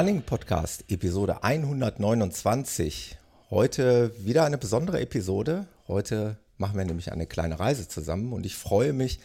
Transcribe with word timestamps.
Running 0.00 0.22
Podcast, 0.22 0.86
Episode 0.88 1.44
129. 1.44 3.18
Heute 3.50 4.14
wieder 4.24 4.44
eine 4.44 4.56
besondere 4.56 4.98
Episode. 4.98 5.66
Heute 5.88 6.38
machen 6.56 6.78
wir 6.78 6.86
nämlich 6.86 7.12
eine 7.12 7.26
kleine 7.26 7.60
Reise 7.60 7.86
zusammen 7.86 8.32
und 8.32 8.46
ich 8.46 8.56
freue 8.56 8.94
mich, 8.94 9.20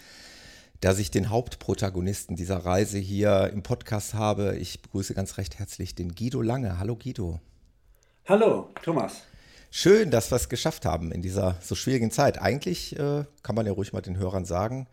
dass 0.81 0.99
ich 0.99 1.11
den 1.11 1.29
Hauptprotagonisten 1.29 2.35
dieser 2.35 2.57
Reise 2.57 2.97
hier 2.97 3.51
im 3.53 3.63
Podcast 3.63 4.15
habe. 4.15 4.57
Ich 4.57 4.81
begrüße 4.81 5.13
ganz 5.13 5.37
recht 5.37 5.59
herzlich 5.59 5.95
den 5.95 6.13
Guido 6.13 6.41
Lange. 6.41 6.77
Hallo 6.77 6.97
Guido. 6.97 7.39
Hallo 8.27 8.67
Thomas. 8.83 9.21
Schön, 9.71 10.11
dass 10.11 10.29
wir 10.29 10.35
es 10.35 10.49
geschafft 10.49 10.83
haben 10.83 11.13
in 11.13 11.21
dieser 11.21 11.55
so 11.61 11.75
schwierigen 11.75 12.11
Zeit. 12.11 12.41
Eigentlich 12.41 12.99
äh, 12.99 13.23
kann 13.43 13.55
man 13.55 13.65
ja 13.65 13.71
ruhig 13.71 13.93
mal 13.93 14.01
den 14.01 14.17
Hörern 14.17 14.43
sagen, 14.43 14.87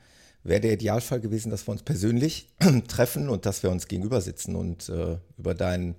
wäre 0.45 0.61
der 0.61 0.73
Idealfall 0.73 1.21
gewesen, 1.21 1.51
dass 1.51 1.67
wir 1.67 1.73
uns 1.73 1.83
persönlich 1.83 2.49
treffen 2.89 3.29
und 3.29 3.47
dass 3.47 3.63
wir 3.63 3.71
uns 3.71 3.89
gegenüber 3.89 4.21
sitzen 4.21 4.57
und 4.57 4.89
äh, 4.89 5.19
über 5.39 5.55
dein 5.55 5.95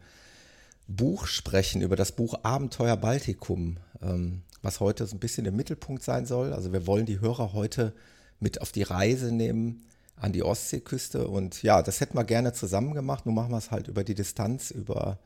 Buch 0.87 1.27
sprechen, 1.27 1.81
über 1.81 1.95
das 1.95 2.11
Buch 2.11 2.35
Abenteuer 2.43 2.97
Baltikum, 2.97 3.77
ähm, 4.01 4.41
was 4.61 4.79
heute 4.79 5.05
so 5.05 5.15
ein 5.15 5.19
bisschen 5.19 5.45
im 5.45 5.55
Mittelpunkt 5.55 6.03
sein 6.03 6.25
soll. 6.25 6.53
Also 6.53 6.73
wir 6.73 6.85
wollen 6.87 7.05
die 7.05 7.21
Hörer 7.21 7.53
heute 7.53 7.93
mit 8.39 8.61
auf 8.61 8.71
die 8.71 8.83
Reise 8.83 9.33
nehmen 9.33 9.83
an 10.15 10.31
die 10.31 10.43
Ostseeküste 10.43 11.27
und 11.27 11.63
ja, 11.63 11.81
das 11.81 11.99
hätten 11.99 12.17
wir 12.17 12.23
gerne 12.23 12.53
zusammen 12.53 12.93
gemacht. 12.93 13.25
Nun 13.25 13.35
machen 13.35 13.51
wir 13.51 13.57
es 13.57 13.71
halt 13.71 13.87
über 13.87 14.03
die 14.03 14.15
Distanz, 14.15 14.71
über, 14.71 15.19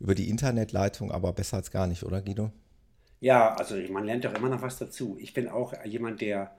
über 0.00 0.14
die 0.14 0.28
Internetleitung, 0.28 1.10
aber 1.10 1.32
besser 1.32 1.56
als 1.56 1.70
gar 1.70 1.86
nicht, 1.86 2.02
oder 2.02 2.20
Guido? 2.20 2.52
Ja, 3.20 3.54
also 3.54 3.76
man 3.90 4.04
lernt 4.04 4.24
doch 4.24 4.34
immer 4.34 4.50
noch 4.50 4.62
was 4.62 4.78
dazu. 4.78 5.16
Ich 5.18 5.32
bin 5.32 5.48
auch 5.48 5.72
jemand, 5.84 6.20
der 6.20 6.54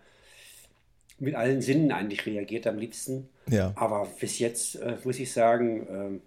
mit 1.17 1.35
allen 1.35 1.61
Sinnen 1.61 1.91
eigentlich 1.91 2.25
reagiert 2.25 2.67
am 2.67 2.77
liebsten. 2.77 3.29
Ja. 3.49 3.73
Aber 3.75 4.07
bis 4.19 4.39
jetzt 4.39 4.75
äh, 4.75 4.97
muss 5.03 5.19
ich 5.19 5.31
sagen, 5.31 5.87
ähm, 5.89 6.21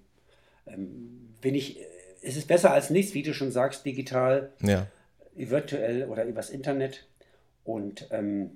ähm, 0.66 1.34
bin 1.40 1.54
ich, 1.54 1.78
es 2.22 2.36
ist 2.36 2.48
besser 2.48 2.72
als 2.72 2.90
nichts, 2.90 3.14
wie 3.14 3.22
du 3.22 3.34
schon 3.34 3.52
sagst, 3.52 3.84
digital, 3.84 4.52
ja. 4.62 4.86
virtuell 5.34 6.04
oder 6.04 6.24
übers 6.24 6.50
Internet. 6.50 7.06
Und 7.64 8.08
ähm, 8.10 8.52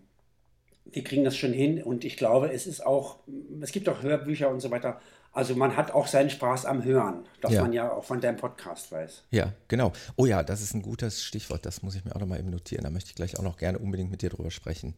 wir 0.84 1.04
kriegen 1.04 1.24
das 1.24 1.36
schon 1.36 1.52
hin. 1.52 1.82
Und 1.82 2.04
ich 2.04 2.16
glaube, 2.16 2.52
es 2.52 2.66
ist 2.66 2.84
auch, 2.84 3.18
es 3.60 3.72
gibt 3.72 3.88
auch 3.88 4.02
Hörbücher 4.02 4.48
und 4.48 4.60
so 4.60 4.70
weiter. 4.70 5.00
Also 5.32 5.54
man 5.54 5.76
hat 5.76 5.92
auch 5.92 6.08
seinen 6.08 6.28
Spaß 6.28 6.66
am 6.66 6.84
Hören, 6.84 7.24
das 7.40 7.52
ja. 7.52 7.62
man 7.62 7.72
ja 7.72 7.90
auch 7.90 8.04
von 8.04 8.20
deinem 8.20 8.36
Podcast 8.36 8.92
weiß. 8.92 9.24
Ja, 9.30 9.52
genau. 9.66 9.92
Oh 10.16 10.26
ja, 10.26 10.42
das 10.42 10.60
ist 10.60 10.74
ein 10.74 10.82
gutes 10.82 11.24
Stichwort. 11.24 11.64
Das 11.64 11.82
muss 11.82 11.94
ich 11.94 12.04
mir 12.04 12.14
auch 12.14 12.20
noch 12.20 12.26
mal 12.26 12.38
eben 12.38 12.50
notieren. 12.50 12.84
Da 12.84 12.90
möchte 12.90 13.10
ich 13.10 13.16
gleich 13.16 13.38
auch 13.38 13.42
noch 13.42 13.56
gerne 13.56 13.78
unbedingt 13.78 14.10
mit 14.10 14.20
dir 14.20 14.28
drüber 14.28 14.50
sprechen. 14.50 14.94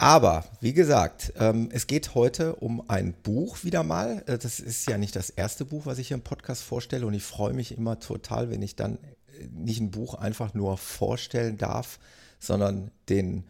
Aber 0.00 0.46
wie 0.62 0.72
gesagt, 0.72 1.34
ähm, 1.38 1.68
es 1.72 1.86
geht 1.86 2.14
heute 2.14 2.54
um 2.56 2.88
ein 2.88 3.12
Buch 3.12 3.64
wieder 3.64 3.82
mal. 3.82 4.22
Äh, 4.24 4.38
das 4.38 4.58
ist 4.58 4.88
ja 4.88 4.96
nicht 4.96 5.14
das 5.14 5.28
erste 5.28 5.66
Buch, 5.66 5.84
was 5.84 5.98
ich 5.98 6.08
hier 6.08 6.14
im 6.14 6.22
Podcast 6.22 6.62
vorstelle. 6.62 7.06
Und 7.06 7.12
ich 7.12 7.22
freue 7.22 7.52
mich 7.52 7.76
immer 7.76 8.00
total, 8.00 8.50
wenn 8.50 8.62
ich 8.62 8.76
dann 8.76 8.94
äh, 8.94 9.46
nicht 9.52 9.78
ein 9.78 9.90
Buch 9.90 10.14
einfach 10.14 10.54
nur 10.54 10.78
vorstellen 10.78 11.58
darf, 11.58 11.98
sondern 12.38 12.90
den 13.10 13.44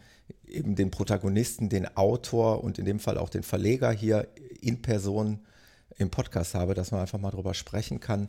eben 0.44 0.74
den 0.74 0.90
Protagonisten, 0.90 1.68
den 1.68 1.96
Autor 1.96 2.64
und 2.64 2.80
in 2.80 2.84
dem 2.84 2.98
Fall 2.98 3.16
auch 3.16 3.28
den 3.28 3.44
Verleger 3.44 3.92
hier 3.92 4.26
in 4.60 4.82
Person 4.82 5.38
im 5.98 6.10
Podcast 6.10 6.56
habe, 6.56 6.74
dass 6.74 6.90
man 6.90 7.02
einfach 7.02 7.20
mal 7.20 7.30
drüber 7.30 7.54
sprechen 7.54 8.00
kann 8.00 8.28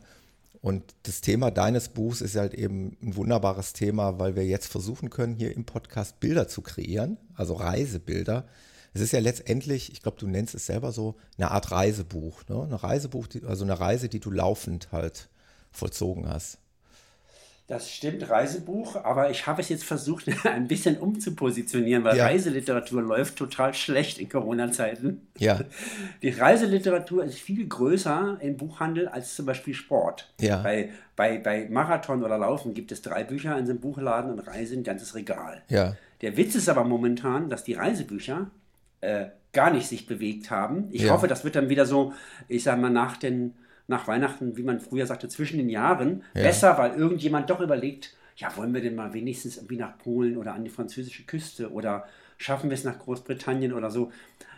und 0.62 0.94
das 1.02 1.20
Thema 1.20 1.50
deines 1.50 1.88
Buchs 1.88 2.20
ist 2.20 2.36
halt 2.36 2.54
eben 2.54 2.96
ein 3.02 3.16
wunderbares 3.16 3.72
Thema, 3.72 4.20
weil 4.20 4.36
wir 4.36 4.46
jetzt 4.46 4.68
versuchen 4.70 5.10
können, 5.10 5.34
hier 5.34 5.54
im 5.56 5.64
Podcast 5.64 6.20
Bilder 6.20 6.46
zu 6.46 6.62
kreieren, 6.62 7.18
also 7.34 7.54
Reisebilder. 7.54 8.46
Es 8.94 9.00
ist 9.00 9.12
ja 9.12 9.18
letztendlich, 9.18 9.90
ich 9.90 10.02
glaube, 10.02 10.18
du 10.20 10.28
nennst 10.28 10.54
es 10.54 10.66
selber 10.66 10.92
so, 10.92 11.16
eine 11.36 11.50
Art 11.50 11.72
Reisebuch. 11.72 12.44
Ne? 12.48 12.62
Eine 12.62 12.80
Reisebuch, 12.80 13.26
also 13.44 13.64
eine 13.64 13.80
Reise, 13.80 14.08
die 14.08 14.20
du 14.20 14.30
laufend 14.30 14.92
halt 14.92 15.28
vollzogen 15.72 16.28
hast. 16.28 16.58
Das 17.72 17.90
stimmt, 17.90 18.28
Reisebuch, 18.28 18.96
aber 18.96 19.30
ich 19.30 19.46
habe 19.46 19.62
es 19.62 19.70
jetzt 19.70 19.84
versucht, 19.84 20.26
ein 20.44 20.68
bisschen 20.68 20.98
umzupositionieren, 20.98 22.04
weil 22.04 22.18
ja. 22.18 22.26
Reiseliteratur 22.26 23.00
läuft 23.00 23.36
total 23.36 23.72
schlecht 23.72 24.18
in 24.18 24.28
Corona-Zeiten. 24.28 25.26
Ja. 25.38 25.58
Die 26.20 26.28
Reiseliteratur 26.28 27.24
ist 27.24 27.38
viel 27.38 27.66
größer 27.66 28.36
im 28.42 28.58
Buchhandel 28.58 29.08
als 29.08 29.34
zum 29.36 29.46
Beispiel 29.46 29.72
Sport. 29.72 30.30
Ja. 30.38 30.58
Bei, 30.58 30.90
bei, 31.16 31.38
bei 31.38 31.66
Marathon 31.70 32.22
oder 32.22 32.36
Laufen 32.36 32.74
gibt 32.74 32.92
es 32.92 33.00
drei 33.00 33.24
Bücher 33.24 33.56
in 33.56 33.64
so 33.64 33.70
einem 33.70 33.80
Buchladen 33.80 34.32
und 34.32 34.40
Reise 34.40 34.74
ein 34.74 34.84
ganzes 34.84 35.14
Regal. 35.14 35.62
Ja. 35.70 35.96
Der 36.20 36.36
Witz 36.36 36.54
ist 36.54 36.68
aber 36.68 36.84
momentan, 36.84 37.48
dass 37.48 37.64
die 37.64 37.72
Reisebücher 37.72 38.50
äh, 39.00 39.28
gar 39.54 39.70
nicht 39.70 39.88
sich 39.88 40.06
bewegt 40.06 40.50
haben. 40.50 40.88
Ich 40.90 41.04
ja. 41.04 41.12
hoffe, 41.14 41.26
das 41.26 41.42
wird 41.42 41.56
dann 41.56 41.70
wieder 41.70 41.86
so, 41.86 42.12
ich 42.48 42.64
sage 42.64 42.82
mal, 42.82 42.90
nach 42.90 43.16
den 43.16 43.54
nach 43.86 44.06
Weihnachten, 44.08 44.56
wie 44.56 44.62
man 44.62 44.80
früher 44.80 45.06
sagte, 45.06 45.28
zwischen 45.28 45.58
den 45.58 45.68
Jahren 45.68 46.22
ja. 46.34 46.42
besser, 46.42 46.78
weil 46.78 46.94
irgendjemand 46.94 47.50
doch 47.50 47.60
überlegt, 47.60 48.14
ja, 48.36 48.56
wollen 48.56 48.72
wir 48.72 48.80
denn 48.80 48.94
mal 48.94 49.12
wenigstens 49.12 49.56
irgendwie 49.56 49.76
nach 49.76 49.98
Polen 49.98 50.36
oder 50.36 50.54
an 50.54 50.64
die 50.64 50.70
französische 50.70 51.24
Küste 51.24 51.70
oder 51.70 52.04
schaffen 52.38 52.70
wir 52.70 52.74
es 52.74 52.84
nach 52.84 52.98
Großbritannien 52.98 53.72
oder 53.72 53.90
so, 53.90 54.10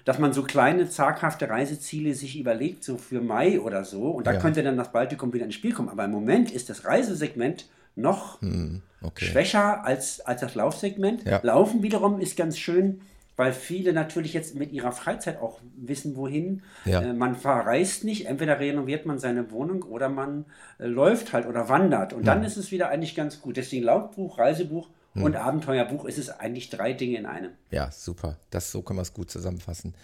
dass 0.05 0.19
man 0.19 0.33
so 0.33 0.43
kleine, 0.43 0.89
zaghafte 0.89 1.49
Reiseziele 1.49 2.15
sich 2.15 2.39
überlegt, 2.39 2.85
so 2.85 2.99
für 2.99 3.21
Mai 3.21 3.61
oder 3.61 3.85
so, 3.85 4.11
und 4.11 4.27
da 4.27 4.35
ja. 4.35 4.41
könnte 4.41 4.63
dann 4.63 4.77
das 4.77 4.93
Baltikum 4.93 5.33
wieder 5.33 5.45
ins 5.45 5.55
Spiel 5.55 5.73
kommen. 5.73 5.89
Aber 5.89 6.05
im 6.05 6.11
Moment 6.11 6.51
ist 6.51 6.69
das 6.69 6.85
Reisesegment 6.85 7.67
noch 7.97 8.41
hm, 8.41 8.83
okay. 9.03 9.25
schwächer 9.25 9.85
als, 9.85 10.21
als 10.21 10.41
das 10.41 10.55
Laufsegment. 10.55 11.25
Ja. 11.25 11.41
Laufen 11.43 11.83
wiederum 11.83 12.21
ist 12.21 12.37
ganz 12.37 12.59
schön 12.59 13.01
weil 13.37 13.53
viele 13.53 13.93
natürlich 13.93 14.33
jetzt 14.33 14.55
mit 14.55 14.73
ihrer 14.73 14.93
Freizeit 14.93 15.41
auch 15.41 15.61
wissen, 15.77 16.17
wohin. 16.17 16.63
Ja. 16.85 17.03
Äh, 17.03 17.13
man 17.13 17.37
verreist 17.37 18.05
nicht, 18.05 18.27
entweder 18.27 18.61
renoviert 18.61 19.07
man 19.07 19.19
seine 19.19 19.51
Wohnung 19.51 19.83
oder 19.83 20.09
man 20.09 20.45
äh, 20.79 20.87
läuft 20.87 21.33
halt 21.33 21.47
oder 21.47 21.69
wandert. 21.69 22.13
Und 22.13 22.27
ja. 22.27 22.35
dann 22.35 22.45
ist 22.45 22.57
es 22.57 22.71
wieder 22.71 22.89
eigentlich 22.89 23.15
ganz 23.15 23.41
gut. 23.41 23.57
Deswegen 23.57 23.85
Lautbuch, 23.85 24.39
Reisebuch 24.39 24.89
hm. 25.15 25.25
und 25.25 25.37
Abenteuerbuch 25.37 26.05
ist 26.05 26.19
es 26.19 26.31
eigentlich 26.31 26.71
drei 26.71 26.93
Dinge 26.93 27.19
in 27.19 27.27
einem. 27.27 27.53
Ja, 27.71 27.91
super. 27.91 28.39
Das, 28.51 28.71
so 28.71 28.83
kann 28.83 28.97
man 28.97 29.03
es 29.03 29.13
gut 29.13 29.31
zusammenfassen. 29.31 29.95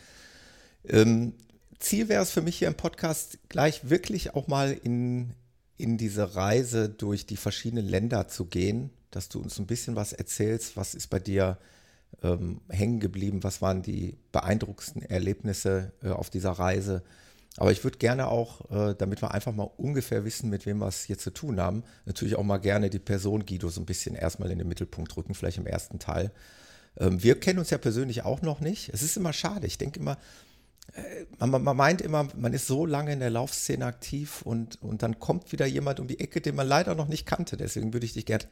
Ähm, 0.89 1.35
Ziel 1.79 2.09
wäre 2.09 2.23
es 2.23 2.31
für 2.31 2.43
mich 2.43 2.59
hier 2.59 2.69
im 2.69 2.75
Podcast 2.75 3.39
gleich 3.49 3.89
wirklich 3.89 4.35
auch 4.35 4.49
mal 4.49 4.73
in, 4.73 5.35
in 5.77 5.97
diese 5.97 6.35
Reise 6.35 6.89
durch 6.89 7.27
die 7.27 7.37
verschiedenen 7.37 7.87
Länder 7.87 8.29
zu 8.29 8.47
gehen, 8.47 8.91
dass 9.11 9.29
du 9.29 9.41
uns 9.41 9.59
ein 9.59 9.67
bisschen 9.67 9.97
was 9.97 10.13
erzählst, 10.13 10.77
was 10.77 10.95
ist 10.95 11.09
bei 11.09 11.19
dir 11.19 11.59
ähm, 12.22 12.60
hängen 12.69 13.00
geblieben? 13.00 13.43
Was 13.43 13.62
waren 13.62 13.82
die 13.82 14.16
beeindruckendsten 14.32 15.03
Erlebnisse 15.03 15.93
äh, 16.03 16.10
auf 16.10 16.31
dieser 16.31 16.53
Reise? 16.53 17.03
Aber 17.56 17.72
ich 17.72 17.82
würde 17.82 17.98
gerne 17.98 18.28
auch, 18.28 18.71
äh, 18.71 18.94
damit 18.97 19.22
wir 19.22 19.32
einfach 19.32 19.53
mal 19.53 19.71
ungefähr 19.76 20.25
wissen, 20.25 20.50
mit 20.50 20.66
wem 20.66 20.78
wir 20.78 20.87
es 20.87 21.03
hier 21.03 21.19
zu 21.19 21.31
tun 21.31 21.60
haben, 21.60 21.82
natürlich 22.06 22.37
auch 22.37 22.44
mal 22.44 22.59
gerne 22.59 22.91
die 22.91 22.98
Person 22.98 23.44
Guido 23.44 23.69
so 23.69 23.81
ein 23.81 23.87
bisschen 23.87 24.15
erstmal 24.15 24.50
in 24.50 24.59
den 24.59 24.69
Mittelpunkt 24.69 25.16
rücken, 25.16 25.34
vielleicht 25.34 25.59
im 25.59 25.66
ersten 25.66 25.98
Teil. 25.98 26.31
Ähm, 26.97 27.22
wir 27.22 27.38
kennen 27.38 27.59
uns 27.59 27.71
ja 27.71 27.78
persönlich 27.78 28.22
auch 28.25 28.42
noch 28.42 28.60
nicht. 28.60 28.91
Es 28.94 29.03
ist 29.03 29.16
immer 29.16 29.32
schade. 29.32 29.66
Ich 29.66 29.78
denke 29.78 29.98
immer, 29.98 30.16
äh, 30.94 31.27
man, 31.44 31.62
man, 31.62 31.77
meint 31.77 32.00
immer, 32.00 32.28
man 32.37 32.53
ist 32.53 32.66
so 32.66 32.87
lange 32.87 33.12
in 33.12 33.21
der 33.21 33.31
Laufszene 33.31 33.84
aktiv 33.84 34.42
und, 34.42 34.81
und 34.82 35.03
dann 35.03 35.19
kommt 35.19 35.53
wieder 35.53 35.66
jemand 35.66 36.01
um 36.01 36.06
die 36.06 36.21
Ecke, 36.21 36.41
den 36.41 36.54
man 36.54 36.68
leider 36.68 36.95
noch 36.95 37.09
nicht 37.09 37.27
kannte. 37.27 37.56
Deswegen 37.56 37.92
würde 37.92 38.06
ich 38.06 38.13
dich 38.13 38.27
gern, 38.27 38.45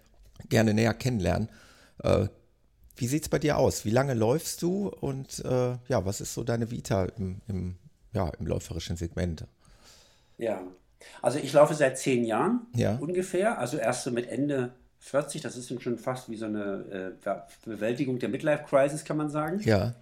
gerne 0.48 0.74
näher 0.74 0.94
kennenlernen. 0.94 1.48
Äh, 2.02 2.28
wie 2.98 3.06
sieht 3.06 3.22
es 3.24 3.28
bei 3.28 3.38
dir 3.38 3.58
aus? 3.58 3.84
Wie 3.84 3.90
lange 3.90 4.14
läufst 4.14 4.62
du 4.62 4.88
und 4.88 5.44
äh, 5.44 5.76
ja, 5.88 6.04
was 6.04 6.20
ist 6.20 6.34
so 6.34 6.44
deine 6.44 6.70
Vita 6.70 7.06
im, 7.16 7.40
im, 7.48 7.76
ja, 8.12 8.30
im 8.38 8.46
läuferischen 8.46 8.96
Segment? 8.96 9.44
Ja, 10.36 10.62
also 11.22 11.38
ich 11.38 11.52
laufe 11.52 11.74
seit 11.74 11.98
zehn 11.98 12.24
Jahren 12.24 12.66
ja. 12.74 12.96
ungefähr, 12.96 13.58
also 13.58 13.76
erst 13.76 14.04
so 14.04 14.10
mit 14.10 14.28
Ende 14.28 14.72
40, 15.00 15.42
das 15.42 15.56
ist 15.56 15.82
schon 15.82 15.98
fast 15.98 16.28
wie 16.28 16.36
so 16.36 16.46
eine 16.46 17.16
äh, 17.24 17.30
Bewältigung 17.64 18.18
der 18.18 18.28
Midlife-Crisis, 18.28 19.04
kann 19.04 19.16
man 19.16 19.30
sagen. 19.30 19.60
Ja. 19.60 19.94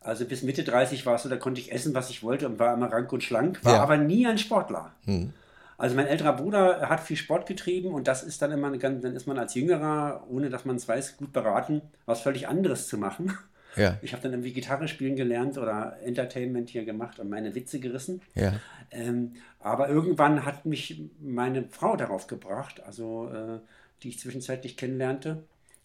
Also 0.00 0.24
bis 0.24 0.42
Mitte 0.42 0.62
30 0.62 1.04
war 1.06 1.16
es 1.16 1.22
so, 1.22 1.28
da 1.28 1.36
konnte 1.36 1.60
ich 1.60 1.72
essen, 1.72 1.94
was 1.94 2.10
ich 2.10 2.22
wollte 2.22 2.46
und 2.46 2.58
war 2.58 2.74
immer 2.74 2.92
rank 2.92 3.12
und 3.12 3.24
schlank, 3.24 3.64
war 3.64 3.74
ja. 3.74 3.82
aber 3.82 3.96
nie 3.96 4.26
ein 4.26 4.38
Sportler. 4.38 4.92
Hm. 5.04 5.32
Also 5.78 5.94
mein 5.94 6.06
älterer 6.06 6.34
Bruder 6.34 6.88
hat 6.88 7.00
viel 7.00 7.16
Sport 7.16 7.46
getrieben 7.46 7.92
und 7.92 8.08
das 8.08 8.22
ist 8.22 8.40
dann 8.40 8.52
immer, 8.52 8.76
dann 8.76 9.02
ist 9.02 9.26
man 9.26 9.38
als 9.38 9.54
Jüngerer, 9.54 10.24
ohne 10.28 10.48
dass 10.48 10.64
man 10.64 10.76
es 10.76 10.88
weiß, 10.88 11.18
gut 11.18 11.32
beraten, 11.32 11.82
was 12.06 12.20
völlig 12.22 12.48
anderes 12.48 12.88
zu 12.88 12.96
machen. 12.98 13.32
Ja. 13.76 13.98
Ich 14.00 14.12
habe 14.12 14.22
dann 14.22 14.32
irgendwie 14.32 14.52
Gitarre 14.52 14.88
spielen 14.88 15.16
gelernt 15.16 15.58
oder 15.58 15.98
Entertainment 16.02 16.70
hier 16.70 16.84
gemacht 16.84 17.18
und 17.18 17.28
meine 17.28 17.54
Witze 17.54 17.78
gerissen. 17.78 18.22
Ja. 18.34 18.54
Ähm, 18.90 19.34
aber 19.60 19.88
irgendwann 19.88 20.46
hat 20.46 20.64
mich 20.64 21.02
meine 21.20 21.64
Frau 21.68 21.96
darauf 21.96 22.26
gebracht, 22.26 22.82
also 22.86 23.30
äh, 23.30 23.58
die 24.02 24.08
ich 24.08 24.18
zwischenzeitlich 24.18 24.76
kennenlernte. 24.76 25.42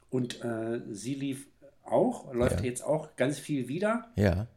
Und 0.10 0.44
äh, 0.44 0.82
sie 0.90 1.16
lief 1.16 1.48
auch, 1.84 2.34
läuft 2.34 2.62
ja. 2.62 2.66
jetzt 2.66 2.82
auch 2.82 3.16
ganz 3.18 3.40
viel 3.40 3.68
wieder. 3.68 4.10
Ja. 4.16 4.48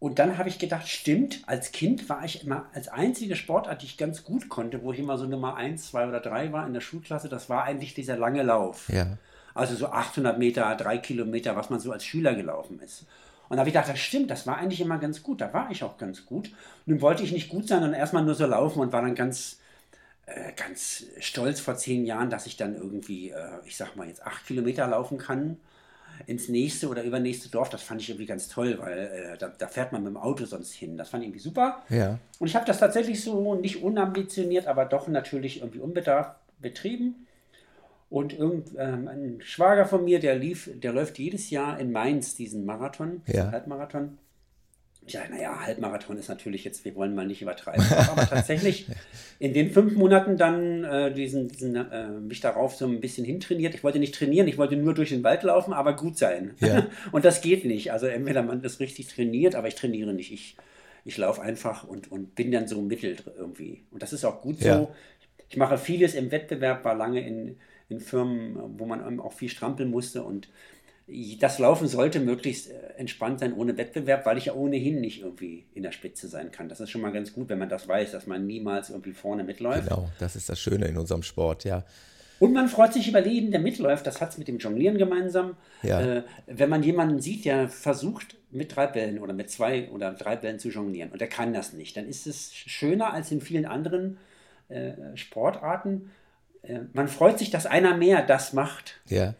Und 0.00 0.18
dann 0.18 0.38
habe 0.38 0.48
ich 0.48 0.58
gedacht, 0.58 0.88
stimmt, 0.88 1.42
als 1.46 1.72
Kind 1.72 2.08
war 2.08 2.24
ich 2.24 2.42
immer 2.42 2.64
als 2.72 2.88
einzige 2.88 3.36
Sportart, 3.36 3.82
die 3.82 3.86
ich 3.86 3.98
ganz 3.98 4.24
gut 4.24 4.48
konnte, 4.48 4.82
wo 4.82 4.92
ich 4.94 4.98
immer 4.98 5.18
so 5.18 5.26
Nummer 5.26 5.56
1, 5.56 5.88
2 5.90 6.08
oder 6.08 6.20
3 6.20 6.52
war 6.52 6.66
in 6.66 6.72
der 6.72 6.80
Schulklasse, 6.80 7.28
das 7.28 7.50
war 7.50 7.64
eigentlich 7.64 7.92
dieser 7.92 8.16
lange 8.16 8.42
Lauf. 8.42 8.88
Ja. 8.88 9.18
Also 9.52 9.74
so 9.76 9.88
800 9.88 10.38
Meter, 10.38 10.74
3 10.74 10.96
Kilometer, 10.98 11.54
was 11.54 11.68
man 11.68 11.80
so 11.80 11.92
als 11.92 12.02
Schüler 12.06 12.34
gelaufen 12.34 12.80
ist. 12.80 13.04
Und 13.50 13.56
da 13.56 13.60
habe 13.60 13.68
ich 13.68 13.74
gedacht, 13.74 13.90
das 13.90 13.98
stimmt, 13.98 14.30
das 14.30 14.46
war 14.46 14.56
eigentlich 14.56 14.80
immer 14.80 14.96
ganz 14.96 15.22
gut. 15.22 15.42
Da 15.42 15.52
war 15.52 15.70
ich 15.70 15.84
auch 15.84 15.98
ganz 15.98 16.24
gut. 16.24 16.50
Nun 16.86 17.02
wollte 17.02 17.22
ich 17.22 17.32
nicht 17.32 17.50
gut 17.50 17.68
sein 17.68 17.82
und 17.82 17.92
erstmal 17.92 18.24
nur 18.24 18.34
so 18.34 18.46
laufen 18.46 18.80
und 18.80 18.92
war 18.92 19.02
dann 19.02 19.14
ganz, 19.14 19.58
äh, 20.24 20.52
ganz 20.56 21.04
stolz 21.18 21.60
vor 21.60 21.76
zehn 21.76 22.06
Jahren, 22.06 22.30
dass 22.30 22.46
ich 22.46 22.56
dann 22.56 22.74
irgendwie, 22.74 23.30
äh, 23.30 23.58
ich 23.66 23.76
sag 23.76 23.96
mal 23.96 24.08
jetzt 24.08 24.24
acht 24.24 24.46
Kilometer 24.46 24.86
laufen 24.86 25.18
kann 25.18 25.58
ins 26.26 26.48
nächste 26.48 26.88
oder 26.88 27.02
übernächste 27.02 27.48
Dorf. 27.48 27.68
Das 27.68 27.82
fand 27.82 28.00
ich 28.00 28.08
irgendwie 28.08 28.26
ganz 28.26 28.48
toll, 28.48 28.78
weil 28.80 28.98
äh, 28.98 29.38
da, 29.38 29.48
da, 29.56 29.66
fährt 29.66 29.92
man 29.92 30.02
mit 30.02 30.12
dem 30.12 30.16
Auto 30.16 30.44
sonst 30.44 30.72
hin. 30.72 30.96
Das 30.96 31.08
fand 31.08 31.22
ich 31.22 31.28
irgendwie 31.28 31.42
super. 31.42 31.82
Ja. 31.88 32.18
Und 32.38 32.46
ich 32.48 32.54
habe 32.54 32.66
das 32.66 32.78
tatsächlich 32.78 33.22
so 33.22 33.54
nicht 33.54 33.82
unambitioniert, 33.82 34.66
aber 34.66 34.84
doch 34.84 35.08
natürlich 35.08 35.60
irgendwie 35.60 35.80
unbedarft 35.80 36.36
betrieben. 36.60 37.26
Und 38.10 38.36
irgend, 38.36 38.70
ähm, 38.76 39.06
ein 39.06 39.38
Schwager 39.40 39.86
von 39.86 40.04
mir, 40.04 40.18
der 40.18 40.34
lief, 40.34 40.68
der 40.74 40.92
läuft 40.92 41.18
jedes 41.18 41.50
Jahr 41.50 41.78
in 41.78 41.92
Mainz 41.92 42.34
diesen 42.34 42.66
Marathon, 42.66 43.22
ja. 43.26 43.52
Halbmarathon. 43.52 44.18
Ja, 45.12 45.22
naja, 45.28 45.60
Halbmarathon 45.66 46.16
ist 46.18 46.28
natürlich 46.28 46.64
jetzt, 46.64 46.84
wir 46.84 46.94
wollen 46.94 47.14
mal 47.14 47.26
nicht 47.26 47.42
übertreiben, 47.42 47.84
aber 48.10 48.26
tatsächlich 48.26 48.86
in 49.38 49.52
den 49.52 49.70
fünf 49.70 49.94
Monaten 49.94 50.36
dann 50.36 50.84
äh, 50.84 51.12
diesen, 51.12 51.48
diesen 51.48 51.76
äh, 51.76 52.08
mich 52.08 52.40
darauf 52.40 52.74
so 52.74 52.86
ein 52.86 53.00
bisschen 53.00 53.24
hintrainiert. 53.24 53.74
Ich 53.74 53.82
wollte 53.82 53.98
nicht 53.98 54.14
trainieren, 54.14 54.48
ich 54.48 54.58
wollte 54.58 54.76
nur 54.76 54.94
durch 54.94 55.10
den 55.10 55.24
Wald 55.24 55.42
laufen, 55.42 55.72
aber 55.72 55.96
gut 55.96 56.18
sein. 56.18 56.54
Ja. 56.60 56.86
und 57.12 57.24
das 57.24 57.40
geht 57.40 57.64
nicht. 57.64 57.92
Also 57.92 58.06
entweder 58.06 58.42
man 58.42 58.62
ist 58.62 58.80
richtig 58.80 59.08
trainiert, 59.08 59.54
aber 59.54 59.68
ich 59.68 59.74
trainiere 59.74 60.12
nicht. 60.12 60.32
Ich, 60.32 60.56
ich 61.04 61.16
laufe 61.16 61.42
einfach 61.42 61.84
und, 61.84 62.10
und 62.10 62.34
bin 62.34 62.52
dann 62.52 62.68
so 62.68 62.80
mittel 62.80 63.16
irgendwie. 63.36 63.84
Und 63.90 64.02
das 64.02 64.12
ist 64.12 64.24
auch 64.24 64.42
gut 64.42 64.60
so. 64.60 64.68
Ja. 64.68 64.88
Ich 65.48 65.56
mache 65.56 65.78
vieles 65.78 66.14
im 66.14 66.30
Wettbewerb, 66.30 66.84
war 66.84 66.94
lange 66.94 67.26
in, 67.26 67.56
in 67.88 68.00
Firmen, 68.00 68.56
wo 68.78 68.86
man 68.86 69.20
auch 69.20 69.32
viel 69.32 69.48
strampeln 69.48 69.90
musste 69.90 70.22
und 70.22 70.48
das 71.38 71.58
Laufen 71.58 71.88
sollte 71.88 72.20
möglichst 72.20 72.70
äh, 72.70 72.74
entspannt 72.96 73.40
sein 73.40 73.52
ohne 73.54 73.76
Wettbewerb, 73.76 74.26
weil 74.26 74.38
ich 74.38 74.46
ja 74.46 74.54
ohnehin 74.54 75.00
nicht 75.00 75.22
irgendwie 75.22 75.66
in 75.74 75.82
der 75.82 75.92
Spitze 75.92 76.28
sein 76.28 76.50
kann. 76.50 76.68
Das 76.68 76.80
ist 76.80 76.90
schon 76.90 77.00
mal 77.00 77.12
ganz 77.12 77.32
gut, 77.32 77.48
wenn 77.48 77.58
man 77.58 77.68
das 77.68 77.88
weiß, 77.88 78.12
dass 78.12 78.26
man 78.26 78.46
niemals 78.46 78.90
irgendwie 78.90 79.12
vorne 79.12 79.44
mitläuft. 79.44 79.88
Genau, 79.88 80.08
das 80.18 80.36
ist 80.36 80.48
das 80.48 80.60
Schöne 80.60 80.86
in 80.86 80.96
unserem 80.96 81.22
Sport, 81.22 81.64
ja. 81.64 81.84
Und 82.38 82.54
man 82.54 82.68
freut 82.68 82.94
sich 82.94 83.06
über 83.06 83.24
jeden, 83.24 83.50
der 83.50 83.60
mitläuft. 83.60 84.06
Das 84.06 84.20
hat 84.20 84.30
es 84.30 84.38
mit 84.38 84.48
dem 84.48 84.58
Jonglieren 84.58 84.96
gemeinsam. 84.96 85.56
Ja. 85.82 86.00
Äh, 86.00 86.22
wenn 86.46 86.70
man 86.70 86.82
jemanden 86.82 87.20
sieht, 87.20 87.44
der 87.44 87.68
versucht, 87.68 88.36
mit 88.50 88.74
drei 88.74 88.86
Bällen 88.86 89.18
oder 89.18 89.32
mit 89.32 89.50
zwei 89.50 89.88
oder 89.90 90.12
drei 90.12 90.36
Bällen 90.36 90.58
zu 90.58 90.70
jonglieren 90.70 91.12
und 91.12 91.20
der 91.20 91.28
kann 91.28 91.52
das 91.52 91.72
nicht, 91.72 91.96
dann 91.96 92.08
ist 92.08 92.26
es 92.26 92.52
schöner 92.52 93.12
als 93.12 93.30
in 93.30 93.40
vielen 93.40 93.64
anderen 93.64 94.18
äh, 94.68 94.92
Sportarten. 95.14 96.10
Äh, 96.62 96.80
man 96.92 97.08
freut 97.08 97.38
sich, 97.38 97.50
dass 97.50 97.66
einer 97.66 97.96
mehr 97.96 98.22
das 98.22 98.52
macht. 98.52 99.00
Ja. 99.06 99.34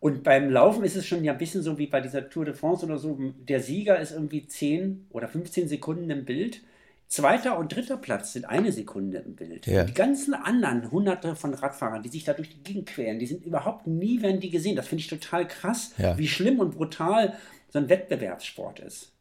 Und 0.00 0.22
beim 0.22 0.50
Laufen 0.50 0.84
ist 0.84 0.96
es 0.96 1.06
schon 1.06 1.24
ja 1.24 1.32
ein 1.32 1.38
bisschen 1.38 1.62
so 1.62 1.78
wie 1.78 1.86
bei 1.86 2.00
dieser 2.00 2.28
Tour 2.30 2.44
de 2.44 2.54
France 2.54 2.86
oder 2.86 2.98
so. 2.98 3.18
Der 3.48 3.60
Sieger 3.60 3.98
ist 3.98 4.12
irgendwie 4.12 4.46
10 4.46 5.06
oder 5.10 5.26
15 5.26 5.68
Sekunden 5.68 6.08
im 6.10 6.24
Bild. 6.24 6.60
Zweiter 7.08 7.58
und 7.58 7.74
dritter 7.74 7.96
Platz 7.96 8.34
sind 8.34 8.44
eine 8.44 8.70
Sekunde 8.70 9.18
im 9.18 9.34
Bild. 9.34 9.66
Ja. 9.66 9.84
Die 9.84 9.94
ganzen 9.94 10.34
anderen 10.34 10.90
hunderte 10.90 11.34
von 11.34 11.54
Radfahrern, 11.54 12.02
die 12.02 12.10
sich 12.10 12.24
da 12.24 12.34
durch 12.34 12.50
die 12.50 12.62
Gegend 12.62 12.86
quälen, 12.86 13.18
die 13.18 13.26
sind 13.26 13.44
überhaupt 13.46 13.86
nie, 13.86 14.20
werden 14.20 14.40
die 14.40 14.50
gesehen. 14.50 14.76
Das 14.76 14.88
finde 14.88 15.00
ich 15.00 15.08
total 15.08 15.48
krass, 15.48 15.94
ja. 15.96 16.18
wie 16.18 16.28
schlimm 16.28 16.60
und 16.60 16.76
brutal 16.76 17.34
so 17.70 17.78
ein 17.78 17.88
Wettbewerbssport 17.88 18.80
ist. 18.80 19.12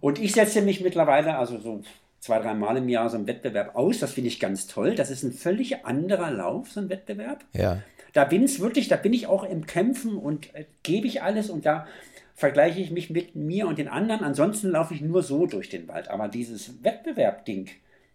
Und 0.00 0.18
ich 0.18 0.32
setze 0.32 0.60
mich 0.62 0.82
mittlerweile, 0.82 1.36
also 1.36 1.58
so 1.58 1.82
zwei, 2.20 2.38
drei 2.38 2.54
Mal 2.54 2.76
im 2.76 2.88
Jahr 2.88 3.08
so 3.08 3.16
einen 3.16 3.26
Wettbewerb 3.26 3.74
aus. 3.74 3.98
Das 3.98 4.12
finde 4.12 4.28
ich 4.28 4.38
ganz 4.38 4.66
toll. 4.66 4.94
Das 4.94 5.10
ist 5.10 5.22
ein 5.22 5.32
völlig 5.32 5.84
anderer 5.84 6.30
Lauf, 6.30 6.70
so 6.70 6.80
ein 6.80 6.90
Wettbewerb. 6.90 7.44
Ja. 7.52 7.82
Da 8.12 8.24
bin 8.24 8.44
es 8.44 8.60
wirklich, 8.60 8.88
da 8.88 8.96
bin 8.96 9.12
ich 9.12 9.26
auch 9.26 9.44
im 9.44 9.66
Kämpfen 9.66 10.16
und 10.16 10.54
äh, 10.54 10.66
gebe 10.82 11.06
ich 11.06 11.22
alles 11.22 11.50
und 11.50 11.64
da 11.64 11.86
vergleiche 12.34 12.80
ich 12.80 12.90
mich 12.90 13.10
mit 13.10 13.36
mir 13.36 13.66
und 13.66 13.78
den 13.78 13.88
anderen. 13.88 14.24
Ansonsten 14.24 14.70
laufe 14.70 14.94
ich 14.94 15.00
nur 15.00 15.22
so 15.22 15.46
durch 15.46 15.68
den 15.68 15.88
Wald. 15.88 16.08
Aber 16.08 16.28
dieses 16.28 16.82
Wettbewerb-Ding, 16.82 17.68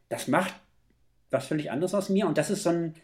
das 0.10 0.28
macht 0.28 0.54
was 1.31 1.48
völlig 1.48 1.72
anderes 1.72 1.94
aus 1.94 2.10
mir. 2.10 2.28
Und 2.28 2.38
das 2.38 2.50
ist 2.50 2.63
so 2.63 2.69
ein 2.69 2.96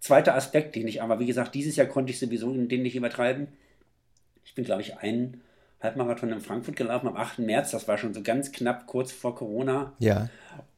zweiter 0.00 0.34
Aspekt, 0.34 0.76
den 0.76 0.88
ich 0.88 1.02
aber, 1.02 1.18
wie 1.18 1.26
gesagt, 1.26 1.54
dieses 1.54 1.76
Jahr 1.76 1.86
konnte 1.86 2.12
ich 2.12 2.18
sowieso 2.18 2.52
den 2.52 2.82
nicht 2.82 2.96
übertreiben. 2.96 3.48
Ich 4.44 4.54
bin, 4.54 4.64
glaube 4.64 4.82
ich, 4.82 4.98
einen 4.98 5.42
Halbmarathon 5.80 6.32
in 6.32 6.40
Frankfurt 6.40 6.76
gelaufen 6.76 7.08
am 7.08 7.16
8. 7.16 7.38
März. 7.40 7.70
Das 7.70 7.86
war 7.86 7.98
schon 7.98 8.14
so 8.14 8.22
ganz 8.22 8.52
knapp 8.52 8.86
kurz 8.86 9.12
vor 9.12 9.34
Corona. 9.34 9.92
Ja. 9.98 10.28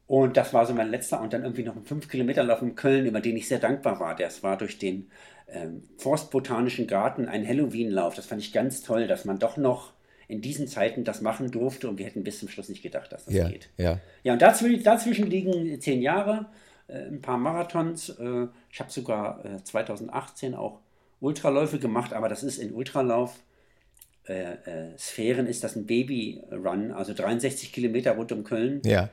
Und 0.07 0.37
das 0.37 0.53
war 0.53 0.65
so 0.65 0.73
mein 0.73 0.91
letzter. 0.91 1.21
Und 1.21 1.33
dann 1.33 1.43
irgendwie 1.43 1.63
noch 1.63 1.75
ein 1.75 1.85
5-Kilometer-Lauf 1.85 2.61
in 2.61 2.75
Köln, 2.75 3.05
über 3.05 3.21
den 3.21 3.37
ich 3.37 3.47
sehr 3.47 3.59
dankbar 3.59 3.99
war. 3.99 4.15
Das 4.15 4.43
war 4.43 4.57
durch 4.57 4.77
den 4.77 5.09
ähm, 5.47 5.83
Forstbotanischen 5.97 6.85
Garten 6.85 7.27
ein 7.27 7.47
Halloween-Lauf. 7.47 8.15
Das 8.15 8.25
fand 8.25 8.41
ich 8.41 8.53
ganz 8.53 8.83
toll, 8.83 9.07
dass 9.07 9.25
man 9.25 9.39
doch 9.39 9.57
noch 9.57 9.93
in 10.27 10.41
diesen 10.41 10.67
Zeiten 10.67 11.03
das 11.03 11.21
machen 11.21 11.49
durfte. 11.49 11.89
Und 11.89 11.97
wir 11.97 12.05
hätten 12.05 12.23
bis 12.23 12.39
zum 12.39 12.49
Schluss 12.49 12.69
nicht 12.69 12.83
gedacht, 12.83 13.11
dass 13.11 13.25
das 13.25 13.33
ja, 13.33 13.49
geht. 13.49 13.69
Ja. 13.77 13.99
ja, 14.23 14.33
und 14.33 14.41
dazwischen, 14.41 14.83
dazwischen 14.83 15.27
liegen 15.27 15.79
zehn 15.81 16.01
Jahre, 16.01 16.45
äh, 16.87 17.07
ein 17.07 17.21
paar 17.21 17.37
Marathons. 17.37 18.09
Äh, 18.09 18.47
ich 18.69 18.79
habe 18.79 18.91
sogar 18.91 19.43
äh, 19.45 19.63
2018 19.63 20.55
auch 20.55 20.79
Ultraläufe 21.19 21.79
gemacht, 21.79 22.13
aber 22.13 22.29
das 22.29 22.43
ist 22.43 22.59
in 22.59 22.73
Ultralauf. 22.73 23.39
Äh, 24.27 24.43
äh, 24.43 24.97
Sphären 24.97 25.47
ist 25.47 25.63
das 25.63 25.75
ein 25.75 25.85
Baby-Run, 25.85 26.91
also 26.91 27.13
63 27.13 27.71
Kilometer 27.71 28.11
rund 28.11 28.31
um 28.31 28.43
Köln. 28.43 28.81
Ja. 28.85 29.09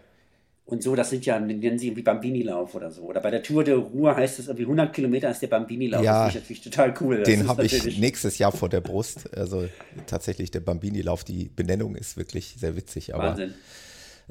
Und 0.68 0.82
so, 0.82 0.94
das 0.94 1.08
sind 1.08 1.24
ja, 1.24 1.40
nennen 1.40 1.78
sie 1.78 1.86
irgendwie 1.86 2.02
Bambini-Lauf 2.02 2.74
oder 2.74 2.90
so. 2.90 3.04
Oder 3.04 3.22
bei 3.22 3.30
der 3.30 3.42
Tour 3.42 3.64
de 3.64 3.74
Ruhr 3.74 4.14
heißt 4.14 4.38
es 4.38 4.48
irgendwie 4.48 4.64
100 4.64 4.92
Kilometer 4.92 5.30
ist 5.30 5.40
der 5.40 5.46
Bambini-Lauf. 5.46 6.04
Ja, 6.04 6.24
das 6.24 6.34
finde 6.34 6.44
ich 6.44 6.44
natürlich 6.44 6.62
total 6.62 6.94
cool. 7.00 7.16
Das 7.20 7.24
den 7.26 7.48
habe 7.48 7.64
ich 7.64 7.98
nächstes 7.98 8.36
Jahr 8.36 8.52
vor 8.52 8.68
der 8.68 8.82
Brust. 8.82 9.34
Also 9.34 9.66
tatsächlich 10.06 10.50
der 10.50 10.60
Bambini-Lauf. 10.60 11.24
Die 11.24 11.48
Benennung 11.48 11.94
ist 11.94 12.18
wirklich 12.18 12.56
sehr 12.58 12.76
witzig. 12.76 13.14
Aber, 13.14 13.28
Wahnsinn. 13.28 13.54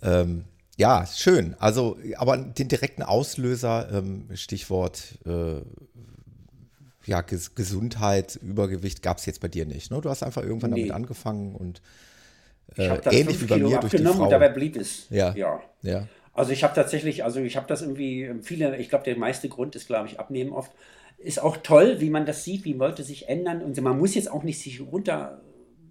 Ähm, 0.04 0.44
ja, 0.78 1.08
schön. 1.08 1.56
Also, 1.58 1.98
aber 2.18 2.38
den 2.38 2.68
direkten 2.68 3.02
Auslöser, 3.02 3.90
ähm, 3.92 4.30
Stichwort 4.36 5.18
äh, 5.26 5.62
ja, 7.08 7.22
Ges 7.22 7.56
Gesundheit, 7.56 8.38
Übergewicht 8.42 9.02
gab 9.02 9.18
es 9.18 9.26
jetzt 9.26 9.40
bei 9.42 9.48
dir 9.48 9.66
nicht. 9.66 9.92
Ne? 9.92 10.02
Du 10.02 10.10
hast 10.10 10.24
einfach 10.24 10.44
irgendwann 10.44 10.72
nee. 10.72 10.82
damit 10.82 10.94
angefangen 10.94 11.56
und 11.56 11.82
äh, 12.76 13.00
ähnlich 13.12 13.42
wie 13.42 13.46
bei 13.46 13.58
mir 13.58 13.80
durch 13.80 13.94
die 13.94 14.04
Frau. 14.04 14.24
Und 14.24 14.30
dabei 14.30 14.50
blieb 14.50 14.76
es. 14.76 15.10
Ja. 15.10 15.34
ja. 15.36 15.62
ja. 15.82 16.08
Also 16.34 16.52
ich 16.52 16.64
habe 16.64 16.76
tatsächlich, 16.76 17.24
also 17.24 17.40
ich 17.40 17.56
habe 17.56 17.66
das 17.68 17.82
irgendwie, 17.82 18.32
viele, 18.42 18.78
ich 18.78 18.90
glaube, 18.90 19.06
der 19.06 19.18
meiste 19.18 19.50
Grund 19.50 19.76
ist, 19.76 19.88
glaube 19.88 20.08
ich, 20.08 20.20
Abnehmen 20.20 20.52
oft. 20.52 20.72
Ist 21.18 21.42
auch 21.42 21.58
toll, 21.58 22.00
wie 22.00 22.12
man 22.12 22.28
das 22.28 22.44
sieht, 22.44 22.64
wie 22.64 22.74
Leute 22.74 23.04
sich 23.04 23.28
ändern. 23.28 23.64
Und 23.64 23.82
man 23.82 23.98
muss 23.98 24.14
jetzt 24.14 24.30
auch 24.30 24.44
nicht 24.44 24.62
sich 24.62 24.82
runter 24.82 25.42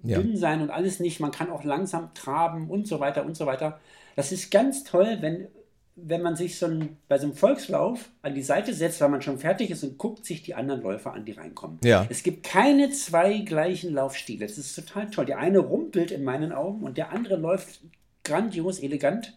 ja. 0.05 0.21
dünn 0.21 0.37
sein 0.37 0.61
und 0.61 0.71
alles 0.71 1.01
nicht. 1.01 1.19
Man 1.19 1.33
kann 1.33 1.51
auch 1.51 1.65
langsam 1.65 2.15
traben 2.15 2.71
und 2.71 2.87
so 2.87 3.01
weiter 3.01 3.25
und 3.25 3.37
so 3.37 3.47
weiter. 3.47 3.81
Das 4.15 4.31
ist 4.31 4.51
ganz 4.51 4.85
toll, 4.85 5.19
wenn 5.21 5.49
wenn 5.97 6.21
man 6.21 6.37
sich 6.37 6.59
so 6.59 6.67
ein, 6.67 6.99
bei 7.09 7.17
so 7.19 7.25
einem 7.27 7.35
Volkslauf 7.35 8.11
an 8.21 8.35
die 8.35 8.43
Seite 8.43 8.75
setzt, 8.75 9.01
weil 9.01 9.09
man 9.09 9.23
schon 9.23 9.39
fertig 9.39 9.71
ist 9.71 9.83
und 9.83 9.97
guckt 9.97 10.27
sich 10.27 10.43
die 10.43 10.55
anderen 10.55 10.83
Läufer 10.83 11.15
an, 11.15 11.25
die 11.25 11.33
reinkommen. 11.33 11.79
Ja. 11.83 12.07
Es 12.11 12.23
gibt 12.23 12.45
keine 12.45 12.91
zwei 12.91 13.39
gleichen 13.39 13.95
Laufstile. 13.95 14.47
Das 14.47 14.59
ist 14.59 14.75
total 14.77 15.11
toll. 15.11 15.25
Der 15.25 15.39
eine 15.39 15.59
rumpelt 15.59 16.11
in 16.11 16.23
meinen 16.23 16.53
Augen 16.53 16.83
und 16.85 16.99
der 16.99 17.13
andere 17.13 17.37
läuft 17.37 17.81
grandios, 18.25 18.79
elegant, 18.81 19.35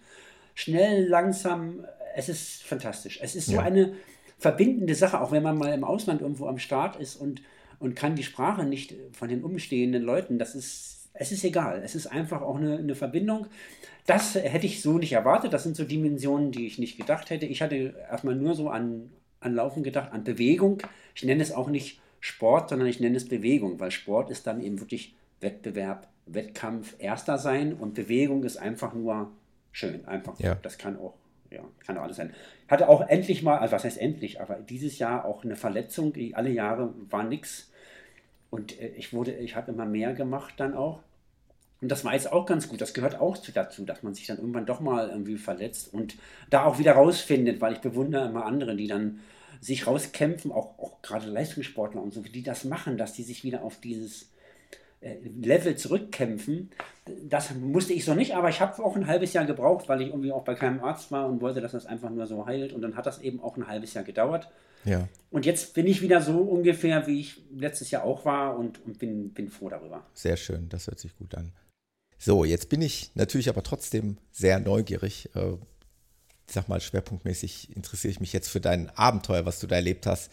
schnell, 0.54 1.08
langsam. 1.08 1.86
Es 2.16 2.28
ist 2.28 2.64
fantastisch. 2.64 3.20
Es 3.22 3.36
ist 3.36 3.46
so 3.48 3.54
Ja. 3.54 3.62
eine 3.62 3.94
verbindende 4.38 4.96
Sache, 4.96 5.22
auch 5.22 5.32
wenn 5.32 5.44
man 5.44 5.58
mal 5.58 5.74
im 5.74 5.84
Ausland 5.86 6.22
irgendwo 6.22 6.48
am 6.48 6.60
Start 6.60 6.98
ist 6.98 7.16
und, 7.16 7.42
und 7.80 7.96
kann 7.96 8.16
die 8.16 8.24
Sprache 8.24 8.66
nicht 8.66 8.96
von 9.14 9.30
den 9.30 9.44
umstehenden 9.44 10.04
Leuten. 10.04 10.40
Das 10.40 10.56
ist, 10.56 11.10
es 11.14 11.32
ist 11.32 11.44
egal. 11.46 11.82
Es 11.86 11.96
ist 11.96 12.08
einfach 12.08 12.42
auch 12.42 12.58
eine, 12.58 12.78
eine 12.78 12.96
Verbindung. 12.96 13.48
Das 14.10 14.34
hätte 14.34 14.66
ich 14.66 14.82
so 14.82 14.98
nicht 14.98 15.14
erwartet. 15.14 15.54
Das 15.54 15.62
sind 15.62 15.76
so 15.76 15.84
Dimensionen, 15.84 16.52
die 16.52 16.66
ich 16.66 16.80
nicht 16.80 16.98
gedacht 16.98 17.30
hätte. 17.30 17.46
Ich 17.46 17.62
hatte 17.62 17.94
erstmal 18.10 18.36
nur 18.36 18.56
so 18.56 18.70
an, 18.70 19.12
an 19.40 19.54
Laufen 19.54 19.84
gedacht, 19.84 20.12
an 20.12 20.24
Bewegung. 20.24 20.82
Ich 21.14 21.24
nenne 21.24 21.44
es 21.44 21.52
auch 21.52 21.68
nicht 21.68 22.02
Sport, 22.20 22.70
sondern 22.70 22.88
ich 22.88 23.00
nenne 23.00 23.18
es 23.18 23.28
Bewegung, 23.28 23.80
weil 23.80 23.92
Sport 23.92 24.32
ist 24.32 24.48
dann 24.48 24.62
eben 24.62 24.80
wirklich 24.80 25.14
Wettbewerb, 25.42 26.08
Wettkampf, 26.26 26.96
Erster 26.98 27.38
sein 27.38 27.74
und 27.74 27.94
Bewegung 27.94 28.44
ist 28.44 28.58
einfach 28.58 28.94
nur 28.96 29.32
schön. 29.72 30.04
Einfach, 30.08 30.40
Ja. 30.40 30.56
das 30.56 30.80
kann 30.80 30.98
auch, 30.98 31.14
ja, 31.52 31.62
kann 31.86 31.98
auch 32.00 32.04
alles 32.04 32.18
sein. 32.18 32.34
Hatte 32.68 32.90
auch 32.90 33.08
endlich 33.08 33.44
mal, 33.44 33.60
also 33.60 33.74
was 33.74 33.84
heißt 33.84 34.00
endlich, 34.00 34.42
aber 34.42 34.56
dieses 34.56 34.98
Jahr 34.98 35.24
auch 35.26 35.44
eine 35.44 35.56
Verletzung. 35.56 36.14
Alle 36.34 36.50
Jahre 36.50 36.96
war 37.12 37.24
nichts. 37.24 37.72
Und 38.50 38.82
äh, 38.82 38.88
ich 38.98 39.14
wurde, 39.14 39.36
ich 39.36 39.56
habe 39.56 39.72
immer 39.72 39.86
mehr 39.86 40.14
gemacht 40.14 40.56
dann 40.58 40.74
auch. 40.74 41.04
Und 41.82 41.90
das 41.90 42.04
war 42.04 42.14
jetzt 42.14 42.32
auch 42.32 42.46
ganz 42.46 42.68
gut. 42.68 42.82
Das 42.82 42.94
gehört 42.94 43.20
auch 43.20 43.38
zu- 43.38 43.52
dazu, 43.52 43.86
dass 43.86 44.04
man 44.04 44.14
sich 44.14 44.28
dann 44.28 44.38
irgendwann 44.38 44.66
doch 44.66 44.82
mal 44.82 45.10
irgendwie 45.10 45.38
verletzt 45.38 45.94
und 45.94 46.16
da 46.50 46.66
auch 46.66 46.78
wieder 46.80 46.94
rausfindet, 46.94 47.62
weil 47.62 47.74
ich 47.74 47.80
bewundere 47.80 48.28
immer 48.28 48.46
andere, 48.46 48.76
die 48.76 48.88
dann 48.88 49.20
sich 49.62 49.88
rauskämpfen, 49.88 50.52
auch, 50.52 50.78
auch 50.80 51.02
gerade 51.02 51.28
Leistungssportler 51.28 52.02
und 52.02 52.14
so, 52.14 52.22
die 52.22 52.44
das 52.44 52.64
machen, 52.66 52.98
dass 52.98 53.14
die 53.14 53.24
sich 53.24 53.44
wieder 53.44 53.64
auf 53.64 53.80
dieses 53.80 54.30
äh, 55.02 55.16
Level 55.42 55.76
zurückkämpfen. 55.76 56.70
Das 57.30 57.54
musste 57.56 57.94
ich 57.94 58.06
so 58.06 58.14
nicht, 58.14 58.36
aber 58.36 58.50
ich 58.50 58.62
habe 58.62 58.84
auch 58.84 58.96
ein 58.96 59.08
halbes 59.08 59.34
Jahr 59.34 59.46
gebraucht, 59.46 59.90
weil 59.90 60.02
ich 60.02 60.10
irgendwie 60.10 60.32
auch 60.32 60.44
bei 60.44 60.56
keinem 60.56 60.84
Arzt 60.84 61.12
war 61.12 61.28
und 61.28 61.42
wollte, 61.42 61.62
dass 61.62 61.72
das 61.72 61.86
einfach 61.86 62.10
nur 62.10 62.28
so 62.28 62.46
heilt. 62.46 62.74
Und 62.74 62.82
dann 62.82 62.96
hat 62.96 63.06
das 63.06 63.22
eben 63.22 63.42
auch 63.42 63.58
ein 63.58 63.68
halbes 63.68 63.94
Jahr 63.94 64.04
gedauert. 64.04 64.50
Ja. 64.86 65.08
Und 65.32 65.46
jetzt 65.46 65.74
bin 65.74 65.88
ich 65.88 66.02
wieder 66.02 66.22
so 66.22 66.38
ungefähr, 66.38 67.06
wie 67.08 67.20
ich 67.20 67.42
letztes 67.56 67.92
Jahr 67.92 68.04
auch 68.04 68.24
war 68.24 68.58
und, 68.58 68.86
und 68.86 68.98
bin, 69.00 69.32
bin 69.32 69.50
froh 69.50 69.70
darüber. 69.70 70.06
Sehr 70.14 70.38
schön, 70.38 70.70
das 70.70 70.88
hört 70.88 71.00
sich 71.00 71.18
gut 71.18 71.36
an. 71.36 71.52
So, 72.20 72.44
jetzt 72.44 72.68
bin 72.68 72.82
ich 72.82 73.12
natürlich 73.16 73.48
aber 73.48 73.64
trotzdem 73.64 74.18
sehr 74.32 74.60
neugierig. 74.60 75.34
Äh, 75.36 75.54
ich 76.48 76.54
sag 76.54 76.68
mal, 76.68 76.82
schwerpunktmäßig 76.82 77.76
interessiere 77.76 78.12
ich 78.12 78.20
mich 78.20 78.34
jetzt 78.34 78.50
für 78.50 78.60
dein 78.60 78.90
Abenteuer, 78.90 79.46
was 79.46 79.60
du 79.60 79.68
da 79.68 79.78
erlebt 79.78 80.06
hast. 80.06 80.30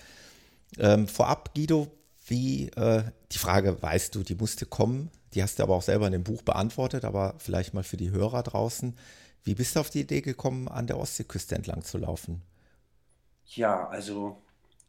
Ähm, 0.79 1.07
vorab, 1.07 1.55
Guido, 1.55 1.87
wie 2.27 2.71
äh, 2.71 3.05
die 3.31 3.39
Frage, 3.39 3.81
weißt 3.81 4.15
du, 4.15 4.25
die 4.25 4.35
musste 4.35 4.67
kommen, 4.67 5.11
die 5.35 5.43
hast 5.43 5.59
du 5.59 5.63
aber 5.63 5.77
auch 5.77 5.83
selber 5.83 6.07
in 6.07 6.13
dem 6.13 6.25
Buch 6.25 6.43
beantwortet, 6.43 7.05
aber 7.05 7.35
vielleicht 7.39 7.73
mal 7.73 7.85
für 7.85 7.97
die 7.97 8.11
Hörer 8.11 8.43
draußen. 8.43 8.97
Wie 9.45 9.55
bist 9.55 9.77
du 9.77 9.81
auf 9.81 9.91
die 9.91 10.01
Idee 10.01 10.23
gekommen, 10.23 10.67
an 10.67 10.89
der 10.89 10.99
Ostseeküste 10.99 11.55
entlang 11.55 11.85
zu 11.85 11.99
laufen? 11.99 12.43
Ja, 13.45 13.87
also 13.89 14.43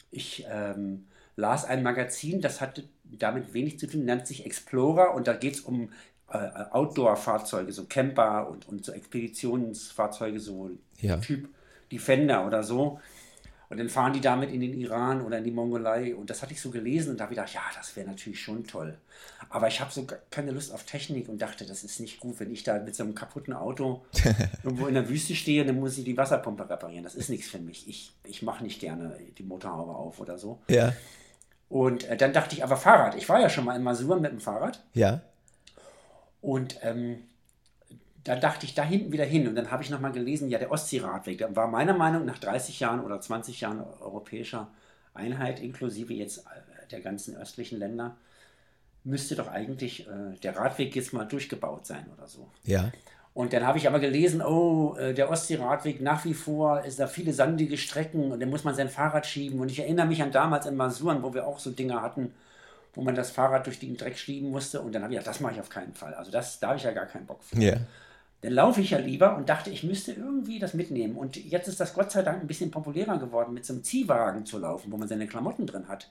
ich 0.09 0.45
ähm, 0.49 1.07
las 1.35 1.63
ein 1.63 1.83
Magazin, 1.83 2.41
das 2.41 2.59
hatte 2.59 2.89
damit 3.03 3.53
wenig 3.53 3.77
zu 3.77 3.85
tun, 3.85 4.05
nennt 4.05 4.25
sich 4.25 4.45
Explorer 4.47 5.13
und 5.13 5.27
da 5.27 5.33
geht 5.33 5.55
es 5.55 5.61
um 5.61 5.91
Outdoor-Fahrzeuge, 6.29 7.71
so 7.71 7.85
Camper 7.85 8.49
und, 8.49 8.67
und 8.67 8.85
so 8.85 8.91
Expeditionsfahrzeuge, 8.91 10.39
so 10.39 10.71
ja. 10.99 11.17
Typ 11.17 11.49
Defender 11.91 12.45
oder 12.45 12.63
so. 12.63 12.99
Und 13.69 13.77
dann 13.77 13.89
fahren 13.89 14.13
die 14.13 14.21
damit 14.21 14.49
in 14.49 14.61
den 14.61 14.73
Iran 14.73 15.21
oder 15.21 15.39
in 15.39 15.43
die 15.43 15.51
Mongolei. 15.51 16.15
Und 16.15 16.29
das 16.29 16.41
hatte 16.41 16.53
ich 16.53 16.61
so 16.61 16.69
gelesen 16.69 17.11
und 17.11 17.19
da 17.19 17.25
habe 17.25 17.33
ich 17.33 17.37
gedacht, 17.37 17.53
ja, 17.53 17.61
das 17.75 17.95
wäre 17.97 18.07
natürlich 18.07 18.41
schon 18.41 18.65
toll. 18.65 18.97
Aber 19.49 19.67
ich 19.67 19.81
habe 19.81 19.91
so 19.91 20.07
keine 20.29 20.51
Lust 20.51 20.71
auf 20.73 20.83
Technik 20.83 21.27
und 21.27 21.41
dachte, 21.41 21.65
das 21.65 21.83
ist 21.83 21.99
nicht 21.99 22.19
gut, 22.19 22.39
wenn 22.39 22.51
ich 22.51 22.63
da 22.63 22.79
mit 22.79 22.95
so 22.95 23.03
einem 23.03 23.13
kaputten 23.13 23.53
Auto 23.53 24.05
irgendwo 24.63 24.87
in 24.87 24.93
der 24.93 25.09
Wüste 25.09 25.35
stehe, 25.35 25.65
dann 25.65 25.79
muss 25.79 25.97
ich 25.97 26.05
die 26.05 26.15
Wasserpumpe 26.15 26.69
reparieren. 26.69 27.03
Das 27.03 27.15
ist 27.15 27.29
nichts 27.29 27.47
für 27.47 27.59
mich. 27.59 27.87
Ich, 27.89 28.13
ich 28.23 28.41
mache 28.41 28.63
nicht 28.63 28.79
gerne 28.79 29.17
die 29.37 29.43
Motorhaube 29.43 29.93
auf 29.93 30.21
oder 30.21 30.37
so. 30.37 30.59
Ja. 30.69 30.93
Und 31.67 32.05
äh, 32.05 32.15
dann 32.15 32.31
dachte 32.31 32.55
ich, 32.55 32.63
aber 32.63 32.77
Fahrrad. 32.77 33.15
Ich 33.15 33.27
war 33.27 33.41
ja 33.41 33.49
schon 33.49 33.65
mal 33.65 33.75
in 33.75 33.83
Masur 33.83 34.17
mit 34.19 34.31
dem 34.31 34.39
Fahrrad. 34.39 34.81
Ja. 34.93 35.21
Und 36.41 36.79
ähm, 36.83 37.23
da 38.23 38.35
dachte 38.35 38.65
ich 38.65 38.73
da 38.73 38.83
hinten 38.83 39.11
wieder 39.11 39.25
hin 39.25 39.47
und 39.47 39.55
dann 39.55 39.71
habe 39.71 39.83
ich 39.83 39.89
nochmal 39.89 40.11
gelesen, 40.11 40.49
ja, 40.49 40.59
der 40.59 40.71
Ostseeradweg, 40.71 41.37
der 41.37 41.55
war 41.55 41.67
meiner 41.67 41.93
Meinung 41.93 42.25
nach 42.25 42.37
30 42.37 42.79
Jahren 42.79 42.99
oder 42.99 43.21
20 43.21 43.61
Jahren 43.61 43.79
europäischer 44.01 44.69
Einheit, 45.13 45.59
inklusive 45.61 46.13
jetzt 46.13 46.39
äh, 46.39 46.87
der 46.91 47.01
ganzen 47.01 47.37
östlichen 47.37 47.79
Länder, 47.79 48.17
müsste 49.03 49.35
doch 49.35 49.47
eigentlich 49.47 50.07
äh, 50.07 50.37
der 50.43 50.57
Radweg 50.57 50.95
jetzt 50.95 51.13
mal 51.13 51.25
durchgebaut 51.25 51.85
sein 51.85 52.05
oder 52.17 52.27
so. 52.27 52.51
Ja. 52.63 52.91
Und 53.33 53.53
dann 53.53 53.65
habe 53.65 53.77
ich 53.77 53.87
aber 53.87 53.99
gelesen, 53.99 54.41
oh, 54.41 54.95
äh, 54.97 55.13
der 55.13 55.29
Ostseeradweg 55.29 56.01
nach 56.01 56.25
wie 56.25 56.33
vor 56.33 56.83
ist 56.83 56.99
da 56.99 57.07
viele 57.07 57.31
sandige 57.33 57.77
Strecken 57.77 58.31
und 58.31 58.41
dann 58.41 58.49
muss 58.49 58.63
man 58.63 58.75
sein 58.75 58.89
Fahrrad 58.89 59.25
schieben. 59.25 59.59
Und 59.59 59.71
ich 59.71 59.79
erinnere 59.79 60.07
mich 60.07 60.21
an 60.21 60.31
damals 60.31 60.65
in 60.65 60.75
Masuren, 60.75 61.23
wo 61.23 61.33
wir 61.33 61.47
auch 61.47 61.59
so 61.59 61.71
Dinge 61.71 62.01
hatten, 62.01 62.33
wo 62.97 63.03
man 63.03 63.13
das 63.13 63.29
Fahrrad 63.29 63.67
durch 63.67 63.79
den 63.79 63.95
Dreck 63.95 64.17
schieben 64.17 64.49
musste. 64.49 64.81
Und 64.81 64.95
dann 64.95 65.03
habe 65.03 65.13
ich 65.13 65.19
gedacht, 65.19 65.35
das 65.35 65.39
mache 65.39 65.53
ich 65.53 65.59
auf 65.59 65.69
keinen 65.69 65.93
Fall. 65.93 66.15
Also 66.15 66.31
das, 66.31 66.59
da 66.59 66.69
habe 66.69 66.77
ich 66.77 66.83
ja 66.83 66.91
gar 66.91 67.05
keinen 67.05 67.27
Bock 67.27 67.43
für. 67.43 67.61
Ja. 67.61 67.75
Dann 68.41 68.53
laufe 68.53 68.81
ich 68.81 68.89
ja 68.89 68.97
lieber 68.97 69.37
und 69.37 69.49
dachte, 69.49 69.69
ich 69.69 69.83
müsste 69.83 70.13
irgendwie 70.13 70.57
das 70.57 70.73
mitnehmen. 70.73 71.15
Und 71.15 71.35
jetzt 71.35 71.67
ist 71.67 71.79
das 71.79 71.93
Gott 71.93 72.11
sei 72.11 72.23
Dank 72.23 72.41
ein 72.41 72.47
bisschen 72.47 72.71
populärer 72.71 73.19
geworden, 73.19 73.53
mit 73.53 73.65
so 73.67 73.73
einem 73.73 73.83
Ziehwagen 73.83 74.47
zu 74.47 74.57
laufen, 74.57 74.91
wo 74.91 74.97
man 74.97 75.07
seine 75.07 75.27
Klamotten 75.27 75.67
drin 75.67 75.87
hat. 75.87 76.09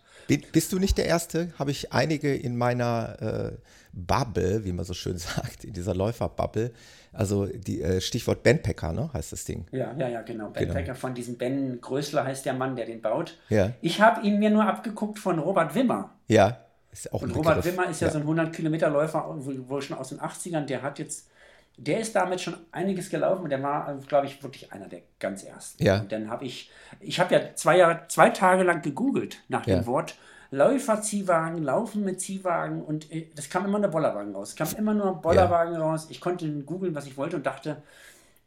Bist 0.52 0.72
du 0.72 0.78
nicht 0.78 0.96
der 0.96 1.06
Erste? 1.06 1.52
Habe 1.58 1.72
ich 1.72 1.92
einige 1.92 2.32
in 2.32 2.56
meiner 2.56 3.16
äh, 3.20 3.52
Bubble, 3.92 4.64
wie 4.64 4.72
man 4.72 4.84
so 4.84 4.94
schön 4.94 5.18
sagt, 5.18 5.64
in 5.64 5.72
dieser 5.72 5.94
Läuferbubble. 5.94 6.70
Also 7.12 7.46
die 7.46 7.82
äh, 7.82 8.00
Stichwort 8.00 8.44
Bandpacker, 8.44 8.92
ne, 8.92 9.10
heißt 9.12 9.32
das 9.32 9.44
Ding. 9.44 9.66
Ja, 9.72 9.92
ja, 9.98 10.06
ja, 10.08 10.22
genau. 10.22 10.50
Bandpacker 10.50 10.82
genau. 10.82 10.94
von 10.94 11.14
diesem 11.14 11.36
Ben 11.36 11.80
Größler 11.80 12.24
heißt 12.24 12.46
der 12.46 12.54
Mann, 12.54 12.76
der 12.76 12.86
den 12.86 13.00
baut. 13.00 13.38
Ja. 13.48 13.72
Ich 13.80 14.00
habe 14.00 14.24
ihn 14.24 14.38
mir 14.38 14.50
nur 14.50 14.64
abgeguckt 14.64 15.18
von 15.18 15.40
Robert 15.40 15.74
Wimmer. 15.74 16.10
Ja, 16.28 16.65
ist 16.98 17.12
auch 17.12 17.22
Und 17.22 17.34
Robert 17.34 17.64
Wimmer 17.64 17.88
ist 17.88 18.00
ja, 18.00 18.08
ja, 18.08 18.12
so 18.12 18.18
ein 18.18 18.22
100 18.22 18.52
Kilometer 18.52 18.90
Läufer, 18.90 19.24
wohl 19.38 19.82
schon 19.82 19.96
aus 19.96 20.10
den 20.10 20.20
80ern. 20.20 20.66
Der 20.66 20.82
hat 20.82 20.98
jetzt 20.98 21.28
der 21.78 22.00
ist 22.00 22.16
damit 22.16 22.40
schon 22.40 22.56
einiges 22.72 23.10
gelaufen 23.10 23.44
und 23.44 23.50
der 23.50 23.62
war, 23.62 23.94
glaube 24.08 24.26
ich, 24.26 24.42
wirklich 24.42 24.72
einer 24.72 24.88
der 24.88 25.02
ganz 25.20 25.44
ersten. 25.44 25.82
Ja. 25.82 26.00
Und 26.00 26.10
dann 26.10 26.30
habe 26.30 26.46
ich, 26.46 26.70
ich 27.00 27.20
habe 27.20 27.34
ja 27.34 27.54
zwei, 27.54 27.78
Jahre, 27.78 28.00
zwei 28.08 28.30
Tage 28.30 28.62
lang 28.62 28.82
gegoogelt 28.82 29.42
nach 29.48 29.66
ja. 29.66 29.76
dem 29.76 29.86
Wort 29.86 30.16
Läufer-Ziehwagen, 30.50 31.62
Laufen 31.62 32.04
mit 32.04 32.20
Ziehwagen 32.20 32.82
und 32.82 33.12
äh, 33.12 33.28
das 33.34 33.50
kam 33.50 33.66
immer 33.66 33.78
nur 33.78 33.90
Bollerwagen 33.90 34.34
raus. 34.34 34.50
Es 34.50 34.56
kam 34.56 34.68
immer 34.78 34.94
nur 34.94 35.20
Bollerwagen 35.20 35.74
ja. 35.74 35.80
raus. 35.80 36.06
Ich 36.08 36.20
konnte 36.20 36.48
googeln, 36.62 36.94
was 36.94 37.06
ich 37.06 37.16
wollte 37.18 37.36
und 37.36 37.44
dachte, 37.44 37.82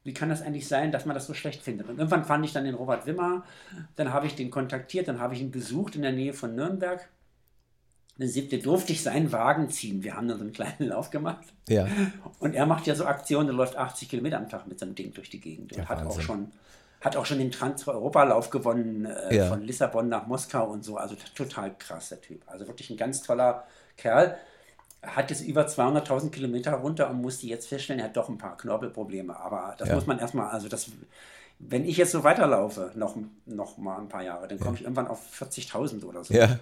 wie 0.03 0.13
kann 0.13 0.29
das 0.29 0.41
eigentlich 0.41 0.67
sein, 0.67 0.91
dass 0.91 1.05
man 1.05 1.13
das 1.13 1.27
so 1.27 1.33
schlecht 1.33 1.61
findet? 1.61 1.87
Und 1.87 1.97
irgendwann 1.97 2.23
fand 2.23 2.43
ich 2.45 2.53
dann 2.53 2.63
den 2.63 2.73
Robert 2.73 3.05
Wimmer, 3.05 3.43
dann 3.95 4.11
habe 4.11 4.25
ich 4.25 4.35
den 4.35 4.49
kontaktiert, 4.49 5.07
dann 5.07 5.19
habe 5.19 5.35
ich 5.35 5.41
ihn 5.41 5.51
besucht 5.51 5.95
in 5.95 6.01
der 6.01 6.13
Nähe 6.13 6.33
von 6.33 6.55
Nürnberg 6.55 7.07
eine 8.19 8.27
siebte 8.27 8.59
durfte 8.59 8.91
ich 8.91 9.01
seinen 9.01 9.31
Wagen 9.31 9.69
ziehen. 9.69 10.03
Wir 10.03 10.15
haben 10.15 10.27
dann 10.27 10.37
so 10.37 10.43
einen 10.43 10.53
kleinen 10.53 10.89
Lauf 10.89 11.09
gemacht. 11.09 11.45
Ja. 11.69 11.87
Und 12.39 12.53
er 12.53 12.65
macht 12.65 12.85
ja 12.85 12.93
so 12.93 13.05
Aktionen, 13.05 13.47
der 13.47 13.55
läuft 13.55 13.77
80 13.77 14.09
Kilometer 14.09 14.37
am 14.37 14.49
Tag 14.49 14.67
mit 14.67 14.77
seinem 14.77 14.95
Ding 14.95 15.13
durch 15.13 15.29
die 15.29 15.39
Gegend. 15.39 15.71
Und 15.71 15.79
ja, 15.79 15.89
hat 15.89 16.05
auch 16.05 16.19
schon 16.19 16.51
hat 17.01 17.15
auch 17.15 17.25
schon 17.25 17.39
den 17.39 17.51
Trans-Europa-Lauf 17.51 18.49
gewonnen, 18.49 19.05
äh, 19.05 19.35
ja. 19.35 19.47
von 19.47 19.61
Lissabon 19.61 20.09
nach 20.09 20.27
Moskau 20.27 20.65
und 20.69 20.83
so. 20.83 20.97
Also 20.97 21.15
total 21.33 21.73
krass, 21.77 22.09
der 22.09 22.21
Typ. 22.21 22.41
Also 22.47 22.67
wirklich 22.67 22.89
ein 22.89 22.97
ganz 22.97 23.21
toller 23.21 23.63
Kerl. 23.95 24.37
Hat 25.01 25.29
jetzt 25.29 25.41
über 25.41 25.65
200.000 25.65 26.29
Kilometer 26.29 26.73
runter 26.73 27.09
und 27.09 27.21
musste 27.21 27.47
jetzt 27.47 27.67
feststellen, 27.67 28.01
er 28.01 28.07
hat 28.07 28.17
doch 28.17 28.27
ein 28.27 28.37
paar 28.37 28.57
Knorpelprobleme. 28.57 29.37
Aber 29.39 29.75
das 29.77 29.87
ja. 29.87 29.95
muss 29.95 30.07
man 30.07 30.19
erstmal, 30.19 30.49
also 30.49 30.67
das, 30.67 30.91
wenn 31.59 31.85
ich 31.85 31.95
jetzt 31.95 32.11
so 32.11 32.25
weiterlaufe, 32.25 32.91
noch, 32.95 33.15
noch 33.45 33.77
mal 33.77 33.97
ein 33.97 34.09
paar 34.09 34.23
Jahre, 34.23 34.49
dann 34.49 34.59
komme 34.59 34.75
ich 34.75 34.83
irgendwann 34.83 35.07
auf 35.07 35.21
40.000 35.39 36.03
oder 36.03 36.25
so. 36.25 36.33
Ja. 36.33 36.59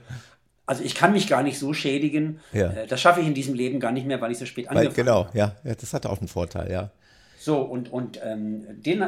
Also 0.68 0.84
ich 0.84 0.96
kann 0.96 1.14
mich 1.14 1.28
gar 1.28 1.44
nicht 1.44 1.58
so 1.58 1.74
schädigen. 1.74 2.42
Ja. 2.52 2.72
Äh, 2.72 2.88
das 2.88 3.02
schaffe 3.02 3.22
ich 3.22 3.28
in 3.28 3.34
diesem 3.34 3.56
Leben 3.56 3.80
gar 3.80 3.92
nicht 3.92 4.06
mehr, 4.06 4.22
weil 4.22 4.32
ich 4.32 4.38
so 4.38 4.46
spät 4.46 4.68
angefangen 4.68 4.96
weil, 4.96 5.04
genau, 5.04 5.24
habe. 5.26 5.32
Genau, 5.32 5.52
ja. 5.64 5.76
das 5.76 5.94
hat 5.94 6.06
auch 6.06 6.20
einen 6.20 6.28
Vorteil, 6.28 6.70
ja. 6.72 6.92
So, 7.40 7.62
und, 7.62 7.92
und 7.92 8.20
ähm, 8.22 8.66
den, 8.82 9.02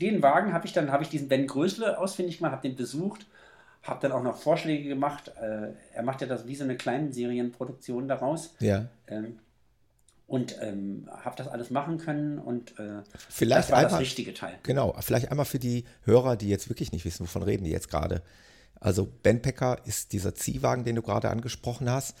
den 0.00 0.22
Wagen 0.22 0.52
habe 0.52 0.66
ich 0.66 0.72
dann, 0.72 0.90
habe 0.90 1.04
ich 1.04 1.08
diesen 1.10 1.28
Ben 1.28 1.46
Größle 1.46 1.98
ausfindig 1.98 2.38
gemacht, 2.38 2.52
habe 2.52 2.66
den 2.66 2.74
besucht, 2.74 3.26
habe 3.84 4.00
dann 4.02 4.10
auch 4.10 4.22
noch 4.22 4.36
Vorschläge 4.36 4.88
gemacht. 4.88 5.30
Äh, 5.40 5.68
er 5.94 6.02
macht 6.02 6.20
ja 6.20 6.26
das 6.26 6.48
wie 6.48 6.56
so 6.56 6.64
eine 6.64 6.76
kleine 6.76 7.12
Serienproduktion 7.12 8.08
daraus. 8.08 8.56
Ja. 8.58 8.86
Ähm, 9.06 9.38
und 10.26 10.56
ähm, 10.60 11.08
habe 11.24 11.36
das 11.36 11.48
alles 11.48 11.70
machen 11.70 11.96
können 11.96 12.38
und 12.38 12.78
äh, 12.78 13.02
vielleicht 13.30 13.60
das 13.60 13.70
war 13.70 13.78
einmal, 13.78 13.92
das 13.92 14.00
richtige 14.00 14.34
Teil. 14.34 14.58
Genau, 14.62 14.94
vielleicht 15.00 15.30
einmal 15.30 15.46
für 15.46 15.58
die 15.58 15.84
Hörer, 16.02 16.36
die 16.36 16.50
jetzt 16.50 16.68
wirklich 16.68 16.92
nicht 16.92 17.06
wissen, 17.06 17.22
wovon 17.22 17.42
reden 17.42 17.64
die 17.64 17.70
jetzt 17.70 17.88
gerade. 17.88 18.22
Also 18.80 19.08
Bandpacker 19.22 19.78
ist 19.84 20.12
dieser 20.12 20.34
Ziehwagen, 20.34 20.84
den 20.84 20.96
du 20.96 21.02
gerade 21.02 21.30
angesprochen 21.30 21.90
hast. 21.90 22.16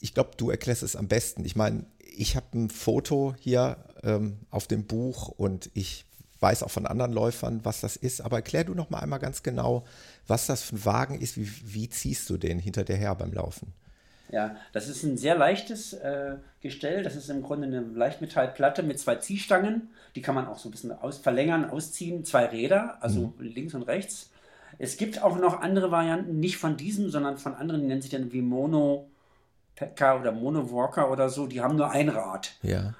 Ich 0.00 0.14
glaube, 0.14 0.30
du 0.36 0.50
erklärst 0.50 0.82
es 0.82 0.96
am 0.96 1.08
besten. 1.08 1.44
Ich 1.44 1.56
meine, 1.56 1.84
ich 1.98 2.36
habe 2.36 2.46
ein 2.54 2.70
Foto 2.70 3.34
hier 3.38 3.76
ähm, 4.02 4.38
auf 4.50 4.66
dem 4.66 4.84
Buch 4.84 5.28
und 5.28 5.70
ich 5.74 6.04
weiß 6.40 6.62
auch 6.62 6.70
von 6.70 6.86
anderen 6.86 7.12
Läufern, 7.12 7.60
was 7.64 7.80
das 7.80 7.96
ist. 7.96 8.20
Aber 8.20 8.36
erklär 8.36 8.64
du 8.64 8.74
noch 8.74 8.90
mal 8.90 9.00
einmal 9.00 9.18
ganz 9.18 9.42
genau, 9.42 9.84
was 10.26 10.46
das 10.46 10.62
für 10.62 10.76
ein 10.76 10.84
Wagen 10.84 11.20
ist. 11.20 11.36
Wie, 11.36 11.50
wie 11.64 11.88
ziehst 11.88 12.28
du 12.30 12.36
den 12.36 12.58
hinter 12.58 12.84
dir 12.84 12.96
her 12.96 13.14
beim 13.14 13.32
Laufen? 13.32 13.72
Ja, 14.30 14.56
das 14.72 14.88
ist 14.88 15.02
ein 15.02 15.18
sehr 15.18 15.36
leichtes 15.36 15.92
äh, 15.92 16.36
Gestell. 16.60 17.02
Das 17.02 17.16
ist 17.16 17.30
im 17.30 17.42
Grunde 17.42 17.66
eine 17.66 17.80
Leichtmetallplatte 17.80 18.82
mit 18.82 18.98
zwei 18.98 19.16
Ziehstangen. 19.16 19.90
Die 20.14 20.22
kann 20.22 20.34
man 20.34 20.46
auch 20.46 20.58
so 20.58 20.68
ein 20.68 20.72
bisschen 20.72 20.92
aus, 20.92 21.18
verlängern, 21.18 21.68
ausziehen. 21.68 22.24
Zwei 22.24 22.46
Räder, 22.46 23.02
also 23.02 23.34
mhm. 23.38 23.44
links 23.44 23.74
und 23.74 23.82
rechts. 23.82 24.29
Es 24.80 24.96
gibt 24.96 25.22
auch 25.22 25.38
noch 25.38 25.60
andere 25.60 25.90
Varianten, 25.90 26.40
nicht 26.40 26.56
von 26.56 26.78
diesem, 26.78 27.10
sondern 27.10 27.36
von 27.36 27.54
anderen, 27.54 27.82
die 27.82 27.86
nennen 27.86 28.00
sich 28.00 28.10
dann 28.10 28.32
wie 28.32 28.40
Mono 28.40 29.10
Packer 29.76 30.18
oder 30.18 30.32
Mono 30.32 30.72
Walker 30.72 31.10
oder 31.10 31.28
so, 31.28 31.46
die 31.46 31.60
haben 31.60 31.76
nur 31.76 31.90
ein 31.90 32.08
Rad. 32.08 32.56
Ja. 32.62 32.94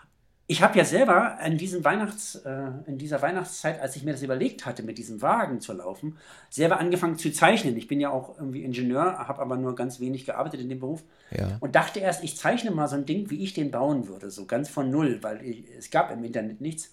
Ich 0.46 0.62
habe 0.62 0.76
ja 0.76 0.84
selber 0.84 1.38
in, 1.44 1.56
diesem 1.56 1.82
Weihnachts, 1.84 2.34
äh, 2.34 2.66
in 2.86 2.98
dieser 2.98 3.22
Weihnachtszeit, 3.22 3.80
als 3.80 3.96
ich 3.96 4.02
mir 4.02 4.12
das 4.12 4.22
überlegt 4.22 4.66
hatte, 4.66 4.82
mit 4.82 4.98
diesem 4.98 5.22
Wagen 5.22 5.60
zu 5.60 5.72
laufen, 5.72 6.18
selber 6.50 6.80
angefangen 6.80 7.16
zu 7.16 7.32
zeichnen. 7.32 7.76
Ich 7.76 7.88
bin 7.88 7.98
ja 7.98 8.10
auch 8.10 8.36
irgendwie 8.36 8.62
Ingenieur, 8.62 9.16
habe 9.26 9.40
aber 9.40 9.56
nur 9.56 9.74
ganz 9.74 10.00
wenig 10.00 10.26
gearbeitet 10.26 10.60
in 10.60 10.68
dem 10.68 10.80
Beruf 10.80 11.02
ja. 11.30 11.56
und 11.60 11.76
dachte 11.76 12.00
erst, 12.00 12.22
ich 12.24 12.36
zeichne 12.36 12.72
mal 12.72 12.88
so 12.88 12.96
ein 12.96 13.06
Ding, 13.06 13.30
wie 13.30 13.42
ich 13.42 13.54
den 13.54 13.70
bauen 13.70 14.06
würde, 14.06 14.30
so 14.30 14.44
ganz 14.44 14.68
von 14.68 14.90
null, 14.90 15.20
weil 15.22 15.42
ich, 15.42 15.64
es 15.78 15.90
gab 15.90 16.10
im 16.10 16.24
Internet 16.24 16.60
nichts. 16.60 16.90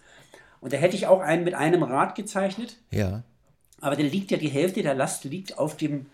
Und 0.61 0.71
da 0.71 0.77
hätte 0.77 0.95
ich 0.95 1.07
auch 1.07 1.19
einen 1.19 1.43
mit 1.43 1.55
einem 1.55 1.83
Rad 1.83 2.15
gezeichnet. 2.15 2.77
Ja. 2.91 3.23
Aber 3.81 3.95
dann 3.95 4.07
liegt 4.07 4.31
ja 4.31 4.37
die 4.37 4.49
Hälfte 4.49 4.81
der 4.81 4.95
Last 4.95 5.23
liegt 5.25 5.57
auf 5.57 5.77
dem, 5.77 6.07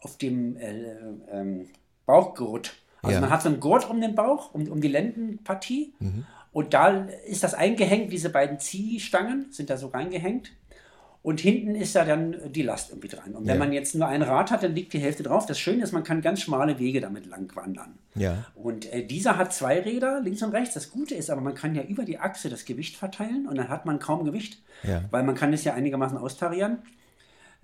auf 0.00 0.16
dem 0.18 0.56
äh, 0.56 0.96
ähm, 1.30 1.68
Bauchgurt. 2.06 2.74
Also 3.02 3.16
ja. 3.16 3.20
man 3.20 3.30
hat 3.30 3.42
so 3.42 3.48
einen 3.48 3.60
Gurt 3.60 3.88
um 3.88 4.00
den 4.00 4.14
Bauch, 4.14 4.54
um, 4.54 4.66
um 4.68 4.80
die 4.80 4.88
Lendenpartie. 4.88 5.94
Mhm. 5.98 6.26
Und 6.52 6.72
da 6.72 7.06
ist 7.26 7.42
das 7.42 7.54
eingehängt, 7.54 8.12
diese 8.12 8.30
beiden 8.30 8.58
Ziehstangen 8.58 9.46
sind 9.50 9.70
da 9.70 9.76
so 9.76 9.88
reingehängt. 9.88 10.52
Und 11.24 11.40
hinten 11.40 11.74
ist 11.74 11.96
da 11.96 12.04
dann 12.04 12.36
die 12.52 12.60
Last 12.60 12.90
irgendwie 12.90 13.08
dran. 13.08 13.34
Und 13.34 13.46
wenn 13.46 13.54
ja. 13.54 13.58
man 13.58 13.72
jetzt 13.72 13.94
nur 13.94 14.06
ein 14.06 14.20
Rad 14.20 14.50
hat, 14.50 14.62
dann 14.62 14.74
liegt 14.74 14.92
die 14.92 14.98
Hälfte 14.98 15.22
drauf. 15.22 15.46
Das 15.46 15.58
Schöne 15.58 15.82
ist, 15.82 15.92
man 15.92 16.04
kann 16.04 16.20
ganz 16.20 16.42
schmale 16.42 16.78
Wege 16.78 17.00
damit 17.00 17.24
lang 17.24 17.50
wandern. 17.56 17.94
Ja. 18.14 18.44
Und 18.54 18.92
äh, 18.92 19.06
dieser 19.06 19.38
hat 19.38 19.54
zwei 19.54 19.80
Räder, 19.80 20.20
links 20.20 20.42
und 20.42 20.52
rechts. 20.52 20.74
Das 20.74 20.90
Gute 20.90 21.14
ist 21.14 21.30
aber, 21.30 21.40
man 21.40 21.54
kann 21.54 21.74
ja 21.74 21.82
über 21.82 22.04
die 22.04 22.18
Achse 22.18 22.50
das 22.50 22.66
Gewicht 22.66 22.96
verteilen 22.96 23.48
und 23.48 23.56
dann 23.56 23.70
hat 23.70 23.86
man 23.86 24.00
kaum 24.00 24.26
Gewicht, 24.26 24.62
ja. 24.82 25.02
weil 25.10 25.22
man 25.22 25.34
kann 25.34 25.54
es 25.54 25.64
ja 25.64 25.72
einigermaßen 25.72 26.18
austarieren. 26.18 26.82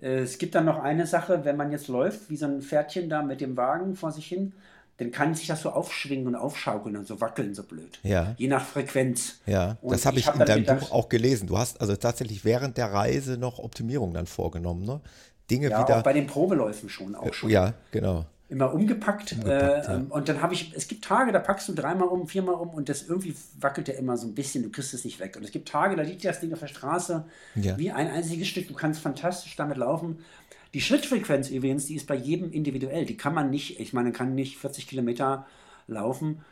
Äh, 0.00 0.20
es 0.20 0.38
gibt 0.38 0.54
dann 0.54 0.64
noch 0.64 0.78
eine 0.78 1.06
Sache, 1.06 1.44
wenn 1.44 1.56
man 1.56 1.70
jetzt 1.70 1.88
läuft, 1.88 2.30
wie 2.30 2.36
so 2.36 2.46
ein 2.46 2.62
Pferdchen 2.62 3.08
da 3.08 3.22
mit 3.22 3.40
dem 3.40 3.56
Wagen 3.56 3.96
vor 3.96 4.12
sich 4.12 4.26
hin, 4.26 4.52
dann 4.98 5.10
kann 5.10 5.34
sich 5.34 5.46
das 5.46 5.62
so 5.62 5.70
aufschwingen 5.70 6.26
und 6.26 6.34
aufschaukeln 6.34 6.94
und 6.96 7.06
so 7.06 7.20
wackeln, 7.22 7.54
so 7.54 7.62
blöd. 7.62 7.98
Ja. 8.02 8.34
Je 8.36 8.48
nach 8.48 8.64
Frequenz. 8.64 9.40
Ja, 9.46 9.78
und 9.80 9.92
das 9.92 10.04
habe 10.04 10.18
ich, 10.18 10.26
hab 10.26 10.38
in 10.38 10.44
deinem 10.44 10.78
Buch 10.78 10.90
auch 10.92 11.08
gelesen. 11.08 11.46
Du 11.46 11.56
hast 11.56 11.80
also 11.80 11.96
tatsächlich 11.96 12.44
während 12.44 12.76
der 12.76 12.92
Reise 12.92 13.38
noch 13.38 13.58
Optimierungen 13.58 14.12
dann 14.12 14.26
vorgenommen, 14.26 14.84
ne? 14.84 15.00
Dinge 15.50 15.70
ja, 15.70 15.82
wieder. 15.82 15.98
Auch 15.98 16.02
bei 16.02 16.12
den 16.12 16.26
Probeläufen 16.26 16.88
schon 16.88 17.14
auch 17.14 17.32
schon. 17.32 17.50
Ja, 17.50 17.72
genau. 17.90 18.26
Immer 18.50 18.74
umgepackt. 18.74 19.32
umgepackt 19.32 19.88
äh, 19.88 19.92
ja. 19.92 20.04
Und 20.08 20.28
dann 20.28 20.42
habe 20.42 20.54
ich, 20.54 20.72
es 20.74 20.88
gibt 20.88 21.04
Tage, 21.04 21.30
da 21.30 21.38
packst 21.38 21.68
du 21.68 21.72
dreimal 21.72 22.08
um, 22.08 22.26
viermal 22.26 22.56
um 22.56 22.70
und 22.70 22.88
das 22.88 23.02
irgendwie 23.04 23.34
wackelt 23.60 23.86
ja 23.86 23.94
immer 23.94 24.16
so 24.16 24.26
ein 24.26 24.34
bisschen, 24.34 24.64
du 24.64 24.70
kriegst 24.70 24.92
es 24.92 25.04
nicht 25.04 25.20
weg. 25.20 25.36
Und 25.36 25.44
es 25.44 25.52
gibt 25.52 25.68
Tage, 25.68 25.94
da 25.94 26.02
liegt 26.02 26.24
das 26.24 26.40
Ding 26.40 26.52
auf 26.52 26.58
der 26.58 26.66
Straße 26.66 27.24
ja. 27.54 27.78
wie 27.78 27.92
ein 27.92 28.08
einziges 28.08 28.48
Stück, 28.48 28.66
du 28.66 28.74
kannst 28.74 29.00
fantastisch 29.00 29.54
damit 29.54 29.76
laufen. 29.76 30.18
Die 30.74 30.80
Schrittfrequenz 30.80 31.48
übrigens, 31.48 31.86
die 31.86 31.94
ist 31.94 32.06
bei 32.06 32.16
jedem 32.16 32.52
individuell. 32.52 33.04
Die 33.04 33.16
kann 33.16 33.34
man 33.34 33.50
nicht, 33.50 33.80
ich 33.80 33.92
meine, 33.92 34.08
man 34.08 34.12
kann 34.12 34.34
nicht 34.34 34.58
40 34.58 34.86
Kilometer 34.88 35.46
laufen 35.86 36.44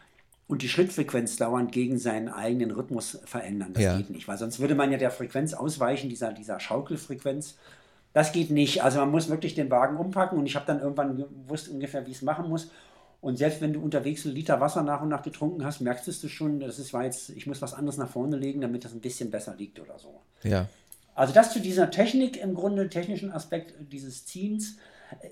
und 0.48 0.62
die 0.62 0.68
Schrittfrequenz 0.68 1.36
dauernd 1.36 1.72
gegen 1.72 1.98
seinen 1.98 2.28
eigenen 2.28 2.70
Rhythmus 2.70 3.18
verändern. 3.24 3.74
Das 3.74 3.82
ja. 3.82 3.96
geht 3.96 4.10
nicht, 4.10 4.26
weil 4.26 4.38
sonst 4.38 4.58
würde 4.60 4.74
man 4.74 4.90
ja 4.90 4.98
der 4.98 5.10
Frequenz 5.10 5.52
ausweichen, 5.52 6.08
dieser, 6.08 6.32
dieser 6.32 6.58
Schaukelfrequenz. 6.58 7.56
Das 8.18 8.32
geht 8.32 8.50
nicht. 8.50 8.82
Also 8.82 8.98
man 8.98 9.12
muss 9.12 9.28
wirklich 9.28 9.54
den 9.54 9.70
Wagen 9.70 9.96
umpacken 9.96 10.40
und 10.40 10.46
ich 10.46 10.56
habe 10.56 10.66
dann 10.66 10.80
irgendwann 10.80 11.14
gewusst 11.14 11.68
ungefähr, 11.68 12.04
wie 12.04 12.10
ich 12.10 12.16
es 12.16 12.22
machen 12.22 12.48
muss. 12.48 12.72
Und 13.20 13.38
selbst 13.38 13.60
wenn 13.60 13.72
du 13.72 13.80
unterwegs 13.80 14.26
einen 14.26 14.34
Liter 14.34 14.60
Wasser 14.60 14.82
nach 14.82 15.02
und 15.02 15.08
nach 15.08 15.22
getrunken 15.22 15.64
hast, 15.64 15.80
merkst 15.80 16.24
du 16.24 16.28
schon, 16.28 16.58
das 16.58 16.80
ist, 16.80 16.92
war 16.92 17.04
jetzt, 17.04 17.30
ich 17.30 17.46
muss 17.46 17.62
was 17.62 17.74
anderes 17.74 17.96
nach 17.96 18.08
vorne 18.08 18.36
legen, 18.36 18.60
damit 18.60 18.84
das 18.84 18.92
ein 18.92 19.00
bisschen 19.00 19.30
besser 19.30 19.54
liegt 19.54 19.78
oder 19.78 20.00
so. 20.00 20.20
Ja. 20.42 20.66
Also 21.14 21.32
das 21.32 21.52
zu 21.52 21.60
dieser 21.60 21.92
Technik 21.92 22.36
im 22.38 22.54
Grunde, 22.54 22.88
technischen 22.88 23.30
Aspekt 23.30 23.74
dieses 23.78 24.26
Ziehens. 24.26 24.78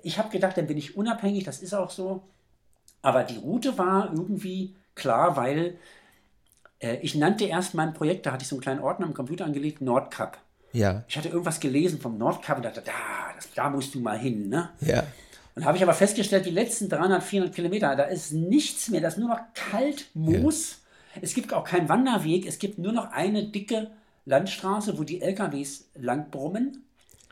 Ich 0.05 0.19
habe 0.19 0.29
gedacht, 0.29 0.57
dann 0.57 0.69
bin 0.69 0.79
ich 0.79 0.97
unabhängig, 0.97 1.43
das 1.43 1.63
ist 1.63 1.75
auch 1.75 1.91
so. 1.91 2.23
Aber 3.03 3.25
die 3.25 3.39
Route 3.39 3.79
war 3.79 4.13
irgendwie 4.13 4.77
klar, 4.95 5.37
weil 5.37 5.77
äh, 6.79 6.99
ich 6.99 7.17
nannte 7.17 7.47
erst 7.47 7.75
mein 7.75 7.95
Projekt, 7.95 8.27
da 8.27 8.31
hatte 8.31 8.45
ich 8.45 8.49
so 8.49 8.55
einen 8.55 8.63
kleinen 8.63 8.81
Ordner 8.81 9.07
am 9.07 9.15
Computer 9.15 9.45
angelegt, 9.45 9.81
Nordkap. 9.81 10.39
Ja. 10.77 11.05
Ich 11.09 11.17
hatte 11.17 11.29
irgendwas 11.29 11.59
gelesen 11.59 12.01
vom 12.01 12.19
Nordkap 12.19 12.59
und 12.59 12.65
dachte, 12.65 12.83
da, 12.85 12.93
das, 13.35 13.49
da 13.55 13.71
musst 13.71 13.95
du 13.95 14.01
mal 14.01 14.19
hin. 14.19 14.49
Ne? 14.49 14.69
Ja. 14.81 15.05
Und 15.55 15.65
habe 15.65 15.77
ich 15.79 15.83
aber 15.83 15.95
festgestellt, 15.95 16.45
die 16.45 16.51
letzten 16.51 16.89
300, 16.89 17.23
400 17.23 17.55
Kilometer, 17.55 17.97
da 17.97 18.05
ist 18.05 18.33
nichts 18.33 18.91
mehr, 18.91 19.01
da 19.01 19.09
ist 19.09 19.17
nur 19.17 19.31
noch 19.31 19.41
kalt, 19.55 20.09
Moos. 20.13 20.83
Ja. 21.15 21.23
Es 21.23 21.33
gibt 21.33 21.55
auch 21.55 21.65
keinen 21.65 21.89
Wanderweg, 21.89 22.47
es 22.47 22.59
gibt 22.59 22.79
nur 22.79 22.93
noch 22.93 23.11
eine 23.11 23.45
dicke 23.45 23.91
Landstraße, 24.27 24.99
wo 24.99 25.05
die 25.05 25.23
LKWs 25.23 25.89
lang 25.95 26.31
brummen. 26.31 26.85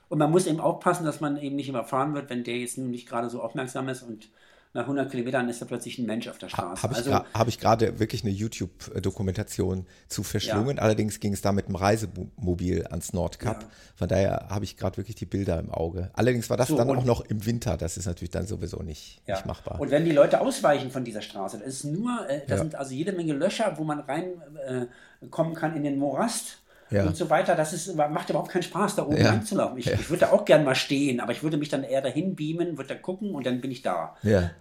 Und 0.09 0.19
man 0.19 0.31
muss 0.31 0.47
eben 0.47 0.61
aufpassen, 0.61 1.05
dass 1.05 1.21
man 1.21 1.37
eben 1.37 1.57
nicht 1.57 1.69
überfahren 1.69 2.15
wird, 2.15 2.31
wenn 2.31 2.45
der 2.45 2.59
jetzt 2.59 2.79
nun 2.79 2.91
nicht 2.91 3.07
gerade 3.07 3.29
so 3.29 3.43
aufmerksam 3.43 3.89
ist 3.89 4.03
und 4.03 4.29
nach 4.75 4.83
100 4.83 5.09
Kilometern 5.09 5.49
ist 5.49 5.63
da 5.63 5.67
plötzlich 5.67 5.99
ein 5.99 6.07
Mensch 6.07 6.27
auf 6.27 6.39
der 6.39 6.49
Straße. 6.49 6.83
Habe 6.83 6.95
ich, 6.95 6.99
also, 6.99 7.13
hab 7.13 7.47
ich 7.47 7.61
gerade 7.61 8.01
wirklich 8.01 8.25
eine 8.25 8.33
YouTube-Dokumentation 8.33 9.87
zu 10.09 10.25
verschlungen. 10.25 10.79
Ja. 10.79 10.83
Allerdings 10.83 11.21
ging 11.21 11.33
es 11.33 11.43
da 11.43 11.53
mit 11.53 11.67
einem 11.67 11.77
Reisemobil 11.77 12.85
ans 12.89 13.13
Nordkap. 13.13 13.63
Ja. 13.63 13.69
Von 13.95 14.09
daher 14.09 14.49
habe 14.51 14.65
ich 14.65 14.77
gerade 14.77 14.97
wirklich 14.97 15.15
die 15.15 15.27
Bilder 15.27 15.61
im 15.61 15.71
Auge. 15.71 16.11
Allerdings 16.15 16.51
war 16.51 16.57
das 16.57 16.69
so, 16.69 16.77
dann 16.77 16.91
auch 16.91 17.05
noch 17.05 17.21
im 17.21 17.47
Winter. 17.47 17.77
Das 17.77 17.97
ist 17.97 18.07
natürlich 18.07 18.31
dann 18.31 18.49
sowieso 18.49 18.83
nicht, 18.83 19.23
ja. 19.27 19.37
nicht 19.37 19.47
machbar. 19.47 19.81
Und 19.81 19.93
wenn 19.93 20.05
die 20.05 20.13
Leute 20.13 20.41
ausweichen 20.41 20.91
von 20.91 21.05
dieser 21.05 21.23
Straße, 21.23 21.59
das 21.59 21.69
ist 21.69 21.85
nur, 21.85 22.29
äh, 22.29 22.43
da 22.49 22.59
sind 22.59 22.75
also 22.75 22.95
jede 22.95 23.13
Menge 23.13 23.33
Löcher, 23.33 23.75
wo 23.77 23.85
man 23.85 24.01
reinkommen 24.01 25.53
äh, 25.53 25.57
kann 25.57 25.77
in 25.77 25.85
den 25.85 25.99
Morast 25.99 26.64
ja. 26.95 27.07
und 27.07 27.17
so 27.17 27.31
weiter. 27.31 27.55
Das 27.55 27.73
ist, 27.73 27.95
macht 27.95 28.31
überhaupt 28.31 28.51
keinen 28.51 28.63
Spaß, 28.63 28.97
da 28.97 29.07
oben 29.07 29.17
ja. 29.17 29.31
reinzulaufen. 29.31 29.79
Ich, 29.79 29.87
ja. 29.87 29.95
ich 29.95 30.09
würde 30.11 30.33
auch 30.33 30.45
gern 30.45 30.65
mal 30.65 30.75
stehen, 30.75 31.21
aber 31.21 31.33
ich 31.33 31.43
würde 31.43 31.57
mich 31.57 31.69
dann 31.69 31.85
eher 31.85 32.03
dahin 32.03 32.35
beamen, 32.35 32.77
würde 32.77 32.89
da 32.89 32.95
gucken 32.95 33.35
und 33.35 33.47
dann 33.47 33.61
bin 33.61 33.71
ich 33.71 33.83
da. 33.83 34.17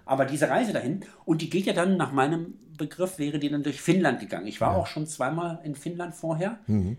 Aber 0.06 0.26
diese 0.26 0.50
Reise 0.50 0.74
dahin, 0.74 1.02
und 1.26 1.42
die 1.42 1.50
geht 1.50 1.66
ja 1.66 1.74
dann 1.74 1.98
nach 1.98 2.12
meinem 2.12 2.56
Begriff, 2.78 3.20
wäre 3.20 3.40
die 3.40 3.50
dann 3.50 3.64
durch 3.64 3.82
Finnland 3.82 4.20
gegangen. 4.20 4.48
Ich 4.48 4.60
war 4.62 4.76
auch 4.76 4.88
schon 4.88 5.06
zweimal 5.06 5.60
in 5.64 5.76
Finnland 5.76 6.16
vorher. 6.16 6.58
Mhm. 6.68 6.98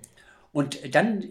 Und 0.53 0.95
dann 0.95 1.23
äh, 1.23 1.27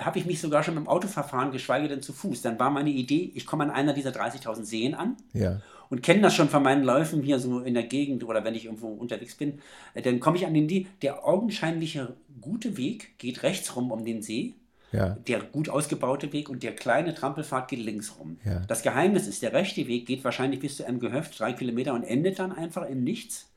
habe 0.00 0.18
ich 0.18 0.26
mich 0.26 0.40
sogar 0.40 0.62
schon 0.62 0.74
mit 0.74 0.84
dem 0.84 0.88
Auto 0.88 1.08
verfahren, 1.08 1.50
geschweige 1.50 1.88
denn 1.88 2.02
zu 2.02 2.12
Fuß. 2.12 2.42
Dann 2.42 2.58
war 2.58 2.70
meine 2.70 2.90
Idee, 2.90 3.32
ich 3.34 3.46
komme 3.46 3.64
an 3.64 3.70
einer 3.70 3.92
dieser 3.92 4.10
30.000 4.10 4.64
Seen 4.64 4.94
an. 4.94 5.16
Ja 5.32 5.60
und 5.92 6.02
kenne 6.02 6.22
das 6.22 6.34
schon 6.34 6.48
von 6.48 6.62
meinen 6.62 6.84
Läufen 6.84 7.22
hier 7.22 7.38
so 7.38 7.60
in 7.60 7.74
der 7.74 7.82
Gegend 7.82 8.24
oder 8.24 8.44
wenn 8.44 8.54
ich 8.54 8.64
irgendwo 8.64 8.88
unterwegs 8.88 9.34
bin, 9.34 9.58
äh, 9.92 10.00
dann 10.00 10.20
komme 10.20 10.38
ich 10.38 10.46
an 10.46 10.54
den 10.54 10.66
See. 10.66 10.86
Der 11.02 11.28
augenscheinliche 11.28 12.16
gute 12.40 12.78
Weg 12.78 13.18
geht 13.18 13.42
rechts 13.42 13.76
rum 13.76 13.92
um 13.92 14.02
den 14.02 14.22
See. 14.22 14.54
Ja. 14.90 15.18
Der 15.28 15.40
gut 15.40 15.68
ausgebaute 15.68 16.32
Weg 16.32 16.48
und 16.48 16.62
der 16.62 16.74
kleine 16.74 17.12
Trampelpfad 17.12 17.68
geht 17.68 17.80
links 17.80 18.18
rum. 18.18 18.38
Ja. 18.42 18.60
Das 18.60 18.82
Geheimnis 18.82 19.26
ist, 19.26 19.42
der 19.42 19.52
rechte 19.52 19.86
Weg 19.86 20.06
geht 20.06 20.24
wahrscheinlich 20.24 20.60
bis 20.60 20.78
zu 20.78 20.86
einem 20.86 20.98
Gehöft, 20.98 21.38
drei 21.38 21.52
Kilometer 21.52 21.92
und 21.92 22.04
endet 22.04 22.38
dann 22.38 22.52
einfach 22.52 22.88
im 22.88 23.04
Nichts. 23.04 23.52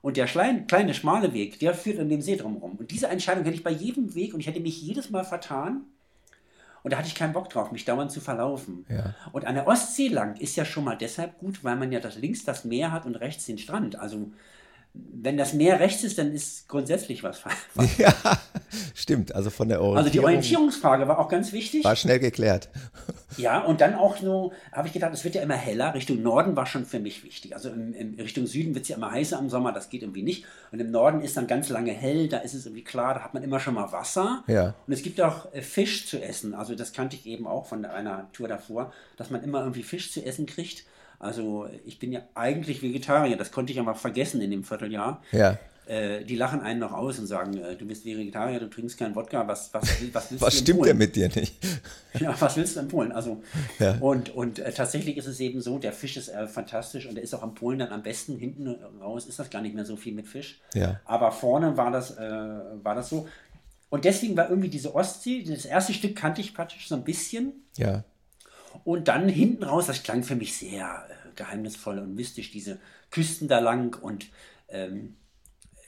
Und 0.00 0.16
der 0.16 0.24
kleine, 0.24 0.64
kleine 0.64 0.94
schmale 0.94 1.34
Weg, 1.34 1.58
der 1.58 1.74
führt 1.74 1.98
an 1.98 2.08
dem 2.08 2.22
See 2.22 2.36
drumherum. 2.36 2.76
Und 2.76 2.92
diese 2.92 3.08
Entscheidung 3.08 3.44
hätte 3.44 3.56
ich 3.56 3.62
bei 3.62 3.72
jedem 3.72 4.14
Weg 4.14 4.32
und 4.32 4.40
ich 4.40 4.46
hätte 4.46 4.60
mich 4.60 4.80
jedes 4.80 5.10
Mal 5.10 5.24
vertan. 5.24 5.82
Und 6.84 6.92
da 6.92 6.98
hatte 6.98 7.08
ich 7.08 7.14
keinen 7.14 7.32
Bock 7.32 7.48
drauf, 7.48 7.72
mich 7.72 7.86
dauernd 7.86 8.12
zu 8.12 8.20
verlaufen. 8.20 8.84
Ja. 8.90 9.14
Und 9.32 9.46
an 9.46 9.54
der 9.54 9.66
Ostsee 9.66 10.08
lang 10.08 10.36
ist 10.36 10.54
ja 10.54 10.66
schon 10.66 10.84
mal 10.84 10.96
deshalb 10.96 11.38
gut, 11.38 11.64
weil 11.64 11.76
man 11.76 11.90
ja 11.90 11.98
das 11.98 12.16
links 12.16 12.44
das 12.44 12.66
Meer 12.66 12.92
hat 12.92 13.06
und 13.06 13.16
rechts 13.16 13.46
den 13.46 13.56
Strand. 13.56 13.96
Also 13.96 14.30
wenn 14.94 15.36
das 15.36 15.54
Meer 15.54 15.80
rechts 15.80 16.04
ist, 16.04 16.18
dann 16.18 16.32
ist 16.32 16.68
grundsätzlich 16.68 17.22
was 17.24 17.38
falsch. 17.38 17.56
Ja, 17.98 18.14
stimmt. 18.94 19.34
Also 19.34 19.50
von 19.50 19.68
der 19.68 19.80
Orientierung. 19.80 19.98
Also 19.98 20.10
die 20.10 20.20
Orientierungsfrage 20.20 21.08
war 21.08 21.18
auch 21.18 21.28
ganz 21.28 21.52
wichtig. 21.52 21.84
War 21.84 21.96
schnell 21.96 22.20
geklärt. 22.20 22.68
Ja, 23.36 23.60
und 23.60 23.80
dann 23.80 23.96
auch 23.96 24.16
so, 24.16 24.52
habe 24.70 24.86
ich 24.86 24.94
gedacht, 24.94 25.12
es 25.12 25.24
wird 25.24 25.34
ja 25.34 25.42
immer 25.42 25.56
heller. 25.56 25.94
Richtung 25.94 26.22
Norden 26.22 26.54
war 26.54 26.66
schon 26.66 26.86
für 26.86 27.00
mich 27.00 27.24
wichtig. 27.24 27.54
Also 27.54 27.70
in, 27.70 27.92
in 27.92 28.20
Richtung 28.20 28.46
Süden 28.46 28.74
wird 28.74 28.84
es 28.84 28.88
ja 28.88 28.96
immer 28.96 29.10
heißer 29.10 29.38
im 29.38 29.50
Sommer, 29.50 29.72
das 29.72 29.90
geht 29.90 30.02
irgendwie 30.02 30.22
nicht. 30.22 30.44
Und 30.70 30.80
im 30.80 30.92
Norden 30.92 31.20
ist 31.20 31.36
dann 31.36 31.48
ganz 31.48 31.68
lange 31.68 31.92
hell, 31.92 32.28
da 32.28 32.38
ist 32.38 32.54
es 32.54 32.66
irgendwie 32.66 32.84
klar, 32.84 33.14
da 33.14 33.20
hat 33.20 33.34
man 33.34 33.42
immer 33.42 33.58
schon 33.58 33.74
mal 33.74 33.90
Wasser. 33.90 34.44
Ja. 34.46 34.74
Und 34.86 34.92
es 34.92 35.02
gibt 35.02 35.20
auch 35.20 35.52
äh, 35.52 35.62
Fisch 35.62 36.06
zu 36.06 36.22
essen. 36.22 36.54
Also 36.54 36.76
das 36.76 36.92
kannte 36.92 37.16
ich 37.16 37.26
eben 37.26 37.48
auch 37.48 37.66
von 37.66 37.84
einer 37.84 38.28
Tour 38.32 38.46
davor, 38.46 38.92
dass 39.16 39.30
man 39.30 39.42
immer 39.42 39.60
irgendwie 39.60 39.82
Fisch 39.82 40.12
zu 40.12 40.24
essen 40.24 40.46
kriegt. 40.46 40.84
Also 41.24 41.68
ich 41.84 41.98
bin 41.98 42.12
ja 42.12 42.20
eigentlich 42.34 42.82
Vegetarier, 42.82 43.36
das 43.36 43.50
konnte 43.50 43.72
ich 43.72 43.78
ja 43.78 43.82
mal 43.82 43.94
vergessen 43.94 44.40
in 44.40 44.50
dem 44.50 44.62
Vierteljahr. 44.62 45.22
Ja. 45.32 45.58
Äh, 45.86 46.24
die 46.24 46.36
lachen 46.36 46.60
einen 46.60 46.80
noch 46.80 46.92
aus 46.92 47.18
und 47.18 47.26
sagen, 47.26 47.58
äh, 47.58 47.76
du 47.76 47.86
bist 47.86 48.06
Vegetarier, 48.06 48.58
du 48.58 48.68
trinkst 48.68 48.98
keinen 48.98 49.14
Wodka, 49.14 49.46
was, 49.46 49.72
was, 49.74 49.82
was 50.12 50.30
willst 50.30 50.42
was 50.42 50.54
du 50.54 50.60
stimmt 50.60 50.86
denn 50.86 50.96
mit 50.96 51.16
dir 51.16 51.28
nicht? 51.28 51.54
Ja, 52.20 52.34
was 52.38 52.56
willst 52.56 52.76
du 52.76 52.80
in 52.80 52.86
Polen? 52.88 53.10
Also, 53.10 53.42
ja. 53.80 53.96
Und, 53.98 54.32
und 54.32 54.60
äh, 54.60 54.70
tatsächlich 54.70 55.16
ist 55.16 55.26
es 55.26 55.40
eben 55.40 55.60
so, 55.60 55.78
der 55.80 55.92
Fisch 55.92 56.16
ist 56.16 56.28
äh, 56.28 56.46
fantastisch 56.46 57.06
und 57.06 57.16
der 57.16 57.24
ist 57.24 57.34
auch 57.34 57.42
am 57.42 57.54
Polen 57.54 57.80
dann 57.80 57.88
am 57.88 58.04
besten. 58.04 58.36
Hinten 58.38 58.68
raus 59.00 59.26
ist 59.26 59.40
das 59.40 59.50
gar 59.50 59.60
nicht 59.62 59.74
mehr 59.74 59.84
so 59.84 59.96
viel 59.96 60.14
mit 60.14 60.28
Fisch. 60.28 60.60
Ja. 60.74 61.00
Aber 61.06 61.32
vorne 61.32 61.76
war 61.76 61.90
das, 61.90 62.16
äh, 62.16 62.20
war 62.20 62.94
das 62.94 63.08
so. 63.08 63.26
Und 63.90 64.04
deswegen 64.04 64.36
war 64.36 64.48
irgendwie 64.48 64.68
diese 64.68 64.94
Ostsee, 64.94 65.42
das 65.42 65.64
erste 65.64 65.92
Stück 65.92 66.14
kannte 66.14 66.40
ich 66.40 66.54
praktisch 66.54 66.86
so 66.86 66.94
ein 66.94 67.02
bisschen. 67.02 67.52
Ja. 67.76 68.04
Und 68.84 69.08
dann 69.08 69.28
hinten 69.28 69.64
raus, 69.64 69.86
das 69.86 70.02
klang 70.02 70.24
für 70.24 70.36
mich 70.36 70.56
sehr 70.56 71.06
äh, 71.08 71.34
geheimnisvoll 71.36 71.98
und 71.98 72.14
mystisch, 72.14 72.50
diese 72.50 72.78
Küsten 73.10 73.48
da 73.48 73.60
lang 73.60 73.96
und 74.00 74.26
ähm, 74.68 75.16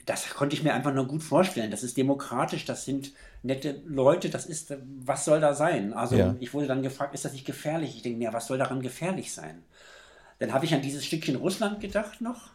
das 0.05 0.29
konnte 0.29 0.55
ich 0.55 0.63
mir 0.63 0.73
einfach 0.73 0.93
nur 0.93 1.05
gut 1.05 1.21
vorstellen. 1.21 1.69
Das 1.69 1.83
ist 1.83 1.97
demokratisch, 1.97 2.63
das 2.63 2.85
sind 2.85 3.11
nette 3.43 3.81
Leute, 3.85 4.29
das 4.29 4.45
ist, 4.45 4.73
was 5.03 5.25
soll 5.25 5.41
da 5.41 5.53
sein? 5.53 5.93
Also 5.93 6.15
ja. 6.15 6.35
ich 6.39 6.53
wurde 6.53 6.67
dann 6.67 6.81
gefragt, 6.81 7.13
ist 7.13 7.25
das 7.25 7.33
nicht 7.33 7.45
gefährlich? 7.45 7.97
Ich 7.97 8.03
denke 8.03 8.17
mir, 8.17 8.31
was 8.31 8.47
soll 8.47 8.57
daran 8.57 8.81
gefährlich 8.81 9.33
sein? 9.33 9.63
Dann 10.39 10.53
habe 10.53 10.63
ich 10.63 10.73
an 10.73 10.81
dieses 10.81 11.05
Stückchen 11.05 11.35
Russland 11.35 11.81
gedacht 11.81 12.21
noch. 12.21 12.51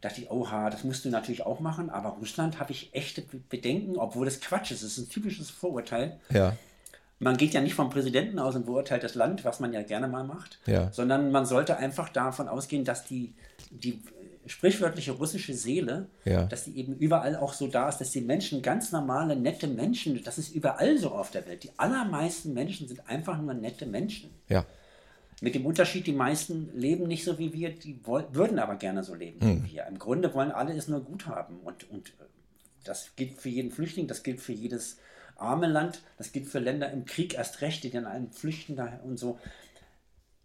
Dachte 0.00 0.20
ich, 0.20 0.30
oha, 0.30 0.70
das 0.70 0.84
musst 0.84 1.04
du 1.04 1.08
natürlich 1.08 1.44
auch 1.44 1.58
machen, 1.58 1.90
aber 1.90 2.10
Russland 2.10 2.60
habe 2.60 2.70
ich 2.70 2.94
echte 2.94 3.24
Bedenken, 3.48 3.96
obwohl 3.96 4.26
das 4.26 4.40
Quatsch 4.40 4.70
ist. 4.70 4.84
Das 4.84 4.92
ist 4.92 4.98
ein 4.98 5.08
typisches 5.08 5.50
Vorurteil. 5.50 6.20
Ja 6.30 6.56
man 7.18 7.36
geht 7.36 7.52
ja 7.52 7.60
nicht 7.60 7.74
vom 7.74 7.90
Präsidenten 7.90 8.38
aus 8.38 8.54
und 8.54 8.66
beurteilt 8.66 9.02
das 9.02 9.14
Land, 9.14 9.44
was 9.44 9.60
man 9.60 9.72
ja 9.72 9.82
gerne 9.82 10.08
mal 10.08 10.24
macht, 10.24 10.58
ja. 10.66 10.92
sondern 10.92 11.30
man 11.32 11.46
sollte 11.46 11.76
einfach 11.76 12.08
davon 12.08 12.48
ausgehen, 12.48 12.84
dass 12.84 13.04
die, 13.04 13.34
die 13.70 14.00
sprichwörtliche 14.46 15.12
russische 15.12 15.54
Seele, 15.54 16.06
ja. 16.24 16.44
dass 16.44 16.64
die 16.64 16.78
eben 16.78 16.96
überall 16.96 17.36
auch 17.36 17.52
so 17.52 17.66
da 17.66 17.88
ist, 17.88 17.98
dass 17.98 18.12
die 18.12 18.20
Menschen 18.20 18.62
ganz 18.62 18.92
normale, 18.92 19.36
nette 19.36 19.66
Menschen, 19.66 20.22
das 20.22 20.38
ist 20.38 20.54
überall 20.54 20.98
so 20.98 21.10
auf 21.10 21.30
der 21.30 21.46
Welt. 21.46 21.64
Die 21.64 21.70
allermeisten 21.76 22.54
Menschen 22.54 22.88
sind 22.88 23.08
einfach 23.08 23.40
nur 23.40 23.54
nette 23.54 23.86
Menschen. 23.86 24.30
Ja. 24.48 24.64
Mit 25.40 25.54
dem 25.54 25.66
Unterschied, 25.66 26.06
die 26.06 26.12
meisten 26.12 26.70
leben 26.74 27.06
nicht 27.06 27.24
so 27.24 27.38
wie 27.38 27.52
wir, 27.52 27.70
die 27.70 28.00
würden 28.04 28.58
aber 28.58 28.76
gerne 28.76 29.04
so 29.04 29.14
leben 29.14 29.40
hm. 29.40 29.64
wie 29.64 29.72
wir. 29.72 29.86
Im 29.86 29.98
Grunde 29.98 30.32
wollen 30.34 30.50
alle 30.50 30.74
es 30.74 30.88
nur 30.88 31.00
gut 31.00 31.26
haben. 31.26 31.58
Und, 31.60 31.88
und 31.90 32.08
äh, 32.08 32.24
das 32.84 33.14
gilt 33.14 33.34
für 33.40 33.48
jeden 33.48 33.70
Flüchtling, 33.70 34.08
das 34.08 34.22
gilt 34.22 34.40
für 34.40 34.52
jedes 34.52 34.98
arme 35.38 35.66
Land, 35.66 36.02
das 36.18 36.32
gilt 36.32 36.46
für 36.46 36.58
Länder 36.58 36.90
im 36.90 37.04
Krieg 37.04 37.34
erst 37.34 37.60
recht, 37.62 37.84
die 37.84 37.90
dann 37.90 38.06
einen 38.06 38.30
flüchten 38.30 38.76
daher 38.76 39.02
und 39.04 39.18
so. 39.18 39.38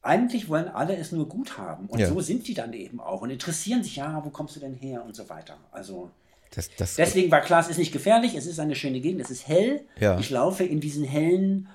Eigentlich 0.01 0.49
wollen 0.49 0.67
alle 0.67 0.95
es 0.95 1.11
nur 1.11 1.27
gut 1.27 1.57
haben. 1.57 1.87
Und 1.87 1.99
ja. 1.99 2.07
so 2.07 2.19
sind 2.21 2.47
die 2.47 2.53
dann 2.53 2.73
eben 2.73 2.99
auch 2.99 3.21
und 3.21 3.29
interessieren 3.29 3.83
sich, 3.83 3.97
ja, 3.97 4.23
wo 4.23 4.29
kommst 4.29 4.55
du 4.55 4.59
denn 4.59 4.75
her 4.75 5.03
und 5.03 5.15
so 5.15 5.29
weiter. 5.29 5.57
Also 5.71 6.11
das, 6.51 6.69
das, 6.75 6.95
deswegen 6.95 7.31
war 7.31 7.41
klar, 7.41 7.61
es 7.61 7.69
ist 7.69 7.77
nicht 7.77 7.91
gefährlich, 7.91 8.35
es 8.35 8.45
ist 8.45 8.59
eine 8.59 8.75
schöne 8.75 8.99
Gegend, 8.99 9.21
es 9.21 9.31
ist 9.31 9.47
hell. 9.47 9.85
Ja. 9.99 10.19
Ich 10.19 10.29
laufe 10.29 10.63
in 10.63 10.79
diesen 10.79 11.03
hellen 11.03 11.67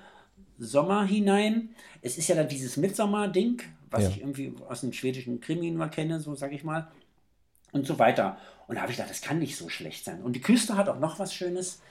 Sommer 0.57 1.05
hinein. 1.05 1.69
Es 2.01 2.17
ist 2.17 2.29
ja 2.29 2.35
dann 2.35 2.47
dieses 2.47 2.77
Mitsommer-Ding, 2.77 3.61
was 3.89 4.03
ja. 4.03 4.09
ich 4.09 4.21
irgendwie 4.21 4.53
aus 4.69 4.81
dem 4.81 4.93
schwedischen 4.93 5.41
Krimi 5.41 5.71
nur 5.71 5.87
kenne, 5.87 6.19
so 6.19 6.35
sage 6.35 6.55
ich 6.55 6.63
mal. 6.63 6.89
Und 7.71 7.85
so 7.85 7.99
weiter. 7.99 8.37
Und 8.67 8.75
da 8.75 8.81
habe 8.81 8.91
ich 8.91 8.97
gedacht, 8.97 9.11
das 9.11 9.21
kann 9.21 9.39
nicht 9.39 9.57
so 9.57 9.67
schlecht 9.69 10.05
sein. 10.05 10.21
Und 10.21 10.33
die 10.33 10.41
Küste 10.41 10.77
hat 10.77 10.87
auch 10.89 10.99
noch 10.99 11.19
was 11.19 11.33
Schönes. 11.33 11.81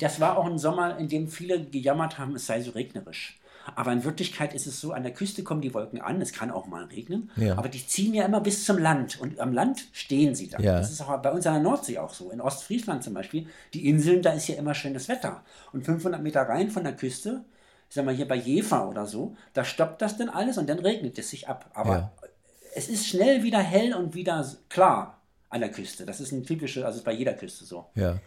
Das 0.00 0.20
war 0.20 0.36
auch 0.38 0.46
ein 0.46 0.58
Sommer, 0.58 0.98
in 0.98 1.08
dem 1.08 1.28
viele 1.28 1.64
gejammert 1.64 2.18
haben, 2.18 2.34
es 2.34 2.46
sei 2.46 2.60
so 2.60 2.72
regnerisch. 2.72 3.38
Aber 3.74 3.92
in 3.92 4.04
Wirklichkeit 4.04 4.54
ist 4.54 4.66
es 4.66 4.80
so, 4.80 4.92
an 4.92 5.02
der 5.02 5.12
Küste 5.12 5.42
kommen 5.42 5.60
die 5.60 5.74
Wolken 5.74 6.00
an, 6.00 6.20
es 6.20 6.32
kann 6.32 6.50
auch 6.50 6.66
mal 6.66 6.84
regnen, 6.84 7.30
ja. 7.36 7.58
aber 7.58 7.68
die 7.68 7.84
ziehen 7.84 8.14
ja 8.14 8.24
immer 8.24 8.40
bis 8.40 8.64
zum 8.64 8.78
Land 8.78 9.20
und 9.20 9.40
am 9.40 9.52
Land 9.52 9.86
stehen 9.92 10.34
sie 10.34 10.48
dann. 10.48 10.62
Ja. 10.62 10.78
Das 10.78 10.92
ist 10.92 11.00
auch 11.00 11.20
bei 11.20 11.32
uns 11.32 11.46
an 11.46 11.54
der 11.54 11.62
Nordsee 11.62 11.98
auch 11.98 12.14
so. 12.14 12.30
In 12.30 12.40
Ostfriesland 12.40 13.02
zum 13.02 13.14
Beispiel, 13.14 13.46
die 13.74 13.88
Inseln, 13.88 14.22
da 14.22 14.32
ist 14.32 14.46
ja 14.46 14.54
immer 14.54 14.74
schönes 14.74 15.08
Wetter. 15.08 15.42
Und 15.72 15.84
500 15.84 16.22
Meter 16.22 16.42
rein 16.42 16.70
von 16.70 16.84
der 16.84 16.94
Küste, 16.94 17.44
ich 17.88 17.94
sag 17.94 18.04
mal 18.04 18.14
hier 18.14 18.28
bei 18.28 18.36
Jever 18.36 18.88
oder 18.88 19.06
so, 19.06 19.36
da 19.52 19.64
stoppt 19.64 20.02
das 20.02 20.16
dann 20.16 20.28
alles 20.28 20.58
und 20.58 20.68
dann 20.68 20.78
regnet 20.78 21.18
es 21.18 21.30
sich 21.30 21.48
ab. 21.48 21.70
Aber 21.74 21.90
ja. 21.90 22.12
es 22.74 22.88
ist 22.88 23.06
schnell 23.08 23.42
wieder 23.42 23.58
hell 23.58 23.94
und 23.94 24.14
wieder 24.14 24.46
klar 24.68 25.20
an 25.48 25.60
der 25.60 25.70
Küste. 25.70 26.06
Das 26.06 26.20
ist 26.20 26.32
ein 26.32 26.44
typisches, 26.44 26.84
also 26.84 26.98
ist 26.98 27.04
bei 27.04 27.12
jeder 27.12 27.34
Küste 27.34 27.64
so. 27.64 27.86
Ja. 27.94 28.18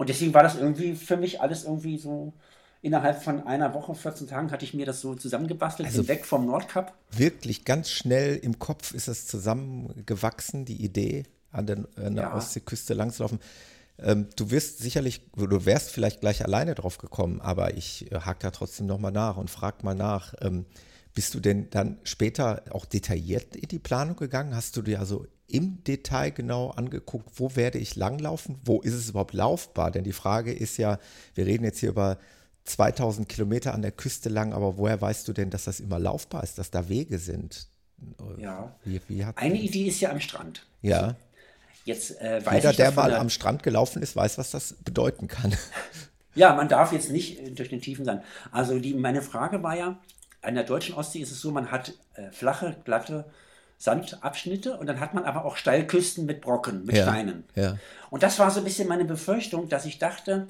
Und 0.00 0.08
deswegen 0.08 0.32
war 0.32 0.42
das 0.42 0.56
irgendwie 0.56 0.94
für 0.94 1.18
mich 1.18 1.42
alles 1.42 1.64
irgendwie 1.64 1.98
so 1.98 2.32
innerhalb 2.80 3.22
von 3.22 3.46
einer 3.46 3.74
Woche, 3.74 3.94
14 3.94 4.28
Tagen 4.28 4.50
hatte 4.50 4.64
ich 4.64 4.72
mir 4.72 4.86
das 4.86 5.02
so 5.02 5.14
zusammengebastelt, 5.14 5.86
also 5.86 6.08
weg 6.08 6.24
vom 6.24 6.46
Nordkap. 6.46 6.94
Wirklich 7.10 7.66
ganz 7.66 7.90
schnell 7.90 8.36
im 8.36 8.58
Kopf 8.58 8.94
ist 8.94 9.08
es 9.08 9.26
zusammengewachsen, 9.26 10.64
die 10.64 10.82
Idee, 10.82 11.24
an 11.52 11.66
der, 11.66 11.84
an 11.96 12.14
der 12.14 12.24
ja. 12.24 12.34
Ostseeküste 12.34 12.94
langzulaufen. 12.94 13.40
Ähm, 13.98 14.28
du 14.36 14.50
wirst 14.50 14.78
sicherlich, 14.78 15.20
du 15.36 15.66
wärst 15.66 15.90
vielleicht 15.90 16.20
gleich 16.20 16.42
alleine 16.46 16.74
drauf 16.74 16.96
gekommen, 16.96 17.42
aber 17.42 17.76
ich 17.76 18.10
äh, 18.10 18.20
hake 18.20 18.38
da 18.40 18.52
trotzdem 18.52 18.86
nochmal 18.86 19.12
nach 19.12 19.36
und 19.36 19.50
frag 19.50 19.84
mal 19.84 19.94
nach. 19.94 20.32
Ähm, 20.40 20.64
bist 21.12 21.34
du 21.34 21.40
denn 21.40 21.68
dann 21.68 21.98
später 22.04 22.62
auch 22.70 22.86
detailliert 22.86 23.54
in 23.54 23.68
die 23.68 23.78
Planung 23.78 24.16
gegangen? 24.16 24.56
Hast 24.56 24.78
du 24.78 24.80
dir 24.80 24.98
also 24.98 25.26
im 25.52 25.82
Detail 25.84 26.30
genau 26.30 26.70
angeguckt, 26.70 27.28
wo 27.36 27.56
werde 27.56 27.78
ich 27.78 27.96
langlaufen? 27.96 28.58
Wo 28.64 28.80
ist 28.80 28.94
es 28.94 29.10
überhaupt 29.10 29.34
laufbar? 29.34 29.90
Denn 29.90 30.04
die 30.04 30.12
Frage 30.12 30.52
ist 30.52 30.76
ja, 30.76 30.98
wir 31.34 31.46
reden 31.46 31.64
jetzt 31.64 31.80
hier 31.80 31.90
über 31.90 32.18
2000 32.64 33.28
Kilometer 33.28 33.74
an 33.74 33.82
der 33.82 33.92
Küste 33.92 34.28
lang, 34.28 34.52
aber 34.52 34.78
woher 34.78 35.00
weißt 35.00 35.26
du 35.26 35.32
denn, 35.32 35.50
dass 35.50 35.64
das 35.64 35.80
immer 35.80 35.98
laufbar 35.98 36.42
ist, 36.42 36.58
dass 36.58 36.70
da 36.70 36.88
Wege 36.88 37.18
sind? 37.18 37.68
Ja. 38.38 38.74
Wie, 38.84 39.00
wie 39.08 39.24
Eine 39.24 39.60
Idee 39.60 39.88
ist 39.88 40.00
ja 40.00 40.10
am 40.10 40.20
Strand. 40.20 40.66
Ja. 40.82 41.16
Jetzt 41.84 42.20
äh, 42.20 42.44
weiß 42.44 42.62
Jeder, 42.62 42.72
der 42.72 42.92
mal 42.92 43.10
der... 43.10 43.20
am 43.20 43.30
Strand 43.30 43.62
gelaufen 43.62 44.02
ist, 44.02 44.16
weiß, 44.16 44.38
was 44.38 44.50
das 44.50 44.74
bedeuten 44.84 45.28
kann. 45.28 45.56
Ja, 46.34 46.54
man 46.54 46.68
darf 46.68 46.92
jetzt 46.92 47.10
nicht 47.10 47.40
äh, 47.40 47.50
durch 47.50 47.70
den 47.70 47.80
tiefen 47.80 48.04
Sand. 48.04 48.22
Also 48.52 48.78
die, 48.78 48.94
meine 48.94 49.20
Frage 49.20 49.62
war 49.62 49.76
ja, 49.76 49.98
an 50.42 50.54
der 50.54 50.64
deutschen 50.64 50.94
Ostsee 50.94 51.20
ist 51.20 51.32
es 51.32 51.40
so, 51.40 51.50
man 51.50 51.70
hat 51.70 51.94
äh, 52.14 52.30
flache, 52.30 52.76
glatte 52.84 53.24
Sandabschnitte 53.80 54.76
und 54.76 54.86
dann 54.86 55.00
hat 55.00 55.14
man 55.14 55.24
aber 55.24 55.46
auch 55.46 55.56
Steilküsten 55.56 56.26
mit 56.26 56.42
Brocken, 56.42 56.84
mit 56.84 56.96
ja, 56.96 57.04
Steinen. 57.04 57.44
Ja. 57.54 57.78
Und 58.10 58.22
das 58.22 58.38
war 58.38 58.50
so 58.50 58.60
ein 58.60 58.64
bisschen 58.64 58.86
meine 58.86 59.06
Befürchtung, 59.06 59.70
dass 59.70 59.86
ich 59.86 59.98
dachte, 59.98 60.48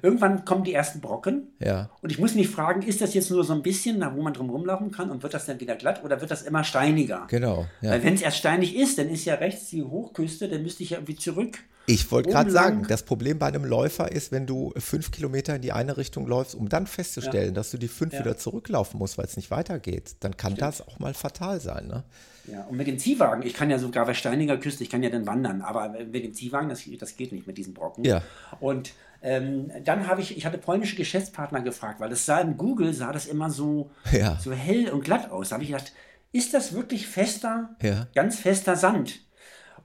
Irgendwann 0.00 0.44
kommen 0.44 0.64
die 0.64 0.72
ersten 0.72 1.00
Brocken. 1.00 1.48
Ja. 1.58 1.90
Und 2.00 2.10
ich 2.10 2.18
muss 2.18 2.34
mich 2.34 2.48
fragen, 2.48 2.82
ist 2.82 3.00
das 3.00 3.12
jetzt 3.12 3.30
nur 3.30 3.44
so 3.44 3.52
ein 3.52 3.62
bisschen, 3.62 4.00
wo 4.14 4.22
man 4.22 4.32
drum 4.32 4.48
rumlaufen 4.48 4.90
kann 4.90 5.10
und 5.10 5.22
wird 5.22 5.34
das 5.34 5.44
dann 5.44 5.60
wieder 5.60 5.76
glatt 5.76 6.02
oder 6.02 6.20
wird 6.20 6.30
das 6.30 6.42
immer 6.42 6.64
steiniger? 6.64 7.26
Genau. 7.28 7.66
Weil 7.82 8.02
wenn 8.02 8.14
es 8.14 8.22
erst 8.22 8.38
steinig 8.38 8.74
ist, 8.74 8.98
dann 8.98 9.10
ist 9.10 9.24
ja 9.24 9.34
rechts 9.34 9.68
die 9.68 9.82
Hochküste, 9.82 10.48
dann 10.48 10.62
müsste 10.62 10.82
ich 10.82 10.90
ja 10.90 10.98
irgendwie 10.98 11.16
zurück. 11.16 11.58
Ich 11.86 12.10
wollte 12.10 12.30
gerade 12.30 12.50
sagen, 12.50 12.86
das 12.88 13.02
Problem 13.02 13.38
bei 13.38 13.48
einem 13.48 13.64
Läufer 13.64 14.10
ist, 14.10 14.30
wenn 14.30 14.46
du 14.46 14.72
fünf 14.78 15.10
Kilometer 15.10 15.56
in 15.56 15.62
die 15.62 15.72
eine 15.72 15.96
Richtung 15.96 16.26
läufst, 16.26 16.54
um 16.54 16.68
dann 16.68 16.86
festzustellen, 16.86 17.48
ja. 17.48 17.52
dass 17.52 17.72
du 17.72 17.76
die 17.76 17.88
fünf 17.88 18.14
ja. 18.14 18.20
wieder 18.20 18.38
zurücklaufen 18.38 18.98
musst, 18.98 19.18
weil 19.18 19.26
es 19.26 19.36
nicht 19.36 19.50
weitergeht, 19.50 20.16
dann 20.20 20.36
kann 20.36 20.52
Stimmt. 20.52 20.62
das 20.62 20.88
auch 20.88 21.00
mal 21.00 21.12
fatal 21.12 21.60
sein. 21.60 21.88
Ne? 21.88 22.04
Ja, 22.46 22.64
und 22.64 22.76
mit 22.76 22.86
dem 22.86 22.98
Ziehwagen, 22.98 23.46
ich 23.46 23.54
kann 23.54 23.70
ja 23.70 23.78
sogar 23.78 24.06
bei 24.06 24.14
steiniger 24.14 24.56
Küste, 24.56 24.82
ich 24.82 24.90
kann 24.90 25.02
ja 25.02 25.10
dann 25.10 25.26
wandern, 25.26 25.62
aber 25.62 25.90
mit 25.90 26.24
dem 26.24 26.34
Ziehwagen, 26.34 26.68
das, 26.68 26.82
das 26.98 27.16
geht 27.16 27.32
nicht 27.32 27.46
mit 27.46 27.56
diesen 27.56 27.72
Brocken. 27.72 28.04
Ja. 28.04 28.22
Und 28.58 28.92
ähm, 29.22 29.70
dann 29.84 30.08
habe 30.08 30.20
ich, 30.20 30.36
ich 30.36 30.44
hatte 30.44 30.58
polnische 30.58 30.96
Geschäftspartner 30.96 31.60
gefragt, 31.60 32.00
weil 32.00 32.10
es 32.10 32.26
sah 32.26 32.40
im 32.40 32.56
Google, 32.56 32.92
sah 32.92 33.12
das 33.12 33.26
immer 33.26 33.50
so, 33.50 33.90
ja. 34.10 34.36
so 34.40 34.52
hell 34.52 34.90
und 34.90 35.04
glatt 35.04 35.30
aus. 35.30 35.50
Da 35.50 35.54
habe 35.54 35.64
ich 35.64 35.70
gedacht, 35.70 35.92
ist 36.32 36.54
das 36.54 36.72
wirklich 36.72 37.06
fester, 37.06 37.70
ja. 37.80 38.08
ganz 38.14 38.38
fester 38.38 38.74
Sand? 38.74 39.20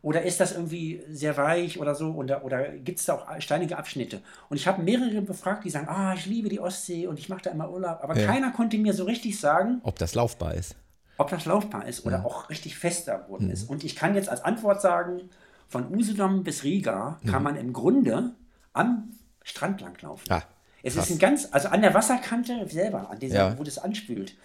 Oder 0.01 0.23
ist 0.23 0.39
das 0.39 0.53
irgendwie 0.53 1.03
sehr 1.09 1.37
weich 1.37 1.79
oder 1.79 1.93
so? 1.93 2.11
Oder, 2.11 2.45
oder 2.45 2.69
gibt 2.69 2.99
es 2.99 3.05
da 3.05 3.15
auch 3.15 3.41
steinige 3.41 3.77
Abschnitte? 3.77 4.21
Und 4.49 4.57
ich 4.57 4.67
habe 4.67 4.81
mehrere 4.81 5.21
befragt, 5.21 5.65
die 5.65 5.69
sagen, 5.69 5.87
ah, 5.89 6.13
ich 6.15 6.25
liebe 6.25 6.49
die 6.49 6.59
Ostsee 6.59 7.07
und 7.07 7.19
ich 7.19 7.29
mache 7.29 7.41
da 7.43 7.49
immer 7.51 7.69
Urlaub. 7.69 7.99
Aber 8.01 8.17
ja. 8.17 8.25
keiner 8.25 8.51
konnte 8.51 8.77
mir 8.77 8.93
so 8.93 9.03
richtig 9.03 9.39
sagen, 9.39 9.81
ob 9.83 9.99
das 9.99 10.15
laufbar 10.15 10.53
ist. 10.53 10.75
Ob 11.17 11.29
das 11.29 11.45
laufbar 11.45 11.87
ist 11.87 12.05
oder 12.05 12.25
auch 12.25 12.49
richtig 12.49 12.77
fester 12.77 13.19
geworden 13.19 13.47
mhm. 13.47 13.53
ist. 13.53 13.69
Und 13.69 13.83
ich 13.83 13.95
kann 13.95 14.15
jetzt 14.15 14.29
als 14.29 14.43
Antwort 14.43 14.81
sagen, 14.81 15.29
von 15.67 15.93
Usedom 15.93 16.43
bis 16.43 16.63
Riga 16.63 17.19
kann 17.25 17.39
mhm. 17.39 17.43
man 17.43 17.55
im 17.57 17.73
Grunde 17.73 18.33
am 18.73 19.13
Strand 19.43 19.81
langlaufen. 19.81 20.31
Ah, 20.31 20.43
es 20.83 20.95
ist 20.95 21.09
ein 21.09 21.19
ganz, 21.19 21.49
also 21.51 21.69
an 21.69 21.81
der 21.81 21.93
Wasserkante 21.93 22.67
selber, 22.69 23.09
an 23.09 23.19
dieser, 23.19 23.49
ja. 23.49 23.59
wo 23.59 23.63
das 23.63 23.77
anspült, 23.77 24.35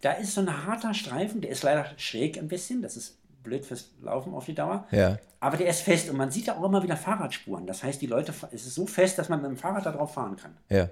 da 0.00 0.12
ist 0.12 0.34
so 0.34 0.40
ein 0.40 0.66
harter 0.66 0.94
Streifen, 0.94 1.40
der 1.40 1.50
ist 1.50 1.62
leider 1.62 1.86
schräg 1.96 2.38
ein 2.38 2.48
bisschen, 2.48 2.82
das 2.82 2.96
ist 2.96 3.18
blöd 3.42 3.64
fürs 3.64 3.90
Laufen 4.02 4.34
auf 4.34 4.44
die 4.44 4.54
Dauer. 4.54 4.86
Ja. 4.90 5.18
Aber 5.40 5.56
der 5.56 5.68
ist 5.68 5.80
fest 5.80 6.08
und 6.10 6.16
man 6.16 6.30
sieht 6.30 6.48
da 6.48 6.56
auch 6.56 6.64
immer 6.64 6.82
wieder 6.82 6.96
Fahrradspuren. 6.96 7.66
Das 7.66 7.82
heißt, 7.82 8.00
die 8.00 8.06
Leute, 8.06 8.32
es 8.52 8.66
ist 8.66 8.74
so 8.74 8.86
fest, 8.86 9.18
dass 9.18 9.28
man 9.28 9.40
mit 9.40 9.50
dem 9.50 9.56
Fahrrad 9.56 9.86
da 9.86 9.92
drauf 9.92 10.14
fahren 10.14 10.36
kann. 10.36 10.56
Ja. 10.68 10.88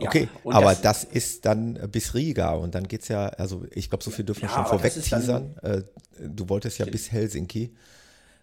Okay, 0.00 0.28
ja, 0.44 0.52
aber 0.52 0.70
das, 0.70 0.80
das, 0.82 1.04
ist 1.04 1.44
dann 1.44 1.74
bis 1.90 2.14
Riga 2.14 2.52
und 2.52 2.74
dann 2.74 2.86
geht 2.86 3.02
es 3.02 3.08
ja, 3.08 3.26
also 3.30 3.64
ich 3.72 3.88
glaube, 3.90 4.04
so 4.04 4.12
viel 4.12 4.24
dürfen 4.24 4.42
wir 4.42 4.48
ja, 4.48 4.54
schon 4.54 4.66
vorweg 4.66 4.92
teasern. 4.92 5.56
Dann, 5.60 5.78
äh, 5.78 5.82
du 6.20 6.48
wolltest 6.48 6.78
ja 6.78 6.84
stimmt. 6.84 6.92
bis 6.92 7.10
Helsinki. 7.10 7.74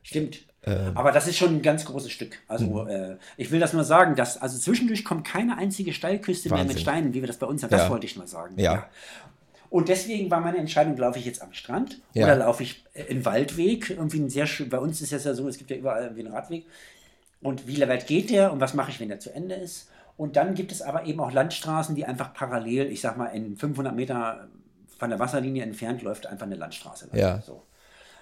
Stimmt. 0.03 0.39
Ähm. 0.65 0.91
Aber 0.95 1.11
das 1.11 1.27
ist 1.27 1.37
schon 1.37 1.55
ein 1.55 1.61
ganz 1.61 1.85
großes 1.85 2.11
Stück. 2.11 2.39
Also 2.47 2.83
mhm. 2.83 2.89
äh, 2.89 3.17
ich 3.37 3.51
will 3.51 3.59
das 3.59 3.73
nur 3.73 3.83
sagen, 3.83 4.15
dass 4.15 4.41
also 4.41 4.57
zwischendurch 4.57 5.05
kommt 5.05 5.25
keine 5.25 5.57
einzige 5.57 5.93
Steilküste 5.93 6.49
Wahnsinn. 6.49 6.67
mehr 6.67 6.75
mit 6.75 6.81
Steinen, 6.81 7.13
wie 7.13 7.21
wir 7.21 7.27
das 7.27 7.37
bei 7.37 7.47
uns 7.47 7.63
haben. 7.63 7.71
Das 7.71 7.83
ja. 7.83 7.89
wollte 7.89 8.05
ich 8.05 8.17
mal 8.17 8.27
sagen. 8.27 8.59
Ja. 8.59 8.89
Und 9.69 9.89
deswegen 9.89 10.29
war 10.31 10.41
meine 10.41 10.57
Entscheidung, 10.57 10.95
laufe 10.97 11.19
ich 11.19 11.25
jetzt 11.25 11.41
am 11.41 11.53
Strand 11.53 12.01
ja. 12.13 12.25
oder 12.25 12.35
laufe 12.35 12.63
ich 12.63 12.83
einen 13.09 13.25
Waldweg? 13.25 13.89
Irgendwie 13.89 14.19
ein 14.19 14.29
sehr 14.29 14.47
schön, 14.47 14.69
bei 14.69 14.79
uns 14.79 15.01
ist 15.01 15.11
es 15.13 15.23
ja 15.23 15.33
so, 15.33 15.47
es 15.47 15.57
gibt 15.57 15.69
ja 15.69 15.77
überall 15.77 16.03
irgendwie 16.03 16.25
einen 16.25 16.33
Radweg. 16.33 16.65
Und 17.41 17.67
wie 17.67 17.79
weit 17.81 18.07
geht 18.07 18.29
der 18.29 18.51
und 18.51 18.59
was 18.59 18.73
mache 18.73 18.91
ich, 18.91 18.99
wenn 18.99 19.09
der 19.09 19.19
zu 19.19 19.33
Ende 19.33 19.55
ist? 19.55 19.89
Und 20.17 20.37
dann 20.37 20.53
gibt 20.53 20.71
es 20.71 20.81
aber 20.81 21.05
eben 21.05 21.19
auch 21.19 21.31
Landstraßen, 21.31 21.95
die 21.95 22.05
einfach 22.05 22.33
parallel, 22.33 22.91
ich 22.91 23.01
sag 23.01 23.17
mal, 23.17 23.27
in 23.27 23.57
500 23.57 23.93
Meter 23.95 24.47
von 24.97 25.09
der 25.09 25.19
Wasserlinie 25.19 25.63
entfernt 25.63 26.01
läuft 26.01 26.25
einfach 26.25 26.45
eine 26.45 26.55
Landstraße. 26.55 27.09
Ja. 27.13 27.41
So. 27.41 27.63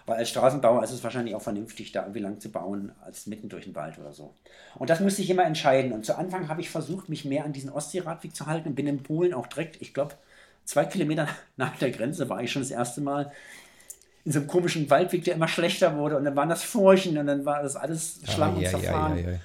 Weil 0.06 0.18
als 0.18 0.30
Straßenbauer 0.30 0.84
ist 0.84 0.92
es 0.92 1.04
wahrscheinlich 1.04 1.34
auch 1.36 1.42
vernünftig, 1.42 1.92
da 1.92 2.02
irgendwie 2.02 2.20
lang 2.20 2.40
zu 2.40 2.52
bauen, 2.52 2.92
als 3.06 3.26
mitten 3.28 3.48
durch 3.48 3.66
den 3.66 3.76
Wald 3.76 3.98
oder 4.00 4.12
so. 4.12 4.34
Und 4.76 4.90
das 4.90 5.00
musste 5.00 5.22
ich 5.22 5.30
immer 5.30 5.46
entscheiden. 5.46 5.94
Und 5.94 6.06
zu 6.06 6.18
Anfang 6.18 6.50
habe 6.50 6.62
ich 6.62 6.70
versucht, 6.70 7.08
mich 7.10 7.24
mehr 7.26 7.46
an 7.46 7.54
diesen 7.54 7.70
Ostseeradweg 7.70 8.36
zu 8.36 8.48
halten 8.48 8.70
und 8.70 8.76
bin 8.76 8.88
in 8.88 9.02
Polen 9.02 9.34
auch 9.34 9.48
direkt, 9.48 9.82
ich 9.82 9.94
glaube, 9.94 10.16
zwei 10.66 10.86
Kilometer 10.86 11.28
nach 11.58 11.78
der 11.78 11.92
Grenze 11.92 12.28
war 12.28 12.42
ich 12.42 12.52
schon 12.52 12.64
das 12.64 12.72
erste 12.72 13.02
Mal 13.02 13.32
in 14.26 14.32
so 14.32 14.40
einem 14.40 14.48
komischen 14.48 14.90
Waldweg, 14.90 15.24
der 15.26 15.36
immer 15.36 15.48
schlechter 15.48 15.98
wurde. 15.98 16.18
Und 16.18 16.26
dann 16.26 16.36
waren 16.36 16.50
das 16.50 16.64
Furchen 16.64 17.18
und 17.18 17.28
dann 17.28 17.46
war 17.46 17.62
das 17.62 17.76
alles 17.76 18.20
Schlamm 18.26 18.56
oh, 18.56 18.60
und 18.60 18.68
zerfahren. 18.68 19.18
Ja, 19.18 19.24
ja, 19.24 19.32
ja, 19.32 19.40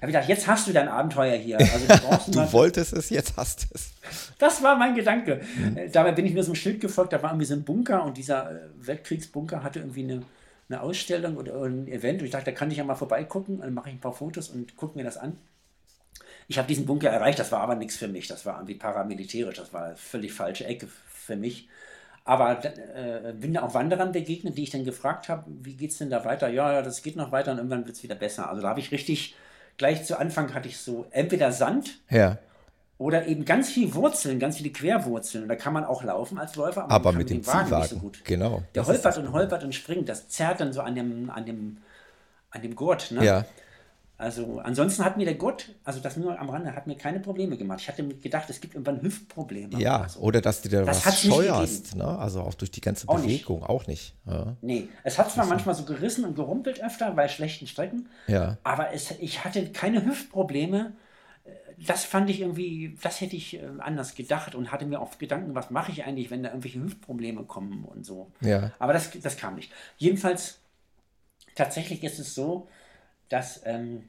habe 0.00 0.10
ich 0.10 0.14
gedacht, 0.14 0.28
jetzt 0.28 0.46
hast 0.46 0.66
du 0.66 0.72
dein 0.72 0.88
Abenteuer 0.88 1.36
hier. 1.36 1.58
Also 1.70 2.30
du, 2.30 2.38
du 2.40 2.52
wolltest 2.52 2.92
es, 2.92 3.10
jetzt 3.10 3.36
hast 3.36 3.64
du 3.64 3.66
es. 3.74 3.92
Das 4.38 4.62
war 4.62 4.76
mein 4.76 4.94
Gedanke. 4.94 5.40
Mhm. 5.56 5.92
Dabei 5.92 6.12
bin 6.12 6.26
ich 6.26 6.32
mir 6.32 6.42
so 6.42 6.52
ein 6.52 6.56
Schild 6.56 6.80
gefolgt, 6.80 7.12
da 7.12 7.22
war 7.22 7.30
irgendwie 7.30 7.46
so 7.46 7.54
ein 7.54 7.64
Bunker 7.64 8.04
und 8.04 8.16
dieser 8.16 8.50
äh, 8.50 8.58
Weltkriegsbunker 8.78 9.62
hatte 9.62 9.80
irgendwie 9.80 10.04
eine, 10.04 10.22
eine 10.68 10.80
Ausstellung 10.80 11.36
oder 11.36 11.62
ein 11.62 11.86
Event 11.88 12.20
und 12.20 12.26
ich 12.26 12.32
dachte, 12.32 12.46
da 12.46 12.52
kann 12.52 12.70
ich 12.70 12.78
ja 12.78 12.84
mal 12.84 12.94
vorbeigucken, 12.94 13.60
dann 13.60 13.74
mache 13.74 13.90
ich 13.90 13.96
ein 13.96 14.00
paar 14.00 14.14
Fotos 14.14 14.48
und 14.48 14.76
gucke 14.76 14.96
mir 14.96 15.04
das 15.04 15.16
an. 15.16 15.36
Ich 16.48 16.58
habe 16.58 16.66
diesen 16.66 16.86
Bunker 16.86 17.10
erreicht, 17.10 17.38
das 17.38 17.52
war 17.52 17.60
aber 17.60 17.74
nichts 17.76 17.96
für 17.96 18.08
mich, 18.08 18.26
das 18.26 18.44
war 18.46 18.56
irgendwie 18.56 18.74
paramilitärisch, 18.74 19.56
das 19.56 19.72
war 19.72 19.84
eine 19.84 19.96
völlig 19.96 20.32
falsche 20.32 20.64
Ecke 20.64 20.88
für 21.08 21.36
mich. 21.36 21.68
Aber 22.24 22.64
äh, 22.64 23.32
bin 23.32 23.54
da 23.54 23.62
auch 23.62 23.74
Wanderern 23.74 24.12
begegnet, 24.12 24.56
die 24.56 24.64
ich 24.64 24.70
dann 24.70 24.84
gefragt 24.84 25.28
habe, 25.28 25.44
wie 25.46 25.74
geht 25.74 25.90
es 25.90 25.98
denn 25.98 26.10
da 26.10 26.24
weiter? 26.24 26.48
Ja, 26.48 26.72
ja, 26.72 26.82
das 26.82 27.02
geht 27.02 27.16
noch 27.16 27.32
weiter 27.32 27.52
und 27.52 27.58
irgendwann 27.58 27.86
wird 27.86 27.96
es 27.96 28.02
wieder 28.02 28.14
besser. 28.14 28.48
Also 28.48 28.62
da 28.62 28.68
habe 28.68 28.80
ich 28.80 28.92
richtig 28.92 29.34
gleich 29.80 30.04
zu 30.04 30.18
Anfang 30.18 30.52
hatte 30.52 30.68
ich 30.68 30.76
so 30.76 31.06
entweder 31.10 31.52
Sand 31.52 32.00
ja. 32.10 32.36
oder 32.98 33.26
eben 33.26 33.46
ganz 33.46 33.70
viel 33.70 33.94
Wurzeln, 33.94 34.38
ganz 34.38 34.58
viele 34.58 34.68
Querwurzeln. 34.68 35.48
Da 35.48 35.56
kann 35.56 35.72
man 35.72 35.86
auch 35.86 36.02
laufen 36.02 36.38
als 36.38 36.54
Läufer, 36.54 36.84
aber, 36.84 36.92
aber 36.92 37.12
mit 37.12 37.30
dem 37.30 37.46
Wagen, 37.46 37.74
nicht 37.74 37.88
so 37.88 37.96
gut. 37.96 38.22
Genau. 38.24 38.62
Der 38.74 38.86
holpert 38.86 39.16
und 39.16 39.32
holpert 39.32 39.64
und 39.64 39.74
springt. 39.74 40.10
Das 40.10 40.28
zerrt 40.28 40.60
dann 40.60 40.74
so 40.74 40.82
an 40.82 40.94
dem, 40.94 41.30
an 41.30 41.46
dem, 41.46 41.78
an 42.50 42.60
dem 42.60 42.76
Gurt. 42.76 43.10
Ne? 43.10 43.24
Ja. 43.24 43.46
Also 44.20 44.58
ansonsten 44.58 45.02
hat 45.02 45.16
mir 45.16 45.24
der 45.24 45.36
Gott, 45.36 45.70
also 45.82 45.98
das 45.98 46.18
nur 46.18 46.38
am 46.38 46.50
Rande, 46.50 46.74
hat 46.76 46.86
mir 46.86 46.94
keine 46.94 47.20
Probleme 47.20 47.56
gemacht. 47.56 47.80
Ich 47.80 47.88
hatte 47.88 48.06
gedacht, 48.06 48.50
es 48.50 48.60
gibt 48.60 48.74
irgendwann 48.74 49.00
Hüftprobleme. 49.00 49.80
Ja, 49.80 50.02
also. 50.02 50.20
oder 50.20 50.42
dass 50.42 50.60
du 50.60 50.68
dir 50.68 50.84
das 50.84 51.06
was 51.06 51.22
scheuerst, 51.22 51.96
ne? 51.96 52.04
also 52.04 52.42
auch 52.42 52.52
durch 52.52 52.70
die 52.70 52.82
ganze 52.82 53.08
auch 53.08 53.16
Bewegung, 53.16 53.60
nicht. 53.60 53.68
auch 53.70 53.86
nicht. 53.86 54.14
Ja. 54.26 54.56
Nee, 54.60 54.88
es 55.04 55.18
hat 55.18 55.30
zwar 55.30 55.46
manchmal 55.46 55.74
so 55.74 55.84
gerissen 55.84 56.26
und 56.26 56.36
gerumpelt 56.36 56.82
öfter 56.82 57.12
bei 57.12 57.28
schlechten 57.28 57.66
Strecken, 57.66 58.10
ja. 58.26 58.58
aber 58.62 58.92
es, 58.92 59.10
ich 59.20 59.42
hatte 59.42 59.72
keine 59.72 60.04
Hüftprobleme. 60.04 60.92
das 61.78 62.04
fand 62.04 62.28
ich 62.28 62.42
irgendwie, 62.42 62.98
das 63.02 63.22
hätte 63.22 63.36
ich 63.36 63.54
äh, 63.54 63.62
anders 63.78 64.14
gedacht 64.14 64.54
und 64.54 64.70
hatte 64.70 64.84
mir 64.84 65.00
oft 65.00 65.18
Gedanken, 65.18 65.54
was 65.54 65.70
mache 65.70 65.92
ich 65.92 66.04
eigentlich, 66.04 66.30
wenn 66.30 66.42
da 66.42 66.50
irgendwelche 66.50 66.82
Hüftprobleme 66.82 67.44
kommen 67.44 67.86
und 67.86 68.04
so. 68.04 68.30
Ja. 68.42 68.72
Aber 68.78 68.92
das, 68.92 69.12
das 69.22 69.38
kam 69.38 69.54
nicht. 69.54 69.72
Jedenfalls, 69.96 70.58
tatsächlich 71.54 72.04
ist 72.04 72.18
es 72.18 72.34
so, 72.34 72.68
dass 73.30 73.62
ähm, 73.64 74.02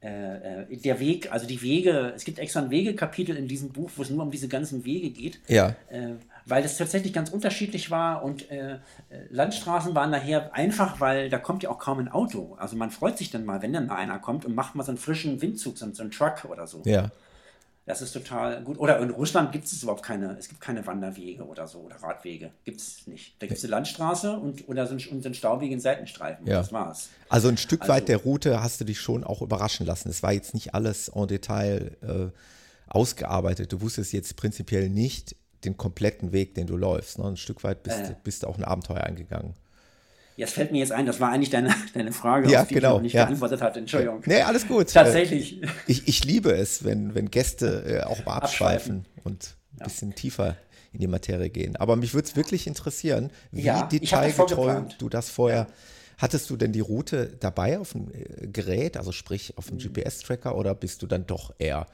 äh, 0.00 0.62
äh, 0.62 0.76
der 0.76 1.00
Weg, 1.00 1.32
also 1.32 1.44
die 1.46 1.60
Wege, 1.60 2.12
es 2.14 2.24
gibt 2.24 2.38
extra 2.38 2.60
ein 2.60 2.70
Wegekapitel 2.70 3.36
in 3.36 3.48
diesem 3.48 3.70
Buch, 3.70 3.90
wo 3.96 4.02
es 4.02 4.10
nur 4.10 4.22
um 4.22 4.30
diese 4.30 4.46
ganzen 4.46 4.84
Wege 4.84 5.10
geht. 5.10 5.40
Ja. 5.48 5.74
Äh, 5.90 6.14
weil 6.46 6.62
das 6.62 6.76
tatsächlich 6.76 7.12
ganz 7.12 7.30
unterschiedlich 7.30 7.90
war 7.90 8.22
und 8.22 8.48
äh, 8.50 8.78
Landstraßen 9.30 9.94
waren 9.96 10.12
daher 10.12 10.54
einfach, 10.54 11.00
weil 11.00 11.28
da 11.28 11.38
kommt 11.38 11.64
ja 11.64 11.70
auch 11.70 11.78
kaum 11.78 11.98
ein 11.98 12.08
Auto. 12.08 12.56
Also 12.60 12.76
man 12.76 12.90
freut 12.90 13.18
sich 13.18 13.30
dann 13.30 13.44
mal, 13.44 13.60
wenn 13.60 13.72
dann 13.72 13.86
mal 13.86 13.96
einer 13.96 14.20
kommt 14.20 14.44
und 14.44 14.54
macht 14.54 14.76
mal 14.76 14.84
so 14.84 14.92
einen 14.92 14.98
frischen 14.98 15.42
Windzug, 15.42 15.76
so, 15.76 15.92
so 15.92 16.02
einen 16.02 16.12
Truck 16.12 16.44
oder 16.48 16.66
so. 16.66 16.82
Ja. 16.84 17.10
Das 17.88 18.02
ist 18.02 18.12
total 18.12 18.62
gut. 18.62 18.78
Oder 18.78 18.98
in 19.00 19.08
Russland 19.08 19.50
gibt 19.50 19.64
es 19.64 19.82
überhaupt 19.82 20.02
keine, 20.02 20.36
es 20.38 20.48
gibt 20.48 20.60
keine 20.60 20.86
Wanderwege 20.86 21.44
oder 21.44 21.66
so 21.66 21.78
oder 21.78 21.96
Radwege. 21.96 22.50
Gibt 22.64 22.80
es 22.80 23.06
nicht. 23.06 23.34
Da 23.40 23.46
gibt 23.46 23.56
es 23.56 23.64
eine 23.64 23.70
Landstraße 23.70 24.38
und 24.38 24.68
oder 24.68 24.82
einen, 24.82 24.92
und 24.92 25.22
so 25.22 25.28
einen 25.28 25.34
staubigen 25.34 25.80
Seitenstreifen. 25.80 26.46
Ja. 26.46 26.58
Das 26.58 26.70
war's. 26.70 27.08
Also 27.30 27.48
ein 27.48 27.56
Stück 27.56 27.82
also, 27.82 27.94
weit 27.94 28.08
der 28.08 28.18
Route 28.18 28.62
hast 28.62 28.80
du 28.82 28.84
dich 28.84 29.00
schon 29.00 29.24
auch 29.24 29.40
überraschen 29.40 29.86
lassen. 29.86 30.10
Es 30.10 30.22
war 30.22 30.34
jetzt 30.34 30.52
nicht 30.52 30.74
alles 30.74 31.08
en 31.08 31.26
Detail 31.28 31.96
äh, 32.02 32.92
ausgearbeitet. 32.92 33.72
Du 33.72 33.80
wusstest 33.80 34.12
jetzt 34.12 34.36
prinzipiell 34.36 34.90
nicht 34.90 35.34
den 35.64 35.78
kompletten 35.78 36.32
Weg, 36.32 36.54
den 36.54 36.66
du 36.66 36.76
läufst. 36.76 37.18
Ne? 37.18 37.24
Ein 37.24 37.36
Stück 37.38 37.64
weit 37.64 37.82
bist, 37.82 37.98
äh. 37.98 38.14
bist 38.22 38.42
du 38.42 38.48
auch 38.48 38.58
ein 38.58 38.64
Abenteuer 38.64 39.02
eingegangen. 39.02 39.54
Ja, 40.38 40.46
es 40.46 40.52
fällt 40.52 40.70
mir 40.70 40.78
jetzt 40.78 40.92
ein, 40.92 41.04
das 41.04 41.18
war 41.18 41.32
eigentlich 41.32 41.50
deine, 41.50 41.74
deine 41.94 42.12
Frage, 42.12 42.48
ja, 42.48 42.62
auf 42.62 42.68
die 42.68 42.74
genau, 42.74 42.90
ich 42.90 42.94
noch 42.94 43.02
nicht 43.02 43.12
ja. 43.14 43.24
geantwortet 43.24 43.60
hatte. 43.60 43.80
Entschuldigung. 43.80 44.22
Nee, 44.24 44.42
alles 44.42 44.68
gut. 44.68 44.88
Tatsächlich. 44.92 45.60
Ich, 45.88 46.06
ich 46.06 46.24
liebe 46.24 46.52
es, 46.52 46.84
wenn, 46.84 47.16
wenn 47.16 47.28
Gäste 47.28 47.84
äh, 47.84 48.02
auch 48.04 48.24
mal 48.24 48.36
abschweifen, 48.36 48.98
abschweifen. 48.98 49.06
und 49.24 49.56
ein 49.72 49.78
ja. 49.80 49.84
bisschen 49.86 50.14
tiefer 50.14 50.56
in 50.92 51.00
die 51.00 51.08
Materie 51.08 51.50
gehen. 51.50 51.74
Aber 51.74 51.96
mich 51.96 52.14
würde 52.14 52.28
es 52.28 52.36
wirklich 52.36 52.68
interessieren, 52.68 53.32
wie 53.50 53.62
ja, 53.62 53.82
detailgetreu 53.82 54.82
du 55.00 55.08
das 55.08 55.28
vorher. 55.28 55.66
Hattest 56.18 56.50
du 56.50 56.56
denn 56.56 56.70
die 56.70 56.80
Route 56.80 57.36
dabei 57.40 57.80
auf 57.80 57.90
dem 57.92 58.12
äh, 58.12 58.46
Gerät, 58.46 58.96
also 58.96 59.10
sprich 59.10 59.58
auf 59.58 59.66
dem 59.66 59.78
mhm. 59.78 59.92
GPS-Tracker, 59.92 60.56
oder 60.56 60.76
bist 60.76 61.02
du 61.02 61.08
dann 61.08 61.26
doch 61.26 61.52
eher 61.58 61.88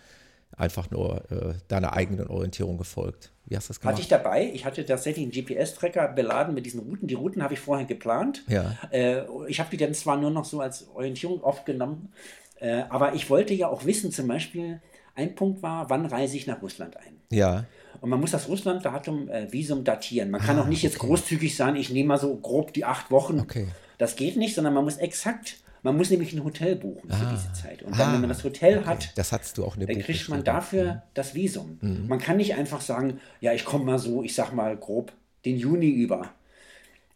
einfach 0.56 0.90
nur 0.90 1.30
äh, 1.30 1.54
deiner 1.68 1.92
eigenen 1.94 2.28
Orientierung 2.28 2.78
gefolgt? 2.78 3.32
Wie 3.46 3.56
hast 3.56 3.68
du 3.68 3.70
das 3.70 3.80
gemacht? 3.80 3.94
Hatte 3.94 4.02
ich 4.02 4.08
dabei. 4.08 4.50
Ich 4.52 4.64
hatte 4.64 4.84
tatsächlich 4.84 5.24
einen 5.24 5.32
GPS-Tracker 5.32 6.08
beladen 6.08 6.54
mit 6.54 6.66
diesen 6.66 6.80
Routen. 6.80 7.08
Die 7.08 7.14
Routen 7.14 7.42
habe 7.42 7.54
ich 7.54 7.60
vorher 7.60 7.86
geplant. 7.86 8.42
Ja. 8.48 8.76
Äh, 8.90 9.22
ich 9.48 9.60
habe 9.60 9.70
die 9.70 9.76
dann 9.76 9.94
zwar 9.94 10.16
nur 10.16 10.30
noch 10.30 10.44
so 10.44 10.60
als 10.60 10.88
Orientierung 10.94 11.42
aufgenommen, 11.42 12.12
äh, 12.60 12.84
aber 12.88 13.14
ich 13.14 13.28
wollte 13.30 13.52
ja 13.54 13.68
auch 13.68 13.84
wissen, 13.84 14.10
zum 14.12 14.28
Beispiel, 14.28 14.80
ein 15.14 15.34
Punkt 15.34 15.62
war, 15.62 15.90
wann 15.90 16.06
reise 16.06 16.36
ich 16.36 16.46
nach 16.46 16.62
Russland 16.62 16.96
ein? 16.96 17.16
Ja. 17.30 17.64
Und 18.00 18.10
man 18.10 18.20
muss 18.20 18.32
das 18.32 18.48
Russland-Datum, 18.48 19.28
äh, 19.28 19.52
Visum 19.52 19.84
datieren. 19.84 20.30
Man 20.30 20.40
kann 20.40 20.58
ah, 20.58 20.62
auch 20.62 20.66
nicht 20.66 20.80
okay. 20.80 20.88
jetzt 20.88 20.98
großzügig 20.98 21.56
sagen, 21.56 21.76
ich 21.76 21.90
nehme 21.90 22.08
mal 22.08 22.18
so 22.18 22.36
grob 22.36 22.72
die 22.72 22.84
acht 22.84 23.10
Wochen. 23.10 23.40
Okay. 23.40 23.68
Das 23.98 24.16
geht 24.16 24.36
nicht, 24.36 24.54
sondern 24.54 24.74
man 24.74 24.84
muss 24.84 24.96
exakt 24.96 25.56
man 25.84 25.96
muss 25.96 26.10
nämlich 26.10 26.32
ein 26.32 26.42
Hotel 26.42 26.76
buchen 26.76 27.08
für 27.10 27.26
ah. 27.26 27.32
diese 27.32 27.52
Zeit. 27.52 27.82
Und 27.82 27.96
dann, 27.98 28.08
ah. 28.08 28.12
wenn 28.14 28.20
man 28.22 28.30
das 28.30 28.42
Hotel 28.42 28.78
okay. 28.78 28.86
hat, 28.86 29.16
das 29.16 29.30
hattest 29.30 29.58
du 29.58 29.64
auch 29.64 29.76
dann 29.76 29.98
kriegt 30.00 30.28
man 30.28 30.42
dafür 30.42 30.84
ja. 30.84 31.02
das 31.12 31.34
Visum. 31.34 31.78
Mhm. 31.80 32.08
Man 32.08 32.18
kann 32.18 32.38
nicht 32.38 32.54
einfach 32.54 32.80
sagen, 32.80 33.20
ja, 33.40 33.52
ich 33.52 33.64
komme 33.64 33.84
mal 33.84 33.98
so, 33.98 34.22
ich 34.24 34.34
sag 34.34 34.52
mal 34.52 34.76
grob, 34.76 35.12
den 35.44 35.58
Juni 35.58 35.90
über 35.90 36.30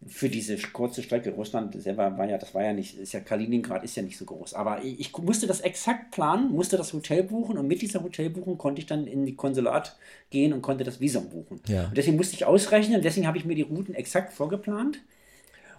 für 0.06 0.28
diese 0.28 0.56
kurze 0.58 1.02
Strecke. 1.02 1.30
Russland 1.30 1.80
selber 1.82 2.16
war 2.16 2.28
ja, 2.28 2.38
das 2.38 2.54
war 2.54 2.62
ja 2.62 2.72
nicht, 2.72 2.98
ist 2.98 3.12
ja 3.12 3.20
Kaliningrad 3.20 3.82
ist 3.82 3.96
ja 3.96 4.02
nicht 4.02 4.18
so 4.18 4.26
groß. 4.26 4.54
Aber 4.54 4.84
ich, 4.84 5.00
ich, 5.00 5.18
musste 5.18 5.46
das 5.46 5.60
exakt 5.60 6.12
planen, 6.12 6.52
musste 6.52 6.76
das 6.76 6.92
Hotel 6.92 7.24
buchen 7.24 7.58
und 7.58 7.66
mit 7.66 7.82
dieser 7.82 8.02
Hotelbuchung 8.02 8.58
konnte 8.58 8.80
ich 8.80 8.86
dann 8.86 9.06
in 9.06 9.26
die 9.26 9.34
Konsulat 9.34 9.96
gehen 10.30 10.52
und 10.52 10.62
konnte 10.62 10.84
das 10.84 11.00
Visum 11.00 11.30
buchen. 11.30 11.60
Ja. 11.66 11.86
Und 11.86 11.96
deswegen 11.96 12.16
musste 12.16 12.36
ich 12.36 12.44
ausrechnen, 12.44 13.02
deswegen 13.02 13.26
habe 13.26 13.38
ich 13.38 13.44
mir 13.44 13.56
die 13.56 13.62
Routen 13.62 13.94
exakt 13.94 14.32
vorgeplant. 14.32 14.98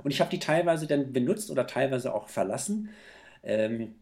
Und 0.03 0.12
ich 0.12 0.19
habe 0.21 0.29
die 0.29 0.39
teilweise 0.39 0.88
dann 0.88 1.13
benutzt 1.13 1.49
oder 1.51 1.67
teilweise 1.67 2.13
auch 2.13 2.29
verlassen. 2.29 2.89
Ähm, 3.43 3.95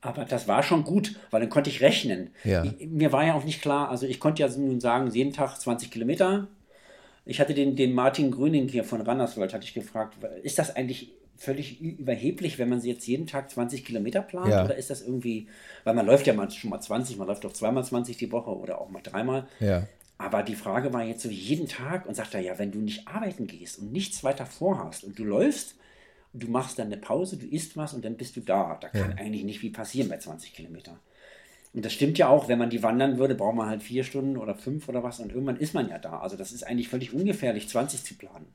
aber 0.00 0.24
das 0.26 0.46
war 0.48 0.62
schon 0.62 0.84
gut, 0.84 1.18
weil 1.30 1.40
dann 1.40 1.48
konnte 1.48 1.70
ich 1.70 1.80
rechnen. 1.80 2.30
Ja. 2.44 2.64
Ich, 2.64 2.88
mir 2.88 3.10
war 3.12 3.24
ja 3.24 3.34
auch 3.34 3.44
nicht 3.44 3.62
klar, 3.62 3.88
also 3.88 4.06
ich 4.06 4.20
konnte 4.20 4.42
ja 4.42 4.48
nun 4.48 4.80
sagen, 4.80 5.10
jeden 5.10 5.32
Tag 5.32 5.58
20 5.58 5.90
Kilometer. 5.90 6.48
Ich 7.24 7.40
hatte 7.40 7.54
den, 7.54 7.74
den 7.74 7.94
Martin 7.94 8.30
Grüning 8.30 8.68
hier 8.68 8.84
von 8.84 9.00
Rannerswald, 9.00 9.54
hatte 9.54 9.64
ich 9.64 9.72
gefragt, 9.72 10.18
ist 10.42 10.58
das 10.58 10.76
eigentlich 10.76 11.14
völlig 11.36 11.80
überheblich, 11.80 12.58
wenn 12.58 12.68
man 12.68 12.82
jetzt 12.82 13.06
jeden 13.06 13.26
Tag 13.26 13.50
20 13.50 13.84
Kilometer 13.84 14.20
plant? 14.20 14.48
Ja. 14.48 14.64
Oder 14.64 14.76
ist 14.76 14.90
das 14.90 15.02
irgendwie, 15.02 15.48
weil 15.84 15.94
man 15.94 16.06
läuft 16.06 16.26
ja 16.26 16.34
mal 16.34 16.50
schon 16.50 16.70
mal 16.70 16.80
20, 16.80 17.16
man 17.16 17.26
läuft 17.26 17.44
doch 17.44 17.52
zweimal 17.52 17.84
20 17.84 18.18
die 18.18 18.30
Woche 18.30 18.50
oder 18.50 18.80
auch 18.80 18.90
mal 18.90 19.02
dreimal. 19.02 19.46
Ja. 19.58 19.86
Aber 20.16 20.42
die 20.42 20.54
Frage 20.54 20.92
war 20.92 21.02
jetzt 21.02 21.22
so 21.22 21.28
jeden 21.28 21.68
Tag 21.68 22.06
und 22.06 22.14
sagt 22.14 22.34
er, 22.34 22.40
ja, 22.40 22.58
wenn 22.58 22.70
du 22.70 22.78
nicht 22.78 23.08
arbeiten 23.08 23.46
gehst 23.46 23.78
und 23.78 23.92
nichts 23.92 24.22
weiter 24.22 24.46
vorhast 24.46 25.04
und 25.04 25.18
du 25.18 25.24
läufst 25.24 25.74
und 26.32 26.42
du 26.42 26.48
machst 26.48 26.78
dann 26.78 26.86
eine 26.86 26.96
Pause, 26.96 27.36
du 27.36 27.46
isst 27.46 27.76
was 27.76 27.94
und 27.94 28.04
dann 28.04 28.16
bist 28.16 28.36
du 28.36 28.40
da. 28.40 28.78
Da 28.80 28.88
kann 28.88 29.10
ja. 29.10 29.16
eigentlich 29.16 29.44
nicht 29.44 29.60
viel 29.60 29.72
passieren 29.72 30.08
bei 30.08 30.18
20 30.18 30.52
Kilometern. 30.52 30.98
Und 31.72 31.84
das 31.84 31.92
stimmt 31.92 32.18
ja 32.18 32.28
auch, 32.28 32.48
wenn 32.48 32.58
man 32.58 32.70
die 32.70 32.84
wandern 32.84 33.18
würde, 33.18 33.34
braucht 33.34 33.56
man 33.56 33.68
halt 33.68 33.82
vier 33.82 34.04
Stunden 34.04 34.36
oder 34.36 34.54
fünf 34.54 34.88
oder 34.88 35.02
was 35.02 35.18
und 35.18 35.32
irgendwann 35.32 35.56
ist 35.56 35.74
man 35.74 35.88
ja 35.88 35.98
da. 35.98 36.20
Also 36.20 36.36
das 36.36 36.52
ist 36.52 36.64
eigentlich 36.64 36.88
völlig 36.88 37.12
ungefährlich, 37.12 37.68
20 37.68 38.04
zu 38.04 38.14
planen. 38.14 38.46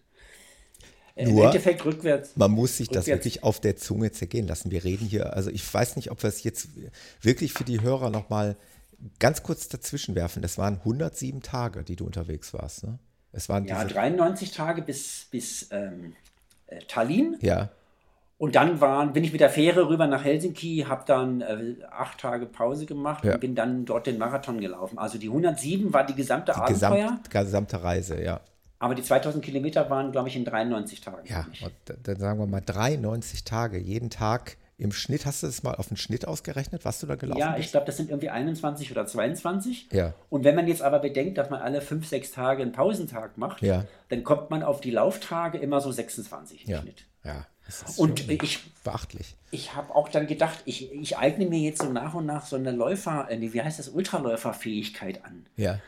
Äh, 1.15 1.25
Nur, 1.25 1.41
Im 1.41 1.45
Endeffekt 1.47 1.83
rückwärts. 1.83 2.37
Man 2.37 2.51
muss 2.51 2.77
sich 2.77 2.87
rückwärts. 2.87 3.07
das 3.07 3.13
wirklich 3.13 3.43
auf 3.43 3.59
der 3.59 3.75
Zunge 3.75 4.13
zergehen 4.13 4.47
lassen. 4.47 4.71
Wir 4.71 4.85
reden 4.85 5.05
hier, 5.05 5.33
also 5.33 5.49
ich 5.49 5.73
weiß 5.73 5.97
nicht, 5.97 6.11
ob 6.11 6.23
wir 6.23 6.29
es 6.29 6.43
jetzt 6.43 6.69
wirklich 7.21 7.51
für 7.51 7.65
die 7.65 7.81
Hörer 7.81 8.09
nochmal 8.09 8.55
ganz 9.19 9.43
kurz 9.43 9.67
dazwischen 9.67 10.15
werfen. 10.15 10.41
Das 10.41 10.57
waren 10.57 10.75
107 10.75 11.41
Tage, 11.41 11.83
die 11.83 11.95
du 11.95 12.05
unterwegs 12.05 12.53
warst. 12.53 12.83
Ne? 12.83 12.99
Es 13.31 13.49
waren 13.49 13.65
ja, 13.65 13.83
93 13.83 14.51
Tage 14.51 14.81
bis, 14.81 15.27
bis 15.31 15.67
ähm, 15.71 16.13
äh, 16.67 16.79
Tallinn. 16.87 17.37
Ja. 17.41 17.69
Und 18.37 18.55
dann 18.55 18.79
waren, 18.79 19.11
bin 19.11 19.25
ich 19.25 19.33
mit 19.33 19.41
der 19.41 19.49
Fähre 19.49 19.89
rüber 19.89 20.07
nach 20.07 20.23
Helsinki, 20.23 20.85
habe 20.87 21.03
dann 21.05 21.41
äh, 21.41 21.75
acht 21.91 22.19
Tage 22.19 22.45
Pause 22.45 22.85
gemacht 22.85 23.25
ja. 23.25 23.33
und 23.33 23.41
bin 23.41 23.53
dann 23.53 23.83
dort 23.83 24.07
den 24.07 24.17
Marathon 24.17 24.61
gelaufen. 24.61 24.97
Also 24.97 25.17
die 25.17 25.27
107 25.27 25.91
war 25.91 26.05
die 26.05 26.15
gesamte 26.15 26.53
die 26.53 26.57
Abenteuer. 26.57 27.07
Gesamt, 27.07 27.29
gesamte 27.29 27.83
Reise, 27.83 28.23
ja. 28.23 28.39
Aber 28.79 28.95
die 28.95 29.03
2000 29.03 29.43
Kilometer 29.43 29.89
waren, 29.89 30.13
glaube 30.13 30.29
ich, 30.29 30.37
in 30.37 30.45
93 30.45 31.01
Tagen. 31.01 31.27
Ja, 31.27 31.45
dann 31.85 32.15
sagen 32.17 32.39
wir 32.39 32.47
mal 32.47 32.61
93 32.61 33.43
Tage, 33.43 33.77
jeden 33.77 34.09
Tag 34.09 34.55
im 34.79 34.91
Schnitt, 34.91 35.25
hast 35.25 35.43
du 35.43 35.47
das 35.47 35.61
mal 35.61 35.75
auf 35.75 35.89
den 35.89 35.97
Schnitt 35.97 36.27
ausgerechnet, 36.27 36.85
was 36.85 36.99
du 36.99 37.07
da 37.07 37.15
gelaufen 37.15 37.39
ja, 37.39 37.47
bist? 37.47 37.57
Ja, 37.57 37.65
ich 37.65 37.71
glaube, 37.71 37.85
das 37.85 37.97
sind 37.97 38.09
irgendwie 38.09 38.29
21 38.29 38.91
oder 38.91 39.05
22. 39.05 39.89
Ja. 39.91 40.13
Und 40.29 40.43
wenn 40.45 40.55
man 40.55 40.67
jetzt 40.67 40.81
aber 40.81 40.99
bedenkt, 40.99 41.37
dass 41.37 41.49
man 41.49 41.61
alle 41.61 41.81
fünf, 41.81 42.07
sechs 42.07 42.31
Tage 42.31 42.61
einen 42.61 42.71
Pausentag 42.71 43.37
macht, 43.37 43.61
ja. 43.61 43.85
dann 44.07 44.23
kommt 44.23 44.49
man 44.49 44.63
auf 44.63 44.81
die 44.81 44.91
Lauftage 44.91 45.57
immer 45.57 45.81
so 45.81 45.91
26 45.91 46.65
im 46.65 46.71
ja. 46.71 46.81
Schnitt. 46.81 47.05
Ja. 47.23 47.45
Und 47.97 48.29
ich, 48.29 48.73
beachtlich. 48.83 49.35
Ich 49.51 49.75
habe 49.75 49.93
auch 49.93 50.09
dann 50.09 50.25
gedacht, 50.25 50.59
ich, 50.65 50.91
ich 50.91 51.17
eigne 51.17 51.45
mir 51.45 51.59
jetzt 51.59 51.81
so 51.81 51.91
nach 51.91 52.15
und 52.15 52.25
nach 52.25 52.45
so 52.45 52.55
eine 52.55 52.71
Läufer, 52.71 53.29
äh, 53.29 53.53
wie 53.53 53.61
heißt 53.61 53.77
das, 53.77 53.89
Ultraläuferfähigkeit 53.89 55.23
an. 55.23 55.45
Ja. 55.55 55.79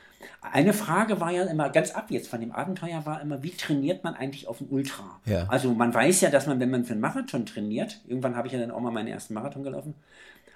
Eine 0.42 0.74
Frage 0.74 1.20
war 1.20 1.32
ja 1.32 1.44
immer, 1.44 1.70
ganz 1.70 1.92
ab 1.92 2.08
jetzt 2.10 2.28
von 2.28 2.42
dem 2.42 2.52
Abenteuer 2.52 3.06
war 3.06 3.22
immer, 3.22 3.44
wie 3.44 3.52
trainiert 3.52 4.04
man 4.04 4.16
eigentlich 4.16 4.48
auf 4.48 4.58
dem 4.60 4.68
Ultra? 4.70 5.20
Ja. 5.26 5.46
Also 5.48 5.74
man 5.74 5.94
weiß 5.94 6.22
ja, 6.22 6.30
dass 6.30 6.48
man, 6.48 6.60
wenn 6.60 6.72
man 6.72 6.86
für 6.86 6.94
einen 6.94 7.02
Marathon 7.02 7.46
trainiert, 7.46 8.02
irgendwann 8.08 8.36
habe 8.36 8.48
ich 8.48 8.54
ja 8.54 8.60
dann 8.60 8.72
auch 8.72 8.80
mal 8.80 8.92
meinen 8.92 9.08
ersten 9.08 9.34
Marathon 9.34 9.64
gelaufen, 9.64 9.96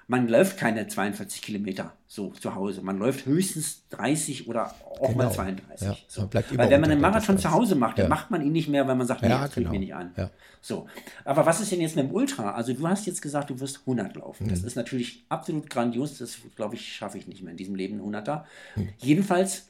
man 0.07 0.27
läuft 0.27 0.57
keine 0.57 0.87
42 0.87 1.41
Kilometer 1.41 1.93
so 2.07 2.29
zu 2.29 2.53
Hause. 2.55 2.81
Man 2.81 2.99
läuft 2.99 3.25
höchstens 3.25 3.87
30 3.89 4.47
oder 4.47 4.73
auch 4.99 5.09
genau. 5.09 5.23
mal 5.23 5.31
32. 5.31 5.87
Ja. 5.87 5.97
So. 6.07 6.29
Weil 6.31 6.69
wenn 6.69 6.81
man 6.81 6.91
einen 6.91 7.01
Marathon 7.01 7.37
zu 7.37 7.51
Hause 7.51 7.75
macht, 7.75 7.97
dann 7.97 8.09
macht 8.09 8.29
man 8.29 8.41
ihn 8.41 8.51
nicht 8.51 8.69
mehr, 8.69 8.87
weil 8.87 8.95
man 8.95 9.07
sagt, 9.07 9.23
nee, 9.23 9.29
ja, 9.29 9.41
das 9.41 9.55
genau. 9.55 9.71
mir 9.71 9.79
nicht 9.79 9.95
an. 9.95 10.11
Ja. 10.15 10.29
So. 10.61 10.87
Aber 11.23 11.45
was 11.45 11.59
ist 11.59 11.71
denn 11.71 11.81
jetzt 11.81 11.95
mit 11.95 12.05
dem 12.05 12.13
Ultra? 12.13 12.51
Also 12.51 12.73
du 12.73 12.87
hast 12.87 13.05
jetzt 13.07 13.21
gesagt, 13.21 13.49
du 13.49 13.59
wirst 13.59 13.79
100 13.79 14.15
laufen. 14.15 14.45
Mhm. 14.45 14.49
Das 14.49 14.63
ist 14.63 14.75
natürlich 14.75 15.25
absolut 15.29 15.69
grandios. 15.69 16.17
Das, 16.19 16.37
glaube 16.55 16.75
ich, 16.75 16.93
schaffe 16.93 17.17
ich 17.17 17.27
nicht 17.27 17.41
mehr 17.41 17.51
in 17.51 17.57
diesem 17.57 17.75
Leben 17.75 17.99
100er. 17.99 18.43
Mhm. 18.75 18.89
Jedenfalls 18.99 19.67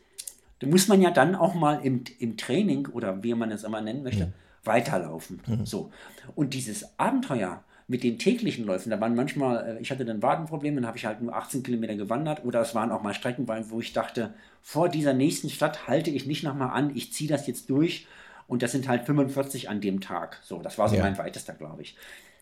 da 0.60 0.68
muss 0.68 0.88
man 0.88 1.02
ja 1.02 1.12
dann 1.12 1.36
auch 1.36 1.54
mal 1.54 1.80
im, 1.84 2.04
im 2.20 2.38
Training 2.38 2.88
oder 2.88 3.24
wie 3.24 3.34
man 3.34 3.52
es 3.52 3.64
immer 3.64 3.82
nennen 3.82 4.04
möchte, 4.04 4.28
mhm. 4.28 4.34
weiterlaufen. 4.64 5.42
Mhm. 5.46 5.66
So. 5.66 5.92
Und 6.36 6.54
dieses 6.54 6.98
Abenteuer 6.98 7.64
mit 7.88 8.04
den 8.04 8.18
täglichen 8.18 8.66
Läufen, 8.66 8.90
da 8.90 9.00
waren 9.00 9.16
manchmal, 9.16 9.78
äh, 9.78 9.82
ich 9.82 9.92
hatte 9.92 10.06
dann 10.06 10.22
Wadenprobleme, 10.22 10.82
dann 10.82 10.88
habe 10.88 10.98
ich 10.98 11.06
halt 11.06 11.22
nur 11.22 11.36
18 11.36 11.64
Kilometer 11.64 11.96
gewandert 11.96 12.44
oder 12.44 12.62
es 12.62 12.74
waren 12.74 12.92
auch 12.92 13.04
mal 13.04 13.14
Strecken, 13.14 13.48
wo 13.48 13.80
ich 13.80 13.94
dachte, 13.94 14.34
vor 14.62 14.90
dieser 14.90 15.14
nächsten 15.14 15.50
Stadt 15.50 15.88
halte 15.88 16.10
ich 16.10 16.26
nicht 16.26 16.44
nochmal 16.44 16.70
an, 16.70 16.96
ich 16.96 17.14
ziehe 17.14 17.30
das 17.30 17.46
jetzt 17.46 17.70
durch 17.70 18.08
und 18.48 18.64
das 18.64 18.72
sind 18.72 18.88
halt 18.88 19.06
45 19.06 19.70
an 19.70 19.82
dem 19.82 20.02
Tag. 20.02 20.40
So, 20.44 20.62
das 20.62 20.78
war 20.78 20.90
so 20.90 20.96
ja. 20.96 21.04
mein 21.04 21.18
weitester, 21.18 21.54
glaube 21.54 21.84
ich. 21.84 21.96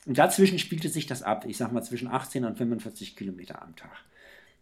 Und 0.06 0.18
dazwischen 0.18 0.60
spielte 0.60 0.90
sich 0.90 1.08
das 1.08 1.24
ab, 1.24 1.46
ich 1.48 1.58
sag 1.58 1.72
mal 1.72 1.84
zwischen 1.84 2.08
18 2.08 2.46
und 2.46 2.58
45 2.58 3.16
Kilometer 3.16 3.62
am 3.62 3.76
Tag. 3.76 3.92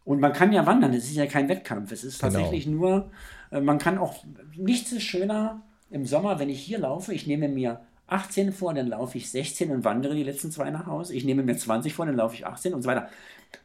Und 0.04 0.20
man 0.20 0.34
kann 0.34 0.52
ja 0.52 0.65
wandern, 0.65 0.94
es 0.94 1.06
ist 1.06 1.15
ja 1.15 1.28
kein 1.28 1.48
Wettkampf, 1.48 1.91
es 1.91 2.04
ist 2.04 2.20
genau. 2.20 2.34
tatsächlich 2.34 2.65
genau. 2.65 2.78
nur, 2.78 3.12
äh, 3.52 3.62
man 3.62 3.78
kann 3.78 3.98
auch, 3.98 4.24
nichts 4.56 4.91
ist 4.91 5.04
schöner 5.04 5.62
im 5.91 6.06
Sommer, 6.06 6.39
wenn 6.39 6.50
ich 6.50 6.62
hier 6.62 6.80
laufe, 6.80 7.13
ich 7.13 7.28
nehme 7.28 7.48
mir 7.50 7.82
18 8.12 8.52
vor, 8.52 8.74
dann 8.74 8.88
laufe 8.88 9.17
ich 9.17 9.30
16 9.32 9.71
und 9.71 9.84
wandere 9.84 10.15
die 10.15 10.24
letzten 10.24 10.52
zwei 10.52 10.69
nach 10.69 10.86
Hause. 10.86 11.15
Ich 11.15 11.24
nehme 11.24 11.43
mir 11.43 11.56
20 11.56 11.93
vor, 11.93 12.06
dann 12.06 12.15
laufe 12.15 12.36
ich 12.36 12.45
18 12.45 12.74
und 12.74 12.82
so 12.82 12.89
weiter. 12.89 13.10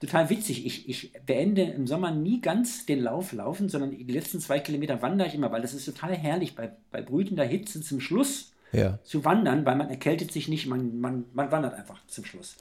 Total 0.01 0.31
witzig. 0.31 0.67
Ich, 0.67 0.89
ich 0.89 1.13
beende 1.25 1.63
im 1.63 1.87
Sommer 1.87 2.11
nie 2.11 2.41
ganz 2.41 2.87
den 2.87 3.01
Lauf 3.01 3.33
laufen, 3.33 3.69
sondern 3.69 3.91
die 3.91 4.05
letzten 4.05 4.41
zwei 4.41 4.61
Kilometer 4.61 5.03
wandere 5.03 5.29
ich 5.29 5.35
immer, 5.35 5.51
weil 5.53 5.63
das 5.63 5.75
ist 5.75 5.85
total 5.85 6.15
herrlich, 6.15 6.55
bei, 6.55 6.71
bei 6.91 7.03
brütender 7.03 7.45
Hitze 7.45 7.81
zum 7.81 8.01
Schluss 8.01 8.53
ja. 8.73 8.99
zu 9.03 9.25
wandern, 9.25 9.65
weil 9.65 9.77
man 9.77 9.91
erkältet 9.91 10.33
sich 10.33 10.49
nicht, 10.49 10.67
man, 10.67 11.01
man, 11.01 11.25
man 11.33 11.51
wandert 11.51 11.75
einfach 11.75 12.05
zum 12.07 12.25
Schluss. 12.25 12.57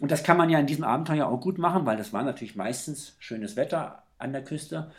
Und 0.00 0.10
das 0.10 0.22
kann 0.22 0.36
man 0.36 0.48
ja 0.48 0.58
in 0.58 0.66
diesem 0.66 0.84
Abenteuer 0.84 1.26
auch 1.26 1.40
gut 1.40 1.58
machen, 1.58 1.84
weil 1.84 1.96
das 1.96 2.12
war 2.12 2.22
natürlich 2.22 2.56
meistens 2.56 3.16
schönes 3.18 3.56
Wetter 3.56 4.02
an 4.18 4.32
der 4.32 4.44
Küste. 4.44 4.90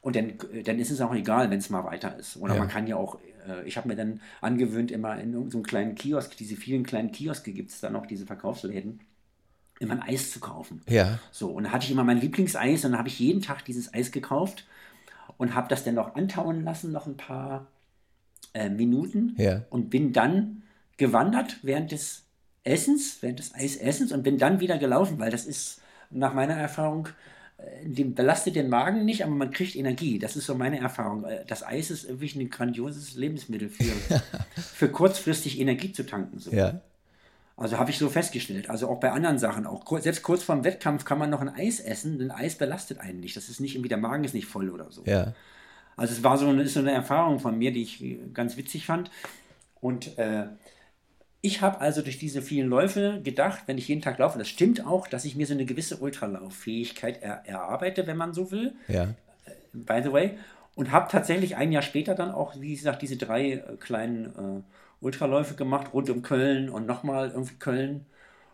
Und 0.00 0.16
dann, 0.16 0.34
dann 0.64 0.78
ist 0.78 0.90
es 0.90 1.00
auch 1.00 1.14
egal, 1.14 1.50
wenn 1.50 1.58
es 1.58 1.70
mal 1.70 1.84
weiter 1.84 2.16
ist. 2.18 2.36
Oder 2.36 2.54
ja. 2.54 2.60
man 2.60 2.68
kann 2.68 2.86
ja 2.86 2.96
auch, 2.96 3.18
äh, 3.46 3.66
ich 3.66 3.76
habe 3.76 3.88
mir 3.88 3.96
dann 3.96 4.20
angewöhnt, 4.40 4.90
immer 4.90 5.18
in 5.18 5.32
so 5.50 5.58
einem 5.58 5.64
kleinen 5.64 5.94
Kiosk, 5.94 6.36
diese 6.36 6.56
vielen 6.56 6.84
kleinen 6.84 7.12
Kioske 7.12 7.52
gibt 7.52 7.70
es 7.70 7.80
da 7.80 7.90
noch, 7.90 8.06
diese 8.06 8.26
Verkaufsläden, 8.26 9.00
immer 9.80 9.94
ein 9.94 10.02
Eis 10.02 10.30
zu 10.30 10.40
kaufen. 10.40 10.82
Ja. 10.88 11.18
So, 11.30 11.50
und 11.50 11.64
da 11.64 11.70
hatte 11.72 11.84
ich 11.84 11.90
immer 11.90 12.04
mein 12.04 12.20
Lieblingseis 12.20 12.84
und 12.84 12.92
dann 12.92 12.98
habe 12.98 13.08
ich 13.08 13.18
jeden 13.18 13.42
Tag 13.42 13.64
dieses 13.64 13.92
Eis 13.92 14.12
gekauft 14.12 14.66
und 15.36 15.54
habe 15.54 15.68
das 15.68 15.84
dann 15.84 15.94
noch 15.94 16.14
antauen 16.14 16.64
lassen, 16.64 16.92
noch 16.92 17.06
ein 17.06 17.16
paar 17.16 17.66
äh, 18.54 18.68
Minuten. 18.68 19.34
Ja. 19.38 19.62
Und 19.70 19.90
bin 19.90 20.12
dann 20.12 20.62
gewandert 20.96 21.58
während 21.62 21.92
des 21.92 22.24
Essens, 22.64 23.18
während 23.22 23.38
des 23.38 23.54
Eisessens 23.54 24.12
und 24.12 24.22
bin 24.22 24.38
dann 24.38 24.60
wieder 24.60 24.78
gelaufen, 24.78 25.18
weil 25.18 25.30
das 25.30 25.46
ist 25.46 25.80
nach 26.10 26.34
meiner 26.34 26.54
Erfahrung 26.54 27.08
dem 27.84 28.14
belastet 28.14 28.56
den 28.56 28.68
Magen 28.68 29.04
nicht, 29.04 29.24
aber 29.24 29.34
man 29.34 29.50
kriegt 29.50 29.76
Energie. 29.76 30.18
Das 30.18 30.36
ist 30.36 30.46
so 30.46 30.54
meine 30.54 30.80
Erfahrung. 30.80 31.24
Äh, 31.24 31.44
das 31.46 31.64
Eis 31.64 31.90
ist 31.90 32.08
wirklich 32.08 32.36
ein 32.36 32.50
grandioses 32.50 33.14
Lebensmittel 33.14 33.68
für, 33.68 33.92
für 34.56 34.88
kurzfristig 34.88 35.60
Energie 35.60 35.92
zu 35.92 36.04
tanken. 36.04 36.38
So. 36.38 36.50
Ja. 36.52 36.80
Also 37.56 37.78
habe 37.78 37.90
ich 37.90 37.98
so 37.98 38.08
festgestellt. 38.08 38.70
Also 38.70 38.88
auch 38.88 39.00
bei 39.00 39.10
anderen 39.10 39.38
Sachen, 39.38 39.66
auch 39.66 39.84
selbst 40.00 40.22
kurz 40.22 40.42
vorm 40.42 40.64
Wettkampf 40.64 41.04
kann 41.04 41.18
man 41.18 41.30
noch 41.30 41.40
ein 41.40 41.48
Eis 41.48 41.80
essen, 41.80 42.18
denn 42.18 42.30
Eis 42.30 42.56
belastet 42.56 42.98
einen 42.98 43.20
nicht. 43.20 43.36
Das 43.36 43.48
ist 43.48 43.60
nicht 43.60 43.74
irgendwie, 43.74 43.88
der 43.88 43.98
Magen 43.98 44.24
ist 44.24 44.34
nicht 44.34 44.46
voll 44.46 44.70
oder 44.70 44.90
so. 44.90 45.02
Ja. 45.04 45.34
Also 45.96 46.14
es 46.14 46.24
war 46.24 46.38
so 46.38 46.48
eine, 46.48 46.66
so 46.66 46.80
eine 46.80 46.92
Erfahrung 46.92 47.38
von 47.38 47.58
mir, 47.58 47.72
die 47.72 47.82
ich 47.82 48.02
ganz 48.32 48.56
witzig 48.56 48.86
fand. 48.86 49.10
Und 49.80 50.16
äh, 50.18 50.46
ich 51.44 51.60
habe 51.60 51.80
also 51.80 52.02
durch 52.02 52.18
diese 52.18 52.40
vielen 52.40 52.68
Läufe 52.68 53.20
gedacht, 53.22 53.64
wenn 53.66 53.76
ich 53.76 53.88
jeden 53.88 54.00
Tag 54.00 54.18
laufe, 54.18 54.38
das 54.38 54.48
stimmt 54.48 54.86
auch, 54.86 55.08
dass 55.08 55.24
ich 55.24 55.34
mir 55.34 55.44
so 55.44 55.52
eine 55.52 55.64
gewisse 55.64 55.96
Ultralauffähigkeit 55.96 57.20
er, 57.20 57.42
erarbeite, 57.44 58.06
wenn 58.06 58.16
man 58.16 58.32
so 58.32 58.52
will. 58.52 58.74
Ja. 58.86 59.08
Äh, 59.44 59.50
by 59.72 60.00
the 60.04 60.12
way. 60.12 60.38
Und 60.76 60.92
habe 60.92 61.10
tatsächlich 61.10 61.56
ein 61.56 61.72
Jahr 61.72 61.82
später 61.82 62.14
dann 62.14 62.30
auch, 62.30 62.54
wie 62.60 62.74
gesagt, 62.74 63.02
diese 63.02 63.16
drei 63.16 63.54
äh, 63.54 63.60
kleinen 63.80 64.26
äh, 64.26 65.04
Ultraläufe 65.04 65.54
gemacht, 65.54 65.88
rund 65.92 66.08
um 66.10 66.22
Köln 66.22 66.70
und 66.70 66.86
nochmal 66.86 67.30
irgendwie 67.30 67.56
Köln. 67.56 68.06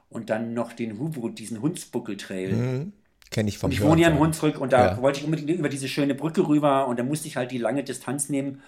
Und 0.09 0.31
dann 0.31 0.55
noch 0.55 0.73
den 0.73 0.99
Hubut, 0.99 1.39
diesen 1.39 1.61
Hundsbuckel-Trail. 1.61 2.53
Mhm. 2.55 2.93
Kenne 3.31 3.51
ich 3.51 3.59
vom 3.59 3.69
und 3.69 3.75
Ich 3.75 3.83
wohne 3.83 4.01
ja 4.01 4.09
im 4.09 4.19
Hunsrück 4.19 4.59
und 4.59 4.73
da 4.73 4.93
ja. 4.93 5.03
wollte 5.03 5.19
ich 5.19 5.27
unbedingt 5.27 5.51
über 5.51 5.69
diese 5.69 5.89
schöne 5.89 6.15
Brücke 6.15 6.49
rüber 6.49 6.89
und 6.89 6.99
da 6.99 7.03
musste 7.03 7.29
ich 7.29 7.37
halt 7.37 7.51
die 7.51 7.59
lange 7.59 7.85
Distanz 7.85 8.31
nehmen 8.31 8.63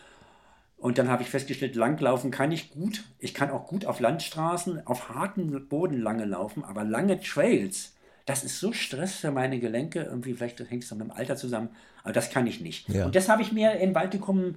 und 0.80 0.96
dann 0.96 1.08
habe 1.08 1.22
ich 1.22 1.28
festgestellt, 1.28 1.76
langlaufen 1.76 2.30
kann 2.30 2.52
ich 2.52 2.70
gut. 2.70 3.04
Ich 3.18 3.34
kann 3.34 3.50
auch 3.50 3.66
gut 3.66 3.84
auf 3.84 4.00
Landstraßen, 4.00 4.86
auf 4.86 5.10
harten 5.10 5.68
Boden 5.68 6.00
lange 6.00 6.24
laufen, 6.24 6.64
aber 6.64 6.84
lange 6.84 7.20
Trails, 7.20 7.94
das 8.24 8.44
ist 8.44 8.58
so 8.58 8.72
Stress 8.72 9.16
für 9.16 9.30
meine 9.30 9.60
Gelenke. 9.60 10.02
Irgendwie, 10.04 10.32
vielleicht 10.32 10.58
hängt 10.58 10.82
es 10.82 10.90
mit 10.92 11.02
dem 11.02 11.10
Alter 11.10 11.36
zusammen, 11.36 11.68
aber 12.02 12.14
das 12.14 12.30
kann 12.30 12.46
ich 12.46 12.62
nicht. 12.62 12.88
Ja. 12.88 13.04
Und 13.04 13.14
das 13.14 13.28
habe 13.28 13.42
ich 13.42 13.52
mir 13.52 13.72
in 13.72 13.92
Baltikum 13.92 14.56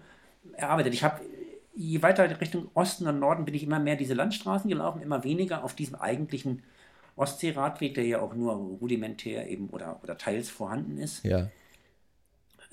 erarbeitet. 0.54 0.94
Ich 0.94 1.04
habe, 1.04 1.20
je 1.76 2.02
weiter 2.02 2.40
Richtung 2.40 2.70
Osten 2.74 3.06
und 3.06 3.20
Norden 3.20 3.44
bin 3.44 3.54
ich 3.54 3.64
immer 3.64 3.80
mehr 3.80 3.98
diese 3.98 4.14
Landstraßen 4.14 4.70
gelaufen, 4.70 5.02
immer 5.02 5.26
weniger 5.26 5.66
auf 5.66 5.76
diesem 5.76 5.96
eigentlichen 5.96 6.64
Ostseeradweg, 7.18 7.96
der 7.96 8.06
ja 8.06 8.22
auch 8.22 8.34
nur 8.34 8.54
rudimentär 8.54 9.50
eben 9.50 9.68
oder, 9.72 10.00
oder 10.02 10.18
teils 10.18 10.50
vorhanden 10.50 10.98
ist. 11.00 11.26
Ja. 11.26 11.50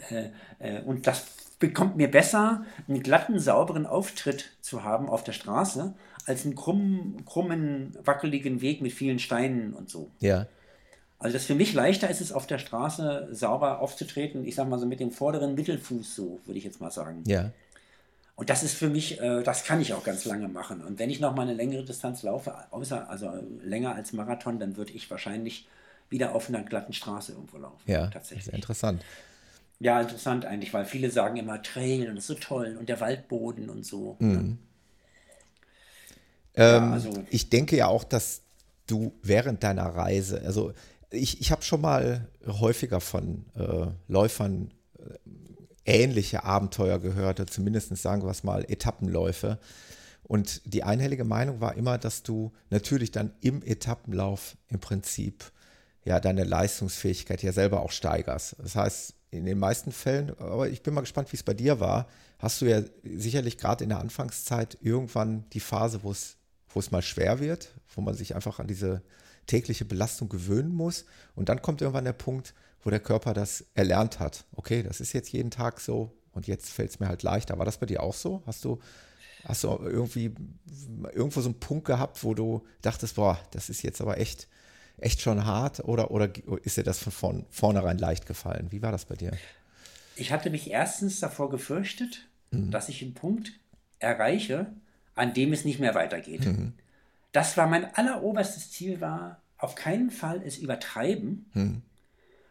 Äh, 0.08 0.30
äh, 0.60 0.82
und 0.82 1.08
das 1.08 1.49
bekommt 1.60 1.96
mir 1.96 2.10
besser, 2.10 2.64
einen 2.88 3.02
glatten, 3.02 3.38
sauberen 3.38 3.86
Auftritt 3.86 4.50
zu 4.60 4.82
haben 4.82 5.08
auf 5.08 5.22
der 5.22 5.32
Straße, 5.32 5.94
als 6.26 6.44
einen 6.44 6.56
krummen, 6.56 7.24
krummen, 7.24 7.96
wackeligen 8.02 8.60
Weg 8.60 8.80
mit 8.80 8.92
vielen 8.92 9.20
Steinen 9.20 9.74
und 9.74 9.88
so. 9.88 10.10
Ja. 10.18 10.46
Also 11.18 11.34
das 11.34 11.44
für 11.44 11.54
mich 11.54 11.74
leichter 11.74 12.08
ist 12.08 12.22
es, 12.22 12.32
auf 12.32 12.46
der 12.46 12.58
Straße 12.58 13.28
sauber 13.30 13.80
aufzutreten, 13.80 14.46
ich 14.46 14.54
sag 14.54 14.68
mal 14.68 14.78
so 14.78 14.86
mit 14.86 15.00
dem 15.00 15.12
vorderen 15.12 15.54
Mittelfuß 15.54 16.16
so, 16.16 16.40
würde 16.46 16.58
ich 16.58 16.64
jetzt 16.64 16.80
mal 16.80 16.90
sagen. 16.90 17.22
Ja. 17.26 17.52
Und 18.36 18.48
das 18.48 18.62
ist 18.62 18.74
für 18.74 18.88
mich, 18.88 19.20
äh, 19.20 19.42
das 19.42 19.64
kann 19.64 19.82
ich 19.82 19.92
auch 19.92 20.02
ganz 20.02 20.24
lange 20.24 20.48
machen. 20.48 20.82
Und 20.82 20.98
wenn 20.98 21.10
ich 21.10 21.20
noch 21.20 21.34
mal 21.34 21.42
eine 21.42 21.52
längere 21.52 21.84
Distanz 21.84 22.22
laufe, 22.22 22.54
außer, 22.70 23.10
also 23.10 23.30
länger 23.62 23.94
als 23.94 24.14
Marathon, 24.14 24.58
dann 24.58 24.78
würde 24.78 24.92
ich 24.92 25.10
wahrscheinlich 25.10 25.68
wieder 26.08 26.34
auf 26.34 26.48
einer 26.48 26.62
glatten 26.62 26.94
Straße 26.94 27.32
irgendwo 27.32 27.58
laufen. 27.58 27.82
Ja, 27.84 28.06
tatsächlich. 28.06 28.46
Sehr 28.46 28.54
interessant. 28.54 29.02
Ja, 29.80 30.00
interessant 30.00 30.44
eigentlich, 30.44 30.74
weil 30.74 30.84
viele 30.84 31.10
sagen 31.10 31.38
immer 31.38 31.62
Trail 31.62 32.08
und 32.08 32.16
das 32.16 32.24
ist 32.24 32.28
so 32.28 32.34
toll 32.34 32.76
und 32.78 32.88
der 32.88 33.00
Waldboden 33.00 33.70
und 33.70 33.84
so. 33.84 34.16
Mhm. 34.18 34.58
Ja, 36.54 36.76
ähm, 36.76 36.92
also, 36.92 37.12
ich 37.30 37.48
denke 37.48 37.76
ja 37.76 37.86
auch, 37.86 38.04
dass 38.04 38.42
du 38.86 39.12
während 39.22 39.62
deiner 39.62 39.86
Reise, 39.86 40.42
also 40.44 40.74
ich, 41.10 41.40
ich 41.40 41.50
habe 41.50 41.62
schon 41.62 41.80
mal 41.80 42.28
häufiger 42.46 43.00
von 43.00 43.46
äh, 43.56 43.86
Läufern 44.06 44.70
äh, 44.98 46.02
ähnliche 46.02 46.44
Abenteuer 46.44 46.98
gehört, 46.98 47.40
oder 47.40 47.50
zumindest 47.50 47.96
sagen 47.96 48.22
wir 48.22 48.30
es 48.30 48.44
mal 48.44 48.64
Etappenläufe. 48.68 49.58
Und 50.24 50.60
die 50.64 50.84
einhellige 50.84 51.24
Meinung 51.24 51.60
war 51.60 51.74
immer, 51.74 51.98
dass 51.98 52.22
du 52.22 52.52
natürlich 52.68 53.10
dann 53.10 53.32
im 53.40 53.62
Etappenlauf 53.62 54.56
im 54.68 54.78
Prinzip 54.78 55.50
ja 56.04 56.20
deine 56.20 56.44
Leistungsfähigkeit 56.44 57.42
ja 57.42 57.52
selber 57.52 57.80
auch 57.80 57.90
steigerst. 57.90 58.56
Das 58.58 58.76
heißt, 58.76 59.14
in 59.30 59.44
den 59.44 59.58
meisten 59.58 59.92
Fällen, 59.92 60.30
aber 60.38 60.68
ich 60.68 60.82
bin 60.82 60.94
mal 60.94 61.02
gespannt, 61.02 61.32
wie 61.32 61.36
es 61.36 61.42
bei 61.42 61.54
dir 61.54 61.78
war, 61.78 62.08
hast 62.38 62.60
du 62.60 62.66
ja 62.66 62.82
sicherlich 63.04 63.58
gerade 63.58 63.84
in 63.84 63.90
der 63.90 64.00
Anfangszeit 64.00 64.78
irgendwann 64.80 65.48
die 65.50 65.60
Phase, 65.60 66.02
wo 66.02 66.10
es, 66.10 66.36
wo 66.68 66.80
es 66.80 66.90
mal 66.90 67.02
schwer 67.02 67.38
wird, 67.38 67.74
wo 67.94 68.00
man 68.00 68.14
sich 68.14 68.34
einfach 68.34 68.58
an 68.58 68.66
diese 68.66 69.02
tägliche 69.46 69.84
Belastung 69.84 70.28
gewöhnen 70.28 70.74
muss. 70.74 71.04
Und 71.34 71.48
dann 71.48 71.62
kommt 71.62 71.80
irgendwann 71.80 72.04
der 72.04 72.12
Punkt, 72.12 72.54
wo 72.82 72.90
der 72.90 73.00
Körper 73.00 73.34
das 73.34 73.64
erlernt 73.74 74.20
hat. 74.20 74.44
Okay, 74.52 74.82
das 74.82 75.00
ist 75.00 75.12
jetzt 75.12 75.32
jeden 75.32 75.50
Tag 75.50 75.80
so 75.80 76.16
und 76.32 76.46
jetzt 76.46 76.70
fällt 76.70 76.90
es 76.90 77.00
mir 77.00 77.08
halt 77.08 77.22
leichter. 77.22 77.58
War 77.58 77.64
das 77.64 77.78
bei 77.78 77.86
dir 77.86 78.02
auch 78.02 78.14
so? 78.14 78.42
Hast 78.46 78.64
du, 78.64 78.78
hast 79.44 79.64
du 79.64 79.68
irgendwie 79.68 80.34
irgendwo 81.12 81.40
so 81.40 81.48
einen 81.48 81.60
Punkt 81.60 81.86
gehabt, 81.86 82.24
wo 82.24 82.34
du 82.34 82.64
dachtest, 82.82 83.16
boah, 83.16 83.38
das 83.50 83.68
ist 83.68 83.82
jetzt 83.82 84.00
aber 84.00 84.18
echt 84.18 84.48
echt 85.00 85.20
schon 85.20 85.44
hart 85.44 85.80
oder, 85.80 86.10
oder 86.10 86.30
ist 86.62 86.76
dir 86.76 86.84
das 86.84 86.98
von 86.98 87.12
vorn, 87.12 87.46
vornherein 87.50 87.98
leicht 87.98 88.26
gefallen? 88.26 88.68
Wie 88.70 88.82
war 88.82 88.92
das 88.92 89.04
bei 89.04 89.14
dir? 89.14 89.32
Ich 90.16 90.32
hatte 90.32 90.50
mich 90.50 90.70
erstens 90.70 91.20
davor 91.20 91.50
gefürchtet, 91.50 92.28
mhm. 92.50 92.70
dass 92.70 92.88
ich 92.88 93.02
einen 93.02 93.14
Punkt 93.14 93.52
erreiche, 93.98 94.66
an 95.14 95.34
dem 95.34 95.52
es 95.52 95.64
nicht 95.64 95.80
mehr 95.80 95.94
weitergeht. 95.94 96.46
Mhm. 96.46 96.72
Das 97.32 97.56
war 97.56 97.66
mein 97.66 97.94
alleroberstes 97.94 98.70
Ziel, 98.70 99.00
war 99.00 99.40
auf 99.58 99.74
keinen 99.74 100.10
Fall 100.10 100.42
es 100.44 100.58
übertreiben. 100.58 101.50
Mhm. 101.54 101.82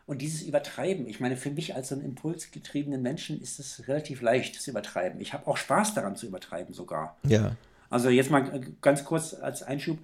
Und 0.06 0.24
dieses 0.24 0.42
Übertreiben, 0.42 1.08
ich 1.08 1.20
meine, 1.20 1.38
für 1.38 1.52
mich 1.52 1.76
als 1.76 1.90
so 1.90 1.96
einen 1.96 2.04
impulsgetriebenen 2.04 3.02
Menschen 3.02 3.40
ist 3.42 3.60
es 3.60 3.88
relativ 3.88 4.22
leicht, 4.22 4.56
das 4.56 4.68
Übertreiben. 4.68 5.22
Ich 5.22 5.34
habe 5.34 5.46
auch 5.46 5.58
Spaß 5.58 5.94
daran 5.94 6.16
zu 6.16 6.26
übertreiben 6.26 6.74
sogar. 6.74 7.18
Ja. 7.24 7.56
Also 7.92 8.10
jetzt 8.10 8.32
mal 8.32 8.60
ganz 8.82 9.04
kurz 9.04 9.34
als 9.36 9.62
Einschub 9.62 10.00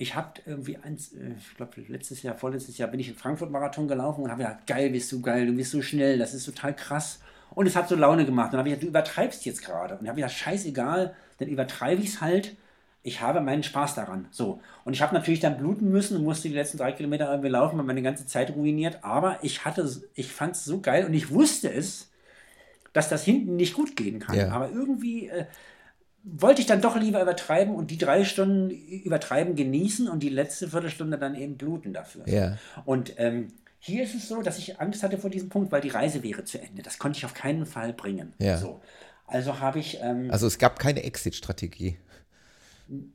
ich 0.00 0.14
habe 0.14 0.40
irgendwie 0.46 0.78
eins, 0.78 1.12
äh, 1.12 1.32
ich 1.38 1.56
glaube 1.56 1.72
letztes 1.88 2.22
Jahr, 2.22 2.34
vorletztes 2.34 2.78
Jahr 2.78 2.88
bin 2.88 3.00
ich 3.00 3.08
in 3.08 3.14
Frankfurt 3.14 3.50
Marathon 3.50 3.86
gelaufen 3.86 4.22
und 4.22 4.30
habe 4.30 4.42
gedacht, 4.42 4.66
geil, 4.66 4.88
bist 4.90 5.12
du 5.12 5.20
geil, 5.20 5.46
du 5.46 5.52
bist 5.52 5.72
so 5.72 5.82
schnell, 5.82 6.18
das 6.18 6.32
ist 6.32 6.46
total 6.46 6.74
krass. 6.74 7.20
Und 7.50 7.66
es 7.66 7.76
hat 7.76 7.88
so 7.88 7.96
Laune 7.96 8.24
gemacht. 8.24 8.46
Und 8.46 8.52
dann 8.52 8.60
habe 8.60 8.68
ich 8.68 8.74
gesagt, 8.74 8.84
du 8.84 8.88
übertreibst 8.88 9.44
jetzt 9.44 9.62
gerade. 9.62 9.98
Und 9.98 10.08
habe 10.08 10.18
ich 10.18 10.24
gesagt, 10.24 10.40
scheißegal, 10.40 11.14
dann 11.38 11.48
übertreibe 11.48 12.00
ich 12.00 12.10
es 12.10 12.20
halt. 12.20 12.56
Ich 13.02 13.20
habe 13.20 13.40
meinen 13.40 13.62
Spaß 13.62 13.94
daran. 13.94 14.28
So. 14.30 14.60
Und 14.84 14.94
ich 14.94 15.02
habe 15.02 15.14
natürlich 15.14 15.40
dann 15.40 15.58
bluten 15.58 15.90
müssen 15.90 16.16
und 16.16 16.24
musste 16.24 16.48
die 16.48 16.54
letzten 16.54 16.78
drei 16.78 16.92
Kilometer 16.92 17.28
irgendwie 17.28 17.48
laufen, 17.48 17.78
und 17.78 17.86
meine 17.86 18.02
ganze 18.02 18.24
Zeit 18.24 18.54
ruiniert. 18.54 19.00
Aber 19.02 19.38
ich 19.42 19.64
hatte, 19.64 19.90
ich 20.14 20.32
fand 20.32 20.54
es 20.54 20.64
so 20.64 20.80
geil 20.80 21.04
und 21.04 21.12
ich 21.12 21.30
wusste 21.30 21.70
es, 21.70 22.10
dass 22.92 23.08
das 23.08 23.24
hinten 23.24 23.56
nicht 23.56 23.74
gut 23.74 23.96
gehen 23.96 24.20
kann. 24.20 24.36
Ja. 24.36 24.50
Aber 24.52 24.70
irgendwie, 24.70 25.28
äh, 25.28 25.46
wollte 26.22 26.60
ich 26.60 26.66
dann 26.66 26.80
doch 26.80 26.96
lieber 26.96 27.22
übertreiben 27.22 27.74
und 27.74 27.90
die 27.90 27.98
drei 27.98 28.24
Stunden 28.24 28.70
übertreiben 28.70 29.56
genießen 29.56 30.08
und 30.08 30.22
die 30.22 30.28
letzte 30.28 30.68
Viertelstunde 30.68 31.18
dann 31.18 31.34
eben 31.34 31.56
bluten 31.56 31.92
dafür. 31.92 32.28
Ja. 32.28 32.58
Und 32.84 33.14
ähm, 33.18 33.48
hier 33.78 34.04
ist 34.04 34.14
es 34.14 34.28
so, 34.28 34.42
dass 34.42 34.58
ich 34.58 34.80
Angst 34.80 35.02
hatte 35.02 35.16
vor 35.16 35.30
diesem 35.30 35.48
Punkt, 35.48 35.72
weil 35.72 35.80
die 35.80 35.88
Reise 35.88 36.22
wäre 36.22 36.44
zu 36.44 36.60
Ende. 36.60 36.82
Das 36.82 36.98
konnte 36.98 37.16
ich 37.16 37.24
auf 37.24 37.34
keinen 37.34 37.64
Fall 37.64 37.94
bringen. 37.94 38.34
Ja. 38.38 38.58
So. 38.58 38.80
Also 39.26 39.60
habe 39.60 39.78
ich. 39.78 39.98
Ähm, 40.02 40.30
also 40.30 40.46
es 40.46 40.58
gab 40.58 40.78
keine 40.78 41.02
Exit-Strategie. 41.02 41.96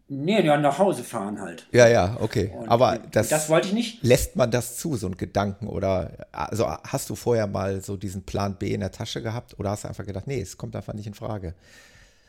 Nee, 0.08 0.42
ja, 0.42 0.56
nach 0.56 0.80
Hause 0.80 1.04
fahren 1.04 1.42
halt. 1.42 1.68
Ja, 1.74 1.88
ja, 1.88 2.18
okay. 2.22 2.54
Und 2.58 2.70
Aber 2.70 2.98
das, 3.12 3.28
das 3.28 3.50
wollte 3.50 3.68
ich 3.68 3.74
nicht. 3.74 4.04
Lässt 4.04 4.38
man 4.38 4.50
das 4.50 4.78
zu, 4.78 4.96
so 4.96 5.08
ein 5.08 5.18
Gedanken? 5.18 5.68
Oder 5.68 6.28
also 6.32 6.66
hast 6.66 7.10
du 7.10 7.16
vorher 7.16 7.46
mal 7.46 7.82
so 7.82 7.98
diesen 7.98 8.24
Plan 8.24 8.56
B 8.56 8.74
in 8.74 8.80
der 8.80 8.92
Tasche 8.92 9.22
gehabt 9.22 9.60
oder 9.60 9.72
hast 9.72 9.84
du 9.84 9.90
einfach 9.90 10.06
gedacht, 10.06 10.28
nee, 10.28 10.40
es 10.40 10.56
kommt 10.56 10.78
einfach 10.78 10.94
nicht 10.94 11.08
in 11.08 11.14
Frage? 11.14 11.56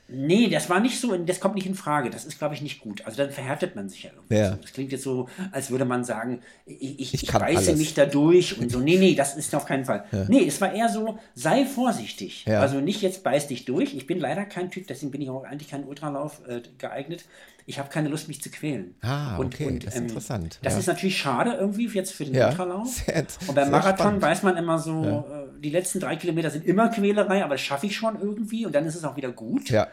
Nee, 0.08 0.48
das 0.48 0.70
war 0.70 0.78
nicht 0.78 1.00
so, 1.00 1.16
das 1.16 1.40
kommt 1.40 1.56
nicht 1.56 1.66
in 1.66 1.74
Frage. 1.74 2.10
Das 2.10 2.24
ist, 2.24 2.38
glaube 2.38 2.54
ich, 2.54 2.62
nicht 2.62 2.80
gut. 2.80 3.04
Also 3.04 3.18
dann 3.18 3.30
verhärtet 3.30 3.74
man 3.74 3.88
sich 3.88 4.04
ja 4.04 4.10
irgendwie. 4.14 4.34
Ja. 4.36 4.56
Das 4.62 4.72
klingt 4.72 4.92
jetzt 4.92 5.02
so, 5.02 5.28
als 5.50 5.70
würde 5.70 5.84
man 5.84 6.04
sagen, 6.04 6.42
ich, 6.64 7.00
ich, 7.00 7.14
ich 7.14 7.32
beiße 7.32 7.70
alles. 7.70 7.76
mich 7.78 7.94
da 7.94 8.06
durch 8.06 8.56
und 8.58 8.70
so. 8.70 8.78
Nee, 8.78 8.98
nee, 8.98 9.14
das 9.16 9.36
ist 9.36 9.52
auf 9.54 9.66
keinen 9.66 9.84
Fall. 9.84 10.04
Ja. 10.12 10.26
Nee, 10.28 10.46
es 10.46 10.60
war 10.60 10.72
eher 10.72 10.88
so, 10.88 11.18
sei 11.34 11.64
vorsichtig. 11.64 12.44
Ja. 12.46 12.60
Also 12.60 12.80
nicht 12.80 13.02
jetzt 13.02 13.24
beiß 13.24 13.48
dich 13.48 13.64
durch. 13.64 13.94
Ich 13.94 14.06
bin 14.06 14.20
leider 14.20 14.44
kein 14.44 14.70
Typ, 14.70 14.86
deswegen 14.86 15.10
bin 15.10 15.22
ich 15.22 15.30
auch 15.30 15.42
eigentlich 15.42 15.70
kein 15.70 15.84
Ultralauf 15.84 16.40
äh, 16.46 16.62
geeignet. 16.78 17.24
Ich 17.68 17.80
habe 17.80 17.88
keine 17.88 18.08
Lust, 18.08 18.28
mich 18.28 18.40
zu 18.40 18.48
quälen. 18.48 18.94
Ah, 19.02 19.36
und, 19.38 19.54
okay, 19.54 19.66
und, 19.66 19.84
das 19.84 19.94
ist 19.94 20.00
ähm, 20.00 20.06
interessant. 20.06 20.60
Das 20.62 20.78
ist 20.78 20.86
natürlich 20.86 21.18
schade 21.18 21.52
irgendwie 21.58 21.88
jetzt 21.88 22.12
für 22.12 22.24
den 22.24 22.40
Ultralauf. 22.40 22.88
Sehr, 23.06 23.26
und 23.48 23.54
beim 23.56 23.72
Marathon 23.72 23.96
spannend. 23.96 24.22
weiß 24.22 24.42
man 24.44 24.56
immer 24.56 24.78
so, 24.78 25.04
äh, 25.04 25.60
die 25.60 25.70
letzten 25.70 25.98
drei 25.98 26.14
Kilometer 26.14 26.50
sind 26.50 26.64
immer 26.64 26.88
Quälerei, 26.90 27.42
aber 27.42 27.54
das 27.54 27.62
schaffe 27.62 27.86
ich 27.86 27.96
schon 27.96 28.20
irgendwie 28.20 28.66
und 28.66 28.74
dann 28.74 28.86
ist 28.86 28.94
es 28.94 29.02
auch 29.02 29.16
wieder 29.16 29.32
gut. 29.32 29.68
Ja. 29.68 29.88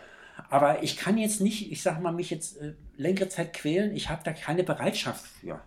Aber 0.49 0.83
ich 0.83 0.97
kann 0.97 1.17
jetzt 1.17 1.41
nicht, 1.41 1.71
ich 1.71 1.81
sag 1.81 1.99
mal, 1.99 2.11
mich 2.11 2.29
jetzt 2.29 2.61
äh, 2.61 2.73
längere 2.95 3.27
Zeit 3.29 3.53
quälen. 3.53 3.95
Ich 3.95 4.09
habe 4.09 4.21
da 4.23 4.33
keine 4.33 4.63
Bereitschaft 4.63 5.25
für. 5.25 5.59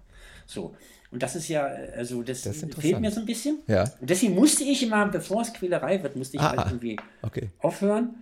So. 0.47 0.77
Und 1.11 1.25
das 1.25 1.35
ist 1.35 1.49
ja, 1.49 1.67
äh, 1.67 1.93
also 1.97 2.23
das, 2.23 2.43
das 2.43 2.65
fehlt 2.79 3.01
mir 3.01 3.11
so 3.11 3.21
ein 3.21 3.27
bisschen. 3.27 3.59
Ja. 3.67 3.83
Und 4.01 4.11
deswegen 4.11 4.37
musste 4.37 4.63
ich 4.63 4.81
immer, 4.85 5.07
bevor 5.07 5.43
es 5.43 5.53
Quälerei 5.53 6.03
wird, 6.05 6.15
musste 6.15 6.37
ich 6.37 6.43
ah, 6.43 6.51
halt 6.51 6.59
ah. 6.61 6.67
irgendwie 6.67 6.97
okay. 7.23 7.51
aufhören 7.59 8.15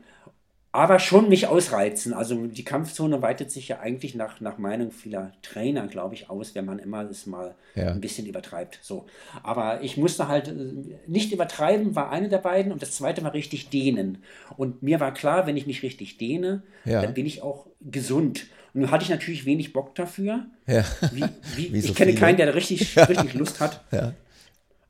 aber 0.75 0.99
schon 0.99 1.29
nicht 1.29 1.47
ausreizen. 1.47 2.13
Also 2.13 2.49
die 2.49 2.65
Kampfzone 2.65 3.23
weitet 3.23 3.49
sich 3.53 3.69
ja 3.69 3.79
eigentlich 3.79 4.17
nach, 4.17 4.41
nach 4.41 4.59
Meinung 4.59 4.91
vieler 4.91 5.31
Trainer, 5.41 5.87
glaube 5.87 6.17
ich, 6.17 6.29
aus, 6.29 6.57
wenn 6.57 6.65
man 6.65 6.81
immer 6.81 7.09
es 7.09 7.27
mal 7.27 7.55
ja. 7.77 7.93
ein 7.93 8.01
bisschen 8.01 8.27
übertreibt. 8.27 8.81
So. 8.83 9.07
Aber 9.45 9.83
ich 9.83 9.97
musste 9.97 10.27
halt 10.27 10.49
äh, 10.49 10.75
nicht 11.07 11.31
übertreiben, 11.31 11.95
war 11.95 12.11
eine 12.11 12.29
der 12.29 12.39
beiden 12.39 12.73
und 12.73 12.83
das 12.83 12.91
zweite 12.91 13.23
war 13.23 13.35
richtig 13.35 13.69
dehnen. 13.69 14.25
Und 14.57 14.83
mir 14.83 14.99
war 14.99 15.15
klar, 15.15 15.47
wenn 15.47 15.57
ich 15.57 15.69
mich 15.69 15.85
richtig 15.85 16.19
dehne, 16.19 16.65
ja. 16.85 17.03
dann 17.03 17.15
bin 17.15 17.25
ich 17.25 17.41
auch 17.41 17.69
gesund. 17.81 18.49
Und 18.75 18.81
nun 18.81 18.91
hatte 18.91 19.05
ich 19.05 19.11
natürlich 19.11 19.47
wenig 19.47 19.73
Bock 19.73 19.95
dafür. 19.95 20.47
Ja. 20.67 20.85
Wie, 21.13 21.25
wie, 21.55 21.73
wie 21.73 21.81
so 21.83 21.91
ich 21.91 21.95
kenne 21.95 22.11
viele. 22.11 22.21
keinen, 22.21 22.37
der 22.37 22.53
richtig, 22.53 22.99
richtig 23.09 23.35
Lust 23.35 23.61
hat. 23.61 23.85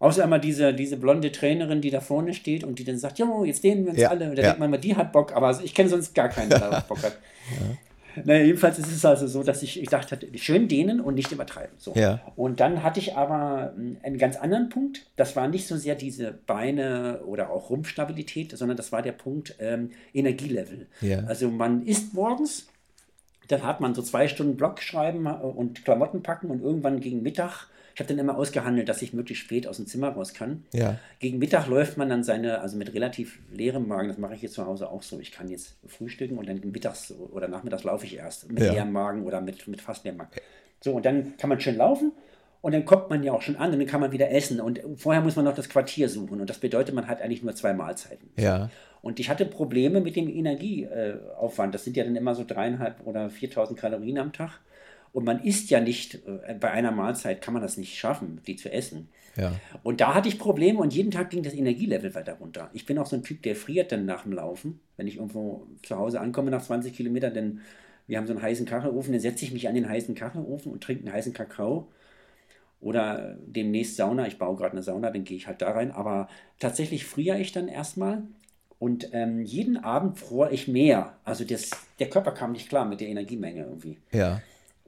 Außer 0.05 0.23
immer 0.23 0.39
diese, 0.39 0.75
diese 0.75 0.99
blonde 0.99 1.33
Trainerin, 1.33 1.81
die 1.81 1.89
da 1.89 2.03
vorne 2.03 2.35
steht 2.35 2.63
und 2.63 2.79
die 2.79 2.85
dann 2.85 2.99
sagt, 2.99 3.19
jo, 3.19 3.43
jetzt 3.43 3.65
dehnen 3.65 3.87
wir 3.87 3.93
uns 3.93 4.01
ja, 4.03 4.11
alle. 4.11 4.29
Und 4.29 4.37
da 4.37 4.43
ja. 4.43 4.49
denkt 4.49 4.61
man 4.61 4.71
mal, 4.71 4.77
die 4.77 4.95
hat 4.95 5.13
Bock, 5.13 5.35
aber 5.35 5.59
ich 5.65 5.75
kenne 5.75 5.89
sonst 5.89 6.15
gar 6.15 6.29
keinen, 6.29 6.51
der 6.51 6.85
Bock 6.87 7.03
hat. 7.03 7.17
Ja. 8.17 8.23
Naja, 8.25 8.45
jedenfalls 8.45 8.79
ist 8.79 8.91
es 8.91 9.05
also 9.05 9.27
so, 9.27 9.43
dass 9.43 9.63
ich, 9.63 9.83
ich 9.83 9.89
dachte, 9.89 10.19
schön 10.37 10.69
dehnen 10.69 11.01
und 11.01 11.15
nicht 11.15 11.33
übertreiben. 11.33 11.77
So. 11.79 11.95
Ja. 11.95 12.21
Und 12.37 12.61
dann 12.61 12.83
hatte 12.83 13.01
ich 13.01 13.17
aber 13.17 13.73
hm, 13.75 13.97
einen 14.03 14.19
ganz 14.19 14.37
anderen 14.37 14.69
Punkt. 14.69 15.07
Das 15.17 15.37
war 15.37 15.49
nicht 15.49 15.67
so 15.67 15.77
sehr 15.77 15.95
diese 15.95 16.33
Beine 16.33 17.21
oder 17.27 17.51
auch 17.51 17.71
Rumpfstabilität, 17.71 18.57
sondern 18.57 18.77
das 18.77 18.93
war 18.93 19.03
der 19.03 19.13
Punkt 19.13 19.57
ähm, 19.59 19.91
Energielevel. 20.15 20.87
Also 21.27 21.51
man 21.51 21.85
isst 21.87 22.15
morgens, 22.15 22.69
dann 23.49 23.63
hat 23.63 23.81
man 23.81 23.95
so 23.95 24.01
zwei 24.01 24.29
Stunden 24.29 24.57
Block 24.57 24.81
schreiben 24.81 25.27
und 25.27 25.85
Klamotten 25.85 26.23
packen 26.23 26.51
und 26.51 26.63
irgendwann 26.63 27.01
gegen 27.01 27.23
Mittag 27.23 27.69
ich 27.95 28.01
habe 28.01 28.09
dann 28.09 28.19
immer 28.19 28.37
ausgehandelt, 28.37 28.89
dass 28.89 29.03
ich 29.03 29.13
möglichst 29.13 29.45
spät 29.45 29.69
aus 29.69 29.77
dem 29.77 29.87
Zimmer 29.87 30.09
raus 30.09 30.35
kann. 30.35 30.65
Ja. 30.73 30.99
Gegen 31.21 31.39
Mittag 31.39 31.69
läuft 31.69 31.97
man 31.97 32.09
dann 32.09 32.25
seine, 32.25 32.61
also 32.61 32.77
mit 32.77 32.93
relativ 32.93 33.39
leerem 33.53 33.87
Magen, 33.87 34.09
das 34.09 34.19
mache 34.19 34.35
ich 34.35 34.43
jetzt 34.43 34.55
zu 34.55 34.67
Hause 34.67 34.91
auch 34.91 35.03
so. 35.03 35.21
Ich 35.21 35.31
kann 35.31 35.49
jetzt 35.49 35.77
frühstücken 35.87 36.37
und 36.37 36.49
dann 36.49 36.61
mittags 36.73 37.15
oder 37.33 37.47
nachmittags 37.47 37.85
laufe 37.85 38.05
ich 38.05 38.17
erst 38.17 38.51
mit 38.51 38.65
ja. 38.65 38.73
leerem 38.73 38.91
Magen 38.91 39.25
oder 39.25 39.41
mit, 39.41 39.69
mit 39.69 39.81
fast 39.81 40.05
leerem 40.05 40.19
Magen. 40.19 40.31
So, 40.81 40.93
und 40.93 41.07
dann 41.07 41.37
kann 41.37 41.49
man 41.49 41.61
schön 41.61 41.77
laufen 41.77 42.13
und 42.63 42.73
dann 42.73 42.85
kommt 42.85 43.11
man 43.11 43.23
ja 43.23 43.33
auch 43.33 43.43
schon 43.43 43.57
an 43.57 43.73
und 43.73 43.79
dann 43.79 43.87
kann 43.87 44.01
man 44.01 44.11
wieder 44.11 44.31
essen. 44.31 44.61
Und 44.61 44.81
vorher 44.97 45.23
muss 45.23 45.37
man 45.37 45.45
noch 45.45 45.55
das 45.55 45.69
Quartier 45.69 46.09
suchen. 46.09 46.41
Und 46.41 46.51
das 46.51 46.59
bedeutet, 46.59 46.95
man 46.95 47.07
hat 47.07 47.23
eigentlich 47.23 47.43
nur 47.43 47.55
zwei 47.55 47.75
Mahlzeiten. 47.75 48.31
Ja. 48.37 48.71
Und 49.03 49.21
ich 49.21 49.29
hatte 49.29 49.45
Probleme 49.45 50.01
mit 50.01 50.17
dem 50.17 50.29
Energieaufwand. 50.29 51.75
Das 51.75 51.85
sind 51.85 51.97
ja 51.97 52.03
dann 52.05 52.17
immer 52.17 52.35
so 52.35 52.43
dreieinhalb 52.43 53.07
oder 53.07 53.31
4000 53.31 53.79
Kalorien 53.79 54.19
am 54.19 54.33
Tag. 54.33 54.61
Und 55.15 55.25
man 55.25 55.45
isst 55.45 55.71
ja 55.71 55.79
nicht, 55.79 56.17
äh, 56.27 56.55
bei 56.59 56.73
einer 56.73 56.91
Mahlzeit 56.91 57.41
kann 57.41 57.55
man 57.55 57.63
das 57.63 57.77
nicht 57.77 57.97
schaffen, 57.97 58.41
die 58.49 58.57
zu 58.57 58.71
essen. 58.71 59.09
Ja. 59.37 59.53
Und 59.85 60.01
da 60.01 60.13
hatte 60.13 60.29
ich 60.29 60.41
Probleme 60.41 60.81
und 60.81 60.93
jeden 60.93 61.13
Tag 61.13 61.31
ging 61.31 61.45
das 61.45 61.55
Energielevel 61.55 62.17
weiter 62.17 62.35
runter. 62.35 62.69
Ich 62.73 62.85
bin 62.85 62.99
auch 62.99 63.07
so 63.07 63.15
ein 63.15 63.23
Typ, 63.23 63.41
der 63.43 63.55
friert 63.55 63.93
dann 63.93 64.07
nach 64.07 64.25
dem 64.25 64.33
Laufen. 64.33 64.81
Wenn 64.97 65.07
ich 65.07 65.19
irgendwo 65.19 65.69
zu 65.85 65.97
Hause 65.97 66.21
ankomme 66.21 66.51
nach 66.51 66.63
20 66.63 66.93
Kilometern, 66.93 67.33
denn 67.33 67.61
wir 68.09 68.19
haben 68.19 68.27
so 68.27 68.33
einen 68.33 68.43
heißen 68.43 68.67
Kachelofen, 68.67 69.13
dann 69.13 69.21
setze 69.21 69.45
ich 69.45 69.53
mich 69.53 69.69
an 69.69 69.77
den 69.77 69.89
heißen 69.89 70.17
Kachelofen 70.17 70.73
und 70.73 70.83
trinke 70.83 71.05
einen 71.05 71.15
heißen 71.15 71.33
Kakao. 71.33 71.87
Oder 72.81 73.37
demnächst 73.47 73.97
Sauna, 73.97 74.27
ich 74.27 74.39
baue 74.39 74.57
gerade 74.57 74.73
eine 74.73 74.83
Sauna, 74.83 75.13
dann 75.13 75.23
gehe 75.23 75.37
ich 75.37 75.47
halt 75.47 75.63
da 75.63 75.71
rein. 75.71 75.93
Aber 75.93 76.29
tatsächlich 76.59 77.07
friere 77.07 77.39
ich 77.39 77.53
dann 77.53 77.69
erstmal 77.69 78.25
und 78.81 79.11
ähm, 79.13 79.45
jeden 79.45 79.77
Abend 79.77 80.19
fror 80.19 80.51
ich 80.51 80.67
mehr. 80.67 81.17
Also 81.23 81.45
das, 81.45 81.71
der 82.01 82.11
Körper 82.11 82.33
kam 82.33 82.51
nicht 82.51 82.69
klar 82.69 82.85
mit 82.85 83.01
der 83.01 83.09
Energiemenge 83.09 83.63
irgendwie. 83.63 83.99
Ja 84.11 84.43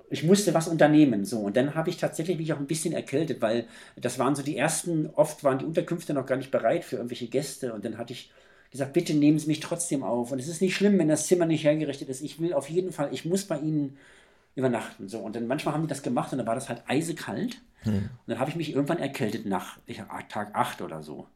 ich 0.09 0.23
musste 0.23 0.55
was 0.55 0.69
unternehmen. 0.69 1.25
So, 1.25 1.41
und 1.41 1.57
dann 1.57 1.75
habe 1.75 1.91
ich 1.91 1.97
tatsächlich 1.97 2.39
mich 2.39 2.53
auch 2.53 2.59
ein 2.59 2.67
bisschen 2.67 2.93
erkältet, 2.93 3.43
weil 3.43 3.67
das 3.97 4.19
waren 4.19 4.37
so 4.37 4.43
die 4.43 4.57
ersten, 4.57 5.11
oft 5.15 5.43
waren 5.45 5.59
die 5.59 5.65
Unterkünfte 5.65 6.15
noch 6.15 6.27
gar 6.27 6.37
nicht 6.37 6.51
bereit 6.51 6.85
für 6.85 6.97
irgendwelche 6.97 7.27
Gäste. 7.27 7.73
Und 7.73 7.85
dann 7.85 7.99
hatte 7.99 8.13
ich 8.13 8.31
gesagt, 8.71 8.93
bitte 8.93 9.15
nehmen 9.15 9.39
Sie 9.39 9.49
mich 9.49 9.61
trotzdem 9.61 10.03
auf. 10.03 10.31
Und 10.31 10.39
es 10.39 10.49
ist 10.49 10.63
nicht 10.63 10.77
schlimm, 10.77 10.99
wenn 10.99 11.09
das 11.09 11.27
Zimmer 11.27 11.47
nicht 11.47 11.65
hergerichtet 11.65 12.09
ist. 12.09 12.23
Ich 12.23 12.41
will 12.41 12.53
auf 12.53 12.71
jeden 12.71 12.93
Fall, 12.93 13.09
ich 13.13 13.25
muss 13.25 13.45
bei 13.45 13.59
Ihnen 13.59 13.97
übernachten. 14.55 15.09
So. 15.09 15.19
Und 15.19 15.37
dann 15.37 15.47
manchmal 15.47 15.75
haben 15.75 15.83
die 15.83 15.89
das 15.89 16.03
gemacht 16.03 16.33
und 16.33 16.39
dann 16.39 16.47
war 16.47 16.55
das 16.55 16.69
halt 16.69 16.83
eisekalt. 16.87 17.61
Hm. 17.81 17.95
Und 17.95 18.09
dann 18.27 18.39
habe 18.39 18.51
ich 18.51 18.57
mich 18.57 18.73
irgendwann 18.73 18.99
erkältet 18.99 19.47
nach 19.47 19.79
ich, 19.87 20.03
Tag 20.29 20.55
8 20.55 20.83
oder 20.83 21.03
so. 21.03 21.27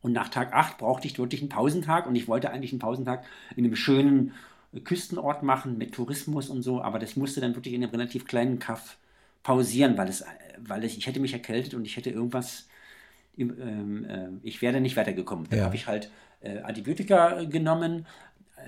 Und 0.00 0.12
nach 0.12 0.28
Tag 0.28 0.52
8 0.52 0.78
brauchte 0.78 1.06
ich 1.06 1.18
wirklich 1.18 1.40
einen 1.40 1.48
Pausentag 1.48 2.06
und 2.06 2.14
ich 2.14 2.28
wollte 2.28 2.50
eigentlich 2.50 2.72
einen 2.72 2.78
Pausentag 2.78 3.24
in 3.56 3.64
einem 3.64 3.76
schönen 3.76 4.32
Küstenort 4.84 5.42
machen 5.42 5.78
mit 5.78 5.94
Tourismus 5.94 6.50
und 6.50 6.62
so, 6.62 6.82
aber 6.82 6.98
das 6.98 7.16
musste 7.16 7.40
dann 7.40 7.54
wirklich 7.54 7.74
in 7.74 7.82
einem 7.82 7.92
relativ 7.92 8.26
kleinen 8.26 8.58
Kaff 8.58 8.98
pausieren, 9.42 9.96
weil 9.96 10.08
es, 10.08 10.24
weil 10.58 10.84
es, 10.84 10.96
ich 10.96 11.06
hätte 11.06 11.20
mich 11.20 11.32
erkältet 11.32 11.74
und 11.74 11.84
ich 11.86 11.96
hätte 11.96 12.10
irgendwas, 12.10 12.68
ähm, 13.38 14.04
äh, 14.04 14.28
ich 14.42 14.60
wäre 14.60 14.80
nicht 14.80 14.96
weitergekommen. 14.96 15.46
Dann 15.48 15.60
ja. 15.60 15.64
habe 15.64 15.76
ich 15.76 15.86
halt 15.86 16.10
äh, 16.40 16.58
Antibiotika 16.58 17.44
genommen. 17.44 18.06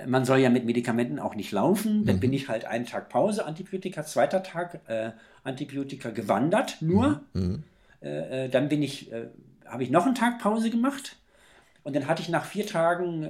Man 0.06 0.24
soll 0.24 0.38
ja 0.38 0.48
mit 0.48 0.64
Medikamenten 0.64 1.18
auch 1.18 1.34
nicht 1.34 1.52
laufen. 1.52 2.06
Dann 2.06 2.16
mhm. 2.16 2.20
bin 2.20 2.32
ich 2.32 2.48
halt 2.48 2.64
einen 2.64 2.86
Tag 2.86 3.08
Pause, 3.08 3.44
Antibiotika, 3.44 4.04
zweiter 4.04 4.42
Tag 4.42 4.80
äh, 4.86 5.10
Antibiotika 5.44 6.10
gewandert, 6.10 6.78
nur. 6.80 7.22
Mhm. 7.34 7.42
mhm. 7.42 7.62
Äh, 8.02 8.46
äh, 8.46 8.48
dann 8.48 8.70
bin 8.70 8.82
ich, 8.82 9.12
äh, 9.12 9.26
habe 9.66 9.82
ich 9.82 9.90
noch 9.90 10.06
einen 10.06 10.14
Tag 10.14 10.38
Pause 10.38 10.70
gemacht 10.70 11.16
und 11.82 11.94
dann 11.94 12.06
hatte 12.06 12.22
ich 12.22 12.30
nach 12.30 12.46
vier 12.46 12.66
Tagen 12.66 13.24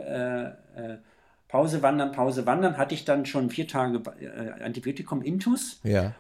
Pause 1.51 1.83
wandern, 1.83 2.13
Pause 2.13 2.47
wandern, 2.47 2.79
hatte 2.79 2.95
ich 2.95 3.05
dann 3.05 3.27
schon 3.27 3.51
vier 3.51 3.67
Tage 3.67 4.01
äh, 4.21 4.63
Antibiotikum 4.63 5.21
Intus. 5.23 5.81
Ja. 5.83 6.15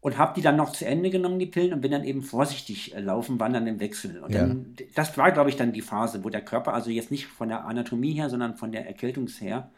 Und 0.00 0.18
habe 0.18 0.32
die 0.34 0.42
dann 0.42 0.56
noch 0.56 0.72
zu 0.72 0.84
Ende 0.84 1.10
genommen, 1.10 1.38
die 1.38 1.46
Pillen, 1.46 1.74
und 1.74 1.80
bin 1.80 1.92
dann 1.92 2.02
eben 2.02 2.22
vorsichtig 2.22 2.94
äh, 2.94 3.00
laufen, 3.00 3.38
wandern 3.38 3.66
im 3.66 3.78
Wechsel. 3.78 4.18
Und 4.20 4.32
ja. 4.32 4.40
dann, 4.40 4.74
das 4.94 5.16
war, 5.16 5.30
glaube 5.30 5.50
ich, 5.50 5.56
dann 5.56 5.72
die 5.72 5.82
Phase, 5.82 6.24
wo 6.24 6.30
der 6.30 6.40
Körper, 6.40 6.74
also 6.74 6.90
jetzt 6.90 7.10
nicht 7.10 7.26
von 7.26 7.48
der 7.48 7.66
Anatomie 7.66 8.14
her, 8.14 8.30
sondern 8.30 8.56
von 8.56 8.72
der 8.72 8.86
Erkältungs 8.86 9.40
her, 9.40 9.70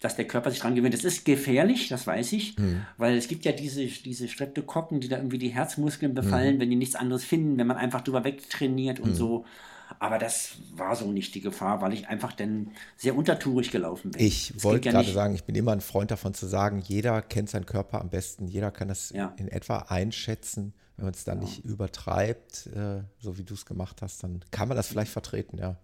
dass 0.00 0.16
der 0.16 0.26
Körper 0.26 0.50
sich 0.50 0.60
dran 0.60 0.74
gewöhnt. 0.74 0.94
Das 0.94 1.04
ist 1.04 1.24
gefährlich, 1.24 1.88
das 1.88 2.06
weiß 2.06 2.32
ich, 2.32 2.56
mhm. 2.58 2.82
weil 2.96 3.16
es 3.16 3.28
gibt 3.28 3.44
ja 3.44 3.52
diese, 3.52 3.84
diese 3.86 4.28
Streptokokken, 4.28 5.00
die 5.00 5.08
da 5.08 5.16
irgendwie 5.16 5.38
die 5.38 5.48
Herzmuskeln 5.48 6.14
befallen, 6.14 6.56
mhm. 6.56 6.60
wenn 6.60 6.70
die 6.70 6.76
nichts 6.76 6.94
anderes 6.94 7.24
finden, 7.24 7.58
wenn 7.58 7.66
man 7.66 7.76
einfach 7.76 8.02
drüber 8.02 8.24
wegtrainiert 8.24 9.00
und 9.00 9.10
mhm. 9.10 9.14
so. 9.14 9.44
Aber 9.98 10.18
das 10.18 10.56
war 10.74 10.96
so 10.96 11.12
nicht 11.12 11.34
die 11.34 11.40
Gefahr, 11.40 11.80
weil 11.80 11.92
ich 11.92 12.08
einfach 12.08 12.32
dann 12.32 12.72
sehr 12.96 13.16
untertourig 13.16 13.70
gelaufen 13.70 14.10
bin. 14.10 14.24
Ich 14.24 14.62
wollte 14.62 14.88
ja 14.88 14.92
gerade 14.92 15.12
sagen, 15.12 15.34
ich 15.34 15.44
bin 15.44 15.54
immer 15.54 15.72
ein 15.72 15.80
Freund 15.80 16.10
davon 16.10 16.34
zu 16.34 16.46
sagen, 16.46 16.80
jeder 16.80 17.22
kennt 17.22 17.50
seinen 17.50 17.66
Körper 17.66 18.00
am 18.00 18.10
besten, 18.10 18.48
jeder 18.48 18.70
kann 18.70 18.88
das 18.88 19.10
ja. 19.10 19.32
in 19.36 19.48
etwa 19.48 19.78
einschätzen. 19.88 20.74
Wenn 20.96 21.04
man 21.04 21.14
es 21.14 21.24
dann 21.24 21.38
ja. 21.38 21.44
nicht 21.44 21.64
übertreibt, 21.64 22.68
äh, 22.74 23.02
so 23.18 23.36
wie 23.38 23.44
du 23.44 23.54
es 23.54 23.66
gemacht 23.66 24.00
hast, 24.00 24.22
dann 24.22 24.40
kann 24.50 24.68
man 24.68 24.76
das 24.76 24.88
vielleicht 24.88 25.12
vertreten, 25.12 25.58
ja. 25.58 25.76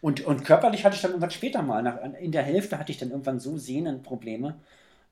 Und, 0.00 0.20
und 0.26 0.44
körperlich 0.44 0.84
hatte 0.84 0.96
ich 0.96 1.02
dann 1.02 1.12
irgendwann 1.12 1.30
später 1.30 1.62
mal, 1.62 1.82
nach, 1.82 1.96
in 2.20 2.30
der 2.30 2.42
Hälfte 2.42 2.78
hatte 2.78 2.92
ich 2.92 2.98
dann 2.98 3.10
irgendwann 3.10 3.40
so 3.40 3.56
Sehnenprobleme 3.56 4.56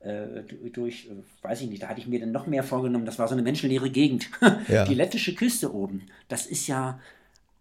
äh, 0.01 0.43
durch, 0.71 1.07
äh, 1.09 1.15
weiß 1.43 1.61
ich 1.61 1.69
nicht, 1.69 1.81
da 1.81 1.87
hatte 1.87 1.99
ich 1.99 2.07
mir 2.07 2.19
dann 2.19 2.31
noch 2.31 2.45
mehr 2.45 2.63
vorgenommen, 2.63 3.05
das 3.05 3.17
war 3.17 3.27
so 3.27 3.33
eine 3.33 3.41
menschenleere 3.41 3.89
Gegend. 3.89 4.29
Ja. 4.67 4.85
Die 4.87 4.93
lettische 4.93 5.33
Küste 5.33 5.73
oben, 5.73 6.03
das 6.27 6.45
ist 6.45 6.67
ja, 6.67 6.99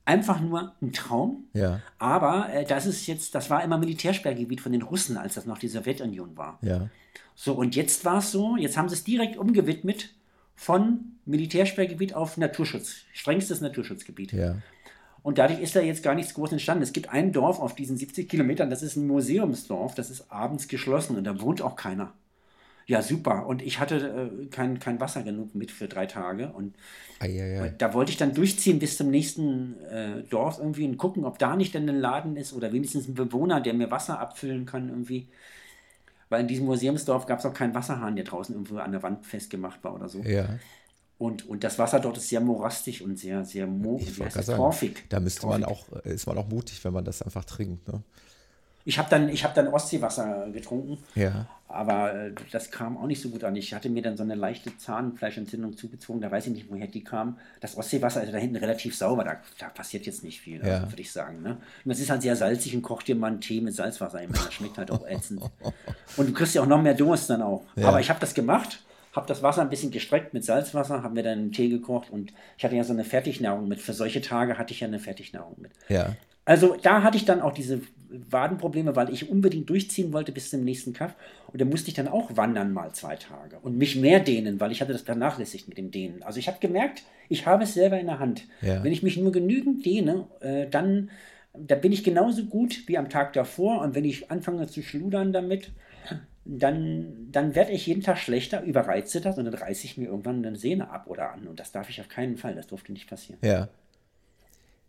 einfach 0.05 0.41
nur 0.41 0.75
ein 0.81 0.93
Traum. 0.93 1.45
Ja. 1.53 1.81
Aber 1.99 2.53
äh, 2.53 2.65
das 2.65 2.87
ist 2.87 3.07
jetzt, 3.07 3.35
das 3.35 3.51
war 3.51 3.63
immer 3.63 3.79
Militärsperrgebiet 3.79 4.61
von 4.61 4.73
den 4.73 4.83
Russen, 4.83 5.17
als 5.17 5.35
das 5.35 5.47
noch 5.47 5.59
die 5.59 5.69
Sowjetunion 5.69 6.37
war. 6.37 6.59
Ja. 6.63 6.89
So, 7.35 7.55
und 7.55 7.77
jetzt 7.77 8.05
war 8.05 8.19
es 8.19 8.31
so, 8.31 8.57
jetzt 8.57 8.77
haben 8.77 8.89
sie 8.89 8.95
es 8.95 9.05
direkt 9.05 9.37
umgewidmet 9.37 10.11
von 10.55 11.17
Militärsperrgebiet 11.25 12.15
auf 12.15 12.37
Naturschutz, 12.37 12.97
strengstes 13.13 13.61
Naturschutzgebiet. 13.61 14.33
Ja. 14.33 14.57
Und 15.23 15.39
dadurch 15.39 15.61
ist 15.61 15.77
da 15.77 15.81
jetzt 15.81 16.03
gar 16.03 16.15
nichts 16.15 16.35
groß 16.35 16.53
entstanden. 16.53 16.83
Es 16.83 16.93
gibt 16.93 17.09
ein 17.11 17.33
Dorf 17.33 17.61
auf 17.61 17.75
diesen 17.75 17.97
70 17.97 18.29
Kilometern, 18.29 18.71
das 18.71 18.83
ist 18.83 18.97
ein 18.97 19.07
Museumsdorf, 19.07 19.95
das 19.95 20.11
ist 20.11 20.31
abends 20.31 20.69
geschlossen 20.69 21.17
und 21.17 21.25
da 21.25 21.41
wohnt 21.41 21.63
auch 21.63 21.77
keiner. 21.77 22.13
Ja, 22.87 23.03
super. 23.03 23.47
Und 23.47 23.63
ich 23.63 23.79
hatte 23.79 24.31
äh, 24.43 24.47
kein, 24.47 24.79
kein 24.79 25.01
Wasser 25.01 25.23
genug 25.23 25.55
mit 25.55 25.71
für 25.71 25.89
drei 25.89 26.07
Tage. 26.07 26.49
Und 26.53 26.75
Eieiei. 27.21 27.75
da 27.79 27.95
wollte 27.95 28.11
ich 28.11 28.19
dann 28.19 28.35
durchziehen 28.35 28.79
bis 28.79 28.97
zum 28.97 29.11
nächsten 29.11 29.81
äh, 29.85 30.23
Dorf 30.25 30.59
irgendwie 30.59 30.85
und 30.85 30.97
gucken, 30.97 31.25
ob 31.25 31.39
da 31.39 31.57
nicht 31.57 31.75
denn 31.75 31.89
ein 31.89 32.01
Laden 32.01 32.37
ist 32.37 32.53
oder 32.53 32.73
wenigstens 32.73 33.09
ein 33.09 33.15
Bewohner, 33.15 33.61
der 33.61 33.75
mir 33.75 33.91
Wasser 33.91 34.19
abfüllen 34.19 34.67
kann 34.67 34.89
irgendwie. 34.89 35.29
Weil 36.29 36.41
in 36.41 36.49
diesem 36.49 36.67
Museumsdorf 36.67 37.27
gab 37.27 37.41
es 37.41 37.47
auch 37.47 37.55
keinen 37.55 37.75
Wasserhahn, 37.75 38.17
der 38.17 38.25
draußen 38.25 38.55
irgendwo 38.55 38.79
an 38.79 38.93
der 38.93 39.03
Wand 39.03 39.27
festgemacht 39.27 39.85
war 39.85 39.95
oder 39.95 40.09
so. 40.09 40.21
Ja. 40.21 40.59
Und, 41.19 41.47
und 41.49 41.63
das 41.63 41.79
Wasser 41.79 42.01
dort 42.01 42.17
ist 42.17 42.31
sehr 42.31 42.41
morastig 42.41 43.03
und 43.05 43.17
sehr, 43.17 43.45
sehr 43.45 43.67
mo 43.67 44.01
ich 44.01 44.17
torfig. 44.17 45.05
Da 45.09 45.21
müsste 45.21 45.43
torfig. 45.43 45.61
man 45.61 45.71
auch, 45.71 45.89
ist 46.05 46.27
man 46.27 46.37
auch 46.37 46.49
mutig, 46.49 46.83
wenn 46.85 46.93
man 46.93 47.05
das 47.05 47.23
einfach 47.23 47.45
trinkt. 47.45 47.87
Ne? 47.87 48.03
Ich 48.85 48.99
habe 48.99 49.09
dann, 49.11 49.29
hab 49.29 49.55
dann 49.55 49.69
Ostseewasser 49.69 50.49
getrunken, 50.53 50.99
ja. 51.15 51.47
aber 51.69 52.15
äh, 52.15 52.33
das 52.51 52.71
kam 52.71 52.97
auch 52.97 53.07
nicht 53.07 53.21
so 53.21 53.29
gut 53.29 53.45
an. 53.45 53.55
Ich 53.57 53.75
hatte 53.75 53.89
mir 53.89 54.03
dann 54.03 54.17
so 54.17 54.23
eine 54.23 54.35
leichte 54.35 54.77
Zahnfleischentzündung 54.77 55.77
zugezogen, 55.77 56.21
da 56.21 56.31
weiß 56.31 56.47
ich 56.47 56.53
nicht, 56.53 56.67
woher 56.71 56.87
die 56.87 57.05
kam. 57.05 57.39
Das 57.61 57.77
Ostseewasser 57.77 58.25
ist 58.25 58.33
da 58.33 58.39
hinten 58.39 58.57
relativ 58.57 58.97
sauber, 58.97 59.25
da, 59.25 59.37
da 59.59 59.69
passiert 59.69 60.07
jetzt 60.07 60.25
nicht 60.25 60.41
viel, 60.41 60.65
ja. 60.65 60.75
also, 60.75 60.93
würde 60.93 61.03
ich 61.03 61.13
sagen. 61.13 61.43
Ne? 61.43 61.51
Und 61.85 61.89
das 61.89 62.01
ist 62.01 62.11
halt 62.11 62.23
sehr 62.23 62.37
salzig 62.37 62.75
und 62.75 62.83
kocht 62.83 63.07
dir 63.09 63.15
mal 63.15 63.29
einen 63.29 63.41
Tee 63.41 63.61
mit 63.61 63.75
Salzwasser. 63.75 64.21
Das 64.29 64.55
schmeckt 64.55 64.79
halt 64.79 64.91
auch 64.91 65.07
ätzend. 65.07 65.43
Und 66.17 66.29
du 66.29 66.33
kriegst 66.35 66.55
ja 66.55 66.63
auch 66.63 66.67
noch 66.67 66.83
mehr 66.83 66.95
Durst 66.95 67.31
dann 67.31 67.41
auch. 67.41 67.63
Ja. 67.75 67.89
Aber 67.89 68.01
ich 68.01 68.11
habe 68.11 68.21
das 68.21 68.35
gemacht 68.35 68.81
habe 69.13 69.27
das 69.27 69.43
Wasser 69.43 69.63
ein 69.63 69.69
bisschen 69.69 69.91
gestreckt 69.91 70.33
mit 70.33 70.45
Salzwasser, 70.45 71.03
habe 71.03 71.15
mir 71.15 71.23
dann 71.23 71.39
einen 71.39 71.53
Tee 71.53 71.69
gekocht 71.69 72.11
und 72.11 72.33
ich 72.57 72.65
hatte 72.65 72.77
ja 72.77 72.85
so 72.85 72.93
eine 72.93 73.05
Fertignahrung 73.05 73.69
mit. 73.69 73.81
Für 73.81 73.93
solche 73.93 74.23
Tage 74.23 74.59
hatte 74.59 74.73
ich 74.73 74.81
ja 74.81 74.89
eine 74.89 74.99
Fertignahrung 74.99 75.57
mit. 75.59 75.73
Ja. 75.89 76.17
Also 76.45 76.77
da 76.83 77.03
hatte 77.03 77.17
ich 77.17 77.25
dann 77.25 77.41
auch 77.41 77.53
diese 77.53 77.83
Wadenprobleme, 78.31 78.97
weil 78.97 79.13
ich 79.13 79.31
unbedingt 79.31 79.69
durchziehen 79.69 80.13
wollte 80.13 80.33
bis 80.33 80.51
zum 80.51 80.65
nächsten 80.65 80.93
Kaff. 80.93 81.15
Und 81.53 81.61
da 81.61 81.65
musste 81.65 81.89
ich 81.89 81.95
dann 81.95 82.09
auch 82.09 82.37
wandern 82.37 82.73
mal 82.73 82.93
zwei 82.93 83.17
Tage 83.17 83.59
und 83.61 83.77
mich 83.77 83.97
mehr 83.97 84.21
dehnen, 84.21 84.61
weil 84.61 84.73
ich 84.73 84.81
hatte 84.81 84.93
das 84.93 85.03
vernachlässigt 85.03 85.69
mit 85.69 85.79
dem 85.79 85.91
Dehnen. 85.91 86.23
Also 86.23 86.39
ich 86.39 86.49
habe 86.49 86.59
gemerkt, 86.61 87.03
ich 87.29 87.47
habe 87.47 87.65
es 87.65 87.75
selber 87.75 87.99
in 87.99 88.07
der 88.07 88.19
Hand. 88.19 88.45
Ja. 88.61 88.83
Wenn 88.83 88.93
ich 88.93 89.03
mich 89.03 89.17
nur 89.17 89.33
genügend 89.33 89.85
dehne, 89.85 90.27
äh, 90.41 90.67
dann 90.69 91.11
da 91.55 91.75
bin 91.75 91.93
ich 91.93 92.03
genauso 92.03 92.47
gut 92.47 92.89
wie 92.89 92.99
am 92.99 93.11
Tag 93.11 93.33
davor. 93.35 93.83
Und 93.83 93.95
wenn 93.95 94.05
ich 94.05 94.31
anfange 94.31 94.67
zu 94.67 94.83
schludern 94.83 95.33
damit, 95.33 95.71
dann, 96.45 97.29
dann 97.31 97.55
werde 97.55 97.73
ich 97.73 97.87
jeden 97.87 98.03
Tag 98.03 98.19
schlechter, 98.19 98.63
überreize 98.63 99.21
das 99.21 99.39
und 99.39 99.45
dann 99.45 99.55
reiße 99.55 99.85
ich 99.85 99.97
mir 99.97 100.07
irgendwann 100.07 100.45
eine 100.45 100.57
Sehne 100.57 100.91
ab 100.91 101.07
oder 101.07 101.33
an. 101.33 101.47
Und 101.47 101.61
das 101.61 101.73
darf 101.73 101.89
ich 101.89 102.01
auf 102.01 102.09
keinen 102.09 102.37
Fall, 102.37 102.55
das 102.55 102.67
durfte 102.67 102.93
nicht 102.93 103.09
passieren. 103.09 103.39
Ja. 103.43 103.69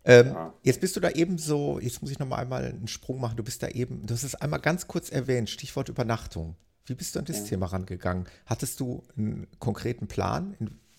Ähm, 0.04 0.26
ja. 0.28 0.52
Jetzt 0.62 0.80
bist 0.80 0.96
du 0.96 1.00
da 1.00 1.10
eben 1.10 1.38
so, 1.38 1.78
jetzt 1.80 2.02
muss 2.02 2.10
ich 2.10 2.18
noch 2.18 2.26
mal 2.26 2.36
einmal 2.36 2.64
einen 2.64 2.88
Sprung 2.88 3.20
machen, 3.20 3.36
du 3.36 3.42
bist 3.42 3.62
da 3.62 3.68
eben, 3.68 4.06
du 4.06 4.14
hast 4.14 4.22
es 4.22 4.34
einmal 4.34 4.60
ganz 4.60 4.86
kurz 4.86 5.10
erwähnt, 5.10 5.48
Stichwort 5.48 5.88
Übernachtung. 5.88 6.56
Wie 6.86 6.94
bist 6.94 7.14
du 7.14 7.20
an 7.20 7.24
das 7.24 7.38
ja. 7.40 7.44
Thema 7.44 7.66
rangegangen? 7.66 8.26
Hattest 8.44 8.80
du 8.80 9.02
einen 9.16 9.46
konkreten 9.58 10.06
Plan, 10.06 10.54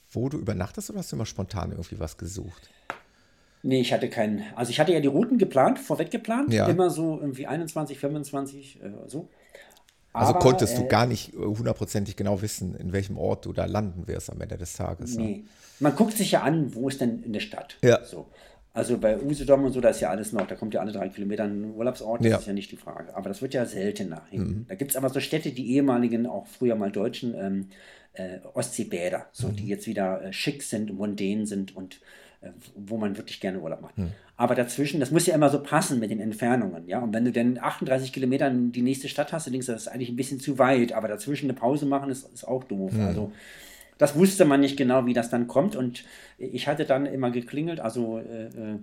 wo 0.10 0.30
du 0.30 0.40
übernachtest 0.40 0.90
oder 0.90 1.00
hast 1.00 1.12
du 1.12 1.16
immer 1.16 1.28
spontan 1.28 1.72
irgendwie 1.72 2.00
was 2.00 2.18
gesucht? 2.18 2.70
Nee, 3.62 3.82
ich 3.82 3.94
hatte 3.94 4.10
keinen. 4.10 4.44
Also 4.56 4.70
ich 4.72 4.80
hatte 4.80 4.94
ja 4.94 5.00
die 5.00 5.08
Routen 5.08 5.38
geplant, 5.38 5.80
vorweg 5.80 6.12
geplant, 6.12 6.54
ja. 6.54 6.68
immer 6.68 6.90
so 6.90 7.20
irgendwie 7.20 7.48
21, 7.48 8.00
25, 8.00 8.82
äh, 8.82 8.90
so. 9.08 9.30
Also 10.14 10.32
Aber, 10.32 10.40
konntest 10.40 10.78
du 10.78 10.84
äh, 10.84 10.88
gar 10.88 11.06
nicht 11.06 11.34
hundertprozentig 11.34 12.16
genau 12.16 12.42
wissen, 12.42 12.76
in 12.76 12.94
welchem 12.94 13.18
Ort 13.18 13.46
du 13.46 13.54
da 13.54 13.66
landen 13.66 14.08
wirst 14.08 14.30
am 14.30 14.40
Ende 14.40 14.58
des 14.58 14.74
Tages. 14.74 15.16
Nee. 15.16 15.44
Man 15.80 15.96
guckt 15.96 16.14
sich 16.14 16.32
ja 16.32 16.42
an, 16.42 16.74
wo 16.74 16.88
ist 16.88 17.02
denn 17.02 17.22
in 17.24 17.34
der 17.34 17.42
Stadt. 17.42 17.78
Ja. 17.84 18.04
So. 18.06 18.28
Also 18.76 18.98
bei 18.98 19.18
Usedom 19.18 19.64
und 19.64 19.72
so, 19.72 19.80
da 19.80 19.90
ist 19.90 20.02
ja 20.02 20.10
alles 20.10 20.34
noch, 20.34 20.46
da 20.46 20.56
kommt 20.56 20.74
ja 20.74 20.82
alle 20.82 20.92
drei 20.92 21.08
Kilometer 21.08 21.46
ein 21.46 21.74
Urlaubsort, 21.74 22.20
das 22.20 22.30
ja. 22.30 22.38
ist 22.38 22.48
ja 22.48 22.54
nicht 22.54 22.72
die 22.74 22.78
Frage. 22.78 23.16
Aber 23.16 23.30
das 23.30 23.42
wird 23.42 23.54
ja 23.54 23.66
seltener. 23.66 24.24
Mhm. 24.32 24.66
Da 24.68 24.76
gibt 24.76 24.92
es 24.92 24.98
aber 24.98 25.10
so 25.10 25.22
Städte, 25.22 25.52
die 25.52 25.76
ehemaligen, 25.76 26.28
auch 26.28 26.46
früher 26.46 26.76
mal 26.76 26.92
deutschen 26.92 27.34
ähm, 27.36 27.68
äh, 28.14 28.40
Ostseebäder, 28.54 29.28
so, 29.32 29.48
mhm. 29.48 29.56
die 29.56 29.68
jetzt 29.68 29.88
wieder 29.88 30.22
äh, 30.22 30.34
schick 30.34 30.62
sind, 30.62 30.94
mondän 30.94 31.46
sind 31.46 31.74
und 31.74 32.02
äh, 32.42 32.50
wo 32.76 32.98
man 32.98 33.16
wirklich 33.16 33.40
gerne 33.40 33.60
Urlaub 33.60 33.82
macht. 33.82 33.96
Hm. 33.96 34.12
Aber 34.36 34.56
dazwischen, 34.56 35.00
das 35.00 35.12
muss 35.12 35.26
ja 35.26 35.36
immer 35.36 35.50
so 35.50 35.64
passen 35.64 36.00
mit 36.02 36.12
den 36.12 36.20
Entfernungen, 36.20 36.86
ja. 36.88 37.00
Und 37.00 37.14
wenn 37.14 37.24
du 37.24 37.32
dann 37.32 37.58
38 37.58 38.12
Kilometer 38.12 38.48
in 38.50 38.74
die 38.74 38.82
nächste 38.82 39.08
Stadt 39.08 39.32
hast, 39.32 39.48
dann 39.48 39.54
denkst 39.54 39.68
du, 39.68 39.72
das 39.72 39.84
ist 39.84 39.88
eigentlich 39.88 40.10
ein 40.10 40.18
bisschen 40.18 40.42
zu 40.42 40.60
weit, 40.60 40.92
aber 40.92 41.08
dazwischen 41.08 41.50
eine 41.50 41.58
Pause 41.58 41.86
machen 41.86 42.12
ist, 42.12 42.32
ist 42.34 42.46
auch 42.46 42.66
doof. 42.66 42.92
Hm. 42.92 43.06
Also 43.06 43.32
das 43.98 44.16
wusste 44.16 44.46
man 44.46 44.60
nicht 44.60 44.78
genau, 44.78 45.06
wie 45.06 45.14
das 45.14 45.30
dann 45.30 45.48
kommt. 45.48 45.76
Und 45.76 46.04
ich 46.38 46.68
hatte 46.68 46.86
dann 46.86 47.06
immer 47.06 47.32
geklingelt, 47.32 47.80
also 47.80 48.20
äh, 48.20 48.46
äh, 48.46 48.80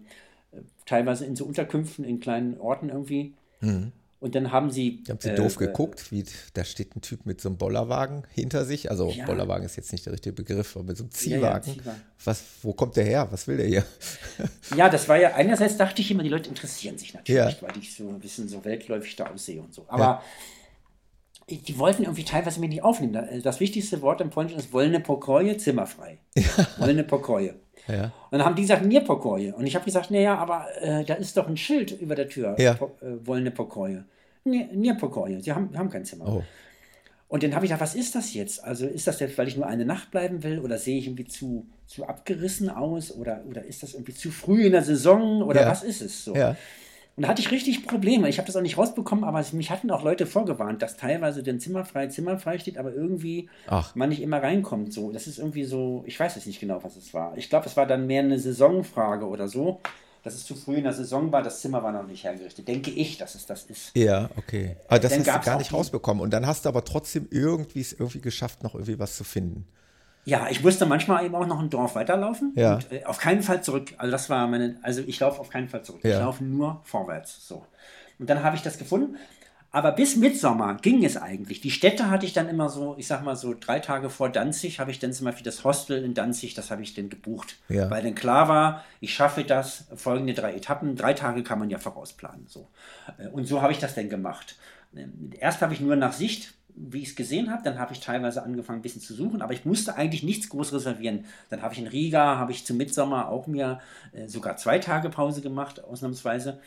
teilweise 0.87 1.25
in 1.25 1.37
so 1.37 1.45
Unterkünften 1.45 2.05
in 2.05 2.21
kleinen 2.21 2.59
Orten 2.59 2.89
irgendwie. 2.89 3.35
Hm. 3.61 3.93
Und 4.23 4.37
dann 4.37 4.53
haben 4.53 4.71
sie. 4.71 5.03
Haben 5.09 5.19
sie 5.21 5.31
äh, 5.31 5.35
doof 5.35 5.57
geguckt, 5.57 6.13
wie 6.13 6.25
da 6.55 6.63
steht 6.63 6.95
ein 6.95 7.01
Typ 7.01 7.27
mit 7.27 7.41
so 7.41 7.49
einem 7.49 7.59
Bollerwagen 7.59 8.23
hinter 8.33 8.65
sich. 8.65 8.89
Also 8.89 9.11
ja. 9.11 9.27
Bollerwagen 9.27 9.67
ist 9.67 9.75
jetzt 9.75 9.91
nicht 9.91 10.07
der 10.07 10.13
richtige 10.13 10.33
Begriff, 10.33 10.77
aber 10.77 10.85
mit 10.85 10.97
so 10.97 11.03
einem 11.03 11.11
Ziehwagen. 11.11 11.43
Ja, 11.43 11.75
ja, 11.75 11.81
Ziehwagen. 11.81 12.01
Was, 12.25 12.45
wo 12.63 12.73
kommt 12.73 12.97
der 12.97 13.05
her? 13.05 13.27
Was 13.33 13.49
will 13.49 13.57
der 13.57 13.67
hier? 13.67 13.85
Ja, 14.77 14.89
das 14.89 15.09
war 15.09 15.19
ja, 15.19 15.35
einerseits 15.35 15.77
dachte 15.77 16.01
ich 16.01 16.11
immer, 16.13 16.23
die 16.23 16.29
Leute 16.29 16.49
interessieren 16.49 16.97
sich 16.97 17.13
natürlich, 17.13 17.61
weil 17.63 17.77
ich 17.79 17.95
so 17.95 18.09
ein 18.09 18.21
bisschen 18.21 18.49
so 18.49 18.65
weltläufig 18.65 19.17
da 19.17 19.27
aussehe 19.27 19.61
und 19.61 19.75
so. 19.75 19.85
Aber 19.89 20.23
die 21.49 21.79
wollten 21.79 22.03
irgendwie 22.03 22.25
teilweise 22.25 22.61
mich 22.61 22.71
nicht 22.71 22.83
aufnehmen. 22.83 23.43
Das 23.43 23.61
wichtigste 23.61 24.01
Wort 24.03 24.21
im 24.21 24.31
Polnischen 24.31 24.59
ist 24.59 24.73
Wollne 24.73 25.01
Pokoje, 25.01 25.57
zimmerfrei. 25.57 26.19
Ja. 26.37 26.67
Wollne 26.79 27.05
Pokoje. 27.05 27.55
Ja. 27.89 28.05
Und 28.31 28.39
dann 28.39 28.45
haben 28.45 28.55
die 28.55 28.63
gesagt, 28.63 28.85
Nierpokoje. 28.85 29.55
Und 29.55 29.67
ich 29.67 29.75
habe 29.75 29.85
gesagt, 29.85 30.11
naja, 30.11 30.37
aber 30.37 30.67
äh, 30.81 31.05
da 31.05 31.15
ist 31.15 31.37
doch 31.37 31.49
ein 31.49 31.57
Schild 31.57 31.91
über 32.01 32.15
der 32.15 32.29
Tür. 32.29 32.55
Ja. 32.59 32.75
Po, 32.75 32.93
äh, 33.01 33.27
Wollne 33.27 33.51
Pokoje. 33.51 34.05
Nierpokoje. 34.45 35.41
Sie 35.41 35.53
haben, 35.53 35.77
haben 35.77 35.91
kein 35.91 36.05
Zimmer. 36.05 36.27
Oh. 36.29 36.43
Und 37.29 37.43
dann 37.43 37.55
habe 37.55 37.65
ich 37.65 37.71
gedacht, 37.71 37.81
was 37.81 37.95
ist 37.95 38.15
das 38.15 38.35
jetzt? 38.35 38.63
Also 38.63 38.87
ist 38.87 39.07
das 39.07 39.19
jetzt, 39.21 39.39
weil 39.39 39.49
ich 39.49 39.57
nur 39.57 39.67
eine 39.67 39.87
Nacht 39.87 40.11
bleiben 40.11 40.43
will 40.43 40.59
oder 40.59 40.77
sehe 40.79 40.99
ich 40.99 41.07
irgendwie 41.07 41.27
zu, 41.27 41.67
zu 41.87 42.07
abgerissen 42.07 42.69
aus 42.69 43.11
oder, 43.11 43.43
oder 43.49 43.65
ist 43.65 43.83
das 43.83 43.95
irgendwie 43.95 44.15
zu 44.15 44.31
früh 44.31 44.67
in 44.67 44.73
der 44.73 44.83
Saison 44.83 45.43
oder 45.43 45.63
ja. 45.63 45.71
was 45.71 45.83
ist 45.83 46.03
es 46.03 46.25
so? 46.25 46.35
Ja. 46.35 46.57
Und 47.17 47.25
da 47.25 47.29
hatte 47.29 47.43
ich 47.43 47.51
richtig 47.51 47.87
Probleme. 47.87 48.29
Ich 48.29 48.39
habe 48.39 48.47
das 48.47 48.57
auch 48.57 48.63
nicht 48.63 48.79
rausbekommen, 48.79 49.25
aber 49.25 49.45
mich 49.53 49.71
hatten 49.71 49.91
auch 49.91 50.03
Leute 50.03 50.27
vorgewarnt, 50.27 50.81
dass 50.81 50.97
teilweise 50.97 51.43
den 51.43 51.61
Zimmer 51.61 51.85
frei, 51.85 52.07
Zimmer 52.07 52.39
frei 52.39 52.59
steht, 52.59 52.79
aber 52.79 52.95
irgendwie 52.95 53.51
Ach. 53.67 53.95
man 53.95 54.09
nicht 54.09 54.23
immer 54.23 54.43
reinkommt. 54.43 54.95
So, 54.95 55.13
das 55.13 55.27
ist 55.27 55.39
irgendwie 55.39 55.65
so, 55.65 56.05
ich 56.07 56.19
weiß 56.19 56.37
jetzt 56.37 56.47
nicht 56.47 56.61
genau, 56.61 56.83
was 56.83 56.97
es 56.97 57.13
war. 57.13 57.37
Ich 57.37 57.51
glaube, 57.51 57.67
es 57.67 57.77
war 57.77 57.87
dann 57.87 58.07
mehr 58.07 58.23
eine 58.23 58.39
Saisonfrage 58.39 59.27
oder 59.27 59.49
so. 59.49 59.81
Dass 60.25 60.35
es 60.35 60.47
zu 60.47 60.55
früh 60.55 60.77
in 60.77 60.85
der 60.85 60.93
Saison 60.93 61.33
war, 61.33 61.43
das 61.43 61.61
Zimmer 61.61 61.83
war 61.83 61.91
noch 61.91 62.07
nicht 62.07 62.23
hergerichtet. 62.23 62.69
Denke 62.69 62.93
ich, 62.93 63.19
dass 63.19 63.35
es 63.35 63.45
das 63.45 63.65
ist. 63.65 63.91
Ja, 63.97 64.31
okay. 64.37 64.77
Aber 64.87 65.01
das 65.01 65.11
dann 65.11 65.27
hast 65.27 65.45
du 65.45 65.51
gar 65.51 65.59
nicht 65.59 65.73
rausbekommen. 65.73 66.23
Und 66.23 66.31
dann 66.31 66.47
hast 66.47 66.65
du 66.65 66.69
aber 66.69 66.85
trotzdem 66.85 67.27
irgendwie 67.29 67.81
es 67.81 67.93
irgendwie 67.93 68.21
geschafft, 68.21 68.63
noch 68.63 68.75
irgendwie 68.75 69.01
was 69.01 69.17
zu 69.17 69.25
finden. 69.25 69.67
Ja, 70.25 70.47
ich 70.51 70.63
musste 70.63 70.87
manchmal 70.87 71.25
eben 71.25 71.35
auch 71.35 71.47
noch 71.47 71.59
ein 71.59 71.71
Dorf 71.71 71.95
weiterlaufen. 71.95 72.53
Ja. 72.55 72.75
Und, 72.75 72.93
äh, 72.93 73.05
auf 73.05 73.19
keinen 73.19 73.43
Fall 73.43 73.63
zurück. 73.63 73.95
Also 73.99 74.13
das 74.13 74.31
war 74.31 74.47
meine, 74.47 74.77
also 74.83 75.03
ich 75.05 75.19
laufe 75.19 75.41
auf 75.41 75.51
keinen 75.51 75.69
Fall 75.69 75.83
zurück. 75.83 76.05
Ja. 76.05 76.11
Ich 76.11 76.19
laufe 76.19 76.45
nur 76.45 76.81
vorwärts. 76.85 77.47
So. 77.47 77.67
Und 78.19 78.31
dann 78.31 78.43
habe 78.43 78.57
ich 78.57 78.63
das 78.63 78.79
gefunden. 78.79 79.17
Aber 79.75 79.93
bis 79.93 80.17
Mitsommer 80.17 80.77
ging 80.83 81.03
es 81.03 81.17
eigentlich. 81.17 81.63
Die 81.63 81.71
Städte 81.71 82.11
hatte 82.11 82.27
ich 82.27 82.35
dann 82.35 82.47
immer 82.47 82.69
so, 82.69 82.95
ich 82.99 83.07
sag 83.07 83.25
mal 83.25 83.37
so 83.37 83.55
drei 83.59 83.81
Tage 83.81 84.11
vor 84.11 84.29
Danzig, 84.29 84.79
habe 84.79 84.91
ich 84.91 84.99
dann 84.99 85.15
zum 85.15 85.25
Beispiel 85.25 85.45
das 85.45 85.65
Hostel 85.65 86.05
in 86.05 86.13
Danzig, 86.13 86.53
das 86.53 86.71
habe 86.71 86.83
ich 86.83 86.93
dann 86.93 87.09
gebucht. 87.09 87.57
Ja. 87.71 87.89
Weil 87.89 88.03
dann 88.03 88.15
klar 88.15 88.49
war, 88.49 88.85
ich 89.01 89.15
schaffe 89.15 89.45
das, 89.45 89.87
folgende 89.97 90.35
drei 90.35 90.53
Etappen, 90.53 90.95
drei 90.95 91.15
Tage 91.15 91.43
kann 91.43 91.59
man 91.59 91.71
ja 91.71 91.79
vorausplanen. 91.79 92.47
So. 92.49 92.69
Äh, 93.17 93.29
und 93.29 93.47
so 93.47 93.63
habe 93.63 93.73
ich 93.73 93.79
das 93.79 93.95
dann 93.95 94.11
gemacht. 94.11 94.57
Ähm, 94.95 95.31
erst 95.41 95.63
habe 95.63 95.73
ich 95.73 95.81
nur 95.81 95.97
nach 95.97 96.13
Sicht 96.13 96.53
wie 96.75 97.03
ich 97.03 97.11
es 97.11 97.17
gesehen 97.17 97.51
habe, 97.51 97.63
dann 97.63 97.79
habe 97.79 97.93
ich 97.93 98.01
teilweise 98.01 98.43
angefangen, 98.43 98.79
ein 98.79 98.83
bisschen 98.83 99.03
zu 99.03 99.15
suchen, 99.15 99.43
aber 99.43 99.53
ich 99.53 99.65
musste 99.65 99.97
eigentlich 99.97 100.23
nichts 100.23 100.49
groß 100.49 100.73
reservieren. 100.73 101.25
Dann 101.51 101.63
habe 101.63 101.75
ich 101.75 101.81
in 101.81 101.87
Riga, 101.87 102.39
habe 102.39 102.53
ich 102.53 102.65
zum 102.65 102.77
Mitsommer 102.77 103.29
auch 103.29 103.47
mir 103.47 103.81
äh, 104.13 104.29
sogar 104.29 104.57
zwei 104.57 104.79
Tage 104.79 105.11
Pause 105.11 105.43
gemacht, 105.43 105.85
ausnahmsweise, 105.85 106.61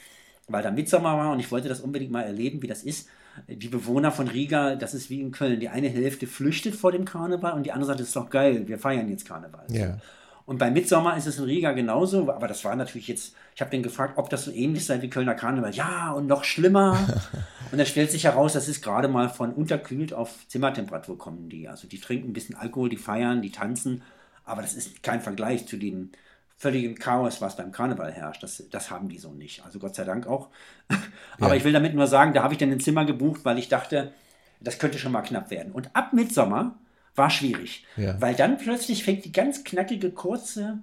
weil 0.47 0.64
da 0.64 0.72
Mitsommer 0.72 1.18
war 1.18 1.32
und 1.32 1.39
ich 1.39 1.51
wollte 1.51 1.70
das 1.70 1.82
unbedingt 1.82 2.12
mal 2.12 2.22
erleben, 2.22 2.62
wie 2.62 2.68
das 2.68 2.84
ist. 2.84 3.10
Die 3.47 3.68
Bewohner 3.68 4.12
von 4.12 4.28
Riga, 4.28 4.76
das 4.76 4.93
ist 4.93 5.10
wie 5.10 5.20
in 5.20 5.32
Köln. 5.32 5.60
Die 5.60 5.68
eine 5.68 5.89
Hälfte 5.89 6.26
flüchtet 6.26 6.74
vor 6.76 6.91
dem 6.91 7.03
Karneval 7.03 7.53
und 7.53 7.66
die 7.66 7.74
andere 7.74 7.88
sagt, 7.88 7.99
das 7.99 8.08
ist 8.08 8.16
doch 8.16 8.30
geil, 8.30 8.68
wir 8.68 8.80
feiern 8.80 9.10
jetzt 9.10 9.28
Karneval. 9.28 9.66
Ja. 9.70 9.97
Und 10.46 10.60
bei 10.60 10.70
Mitsommer 10.70 11.18
ist 11.18 11.26
es 11.26 11.39
in 11.39 11.46
Riga 11.46 11.72
genauso, 11.72 12.32
aber 12.32 12.48
das 12.48 12.64
war 12.64 12.76
natürlich 12.76 13.08
jetzt, 13.08 13.36
ich 13.56 13.62
habe 13.62 13.72
den 13.72 13.82
gefragt, 13.82 14.14
ob 14.18 14.30
das 14.30 14.46
so 14.46 14.52
ähnlich 14.52 14.86
sei 14.86 15.02
wie 15.02 15.10
Kölner 15.10 15.34
Karneval. 15.34 15.74
Ja, 15.74 16.12
und 16.12 16.28
noch 16.28 16.43
schlimmer. 16.43 17.00
und 17.72 17.80
da 17.80 17.86
stellt 17.86 18.12
sich 18.12 18.26
heraus, 18.26 18.54
das 18.54 18.68
ist 18.68 18.84
gerade 18.84 19.08
mal 19.08 19.30
von 19.30 19.54
unterkühlt 19.54 20.14
auf 20.14 20.48
Zimmertemperatur 20.48 21.18
kommen 21.18 21.50
die. 21.50 21.68
Also 21.68 21.88
die 21.88 22.00
trinken 22.00 22.30
ein 22.30 22.34
bisschen 22.34 22.56
Alkohol, 22.56 22.89
die 22.89 22.98
feiern, 22.98 23.41
die 23.41 23.52
tanzen, 23.52 24.04
aber 24.43 24.62
das 24.62 24.76
ist 24.76 25.02
kein 25.02 25.20
Vergleich 25.20 25.68
zu 25.68 25.78
dem 25.78 26.12
völligen 26.58 26.96
Chaos, 26.96 27.41
was 27.41 27.58
beim 27.58 27.72
Karneval 27.72 28.12
herrscht. 28.12 28.43
Das, 28.43 28.64
das 28.70 28.91
haben 28.91 29.10
die 29.10 29.18
so 29.18 29.32
nicht. 29.32 29.66
Also 29.66 29.80
Gott 29.80 29.96
sei 29.96 30.04
Dank 30.04 30.28
auch. 30.28 30.50
aber 31.39 31.50
ja. 31.50 31.56
ich 31.56 31.64
will 31.64 31.74
damit 31.74 31.96
nur 31.96 32.06
sagen, 32.06 32.34
da 32.34 32.43
habe 32.43 32.54
ich 32.54 32.60
dann 32.60 32.72
ein 32.72 32.80
Zimmer 32.80 33.06
gebucht, 33.06 33.41
weil 33.43 33.58
ich 33.58 33.68
dachte, 33.68 34.14
das 34.62 34.78
könnte 34.78 35.00
schon 35.00 35.12
mal 35.12 35.24
knapp 35.24 35.50
werden. 35.50 35.72
Und 35.72 35.89
ab 35.96 36.14
Mitsommer 36.14 36.76
war 37.16 37.30
schwierig. 37.30 37.86
Ja. 37.97 38.20
Weil 38.22 38.36
dann 38.36 38.57
plötzlich 38.57 39.03
fängt 39.03 39.26
die 39.26 39.32
ganz 39.32 39.63
knackige, 39.63 40.11
kurze 40.11 40.80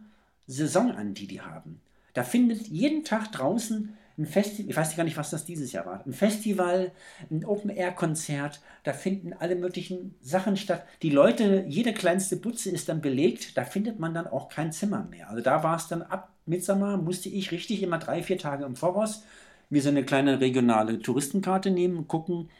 Saison 0.46 0.90
an, 0.92 1.14
die 1.14 1.26
die 1.26 1.40
haben. 1.40 1.80
Da 2.14 2.24
findet 2.24 2.68
jeden 2.68 3.04
Tag 3.04 3.32
draußen 3.32 3.96
ein 4.18 4.26
Festival, 4.26 4.70
ich 4.70 4.76
weiß 4.76 4.96
gar 4.96 5.04
nicht, 5.04 5.16
was 5.16 5.30
das 5.30 5.44
dieses 5.44 5.72
Jahr 5.72 5.86
war. 5.86 6.04
Ein 6.06 6.12
Festival, 6.12 6.92
ein 7.30 7.44
Open-Air-Konzert, 7.44 8.60
da 8.84 8.92
finden 8.92 9.32
alle 9.32 9.56
möglichen 9.56 10.14
Sachen 10.20 10.56
statt. 10.56 10.84
Die 11.00 11.10
Leute, 11.10 11.64
jede 11.66 11.94
kleinste 11.94 12.36
Butze 12.36 12.70
ist 12.70 12.88
dann 12.88 13.00
belegt, 13.00 13.56
da 13.56 13.64
findet 13.64 13.98
man 13.98 14.12
dann 14.12 14.26
auch 14.26 14.48
kein 14.48 14.72
Zimmer 14.72 15.06
mehr. 15.10 15.30
Also 15.30 15.42
da 15.42 15.62
war 15.62 15.76
es 15.76 15.88
dann 15.88 16.02
ab 16.02 16.30
Mitsommer, 16.44 16.98
musste 16.98 17.28
ich 17.28 17.52
richtig 17.52 17.82
immer 17.82 17.98
drei, 17.98 18.22
vier 18.22 18.38
Tage 18.38 18.64
im 18.64 18.76
Voraus 18.76 19.22
mir 19.70 19.80
so 19.80 19.88
eine 19.88 20.04
kleine 20.04 20.40
regionale 20.40 21.00
Touristenkarte 21.00 21.70
nehmen, 21.70 22.06
gucken. 22.06 22.50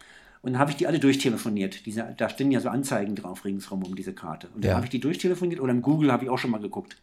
Und 0.42 0.52
dann 0.52 0.60
habe 0.60 0.72
ich 0.72 0.76
die 0.76 0.86
alle 0.86 0.98
durchtelefoniert. 0.98 1.86
Diese, 1.86 2.14
da 2.16 2.28
stehen 2.28 2.50
ja 2.50 2.60
so 2.60 2.68
Anzeigen 2.68 3.14
drauf 3.14 3.44
ringsherum 3.44 3.84
um 3.84 3.94
diese 3.94 4.12
Karte. 4.12 4.48
Und 4.54 4.64
dann 4.64 4.70
ja. 4.70 4.76
habe 4.76 4.86
ich 4.86 4.90
die 4.90 5.00
durchtelefoniert 5.00 5.60
oder 5.60 5.70
im 5.70 5.82
Google 5.82 6.10
habe 6.10 6.24
ich 6.24 6.30
auch 6.30 6.38
schon 6.38 6.50
mal 6.50 6.60
geguckt 6.60 6.96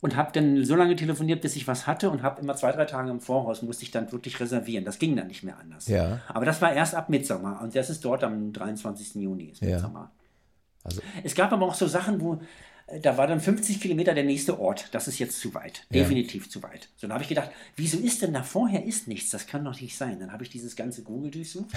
und 0.00 0.16
habe 0.16 0.30
dann 0.32 0.64
so 0.64 0.76
lange 0.76 0.96
telefoniert, 0.96 1.40
bis 1.42 1.56
ich 1.56 1.66
was 1.66 1.86
hatte 1.86 2.10
und 2.10 2.22
habe 2.22 2.40
immer 2.40 2.56
zwei, 2.56 2.72
drei 2.72 2.84
Tage 2.84 3.10
im 3.10 3.20
Voraus, 3.20 3.62
musste 3.62 3.84
ich 3.84 3.90
dann 3.90 4.10
wirklich 4.12 4.40
reservieren. 4.40 4.84
Das 4.84 4.98
ging 4.98 5.16
dann 5.16 5.28
nicht 5.28 5.42
mehr 5.42 5.58
anders. 5.58 5.88
Ja. 5.88 6.20
Aber 6.28 6.44
das 6.44 6.60
war 6.62 6.72
erst 6.72 6.94
ab 6.94 7.08
Mitsommer 7.08 7.60
und 7.62 7.74
das 7.74 7.90
ist 7.90 8.04
dort 8.04 8.24
am 8.24 8.52
23. 8.52 9.16
Juni, 9.16 9.50
ist 9.50 9.62
Mitsommer. 9.62 10.10
Ja. 10.12 10.20
Also. 10.84 11.02
Es 11.22 11.34
gab 11.34 11.52
aber 11.52 11.66
auch 11.66 11.74
so 11.74 11.86
Sachen, 11.86 12.20
wo 12.20 12.40
da 13.02 13.16
war 13.16 13.26
dann 13.26 13.40
50 13.40 13.80
Kilometer 13.80 14.14
der 14.14 14.24
nächste 14.24 14.58
Ort. 14.58 14.88
Das 14.92 15.06
ist 15.06 15.18
jetzt 15.18 15.40
zu 15.40 15.54
weit. 15.54 15.82
Definitiv 15.92 16.46
ja. 16.46 16.50
zu 16.50 16.62
weit. 16.62 16.88
So, 16.96 17.06
dann 17.06 17.14
habe 17.14 17.22
ich 17.22 17.28
gedacht, 17.28 17.50
wieso 17.76 17.98
ist 17.98 18.22
denn 18.22 18.32
da 18.32 18.42
vorher 18.42 18.84
ist 18.84 19.06
nichts? 19.06 19.30
Das 19.30 19.46
kann 19.46 19.64
doch 19.64 19.80
nicht 19.80 19.96
sein. 19.96 20.18
Dann 20.18 20.32
habe 20.32 20.42
ich 20.42 20.50
dieses 20.50 20.74
ganze 20.76 21.02
Google 21.02 21.30
durchsucht 21.30 21.70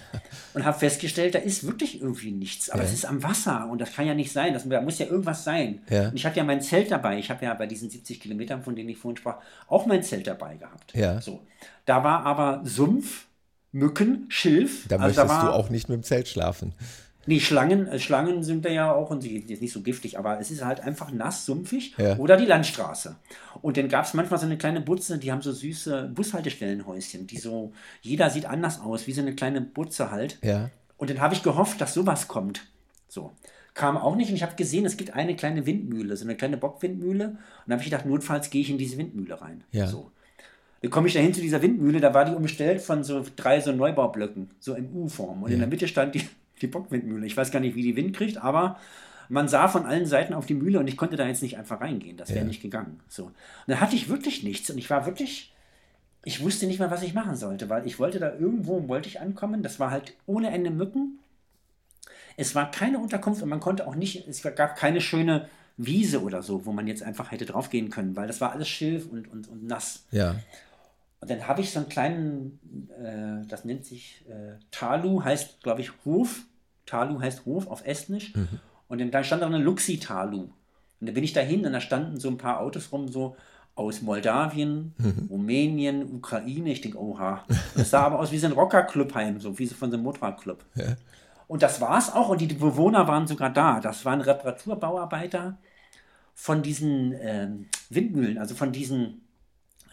und 0.54 0.64
habe 0.64 0.78
festgestellt, 0.78 1.34
da 1.34 1.38
ist 1.38 1.64
wirklich 1.66 2.00
irgendwie 2.00 2.32
nichts. 2.32 2.70
Aber 2.70 2.82
ja. 2.82 2.88
es 2.88 2.94
ist 2.94 3.06
am 3.06 3.22
Wasser 3.22 3.68
und 3.70 3.80
das 3.80 3.94
kann 3.94 4.06
ja 4.06 4.14
nicht 4.14 4.32
sein. 4.32 4.52
Das, 4.52 4.68
da 4.68 4.80
muss 4.80 4.98
ja 4.98 5.06
irgendwas 5.06 5.44
sein. 5.44 5.80
Ja. 5.88 6.08
Und 6.08 6.16
ich 6.16 6.26
hatte 6.26 6.36
ja 6.36 6.44
mein 6.44 6.60
Zelt 6.60 6.90
dabei. 6.90 7.18
Ich 7.18 7.30
habe 7.30 7.44
ja 7.44 7.54
bei 7.54 7.66
diesen 7.66 7.88
70 7.88 8.20
Kilometern, 8.20 8.62
von 8.62 8.76
denen 8.76 8.90
ich 8.90 8.98
vorhin 8.98 9.16
sprach, 9.16 9.38
auch 9.68 9.86
mein 9.86 10.02
Zelt 10.02 10.26
dabei 10.26 10.56
gehabt. 10.56 10.94
Ja. 10.94 11.20
So. 11.20 11.46
Da 11.86 12.04
war 12.04 12.26
aber 12.26 12.60
Sumpf, 12.64 13.26
Mücken, 13.72 14.26
Schilf. 14.28 14.86
Da 14.88 14.96
also 14.96 15.06
möchtest 15.06 15.24
da 15.24 15.28
war, 15.28 15.44
du 15.46 15.52
auch 15.52 15.70
nicht 15.70 15.88
mit 15.88 15.96
dem 15.96 16.02
Zelt 16.02 16.28
schlafen. 16.28 16.74
Nee, 17.28 17.40
Schlangen, 17.40 17.86
äh, 17.88 17.98
Schlangen 17.98 18.42
sind 18.42 18.64
da 18.64 18.70
ja 18.70 18.90
auch, 18.90 19.10
und 19.10 19.20
sie 19.20 19.44
sind 19.46 19.60
nicht 19.60 19.70
so 19.70 19.82
giftig, 19.82 20.18
aber 20.18 20.40
es 20.40 20.50
ist 20.50 20.64
halt 20.64 20.80
einfach 20.80 21.12
nass, 21.12 21.44
sumpfig. 21.44 21.94
Ja. 21.98 22.16
Oder 22.16 22.38
die 22.38 22.46
Landstraße. 22.46 23.16
Und 23.60 23.76
dann 23.76 23.90
gab 23.90 24.06
es 24.06 24.14
manchmal 24.14 24.40
so 24.40 24.46
eine 24.46 24.56
kleine 24.56 24.80
Butze, 24.80 25.18
die 25.18 25.30
haben 25.30 25.42
so 25.42 25.52
süße 25.52 26.10
Bushaltestellenhäuschen, 26.14 27.26
die 27.26 27.36
so, 27.36 27.74
jeder 28.00 28.30
sieht 28.30 28.46
anders 28.46 28.80
aus, 28.80 29.06
wie 29.06 29.12
so 29.12 29.20
eine 29.20 29.34
kleine 29.34 29.60
Butze 29.60 30.10
halt. 30.10 30.38
Ja. 30.42 30.70
Und 30.96 31.10
dann 31.10 31.20
habe 31.20 31.34
ich 31.34 31.42
gehofft, 31.42 31.82
dass 31.82 31.92
sowas 31.92 32.28
kommt. 32.28 32.62
So. 33.08 33.32
Kam 33.74 33.98
auch 33.98 34.16
nicht 34.16 34.30
und 34.30 34.36
ich 34.36 34.42
habe 34.42 34.56
gesehen, 34.56 34.86
es 34.86 34.96
gibt 34.96 35.12
eine 35.12 35.36
kleine 35.36 35.66
Windmühle, 35.66 36.16
so 36.16 36.24
eine 36.24 36.34
kleine 36.34 36.56
Bockwindmühle. 36.56 37.26
Und 37.26 37.38
dann 37.66 37.72
habe 37.72 37.82
ich 37.82 37.90
gedacht, 37.90 38.06
notfalls 38.06 38.48
gehe 38.48 38.62
ich 38.62 38.70
in 38.70 38.78
diese 38.78 38.96
Windmühle 38.96 39.38
rein. 39.38 39.64
Ja. 39.70 39.86
So. 39.86 40.10
Dann 40.80 40.90
komme 40.90 41.08
ich 41.08 41.12
dahin 41.12 41.34
zu 41.34 41.42
dieser 41.42 41.60
Windmühle, 41.60 42.00
da 42.00 42.14
war 42.14 42.24
die 42.24 42.34
umstellt 42.34 42.80
von 42.80 43.04
so 43.04 43.22
drei 43.36 43.60
so 43.60 43.70
Neubaublöcken, 43.72 44.48
so 44.60 44.72
in 44.72 44.90
U-Form. 44.94 45.42
Und 45.42 45.50
ja. 45.50 45.54
in 45.54 45.60
der 45.60 45.68
Mitte 45.68 45.88
stand 45.88 46.14
die 46.14 46.22
die 46.58 46.66
Bockwindmühle. 46.66 47.26
Ich 47.26 47.36
weiß 47.36 47.50
gar 47.50 47.60
nicht, 47.60 47.76
wie 47.76 47.82
die 47.82 47.96
Wind 47.96 48.16
kriegt, 48.16 48.38
aber 48.38 48.78
man 49.28 49.48
sah 49.48 49.68
von 49.68 49.84
allen 49.84 50.06
Seiten 50.06 50.34
auf 50.34 50.46
die 50.46 50.54
Mühle 50.54 50.78
und 50.80 50.88
ich 50.88 50.96
konnte 50.96 51.16
da 51.16 51.26
jetzt 51.26 51.42
nicht 51.42 51.58
einfach 51.58 51.80
reingehen. 51.80 52.16
Das 52.16 52.30
wäre 52.30 52.40
ja. 52.40 52.44
nicht 52.44 52.62
gegangen. 52.62 53.00
So. 53.08 53.24
Und 53.24 53.34
dann 53.66 53.80
hatte 53.80 53.96
ich 53.96 54.08
wirklich 54.08 54.42
nichts 54.42 54.70
und 54.70 54.78
ich 54.78 54.88
war 54.88 55.06
wirklich, 55.06 55.54
ich 56.24 56.42
wusste 56.42 56.66
nicht 56.66 56.78
mehr, 56.78 56.90
was 56.90 57.02
ich 57.02 57.14
machen 57.14 57.36
sollte, 57.36 57.68
weil 57.68 57.86
ich 57.86 57.98
wollte 57.98 58.18
da 58.18 58.32
irgendwo, 58.32 58.88
wollte 58.88 59.08
ich 59.08 59.20
ankommen. 59.20 59.62
Das 59.62 59.78
war 59.78 59.90
halt 59.90 60.14
ohne 60.26 60.50
Ende 60.50 60.70
Mücken. 60.70 61.18
Es 62.36 62.54
war 62.54 62.70
keine 62.70 62.98
Unterkunft 62.98 63.42
und 63.42 63.48
man 63.48 63.60
konnte 63.60 63.86
auch 63.86 63.96
nicht, 63.96 64.26
es 64.28 64.42
gab 64.42 64.76
keine 64.76 65.00
schöne 65.00 65.48
Wiese 65.76 66.22
oder 66.22 66.42
so, 66.42 66.66
wo 66.66 66.72
man 66.72 66.86
jetzt 66.86 67.02
einfach 67.02 67.30
hätte 67.30 67.46
draufgehen 67.46 67.90
können, 67.90 68.16
weil 68.16 68.26
das 68.26 68.40
war 68.40 68.52
alles 68.52 68.68
Schilf 68.68 69.06
und, 69.06 69.28
und, 69.30 69.48
und 69.48 69.64
nass. 69.64 70.04
Ja. 70.10 70.36
Und 71.20 71.30
dann 71.30 71.46
habe 71.46 71.60
ich 71.60 71.70
so 71.70 71.80
einen 71.80 71.88
kleinen, 71.88 72.88
äh, 73.02 73.46
das 73.48 73.64
nennt 73.64 73.84
sich 73.84 74.24
äh, 74.28 74.58
Talu, 74.70 75.24
heißt, 75.24 75.62
glaube 75.62 75.80
ich, 75.80 75.90
Hof. 76.04 76.44
Talu 76.88 77.20
heißt 77.20 77.44
Hof 77.44 77.68
auf 77.68 77.86
Estnisch. 77.86 78.34
Mhm. 78.34 78.48
Und 78.88 79.00
dann, 79.00 79.10
dann 79.10 79.24
stand 79.24 79.42
da 79.42 79.46
eine 79.46 79.58
Luxi-Talu. 79.58 80.40
Und 81.00 81.06
dann 81.06 81.14
bin 81.14 81.24
ich 81.24 81.32
dahin 81.32 81.64
und 81.64 81.72
da 81.72 81.80
standen 81.80 82.18
so 82.18 82.28
ein 82.28 82.38
paar 82.38 82.60
Autos 82.60 82.90
rum, 82.90 83.08
so 83.08 83.36
aus 83.74 84.02
Moldawien, 84.02 84.94
mhm. 84.98 85.28
Rumänien, 85.30 86.16
Ukraine. 86.16 86.72
Ich 86.72 86.80
denke, 86.80 87.00
oha. 87.00 87.44
Das 87.76 87.90
sah 87.90 88.02
aber 88.02 88.18
aus 88.18 88.32
wie 88.32 88.38
so 88.38 88.46
ein 88.46 88.52
Rockerclubheim, 88.52 89.40
so 89.40 89.58
wie 89.58 89.66
so 89.66 89.76
von 89.76 89.90
so 89.90 89.96
einem 89.96 90.04
Motorradclub. 90.04 90.64
Ja. 90.74 90.96
Und 91.46 91.62
das 91.62 91.80
war 91.80 91.96
es 91.98 92.12
auch. 92.12 92.30
Und 92.30 92.40
die 92.40 92.46
Bewohner 92.46 93.06
waren 93.06 93.26
sogar 93.26 93.50
da. 93.50 93.78
Das 93.80 94.04
waren 94.04 94.20
Reparaturbauarbeiter 94.20 95.58
von 96.34 96.62
diesen 96.62 97.14
ähm, 97.20 97.66
Windmühlen, 97.90 98.38
also 98.38 98.54
von 98.54 98.72
diesen 98.72 99.27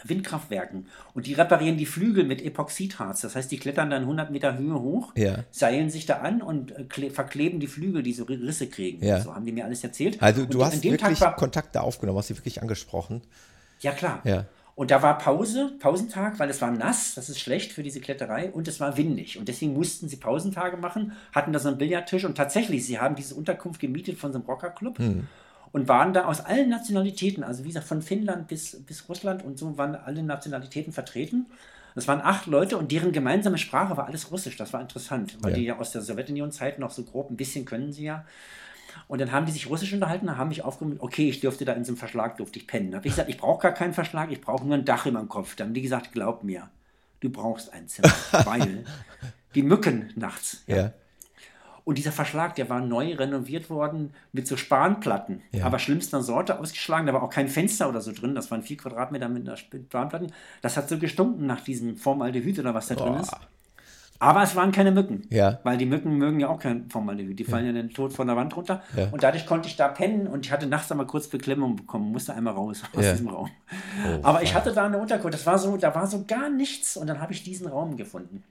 Windkraftwerken. 0.03 0.87
Und 1.13 1.27
die 1.27 1.33
reparieren 1.33 1.77
die 1.77 1.85
Flügel 1.85 2.23
mit 2.23 2.41
Epoxidharz. 2.41 3.21
Das 3.21 3.35
heißt, 3.35 3.51
die 3.51 3.57
klettern 3.57 3.89
dann 3.89 4.03
100 4.03 4.31
Meter 4.31 4.57
Höhe 4.57 4.79
hoch, 4.79 5.13
ja. 5.15 5.43
seilen 5.51 5.89
sich 5.89 6.05
da 6.05 6.17
an 6.17 6.41
und 6.41 6.71
äh, 6.71 7.09
verkleben 7.09 7.59
die 7.59 7.67
Flügel, 7.67 8.03
die 8.03 8.13
so 8.13 8.25
Risse 8.25 8.67
kriegen. 8.67 9.03
Ja. 9.03 9.21
So 9.21 9.33
haben 9.33 9.45
die 9.45 9.51
mir 9.51 9.65
alles 9.65 9.83
erzählt. 9.83 10.21
Also 10.21 10.43
und 10.43 10.53
du 10.53 10.63
hast 10.63 10.83
wirklich 10.83 11.21
war, 11.21 11.35
Kontakte 11.35 11.81
aufgenommen, 11.81 12.17
hast 12.17 12.27
sie 12.27 12.37
wirklich 12.37 12.61
angesprochen. 12.61 13.21
Ja, 13.81 13.91
klar. 13.91 14.21
Ja. 14.23 14.45
Und 14.75 14.91
da 14.91 15.01
war 15.01 15.17
Pause, 15.17 15.71
Pausentag, 15.79 16.37
weil 16.37 16.49
es 16.49 16.61
war 16.61 16.69
nass, 16.69 17.15
das 17.15 17.29
ist 17.29 17.39
schlecht 17.39 17.71
für 17.71 17.81
diese 17.81 18.01
Kletterei 18.01 18.51
und 18.51 18.67
es 18.67 18.81
war 18.81 18.97
windig. 18.97 19.39
Und 19.39 19.47
deswegen 19.47 19.73
mussten 19.73 20.09
sie 20.09 20.17
Pausentage 20.17 20.75
machen, 20.75 21.13
hatten 21.31 21.53
da 21.53 21.59
so 21.59 21.69
einen 21.69 21.77
Billardtisch 21.77 22.25
und 22.25 22.35
tatsächlich, 22.35 22.85
sie 22.85 22.99
haben 22.99 23.15
diese 23.15 23.35
Unterkunft 23.35 23.79
gemietet 23.79 24.17
von 24.17 24.33
so 24.33 24.39
einem 24.39 24.47
Rockerclub. 24.47 24.99
Hm 24.99 25.27
und 25.75 25.89
waren 25.89 26.13
da 26.13 26.23
aus 26.23 26.39
allen 26.39 26.69
Nationalitäten, 26.69 27.43
also 27.43 27.65
wie 27.65 27.67
gesagt, 27.67 27.85
von 27.85 28.01
Finnland 28.01 28.47
bis, 28.47 28.81
bis 28.85 29.09
Russland 29.09 29.43
und 29.43 29.59
so 29.59 29.77
waren 29.77 29.93
alle 29.93 30.23
Nationalitäten 30.23 30.93
vertreten. 30.93 31.47
Das 31.95 32.07
waren 32.07 32.21
acht 32.21 32.45
Leute 32.45 32.77
und 32.77 32.93
deren 32.93 33.11
gemeinsame 33.11 33.57
Sprache 33.57 33.97
war 33.97 34.07
alles 34.07 34.31
Russisch. 34.31 34.55
Das 34.55 34.71
war 34.71 34.79
interessant, 34.79 35.37
weil 35.41 35.51
ja. 35.51 35.57
die 35.57 35.63
ja 35.65 35.77
aus 35.77 35.91
der 35.91 36.01
Sowjetunion-Zeit 36.01 36.79
noch 36.79 36.91
so 36.91 37.03
grob 37.03 37.29
ein 37.29 37.35
bisschen 37.35 37.65
können 37.65 37.91
sie 37.91 38.05
ja. 38.05 38.23
Und 39.09 39.19
dann 39.19 39.33
haben 39.33 39.47
die 39.47 39.51
sich 39.51 39.69
Russisch 39.69 39.91
unterhalten, 39.91 40.37
haben 40.37 40.47
mich 40.47 40.63
aufgerufen, 40.63 40.95
okay, 41.01 41.27
ich 41.27 41.41
dürfte 41.41 41.65
da 41.65 41.73
in 41.73 41.83
so 41.83 41.89
einem 41.89 41.97
Verschlag, 41.97 42.37
durfte 42.37 42.57
ich 42.57 42.67
pennen. 42.67 42.91
Da 42.91 42.99
habe 42.99 43.07
ich 43.07 43.13
gesagt, 43.13 43.29
ich 43.29 43.37
brauche 43.37 43.61
gar 43.61 43.73
keinen 43.73 43.93
Verschlag, 43.93 44.31
ich 44.31 44.39
brauche 44.39 44.65
nur 44.65 44.75
ein 44.75 44.85
Dach 44.85 45.05
über 45.05 45.19
dem 45.19 45.27
Kopf. 45.27 45.57
Dann 45.57 45.67
haben 45.67 45.73
die 45.73 45.81
gesagt, 45.81 46.13
glaub 46.13 46.45
mir, 46.45 46.69
du 47.19 47.29
brauchst 47.29 47.73
ein 47.73 47.89
Zimmer, 47.89 48.13
weil 48.45 48.85
die 49.55 49.61
Mücken 49.61 50.13
nachts. 50.15 50.63
Ja. 50.67 50.93
Und 51.85 51.99
dieser 51.99 52.11
Verschlag, 52.11 52.55
der 52.55 52.67
war 52.67 52.81
neu 52.81 53.13
renoviert 53.13 53.69
worden 53.69 54.11
mit 54.33 54.47
so 54.47 54.57
Spanplatten, 54.57 55.43
ja. 55.51 55.65
aber 55.65 55.77
schlimmster 55.79 56.23
Sorte 56.23 56.59
ausgeschlagen. 56.59 57.05
Da 57.05 57.13
war 57.13 57.21
auch 57.21 57.29
kein 57.29 57.47
Fenster 57.47 57.87
oder 57.87 58.01
so 58.01 58.11
drin. 58.11 58.33
Das 58.33 58.49
waren 58.49 58.63
vier 58.63 58.77
Quadratmeter 58.77 59.29
mit 59.29 59.47
einer 59.47 59.55
Spanplatten. 59.55 60.31
Das 60.63 60.77
hat 60.77 60.89
so 60.89 60.97
gestunken 60.97 61.45
nach 61.45 61.61
diesem 61.61 61.95
Formaldehyd 61.95 62.59
oder 62.59 62.73
was 62.73 62.87
da 62.87 62.95
Boah. 62.95 63.05
drin 63.05 63.19
ist. 63.21 63.35
Aber 64.25 64.41
es 64.41 64.55
waren 64.55 64.71
keine 64.71 64.91
Mücken. 64.91 65.21
Ja. 65.29 65.59
Weil 65.63 65.77
die 65.77 65.85
Mücken 65.85 66.17
mögen 66.17 66.39
ja 66.39 66.49
auch 66.49 66.59
kein 66.59 66.89
Formaldehyd. 66.89 67.37
Die 67.37 67.43
fallen 67.43 67.67
ja, 67.67 67.71
ja 67.71 67.81
dann 67.81 67.91
tot 67.91 68.11
von 68.11 68.25
der 68.25 68.35
Wand 68.35 68.57
runter. 68.57 68.81
Ja. 68.97 69.09
Und 69.11 69.21
dadurch 69.21 69.45
konnte 69.45 69.67
ich 69.67 69.75
da 69.75 69.87
pennen 69.87 70.25
und 70.25 70.45
ich 70.45 70.51
hatte 70.51 70.65
nachts 70.65 70.91
einmal 70.91 71.05
kurz 71.05 71.27
Beklemmung 71.27 71.75
bekommen, 71.75 72.11
musste 72.11 72.33
einmal 72.33 72.55
raus 72.55 72.81
aus 72.95 73.01
diesem 73.11 73.27
Raum. 73.27 73.51
Oh, 74.03 74.19
Aber 74.23 74.41
ich 74.41 74.55
hatte 74.55 74.73
da 74.73 74.85
eine 74.85 74.97
Unterkunft. 74.97 75.35
Das 75.35 75.45
war 75.45 75.59
so, 75.59 75.77
da 75.77 75.93
war 75.93 76.07
so 76.07 76.25
gar 76.25 76.49
nichts 76.49 76.97
und 76.97 77.05
dann 77.05 77.21
habe 77.21 77.33
ich 77.33 77.43
diesen 77.43 77.67
Raum 77.67 77.97
gefunden. 77.97 78.43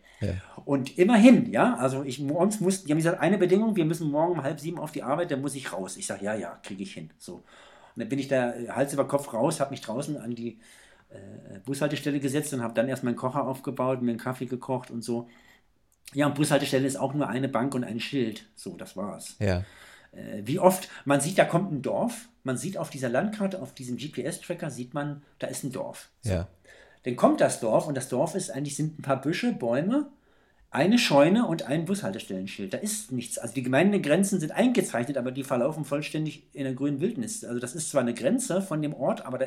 Und 0.64 0.96
immerhin, 0.96 1.50
ja, 1.50 1.74
also 1.74 2.04
ich 2.04 2.20
morgens 2.20 2.60
musste, 2.60 2.86
die 2.86 2.92
haben 2.92 2.98
gesagt, 2.98 3.20
eine 3.20 3.36
Bedingung, 3.36 3.76
wir 3.76 3.84
müssen 3.84 4.10
morgen 4.10 4.32
um 4.32 4.42
halb 4.42 4.60
sieben 4.60 4.78
auf 4.78 4.92
die 4.92 5.02
Arbeit, 5.02 5.30
dann 5.30 5.40
muss 5.40 5.54
ich 5.54 5.72
raus. 5.72 5.96
Ich 5.96 6.06
sage, 6.06 6.24
ja, 6.24 6.34
ja, 6.34 6.58
kriege 6.62 6.82
ich 6.82 6.94
hin. 6.94 7.10
So. 7.18 7.34
Und 7.34 7.42
dann 7.96 8.08
bin 8.08 8.18
ich 8.18 8.28
da 8.28 8.54
Hals 8.70 8.92
über 8.92 9.06
Kopf 9.06 9.32
raus, 9.34 9.60
habe 9.60 9.72
mich 9.72 9.82
draußen 9.82 10.16
an 10.16 10.34
die 10.34 10.58
äh, 11.10 11.58
Bushaltestelle 11.66 12.20
gesetzt 12.20 12.54
und 12.54 12.62
habe 12.62 12.74
dann 12.74 12.88
erst 12.88 13.04
meinen 13.04 13.16
Kocher 13.16 13.46
aufgebaut, 13.46 14.02
mir 14.02 14.12
einen 14.12 14.20
Kaffee 14.20 14.46
gekocht 14.46 14.90
und 14.90 15.02
so. 15.02 15.28
Ja, 16.14 16.26
und 16.26 16.34
Bushaltestelle 16.34 16.86
ist 16.86 16.96
auch 16.96 17.14
nur 17.14 17.28
eine 17.28 17.48
Bank 17.48 17.74
und 17.74 17.84
ein 17.84 18.00
Schild. 18.00 18.46
So, 18.54 18.76
das 18.76 18.96
war's. 18.96 19.36
Ja. 19.38 19.64
Äh, 20.12 20.42
wie 20.44 20.58
oft, 20.58 20.88
man 21.04 21.20
sieht, 21.20 21.38
da 21.38 21.44
kommt 21.44 21.72
ein 21.72 21.82
Dorf, 21.82 22.28
man 22.42 22.56
sieht 22.56 22.78
auf 22.78 22.90
dieser 22.90 23.08
Landkarte, 23.08 23.60
auf 23.60 23.74
diesem 23.74 23.96
GPS-Tracker, 23.96 24.70
sieht 24.70 24.94
man, 24.94 25.22
da 25.38 25.48
ist 25.48 25.64
ein 25.64 25.72
Dorf. 25.72 26.10
So. 26.22 26.32
Ja. 26.32 26.48
Dann 27.04 27.16
kommt 27.16 27.40
das 27.40 27.60
Dorf 27.60 27.86
und 27.86 27.96
das 27.96 28.08
Dorf 28.08 28.34
ist 28.34 28.50
eigentlich 28.50 28.76
sind 28.76 28.98
ein 28.98 29.02
paar 29.02 29.20
Büsche, 29.20 29.52
Bäume, 29.52 30.06
eine 30.70 30.98
Scheune 30.98 31.46
und 31.46 31.64
ein 31.64 31.84
Bushaltestellenschild. 31.84 32.74
Da 32.74 32.78
ist 32.78 33.12
nichts. 33.12 33.38
Also 33.38 33.54
die 33.54 33.62
Gemeindegrenzen 33.62 34.40
sind 34.40 34.52
eingezeichnet, 34.52 35.16
aber 35.16 35.30
die 35.30 35.44
verlaufen 35.44 35.84
vollständig 35.84 36.48
in 36.52 36.64
der 36.64 36.74
grünen 36.74 37.00
Wildnis. 37.00 37.44
Also 37.44 37.60
das 37.60 37.76
ist 37.76 37.90
zwar 37.90 38.00
eine 38.00 38.14
Grenze 38.14 38.60
von 38.60 38.82
dem 38.82 38.92
Ort, 38.92 39.24
aber 39.24 39.38
da, 39.38 39.46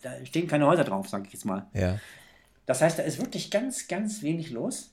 da 0.00 0.24
stehen 0.24 0.46
keine 0.46 0.66
Häuser 0.66 0.84
drauf, 0.84 1.08
sage 1.08 1.24
ich 1.26 1.32
jetzt 1.34 1.44
mal. 1.44 1.66
Ja. 1.74 1.98
Das 2.64 2.80
heißt, 2.80 2.98
da 2.98 3.02
ist 3.02 3.18
wirklich 3.18 3.50
ganz, 3.50 3.88
ganz 3.88 4.22
wenig 4.22 4.50
los. 4.50 4.91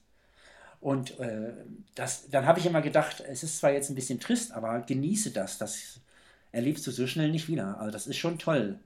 Und 0.81 1.19
äh, 1.19 1.53
das, 1.95 2.29
dann 2.29 2.45
habe 2.45 2.59
ich 2.59 2.65
immer 2.65 2.81
gedacht, 2.81 3.23
es 3.27 3.43
ist 3.43 3.57
zwar 3.57 3.71
jetzt 3.71 3.89
ein 3.89 3.95
bisschen 3.95 4.19
trist, 4.19 4.53
aber 4.53 4.79
genieße 4.79 5.31
das. 5.31 5.57
Das 5.57 5.99
erlebst 6.51 6.87
du 6.87 6.91
so 6.91 7.05
schnell 7.05 7.31
nicht 7.31 7.47
wieder. 7.47 7.79
Also 7.79 7.91
das 7.91 8.07
ist 8.07 8.17
schon 8.17 8.39
toll 8.39 8.79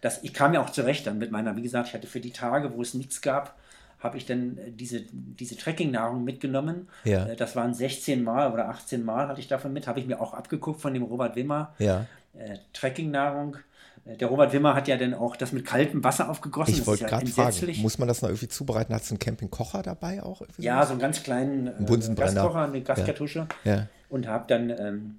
das, 0.00 0.22
ich 0.22 0.32
kam 0.32 0.54
ja 0.54 0.62
auch 0.62 0.70
zurecht 0.70 1.06
dann 1.06 1.18
mit 1.18 1.30
meiner, 1.30 1.56
wie 1.56 1.62
gesagt, 1.62 1.88
ich 1.88 1.94
hatte 1.94 2.06
für 2.06 2.20
die 2.20 2.32
Tage, 2.32 2.74
wo 2.74 2.82
es 2.82 2.94
nichts 2.94 3.20
gab, 3.20 3.56
habe 3.98 4.16
ich 4.16 4.24
dann 4.24 4.56
äh, 4.56 4.70
diese, 4.70 5.02
diese 5.12 5.56
Trekking-Nahrung 5.56 6.24
mitgenommen. 6.24 6.88
Ja. 7.04 7.26
Äh, 7.26 7.36
das 7.36 7.54
waren 7.54 7.74
16 7.74 8.22
Mal 8.22 8.52
oder 8.52 8.68
18 8.68 9.04
Mal 9.04 9.28
hatte 9.28 9.40
ich 9.40 9.48
davon 9.48 9.72
mit, 9.72 9.86
habe 9.86 10.00
ich 10.00 10.06
mir 10.06 10.20
auch 10.20 10.32
abgeguckt 10.32 10.80
von 10.80 10.94
dem 10.94 11.02
Robert 11.02 11.36
Wimmer. 11.36 11.74
Ja. 11.78 12.06
Äh, 12.38 12.58
Trekking-Nahrung 12.72 13.58
der 14.04 14.28
Robert 14.28 14.52
Wimmer 14.52 14.74
hat 14.74 14.88
ja 14.88 14.96
dann 14.96 15.14
auch 15.14 15.36
das 15.36 15.52
mit 15.52 15.64
kaltem 15.64 16.02
Wasser 16.02 16.28
aufgegossen. 16.30 16.74
Ich 16.74 16.86
wollte 16.86 17.02
ja 17.02 17.08
gerade 17.08 17.26
fragen, 17.26 17.82
muss 17.82 17.98
man 17.98 18.08
das 18.08 18.22
noch 18.22 18.28
irgendwie 18.28 18.48
zubereiten? 18.48 18.94
Hat 18.94 19.02
es 19.02 19.10
einen 19.10 19.18
Campingkocher 19.18 19.82
dabei 19.82 20.22
auch? 20.22 20.42
Ja, 20.58 20.84
so 20.84 20.92
einen 20.92 21.00
ganz 21.00 21.22
kleinen 21.22 21.66
äh, 21.66 22.14
Gaskocher, 22.14 22.64
eine 22.64 22.80
Gaskartusche. 22.82 23.46
Ja. 23.64 23.74
ja. 23.74 23.86
Und 24.08 24.26
habe 24.26 24.44
dann 24.48 24.70
ähm, 24.70 25.18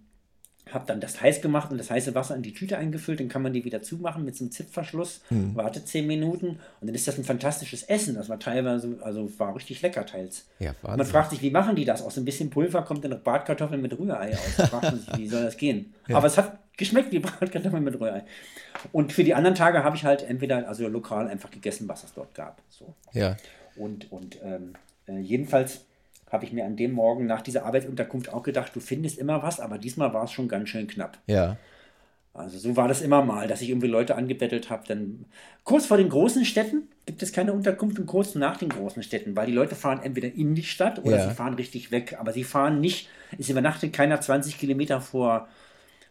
habe 0.70 0.86
dann 0.86 1.00
das 1.00 1.22
heiß 1.22 1.42
gemacht 1.42 1.72
und 1.72 1.78
das 1.78 1.90
heiße 1.90 2.16
Wasser 2.16 2.36
in 2.36 2.44
die 2.44 2.54
Tüte 2.54 2.78
eingefüllt, 2.78 3.20
dann 3.20 3.30
kann 3.30 3.42
man 3.42 3.54
die 3.54 3.66
wieder 3.66 3.82
zumachen 3.82 4.24
mit 4.24 4.36
so 4.36 4.44
einem 4.44 4.52
Zipfverschluss, 4.52 5.22
mhm. 5.30 5.56
wartet 5.56 5.88
zehn 5.88 6.08
Minuten 6.08 6.60
und 6.80 6.88
dann 6.88 6.96
ist 6.96 7.08
das 7.08 7.18
ein 7.18 7.24
fantastisches 7.24 7.84
Essen. 7.84 8.16
Das 8.16 8.30
war 8.30 8.40
teilweise, 8.40 8.98
also 9.02 9.30
war 9.40 9.56
richtig 9.56 9.82
lecker 9.82 10.06
teils. 10.06 10.46
Ja, 10.60 10.74
man 10.84 11.06
fragt 11.06 11.32
sich, 11.32 11.42
wie 11.42 11.52
machen 11.52 11.76
die 11.76 11.86
das? 11.86 12.02
Aus 12.02 12.18
ein 12.18 12.26
bisschen 12.26 12.50
Pulver 12.50 12.84
kommt 12.84 13.04
dann 13.04 13.12
noch 13.12 13.22
Bratkartoffeln 13.22 13.82
mit 13.82 13.98
Rührei 13.98 14.34
aus. 14.34 14.56
Da 14.58 14.68
fragt 14.68 14.84
man 14.84 15.00
sich, 15.00 15.18
wie 15.18 15.28
soll 15.28 15.44
das 15.44 15.58
gehen? 15.58 15.94
Ja. 16.08 16.18
Aber 16.18 16.28
es 16.28 16.38
hat 16.38 16.60
geschmeckt 16.78 17.12
wie 17.12 17.20
Bratkartoffeln 17.20 17.84
mit 17.84 18.00
Rührei. 18.00 18.24
Und 18.92 19.12
für 19.12 19.24
die 19.24 19.34
anderen 19.34 19.56
Tage 19.56 19.84
habe 19.84 19.96
ich 19.96 20.06
halt 20.06 20.24
entweder, 20.24 20.68
also 20.68 20.88
lokal 20.88 21.28
einfach 21.28 21.52
gegessen, 21.52 21.88
was 21.88 22.04
es 22.04 22.14
dort 22.14 22.34
gab. 22.34 22.62
So. 22.70 22.94
Ja. 23.14 23.36
Und, 23.76 24.12
und 24.12 24.38
ähm, 24.44 24.74
äh, 25.08 25.20
jedenfalls 25.20 25.86
habe 26.32 26.46
ich 26.46 26.54
mir 26.54 26.66
an 26.66 26.78
dem 26.78 26.94
Morgen 26.94 27.26
nach 27.26 27.42
dieser 27.42 27.66
Arbeitsunterkunft 27.66 28.34
auch 28.34 28.44
gedacht, 28.44 28.72
du 28.74 28.80
findest 28.80 29.20
immer 29.20 29.44
was, 29.44 29.60
aber 29.60 29.78
diesmal 29.78 30.14
war 30.14 30.24
es 30.24 30.32
schon 30.32 30.48
ganz 30.48 30.70
schön 30.70 30.88
knapp. 30.88 31.18
Ja. 31.28 31.58
Also 32.34 32.58
so 32.58 32.78
war 32.78 32.88
das 32.88 33.02
immer 33.02 33.24
mal, 33.24 33.50
dass 33.50 33.62
ich 33.62 33.70
irgendwie 33.70 33.88
Leute 33.88 34.16
angebettelt 34.16 34.70
habe. 34.70 34.84
Dann 34.88 35.26
kurz 35.66 35.86
vor 35.86 35.98
den 35.98 36.08
großen 36.08 36.46
Städten 36.46 36.88
gibt 37.06 37.22
es 37.22 37.34
keine 37.34 37.52
Unterkunft 37.52 38.00
und 38.00 38.06
kurz 38.06 38.36
nach 38.36 38.56
den 38.56 38.70
großen 38.70 39.04
Städten, 39.04 39.36
weil 39.36 39.48
die 39.48 39.52
Leute 39.52 39.76
fahren 39.76 40.00
entweder 40.02 40.34
in 40.34 40.56
die 40.56 40.64
Stadt 40.64 41.00
oder 41.04 41.18
ja. 41.18 41.28
sie 41.28 41.36
fahren 41.36 41.56
richtig 41.56 41.92
weg. 41.92 42.16
Aber 42.18 42.32
sie 42.32 42.46
fahren 42.46 42.80
nicht, 42.80 43.10
es 43.38 43.50
übernachtet 43.50 43.92
keiner 43.92 44.22
20 44.22 44.58
Kilometer 44.58 45.02
vor, 45.02 45.50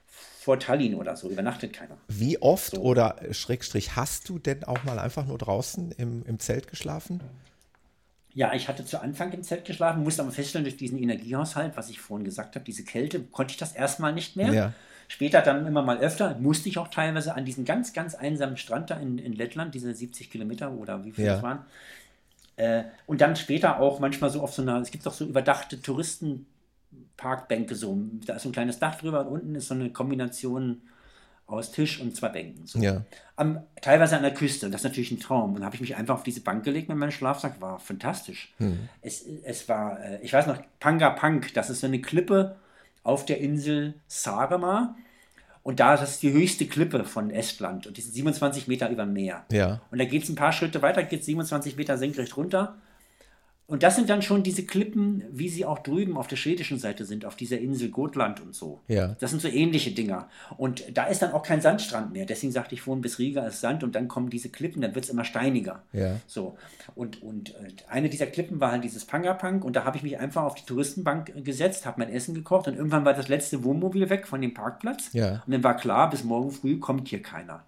vor 0.07 0.59
Tallinn 0.59 0.95
oder 0.95 1.16
so, 1.16 1.31
übernachtet 1.31 1.73
keiner. 1.73 1.97
Wie 2.09 2.41
oft 2.43 2.73
so. 2.73 2.83
oder 2.83 3.16
Schrägstrich 3.31 3.97
hast 3.97 4.29
du 4.29 4.39
denn 4.39 4.64
auch 4.64 4.85
mal 4.85 4.99
einfach 4.99 5.25
nur 5.25 5.39
draußen 5.39 5.93
im, 5.93 6.23
im 6.27 6.39
Zelt 6.39 6.68
geschlafen? 6.68 7.23
Ja, 8.35 8.55
ich 8.55 8.68
hatte 8.68 8.85
zu 8.85 9.01
Anfang 9.01 9.33
im 9.33 9.43
Zelt 9.43 9.64
geschlafen, 9.64 10.05
musste 10.05 10.22
aber 10.22 10.31
feststellen, 10.31 10.64
durch 10.64 10.76
diesen 10.76 10.99
Energiehaushalt, 10.99 11.76
was 11.76 11.91
ich 11.91 12.01
vorhin 12.01 12.24
gesagt 12.24 12.55
habe, 12.55 12.64
diese 12.64 12.85
Kälte, 12.85 13.20
konnte 13.20 13.53
ich 13.53 13.57
das 13.57 13.72
erstmal 13.72 14.12
nicht 14.12 14.37
mehr. 14.37 14.53
Ja. 14.53 14.72
Später 15.09 15.43
dann 15.43 15.66
immer 15.66 15.83
mal 15.83 15.99
öfter, 15.99 16.37
musste 16.39 16.68
ich 16.68 16.78
auch 16.78 16.87
teilweise 16.87 17.35
an 17.35 17.45
diesen 17.45 17.64
ganz, 17.64 17.93
ganz 17.93 18.14
einsamen 18.14 18.57
Strand 18.57 18.91
da 18.91 18.97
in, 18.97 19.18
in 19.18 19.33
Lettland, 19.33 19.74
diese 19.74 19.93
70 19.93 20.31
Kilometer 20.31 20.70
oder 20.70 21.05
wie 21.05 21.11
viel 21.11 21.24
ja. 21.24 21.35
das 21.35 21.43
waren. 21.43 21.64
Äh, 22.55 22.85
und 23.07 23.20
dann 23.20 23.35
später 23.35 23.81
auch 23.81 23.99
manchmal 23.99 24.31
so 24.31 24.41
auf 24.43 24.55
so 24.55 24.62
einer, 24.62 24.81
es 24.81 24.93
gibt 24.93 25.05
auch 25.09 25.12
so 25.12 25.24
überdachte 25.24 25.83
Touristenparkbänke, 25.83 27.74
so, 27.74 27.99
da 28.24 28.37
ist 28.37 28.43
so 28.43 28.51
ein 28.51 28.53
kleines 28.53 28.78
Dach 28.78 28.95
drüber 28.97 29.26
und 29.26 29.33
unten 29.33 29.55
ist 29.57 29.66
so 29.66 29.74
eine 29.74 29.91
Kombination 29.91 30.83
aus 31.51 31.72
Tisch 31.72 32.01
und 32.01 32.16
zwei 32.16 32.28
Bänken. 32.28 32.66
So. 32.66 32.78
Ja. 32.78 33.03
Am, 33.36 33.61
teilweise 33.80 34.16
an 34.16 34.22
der 34.22 34.34
Küste, 34.34 34.66
und 34.66 34.72
das 34.72 34.82
ist 34.82 34.84
natürlich 34.84 35.11
ein 35.11 35.20
Traum. 35.20 35.51
Und 35.51 35.57
dann 35.57 35.64
habe 35.64 35.74
ich 35.74 35.80
mich 35.80 35.96
einfach 35.96 36.14
auf 36.14 36.22
diese 36.22 36.40
Bank 36.40 36.64
gelegt 36.64 36.88
mit 36.88 36.98
meinem 36.98 37.11
Schlafsack, 37.11 37.61
war 37.61 37.78
fantastisch. 37.78 38.53
Hm. 38.59 38.88
Es, 39.03 39.24
es 39.44 39.68
war, 39.68 40.01
äh, 40.01 40.20
ich 40.22 40.32
weiß 40.32 40.46
noch, 40.46 40.59
Panga 40.78 41.11
Pang, 41.11 41.44
das 41.55 41.70
ist 41.70 41.80
so 41.80 41.86
eine 41.86 42.01
Klippe 42.01 42.57
auf 43.03 43.24
der 43.24 43.38
Insel 43.38 43.94
Saaremaa. 44.07 44.94
Und 45.62 45.78
da 45.80 45.96
das 45.96 46.12
ist 46.12 46.22
die 46.22 46.32
höchste 46.32 46.66
Klippe 46.66 47.05
von 47.05 47.30
Estland 47.30 47.86
und 47.86 47.96
die 47.96 48.01
sind 48.01 48.14
27 48.14 48.66
Meter 48.66 48.88
über 48.88 49.05
dem 49.05 49.12
Meer. 49.12 49.44
Ja. 49.53 49.80
Und 49.90 49.98
da 49.98 50.05
geht 50.07 50.22
es 50.22 50.28
ein 50.30 50.34
paar 50.34 50.53
Schritte 50.53 50.80
weiter, 50.80 51.03
geht 51.03 51.20
es 51.20 51.26
27 51.26 51.76
Meter 51.76 51.98
senkrecht 51.98 52.36
runter. 52.36 52.78
Und 53.71 53.85
das 53.85 53.95
sind 53.95 54.11
dann 54.11 54.21
schon 54.21 54.43
diese 54.43 54.64
Klippen, 54.64 55.23
wie 55.31 55.49
sie 55.49 55.64
auch 55.64 55.79
drüben 55.79 56.16
auf 56.16 56.27
der 56.27 56.35
schwedischen 56.35 56.81
Seite 56.81 57.05
sind, 57.05 57.25
auf 57.25 57.37
dieser 57.37 57.61
Insel 57.61 57.91
Gotland 57.91 58.41
und 58.41 58.53
so. 58.53 58.81
Ja. 58.89 59.14
Das 59.21 59.31
sind 59.31 59.41
so 59.41 59.47
ähnliche 59.47 59.93
Dinger. 59.93 60.29
Und 60.57 60.83
da 60.93 61.05
ist 61.05 61.23
dann 61.23 61.31
auch 61.31 61.45
kein 61.45 61.61
Sandstrand 61.61 62.12
mehr. 62.12 62.27
Deswegen 62.27 62.53
sagte 62.53 62.75
ich 62.75 62.83
vorhin, 62.83 63.01
bis 63.01 63.21
Riga 63.21 63.47
ist 63.47 63.61
Sand 63.61 63.85
und 63.85 63.95
dann 63.95 64.09
kommen 64.09 64.29
diese 64.29 64.49
Klippen, 64.49 64.83
dann 64.83 64.97
wird 64.97 65.05
es 65.05 65.11
immer 65.12 65.25
steiniger. 65.25 65.85
Ja. 65.93 66.16
So. 66.27 66.59
Und, 66.97 67.23
und 67.23 67.51
äh, 67.51 67.68
eine 67.89 68.09
dieser 68.09 68.27
Klippen 68.27 68.59
war 68.59 68.73
halt 68.73 68.83
dieses 68.83 69.05
Pangapang 69.05 69.62
und 69.62 69.77
da 69.77 69.85
habe 69.85 69.97
ich 69.97 70.03
mich 70.03 70.18
einfach 70.18 70.43
auf 70.43 70.57
die 70.57 70.66
Touristenbank 70.66 71.45
gesetzt, 71.45 71.87
habe 71.87 72.01
mein 72.01 72.12
Essen 72.12 72.35
gekocht 72.35 72.66
und 72.66 72.75
irgendwann 72.75 73.05
war 73.05 73.14
das 73.14 73.29
letzte 73.29 73.62
Wohnmobil 73.62 74.11
weg 74.11 74.27
von 74.27 74.41
dem 74.41 74.53
Parkplatz. 74.53 75.11
Ja. 75.12 75.45
Und 75.47 75.53
dann 75.53 75.62
war 75.62 75.77
klar, 75.77 76.11
bis 76.11 76.25
morgen 76.25 76.51
früh 76.51 76.81
kommt 76.81 77.07
hier 77.07 77.23
keiner. 77.23 77.62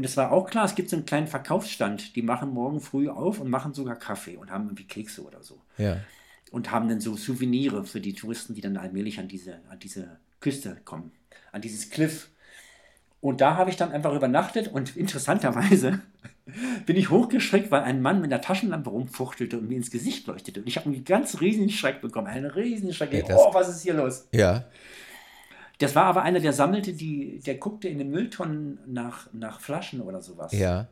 Und 0.00 0.06
es 0.06 0.16
war 0.16 0.32
auch 0.32 0.48
klar, 0.48 0.64
es 0.64 0.74
gibt 0.74 0.88
so 0.88 0.96
einen 0.96 1.04
kleinen 1.04 1.26
Verkaufsstand, 1.26 2.16
die 2.16 2.22
machen 2.22 2.54
morgen 2.54 2.80
früh 2.80 3.10
auf 3.10 3.38
und 3.38 3.50
machen 3.50 3.74
sogar 3.74 3.96
Kaffee 3.96 4.38
und 4.38 4.50
haben 4.50 4.64
irgendwie 4.64 4.86
Kekse 4.86 5.22
oder 5.22 5.42
so. 5.42 5.60
Ja. 5.76 5.98
Und 6.50 6.70
haben 6.70 6.88
dann 6.88 7.02
so 7.02 7.16
Souvenire 7.16 7.84
für 7.84 8.00
die 8.00 8.14
Touristen, 8.14 8.54
die 8.54 8.62
dann 8.62 8.78
allmählich 8.78 9.18
an 9.18 9.28
diese, 9.28 9.56
an 9.68 9.78
diese 9.78 10.16
Küste 10.40 10.78
kommen, 10.86 11.12
an 11.52 11.60
dieses 11.60 11.90
Cliff. 11.90 12.30
Und 13.20 13.42
da 13.42 13.58
habe 13.58 13.68
ich 13.68 13.76
dann 13.76 13.92
einfach 13.92 14.14
übernachtet 14.14 14.68
und 14.68 14.96
interessanterweise 14.96 16.00
bin 16.86 16.96
ich 16.96 17.10
hochgeschreckt, 17.10 17.70
weil 17.70 17.82
ein 17.82 18.00
Mann 18.00 18.22
mit 18.22 18.32
einer 18.32 18.40
Taschenlampe 18.40 18.88
rumfuchtelte 18.88 19.58
und 19.58 19.68
mir 19.68 19.76
ins 19.76 19.90
Gesicht 19.90 20.26
leuchtete. 20.28 20.60
Und 20.60 20.66
ich 20.66 20.78
habe 20.78 20.88
einen 20.88 21.04
ganz 21.04 21.42
riesigen 21.42 21.68
Schreck 21.68 22.00
bekommen, 22.00 22.26
einen 22.26 22.50
riesigen 22.50 22.94
Schreck. 22.94 23.12
Ja, 23.12 23.36
oh, 23.36 23.52
was 23.52 23.68
ist 23.68 23.82
hier 23.82 23.92
los? 23.92 24.28
Ja. 24.32 24.64
Das 25.80 25.94
war 25.94 26.04
aber 26.04 26.22
einer, 26.22 26.40
der 26.40 26.52
sammelte 26.52 26.92
die, 26.92 27.40
der 27.40 27.54
guckte 27.54 27.88
in 27.88 27.96
den 27.96 28.10
Mülltonnen 28.10 28.78
nach, 28.86 29.32
nach 29.32 29.60
Flaschen 29.60 30.02
oder 30.02 30.20
sowas. 30.20 30.52
Ja. 30.52 30.88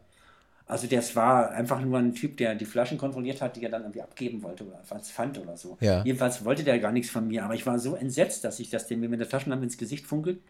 Also 0.66 0.86
das 0.86 1.14
war 1.14 1.50
einfach 1.50 1.80
nur 1.80 1.98
ein 1.98 2.14
Typ, 2.14 2.38
der 2.38 2.54
die 2.54 2.64
Flaschen 2.64 2.96
kontrolliert 2.96 3.42
hat, 3.42 3.56
die 3.56 3.62
er 3.62 3.70
dann 3.70 3.82
irgendwie 3.82 4.00
abgeben 4.00 4.42
wollte 4.42 4.64
oder 4.66 4.82
als 4.88 5.10
Pfand 5.10 5.38
oder 5.38 5.58
so. 5.58 5.76
Ja. 5.80 6.02
Jedenfalls 6.04 6.42
wollte 6.42 6.64
der 6.64 6.78
gar 6.78 6.92
nichts 6.92 7.10
von 7.10 7.26
mir, 7.28 7.44
aber 7.44 7.54
ich 7.54 7.66
war 7.66 7.78
so 7.78 7.96
entsetzt, 7.96 8.44
dass 8.44 8.60
ich 8.60 8.70
das 8.70 8.86
dem 8.86 9.00
mit 9.00 9.20
der 9.20 9.28
Taschenlampe 9.28 9.64
ins 9.64 9.76
Gesicht 9.76 10.06
funkelt. 10.06 10.40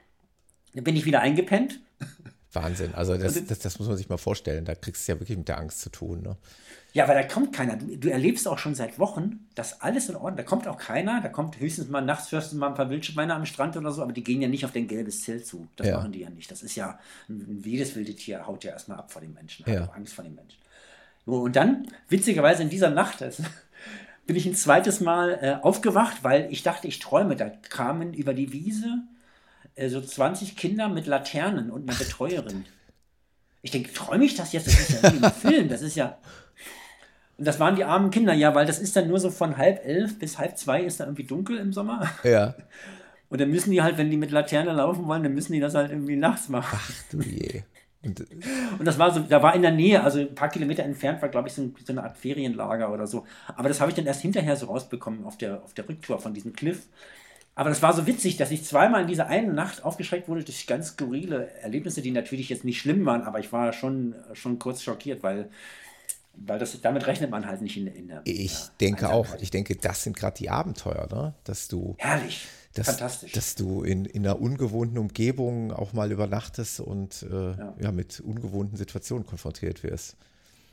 Dann 0.73 0.85
bin 0.85 0.95
ich 0.95 1.05
wieder 1.05 1.21
eingepennt. 1.21 1.81
Wahnsinn, 2.63 2.95
also 2.95 3.17
das, 3.17 3.45
das, 3.47 3.59
das 3.59 3.79
muss 3.79 3.89
man 3.89 3.97
sich 3.97 4.09
mal 4.09 4.17
vorstellen, 4.17 4.65
da 4.65 4.75
kriegst 4.75 5.07
du 5.07 5.13
ja 5.13 5.21
wirklich 5.21 5.39
mit 5.39 5.49
der 5.49 5.59
Angst 5.59 5.81
zu 5.81 5.91
tun. 5.91 6.23
Ne? 6.23 6.37
Ja, 6.93 7.07
weil 7.07 7.15
da 7.15 7.23
kommt 7.23 7.55
keiner. 7.55 7.77
Du, 7.77 7.97
du, 7.97 8.11
erlebst 8.11 8.49
auch 8.49 8.59
schon 8.59 8.75
seit 8.75 8.99
Wochen, 8.99 9.47
dass 9.55 9.83
alles 9.83 10.09
in 10.09 10.17
Ordnung. 10.17 10.37
Da 10.37 10.43
kommt 10.43 10.67
auch 10.67 10.79
keiner. 10.79 11.21
Da 11.21 11.29
kommt 11.29 11.61
höchstens 11.61 11.89
mal 11.89 12.01
nachts 12.01 12.33
hörst 12.33 12.53
du 12.53 12.57
mal 12.57 12.69
ein 12.69 12.75
paar 12.75 12.91
Wildschweine 12.91 13.35
am 13.35 13.47
Strand 13.47 13.77
oder 13.77 13.93
so, 13.93 14.03
aber 14.03 14.13
die 14.13 14.25
gehen 14.25 14.41
ja 14.41 14.49
nicht 14.49 14.65
auf 14.65 14.73
dein 14.73 14.89
gelbes 14.89 15.23
Zelt 15.23 15.47
zu. 15.47 15.69
Das 15.77 15.87
ja. 15.87 15.97
machen 15.97 16.13
die 16.13 16.21
ja 16.21 16.31
nicht. 16.31 16.51
Das 16.51 16.63
ist 16.63 16.77
ja, 16.77 16.99
jedes 17.63 17.95
wilde 17.95 18.15
Tier 18.15 18.47
haut 18.47 18.65
ja 18.65 18.73
erstmal 18.73 18.99
ab 18.99 19.13
vor 19.13 19.21
den 19.21 19.35
Menschen, 19.35 19.67
hat 19.67 19.75
ja. 19.75 19.85
auch 19.85 19.95
Angst 19.95 20.15
vor 20.15 20.25
den 20.25 20.35
Menschen. 20.35 20.59
Und 21.27 21.57
dann, 21.57 21.87
witzigerweise 22.09 22.63
in 22.63 22.71
dieser 22.71 22.91
Nacht, 22.91 23.21
das, 23.21 23.43
bin 24.27 24.37
ich 24.37 24.47
ein 24.47 24.55
zweites 24.55 25.01
Mal 25.01 25.39
äh, 25.43 25.65
aufgewacht, 25.65 26.25
weil 26.25 26.49
ich 26.51 26.63
dachte, 26.63 26.89
ich 26.89 26.99
träume. 26.99 27.37
Da 27.37 27.49
kamen 27.49 28.15
über 28.15 28.35
die 28.35 28.53
Wiese 28.53 29.03
so 29.87 30.01
20 30.01 30.57
Kinder 30.57 30.89
mit 30.89 31.07
Laternen 31.07 31.71
und 31.71 31.89
eine 31.89 31.99
Betreuerin. 31.99 32.65
Ich 33.63 33.71
denke, 33.71 33.93
träume 33.93 34.25
ich 34.25 34.35
das 34.35 34.53
jetzt? 34.53 34.67
Das 34.67 34.81
ist 34.81 35.03
ja 35.03 35.13
wie 35.13 35.17
im 35.17 35.33
Film. 35.33 35.69
Das 35.69 35.83
ist 35.83 35.97
ja. 35.97 36.19
Und 37.37 37.47
das 37.47 37.61
waren 37.61 37.77
die 37.77 37.85
armen 37.85 38.11
Kinder, 38.11 38.33
ja, 38.33 38.55
weil 38.55 38.67
das 38.67 38.81
ist 38.81 38.97
dann 38.97 39.09
nur 39.09 39.21
so 39.21 39.31
von 39.31 39.57
halb 39.57 39.85
elf 39.85 40.19
bis 40.19 40.39
halb 40.39 40.59
zwei 40.59 40.83
ist 40.83 41.01
da 41.01 41.05
irgendwie 41.05 41.25
dunkel 41.25 41.59
im 41.59 41.73
Sommer. 41.73 42.11
Ja. 42.25 42.55
Und 43.31 43.43
dann 43.43 43.51
müssen 43.51 43.71
die 43.71 43.83
halt, 43.83 43.99
wenn 43.99 44.11
die 44.11 44.17
mit 44.17 44.31
Laterne 44.31 44.73
laufen 44.73 45.07
wollen, 45.07 45.23
dann 45.23 45.35
müssen 45.35 45.53
die 45.53 45.61
das 45.61 45.75
halt 45.75 45.91
irgendwie 45.91 46.17
nachts 46.17 46.49
machen. 46.49 46.79
Ach 46.81 47.03
du 47.11 47.21
je. 47.21 47.63
Und, 48.03 48.25
und 48.79 48.85
das 48.85 48.99
war 48.99 49.13
so, 49.13 49.21
da 49.21 49.43
war 49.43 49.55
in 49.55 49.63
der 49.63 49.73
Nähe, 49.73 50.03
also 50.03 50.21
ein 50.21 50.35
paar 50.35 50.49
Kilometer 50.49 50.85
entfernt 50.85 51.21
war, 51.21 51.29
glaube 51.29 51.49
ich, 51.49 51.55
so, 51.55 51.71
so, 51.85 51.93
eine 51.93 52.05
Art 52.05 52.17
Ferienlager 52.17 52.93
oder 52.93 53.07
so. 53.07 53.27
Aber 53.57 53.69
das 53.69 53.81
habe 53.81 53.91
ich 53.91 53.97
dann 53.97 54.07
erst 54.07 54.23
hinterher 54.23 54.57
so 54.57 54.67
rausbekommen 54.67 55.25
auf 55.25 55.37
der, 55.37 55.63
auf 55.63 55.75
der 55.75 55.89
Rücktour 55.89 56.19
von 56.21 56.33
diesem 56.33 56.53
Cliff. 56.53 56.87
Aber 57.59 57.71
das 57.71 57.83
war 57.83 57.93
so 57.93 58.07
witzig, 58.07 58.37
dass 58.37 58.53
ich 58.53 58.65
zweimal 58.65 59.03
in 59.03 59.09
dieser 59.09 59.27
einen 59.27 59.53
Nacht 59.53 59.85
aufgeschreckt 59.85 60.29
wurde 60.29 60.45
durch 60.45 60.69
ganz 60.69 60.91
skurrile 60.91 61.51
Erlebnisse, 61.61 62.03
die 62.03 62.13
natürlich 62.13 62.51
jetzt 62.51 62.65
nicht 62.65 62.81
schlimm 62.81 63.05
waren, 63.05 63.23
aber 63.23 63.41
ich 63.41 63.53
war 63.53 63.73
schon, 63.73 64.15
schon 64.33 64.61
kurz 64.61 64.81
schockiert, 64.81 65.25
weil 65.25 65.51
weil 66.35 66.61
das, 66.61 66.81
damit 66.81 67.09
rechnet 67.09 67.33
man 67.33 67.47
halt 67.47 67.61
nicht 67.61 67.77
in, 67.77 67.89
in 67.89 68.07
der. 68.07 68.21
Ich 68.23 68.53
ja, 68.53 68.71
denke 68.81 69.09
auch, 69.09 69.27
ich 69.41 69.51
denke, 69.51 69.75
das 69.75 70.05
sind 70.05 70.17
gerade 70.17 70.37
die 70.37 70.51
Abenteuer, 70.51 71.09
ne? 71.11 71.35
dass 71.43 71.67
du. 71.67 71.97
Herrlich. 71.99 72.47
Dass, 72.75 72.87
Fantastisch. 72.87 73.33
Dass 73.33 73.57
du 73.57 73.83
in, 73.83 74.05
in 74.05 74.25
einer 74.25 74.41
ungewohnten 74.41 74.97
Umgebung 74.97 75.73
auch 75.73 75.93
mal 75.93 76.13
übernachtest 76.13 76.79
und 76.79 77.27
äh, 77.29 77.35
ja. 77.35 77.75
ja. 77.81 77.91
mit 77.91 78.21
ungewohnten 78.21 78.77
Situationen 78.77 79.27
konfrontiert 79.27 79.83
wirst. 79.83 80.17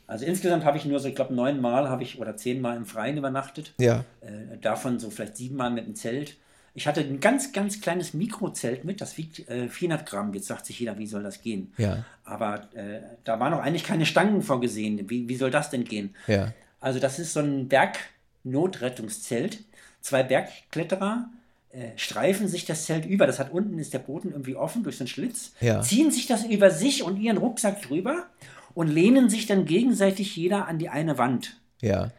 Also 0.06 0.26
insgesamt 0.26 0.66
habe 0.66 0.78
ich 0.78 0.86
nur 0.86 1.00
so, 1.00 1.08
ich 1.08 1.16
glaube, 1.16 1.34
neun 1.34 1.60
Mal 1.60 1.90
habe 1.90 2.04
ich 2.04 2.20
oder 2.20 2.38
zehn 2.38 2.62
Mal 2.62 2.78
im 2.78 2.86
Freien 2.86 3.18
übernachtet. 3.18 3.74
Ja. 3.80 4.06
Äh, 4.22 4.60
davon 4.62 5.00
so 5.00 5.10
vielleicht 5.10 5.36
sieben 5.36 5.56
Mal 5.56 5.72
mit 5.72 5.88
dem 5.88 5.96
Zelt. 5.96 6.38
Ich 6.78 6.88
hatte 6.88 7.00
ein 7.00 7.22
ganz, 7.22 7.54
ganz 7.54 7.80
kleines 7.80 8.14
Mikrozelt 8.14 8.84
mit, 8.84 9.00
das 9.00 9.18
wiegt 9.18 9.48
äh, 9.50 9.70
400 9.70 10.06
Gramm. 10.06 10.34
Jetzt 10.34 10.48
sagt 10.48 10.66
sich 10.66 10.78
jeder, 10.78 10.98
wie 10.98 11.08
soll 11.08 11.24
das 11.24 11.42
gehen? 11.42 11.74
Ja. 11.78 12.04
Aber 12.26 12.68
äh, 12.74 13.00
da 13.24 13.40
waren 13.40 13.52
noch 13.52 13.62
eigentlich 13.62 13.86
keine 13.86 14.06
Stangen 14.06 14.42
vorgesehen. 14.42 15.10
Wie, 15.10 15.30
wie 15.30 15.38
soll 15.38 15.52
das 15.52 15.70
denn 15.70 15.86
gehen? 15.86 16.14
Ja. 16.28 16.52
Also 16.82 17.00
das 17.00 17.18
ist 17.18 17.32
so 17.32 17.40
ein 17.40 17.70
Bergnotrettungszelt. 17.70 19.60
Zwei 20.02 20.24
Bergkletterer 20.24 21.30
äh, 21.72 21.92
streifen 21.96 22.50
sich 22.50 22.66
das 22.66 22.86
Zelt 22.86 23.06
über. 23.06 23.26
Das 23.26 23.40
hat 23.40 23.52
unten 23.52 23.80
ist 23.80 23.94
der 23.94 24.00
Boden 24.00 24.32
irgendwie 24.32 24.58
offen 24.58 24.84
durch 24.84 24.98
so 24.98 25.04
einen 25.04 25.08
Schlitz. 25.08 25.54
Ja. 25.62 25.82
Ziehen 25.82 26.12
sich 26.12 26.28
das 26.28 26.44
über 26.44 26.72
sich 26.72 27.04
und 27.04 27.18
ihren 27.22 27.38
Rucksack 27.38 27.82
drüber 27.84 28.26
und 28.74 28.90
lehnen 28.90 29.30
sich 29.30 29.46
dann 29.46 29.66
gegenseitig 29.66 30.36
jeder 30.36 30.68
an 30.68 30.78
die 30.78 30.90
eine 30.90 31.18
Wand. 31.18 31.58
Ja. 31.82 32.12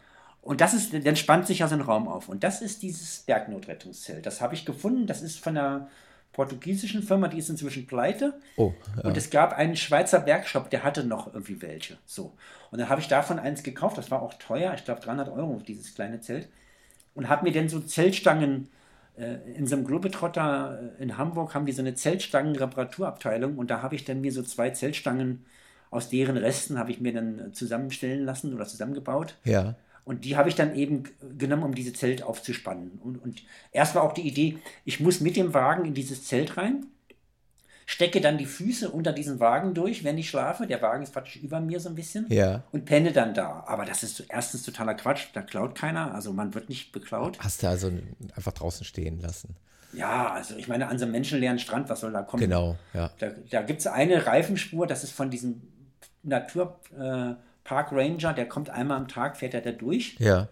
Und 0.47 0.61
das 0.61 0.74
ist, 0.74 0.94
dann 0.94 1.16
spannt 1.16 1.49
sich 1.49 1.59
ja 1.59 1.66
so 1.66 1.74
ein 1.74 1.80
Raum 1.80 2.07
auf. 2.07 2.28
Und 2.28 2.44
das 2.44 2.62
ist 2.62 2.82
dieses 2.82 3.18
Bergnotrettungszelt. 3.26 4.24
Das 4.24 4.40
habe 4.40 4.55
ich 4.55 4.64
gefunden. 4.64 5.09
Das 5.09 5.20
ist 5.20 5.40
von 5.40 5.57
der 5.57 5.88
portugiesischen 6.32 7.03
Firma, 7.03 7.26
die 7.26 7.38
ist 7.38 7.49
inzwischen 7.49 7.88
pleite. 7.88 8.32
Oh, 8.57 8.72
ja. 8.97 9.09
Und 9.09 9.16
es 9.16 9.30
gab 9.30 9.55
einen 9.55 9.74
Schweizer 9.74 10.24
Werkshop, 10.24 10.70
der 10.70 10.84
hatte 10.84 11.03
noch 11.03 11.34
irgendwie 11.34 11.61
welche. 11.62 11.99
So. 12.07 12.32
Und 12.70 12.78
dann 12.78 12.88
habe 12.88 13.01
ich 13.01 13.09
davon 13.09 13.40
eins 13.40 13.64
gekauft, 13.64 13.99
das 13.99 14.12
war 14.12 14.22
auch 14.22 14.34
teuer, 14.34 14.72
ich 14.74 14.84
glaube 14.84 15.01
300 15.01 15.30
Euro, 15.30 15.61
dieses 15.66 15.97
kleine 15.97 16.20
Zelt. 16.20 16.49
Und 17.16 17.28
habe 17.28 17.44
mir 17.44 17.53
dann 17.53 17.68
so 17.68 17.80
Zeltstangen 17.80 18.68
äh, 19.18 19.38
in 19.57 19.66
so 19.66 19.74
einem 19.74 19.84
Globetrotter 19.84 20.92
äh, 21.01 21.03
in 21.03 21.18
Hamburg 21.18 21.55
haben 21.55 21.66
die 21.66 21.72
so 21.72 21.82
eine 21.82 21.94
Zeltstangen-Reparaturabteilung 21.94 23.59
und 23.59 23.68
da 23.68 23.82
habe 23.82 23.97
ich 23.97 24.05
dann 24.05 24.20
mir 24.20 24.30
so 24.30 24.44
zwei 24.44 24.70
Zeltstangen 24.70 25.44
aus 25.90 26.09
deren 26.09 26.36
Resten 26.36 26.78
habe 26.78 26.92
ich 26.92 27.01
mir 27.01 27.14
dann 27.14 27.53
zusammenstellen 27.53 28.24
lassen 28.24 28.55
oder 28.55 28.66
zusammengebaut. 28.66 29.36
Ja. 29.44 29.74
Und 30.07 30.24
die 30.24 30.36
habe 30.36 30.48
ich 30.48 30.54
dann 30.54 30.76
eben 30.76 31.02
genommen, 31.36 31.64
um 31.64 31.74
diese 31.74 31.92
Zelt 31.92 32.22
aufzuspannen. 32.22 33.00
Und, 33.02 33.20
und 33.20 33.42
erst 33.72 33.96
war 33.96 34.04
auch 34.04 34.12
die 34.12 34.26
Idee, 34.26 34.57
ich 34.84 35.00
muss 35.00 35.20
mit 35.20 35.36
dem 35.36 35.52
Wagen 35.52 35.84
in 35.84 35.94
dieses 35.94 36.24
Zelt 36.24 36.57
rein, 36.57 36.86
stecke 37.86 38.20
dann 38.20 38.38
die 38.38 38.46
Füße 38.46 38.88
unter 38.88 39.12
diesen 39.12 39.40
Wagen 39.40 39.74
durch, 39.74 40.04
wenn 40.04 40.16
ich 40.16 40.30
schlafe. 40.30 40.68
Der 40.68 40.80
Wagen 40.80 41.02
ist 41.02 41.12
praktisch 41.12 41.36
über 41.36 41.59
mir 41.59 41.80
so 41.80 41.88
ein 41.88 41.96
bisschen. 41.96 42.26
Ja. 42.28 42.62
Und 42.70 42.84
penne 42.84 43.11
dann 43.11 43.34
da. 43.34 43.64
Aber 43.66 43.84
das 43.84 44.04
ist 44.04 44.20
erstens 44.28 44.62
totaler 44.62 44.94
Quatsch. 44.94 45.26
Da 45.32 45.42
klaut 45.42 45.74
keiner. 45.74 46.14
Also 46.14 46.32
man 46.32 46.54
wird 46.54 46.68
nicht 46.68 46.92
beklaut. 46.92 47.36
Hast 47.40 47.64
du 47.64 47.68
also 47.68 47.90
einfach 48.36 48.52
draußen 48.52 48.86
stehen 48.86 49.20
lassen? 49.20 49.57
Ja, 49.92 50.30
also 50.30 50.54
ich 50.54 50.68
meine, 50.68 50.86
an 50.86 50.98
so 50.98 51.04
einem 51.04 51.12
menschenleeren 51.12 51.59
Strand, 51.59 51.88
was 51.88 51.98
soll 51.98 52.12
da 52.12 52.22
kommen? 52.22 52.40
Genau, 52.40 52.76
ja. 52.94 53.11
Da, 53.18 53.30
da 53.50 53.62
gibt 53.62 53.80
es 53.80 53.88
eine 53.88 54.24
Reifenspur, 54.24 54.86
das 54.86 55.02
ist 55.02 55.12
von 55.12 55.30
diesem 55.30 55.62
Naturpark 56.22 56.76
äh, 56.96 57.34
Ranger, 57.70 58.32
der 58.32 58.48
kommt 58.48 58.70
einmal 58.70 58.96
am 58.96 59.08
Tag, 59.08 59.36
fährt 59.36 59.54
er 59.54 59.60
da 59.60 59.72
durch. 59.72 60.16
Ja. 60.18 60.48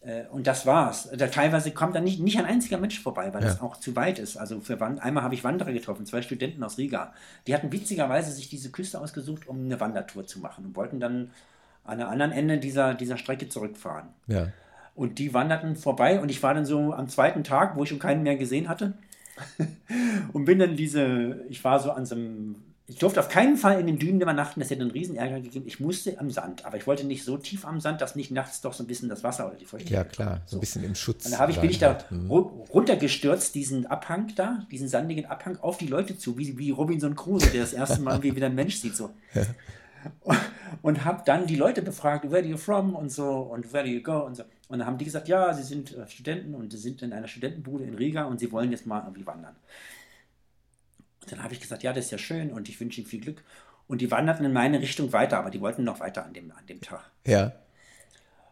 Äh, 0.00 0.24
und 0.30 0.46
das 0.46 0.66
war's. 0.66 1.08
Da 1.16 1.28
teilweise 1.28 1.70
kommt 1.70 1.94
da 1.94 2.00
nicht, 2.00 2.20
nicht 2.20 2.38
ein 2.38 2.44
einziger 2.44 2.78
Mensch 2.78 3.00
vorbei, 3.00 3.32
weil 3.32 3.42
ja. 3.42 3.48
das 3.48 3.60
auch 3.60 3.76
zu 3.76 3.94
weit 3.96 4.18
ist. 4.18 4.36
Also 4.36 4.60
für 4.60 4.80
Wand 4.80 5.02
einmal 5.02 5.22
habe 5.22 5.34
ich 5.34 5.44
Wanderer 5.44 5.72
getroffen, 5.72 6.06
zwei 6.06 6.22
Studenten 6.22 6.62
aus 6.62 6.78
Riga. 6.78 7.12
Die 7.46 7.54
hatten 7.54 7.72
witzigerweise 7.72 8.32
sich 8.32 8.48
diese 8.48 8.70
Küste 8.70 9.00
ausgesucht, 9.00 9.46
um 9.48 9.64
eine 9.64 9.80
Wandertour 9.80 10.26
zu 10.26 10.40
machen 10.40 10.66
und 10.66 10.76
wollten 10.76 11.00
dann 11.00 11.30
an 11.84 11.98
der 11.98 12.08
anderen 12.08 12.32
Ende 12.32 12.58
dieser, 12.58 12.94
dieser 12.94 13.16
Strecke 13.16 13.48
zurückfahren. 13.48 14.08
Ja. 14.26 14.48
Und 14.94 15.18
die 15.18 15.32
wanderten 15.32 15.76
vorbei 15.76 16.20
und 16.20 16.30
ich 16.30 16.42
war 16.42 16.54
dann 16.54 16.66
so 16.66 16.92
am 16.92 17.08
zweiten 17.08 17.44
Tag, 17.44 17.76
wo 17.76 17.84
ich 17.84 17.88
schon 17.88 17.98
keinen 17.98 18.22
mehr 18.22 18.36
gesehen 18.36 18.68
hatte. 18.68 18.94
und 20.32 20.44
bin 20.44 20.58
dann 20.58 20.76
diese, 20.76 21.44
ich 21.48 21.64
war 21.64 21.80
so 21.80 21.90
an 21.92 22.04
so 22.04 22.14
einem 22.14 22.56
ich 22.86 22.98
durfte 22.98 23.20
auf 23.20 23.28
keinen 23.28 23.56
Fall 23.56 23.78
in 23.78 23.86
den 23.86 23.98
Dünen 23.98 24.20
übernachten, 24.20 24.60
das 24.60 24.70
hätte 24.70 24.82
einen 24.82 24.90
riesen 24.90 25.16
Ärger 25.16 25.40
gegeben. 25.40 25.66
Ich 25.66 25.78
musste 25.78 26.18
am 26.18 26.30
Sand, 26.30 26.64
aber 26.64 26.76
ich 26.76 26.86
wollte 26.86 27.04
nicht 27.06 27.24
so 27.24 27.36
tief 27.36 27.64
am 27.64 27.80
Sand, 27.80 28.00
dass 28.00 28.16
nicht 28.16 28.32
nachts 28.32 28.60
doch 28.60 28.72
so 28.72 28.82
ein 28.82 28.86
bisschen 28.86 29.08
das 29.08 29.22
Wasser 29.22 29.46
oder 29.46 29.56
die 29.56 29.64
Feuchtigkeit. 29.64 30.06
Ja, 30.06 30.10
klar, 30.10 30.42
so 30.46 30.56
ein 30.56 30.60
bisschen 30.60 30.82
im 30.82 30.94
Schutz. 30.94 31.26
Und 31.26 31.32
da 31.32 31.48
ich, 31.48 31.60
bin 31.60 31.70
ich 31.70 31.78
da 31.78 31.98
hm. 32.08 32.30
runtergestürzt, 32.30 33.54
diesen 33.54 33.86
Abhang 33.86 34.32
da, 34.34 34.66
diesen 34.70 34.88
sandigen 34.88 35.26
Abhang 35.26 35.58
auf 35.60 35.78
die 35.78 35.86
Leute 35.86 36.18
zu, 36.18 36.36
wie, 36.38 36.58
wie 36.58 36.70
Robinson 36.70 37.14
Crusoe, 37.14 37.50
der 37.50 37.60
das 37.60 37.72
erste 37.72 38.00
Mal 38.00 38.22
wie 38.22 38.34
wieder 38.34 38.46
ein 38.46 38.54
Mensch 38.54 38.76
sieht. 38.76 38.96
So. 38.96 39.10
Ja. 39.34 39.42
Und, 40.20 40.38
und 40.82 41.04
habe 41.04 41.22
dann 41.24 41.46
die 41.46 41.54
Leute 41.54 41.80
befragt, 41.80 42.24
where 42.24 42.42
are 42.42 42.44
you 42.44 42.56
from 42.56 42.96
und 42.96 43.12
so 43.12 43.38
und 43.38 43.72
where 43.72 43.84
do 43.84 43.90
you 43.90 44.02
go 44.02 44.24
und 44.26 44.36
so. 44.36 44.42
Und 44.68 44.80
dann 44.80 44.86
haben 44.88 44.98
die 44.98 45.04
gesagt, 45.04 45.28
ja, 45.28 45.54
sie 45.54 45.62
sind 45.62 45.96
äh, 45.96 46.08
Studenten 46.08 46.56
und 46.56 46.72
sie 46.72 46.78
sind 46.78 47.02
in 47.02 47.12
einer 47.12 47.28
Studentenbude 47.28 47.84
in 47.84 47.94
Riga 47.94 48.24
und 48.24 48.40
sie 48.40 48.50
wollen 48.50 48.72
jetzt 48.72 48.84
mal 48.84 49.00
irgendwie 49.00 49.26
wandern. 49.26 49.54
Und 51.22 51.32
dann 51.32 51.42
habe 51.42 51.54
ich 51.54 51.60
gesagt, 51.60 51.82
ja, 51.82 51.92
das 51.92 52.06
ist 52.06 52.10
ja 52.10 52.18
schön 52.18 52.52
und 52.52 52.68
ich 52.68 52.78
wünsche 52.80 53.00
Ihnen 53.00 53.08
viel 53.08 53.20
Glück. 53.20 53.42
Und 53.88 54.00
die 54.00 54.10
wanderten 54.10 54.44
in 54.44 54.52
meine 54.52 54.80
Richtung 54.80 55.12
weiter, 55.12 55.38
aber 55.38 55.50
die 55.50 55.60
wollten 55.60 55.84
noch 55.84 56.00
weiter 56.00 56.24
an 56.24 56.32
dem, 56.32 56.52
an 56.52 56.66
dem 56.66 56.80
Tag. 56.80 57.10
Ja. 57.26 57.52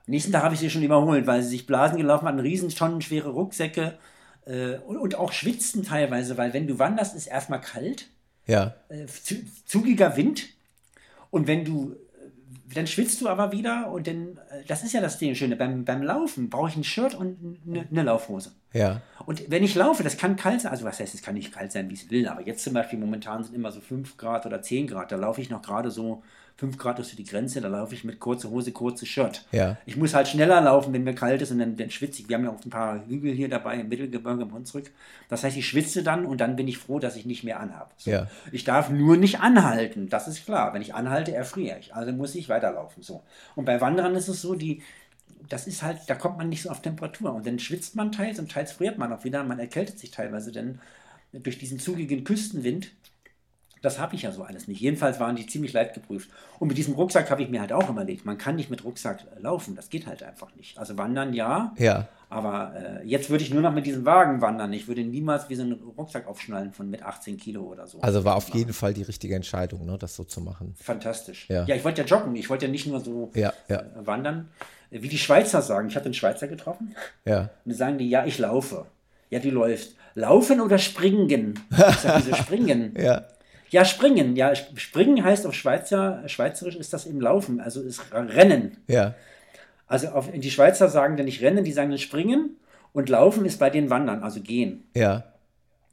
Nächsten 0.06 0.32
Tag 0.32 0.42
habe 0.42 0.54
ich 0.54 0.60
sie 0.60 0.70
schon 0.70 0.82
überholt, 0.82 1.26
weil 1.26 1.42
sie 1.42 1.50
sich 1.50 1.66
Blasen 1.66 1.96
gelaufen 1.96 2.26
hatten, 2.26 2.40
riesen 2.40 2.68
tonnenschwere 2.68 3.30
Rucksäcke 3.30 3.96
äh, 4.44 4.76
und, 4.78 4.96
und, 4.96 5.14
auch 5.14 5.32
schwitzten 5.32 5.84
teilweise, 5.84 6.36
weil 6.36 6.52
wenn 6.52 6.66
du 6.66 6.78
wanderst, 6.78 7.14
ist 7.14 7.26
erstmal 7.26 7.60
kalt. 7.60 8.08
Ja. 8.46 8.74
Äh, 8.88 9.06
zugiger 9.66 10.16
Wind. 10.16 10.48
Und 11.30 11.46
wenn 11.46 11.64
du 11.64 11.96
dann 12.74 12.86
schwitzt 12.86 13.20
du 13.20 13.28
aber 13.28 13.52
wieder 13.52 13.90
und 13.90 14.06
dann, 14.06 14.38
äh, 14.50 14.64
das 14.66 14.82
ist 14.82 14.92
ja 14.92 15.00
das 15.00 15.18
Ding 15.18 15.34
Schöne, 15.34 15.56
beim, 15.56 15.84
beim 15.84 16.02
Laufen 16.02 16.50
brauche 16.50 16.68
ich 16.68 16.76
ein 16.76 16.84
Shirt 16.84 17.14
und 17.14 17.58
eine, 17.66 17.86
eine, 17.90 18.02
Laufhose. 18.02 18.52
Ja. 18.72 19.00
Und 19.26 19.50
wenn 19.50 19.64
ich 19.64 19.74
laufe, 19.74 20.02
das 20.02 20.16
kann 20.16 20.36
kalt 20.36 20.60
sein, 20.60 20.70
also 20.70 20.84
was 20.84 21.00
heißt, 21.00 21.14
es 21.14 21.22
kann 21.22 21.34
nicht 21.34 21.52
kalt 21.52 21.72
sein, 21.72 21.90
wie 21.90 21.94
es 21.94 22.10
will, 22.10 22.28
aber 22.28 22.46
jetzt 22.46 22.62
zum 22.62 22.74
Beispiel 22.74 22.98
momentan 22.98 23.42
sind 23.42 23.54
immer 23.54 23.72
so 23.72 23.80
5 23.80 24.16
Grad 24.16 24.46
oder 24.46 24.62
10 24.62 24.86
Grad, 24.86 25.12
da 25.12 25.16
laufe 25.16 25.40
ich 25.40 25.50
noch 25.50 25.62
gerade 25.62 25.90
so 25.90 26.22
5 26.60 26.76
Grad 26.76 26.98
ist 26.98 27.18
die 27.18 27.24
Grenze, 27.24 27.62
da 27.62 27.68
laufe 27.68 27.94
ich 27.94 28.04
mit 28.04 28.20
kurzer 28.20 28.50
Hose, 28.50 28.70
kurzes 28.70 29.08
Shirt. 29.08 29.46
Ja. 29.50 29.78
Ich 29.86 29.96
muss 29.96 30.12
halt 30.12 30.28
schneller 30.28 30.60
laufen, 30.60 30.92
wenn 30.92 31.04
mir 31.04 31.14
kalt 31.14 31.40
ist 31.40 31.50
und 31.52 31.58
dann, 31.58 31.74
dann 31.74 31.88
schwitze 31.88 32.20
ich. 32.20 32.28
Wir 32.28 32.36
haben 32.36 32.44
ja 32.44 32.50
auch 32.50 32.62
ein 32.62 32.68
paar 32.68 33.06
Hügel 33.08 33.32
hier 33.32 33.48
dabei 33.48 33.76
im 33.76 33.88
Mittelgebirge 33.88 34.42
im 34.42 34.52
Hunsrück. 34.52 34.90
Das 35.30 35.42
heißt, 35.42 35.56
ich 35.56 35.66
schwitze 35.66 36.02
dann 36.02 36.26
und 36.26 36.42
dann 36.42 36.56
bin 36.56 36.68
ich 36.68 36.76
froh, 36.76 36.98
dass 36.98 37.16
ich 37.16 37.24
nicht 37.24 37.44
mehr 37.44 37.60
anhabe. 37.60 37.88
So. 37.96 38.10
Ja. 38.10 38.26
Ich 38.52 38.64
darf 38.64 38.90
nur 38.90 39.16
nicht 39.16 39.40
anhalten, 39.40 40.10
das 40.10 40.28
ist 40.28 40.44
klar. 40.44 40.74
Wenn 40.74 40.82
ich 40.82 40.94
anhalte, 40.94 41.32
erfriere 41.32 41.78
ich. 41.78 41.94
Also 41.94 42.12
muss 42.12 42.34
ich 42.34 42.50
weiterlaufen. 42.50 43.02
So. 43.02 43.22
Und 43.56 43.64
bei 43.64 43.80
Wanderern 43.80 44.14
ist 44.14 44.28
es 44.28 44.42
so, 44.42 44.54
die, 44.54 44.82
das 45.48 45.66
ist 45.66 45.82
halt, 45.82 46.00
da 46.08 46.14
kommt 46.14 46.36
man 46.36 46.50
nicht 46.50 46.60
so 46.60 46.68
auf 46.68 46.82
Temperatur. 46.82 47.32
Und 47.32 47.46
dann 47.46 47.58
schwitzt 47.58 47.96
man 47.96 48.12
teils 48.12 48.38
und 48.38 48.52
teils 48.52 48.72
friert 48.72 48.98
man 48.98 49.14
auch 49.14 49.24
wieder. 49.24 49.42
Man 49.44 49.60
erkältet 49.60 49.98
sich 49.98 50.10
teilweise, 50.10 50.52
denn 50.52 50.78
durch 51.32 51.56
diesen 51.56 51.78
zugigen 51.78 52.22
Küstenwind 52.22 52.92
das 53.82 53.98
habe 53.98 54.14
ich 54.14 54.22
ja 54.22 54.32
so 54.32 54.42
alles 54.42 54.68
nicht. 54.68 54.80
Jedenfalls 54.80 55.20
waren 55.20 55.36
die 55.36 55.46
ziemlich 55.46 55.72
leicht 55.72 55.94
geprüft. 55.94 56.30
Und 56.58 56.68
mit 56.68 56.76
diesem 56.76 56.94
Rucksack 56.94 57.30
habe 57.30 57.42
ich 57.42 57.48
mir 57.48 57.60
halt 57.60 57.72
auch 57.72 57.88
überlegt, 57.88 58.26
man 58.26 58.36
kann 58.36 58.56
nicht 58.56 58.70
mit 58.70 58.84
Rucksack 58.84 59.24
laufen. 59.38 59.74
Das 59.74 59.88
geht 59.88 60.06
halt 60.06 60.22
einfach 60.22 60.54
nicht. 60.54 60.78
Also 60.78 60.98
wandern 60.98 61.32
ja. 61.32 61.74
Ja. 61.78 62.08
Aber 62.28 62.74
äh, 62.76 63.06
jetzt 63.06 63.30
würde 63.30 63.42
ich 63.42 63.52
nur 63.52 63.62
noch 63.62 63.72
mit 63.72 63.86
diesem 63.86 64.04
Wagen 64.04 64.40
wandern. 64.40 64.72
Ich 64.72 64.86
würde 64.86 65.02
niemals 65.02 65.48
wie 65.48 65.54
so 65.54 65.62
einen 65.62 65.72
Rucksack 65.96 66.26
aufschnallen 66.26 66.72
von 66.72 66.90
mit 66.90 67.02
18 67.02 67.38
Kilo 67.38 67.62
oder 67.62 67.86
so. 67.86 68.00
Also 68.02 68.24
war 68.24 68.36
auf 68.36 68.50
jeden 68.50 68.72
Fall 68.72 68.92
die 68.92 69.02
richtige 69.02 69.34
Entscheidung, 69.34 69.86
ne, 69.86 69.96
das 69.98 70.14
so 70.14 70.24
zu 70.24 70.40
machen. 70.40 70.74
Fantastisch. 70.78 71.48
Ja, 71.48 71.64
ja 71.64 71.74
ich 71.74 71.84
wollte 71.84 72.02
ja 72.02 72.06
joggen. 72.06 72.36
Ich 72.36 72.50
wollte 72.50 72.66
ja 72.66 72.70
nicht 72.70 72.86
nur 72.86 73.00
so 73.00 73.30
ja, 73.34 73.52
ja. 73.68 73.80
Äh, 73.80 74.06
wandern. 74.06 74.48
Wie 74.90 75.08
die 75.08 75.18
Schweizer 75.18 75.62
sagen. 75.62 75.88
Ich 75.88 75.96
hatte 75.96 76.06
einen 76.06 76.14
Schweizer 76.14 76.48
getroffen. 76.48 76.94
Ja. 77.24 77.50
Und 77.64 77.72
die 77.72 77.74
sagen 77.74 77.96
die, 77.96 78.10
ja, 78.10 78.26
ich 78.26 78.38
laufe. 78.38 78.86
Ja, 79.30 79.38
die 79.38 79.50
läuft. 79.50 79.94
Laufen 80.14 80.60
oder 80.60 80.78
springen? 80.78 81.58
Ich 81.70 81.96
sage, 81.96 82.24
wieso 82.24 82.36
springen? 82.36 82.94
ja. 83.00 83.24
Ja, 83.70 83.84
springen. 83.84 84.36
Ja, 84.36 84.54
springen 84.54 85.24
heißt 85.24 85.46
auf 85.46 85.54
Schweizer, 85.54 86.22
Schweizerisch 86.26 86.76
ist 86.76 86.92
das 86.92 87.06
im 87.06 87.20
Laufen, 87.20 87.60
also 87.60 87.82
ist 87.82 88.02
Rennen. 88.12 88.76
Ja. 88.88 89.14
Also 89.86 90.08
auf, 90.08 90.30
die 90.30 90.50
Schweizer 90.50 90.88
sagen 90.88 91.16
dann 91.16 91.26
nicht 91.26 91.40
Rennen, 91.40 91.64
die 91.64 91.72
sagen 91.72 91.90
dann 91.90 91.98
Springen 91.98 92.56
und 92.92 93.08
Laufen 93.08 93.44
ist 93.44 93.58
bei 93.58 93.70
denen 93.70 93.90
Wandern, 93.90 94.22
also 94.22 94.40
gehen. 94.40 94.84
Ja. 94.94 95.24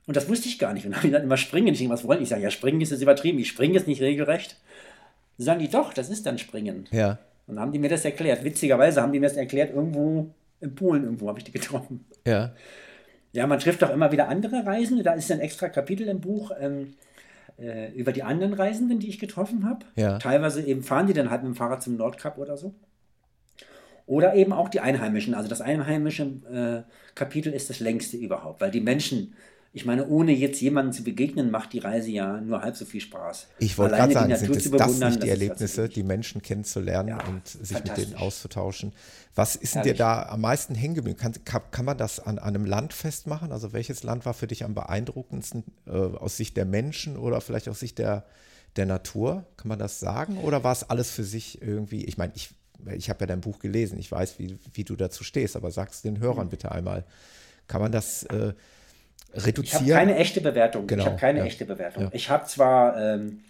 Und 0.08 0.16
das 0.16 0.30
wusste 0.30 0.48
ich 0.48 0.58
gar 0.58 0.74
nicht. 0.74 0.86
Und 0.86 0.92
dann 0.92 0.98
habe 0.98 1.08
ich 1.08 1.14
dann 1.14 1.24
immer 1.24 1.38
Springen. 1.38 1.68
Ich 1.68 1.80
denke, 1.80 1.94
was 1.94 2.08
wollen 2.08 2.20
die? 2.20 2.24
Ich 2.24 2.30
sage, 2.30 2.42
ja, 2.42 2.50
Springen 2.50 2.82
ist 2.82 2.92
jetzt 2.92 3.02
übertrieben. 3.02 3.40
Ich 3.40 3.50
springe 3.50 3.74
jetzt 3.74 3.88
nicht 3.88 4.02
regelrecht. 4.02 4.58
Dann 5.38 5.46
sagen 5.46 5.60
die, 5.60 5.70
doch, 5.70 5.94
das 5.94 6.10
ist 6.10 6.26
dann 6.26 6.38
Springen. 6.38 6.88
Ja. 6.92 7.20
Und 7.46 7.56
dann 7.56 7.60
haben 7.60 7.72
die 7.72 7.80
mir 7.80 7.90
das 7.90 8.06
erklärt. 8.06 8.44
Witzigerweise 8.44 9.02
haben 9.02 9.12
die 9.12 9.20
mir 9.20 9.28
das 9.28 9.38
erklärt, 9.38 9.74
irgendwo 9.74 10.30
in 10.62 10.76
Polen, 10.76 11.04
irgendwo 11.04 11.28
habe 11.28 11.40
ich 11.40 11.46
die 11.46 11.52
getroffen. 11.52 12.06
Ja. 12.26 12.54
Ja, 13.34 13.46
man 13.46 13.60
trifft 13.60 13.84
auch 13.84 13.90
immer 13.90 14.12
wieder 14.12 14.30
andere 14.30 14.66
Reisende. 14.66 15.04
Da 15.04 15.14
ist 15.14 15.32
ein 15.32 15.42
extra 15.42 15.70
Kapitel 15.70 16.08
im 16.08 16.22
Buch. 16.22 16.52
Ähm, 16.60 16.96
äh, 17.58 17.92
über 17.94 18.12
die 18.12 18.24
anderen 18.24 18.54
Reisenden, 18.54 19.00
die 19.00 19.10
ich 19.10 19.20
getroffen 19.20 19.66
habe. 19.66 19.86
Ja. 19.96 20.18
Teilweise 20.20 20.62
eben 20.62 20.84
fahren 20.84 21.08
die 21.08 21.14
dann 21.14 21.30
halt 21.30 21.44
mit 21.44 21.54
dem 21.54 21.56
Fahrrad 21.56 21.82
zum 21.82 21.98
Nordkap 21.98 22.38
oder 22.38 22.58
so. 22.58 22.76
Oder 24.06 24.36
eben 24.36 24.54
auch 24.54 24.70
die 24.70 24.80
Einheimischen. 24.80 25.34
Also 25.34 25.50
das 25.50 25.60
einheimische 25.60 26.24
äh, 26.24 26.92
Kapitel 27.14 27.52
ist 27.52 27.70
das 27.70 27.80
längste 27.80 28.16
überhaupt, 28.18 28.62
weil 28.62 28.72
die 28.72 28.80
Menschen, 28.80 29.34
ich 29.78 29.86
meine, 29.86 30.08
ohne 30.08 30.32
jetzt 30.32 30.60
jemanden 30.60 30.92
zu 30.92 31.04
begegnen, 31.04 31.52
macht 31.52 31.72
die 31.72 31.78
Reise 31.78 32.10
ja 32.10 32.42
nur 32.42 32.64
halb 32.64 32.76
so 32.76 32.84
viel 32.84 33.00
Spaß. 33.00 33.46
Ich 33.60 33.78
wollte 33.78 33.96
gerade 33.96 34.12
sagen, 34.12 34.36
sind 34.36 34.56
es 34.56 34.72
das 34.72 35.00
nicht 35.00 35.22
die 35.22 35.30
Erlebnisse, 35.30 35.88
die 35.88 36.02
Menschen 36.02 36.42
kennenzulernen 36.42 37.10
ja, 37.10 37.24
und 37.28 37.48
sich 37.48 37.84
mit 37.84 37.96
denen 37.96 38.16
auszutauschen? 38.16 38.92
Was 39.36 39.56
ist 39.56 39.76
denn 39.76 39.84
dir 39.84 39.94
da 39.94 40.24
am 40.24 40.42
meisten 40.42 40.74
hängen 40.74 40.96
geblieben? 40.96 41.20
Kann, 41.20 41.34
kann, 41.46 41.62
kann, 41.70 41.86
man 41.86 41.96
das 41.96 42.20
an, 42.20 42.40
an, 42.40 42.56
einem 42.56 42.66
Land 42.66 42.92
festmachen? 42.92 43.52
Also 43.52 43.72
welches 43.72 44.02
Land 44.02 44.26
war 44.26 44.34
für 44.34 44.48
dich 44.48 44.66
am 44.66 44.74
beeindruckendsten 44.74 45.64
äh, 45.86 45.92
aus 45.92 46.38
Sicht 46.38 46.58
der 46.58 46.66
Menschen 46.66 47.16
oder 47.16 47.40
vielleicht 47.40 47.70
aus 47.70 47.80
Sicht 47.80 48.00
der, 48.00 48.26
der 48.78 48.88
Natur? 48.88 49.46
Kann 49.58 49.68
man 49.68 49.78
das 49.78 50.00
sagen? 50.00 50.40
Oder 50.40 50.64
war 50.64 50.72
es 50.72 50.90
alles 50.90 51.12
für 51.12 51.24
sich 51.24 51.62
irgendwie, 51.62 52.04
ich 52.06 52.18
meine, 52.18 52.32
ich, 52.36 52.50
ich 52.96 53.12
habe 53.12 53.20
ja 53.20 53.28
dein 53.28 53.42
Buch 53.42 53.60
gelesen, 53.60 54.00
ich 54.00 54.12
weiß, 54.12 54.40
wie, 54.40 54.58
wie 54.74 54.84
du 54.84 54.96
dazu 54.96 55.24
stehst, 55.24 55.56
aber 55.56 55.70
sag 55.70 55.92
es 55.92 56.02
den 56.02 56.18
Hörern 56.18 56.48
mhm. 56.48 56.50
bitte 56.50 56.72
einmal. 56.72 57.06
Kann 57.68 57.82
man 57.82 57.92
das 57.92 58.24
äh, 58.24 58.54
reduzieren? 59.38 59.86
Ich 59.86 59.92
habe 59.92 60.06
keine 60.06 60.18
echte 60.18 60.42
Bewertung. 60.42 60.88
Genau, 60.88 61.04
ich 61.04 61.08
habe 61.08 61.20
keine 61.20 61.40
ja. 61.40 61.46
echte 61.46 61.66
Bewertung. 61.66 62.04
Ja. 62.04 62.10
Ich 62.14 62.30
habe 62.30 62.46
zwar... 62.46 62.98
Ähm, 63.00 63.44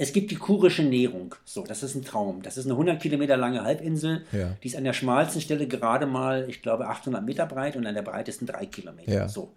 es 0.00 0.12
gibt 0.12 0.30
die 0.30 0.36
kurische 0.36 0.84
Nährung. 0.84 1.34
So, 1.44 1.64
das 1.64 1.82
ist 1.82 1.96
ein 1.96 2.04
Traum. 2.04 2.40
Das 2.42 2.56
ist 2.56 2.66
eine 2.66 2.74
100 2.74 3.02
Kilometer 3.02 3.36
lange 3.36 3.64
Halbinsel. 3.64 4.24
Ja. 4.30 4.56
Die 4.62 4.68
ist 4.68 4.76
an 4.76 4.84
der 4.84 4.92
schmalsten 4.92 5.40
Stelle 5.40 5.66
gerade 5.66 6.06
mal, 6.06 6.48
ich 6.48 6.62
glaube, 6.62 6.86
800 6.86 7.24
Meter 7.24 7.46
breit 7.46 7.74
und 7.74 7.84
an 7.84 7.94
der 7.94 8.02
breitesten 8.02 8.46
3 8.46 8.66
Kilometer. 8.66 9.28
So. 9.28 9.54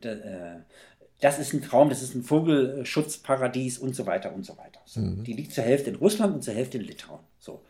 Äh, 0.00 0.16
das 1.20 1.38
ist 1.38 1.52
ein 1.52 1.60
Traum, 1.60 1.90
das 1.90 2.02
ist 2.02 2.14
ein 2.14 2.22
Vogelschutzparadies 2.22 3.78
und 3.78 3.94
so 3.94 4.06
weiter 4.06 4.32
und 4.32 4.46
so 4.46 4.56
weiter. 4.56 4.80
So. 4.86 5.00
Mhm. 5.00 5.24
Die 5.24 5.34
liegt 5.34 5.52
zur 5.52 5.64
Hälfte 5.64 5.90
in 5.90 5.96
Russland 5.96 6.34
und 6.34 6.42
zur 6.42 6.54
Hälfte 6.54 6.78
in 6.78 6.84
Litauen. 6.84 7.20
So. 7.38 7.62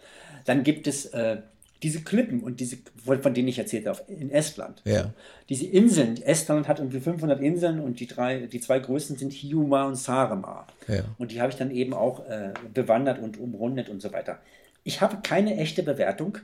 Dann 0.45 0.63
gibt 0.63 0.87
es 0.87 1.07
äh, 1.07 1.39
diese 1.83 2.03
Klippen 2.03 2.41
und 2.41 2.61
diese, 2.61 2.79
von 3.05 3.35
denen 3.35 3.49
ich 3.49 3.59
erzählt 3.59 3.87
habe, 3.87 4.01
in 4.09 4.31
Estland. 4.31 4.83
Ja. 4.85 5.15
Diese 5.49 5.67
Inseln, 5.67 6.21
Estland 6.23 6.69
hat 6.69 6.79
irgendwie 6.79 7.01
500 7.01 7.41
Inseln 7.41 7.81
und 7.81 8.01
die, 8.01 8.07
drei, 8.07 8.47
die 8.47 8.61
zwei 8.61 8.79
größten 8.79 9.17
sind 9.17 9.33
Hiiumaa 9.33 9.85
und 9.85 9.97
Saaremaa. 9.97 10.67
Ja. 10.89 11.05
Und 11.19 11.33
die 11.33 11.41
habe 11.41 11.51
ich 11.51 11.57
dann 11.57 11.71
eben 11.71 11.95
auch 11.95 12.27
äh, 12.29 12.53
bewandert 12.75 13.19
und 13.19 13.39
umrundet 13.39 13.89
und 13.89 14.03
so 14.03 14.13
weiter. 14.13 14.41
Ich 14.85 15.01
habe 15.01 15.19
keine 15.23 15.57
echte 15.57 15.83
Bewertung, 15.83 16.39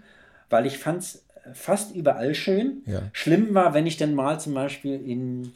weil 0.48 0.66
ich 0.66 0.78
fand 0.78 1.02
es 1.02 1.24
fast 1.52 1.94
überall 1.94 2.34
schön. 2.34 2.82
Ja. 2.86 3.02
Schlimm 3.12 3.54
war, 3.54 3.74
wenn 3.74 3.86
ich 3.86 3.96
dann 3.98 4.14
mal 4.14 4.40
zum 4.40 4.54
Beispiel 4.54 4.94
in 4.94 5.52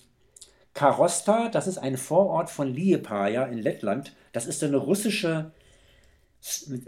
Karosta, 0.74 1.48
das 1.48 1.66
ist 1.66 1.78
ein 1.78 1.96
Vorort 1.96 2.50
von 2.50 2.72
Liepaja 2.72 3.44
in 3.44 3.58
Lettland, 3.58 4.14
das 4.32 4.46
ist 4.46 4.62
eine 4.62 4.76
russische, 4.76 5.50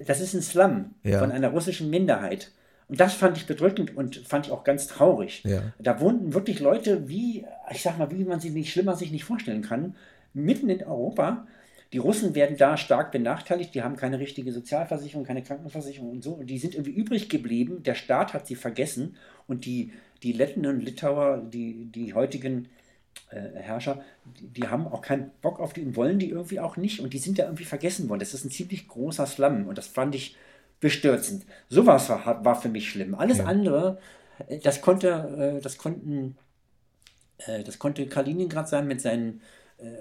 das 0.06 0.20
ist 0.20 0.34
ein 0.34 0.42
Slum 0.42 0.94
von 1.02 1.32
einer 1.32 1.48
russischen 1.48 1.90
Minderheit. 1.90 2.52
Und 2.92 3.00
das 3.00 3.14
fand 3.14 3.38
ich 3.38 3.46
bedrückend 3.46 3.96
und 3.96 4.16
fand 4.28 4.44
ich 4.44 4.52
auch 4.52 4.64
ganz 4.64 4.86
traurig. 4.86 5.42
Ja. 5.44 5.62
Da 5.78 5.98
wohnten 5.98 6.34
wirklich 6.34 6.60
Leute, 6.60 7.08
wie, 7.08 7.46
ich 7.70 7.80
sag 7.80 7.96
mal, 7.96 8.10
wie 8.10 8.22
man 8.22 8.38
sie 8.38 8.50
nicht 8.50 8.70
schlimmer 8.70 8.96
sich 8.96 9.10
nicht 9.10 9.24
vorstellen 9.24 9.62
kann, 9.62 9.96
mitten 10.34 10.68
in 10.68 10.84
Europa. 10.84 11.46
Die 11.94 11.96
Russen 11.96 12.34
werden 12.34 12.58
da 12.58 12.76
stark 12.76 13.10
benachteiligt, 13.10 13.74
die 13.74 13.82
haben 13.82 13.96
keine 13.96 14.18
richtige 14.18 14.52
Sozialversicherung, 14.52 15.24
keine 15.24 15.42
Krankenversicherung 15.42 16.10
und 16.10 16.22
so. 16.22 16.32
Und 16.32 16.48
die 16.50 16.58
sind 16.58 16.74
irgendwie 16.74 16.90
übrig 16.90 17.30
geblieben. 17.30 17.82
Der 17.82 17.94
Staat 17.94 18.34
hat 18.34 18.46
sie 18.46 18.56
vergessen 18.56 19.16
und 19.46 19.64
die, 19.64 19.94
die 20.22 20.32
Letten 20.32 20.66
und 20.66 20.80
Litauer, 20.80 21.38
die, 21.38 21.86
die 21.86 22.12
heutigen 22.12 22.68
äh, 23.30 23.58
Herrscher, 23.58 24.04
die, 24.38 24.48
die 24.48 24.68
haben 24.68 24.86
auch 24.86 25.00
keinen 25.00 25.30
Bock 25.40 25.60
auf 25.60 25.72
die 25.72 25.80
und 25.80 25.96
wollen 25.96 26.18
die 26.18 26.28
irgendwie 26.28 26.60
auch 26.60 26.76
nicht. 26.76 27.00
Und 27.00 27.14
die 27.14 27.18
sind 27.18 27.38
ja 27.38 27.46
irgendwie 27.46 27.64
vergessen 27.64 28.10
worden. 28.10 28.20
Das 28.20 28.34
ist 28.34 28.44
ein 28.44 28.50
ziemlich 28.50 28.86
großer 28.86 29.24
Slum 29.24 29.66
und 29.66 29.78
das 29.78 29.86
fand 29.86 30.14
ich 30.14 30.36
bestürzend. 30.82 31.46
Sowas 31.70 32.10
war, 32.10 32.44
war 32.44 32.60
für 32.60 32.68
mich 32.68 32.90
schlimm. 32.90 33.14
Alles 33.14 33.38
Ja. 33.38 33.44
andere, 33.46 33.98
äh, 34.48 34.58
das 34.58 34.82
konnte, 34.82 35.56
äh, 35.58 35.62
das 35.62 35.78
konnten, 35.78 36.36
äh, 37.46 37.62
das 37.64 37.78
konnte 37.78 38.06
Kaliningrad 38.06 38.68
sein 38.68 38.86
mit 38.86 39.00
seinen 39.00 39.40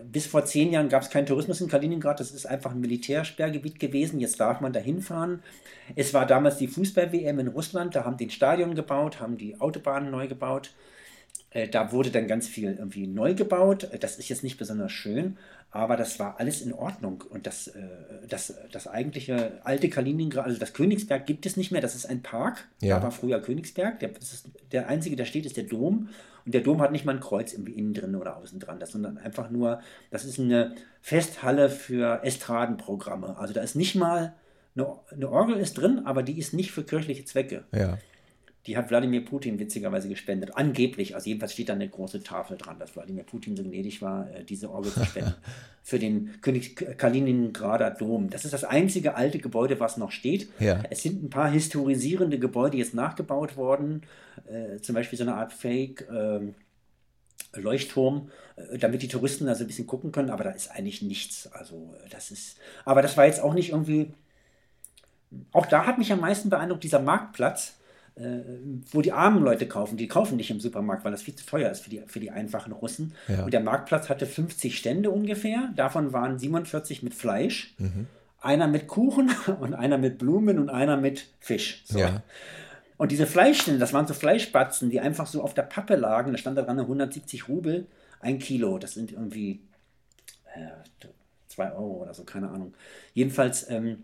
bis 0.03 0.27
vor 0.27 0.45
zehn 0.45 0.71
Jahren 0.71 0.89
gab 0.89 1.01
es 1.01 1.09
keinen 1.09 1.25
Tourismus 1.25 1.59
in 1.59 1.67
Kaliningrad. 1.67 2.19
Das 2.19 2.29
ist 2.29 2.45
einfach 2.45 2.69
ein 2.69 2.81
Militärsperrgebiet 2.81 3.79
gewesen. 3.79 4.19
Jetzt 4.19 4.39
darf 4.39 4.61
man 4.61 4.73
da 4.73 4.79
hinfahren. 4.79 5.41
Es 5.95 6.13
war 6.13 6.27
damals 6.27 6.57
die 6.57 6.67
Fußball-WM 6.67 7.39
in 7.39 7.47
Russland. 7.47 7.95
Da 7.95 8.05
haben 8.05 8.15
die 8.15 8.27
ein 8.27 8.29
Stadion 8.29 8.75
gebaut, 8.75 9.19
haben 9.19 9.39
die 9.39 9.59
Autobahnen 9.59 10.11
neu 10.11 10.27
gebaut. 10.27 10.75
Da 11.71 11.91
wurde 11.91 12.11
dann 12.11 12.27
ganz 12.27 12.47
viel 12.47 12.75
irgendwie 12.77 13.07
neu 13.07 13.33
gebaut. 13.33 13.89
Das 14.01 14.19
ist 14.19 14.29
jetzt 14.29 14.43
nicht 14.43 14.59
besonders 14.59 14.91
schön, 14.91 15.39
aber 15.71 15.95
das 15.95 16.19
war 16.19 16.39
alles 16.39 16.61
in 16.61 16.73
Ordnung. 16.73 17.23
Und 17.29 17.47
das, 17.47 17.67
äh, 17.67 17.81
das, 18.27 18.53
das 18.71 18.87
eigentliche 18.87 19.53
alte 19.63 19.89
Kaliningrad, 19.89 20.45
also 20.45 20.59
das 20.59 20.73
Königsberg 20.73 21.25
gibt 21.25 21.45
es 21.45 21.55
nicht 21.55 21.71
mehr. 21.71 21.81
Das 21.81 21.95
ist 21.95 22.05
ein 22.05 22.21
Park. 22.21 22.67
Ja. 22.81 22.97
Da 22.97 23.03
war 23.03 23.11
früher 23.11 23.41
Königsberg. 23.41 23.99
Der, 23.99 24.11
ist, 24.17 24.49
der 24.71 24.89
einzige, 24.89 25.15
der 25.15 25.25
steht, 25.25 25.45
ist 25.45 25.55
der 25.55 25.63
Dom. 25.63 26.09
Und 26.45 26.53
der 26.53 26.61
Dom 26.61 26.81
hat 26.81 26.91
nicht 26.91 27.05
mal 27.05 27.15
ein 27.15 27.21
Kreuz 27.21 27.53
irgendwie 27.53 27.73
innen 27.73 27.93
drin 27.93 28.15
oder 28.15 28.35
außen 28.37 28.59
dran, 28.59 28.79
das, 28.79 28.91
sondern 28.91 29.17
einfach 29.17 29.49
nur, 29.49 29.79
das 30.09 30.25
ist 30.25 30.39
eine 30.39 30.75
Festhalle 30.99 31.69
für 31.69 32.23
Estradenprogramme. 32.23 33.37
Also 33.37 33.53
da 33.53 33.61
ist 33.61 33.75
nicht 33.75 33.95
mal 33.95 34.33
eine, 34.75 34.87
eine 35.11 35.29
Orgel 35.29 35.57
ist 35.57 35.75
drin, 35.75 36.01
aber 36.05 36.23
die 36.23 36.37
ist 36.37 36.53
nicht 36.53 36.71
für 36.71 36.83
kirchliche 36.83 37.25
Zwecke. 37.25 37.63
Ja. 37.71 37.97
Die 38.67 38.77
hat 38.77 38.89
Wladimir 38.89 39.25
Putin 39.25 39.59
witzigerweise 39.59 40.07
gespendet. 40.07 40.55
Angeblich, 40.55 41.15
also 41.15 41.27
jedenfalls 41.27 41.53
steht 41.53 41.69
da 41.69 41.73
eine 41.73 41.89
große 41.89 42.21
Tafel 42.21 42.57
dran, 42.57 42.77
dass 42.77 42.95
Wladimir 42.95 43.23
Putin 43.23 43.57
so 43.57 43.63
gnädig 43.63 44.01
war, 44.01 44.29
äh, 44.29 44.43
diese 44.43 44.69
Orgel 44.69 44.91
zu 44.91 45.03
spenden. 45.03 45.33
für 45.83 45.97
den 45.97 46.39
König 46.41 46.75
Kaliningrader 46.97 47.89
Dom. 47.89 48.29
Das 48.29 48.45
ist 48.45 48.53
das 48.53 48.63
einzige 48.63 49.15
alte 49.15 49.39
Gebäude, 49.39 49.79
was 49.79 49.97
noch 49.97 50.11
steht. 50.11 50.47
Ja. 50.59 50.83
Es 50.91 51.01
sind 51.01 51.23
ein 51.23 51.29
paar 51.31 51.49
historisierende 51.49 52.37
Gebäude 52.37 52.77
jetzt 52.77 52.93
nachgebaut 52.93 53.57
worden. 53.57 54.03
Äh, 54.47 54.79
zum 54.81 54.93
Beispiel 54.93 55.17
so 55.17 55.23
eine 55.23 55.35
Art 55.35 55.53
Fake. 55.53 56.07
ähm, 56.11 56.53
Leuchtturm, 57.53 58.29
äh, 58.55 58.77
damit 58.77 59.01
die 59.01 59.07
Touristen 59.07 59.45
da 59.45 59.55
so 59.55 59.63
ein 59.63 59.67
bisschen 59.67 59.87
gucken 59.87 60.11
können, 60.11 60.29
aber 60.29 60.43
da 60.43 60.51
ist 60.51 60.71
eigentlich 60.71 61.01
nichts. 61.01 61.51
Also 61.51 61.95
äh, 62.05 62.09
das 62.09 62.31
ist, 62.31 62.57
aber 62.85 63.01
das 63.01 63.17
war 63.17 63.25
jetzt 63.25 63.41
auch 63.41 63.53
nicht 63.53 63.69
irgendwie, 63.69 64.13
auch 65.51 65.65
da 65.65 65.85
hat 65.85 65.97
mich 65.97 66.11
am 66.11 66.21
meisten 66.21 66.49
beeindruckt 66.49 66.83
dieser 66.83 66.99
Marktplatz, 66.99 67.77
wo 68.91 69.01
die 69.01 69.11
armen 69.11 69.43
Leute 69.43 69.67
kaufen. 69.67 69.97
Die 69.97 70.07
kaufen 70.07 70.37
nicht 70.37 70.51
im 70.51 70.59
Supermarkt, 70.59 71.03
weil 71.05 71.11
das 71.11 71.21
viel 71.21 71.35
zu 71.35 71.45
teuer 71.45 71.69
ist 71.71 71.81
für 71.83 71.89
die, 71.89 72.01
für 72.07 72.19
die 72.19 72.31
einfachen 72.31 72.71
Russen. 72.73 73.13
Ja. 73.27 73.43
Und 73.43 73.53
der 73.53 73.61
Marktplatz 73.61 74.09
hatte 74.09 74.25
50 74.25 74.77
Stände 74.77 75.09
ungefähr, 75.11 75.69
davon 75.75 76.13
waren 76.13 76.37
47 76.39 77.03
mit 77.03 77.13
Fleisch, 77.13 77.73
Mhm. 77.77 78.07
einer 78.39 78.67
mit 78.67 78.87
Kuchen 78.87 79.31
und 79.59 79.73
einer 79.73 79.97
mit 79.97 80.17
Blumen 80.17 80.59
und 80.59 80.69
einer 80.69 80.97
mit 80.97 81.27
Fisch. 81.39 81.83
So. 81.85 81.99
Ja. 81.99 82.21
Und 82.97 83.11
diese 83.11 83.25
Fleischstände, 83.25 83.79
das 83.79 83.93
waren 83.93 84.05
so 84.05 84.13
Fleischbatzen, 84.13 84.89
die 84.91 84.99
einfach 84.99 85.25
so 85.25 85.41
auf 85.41 85.53
der 85.55 85.63
Pappe 85.63 85.95
lagen. 85.95 86.31
Da 86.33 86.37
stand 86.37 86.57
da 86.57 86.61
dran 86.61 86.79
170 86.79 87.47
Rubel, 87.47 87.87
ein 88.19 88.37
Kilo. 88.37 88.77
Das 88.77 88.93
sind 88.93 89.11
irgendwie 89.11 89.61
äh, 90.55 90.67
zwei 91.47 91.71
Euro 91.71 92.03
oder 92.03 92.13
so, 92.13 92.23
keine 92.23 92.49
Ahnung. 92.49 92.73
Jedenfalls 93.15 93.67
ähm, 93.71 94.03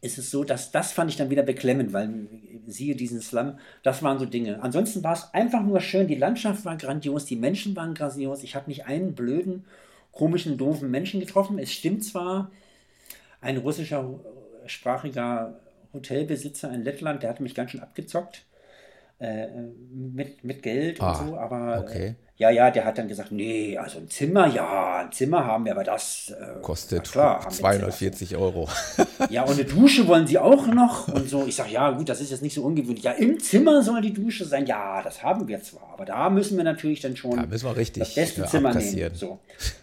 ist 0.00 0.18
es 0.18 0.30
so, 0.30 0.44
dass 0.44 0.70
das 0.70 0.92
fand 0.92 1.10
ich 1.10 1.16
dann 1.16 1.30
wieder 1.30 1.42
beklemmend, 1.42 1.92
weil 1.92 2.28
siehe 2.66 2.94
diesen 2.94 3.20
Slum, 3.20 3.58
das 3.82 4.02
waren 4.02 4.18
so 4.18 4.26
Dinge. 4.26 4.62
Ansonsten 4.62 5.02
war 5.02 5.14
es 5.14 5.32
einfach 5.34 5.62
nur 5.62 5.80
schön, 5.80 6.06
die 6.06 6.14
Landschaft 6.14 6.64
war 6.64 6.76
grandios, 6.76 7.24
die 7.24 7.36
Menschen 7.36 7.74
waren 7.76 7.94
grandios. 7.94 8.42
Ich 8.42 8.54
habe 8.54 8.68
nicht 8.70 8.86
einen 8.86 9.14
blöden, 9.14 9.64
komischen, 10.12 10.56
doofen 10.56 10.90
Menschen 10.90 11.20
getroffen. 11.20 11.58
Es 11.58 11.72
stimmt 11.72 12.04
zwar, 12.04 12.50
ein 13.40 13.56
russischer 13.58 14.20
sprachiger 14.66 15.60
Hotelbesitzer 15.92 16.72
in 16.72 16.82
Lettland, 16.84 17.22
der 17.22 17.30
hat 17.30 17.40
mich 17.40 17.54
ganz 17.54 17.70
schön 17.70 17.80
abgezockt 17.80 18.44
äh, 19.18 19.46
mit, 19.90 20.44
mit 20.44 20.62
Geld 20.62 21.00
Ah, 21.00 21.10
und 21.10 21.28
so, 21.28 21.36
aber 21.38 21.80
okay. 21.80 22.08
äh, 22.08 22.14
ja, 22.38 22.50
ja, 22.50 22.70
der 22.70 22.84
hat 22.84 22.96
dann 22.98 23.08
gesagt, 23.08 23.32
nee, 23.32 23.76
also 23.76 23.98
ein 23.98 24.08
Zimmer, 24.08 24.46
ja, 24.46 25.00
ein 25.00 25.10
Zimmer 25.12 25.44
haben 25.44 25.64
wir, 25.64 25.72
aber 25.72 25.82
das 25.84 26.30
äh, 26.38 26.60
Kostet 26.62 27.10
klar, 27.10 27.40
haben 27.40 27.42
wir 27.42 27.46
ein 27.48 27.52
Zimmer. 27.52 27.70
240 27.90 28.36
Euro. 28.36 28.68
Ja, 29.30 29.42
und 29.42 29.54
eine 29.54 29.64
Dusche 29.64 30.06
wollen 30.06 30.28
sie 30.28 30.38
auch 30.38 30.68
noch. 30.68 31.08
Und 31.08 31.28
so, 31.28 31.44
ich 31.44 31.56
sage, 31.56 31.72
ja, 31.72 31.90
gut, 31.90 32.08
das 32.08 32.20
ist 32.20 32.30
jetzt 32.30 32.40
nicht 32.42 32.54
so 32.54 32.62
ungewöhnlich. 32.62 33.02
Ja, 33.02 33.10
im 33.12 33.40
Zimmer 33.40 33.82
soll 33.82 34.00
die 34.00 34.12
Dusche 34.14 34.44
sein. 34.44 34.64
Ja, 34.64 35.02
das 35.02 35.24
haben 35.24 35.48
wir 35.48 35.60
zwar, 35.60 35.90
aber 35.94 36.04
da 36.04 36.30
müssen 36.30 36.56
wir 36.56 36.62
natürlich 36.62 37.00
dann 37.00 37.16
schon 37.16 37.34
Da 37.36 37.44
müssen 37.44 37.66
wir 37.66 37.76
richtig 37.76 38.04
das 38.04 38.14
beste 38.14 38.44
Zimmer 38.46 38.72
nehmen. 38.72 39.10
So. 39.14 39.40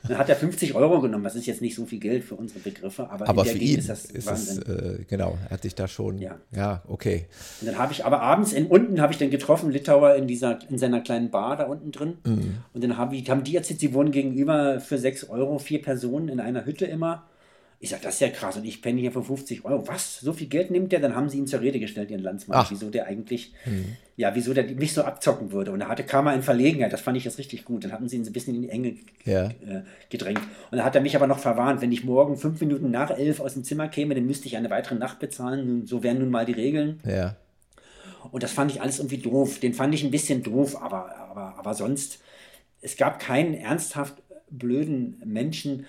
Dann 0.08 0.18
hat 0.18 0.30
er 0.30 0.38
50 0.38 0.74
Euro 0.74 1.01
genommen. 1.01 1.26
Das 1.26 1.36
ist 1.36 1.45
jetzt 1.47 1.62
nicht 1.62 1.76
so 1.76 1.86
viel 1.86 1.99
Geld 1.99 2.24
für 2.24 2.36
unsere 2.36 2.62
Begriffe, 2.62 3.10
aber, 3.10 3.28
Aber 3.28 3.43
für 3.43 3.58
ihn 3.58 3.78
ist 3.80 3.89
das 3.89 4.06
ist 4.06 4.16
es, 4.16 4.26
Wahnsinn. 4.26 4.99
äh, 5.01 5.03
genau, 5.03 5.38
er 5.49 5.49
hat 5.51 5.64
dich 5.66 5.76
da 5.76 5.88
schon, 5.89 6.18
Ja. 6.18 6.36
ja, 6.56 6.82
okay. 6.88 7.26
Und 7.60 7.68
dann 7.68 7.78
habe 7.78 7.91
ich 7.91 8.06
aber 8.06 8.22
abends 8.22 8.53
in, 8.53 8.68
unten 8.68 9.01
habe 9.01 9.12
ich 9.12 9.20
dann 9.20 9.30
getroffen, 9.30 9.70
Litauer 9.70 10.16
in 10.16 10.28
dieser 10.28 10.60
in 10.70 10.78
seiner 10.78 11.01
kleinen 11.01 11.30
Bar 11.30 11.58
da 11.58 11.66
unten 11.66 11.91
drin. 11.91 12.18
Mhm. 12.24 12.45
Und 12.74 12.84
dann 12.84 12.98
hab 12.98 13.14
ich, 13.14 13.30
haben 13.30 13.43
die 13.43 13.56
erzählt, 13.56 13.80
sie 13.80 13.93
wohnen 13.93 14.12
gegenüber 14.12 14.80
für 14.80 14.98
6 14.98 15.30
Euro, 15.30 15.60
vier 15.60 15.82
Personen 15.82 16.30
in 16.30 16.39
einer 16.39 16.66
Hütte 16.66 16.86
immer. 16.86 17.24
Ich 17.82 17.89
sage, 17.89 18.04
das 18.04 18.16
ist 18.16 18.22
ja 18.22 18.30
krass. 18.30 18.56
Und 18.56 18.64
ich 18.66 18.82
penne 18.82 19.02
hier 19.02 19.12
für 19.12 19.22
50 19.22 19.66
Euro. 19.66 19.86
Was? 19.88 20.20
So 20.22 20.32
viel 20.34 20.48
Geld 20.48 20.72
nimmt 20.72 20.91
der? 20.93 21.02
Dann 21.02 21.14
haben 21.16 21.30
sie 21.30 21.38
ihn 21.38 21.46
zur 21.46 21.60
Rede 21.60 21.80
gestellt, 21.80 22.10
ihren 22.10 22.24
Landsmann. 22.24 22.58
Ach. 22.58 22.72
Mhm. 22.72 22.76
Wieso 22.76 22.89
der 22.89 23.06
eigentlich, 23.06 23.54
ja, 24.16 24.34
wieso 24.34 24.54
der 24.54 24.64
mich 24.64 24.93
so 24.93 25.04
abzocken 25.04 25.52
würde. 25.52 25.72
Und 25.72 25.82
da 25.82 25.89
hatte 25.89 26.06
er 26.10 26.34
in 26.34 26.41
Verlegenheit. 26.41 26.93
Das 26.93 27.02
fand 27.02 27.18
ich 27.18 27.26
jetzt 27.26 27.38
richtig 27.38 27.66
gut. 27.66 27.84
Dann 27.84 27.91
hatten 27.91 28.08
sie 28.08 28.16
ihn 28.16 28.24
so 28.24 28.30
ein 28.30 28.34
bisschen 28.34 28.56
in 28.56 28.62
die 28.64 28.70
Enge 28.70 28.96
Ja. 29.26 29.48
äh, 29.50 29.82
gedrängt. 30.10 30.39
Und 30.72 30.78
dann 30.78 30.86
hat 30.86 30.96
er 30.96 31.02
mich 31.02 31.16
aber 31.18 31.28
noch 31.28 31.38
verwarnt, 31.39 31.82
wenn 31.82 31.91
ich 31.91 32.06
morgen 32.06 32.38
fünf 32.38 32.60
Minuten 32.62 32.89
nach 32.91 33.12
elf 33.12 33.41
aus 33.41 33.54
dem 33.54 33.66
Zimmer 33.66 33.89
käme, 33.89 34.16
dann 34.16 34.26
müsste 34.26 34.48
ich 34.48 34.56
eine 34.56 34.70
weitere 34.70 34.96
Nacht 34.96 35.20
bezahlen. 35.20 35.86
So 35.86 36.02
wären 36.02 36.20
nun 36.20 36.30
mal 36.32 36.46
die 36.46 36.54
Regeln. 36.54 37.02
Ja, 37.06 37.36
Und 38.32 38.41
das 38.41 38.54
fand 38.54 38.72
ich 38.72 38.82
alles 38.82 39.00
irgendwie 39.00 39.18
doof. 39.20 39.60
Den 39.60 39.74
fand 39.74 39.93
ich 39.93 40.04
ein 40.04 40.12
bisschen 40.12 40.41
doof, 40.41 40.82
aber, 40.82 41.14
aber, 41.30 41.56
aber 41.60 41.74
sonst, 41.76 42.20
es 42.86 42.98
gab 42.98 43.20
keinen 43.20 43.54
ernsthaft 43.54 44.22
blöden 44.50 45.22
Menschen. 45.26 45.86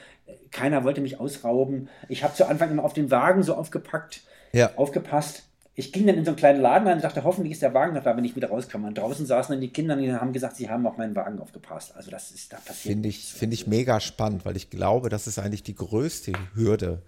Keiner 0.51 0.82
wollte 0.84 1.01
mich 1.01 1.20
ausrauben. 1.20 1.88
Ich 2.09 2.24
habe 2.24 2.34
zu 2.34 2.49
Anfang 2.49 2.70
immer 2.70 2.84
auf 2.84 2.94
den 2.94 3.11
Wagen 3.11 3.42
so 3.42 3.55
aufgepackt, 3.55 4.22
Ja. 4.53 4.72
aufgepasst. 4.76 5.44
Ich 5.78 5.92
ging 5.92 6.07
dann 6.07 6.16
in 6.16 6.24
so 6.24 6.30
einen 6.30 6.38
kleinen 6.38 6.62
Laden 6.62 6.88
rein 6.88 6.97
und 6.97 7.05
dachte, 7.05 7.22
hoffentlich 7.22 7.53
ist 7.53 7.61
der 7.61 7.74
Wagen 7.74 7.94
noch 7.94 8.03
da, 8.03 8.16
wenn 8.16 8.24
ich 8.24 8.34
wieder 8.34 8.49
rauskam. 8.49 8.84
Und 8.84 8.97
draußen 8.97 9.26
saßen 9.26 9.53
dann 9.53 9.61
die 9.61 9.68
Kinder 9.68 9.94
und 9.94 10.01
die 10.03 10.11
haben 10.11 10.32
gesagt, 10.32 10.57
sie 10.57 10.70
haben 10.70 10.86
auf 10.86 10.97
meinen 10.97 11.14
Wagen 11.14 11.38
aufgepasst. 11.38 11.94
Also 11.94 12.11
das 12.11 12.30
ist 12.30 12.51
da 12.53 12.57
passiert. 12.57 12.94
finde 12.94 13.09
ich, 13.11 13.24
finde 13.26 13.53
ich 13.55 13.66
mega 13.66 14.01
spannend, 14.01 14.47
weil 14.47 14.57
ich 14.57 14.70
glaube, 14.70 15.11
das 15.11 15.26
ist 15.26 15.38
eigentlich 15.38 15.62
die 15.64 15.74
größte 15.74 16.32
Hürde 16.55 17.03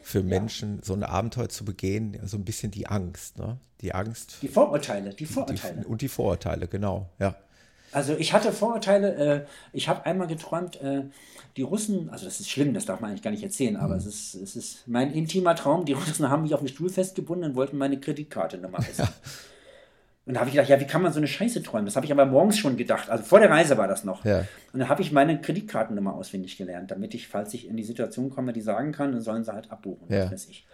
für 0.00 0.22
Menschen, 0.22 0.80
so 0.82 0.92
ein 0.94 1.02
Abenteuer 1.02 1.48
zu 1.48 1.64
begehen, 1.64 2.16
so 2.24 2.36
ein 2.36 2.44
bisschen 2.44 2.70
die 2.70 2.86
Angst, 2.86 3.38
ne? 3.38 3.56
Die 3.80 3.94
Angst 3.94 4.36
Die 4.42 4.48
Vorurteile, 4.48 5.10
die 5.10 5.16
die, 5.16 5.26
Vorurteile. 5.26 5.84
und 5.86 6.00
die 6.00 6.08
Vorurteile, 6.08 6.68
genau, 6.68 7.08
ja. 7.18 7.34
Also 7.94 8.16
ich 8.18 8.32
hatte 8.32 8.52
Vorurteile, 8.52 9.14
äh, 9.14 9.44
ich 9.72 9.88
habe 9.88 10.04
einmal 10.04 10.26
geträumt, 10.26 10.80
äh, 10.82 11.02
die 11.56 11.62
Russen, 11.62 12.10
also 12.10 12.24
das 12.24 12.40
ist 12.40 12.50
schlimm, 12.50 12.74
das 12.74 12.84
darf 12.86 13.00
man 13.00 13.10
eigentlich 13.10 13.22
gar 13.22 13.30
nicht 13.30 13.44
erzählen, 13.44 13.76
aber 13.76 13.94
es, 13.96 14.06
ist, 14.06 14.34
es 14.34 14.56
ist 14.56 14.88
mein 14.88 15.12
intimer 15.12 15.54
Traum, 15.54 15.84
die 15.84 15.92
Russen 15.92 16.28
haben 16.28 16.42
mich 16.42 16.54
auf 16.54 16.60
den 16.60 16.68
Stuhl 16.68 16.90
festgebunden 16.90 17.50
und 17.50 17.56
wollten 17.56 17.78
meine 17.78 17.98
Kreditkarte 18.00 18.58
Nummer 18.58 18.78
wissen. 18.88 19.06
Und 20.26 20.34
da 20.34 20.40
habe 20.40 20.48
ich 20.48 20.54
gedacht, 20.56 20.70
ja, 20.70 20.80
wie 20.80 20.86
kann 20.86 21.02
man 21.02 21.12
so 21.12 21.18
eine 21.18 21.28
Scheiße 21.28 21.62
träumen? 21.62 21.84
Das 21.84 21.96
habe 21.96 22.06
ich 22.06 22.12
aber 22.12 22.24
morgens 22.24 22.58
schon 22.58 22.76
gedacht, 22.78 23.10
also 23.10 23.22
vor 23.22 23.40
der 23.40 23.50
Reise 23.50 23.76
war 23.76 23.86
das 23.86 24.04
noch. 24.04 24.24
Ja. 24.24 24.38
Und 24.72 24.80
dann 24.80 24.88
habe 24.88 25.02
ich 25.02 25.12
meine 25.12 25.38
Kreditkartennummer 25.40 26.14
auswendig 26.14 26.56
gelernt, 26.56 26.90
damit 26.90 27.14
ich, 27.14 27.28
falls 27.28 27.52
ich 27.54 27.68
in 27.68 27.76
die 27.76 27.84
Situation 27.84 28.30
komme, 28.30 28.52
die 28.54 28.62
sagen 28.62 28.90
kann, 28.92 29.12
dann 29.12 29.20
sollen 29.20 29.44
sie 29.44 29.52
halt 29.52 29.70
abbuchen, 29.70 30.08
Ja. 30.08 30.30
weiß 30.32 30.46
ich. 30.48 30.66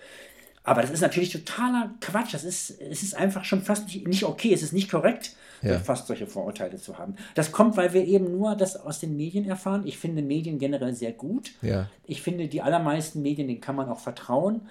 Aber 0.63 0.83
das 0.83 0.91
ist 0.91 1.01
natürlich 1.01 1.33
totaler 1.33 1.91
Quatsch. 2.01 2.33
Das 2.33 2.45
ist, 2.45 2.71
es 2.81 3.03
ist 3.03 3.15
einfach 3.17 3.45
schon 3.45 3.63
fast 3.63 3.87
nicht, 3.87 4.07
nicht 4.07 4.25
okay. 4.25 4.53
Es 4.55 4.63
ist 4.63 4.73
nicht 4.73 4.91
korrekt, 4.91 5.35
ja. 5.63 5.79
fast 5.79 6.07
solche 6.07 6.27
Vorurteile 6.27 6.77
zu 6.77 6.99
haben. 6.99 7.17
Das 7.35 7.53
kommt, 7.53 7.77
weil 7.77 7.93
wir 7.93 8.05
eben 8.05 8.37
nur 8.37 8.57
das 8.57 8.77
aus 8.77 9.01
den 9.01 9.17
Medien 9.17 9.49
erfahren. 9.49 9.83
Ich 9.87 9.99
finde 9.99 10.23
Medien 10.23 10.59
generell 10.59 10.95
sehr 10.95 11.13
gut. 11.13 11.53
Ja. 11.63 11.89
Ich 12.05 12.23
finde, 12.23 12.49
die 12.49 12.63
allermeisten 12.63 13.23
Medien, 13.23 13.49
denen 13.49 13.61
kann 13.61 13.77
man 13.77 13.89
auch 13.89 14.01
vertrauen. 14.01 14.63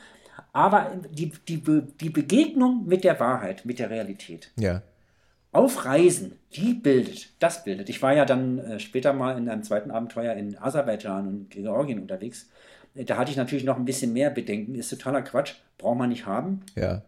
Aber 0.53 0.91
die, 1.11 1.31
die, 1.47 1.61
die 1.99 2.09
Begegnung 2.09 2.85
mit 2.85 3.03
der 3.03 3.19
Wahrheit, 3.19 3.65
mit 3.65 3.79
der 3.79 3.89
Realität. 3.89 4.51
Ja. 4.57 4.81
Auf 5.51 5.85
Reisen, 5.85 6.37
die 6.53 6.73
bildet, 6.73 7.29
das 7.39 7.63
bildet. 7.63 7.89
Ich 7.89 8.01
war 8.01 8.13
ja 8.13 8.25
dann 8.25 8.59
äh, 8.59 8.79
später 8.79 9.13
mal 9.13 9.37
in 9.37 9.49
einem 9.49 9.63
zweiten 9.63 9.91
Abenteuer 9.91 10.33
in 10.33 10.57
Aserbaidschan 10.57 11.27
und 11.27 11.49
Georgien 11.49 11.99
unterwegs 11.99 12.47
da 12.95 13.17
hatte 13.17 13.31
ich 13.31 13.37
natürlich 13.37 13.63
noch 13.63 13.77
ein 13.77 13.85
bisschen 13.85 14.13
mehr 14.13 14.29
Bedenken. 14.29 14.75
Ist 14.75 14.89
totaler 14.89 15.21
Quatsch. 15.21 15.53
Braucht 15.77 15.97
man 15.97 16.09
nicht 16.09 16.25
haben. 16.25 16.61
Ja. 16.75 17.01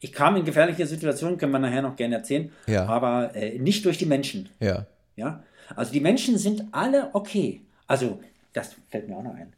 Ich 0.00 0.12
kam 0.12 0.36
in 0.36 0.44
gefährliche 0.44 0.86
Situationen, 0.86 1.38
können 1.38 1.52
wir 1.52 1.58
nachher 1.58 1.82
noch 1.82 1.96
gerne 1.96 2.16
erzählen. 2.16 2.50
Ja. 2.66 2.86
Aber 2.86 3.34
äh, 3.34 3.58
nicht 3.58 3.84
durch 3.84 3.98
die 3.98 4.06
Menschen. 4.06 4.48
Ja. 4.60 4.86
Ja. 5.16 5.42
Also 5.74 5.92
die 5.92 6.00
Menschen 6.00 6.38
sind 6.38 6.64
alle 6.72 7.10
okay. 7.14 7.62
Also, 7.86 8.20
das 8.52 8.76
fällt 8.88 9.08
mir 9.08 9.16
auch 9.16 9.22
noch 9.22 9.34
ein. 9.34 9.52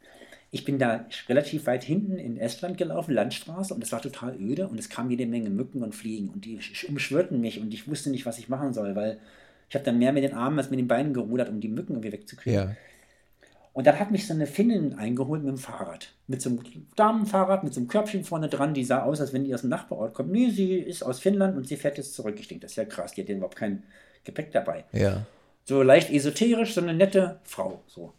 Ich 0.51 0.65
bin 0.65 0.79
da 0.79 1.05
relativ 1.27 1.67
weit 1.67 1.83
hinten 1.83 2.17
in 2.17 2.37
Estland 2.37 2.77
gelaufen, 2.77 3.13
Landstraße, 3.13 3.73
und 3.73 3.83
es 3.83 3.91
war 3.91 4.01
total 4.01 4.35
öde 4.39 4.67
und 4.67 4.79
es 4.79 4.89
kam 4.89 5.11
jede 5.11 5.27
Menge 5.27 5.51
Mücken 5.51 5.83
und 5.83 5.93
Fliegen 5.93 6.29
und 6.29 6.45
die 6.45 6.59
umschwirrten 6.87 7.39
mich 7.39 7.61
und 7.61 7.71
ich 7.71 7.87
wusste 7.87 8.09
nicht, 8.09 8.25
was 8.25 8.39
ich 8.39 8.49
machen 8.49 8.73
soll, 8.73 8.95
weil 8.95 9.19
ich 9.69 9.75
habe 9.75 9.85
dann 9.85 9.99
mehr 9.99 10.11
mit 10.11 10.23
den 10.23 10.33
Armen 10.33 10.57
als 10.57 10.71
mit 10.71 10.79
den 10.79 10.87
Beinen 10.87 11.13
gerudert, 11.13 11.49
um 11.49 11.59
die 11.59 11.67
Mücken 11.67 11.93
irgendwie 11.93 12.11
wegzukriegen. 12.11 12.59
Ja. 12.59 12.75
Und 13.79 13.87
dann 13.87 13.97
hat 13.97 14.11
mich 14.11 14.27
so 14.27 14.33
eine 14.33 14.45
Finnin 14.45 14.95
eingeholt 14.95 15.41
mit 15.41 15.55
dem 15.55 15.57
Fahrrad. 15.57 16.09
Mit 16.27 16.41
so 16.41 16.49
einem 16.49 16.59
Damenfahrrad, 16.97 17.63
mit 17.63 17.73
so 17.73 17.79
einem 17.79 17.87
Körbchen 17.87 18.25
vorne 18.25 18.49
dran. 18.49 18.73
Die 18.73 18.83
sah 18.83 19.03
aus, 19.03 19.21
als 19.21 19.31
wenn 19.31 19.45
die 19.45 19.53
aus 19.53 19.61
dem 19.61 19.69
Nachbarort 19.69 20.13
kommt. 20.13 20.33
Nee, 20.33 20.49
sie 20.49 20.73
ist 20.73 21.01
aus 21.01 21.21
Finnland 21.21 21.55
und 21.55 21.65
sie 21.65 21.77
fährt 21.77 21.97
jetzt 21.97 22.13
zurück. 22.13 22.35
Ich 22.41 22.49
denke, 22.49 22.63
das 22.63 22.71
ist 22.71 22.75
ja 22.75 22.83
krass. 22.83 23.13
Die 23.13 23.21
hat 23.21 23.29
überhaupt 23.29 23.55
kein 23.55 23.83
Gepäck 24.25 24.51
dabei. 24.51 24.83
Ja. 24.91 25.25
So 25.63 25.81
leicht 25.81 26.09
esoterisch, 26.11 26.73
so 26.73 26.81
eine 26.81 26.93
nette 26.93 27.39
Frau. 27.45 27.81
So. 27.87 28.11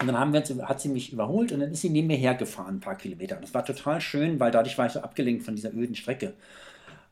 Und 0.00 0.06
dann 0.06 0.16
haben 0.16 0.32
wir 0.32 0.68
hat 0.68 0.80
sie 0.80 0.88
mich 0.88 1.12
überholt 1.12 1.50
und 1.50 1.58
dann 1.58 1.72
ist 1.72 1.80
sie 1.80 1.90
neben 1.90 2.06
mir 2.06 2.16
hergefahren, 2.16 2.76
ein 2.76 2.80
paar 2.80 2.96
Kilometer. 2.96 3.34
Und 3.34 3.42
das 3.42 3.52
war 3.52 3.64
total 3.64 4.00
schön, 4.00 4.38
weil 4.38 4.52
dadurch 4.52 4.78
war 4.78 4.86
ich 4.86 4.92
so 4.92 5.00
abgelenkt 5.00 5.42
von 5.42 5.56
dieser 5.56 5.74
öden 5.74 5.96
Strecke. 5.96 6.34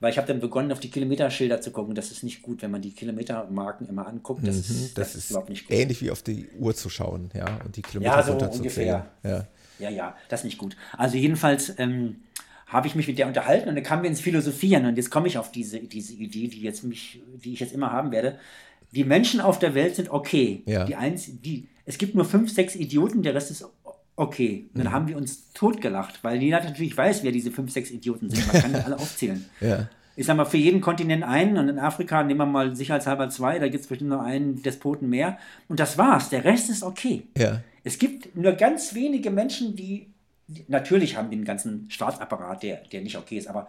Weil 0.00 0.12
ich 0.12 0.18
habe 0.18 0.28
dann 0.28 0.38
begonnen, 0.38 0.70
auf 0.70 0.78
die 0.78 0.90
Kilometerschilder 0.90 1.60
zu 1.60 1.72
gucken. 1.72 1.94
Das 1.94 2.12
ist 2.12 2.22
nicht 2.22 2.42
gut, 2.42 2.62
wenn 2.62 2.70
man 2.70 2.80
die 2.80 2.92
Kilometermarken 2.92 3.88
immer 3.88 4.06
anguckt. 4.06 4.46
Das, 4.46 4.54
mhm, 4.54 4.60
ist, 4.60 4.98
das, 4.98 5.12
das 5.12 5.14
ist 5.16 5.30
überhaupt 5.30 5.50
nicht 5.50 5.66
gut. 5.66 5.76
Ähnlich 5.76 6.00
wie 6.02 6.10
auf 6.10 6.22
die 6.22 6.48
Uhr 6.58 6.74
zu 6.74 6.88
schauen, 6.88 7.30
ja, 7.34 7.46
und 7.64 7.76
die 7.76 7.82
Kilometer 7.82 8.16
ja, 8.16 8.22
so 8.22 8.32
ungefähr. 8.32 9.06
Ja. 9.24 9.46
ja, 9.78 9.90
ja, 9.90 10.16
das 10.28 10.40
ist 10.40 10.44
nicht 10.44 10.58
gut. 10.58 10.76
Also 10.96 11.16
jedenfalls 11.16 11.74
ähm, 11.78 12.16
habe 12.68 12.86
ich 12.86 12.94
mich 12.94 13.08
mit 13.08 13.18
der 13.18 13.26
unterhalten 13.26 13.68
und 13.68 13.74
dann 13.74 13.84
kamen 13.84 14.02
wir 14.02 14.10
ins 14.10 14.20
Philosophieren 14.20 14.86
und 14.86 14.96
jetzt 14.96 15.10
komme 15.10 15.26
ich 15.26 15.38
auf 15.38 15.50
diese, 15.50 15.80
diese 15.80 16.12
Idee, 16.12 16.48
die 16.48 16.60
jetzt 16.60 16.84
mich, 16.84 17.20
die 17.42 17.54
ich 17.54 17.60
jetzt 17.60 17.72
immer 17.72 17.92
haben 17.92 18.12
werde. 18.12 18.38
Die 18.92 19.04
Menschen 19.04 19.40
auf 19.40 19.58
der 19.58 19.74
Welt 19.74 19.96
sind 19.96 20.10
okay. 20.10 20.62
Ja. 20.66 20.84
Die 20.84 20.94
eins, 20.94 21.28
die, 21.42 21.68
es 21.86 21.98
gibt 21.98 22.14
nur 22.14 22.24
fünf, 22.24 22.52
sechs 22.52 22.74
Idioten, 22.76 23.22
der 23.22 23.34
Rest 23.34 23.50
ist 23.50 23.64
okay. 24.18 24.66
Dann 24.74 24.86
mhm. 24.86 24.92
haben 24.92 25.08
wir 25.08 25.16
uns 25.16 25.52
totgelacht, 25.52 26.22
weil 26.22 26.42
jeder 26.42 26.62
natürlich 26.62 26.96
weiß, 26.96 27.22
wer 27.22 27.32
diese 27.32 27.50
fünf, 27.50 27.72
sechs 27.72 27.90
Idioten 27.90 28.28
sind. 28.30 28.52
Man 28.52 28.62
kann 28.62 28.72
die 28.72 28.80
alle 28.84 28.96
aufzählen. 28.96 29.44
ja. 29.60 29.88
Ich 30.16 30.26
sag 30.26 30.36
mal, 30.36 30.46
für 30.46 30.56
jeden 30.56 30.80
Kontinent 30.80 31.22
einen 31.22 31.58
und 31.58 31.68
in 31.68 31.78
Afrika 31.78 32.24
nehmen 32.24 32.40
wir 32.40 32.46
mal 32.46 32.74
sicherheitshalber 32.74 33.30
zwei, 33.30 33.60
da 33.60 33.68
gibt 33.68 33.84
es 33.84 33.86
bestimmt 33.86 34.10
noch 34.10 34.22
einen 34.22 34.60
Despoten 34.62 35.08
mehr. 35.08 35.38
Und 35.68 35.78
das 35.78 35.96
war's. 35.96 36.28
Der 36.28 36.44
Rest 36.44 36.70
ist 36.70 36.82
okay. 36.82 37.22
Ja. 37.36 37.60
Es 37.84 38.00
gibt 38.00 38.34
nur 38.34 38.50
ganz 38.54 38.96
wenige 38.96 39.30
Menschen, 39.30 39.76
die, 39.76 40.08
die 40.48 40.64
natürlich 40.66 41.16
haben 41.16 41.30
den 41.30 41.44
ganzen 41.44 41.88
Staatsapparat, 41.88 42.64
der, 42.64 42.78
der 42.90 43.02
nicht 43.02 43.16
okay 43.16 43.38
ist, 43.38 43.46
aber 43.46 43.68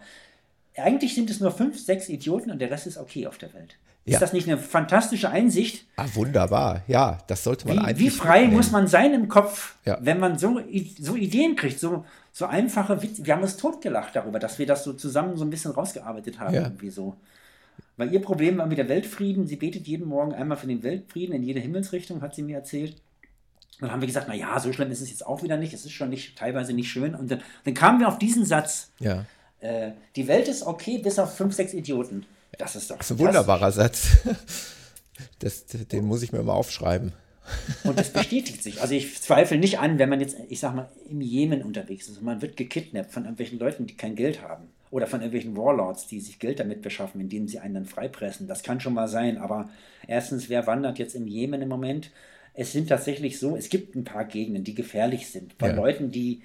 eigentlich 0.76 1.14
sind 1.14 1.30
es 1.30 1.38
nur 1.38 1.52
fünf, 1.52 1.78
sechs 1.78 2.08
Idioten 2.08 2.50
und 2.50 2.58
der 2.58 2.72
Rest 2.72 2.88
ist 2.88 2.98
okay 2.98 3.28
auf 3.28 3.38
der 3.38 3.54
Welt. 3.54 3.76
Ist 4.06 4.14
ja. 4.14 4.20
das 4.20 4.32
nicht 4.32 4.48
eine 4.48 4.56
fantastische 4.58 5.28
Einsicht? 5.28 5.86
Ah, 5.96 6.06
wunderbar, 6.14 6.82
ja, 6.86 7.18
das 7.26 7.44
sollte 7.44 7.68
man 7.68 7.76
wie, 7.76 7.80
eigentlich. 7.80 7.98
Wie 7.98 8.10
frei 8.10 8.40
mitnehmen. 8.40 8.56
muss 8.56 8.70
man 8.70 8.86
sein 8.86 9.12
im 9.12 9.28
Kopf, 9.28 9.76
ja. 9.84 9.98
wenn 10.00 10.18
man 10.18 10.38
so, 10.38 10.60
so 10.98 11.16
Ideen 11.16 11.54
kriegt, 11.54 11.78
so, 11.78 12.04
so 12.32 12.46
einfache 12.46 13.02
Witze. 13.02 13.26
Wir 13.26 13.34
haben 13.34 13.42
uns 13.42 13.56
totgelacht 13.56 14.16
darüber, 14.16 14.38
dass 14.38 14.58
wir 14.58 14.66
das 14.66 14.84
so 14.84 14.94
zusammen 14.94 15.36
so 15.36 15.44
ein 15.44 15.50
bisschen 15.50 15.72
rausgearbeitet 15.72 16.40
haben. 16.40 16.54
Ja. 16.54 16.62
Irgendwie 16.62 16.90
so. 16.90 17.16
Weil 17.96 18.12
ihr 18.12 18.22
Problem 18.22 18.56
war 18.56 18.66
mit 18.66 18.78
der 18.78 18.88
Weltfrieden. 18.88 19.46
Sie 19.46 19.56
betet 19.56 19.86
jeden 19.86 20.08
Morgen 20.08 20.32
einmal 20.32 20.56
für 20.56 20.66
den 20.66 20.82
Weltfrieden 20.82 21.34
in 21.34 21.42
jede 21.42 21.60
Himmelsrichtung, 21.60 22.22
hat 22.22 22.34
sie 22.34 22.42
mir 22.42 22.56
erzählt. 22.56 22.92
Und 22.92 23.82
dann 23.82 23.92
haben 23.92 24.00
wir 24.00 24.06
gesagt, 24.06 24.26
na 24.28 24.34
ja, 24.34 24.58
so 24.58 24.72
schlimm 24.72 24.90
ist 24.90 25.00
es 25.00 25.10
jetzt 25.10 25.26
auch 25.26 25.42
wieder 25.42 25.56
nicht. 25.56 25.74
Es 25.74 25.84
ist 25.84 25.92
schon 25.92 26.08
nicht, 26.10 26.38
teilweise 26.38 26.72
nicht 26.72 26.90
schön. 26.90 27.14
Und 27.14 27.30
dann, 27.30 27.42
dann 27.64 27.74
kamen 27.74 28.00
wir 28.00 28.08
auf 28.08 28.18
diesen 28.18 28.44
Satz. 28.44 28.90
Ja. 28.98 29.26
Äh, 29.60 29.92
die 30.16 30.28
Welt 30.28 30.48
ist 30.48 30.66
okay, 30.66 30.98
bis 30.98 31.18
auf 31.18 31.36
fünf, 31.36 31.54
sechs 31.54 31.74
Idioten. 31.74 32.24
Das 32.58 32.76
ist 32.76 32.90
doch 32.90 32.98
das 32.98 33.10
ist 33.10 33.16
ein 33.16 33.18
wunderbarer 33.18 33.72
Satz. 33.72 34.18
Das, 35.38 35.66
den 35.66 36.06
muss 36.06 36.22
ich 36.22 36.32
mir 36.32 36.42
mal 36.42 36.54
aufschreiben. 36.54 37.12
Und 37.84 37.98
das 37.98 38.10
bestätigt 38.10 38.62
sich. 38.62 38.80
Also 38.80 38.94
ich 38.94 39.20
zweifle 39.20 39.58
nicht 39.58 39.78
an, 39.78 39.98
wenn 39.98 40.08
man 40.08 40.20
jetzt, 40.20 40.36
ich 40.48 40.60
sag 40.60 40.74
mal, 40.74 40.88
im 41.08 41.20
Jemen 41.20 41.62
unterwegs 41.62 42.08
ist 42.08 42.18
und 42.18 42.24
man 42.24 42.42
wird 42.42 42.56
gekidnappt 42.56 43.12
von 43.12 43.24
irgendwelchen 43.24 43.58
Leuten, 43.58 43.86
die 43.86 43.96
kein 43.96 44.16
Geld 44.16 44.42
haben. 44.42 44.68
Oder 44.90 45.06
von 45.06 45.20
irgendwelchen 45.20 45.56
Warlords, 45.56 46.08
die 46.08 46.20
sich 46.20 46.38
Geld 46.38 46.58
damit 46.58 46.82
beschaffen, 46.82 47.20
indem 47.20 47.46
sie 47.46 47.60
einen 47.60 47.74
dann 47.74 47.86
freipressen. 47.86 48.48
Das 48.48 48.62
kann 48.62 48.80
schon 48.80 48.94
mal 48.94 49.08
sein. 49.08 49.38
Aber 49.38 49.68
erstens, 50.08 50.48
wer 50.48 50.66
wandert 50.66 50.98
jetzt 50.98 51.14
im 51.14 51.28
Jemen 51.28 51.62
im 51.62 51.68
Moment? 51.68 52.10
Es 52.54 52.72
sind 52.72 52.88
tatsächlich 52.88 53.38
so, 53.38 53.56
es 53.56 53.68
gibt 53.68 53.94
ein 53.94 54.04
paar 54.04 54.24
Gegenden, 54.24 54.64
die 54.64 54.74
gefährlich 54.74 55.28
sind. 55.28 55.56
Bei 55.58 55.68
ja. 55.68 55.74
Leuten, 55.74 56.10
die, 56.10 56.42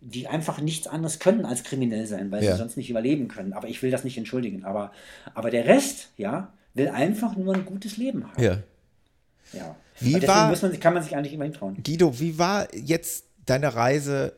die 0.00 0.28
einfach 0.28 0.60
nichts 0.60 0.86
anderes 0.86 1.18
können 1.18 1.44
als 1.44 1.64
kriminell 1.64 2.06
sein, 2.06 2.30
weil 2.30 2.44
ja. 2.44 2.52
sie 2.52 2.58
sonst 2.58 2.76
nicht 2.76 2.90
überleben 2.90 3.28
können. 3.28 3.52
Aber 3.52 3.68
ich 3.68 3.82
will 3.82 3.90
das 3.90 4.04
nicht 4.04 4.16
entschuldigen. 4.16 4.64
Aber, 4.64 4.92
aber 5.34 5.50
der 5.50 5.66
Rest, 5.66 6.10
ja, 6.16 6.52
will 6.74 6.88
einfach 6.88 7.36
nur 7.36 7.54
ein 7.54 7.64
gutes 7.64 7.96
Leben 7.96 8.30
haben. 8.30 8.42
Ja. 8.42 8.58
Ja. 9.52 9.76
Wie 10.00 10.12
deswegen 10.12 10.28
war, 10.28 10.56
man, 10.56 10.80
kann 10.80 10.94
man 10.94 11.02
sich 11.02 11.16
eigentlich 11.16 11.32
immer 11.32 11.50
trauen. 11.52 11.82
Guido, 11.82 12.20
wie 12.20 12.38
war 12.38 12.72
jetzt 12.74 13.24
deine 13.46 13.74
Reise, 13.74 14.34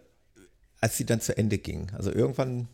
als 0.80 0.96
sie 0.96 1.04
dann 1.04 1.20
zu 1.20 1.36
Ende 1.36 1.58
ging? 1.58 1.90
Also 1.94 2.12
irgendwann 2.12 2.68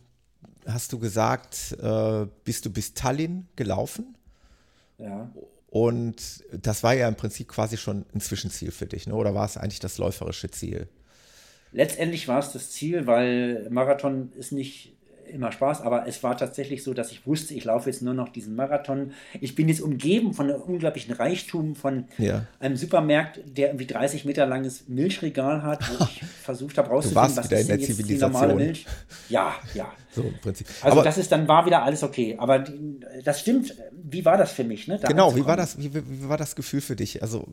hast 0.65 0.93
du 0.93 0.99
gesagt, 0.99 1.75
äh, 1.81 2.27
bist 2.43 2.65
du 2.65 2.69
bis 2.69 2.93
Tallinn 2.93 3.47
gelaufen? 3.55 4.15
Ja. 4.97 5.29
Und 5.69 6.43
das 6.51 6.83
war 6.83 6.93
ja 6.93 7.07
im 7.07 7.15
Prinzip 7.15 7.49
quasi 7.49 7.77
schon 7.77 8.05
ein 8.13 8.21
Zwischenziel 8.21 8.71
für 8.71 8.85
dich, 8.85 9.07
ne? 9.07 9.15
oder 9.15 9.35
war 9.35 9.45
es 9.45 9.57
eigentlich 9.57 9.79
das 9.79 9.97
läuferische 9.97 10.49
Ziel? 10.49 10.87
Letztendlich 11.71 12.27
war 12.27 12.39
es 12.39 12.51
das 12.51 12.71
Ziel, 12.71 13.07
weil 13.07 13.67
Marathon 13.69 14.31
ist 14.37 14.51
nicht 14.51 14.93
immer 15.27 15.51
Spaß, 15.51 15.81
aber 15.81 16.07
es 16.07 16.23
war 16.23 16.37
tatsächlich 16.37 16.83
so, 16.83 16.93
dass 16.93 17.11
ich 17.11 17.25
wusste, 17.27 17.53
ich 17.53 17.65
laufe 17.65 17.89
jetzt 17.89 18.01
nur 18.01 18.13
noch 18.13 18.29
diesen 18.29 18.55
Marathon. 18.55 19.11
Ich 19.41 19.55
bin 19.55 19.67
jetzt 19.67 19.81
umgeben 19.81 20.33
von 20.33 20.49
einem 20.49 20.61
unglaublichen 20.61 21.13
Reichtum 21.13 21.75
von 21.75 22.05
ja. 22.17 22.45
einem 22.59 22.77
Supermarkt, 22.77 23.41
der 23.45 23.69
irgendwie 23.69 23.87
30 23.87 24.25
Meter 24.25 24.45
langes 24.45 24.87
Milchregal 24.87 25.63
hat, 25.63 25.81
wo 25.89 26.03
ich 26.11 26.23
versucht 26.23 26.77
habe 26.77 26.89
rauszufinden, 26.89 27.37
was 27.37 27.51
ist 27.51 27.69
denn 27.69 27.79
jetzt 27.79 28.09
die 28.09 28.17
normale 28.17 28.55
Milch. 28.55 28.85
Ja, 29.29 29.55
ja. 29.73 29.91
So 30.17 30.23
im 30.23 30.37
Prinzip. 30.39 30.67
Also 30.81 30.97
aber 30.97 31.03
das 31.03 31.17
ist 31.17 31.31
dann 31.31 31.47
war 31.47 31.65
wieder 31.65 31.83
alles 31.83 32.03
okay. 32.03 32.35
Aber 32.39 32.59
die, 32.59 32.99
das 33.23 33.39
stimmt. 33.39 33.73
Wie 33.91 34.25
war 34.25 34.37
das 34.37 34.51
für 34.51 34.63
mich? 34.63 34.87
Ne, 34.87 34.99
genau. 35.07 35.35
Wie 35.35 35.45
war 35.45 35.55
das? 35.55 35.77
Wie, 35.77 35.93
wie, 35.93 36.27
war 36.27 36.37
das 36.37 36.55
Gefühl 36.55 36.81
für 36.81 36.95
dich? 36.95 37.21
Also 37.21 37.47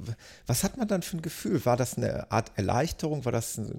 was 0.46 0.64
hat 0.64 0.76
man 0.76 0.88
dann 0.88 1.02
für 1.02 1.18
ein 1.18 1.22
Gefühl? 1.22 1.64
War 1.64 1.76
das 1.76 1.96
eine 1.96 2.30
Art 2.32 2.52
Erleichterung? 2.56 3.24
War 3.24 3.32
das 3.32 3.58
eine 3.58 3.70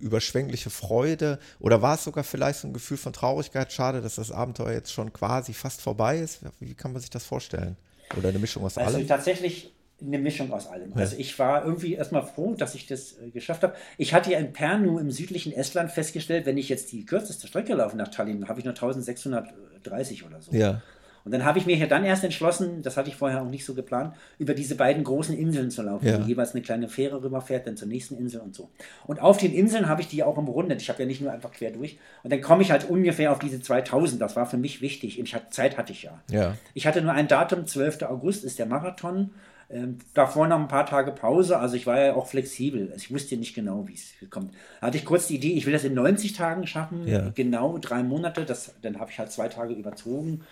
überschwängliche 0.00 0.70
Freude? 0.70 1.38
Oder 1.58 1.82
war 1.82 1.94
es 1.94 2.04
sogar 2.04 2.22
vielleicht 2.22 2.60
so 2.60 2.68
ein 2.68 2.74
Gefühl 2.74 2.98
von 2.98 3.12
Traurigkeit? 3.12 3.72
Schade, 3.72 4.02
dass 4.02 4.16
das 4.16 4.30
Abenteuer 4.30 4.72
jetzt 4.72 4.92
schon 4.92 5.12
quasi 5.12 5.54
fast 5.54 5.80
vorbei 5.80 6.18
ist. 6.18 6.40
Wie 6.60 6.74
kann 6.74 6.92
man 6.92 7.00
sich 7.00 7.10
das 7.10 7.24
vorstellen? 7.24 7.76
Oder 8.16 8.28
eine 8.28 8.38
Mischung 8.38 8.64
aus 8.64 8.76
also 8.78 8.96
allem? 8.96 9.08
Tatsächlich 9.08 9.73
eine 10.06 10.18
Mischung 10.18 10.52
aus 10.52 10.66
allem. 10.66 10.90
Ja. 10.90 10.96
Also 10.96 11.16
ich 11.18 11.38
war 11.38 11.64
irgendwie 11.64 11.94
erstmal 11.94 12.22
froh, 12.22 12.54
dass 12.54 12.74
ich 12.74 12.86
das 12.86 13.18
äh, 13.18 13.30
geschafft 13.30 13.62
habe. 13.62 13.74
Ich 13.98 14.14
hatte 14.14 14.30
ja 14.32 14.38
in 14.38 14.52
Pernu 14.52 14.98
im 14.98 15.10
südlichen 15.10 15.52
Estland 15.52 15.90
festgestellt, 15.90 16.46
wenn 16.46 16.58
ich 16.58 16.68
jetzt 16.68 16.92
die 16.92 17.04
kürzeste 17.04 17.46
Strecke 17.46 17.74
laufe 17.74 17.96
nach 17.96 18.08
Tallinn, 18.08 18.48
habe 18.48 18.60
ich 18.60 18.64
nur 18.64 18.74
1630 18.74 20.24
oder 20.24 20.40
so. 20.40 20.52
Ja. 20.52 20.82
Und 21.24 21.32
dann 21.32 21.44
habe 21.44 21.58
ich 21.58 21.64
mir 21.64 21.76
ja 21.76 21.86
dann 21.86 22.04
erst 22.04 22.22
entschlossen, 22.22 22.82
das 22.82 22.96
hatte 22.96 23.08
ich 23.08 23.16
vorher 23.16 23.40
auch 23.40 23.48
nicht 23.48 23.64
so 23.64 23.74
geplant, 23.74 24.14
über 24.38 24.52
diese 24.52 24.74
beiden 24.74 25.04
großen 25.04 25.36
Inseln 25.36 25.70
zu 25.70 25.82
laufen, 25.82 26.06
ja. 26.06 26.22
wo 26.22 26.26
jeweils 26.26 26.52
eine 26.52 26.60
kleine 26.60 26.88
Fähre 26.88 27.22
rüberfährt, 27.22 27.66
dann 27.66 27.78
zur 27.78 27.88
nächsten 27.88 28.16
Insel 28.16 28.42
und 28.42 28.54
so. 28.54 28.68
Und 29.06 29.20
auf 29.22 29.38
den 29.38 29.54
Inseln 29.54 29.88
habe 29.88 30.02
ich 30.02 30.08
die 30.08 30.22
auch 30.22 30.36
umrundet. 30.36 30.82
Ich 30.82 30.90
habe 30.90 31.02
ja 31.02 31.06
nicht 31.06 31.22
nur 31.22 31.32
einfach 31.32 31.50
quer 31.50 31.70
durch. 31.70 31.98
Und 32.22 32.32
dann 32.32 32.42
komme 32.42 32.62
ich 32.62 32.70
halt 32.70 32.90
ungefähr 32.90 33.32
auf 33.32 33.38
diese 33.38 33.60
2000. 33.60 34.20
Das 34.20 34.36
war 34.36 34.44
für 34.44 34.58
mich 34.58 34.82
wichtig. 34.82 35.18
Ich 35.18 35.34
hatte, 35.34 35.48
Zeit 35.48 35.78
hatte 35.78 35.92
ich 35.92 36.02
ja. 36.02 36.22
ja. 36.30 36.56
Ich 36.74 36.86
hatte 36.86 37.00
nur 37.00 37.12
ein 37.12 37.26
Datum, 37.26 37.66
12. 37.66 38.02
August 38.02 38.44
ist 38.44 38.58
der 38.58 38.66
Marathon. 38.66 39.30
Ähm, 39.74 39.98
davor 40.14 40.46
noch 40.46 40.60
ein 40.60 40.68
paar 40.68 40.86
Tage 40.86 41.10
Pause, 41.10 41.58
also 41.58 41.74
ich 41.74 41.84
war 41.84 42.00
ja 42.00 42.14
auch 42.14 42.28
flexibel. 42.28 42.92
Also 42.92 42.96
ich 42.96 43.12
wusste 43.12 43.36
nicht 43.36 43.54
genau, 43.54 43.88
wie 43.88 43.94
es 43.94 44.12
kommt. 44.30 44.54
Hatte 44.80 44.96
ich 44.96 45.04
kurz 45.04 45.26
die 45.26 45.34
Idee, 45.34 45.54
ich 45.54 45.66
will 45.66 45.72
das 45.72 45.82
in 45.82 45.94
90 45.94 46.32
Tagen 46.32 46.64
schaffen, 46.68 47.08
ja. 47.08 47.30
genau 47.34 47.76
drei 47.78 48.04
Monate. 48.04 48.44
Das, 48.44 48.72
dann 48.82 49.00
habe 49.00 49.10
ich 49.10 49.18
halt 49.18 49.32
zwei 49.32 49.48
Tage 49.48 49.74
überzogen. 49.74 50.42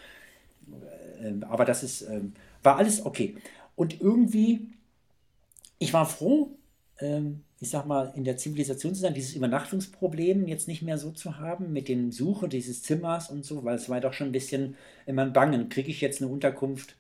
Ähm, 1.23 1.45
aber 1.49 1.65
das 1.65 1.85
ist, 1.85 2.03
ähm, 2.03 2.33
war 2.65 2.79
alles 2.79 3.07
okay. 3.07 3.37
Und 3.77 4.01
irgendwie, 4.01 4.71
ich 5.79 5.93
war 5.93 6.05
froh, 6.05 6.51
ähm, 6.99 7.43
ich 7.61 7.71
sag 7.71 7.87
mal, 7.87 8.13
in 8.17 8.25
der 8.25 8.39
Zivilisation 8.39 8.93
zu 8.93 9.03
sein, 9.03 9.15
dieses 9.15 9.37
Übernachtungsproblem 9.37 10.49
jetzt 10.49 10.67
nicht 10.67 10.83
mehr 10.83 10.99
so 10.99 11.13
zu 11.13 11.39
haben 11.39 11.73
mit 11.73 11.87
den 11.87 12.11
Suche 12.11 12.49
dieses 12.49 12.83
Zimmers 12.83 13.31
und 13.31 13.45
so, 13.45 13.63
weil 13.63 13.77
es 13.77 13.89
war 13.89 14.01
doch 14.01 14.15
schon 14.15 14.31
ein 14.31 14.33
bisschen 14.33 14.75
immer 15.07 15.23
ein 15.23 15.33
Bangen. 15.33 15.69
Kriege 15.69 15.93
ich 15.93 16.01
jetzt 16.01 16.21
eine 16.21 16.31
Unterkunft 16.33 16.97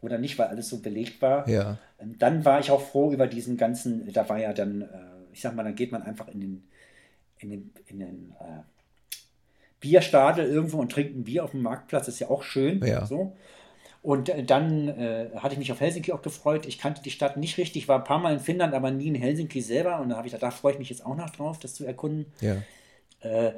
oder 0.00 0.18
nicht, 0.18 0.38
weil 0.38 0.48
alles 0.48 0.68
so 0.68 0.80
belegt 0.80 1.22
war? 1.22 1.48
Ja. 1.48 1.78
Ähm, 1.98 2.16
dann 2.18 2.44
war 2.44 2.60
ich 2.60 2.70
auch 2.70 2.80
froh 2.80 3.12
über 3.12 3.26
diesen 3.26 3.56
ganzen, 3.56 4.12
da 4.12 4.28
war 4.28 4.38
ja 4.38 4.52
dann, 4.52 4.82
äh, 4.82 4.86
ich 5.32 5.40
sag 5.40 5.54
mal, 5.54 5.64
dann 5.64 5.74
geht 5.74 5.92
man 5.92 6.02
einfach 6.02 6.28
in 6.28 6.40
den, 6.40 6.68
in 7.38 7.50
den, 7.50 7.70
in 7.86 7.98
den 7.98 8.34
äh, 8.40 8.62
Bierstadel 9.80 10.46
irgendwo 10.46 10.78
und 10.78 10.92
trinkt 10.92 11.16
ein 11.16 11.24
Bier 11.24 11.44
auf 11.44 11.50
dem 11.52 11.62
Marktplatz, 11.62 12.08
ist 12.08 12.20
ja 12.20 12.28
auch 12.30 12.42
schön. 12.42 12.84
Ja. 12.84 13.06
So. 13.06 13.36
Und 14.02 14.28
äh, 14.28 14.44
dann 14.44 14.88
äh, 14.88 15.30
hatte 15.36 15.54
ich 15.54 15.58
mich 15.58 15.72
auf 15.72 15.80
Helsinki 15.80 16.12
auch 16.12 16.22
gefreut. 16.22 16.66
Ich 16.66 16.78
kannte 16.78 17.02
die 17.02 17.10
Stadt 17.10 17.36
nicht 17.36 17.58
richtig, 17.58 17.82
ich 17.82 17.88
war 17.88 17.98
ein 17.98 18.04
paar 18.04 18.20
Mal 18.20 18.34
in 18.34 18.40
Finnland, 18.40 18.72
aber 18.72 18.90
nie 18.90 19.08
in 19.08 19.14
Helsinki 19.14 19.60
selber. 19.60 20.00
Und 20.00 20.10
da 20.10 20.16
habe 20.16 20.28
ich 20.28 20.32
gedacht, 20.32 20.52
da 20.52 20.56
freue 20.56 20.74
ich 20.74 20.78
mich 20.78 20.90
jetzt 20.90 21.04
auch 21.04 21.16
noch 21.16 21.30
drauf, 21.30 21.58
das 21.58 21.74
zu 21.74 21.84
erkunden. 21.84 22.26
Ja. 22.40 22.56
Äh, 23.20 23.52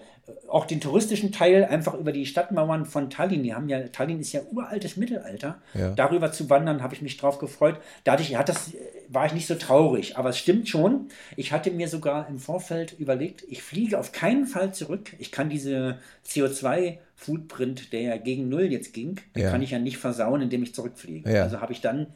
auch 0.47 0.67
den 0.67 0.81
touristischen 0.81 1.33
Teil 1.33 1.65
einfach 1.65 1.95
über 1.95 2.13
die 2.13 2.27
Stadtmauern 2.27 2.85
von 2.85 3.09
Tallinn. 3.09 3.43
Die 3.43 3.55
haben 3.55 3.69
ja, 3.69 3.81
Tallinn 3.89 4.21
ist 4.21 4.33
ja 4.33 4.43
uraltes 4.53 4.97
Mittelalter. 4.99 5.61
Ja. 5.73 5.91
Darüber 5.93 6.31
zu 6.33 6.51
wandern, 6.51 6.83
habe 6.83 6.95
ich 6.95 7.01
mich 7.01 7.17
drauf 7.17 7.39
gefreut. 7.39 7.79
Dadurch 8.05 8.37
hat 8.37 8.51
das, 8.51 8.73
war 9.09 9.25
ich 9.25 9.33
nicht 9.33 9.47
so 9.47 9.55
traurig. 9.55 10.19
Aber 10.19 10.29
es 10.29 10.39
stimmt 10.39 10.69
schon. 10.69 11.09
Ich 11.37 11.53
hatte 11.53 11.71
mir 11.71 11.89
sogar 11.89 12.29
im 12.29 12.39
Vorfeld 12.39 12.93
überlegt, 12.99 13.43
ich 13.49 13.63
fliege 13.63 13.99
auf 13.99 14.13
keinen 14.13 14.47
Fall 14.47 14.75
zurück. 14.75 15.15
Ich 15.19 15.33
kann 15.33 15.49
diese 15.49 15.97
CO2-Footprint, 16.27 17.93
der 17.93 18.01
ja 18.03 18.17
gegen 18.17 18.49
Null 18.49 18.65
jetzt 18.71 18.93
ging, 18.93 19.21
den 19.35 19.45
Ja. 19.45 19.51
kann 19.51 19.63
ich 19.63 19.71
ja 19.71 19.79
nicht 19.79 19.99
versauen, 19.99 20.43
indem 20.43 20.63
ich 20.63 20.75
zurückfliege. 20.75 21.31
Ja. 21.33 21.43
Also 21.45 21.61
habe 21.61 21.73
ich 21.73 21.81
dann 21.81 22.07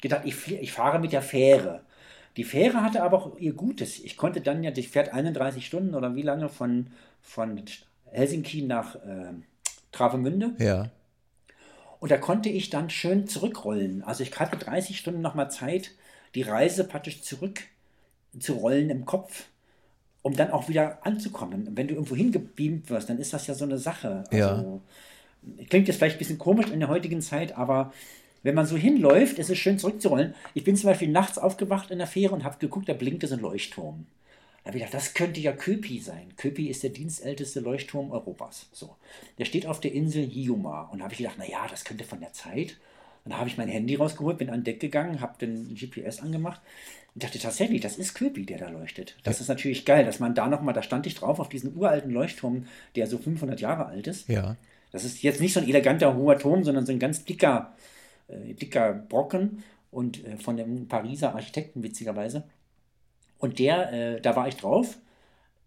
gedacht, 0.00 0.22
ich, 0.24 0.52
ich 0.52 0.72
fahre 0.72 0.98
mit 0.98 1.12
der 1.12 1.22
Fähre. 1.22 1.80
Die 2.38 2.44
Fähre 2.44 2.82
hatte 2.82 3.02
aber 3.02 3.18
auch 3.18 3.36
ihr 3.38 3.52
Gutes. 3.52 3.98
Ich 3.98 4.16
konnte 4.16 4.40
dann 4.40 4.62
ja, 4.62 4.70
die 4.70 4.84
fährt 4.84 5.12
31 5.12 5.66
Stunden 5.66 5.96
oder 5.96 6.14
wie 6.14 6.22
lange 6.22 6.48
von, 6.48 6.86
von 7.20 7.60
Helsinki 8.12 8.62
nach 8.62 8.94
äh, 8.94 9.32
Travemünde. 9.90 10.52
Ja. 10.58 10.88
Und 11.98 12.12
da 12.12 12.16
konnte 12.16 12.48
ich 12.48 12.70
dann 12.70 12.90
schön 12.90 13.26
zurückrollen. 13.26 14.04
Also 14.04 14.22
ich 14.22 14.38
hatte 14.38 14.56
30 14.56 14.96
Stunden 14.96 15.20
nochmal 15.20 15.50
Zeit, 15.50 15.90
die 16.36 16.42
Reise 16.42 16.84
praktisch 16.84 17.22
zurück 17.22 17.62
zu 18.38 18.52
rollen 18.52 18.88
im 18.90 19.04
Kopf, 19.04 19.46
um 20.22 20.36
dann 20.36 20.52
auch 20.52 20.68
wieder 20.68 21.04
anzukommen. 21.04 21.68
Wenn 21.72 21.88
du 21.88 21.94
irgendwo 21.94 22.14
hingebeamt 22.14 22.88
wirst, 22.88 23.10
dann 23.10 23.18
ist 23.18 23.32
das 23.32 23.48
ja 23.48 23.54
so 23.54 23.64
eine 23.64 23.78
Sache. 23.78 24.22
Also, 24.30 24.80
Klingt 25.68 25.88
jetzt 25.88 25.96
vielleicht 25.96 26.16
ein 26.16 26.20
bisschen 26.20 26.38
komisch 26.38 26.70
in 26.70 26.78
der 26.78 26.88
heutigen 26.88 27.20
Zeit, 27.20 27.56
aber 27.56 27.92
wenn 28.42 28.54
man 28.54 28.66
so 28.66 28.76
hinläuft, 28.76 29.38
ist 29.38 29.50
es 29.50 29.58
schön 29.58 29.78
zurückzurollen. 29.78 30.34
Ich 30.54 30.64
bin 30.64 30.76
zum 30.76 30.90
Beispiel 30.90 31.08
nachts 31.08 31.38
aufgewacht 31.38 31.90
in 31.90 31.98
der 31.98 32.06
Fähre 32.06 32.34
und 32.34 32.44
habe 32.44 32.58
geguckt, 32.58 32.88
da 32.88 32.94
blinkte 32.94 33.26
so 33.26 33.34
ein 33.34 33.40
Leuchtturm. 33.40 34.06
Da 34.62 34.68
habe 34.68 34.78
ich 34.78 34.84
gedacht, 34.84 34.94
das 34.94 35.14
könnte 35.14 35.40
ja 35.40 35.52
Köpi 35.52 35.98
sein. 35.98 36.34
Köpi 36.36 36.68
ist 36.68 36.82
der 36.82 36.90
dienstälteste 36.90 37.60
Leuchtturm 37.60 38.10
Europas. 38.10 38.68
So. 38.72 38.96
Der 39.38 39.44
steht 39.44 39.66
auf 39.66 39.80
der 39.80 39.92
Insel 39.92 40.26
Hiiumaa. 40.26 40.88
Und 40.92 40.98
da 40.98 41.04
habe 41.04 41.14
ich 41.14 41.18
gedacht, 41.18 41.38
naja, 41.38 41.66
das 41.70 41.84
könnte 41.84 42.04
von 42.04 42.20
der 42.20 42.32
Zeit. 42.32 42.76
Dann 43.24 43.38
habe 43.38 43.48
ich 43.48 43.58
mein 43.58 43.68
Handy 43.68 43.94
rausgeholt, 43.94 44.38
bin 44.38 44.50
an 44.50 44.64
Deck 44.64 44.80
gegangen, 44.80 45.20
habe 45.20 45.38
den 45.38 45.74
GPS 45.74 46.20
angemacht 46.20 46.60
und 47.14 47.24
dachte 47.24 47.38
tatsächlich, 47.38 47.80
das 47.80 47.98
ist 47.98 48.14
Köpi, 48.14 48.46
der 48.46 48.58
da 48.58 48.68
leuchtet. 48.70 49.16
Das 49.22 49.40
ist 49.40 49.48
natürlich 49.48 49.84
geil, 49.84 50.04
dass 50.04 50.18
man 50.18 50.34
da 50.34 50.46
nochmal, 50.48 50.72
da 50.72 50.82
stand 50.82 51.06
ich 51.06 51.14
drauf, 51.14 51.40
auf 51.40 51.48
diesen 51.48 51.76
uralten 51.76 52.10
Leuchtturm, 52.10 52.66
der 52.96 53.06
so 53.06 53.18
500 53.18 53.60
Jahre 53.60 53.86
alt 53.86 54.06
ist. 54.06 54.28
Ja. 54.28 54.56
Das 54.92 55.04
ist 55.04 55.22
jetzt 55.22 55.40
nicht 55.40 55.52
so 55.52 55.60
ein 55.60 55.68
eleganter 55.68 56.14
hoher 56.14 56.38
Turm, 56.38 56.64
sondern 56.64 56.86
so 56.86 56.92
ein 56.92 56.98
ganz 56.98 57.24
dicker, 57.24 57.74
äh, 57.76 57.97
dicker 58.28 58.92
Brocken 58.92 59.62
und 59.90 60.24
äh, 60.24 60.36
von 60.36 60.56
dem 60.56 60.88
Pariser 60.88 61.34
Architekten 61.34 61.82
witzigerweise. 61.82 62.44
Und 63.38 63.58
der, 63.58 63.92
äh, 63.92 64.20
da 64.20 64.36
war 64.36 64.48
ich 64.48 64.56
drauf 64.56 64.98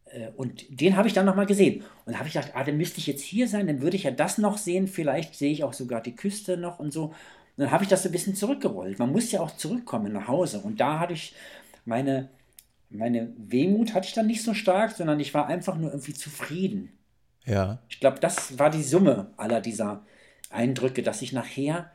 äh, 0.05 0.29
und 0.35 0.65
den 0.69 0.95
habe 0.97 1.07
ich 1.07 1.13
dann 1.13 1.25
nochmal 1.25 1.45
gesehen. 1.45 1.83
Und 2.05 2.13
da 2.13 2.19
habe 2.19 2.27
ich 2.27 2.33
gedacht, 2.33 2.51
ah, 2.53 2.63
dann 2.63 2.77
müsste 2.77 2.99
ich 2.99 3.07
jetzt 3.07 3.23
hier 3.23 3.47
sein, 3.47 3.67
dann 3.67 3.81
würde 3.81 3.97
ich 3.97 4.03
ja 4.03 4.11
das 4.11 4.37
noch 4.37 4.57
sehen, 4.57 4.87
vielleicht 4.87 5.35
sehe 5.35 5.51
ich 5.51 5.63
auch 5.63 5.73
sogar 5.73 6.01
die 6.01 6.15
Küste 6.15 6.57
noch 6.57 6.79
und 6.79 6.91
so. 6.91 7.05
Und 7.05 7.13
dann 7.57 7.71
habe 7.71 7.83
ich 7.83 7.89
das 7.89 8.03
so 8.03 8.09
ein 8.09 8.13
bisschen 8.13 8.35
zurückgerollt. 8.35 8.99
Man 8.99 9.11
muss 9.11 9.31
ja 9.31 9.41
auch 9.41 9.51
zurückkommen 9.51 10.13
nach 10.13 10.27
Hause. 10.27 10.59
Und 10.59 10.79
da 10.79 10.99
hatte 10.99 11.13
ich 11.13 11.35
meine, 11.85 12.29
meine 12.89 13.33
Wehmut 13.37 13.93
hatte 13.93 14.07
ich 14.07 14.13
dann 14.13 14.27
nicht 14.27 14.43
so 14.43 14.53
stark, 14.53 14.91
sondern 14.91 15.19
ich 15.19 15.33
war 15.33 15.47
einfach 15.47 15.77
nur 15.77 15.91
irgendwie 15.91 16.13
zufrieden. 16.13 16.91
Ja. 17.45 17.79
Ich 17.89 17.99
glaube, 17.99 18.19
das 18.19 18.59
war 18.59 18.69
die 18.69 18.83
Summe 18.83 19.31
aller 19.37 19.61
dieser 19.61 20.05
Eindrücke, 20.49 21.01
dass 21.01 21.21
ich 21.21 21.33
nachher 21.33 21.91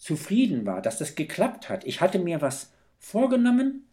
zufrieden 0.00 0.64
war, 0.64 0.80
dass 0.80 0.96
das 0.96 1.14
geklappt 1.14 1.68
hat. 1.68 1.84
Ich 1.84 2.00
hatte 2.00 2.18
mir 2.18 2.40
was 2.40 2.72
vorgenommen, 2.98 3.84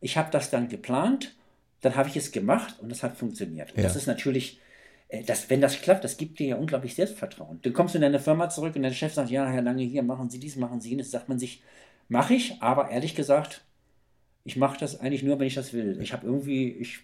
ich 0.00 0.16
habe 0.16 0.30
das 0.30 0.50
dann 0.50 0.68
geplant, 0.68 1.36
dann 1.82 1.94
habe 1.94 2.08
ich 2.08 2.16
es 2.16 2.32
gemacht 2.32 2.76
und 2.80 2.88
das 2.88 3.02
hat 3.02 3.16
funktioniert. 3.18 3.70
Und 3.72 3.76
Ja. 3.76 3.82
das 3.84 3.94
ist 3.94 4.06
natürlich, 4.06 4.58
äh, 5.08 5.22
das, 5.22 5.50
wenn 5.50 5.60
das 5.60 5.82
klappt, 5.82 6.04
das 6.04 6.16
gibt 6.16 6.38
dir 6.38 6.46
ja 6.48 6.56
unglaublich 6.56 6.94
Selbstvertrauen. 6.94 7.60
Dann 7.62 7.74
kommst 7.74 7.94
du 7.94 7.98
in 7.98 8.02
deine 8.02 8.18
Firma 8.18 8.48
zurück 8.48 8.74
und 8.76 8.82
der 8.82 8.92
Chef 8.92 9.12
sagt, 9.12 9.30
ja, 9.30 9.46
Herr 9.46 9.60
Lange, 9.60 9.82
hier 9.82 10.02
machen 10.02 10.30
Sie 10.30 10.40
dies, 10.40 10.56
machen 10.56 10.80
Sie 10.80 10.88
jenes. 10.88 11.10
Sagt 11.10 11.28
man 11.28 11.38
sich, 11.38 11.62
mache 12.08 12.32
ich, 12.32 12.62
aber 12.62 12.90
ehrlich 12.90 13.14
gesagt, 13.14 13.62
ich 14.44 14.56
mache 14.56 14.78
das 14.80 15.00
eigentlich 15.00 15.22
nur, 15.22 15.38
wenn 15.38 15.46
ich 15.46 15.54
das 15.54 15.74
will. 15.74 16.00
Ich 16.00 16.14
habe 16.14 16.26
irgendwie, 16.26 16.70
ich, 16.70 17.00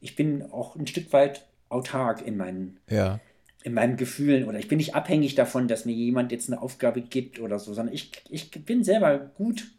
ich 0.00 0.16
bin 0.16 0.50
auch 0.50 0.76
ein 0.76 0.86
Stück 0.86 1.12
weit 1.12 1.46
autark 1.68 2.26
in 2.26 2.38
meinen 2.38 2.80
Ja. 2.88 3.20
In 3.66 3.74
meinen 3.74 3.96
Gefühlen 3.96 4.44
oder 4.44 4.60
ich 4.60 4.68
bin 4.68 4.76
nicht 4.76 4.94
abhängig 4.94 5.34
davon, 5.34 5.66
dass 5.66 5.86
mir 5.86 5.92
jemand 5.92 6.30
jetzt 6.30 6.48
eine 6.48 6.62
Aufgabe 6.62 7.02
gibt 7.02 7.40
oder 7.40 7.58
so, 7.58 7.74
sondern 7.74 7.92
ich, 7.92 8.12
ich 8.30 8.52
bin 8.52 8.84
selber 8.84 9.18
gut, 9.18 9.72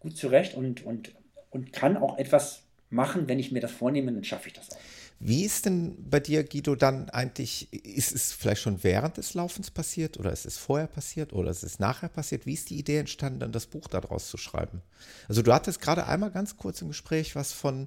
gut 0.00 0.16
zurecht 0.16 0.54
und, 0.54 0.84
und, 0.84 1.12
und 1.50 1.72
kann 1.72 1.96
auch 1.96 2.18
etwas 2.18 2.62
machen, 2.90 3.28
wenn 3.28 3.38
ich 3.38 3.52
mir 3.52 3.60
das 3.60 3.70
vornehme, 3.70 4.12
dann 4.12 4.24
schaffe 4.24 4.48
ich 4.48 4.54
das 4.54 4.72
auch. 4.72 4.78
Wie 5.20 5.44
ist 5.44 5.64
denn 5.66 6.10
bei 6.10 6.18
dir, 6.18 6.42
Guido, 6.42 6.74
dann 6.74 7.08
eigentlich, 7.10 7.72
ist 7.72 8.12
es 8.12 8.32
vielleicht 8.32 8.62
schon 8.62 8.82
während 8.82 9.16
des 9.16 9.34
Laufens 9.34 9.70
passiert 9.70 10.18
oder 10.18 10.32
ist 10.32 10.44
es 10.44 10.58
vorher 10.58 10.88
passiert 10.88 11.32
oder 11.32 11.52
ist 11.52 11.62
es 11.62 11.78
nachher 11.78 12.08
passiert? 12.08 12.46
Wie 12.46 12.54
ist 12.54 12.68
die 12.68 12.80
Idee 12.80 12.98
entstanden, 12.98 13.38
dann 13.38 13.52
das 13.52 13.66
Buch 13.66 13.86
daraus 13.86 14.28
zu 14.28 14.38
schreiben? 14.38 14.82
Also 15.28 15.42
du 15.42 15.52
hattest 15.52 15.80
gerade 15.80 16.08
einmal 16.08 16.32
ganz 16.32 16.56
kurz 16.56 16.82
im 16.82 16.88
Gespräch 16.88 17.36
was 17.36 17.52
von 17.52 17.86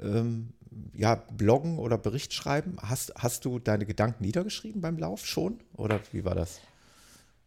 ähm, 0.00 0.54
ja, 0.94 1.16
Bloggen 1.32 1.78
oder 1.78 1.98
Bericht 1.98 2.32
schreiben. 2.32 2.76
Hast, 2.82 3.14
hast 3.16 3.44
du 3.44 3.58
deine 3.58 3.86
Gedanken 3.86 4.24
niedergeschrieben 4.24 4.80
beim 4.80 4.98
Lauf 4.98 5.26
schon 5.26 5.60
oder 5.76 6.00
wie 6.12 6.24
war 6.24 6.34
das? 6.34 6.60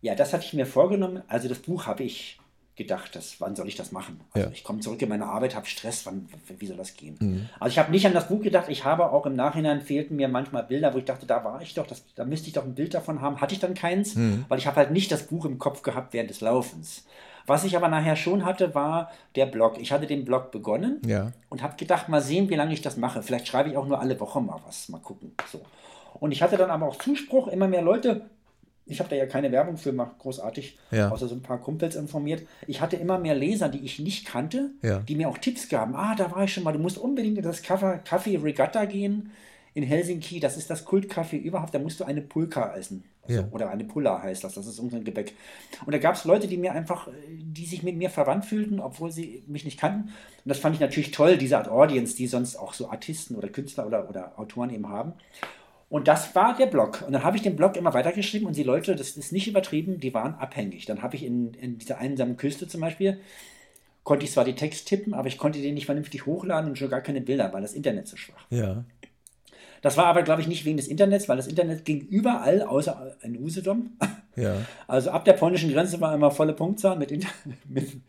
Ja, 0.02 0.16
das 0.16 0.34
hatte 0.34 0.46
ich 0.46 0.54
mir 0.54 0.66
vorgenommen. 0.66 1.22
Also 1.28 1.48
das 1.48 1.60
Buch 1.60 1.86
habe 1.86 2.04
ich 2.04 2.40
gedacht, 2.76 3.16
das, 3.16 3.36
wann 3.40 3.56
soll 3.56 3.68
ich 3.68 3.76
das 3.76 3.92
machen? 3.92 4.22
Also 4.32 4.48
Ja. 4.48 4.54
ich 4.54 4.64
komme 4.64 4.80
zurück 4.80 5.02
in 5.02 5.10
meine 5.10 5.26
Arbeit, 5.28 5.56
habe 5.56 5.68
Stress, 5.68 6.06
wann, 6.06 6.28
wie 6.58 6.66
soll 6.66 6.78
das 6.78 6.96
gehen? 6.96 7.50
Also 7.60 7.72
ich 7.74 7.78
habe 7.78 7.92
nicht 7.92 8.08
an 8.08 8.14
das 8.14 8.28
Buch 8.28 8.42
gedacht, 8.42 8.70
ich 8.70 8.86
habe 8.86 9.12
auch 9.12 9.26
im 9.26 9.36
Nachhinein 9.36 9.82
fehlten 9.82 10.16
mir 10.16 10.28
manchmal 10.28 10.64
Bilder, 10.64 10.94
wo 10.94 10.98
ich 10.98 11.06
dachte, 11.06 11.28
da 11.28 11.44
war 11.44 11.62
ich 11.62 11.76
doch, 11.76 11.86
das, 11.86 12.04
da 12.16 12.26
müsste 12.26 12.48
ich 12.48 12.54
doch 12.54 12.64
ein 12.64 12.74
Bild 12.74 12.94
davon 12.94 13.22
haben. 13.22 13.40
Hatte 13.42 13.54
ich 13.54 13.60
dann 13.60 13.76
keins, 13.76 14.16
weil 14.48 14.58
ich 14.58 14.66
habe 14.66 14.78
halt 14.78 14.92
nicht 14.92 15.12
das 15.12 15.28
Buch 15.28 15.46
im 15.46 15.60
Kopf 15.60 15.84
gehabt 15.84 16.14
während 16.14 16.30
des 16.32 16.42
Laufens. 16.42 17.06
Was 17.48 17.64
ich 17.64 17.76
aber 17.76 17.88
nachher 17.88 18.16
schon 18.16 18.46
hatte, 18.46 18.74
war 18.76 19.12
der 19.36 19.46
Blog. 19.46 19.78
Ich 19.80 19.92
hatte 19.92 20.08
den 20.08 20.26
Blog 20.26 20.52
begonnen 20.52 21.02
Ja. 21.06 21.32
und 21.50 21.62
habe 21.64 21.76
gedacht, 21.78 22.10
mal 22.10 22.22
sehen, 22.22 22.50
wie 22.50 22.56
lange 22.56 22.74
ich 22.74 22.82
das 22.82 22.98
mache. 22.98 23.22
Vielleicht 23.24 23.48
schreibe 23.48 23.70
ich 23.70 23.78
auch 23.78 23.88
nur 23.88 24.00
alle 24.00 24.20
Woche 24.20 24.42
mal 24.42 24.60
was, 24.66 24.90
mal 24.90 25.00
gucken. 25.00 25.34
So. 25.52 25.62
Und 26.20 26.32
ich 26.32 26.42
hatte 26.42 26.58
dann 26.58 26.70
aber 26.70 26.88
auch 26.88 26.98
Zuspruch, 26.98 27.48
immer 27.48 27.68
mehr 27.68 27.82
Leute. 27.82 28.30
Ich 28.86 29.00
habe 29.00 29.10
da 29.10 29.16
ja 29.16 29.26
keine 29.26 29.52
Werbung 29.52 29.78
für 29.78 29.92
gemacht, 29.92 30.18
großartig, 30.20 30.78
Ja. 30.92 31.10
außer 31.10 31.28
so 31.28 31.36
ein 31.36 31.42
paar 31.42 31.60
Kumpels 31.60 31.96
informiert. 31.96 32.44
Ich 32.68 32.82
hatte 32.82 32.96
immer 32.98 33.18
mehr 33.20 33.36
Leser, 33.36 33.70
die 33.70 33.80
ich 33.86 34.00
nicht 34.00 34.26
kannte, 34.28 34.72
Ja. 34.82 35.00
die 35.00 35.16
mir 35.16 35.30
auch 35.30 35.38
Tipps 35.38 35.70
gaben. 35.70 35.96
Ah, 35.96 36.16
da 36.16 36.32
war 36.32 36.44
ich 36.44 36.54
schon 36.54 36.64
mal, 36.64 36.74
du 36.74 36.80
musst 36.80 36.98
unbedingt 36.98 37.38
in 37.38 37.44
das 37.44 37.64
Café, 37.64 38.04
Café 38.04 38.44
Regatta 38.44 38.86
gehen 38.86 39.32
in 39.74 39.84
Helsinki. 39.84 40.40
Das 40.40 40.58
ist 40.58 40.70
das 40.70 40.86
Kultcafé 40.86 41.38
überhaupt. 41.38 41.74
Da 41.74 41.80
musst 41.80 42.00
du 42.00 42.04
eine 42.04 42.22
Pulka 42.22 42.76
essen. 42.76 43.04
Also, 43.24 43.42
Ja. 43.42 43.48
Oder 43.52 43.70
eine 43.70 43.84
Pulla 43.84 44.22
heißt 44.22 44.44
das. 44.44 44.56
Das 44.56 44.68
ist 44.68 44.78
irgendein 44.78 45.04
Gebäck. 45.04 45.34
Und 45.86 45.94
da 45.94 46.00
gab 46.00 46.16
es 46.16 46.26
Leute, 46.26 46.48
die 46.48 46.58
mir 46.58 46.74
einfach, 46.74 47.08
äh, 47.08 47.12
die 47.30 47.66
sich 47.66 47.84
mit 47.84 47.96
mir 47.96 48.10
verwandt 48.10 48.46
fühlten, 48.46 48.80
obwohl 48.80 49.12
sie 49.12 49.44
mich 49.48 49.66
nicht 49.66 49.80
kannten. 49.80 50.10
Und 50.10 50.14
das 50.46 50.60
fand 50.60 50.76
ich 50.76 50.82
natürlich 50.82 51.12
toll, 51.12 51.38
diese 51.38 51.58
Art 51.58 51.70
Audience, 51.70 52.16
die 52.16 52.28
sonst 52.28 52.56
auch 52.56 52.74
so 52.74 52.90
Artisten 52.90 53.36
oder 53.36 53.50
Künstler 53.50 53.88
oder, 53.88 54.10
oder 54.10 54.38
Autoren 54.38 54.72
eben 54.72 54.90
haben. 54.90 55.14
Und 55.90 56.08
das 56.08 56.34
war 56.36 56.56
der 56.56 56.68
Blog. 56.68 57.04
Und 57.06 57.12
dann 57.12 57.24
habe 57.24 57.36
ich 57.36 57.44
den 57.44 57.58
Blog 57.58 57.76
immer 57.76 57.94
weitergeschrieben 57.94 58.48
und 58.48 58.56
die 58.56 58.64
Leute, 58.64 58.96
das 58.96 59.18
ist 59.18 59.34
nicht 59.34 59.48
übertrieben, 59.48 60.00
die 60.00 60.14
waren 60.14 60.36
abhängig. 60.36 60.86
Dann 60.86 61.02
habe 61.02 61.18
ich 61.18 61.24
in, 61.26 61.54
in 61.56 61.80
dieser 61.80 61.98
einsamen 61.98 62.38
Küste 62.38 62.66
zum 62.68 62.80
Beispiel, 62.80 63.20
konnte 64.04 64.24
ich 64.26 64.32
zwar 64.32 64.46
die 64.46 64.56
Text 64.56 64.88
tippen, 64.88 65.14
aber 65.14 65.28
ich 65.28 65.38
konnte 65.38 65.62
den 65.62 65.74
nicht 65.74 65.86
vernünftig 65.86 66.26
hochladen 66.26 66.70
und 66.70 66.78
schon 66.78 66.90
gar 66.90 67.02
keine 67.02 67.20
Bilder, 67.20 67.52
weil 67.52 67.62
das 67.62 67.74
Internet 67.74 68.08
so 68.08 68.16
schwach. 68.16 68.48
Ja. 68.50 68.86
Das 69.82 69.98
war 69.98 70.06
aber, 70.06 70.22
glaube 70.22 70.42
ich, 70.42 70.48
nicht 70.48 70.64
wegen 70.66 70.78
des 70.78 70.88
Internets, 70.88 71.28
weil 71.28 71.38
das 71.38 71.48
Internet 71.48 71.86
ging 71.86 72.02
überall, 72.02 72.62
außer 72.62 73.18
in 73.22 73.42
Usedom. 73.42 73.98
Ja. 74.36 74.56
Also 74.88 75.10
ab 75.12 75.26
der 75.26 75.34
polnischen 75.34 75.72
Grenze 75.74 76.00
war 76.00 76.14
immer 76.14 76.32
volle 76.32 76.54
Punktzahl 76.54 76.98
mit, 76.98 77.12
mit, 77.68 78.02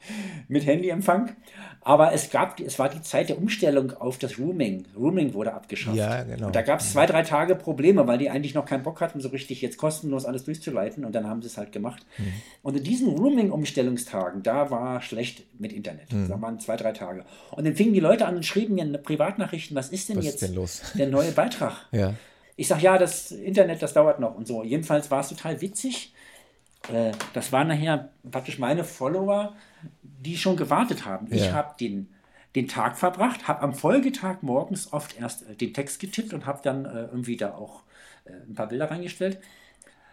mit 0.48 0.66
Handyempfang. 0.66 1.36
Aber 1.84 2.12
es 2.12 2.30
gab, 2.30 2.60
es 2.60 2.78
war 2.78 2.88
die 2.88 3.02
Zeit 3.02 3.28
der 3.28 3.38
Umstellung 3.38 3.92
auf 3.96 4.16
das 4.16 4.38
Rooming. 4.38 4.84
Rooming 4.96 5.34
wurde 5.34 5.52
abgeschafft. 5.52 5.96
Ja, 5.96 6.22
genau. 6.22 6.46
Und 6.46 6.54
da 6.54 6.62
gab 6.62 6.78
es 6.78 6.92
zwei, 6.92 7.06
drei 7.06 7.22
Tage 7.22 7.56
Probleme, 7.56 8.06
weil 8.06 8.18
die 8.18 8.30
eigentlich 8.30 8.54
noch 8.54 8.66
keinen 8.66 8.84
Bock 8.84 9.00
hatten, 9.00 9.20
so 9.20 9.28
richtig 9.30 9.60
jetzt 9.62 9.78
kostenlos 9.78 10.24
alles 10.24 10.44
durchzuleiten. 10.44 11.04
Und 11.04 11.12
dann 11.12 11.26
haben 11.26 11.42
sie 11.42 11.48
es 11.48 11.58
halt 11.58 11.72
gemacht. 11.72 12.06
Mhm. 12.18 12.32
Und 12.62 12.76
in 12.76 12.84
diesen 12.84 13.08
Rooming-Umstellungstagen, 13.08 14.44
da 14.44 14.70
war 14.70 15.02
schlecht 15.02 15.44
mit 15.58 15.72
Internet. 15.72 16.12
Mhm. 16.12 16.28
Da 16.28 16.40
waren 16.40 16.60
zwei, 16.60 16.76
drei 16.76 16.92
Tage. 16.92 17.24
Und 17.50 17.66
dann 17.66 17.74
fingen 17.74 17.94
die 17.94 18.00
Leute 18.00 18.26
an 18.26 18.36
und 18.36 18.46
schrieben 18.46 18.76
mir 18.76 18.86
Privatnachrichten, 18.98 19.76
was 19.76 19.88
ist 19.88 20.08
denn 20.08 20.18
was 20.18 20.24
jetzt 20.24 20.42
ist 20.42 20.54
denn 20.54 20.98
der 20.98 21.08
neue 21.08 21.32
Beitrag? 21.32 21.74
ja. 21.90 22.14
Ich 22.54 22.68
sage, 22.68 22.82
ja, 22.82 22.96
das 22.96 23.32
Internet, 23.32 23.82
das 23.82 23.92
dauert 23.92 24.20
noch 24.20 24.36
und 24.36 24.46
so. 24.46 24.62
Jedenfalls 24.62 25.10
war 25.10 25.20
es 25.20 25.30
total 25.30 25.60
witzig. 25.60 26.12
Äh, 26.92 27.10
das 27.32 27.50
waren 27.50 27.66
nachher 27.66 28.10
praktisch 28.30 28.58
meine 28.58 28.84
Follower, 28.84 29.54
die 30.22 30.36
schon 30.36 30.56
gewartet 30.56 31.04
haben. 31.04 31.26
Ja. 31.28 31.36
Ich 31.36 31.52
habe 31.52 31.74
den, 31.78 32.12
den 32.54 32.68
Tag 32.68 32.96
verbracht, 32.96 33.48
habe 33.48 33.62
am 33.62 33.74
Folgetag 33.74 34.42
morgens 34.42 34.92
oft 34.92 35.18
erst 35.18 35.48
äh, 35.48 35.54
den 35.54 35.74
Text 35.74 36.00
getippt 36.00 36.32
und 36.32 36.46
habe 36.46 36.60
dann 36.62 36.84
äh, 36.84 37.02
irgendwie 37.06 37.36
da 37.36 37.54
auch 37.54 37.82
ein 38.24 38.54
paar 38.54 38.68
Bilder 38.68 38.90
reingestellt. 38.90 39.40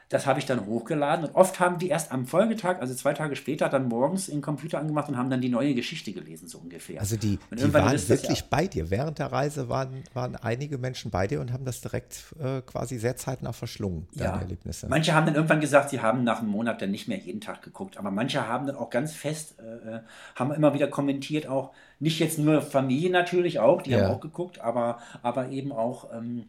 Das 0.10 0.26
habe 0.26 0.40
ich 0.40 0.48
dann 0.48 0.65
hochgeladen 0.65 1.26
und 1.26 1.36
oft 1.36 1.60
haben 1.60 1.77
die 1.77 1.88
erst 1.88 2.11
am 2.11 2.26
Folgetag, 2.26 2.81
also 2.81 2.95
zwei 2.95 3.14
Tage 3.14 3.36
später, 3.36 3.69
dann 3.69 3.88
morgens 3.88 4.27
in 4.27 4.38
den 4.38 4.41
Computer 4.41 4.80
angemacht 4.80 5.07
und 5.07 5.18
haben 5.18 5.30
dann 5.30 5.40
die 5.40 5.49
neue 5.49 5.76
Geschichte 5.76 6.11
gelesen, 6.14 6.48
so 6.48 6.57
ungefähr. 6.57 6.99
Also 6.99 7.15
die, 7.15 7.38
die 7.52 7.72
waren 7.72 7.91
wirklich 8.10 8.40
ja, 8.40 8.45
bei 8.49 8.65
dir. 8.65 8.90
Während 8.90 9.19
der 9.19 9.31
Reise 9.31 9.69
waren, 9.69 10.03
waren 10.15 10.36
einige 10.36 10.80
Menschen 10.80 11.11
bei 11.11 11.27
dir 11.27 11.40
und 11.40 11.53
haben 11.53 11.64
das 11.64 11.81
direkt 11.81 12.34
äh, 12.40 12.61
quasi 12.61 12.98
sehr 12.98 13.18
zeitnah 13.18 13.53
verschlungen, 13.53 14.07
deine 14.15 14.31
ja. 14.31 14.40
Erlebnisse. 14.40 14.88
Manche 14.90 15.14
haben 15.14 15.27
dann 15.27 15.36
irgendwann 15.36 15.60
gesagt, 15.60 15.91
sie 15.91 16.02
haben 16.02 16.23
nach 16.23 16.40
einem 16.40 16.49
Monat 16.49 16.81
dann 16.81 16.90
nicht 16.90 17.07
mehr 17.07 17.19
jeden 17.19 17.40
Tag 17.40 17.61
geguckt, 17.61 17.98
aber 17.98 18.10
manche 18.10 18.48
haben 18.48 18.65
dann 18.65 18.77
auch 18.77 18.90
ganz 18.90 19.14
fest, 19.14 19.60
äh, 19.60 19.98
äh 19.98 19.99
haben 20.36 20.52
immer 20.52 20.73
wieder 20.73 20.88
kommentiert 20.88 21.45
auch, 21.48 21.72
nicht 21.99 22.19
jetzt 22.19 22.40
nur 22.40 22.64
Familie 22.64 23.11
natürlich 23.11 23.60
auch, 23.60 23.84
die 23.84 23.91
ja. 23.91 24.02
haben 24.02 24.15
auch 24.15 24.22
geguckt, 24.22 24.60
aber, 24.60 24.99
aber 25.22 25.49
eben 25.49 25.72
auch 25.72 26.11
ähm, 26.14 26.45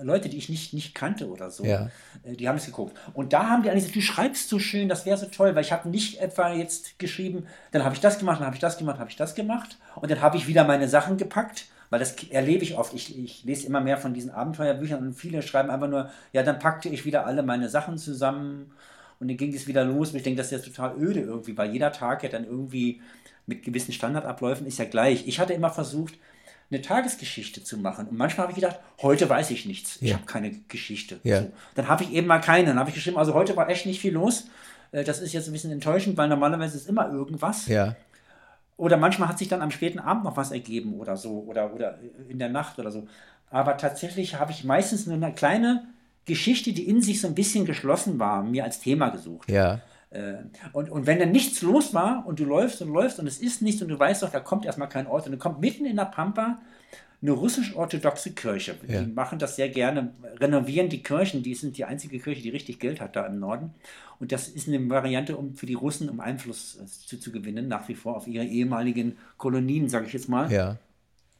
Leute, 0.00 0.28
die 0.28 0.36
ich 0.36 0.48
nicht, 0.48 0.72
nicht 0.74 0.94
kannte 0.94 1.28
oder 1.28 1.50
so, 1.50 1.64
ja. 1.64 1.90
Äh, 2.22 2.34
die 2.36 2.48
haben 2.48 2.56
es 2.56 2.66
geguckt. 2.66 2.96
Und 3.14 3.32
da 3.32 3.48
haben 3.48 3.62
die 3.62 3.70
eigentlich 3.70 3.92
gesagt, 3.92 3.96
du 3.96 4.00
schreibst 4.00 4.48
so 4.48 4.58
schön, 4.58 4.88
das 4.88 5.06
wäre 5.06 5.18
so 5.18 5.26
toll, 5.26 5.54
weil 5.54 5.64
ich 5.64 5.72
habe 5.72 5.88
nicht 5.88 6.20
etwa 6.20 6.52
jetzt 6.52 6.98
geschrieben, 6.98 7.46
dann 7.72 7.84
habe 7.84 7.94
ich 7.94 8.00
das 8.00 8.18
gemacht, 8.18 8.38
dann 8.38 8.46
habe 8.46 8.56
ich 8.56 8.60
das 8.60 8.78
gemacht, 8.78 8.98
habe 8.98 9.10
ich 9.10 9.16
das 9.16 9.34
gemacht 9.34 9.78
und 9.96 10.10
dann 10.10 10.20
habe 10.20 10.36
ich 10.36 10.46
wieder 10.46 10.64
meine 10.64 10.88
Sachen 10.88 11.16
gepackt, 11.16 11.66
weil 11.90 11.98
das 11.98 12.14
erlebe 12.30 12.62
ich 12.62 12.76
oft. 12.76 12.94
Ich, 12.94 13.18
ich 13.18 13.44
lese 13.44 13.66
immer 13.66 13.80
mehr 13.80 13.98
von 13.98 14.14
diesen 14.14 14.30
Abenteuerbüchern 14.30 15.04
und 15.04 15.14
viele 15.14 15.42
schreiben 15.42 15.70
einfach 15.70 15.88
nur, 15.88 16.10
ja, 16.32 16.42
dann 16.42 16.58
packte 16.58 16.88
ich 16.88 17.04
wieder 17.04 17.26
alle 17.26 17.42
meine 17.42 17.68
Sachen 17.68 17.98
zusammen 17.98 18.72
und 19.18 19.28
dann 19.28 19.36
ging 19.36 19.54
es 19.54 19.66
wieder 19.66 19.84
los. 19.84 20.10
Und 20.10 20.16
ich 20.16 20.22
denke, 20.22 20.38
das 20.38 20.52
ist 20.52 20.64
ja 20.64 20.72
total 20.72 20.96
öde 21.00 21.20
irgendwie, 21.20 21.56
weil 21.56 21.72
jeder 21.72 21.92
Tag 21.92 22.22
ja 22.22 22.28
dann 22.28 22.44
irgendwie 22.44 23.00
mit 23.46 23.62
gewissen 23.62 23.92
Standardabläufen 23.92 24.66
ist 24.66 24.78
ja 24.78 24.84
gleich. 24.84 25.26
Ich 25.26 25.38
hatte 25.40 25.52
immer 25.52 25.70
versucht, 25.70 26.14
eine 26.70 26.82
Tagesgeschichte 26.82 27.62
zu 27.62 27.78
machen. 27.78 28.08
Und 28.08 28.18
manchmal 28.18 28.48
habe 28.48 28.52
ich 28.52 28.62
gedacht, 28.62 28.80
heute 29.00 29.28
weiß 29.28 29.50
ich 29.50 29.66
nichts. 29.66 29.98
Ich 30.00 30.12
habe 30.12 30.24
keine 30.24 30.50
Geschichte. 30.68 31.20
Ja. 31.22 31.42
So. 31.42 31.52
Dann 31.74 31.88
habe 31.88 32.02
ich 32.04 32.12
eben 32.12 32.26
mal 32.26 32.40
keine. 32.40 32.68
Dann 32.68 32.78
habe 32.78 32.90
ich 32.90 32.94
geschrieben, 32.94 33.18
also 33.18 33.34
heute 33.34 33.56
war 33.56 33.68
echt 33.68 33.86
nicht 33.86 34.00
viel 34.00 34.14
los. 34.14 34.48
Äh, 34.92 35.04
das 35.04 35.20
ist 35.20 35.32
jetzt 35.32 35.48
ein 35.48 35.52
bisschen 35.52 35.70
enttäuschend, 35.70 36.16
weil 36.16 36.28
normalerweise 36.28 36.76
ist 36.76 36.88
immer 36.88 37.10
irgendwas. 37.10 37.66
Ja. 37.68 37.94
Oder 38.76 38.96
manchmal 38.96 39.28
hat 39.28 39.38
sich 39.38 39.48
dann 39.48 39.62
am 39.62 39.70
späten 39.70 39.98
Abend 39.98 40.24
noch 40.24 40.36
was 40.36 40.50
ergeben 40.50 40.94
oder 40.94 41.16
so. 41.16 41.44
Oder, 41.46 41.72
oder 41.72 41.98
in 42.28 42.38
der 42.38 42.48
Nacht 42.48 42.78
oder 42.78 42.90
so. 42.90 43.06
Aber 43.50 43.76
tatsächlich 43.76 44.38
habe 44.38 44.50
ich 44.50 44.64
meistens 44.64 45.06
nur 45.06 45.14
eine 45.14 45.32
kleine 45.32 45.86
Geschichte, 46.24 46.72
die 46.72 46.88
in 46.88 47.00
sich 47.00 47.20
so 47.20 47.28
ein 47.28 47.34
bisschen 47.34 47.64
geschlossen 47.64 48.18
war, 48.18 48.42
mir 48.42 48.64
als 48.64 48.80
Thema 48.80 49.10
gesucht. 49.10 49.48
Ja. 49.48 49.80
Äh, 50.16 50.36
und, 50.72 50.90
und 50.90 51.06
wenn 51.06 51.18
dann 51.18 51.32
nichts 51.32 51.62
los 51.62 51.92
war 51.92 52.24
und 52.26 52.40
du 52.40 52.44
läufst 52.44 52.80
und 52.80 52.92
läufst 52.92 53.18
und 53.18 53.26
es 53.26 53.38
ist 53.38 53.62
nichts 53.62 53.82
und 53.82 53.88
du 53.88 53.98
weißt 53.98 54.22
doch, 54.22 54.30
da 54.30 54.40
kommt 54.40 54.64
erstmal 54.64 54.88
kein 54.88 55.06
Ort 55.06 55.26
und 55.26 55.32
dann 55.32 55.38
kommt 55.38 55.60
mitten 55.60 55.84
in 55.84 55.96
der 55.96 56.06
Pampa 56.06 56.58
eine 57.22 57.32
russisch-orthodoxe 57.32 58.32
Kirche. 58.32 58.76
Ja. 58.86 59.00
Die 59.00 59.12
machen 59.12 59.38
das 59.38 59.56
sehr 59.56 59.68
gerne, 59.68 60.12
renovieren 60.38 60.88
die 60.88 61.02
Kirchen, 61.02 61.42
die 61.42 61.54
sind 61.54 61.76
die 61.76 61.84
einzige 61.84 62.18
Kirche, 62.18 62.42
die 62.42 62.50
richtig 62.50 62.78
Geld 62.78 63.00
hat 63.00 63.16
da 63.16 63.26
im 63.26 63.38
Norden. 63.38 63.74
Und 64.18 64.32
das 64.32 64.48
ist 64.48 64.68
eine 64.68 64.88
Variante, 64.88 65.36
um 65.36 65.54
für 65.54 65.66
die 65.66 65.74
Russen 65.74 66.08
um 66.08 66.20
Einfluss 66.20 66.78
äh, 66.82 66.86
zu, 66.86 67.18
zu 67.18 67.32
gewinnen, 67.32 67.68
nach 67.68 67.88
wie 67.88 67.94
vor 67.94 68.16
auf 68.16 68.26
ihre 68.26 68.44
ehemaligen 68.44 69.18
Kolonien, 69.36 69.88
sage 69.88 70.06
ich 70.06 70.12
jetzt 70.12 70.28
mal. 70.28 70.50
Ja. 70.50 70.78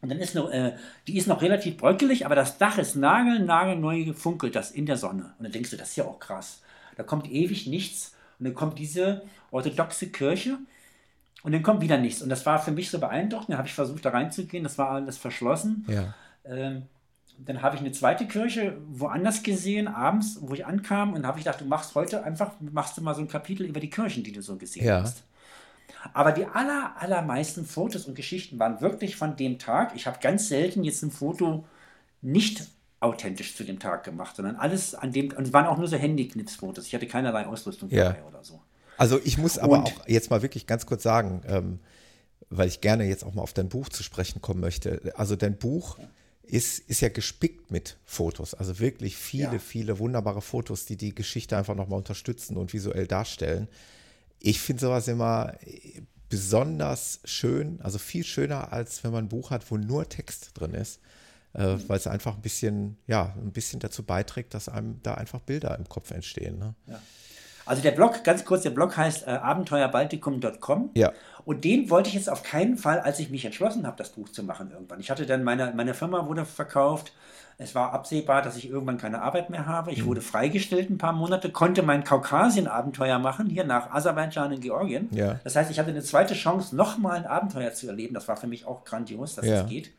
Und 0.03 0.11
dann 0.11 0.19
ist 0.19 0.35
noch, 0.35 0.51
äh, 0.51 0.75
die 1.07 1.17
ist 1.17 1.27
noch 1.27 1.41
relativ 1.41 1.79
bröckelig, 1.79 2.27
aber 2.27 2.35
das 2.35 2.59
Dach 2.59 2.79
ist 2.79 2.97
nagel, 2.97 3.41
nagelneu 3.41 4.05
gefunkelt, 4.05 4.55
das 4.55 4.71
in 4.71 4.87
der 4.87 4.99
Sonne. 4.99 5.35
Und 5.39 5.45
dann 5.45 5.53
denkst 5.53 5.71
du, 5.71 5.77
das 5.77 5.91
ist 5.91 5.97
ja 5.97 6.05
auch 6.05 6.19
krass. 6.19 6.61
Da 6.97 7.03
kommt 7.03 7.31
ewig 7.31 7.67
nichts. 7.67 8.16
Und 8.39 8.45
dann 8.45 8.55
kommt 8.55 8.79
diese 8.79 9.23
orthodoxe 9.51 10.09
Kirche 10.09 10.59
und 11.43 11.53
dann 11.53 11.63
kommt 11.63 11.81
wieder 11.81 11.99
nichts. 11.99 12.23
Und 12.23 12.29
das 12.29 12.45
war 12.45 12.59
für 12.59 12.73
mich 12.73 12.91
so 12.91 12.99
beeindruckend. 12.99 13.51
Dann 13.51 13.59
habe 13.59 13.69
ich 13.69 13.75
versucht, 13.75 14.05
da 14.05 14.11
reinzugehen. 14.11 14.65
Das 14.65 14.79
war 14.79 14.91
alles 14.91 15.17
verschlossen. 15.17 15.87
Ja. 15.89 16.15
Ähm, 16.45 16.83
dann 17.39 17.63
habe 17.63 17.77
ich 17.77 17.83
eine 17.83 17.93
zweite 17.93 18.27
Kirche 18.27 18.79
woanders 18.89 19.43
gesehen, 19.43 19.89
abends, 19.89 20.39
wo 20.41 20.55
ich 20.55 20.65
ankam. 20.67 21.13
Und 21.13 21.27
habe 21.27 21.39
ich 21.39 21.45
gedacht, 21.45 21.61
du 21.61 21.67
machst 21.67 21.95
heute 21.95 22.25
einfach, 22.25 22.53
machst 22.61 22.97
du 22.97 23.03
mal 23.03 23.15
so 23.15 23.21
ein 23.21 23.29
Kapitel 23.29 23.67
über 23.67 23.81
die 23.81 23.91
Kirchen, 23.91 24.25
die 24.25 24.33
du 24.33 24.43
so 24.43 24.57
gesehen 24.57 24.87
ja. 24.87 25.03
hast. 25.03 25.23
Aber 26.13 26.33
die 26.33 26.47
aller, 26.47 26.95
allermeisten 26.99 27.65
Fotos 27.65 28.07
und 28.07 28.15
Geschichten 28.15 28.59
waren 28.59 28.81
wirklich 28.81 29.17
von 29.17 29.37
dem 29.37 29.59
Tag. 29.59 29.95
Ich 29.95 30.07
habe 30.07 30.19
ganz 30.21 30.49
selten 30.49 30.85
jetzt 30.85 31.03
ein 31.03 31.11
Foto 31.11 31.65
nicht 32.23 32.67
authentisch 33.01 33.55
zu 33.55 33.65
dem 33.65 33.79
Tag 33.79 34.05
gemacht, 34.05 34.37
sondern 34.37 34.57
alles 34.57 34.95
an 34.95 35.13
dem, 35.13 35.33
und 35.33 35.47
es 35.47 35.53
waren 35.53 35.67
auch 35.67 35.79
nur 35.79 35.89
so 35.89 35.97
Handyknipsfotos. 35.97 36.87
Ich 36.87 36.95
hatte 36.95 37.07
keinerlei 37.07 37.47
Ausrüstung 37.47 37.91
ja. 37.91 38.05
dabei 38.05 38.25
oder 38.25 38.43
so. 38.43 38.61
Also 38.97 39.21
ich 39.23 39.37
muss 39.37 39.59
aber 39.59 39.79
und, 39.79 39.85
auch 39.85 40.09
jetzt 40.09 40.31
mal 40.31 40.43
wirklich 40.43 40.67
ganz 40.67 40.87
kurz 40.87 41.03
sagen, 41.03 41.43
ähm, 41.47 41.79
weil 42.49 42.69
ich 42.69 42.81
gerne 42.81 43.05
jetzt 43.05 43.25
auch 43.25 43.35
mal 43.35 43.43
auf 43.43 43.53
dein 43.53 43.69
Buch 43.69 43.89
zu 43.91 44.03
sprechen 44.03 44.41
kommen 44.41 44.61
möchte. 44.61 45.13
Also 45.17 45.37
dein 45.37 45.59
Buch 45.59 45.99
ist, 46.43 46.79
ist 46.79 47.01
ja 47.03 47.09
gespickt 47.09 47.71
mit 47.71 47.99
Fotos, 48.05 48.55
also 48.55 48.79
wirklich 48.79 49.17
viele, 49.17 49.55
ja. 49.55 49.59
viele 49.59 49.99
wunderbare 49.99 50.41
Fotos, 50.41 50.87
die 50.87 50.97
die 50.97 51.15
Geschichte 51.15 51.57
einfach 51.57 51.75
nochmal 51.75 51.99
unterstützen 51.99 52.57
und 52.57 52.73
visuell 52.73 53.07
darstellen. 53.07 53.69
Ich 54.39 54.61
finde 54.61 54.81
sowas 54.81 55.09
immer 55.09 55.55
besonders 56.29 57.21
schön, 57.25 57.81
also 57.83 57.99
viel 57.99 58.25
schöner, 58.25 58.73
als 58.73 59.05
wenn 59.05 59.11
man 59.11 59.25
ein 59.25 59.29
Buch 59.29 59.51
hat, 59.51 59.71
wo 59.71 59.77
nur 59.77 60.09
Text 60.09 60.53
drin 60.55 60.73
ist 60.73 61.01
äh, 61.57 61.77
weil 61.89 61.97
es 61.97 62.07
einfach 62.07 62.35
ein 62.35 62.43
bisschen, 62.43 62.99
ja, 63.07 63.35
ein 63.37 63.53
bisschen 63.53 63.81
dazu 63.81 64.03
beiträgt, 64.03 64.55
dass 64.55 64.69
einem 64.69 65.01
da 65.03 65.15
einfach 65.15 65.41
Bilder 65.41 65.77
im 65.79 65.89
Kopf 65.89 66.11
entstehen. 66.11 66.59
Ne? 66.59 66.75
Ja. 66.87 67.01
Also 67.65 67.83
der 67.83 67.91
Blog, 67.91 68.23
ganz 68.23 68.45
kurz, 68.45 68.63
der 68.63 68.71
Blog 68.71 68.97
heißt 68.97 69.27
äh, 69.27 69.31
abenteuerbaltikum.com. 69.31 70.91
Ja. 70.95 71.13
Und 71.45 71.65
den 71.65 71.91
wollte 71.91 72.09
ich 72.09 72.15
jetzt 72.15 72.31
auf 72.31 72.43
keinen 72.43 72.77
Fall, 72.77 73.01
als 73.01 73.19
ich 73.19 73.31
mich 73.31 73.45
entschlossen 73.45 73.87
habe, 73.87 73.97
das 73.97 74.11
Buch 74.11 74.29
zu 74.29 74.45
machen 74.45 74.71
irgendwann. 74.71 75.01
Ich 75.01 75.11
hatte 75.11 75.27
dann 75.27 75.43
meine, 75.43 75.73
meine 75.75 75.95
Firma 75.95 76.27
wurde 76.29 76.45
verkauft. 76.45 77.13
Es 77.59 77.75
war 77.75 77.93
absehbar, 77.93 78.43
dass 78.43 78.57
ich 78.57 78.69
irgendwann 78.69 78.99
keine 78.99 79.23
Arbeit 79.23 79.49
mehr 79.49 79.67
habe. 79.67 79.91
Ich 79.91 80.03
mhm. 80.03 80.07
wurde 80.07 80.21
freigestellt 80.21 80.91
ein 80.91 80.99
paar 80.99 81.15
Monate, 81.15 81.51
konnte 81.51 81.83
mein 81.83 82.05
Kaukasien-Abenteuer 82.05 83.19
machen, 83.19 83.49
hier 83.49 83.65
nach 83.65 83.91
Aserbaidschan 83.91 84.53
in 84.53 84.61
Georgien. 84.61 85.09
Ja. 85.11 85.41
Das 85.43 85.57
heißt, 85.57 85.71
ich 85.71 85.79
hatte 85.79 85.91
eine 85.91 86.03
zweite 86.03 86.35
Chance, 86.35 86.77
nochmal 86.77 87.17
ein 87.17 87.27
Abenteuer 87.27 87.73
zu 87.73 87.89
erleben. 87.89 88.15
Das 88.15 88.29
war 88.29 88.37
für 88.37 88.47
mich 88.47 88.67
auch 88.67 88.85
grandios, 88.85 89.37
dass 89.37 89.47
ja. 89.47 89.63
das 89.63 89.71
geht. 89.71 89.91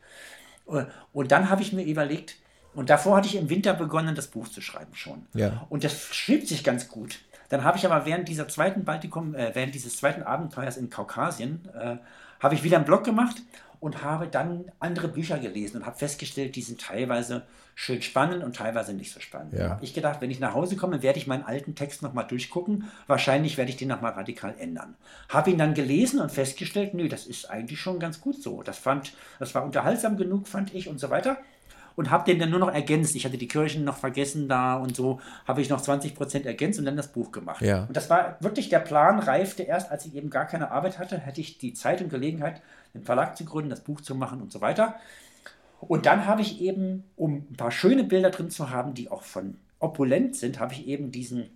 Und 1.12 1.32
dann 1.32 1.50
habe 1.50 1.62
ich 1.62 1.72
mir 1.72 1.84
überlegt, 1.84 2.36
und 2.74 2.90
davor 2.90 3.16
hatte 3.16 3.28
ich 3.28 3.36
im 3.36 3.48
Winter 3.48 3.74
begonnen, 3.74 4.14
das 4.14 4.28
Buch 4.28 4.48
zu 4.48 4.60
schreiben 4.60 4.94
schon. 4.94 5.26
Ja. 5.34 5.66
Und 5.68 5.84
das 5.84 6.14
schrieb 6.14 6.46
sich 6.46 6.62
ganz 6.62 6.88
gut. 6.88 7.20
Dann 7.48 7.64
habe 7.64 7.78
ich 7.78 7.86
aber 7.86 8.04
während 8.04 8.28
dieser 8.28 8.46
zweiten 8.46 8.84
Baltikum, 8.84 9.34
äh, 9.34 9.54
während 9.54 9.74
dieses 9.74 9.96
zweiten 9.96 10.22
Abenteuers 10.22 10.76
in 10.76 10.90
Kaukasien, 10.90 11.66
äh, 11.74 11.96
habe 12.40 12.54
ich 12.54 12.62
wieder 12.62 12.76
einen 12.76 12.84
Blog 12.84 13.04
gemacht 13.04 13.42
und 13.80 14.02
habe 14.02 14.28
dann 14.28 14.70
andere 14.80 15.08
Bücher 15.08 15.38
gelesen 15.38 15.78
und 15.78 15.86
habe 15.86 15.96
festgestellt, 15.96 16.56
die 16.56 16.62
sind 16.62 16.80
teilweise 16.80 17.42
schön 17.78 18.02
spannend 18.02 18.42
und 18.42 18.56
teilweise 18.56 18.92
nicht 18.92 19.12
so 19.12 19.20
spannend. 19.20 19.52
Ja. 19.52 19.70
habe 19.70 19.84
ich 19.84 19.94
gedacht, 19.94 20.20
wenn 20.20 20.32
ich 20.32 20.40
nach 20.40 20.52
Hause 20.52 20.74
komme, 20.74 21.00
werde 21.04 21.20
ich 21.20 21.28
meinen 21.28 21.44
alten 21.44 21.76
Text 21.76 22.02
nochmal 22.02 22.26
durchgucken. 22.26 22.90
Wahrscheinlich 23.06 23.56
werde 23.56 23.70
ich 23.70 23.76
den 23.76 23.86
nochmal 23.86 24.14
radikal 24.14 24.56
ändern. 24.58 24.96
Habe 25.28 25.52
ihn 25.52 25.58
dann 25.58 25.74
gelesen 25.74 26.18
und 26.18 26.32
festgestellt, 26.32 26.94
nö, 26.94 27.08
das 27.08 27.26
ist 27.26 27.48
eigentlich 27.48 27.78
schon 27.80 28.00
ganz 28.00 28.20
gut 28.20 28.42
so. 28.42 28.64
Das 28.64 28.78
fand, 28.78 29.12
das 29.38 29.54
war 29.54 29.64
unterhaltsam 29.64 30.16
genug, 30.16 30.48
fand 30.48 30.74
ich 30.74 30.88
und 30.88 30.98
so 30.98 31.10
weiter. 31.10 31.38
Und 31.94 32.10
habe 32.10 32.24
den 32.24 32.40
dann 32.40 32.50
nur 32.50 32.58
noch 32.58 32.72
ergänzt. 32.72 33.14
Ich 33.14 33.24
hatte 33.24 33.38
die 33.38 33.46
Kirchen 33.46 33.84
noch 33.84 33.96
vergessen 33.96 34.48
da 34.48 34.74
und 34.76 34.96
so 34.96 35.20
habe 35.46 35.60
ich 35.60 35.68
noch 35.68 35.80
20 35.80 36.16
Prozent 36.16 36.46
ergänzt 36.46 36.80
und 36.80 36.84
dann 36.84 36.96
das 36.96 37.12
Buch 37.12 37.30
gemacht. 37.30 37.62
Ja. 37.62 37.84
Und 37.84 37.96
das 37.96 38.10
war 38.10 38.38
wirklich 38.40 38.68
der 38.68 38.80
Plan, 38.80 39.20
reifte 39.20 39.62
erst, 39.62 39.92
als 39.92 40.04
ich 40.04 40.16
eben 40.16 40.30
gar 40.30 40.46
keine 40.46 40.72
Arbeit 40.72 40.98
hatte, 40.98 41.16
hätte 41.18 41.40
ich 41.40 41.58
die 41.58 41.74
Zeit 41.74 42.00
und 42.00 42.08
Gelegenheit, 42.08 42.60
den 42.94 43.02
Verlag 43.02 43.36
zu 43.36 43.44
gründen, 43.44 43.70
das 43.70 43.84
Buch 43.84 44.00
zu 44.00 44.14
machen 44.14 44.40
und 44.40 44.52
so 44.52 44.60
weiter. 44.60 44.96
Und 45.80 46.06
dann 46.06 46.26
habe 46.26 46.42
ich 46.42 46.60
eben, 46.60 47.04
um 47.16 47.46
ein 47.50 47.56
paar 47.56 47.70
schöne 47.70 48.04
Bilder 48.04 48.30
drin 48.30 48.50
zu 48.50 48.70
haben, 48.70 48.94
die 48.94 49.10
auch 49.10 49.22
von 49.22 49.56
opulent 49.78 50.36
sind, 50.36 50.58
habe 50.58 50.74
ich 50.74 50.86
eben 50.88 51.12
diesen 51.12 51.50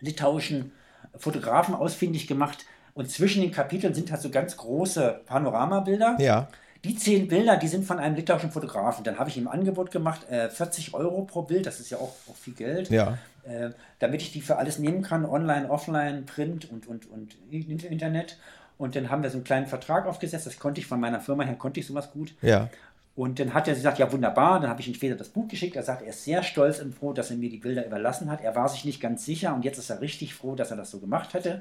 litauischen 0.00 0.72
Fotografen 1.16 1.74
ausfindig 1.74 2.26
gemacht. 2.26 2.64
Und 2.94 3.10
zwischen 3.10 3.42
den 3.42 3.52
Kapiteln 3.52 3.94
sind 3.94 4.10
halt 4.10 4.20
so 4.20 4.30
ganz 4.30 4.56
große 4.56 5.22
Panoramabilder. 5.26 6.16
Ja. 6.18 6.48
Die 6.84 6.96
zehn 6.96 7.28
Bilder, 7.28 7.56
die 7.56 7.68
sind 7.68 7.84
von 7.84 7.98
einem 7.98 8.16
litauischen 8.16 8.50
Fotografen. 8.50 9.04
Dann 9.04 9.18
habe 9.18 9.28
ich 9.28 9.36
ihm 9.36 9.48
ein 9.48 9.60
Angebot 9.60 9.90
gemacht, 9.90 10.28
äh, 10.30 10.48
40 10.48 10.94
Euro 10.94 11.22
pro 11.22 11.42
Bild, 11.42 11.66
das 11.66 11.78
ist 11.78 11.90
ja 11.90 11.98
auch, 11.98 12.14
auch 12.28 12.36
viel 12.36 12.54
Geld. 12.54 12.90
Ja. 12.90 13.18
äh, 13.44 13.70
damit 13.98 14.22
ich 14.22 14.32
die 14.32 14.40
für 14.40 14.56
alles 14.56 14.78
nehmen 14.78 15.02
kann, 15.02 15.24
online, 15.24 15.70
offline, 15.70 16.24
Print 16.26 16.70
und, 16.70 16.86
und, 16.86 17.06
und 17.10 17.36
Internet. 17.50 18.38
Und 18.80 18.96
dann 18.96 19.10
haben 19.10 19.22
wir 19.22 19.28
so 19.28 19.36
einen 19.36 19.44
kleinen 19.44 19.66
Vertrag 19.66 20.06
aufgesetzt, 20.06 20.46
das 20.46 20.58
konnte 20.58 20.80
ich 20.80 20.86
von 20.86 20.98
meiner 20.98 21.20
Firma 21.20 21.42
her, 21.42 21.54
konnte 21.54 21.80
ich 21.80 21.86
sowas 21.86 22.10
gut. 22.12 22.32
Ja. 22.40 22.70
Und 23.14 23.38
dann 23.38 23.52
hat 23.52 23.68
er 23.68 23.74
gesagt, 23.74 23.98
ja 23.98 24.10
wunderbar, 24.10 24.58
dann 24.58 24.70
habe 24.70 24.80
ich 24.80 24.88
ihm 24.88 24.94
später 24.94 25.16
das 25.16 25.28
Buch 25.28 25.48
geschickt. 25.48 25.76
Er 25.76 25.82
sagt, 25.82 26.00
er 26.00 26.08
ist 26.08 26.24
sehr 26.24 26.42
stolz 26.42 26.78
und 26.80 26.94
froh, 26.94 27.12
dass 27.12 27.30
er 27.30 27.36
mir 27.36 27.50
die 27.50 27.58
Bilder 27.58 27.84
überlassen 27.84 28.30
hat. 28.30 28.40
Er 28.40 28.56
war 28.56 28.70
sich 28.70 28.86
nicht 28.86 28.98
ganz 28.98 29.26
sicher 29.26 29.54
und 29.54 29.66
jetzt 29.66 29.76
ist 29.76 29.90
er 29.90 30.00
richtig 30.00 30.32
froh, 30.32 30.54
dass 30.54 30.70
er 30.70 30.78
das 30.78 30.90
so 30.90 30.98
gemacht 30.98 31.34
hatte. 31.34 31.60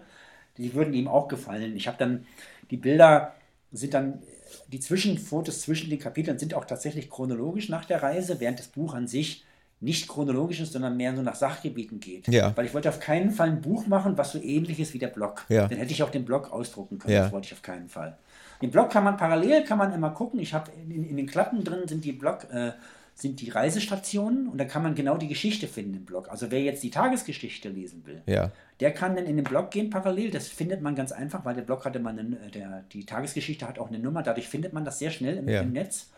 Die 0.55 0.73
würden 0.73 0.93
ihm 0.93 1.09
auch 1.09 1.27
gefallen. 1.27 1.75
Ich 1.75 1.89
habe 1.89 1.97
dann, 1.97 2.25
die 2.71 2.77
Bilder 2.77 3.33
sind 3.73 3.93
dann, 3.93 4.23
die 4.69 4.79
Zwischenfotos 4.79 5.59
zwischen 5.59 5.89
den 5.89 5.99
Kapiteln 5.99 6.39
sind 6.39 6.53
auch 6.53 6.63
tatsächlich 6.63 7.09
chronologisch 7.09 7.67
nach 7.67 7.83
der 7.83 8.01
Reise, 8.01 8.39
während 8.39 8.59
das 8.59 8.67
Buch 8.69 8.93
an 8.93 9.07
sich 9.07 9.43
nicht 9.81 10.09
chronologisch 10.09 10.59
ist, 10.59 10.73
sondern 10.73 10.97
mehr 10.97 11.15
so 11.15 11.21
nach 11.21 11.35
Sachgebieten 11.35 11.99
geht. 11.99 12.27
Ja. 12.27 12.55
Weil 12.55 12.65
ich 12.65 12.73
wollte 12.73 12.89
auf 12.89 12.99
keinen 12.99 13.31
Fall 13.31 13.49
ein 13.49 13.61
Buch 13.61 13.87
machen, 13.87 14.17
was 14.17 14.33
so 14.33 14.41
ähnlich 14.41 14.79
ist 14.79 14.93
wie 14.93 14.99
der 14.99 15.07
Blog. 15.07 15.45
Ja. 15.47 15.67
Dann 15.67 15.77
hätte 15.77 15.91
ich 15.91 16.03
auch 16.03 16.09
den 16.09 16.25
Blog 16.25 16.51
ausdrucken 16.51 16.99
können. 16.99 17.13
Ja. 17.13 17.23
Das 17.23 17.31
wollte 17.31 17.47
ich 17.47 17.53
auf 17.53 17.61
keinen 17.61 17.87
Fall. 17.87 18.17
Den 18.61 18.71
Blog 18.71 18.89
kann 18.89 19.05
man 19.05 19.15
parallel, 19.15 19.63
kann 19.63 19.77
man 19.77 19.93
immer 19.93 20.09
gucken. 20.09 20.39
Ich 20.39 20.53
habe 20.53 20.69
in, 20.71 21.05
in, 21.05 21.15
den 21.15 21.27
Klappen 21.27 21.63
drin 21.63 21.87
sind 21.87 22.03
die 22.03 22.11
Blog, 22.11 22.45
äh, 22.51 22.73
sind 23.15 23.39
die 23.39 23.49
Reisestationen 23.49 24.49
und 24.49 24.57
da 24.57 24.65
kann 24.65 24.83
man 24.83 24.95
genau 24.95 25.17
die 25.17 25.29
Geschichte 25.29 25.67
finden 25.67 25.93
im 25.95 26.05
Blog. 26.05 26.29
Also 26.29 26.51
wer 26.51 26.61
jetzt 26.61 26.83
die 26.83 26.89
Tagesgeschichte 26.89 27.69
lesen 27.69 28.05
will, 28.05 28.21
ja. 28.25 28.51
der 28.81 28.93
kann 28.93 29.15
dann 29.15 29.25
in 29.25 29.37
den 29.37 29.45
Blog 29.45 29.71
gehen 29.71 29.89
parallel. 29.89 30.31
Das 30.31 30.49
findet 30.49 30.81
man 30.81 30.95
ganz 30.95 31.13
einfach, 31.13 31.45
weil 31.45 31.55
der 31.55 31.61
Blog 31.61 31.85
hatte 31.85 31.99
man 31.99 32.19
eine, 32.19 32.35
der, 32.53 32.83
die 32.91 33.05
Tagesgeschichte 33.05 33.65
hat 33.65 33.79
auch 33.79 33.87
eine 33.87 33.99
Nummer. 33.99 34.23
Dadurch 34.23 34.49
findet 34.49 34.73
man 34.73 34.83
das 34.83 34.99
sehr 34.99 35.11
schnell 35.11 35.37
im, 35.37 35.47
Ja. 35.47 35.61
im 35.61 35.71
Netz 35.71 36.09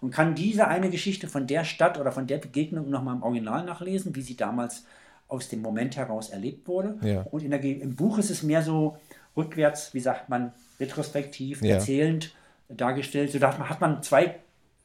und 0.00 0.10
kann 0.10 0.34
diese 0.34 0.68
eine 0.68 0.90
Geschichte 0.90 1.28
von 1.28 1.46
der 1.46 1.64
Stadt 1.64 1.98
oder 1.98 2.12
von 2.12 2.26
der 2.26 2.38
Begegnung 2.38 2.90
nochmal 2.90 3.16
im 3.16 3.22
Original 3.22 3.64
nachlesen, 3.64 4.14
wie 4.14 4.22
sie 4.22 4.36
damals 4.36 4.84
aus 5.28 5.48
dem 5.48 5.60
Moment 5.60 5.96
heraus 5.96 6.30
erlebt 6.30 6.66
wurde. 6.68 6.98
Ja. 7.02 7.22
Und 7.22 7.42
in 7.42 7.50
der, 7.50 7.62
im 7.62 7.96
Buch 7.96 8.18
ist 8.18 8.30
es 8.30 8.42
mehr 8.42 8.62
so 8.62 8.96
rückwärts, 9.36 9.92
wie 9.94 10.00
sagt 10.00 10.28
man, 10.28 10.52
retrospektiv, 10.80 11.62
Ja. 11.62 11.76
erzählend 11.76 12.34
dargestellt. 12.68 13.32
So 13.32 13.38
man 13.38 13.68
hat 13.68 13.80
man 13.80 14.02
zwei, 14.02 14.36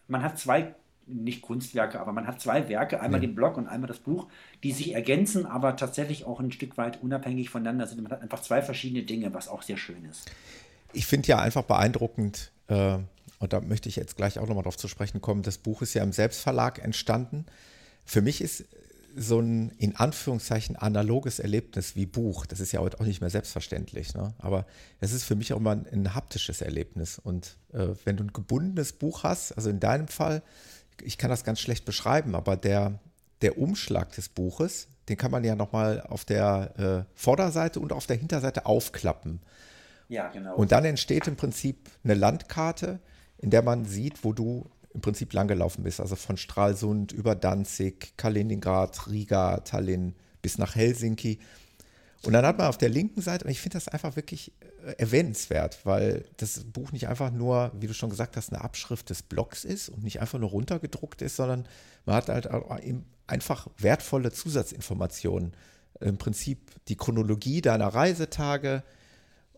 man 0.08 0.24
hat 0.24 0.40
zwei, 0.40 0.74
nicht 1.06 1.42
Kunstwerke, 1.42 2.00
aber 2.00 2.14
man 2.14 2.28
hat 2.28 2.40
zwei 2.40 2.70
Werke, 2.70 3.02
einmal 3.02 3.22
Ja. 3.22 3.28
den 3.28 3.36
Blog 3.36 3.58
und 3.58 3.68
einmal 3.68 3.90
das 3.90 4.00
Buch, 4.00 4.28
die 4.64 4.72
sich 4.72 4.94
ergänzen, 4.94 5.46
aber 5.46 5.76
tatsächlich 5.76 6.26
auch 6.26 6.40
ein 6.40 6.52
Stück 6.54 6.78
weit 6.78 7.04
unabhängig 7.04 7.50
voneinander 7.50 7.88
sind. 7.88 8.02
Man 8.04 8.12
hat 8.12 8.22
einfach 8.22 8.42
zwei 8.42 8.62
verschiedene 8.62 9.04
Dinge, 9.04 9.34
was 9.34 9.50
auch 9.50 9.64
sehr 9.64 9.76
schön 9.78 10.06
ist. 10.06 10.32
Ich 10.94 11.06
finde 11.06 11.28
ja 11.28 11.40
einfach 11.40 11.64
beeindruckend, 11.64 12.52
äh, 12.74 13.00
und 13.40 13.54
da 13.54 13.60
möchte 13.62 13.90
ich 13.90 13.98
jetzt 13.98 14.16
gleich 14.16 14.40
auch 14.40 14.48
nochmal 14.48 14.64
drauf 14.64 14.78
zu 14.78 14.88
sprechen 14.88 15.22
kommen, 15.22 15.44
das 15.44 15.58
Buch 15.58 15.82
ist 15.82 15.94
ja 15.94 16.04
im 16.04 16.14
Selbstverlag 16.14 16.80
entstanden. 16.80 17.46
Für 18.06 18.22
mich 18.22 18.42
ist 18.42 18.66
so 19.16 19.40
ein 19.40 19.70
in 19.78 19.96
Anführungszeichen 19.96 20.76
analoges 20.76 21.40
Erlebnis 21.40 21.96
wie 21.96 22.06
Buch, 22.06 22.46
das 22.46 22.60
ist 22.60 22.72
ja 22.72 22.80
heute 22.80 23.00
auch 23.00 23.06
nicht 23.06 23.22
mehr 23.22 23.30
selbstverständlich, 23.30 24.16
ne? 24.16 24.34
aber 24.40 24.66
es 25.02 25.12
ist 25.12 25.24
für 25.24 25.36
mich 25.36 25.54
auch 25.54 25.60
mal 25.60 25.76
ein, 25.76 25.88
ein 25.92 26.16
haptisches 26.16 26.62
Erlebnis. 26.62 27.20
Und 27.20 27.58
äh, 27.74 27.90
wenn 28.06 28.18
du 28.18 28.24
ein 28.24 28.34
gebundenes 28.34 28.94
Buch 28.94 29.24
hast, 29.24 29.52
also 29.52 29.70
in 29.70 29.80
deinem 29.80 30.08
Fall, 30.08 30.42
ich 31.02 31.18
kann 31.18 31.30
das 31.30 31.44
ganz 31.44 31.60
schlecht 31.60 31.86
beschreiben, 31.86 32.34
aber 32.36 32.56
der, 32.56 33.00
der 33.42 33.58
Umschlag 33.58 34.14
des 34.14 34.30
Buches, 34.30 34.88
den 35.10 35.18
kann 35.18 35.32
man 35.32 35.44
ja 35.44 35.56
nochmal 35.56 36.02
auf 36.02 36.26
der 36.26 37.06
äh, 37.06 37.20
Vorderseite 37.20 37.80
und 37.80 37.92
auf 37.92 38.08
der 38.08 38.16
Hinterseite 38.16 38.66
aufklappen. 38.66 39.42
Ja, 40.10 40.30
genau. 40.30 40.56
Und 40.56 40.72
dann 40.72 40.86
entsteht 40.86 41.28
im 41.28 41.36
Prinzip 41.36 41.90
eine 42.04 42.14
Landkarte, 42.14 43.00
in 43.38 43.50
der 43.50 43.62
man 43.62 43.86
sieht, 43.86 44.24
wo 44.24 44.34
du 44.34 44.70
im 44.94 45.02
Prinzip 45.02 45.34
langgelaufen 45.34 45.84
bist. 45.84 46.00
Also 46.00 46.16
von 46.16 46.38
Stralsund 46.38 47.12
über 47.12 47.36
Danzig, 47.36 48.16
Kaliningrad, 48.18 49.10
Riga, 49.10 49.58
Tallinn 49.62 50.16
bis 50.42 50.58
nach 50.58 50.76
Helsinki. 50.76 51.40
Und 52.24 52.34
dann 52.34 52.46
hat 52.46 52.58
man 52.58 52.68
auf 52.68 52.78
der 52.78 52.90
linken 52.90 53.22
Seite, 53.22 53.46
und 53.46 53.52
ich 53.52 53.60
finde 53.60 53.76
das 53.76 53.90
einfach 53.90 54.16
wirklich 54.16 54.54
äh, 54.86 54.94
erwähnenswert, 54.94 55.86
weil 55.86 56.26
das 56.38 56.64
Buch 56.64 56.92
nicht 56.94 57.10
einfach 57.10 57.32
nur, 57.32 57.72
wie 57.78 57.88
du 57.88 57.94
schon 57.94 58.10
gesagt 58.10 58.38
hast, 58.38 58.54
eine 58.54 58.64
Abschrift 58.64 59.10
des 59.10 59.24
Blogs 59.24 59.66
ist 59.66 59.90
und 59.90 60.04
nicht 60.04 60.22
einfach 60.22 60.40
nur 60.40 60.50
runtergedruckt 60.50 61.22
ist, 61.22 61.36
sondern 61.36 61.68
man 62.06 62.16
hat 62.16 62.30
halt 62.30 62.50
einfach 63.28 63.68
wertvolle 63.78 64.32
Zusatzinformationen. 64.32 65.54
Im 66.00 66.18
Prinzip 66.18 66.72
die 66.88 66.96
Chronologie 66.96 67.62
deiner 67.62 67.88
Reisetage, 67.88 68.84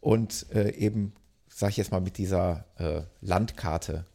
und 0.06 0.46
äh, 0.54 0.70
eben, 0.76 1.16
sage 1.50 1.72
ich 1.72 1.78
jetzt 1.78 1.90
mal, 1.90 2.00
mit 2.00 2.20
dieser 2.20 2.66
äh, 2.78 3.02
Landkarte, 3.22 4.06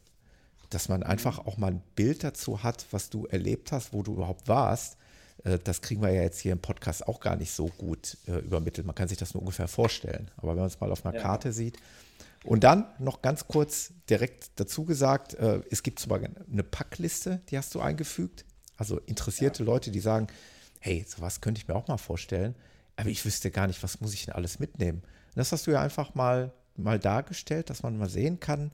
dass 0.69 0.87
man 0.87 1.03
einfach 1.03 1.39
auch 1.39 1.57
mal 1.57 1.71
ein 1.71 1.83
Bild 1.97 2.23
dazu 2.23 2.63
hat, 2.63 2.85
was 2.91 3.09
du 3.09 3.25
erlebt 3.25 3.73
hast, 3.73 3.91
wo 3.91 4.01
du 4.01 4.13
überhaupt 4.13 4.47
warst. 4.47 4.95
Äh, 5.43 5.59
das 5.59 5.81
kriegen 5.81 6.01
wir 6.01 6.09
ja 6.09 6.21
jetzt 6.21 6.39
hier 6.39 6.53
im 6.53 6.61
Podcast 6.61 7.05
auch 7.05 7.19
gar 7.19 7.35
nicht 7.35 7.51
so 7.51 7.65
gut 7.77 8.17
äh, 8.27 8.37
übermittelt. 8.37 8.87
Man 8.87 8.95
kann 8.95 9.09
sich 9.09 9.17
das 9.17 9.33
nur 9.33 9.41
ungefähr 9.41 9.67
vorstellen. 9.67 10.31
Aber 10.37 10.51
wenn 10.51 10.59
man 10.59 10.67
es 10.67 10.79
mal 10.79 10.89
auf 10.93 11.05
einer 11.05 11.13
Ja. 11.13 11.23
Karte 11.23 11.51
sieht. 11.51 11.77
Und 12.45 12.63
dann 12.63 12.85
noch 12.97 13.21
ganz 13.21 13.49
kurz 13.49 13.91
direkt 14.09 14.51
dazu 14.61 14.85
gesagt, 14.85 15.33
äh, 15.33 15.59
es 15.71 15.83
gibt 15.83 15.99
sogar 15.99 16.21
eine 16.21 16.63
Packliste, 16.63 17.41
die 17.49 17.57
hast 17.57 17.75
du 17.75 17.81
eingefügt. 17.81 18.45
Also 18.77 18.97
interessierte 19.07 19.65
Leute, 19.65 19.91
die 19.91 19.99
sagen, 19.99 20.27
hey, 20.79 21.05
sowas 21.05 21.41
könnte 21.41 21.59
ich 21.59 21.67
mir 21.67 21.75
auch 21.75 21.89
mal 21.89 21.97
vorstellen, 21.97 22.55
aber 22.95 23.09
ich 23.09 23.25
wüsste 23.25 23.51
gar 23.51 23.67
nicht, 23.67 23.83
was 23.83 23.99
muss 23.99 24.13
ich 24.13 24.23
denn 24.23 24.35
alles 24.35 24.57
mitnehmen. 24.59 25.03
Das 25.35 25.51
hast 25.51 25.67
du 25.67 25.71
ja 25.71 25.81
einfach 25.81 26.15
mal, 26.15 26.51
mal 26.75 26.99
dargestellt, 26.99 27.69
dass 27.69 27.83
man 27.83 27.97
mal 27.97 28.09
sehen 28.09 28.39
kann, 28.39 28.71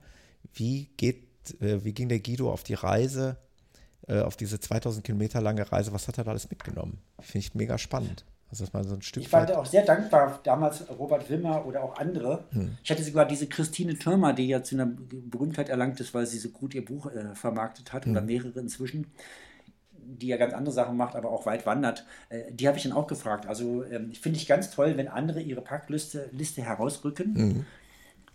wie 0.54 0.90
geht, 0.98 1.24
äh, 1.62 1.84
wie 1.84 1.94
ging 1.94 2.10
der 2.10 2.20
Guido 2.20 2.52
auf 2.52 2.64
die 2.64 2.74
Reise, 2.74 3.38
äh, 4.08 4.22
auf 4.22 4.38
diese 4.38 4.60
2000 4.60 5.06
Kilometer 5.06 5.42
lange 5.42 5.72
Reise, 5.72 5.92
was 5.94 6.08
hat 6.08 6.18
er 6.18 6.24
da 6.24 6.32
alles 6.32 6.50
mitgenommen? 6.50 7.00
Finde 7.20 7.40
ich 7.40 7.56
mega 7.56 7.78
spannend. 7.78 8.26
Also, 8.50 8.64
dass 8.64 8.72
man 8.72 8.86
so 8.86 8.96
ein 8.96 9.02
Stück 9.02 9.24
Ich 9.24 9.34
war 9.34 9.58
auch 9.58 9.66
sehr 9.66 9.84
dankbar, 9.84 10.40
damals 10.44 10.90
Robert 10.90 11.30
Wimmer 11.30 11.66
oder 11.66 11.84
auch 11.84 11.98
andere. 11.98 12.46
Hm. 12.52 12.78
Ich 12.82 12.90
hatte 12.90 13.04
sogar 13.04 13.26
diese 13.26 13.48
Christine 13.48 13.98
Thürmer, 13.98 14.32
die 14.32 14.48
ja 14.48 14.64
zu 14.64 14.76
einer 14.76 14.86
Berühmtheit 14.86 15.68
erlangt 15.68 16.00
ist, 16.00 16.14
weil 16.14 16.26
sie 16.26 16.38
so 16.38 16.50
gut 16.50 16.74
ihr 16.74 16.86
Buch 16.86 17.12
äh, 17.12 17.36
vermarktet 17.36 17.92
hat 17.92 18.06
Hm. 18.06 18.14
oder 18.14 18.22
mehrere 18.22 18.58
inzwischen, 18.60 19.08
die 20.08 20.28
ja 20.28 20.38
ganz 20.38 20.54
andere 20.54 20.74
Sachen 20.74 20.96
macht, 20.96 21.16
aber 21.16 21.30
auch 21.30 21.46
weit 21.46 21.66
wandert. 21.66 22.06
Äh, 22.30 22.52
die 22.52 22.68
habe 22.68 22.78
ich 22.78 22.84
dann 22.84 22.94
auch 22.94 23.08
gefragt. 23.08 23.46
Also 23.46 23.84
ähm, 23.84 24.14
finde 24.14 24.38
ich 24.38 24.48
ganz 24.48 24.72
toll, 24.72 24.96
wenn 24.98 25.08
andere 25.08 25.42
ihre 25.42 25.62
Packliste 25.62 26.30
Liste 26.32 26.62
herausrücken. 26.62 27.34
Mhm. 27.34 27.66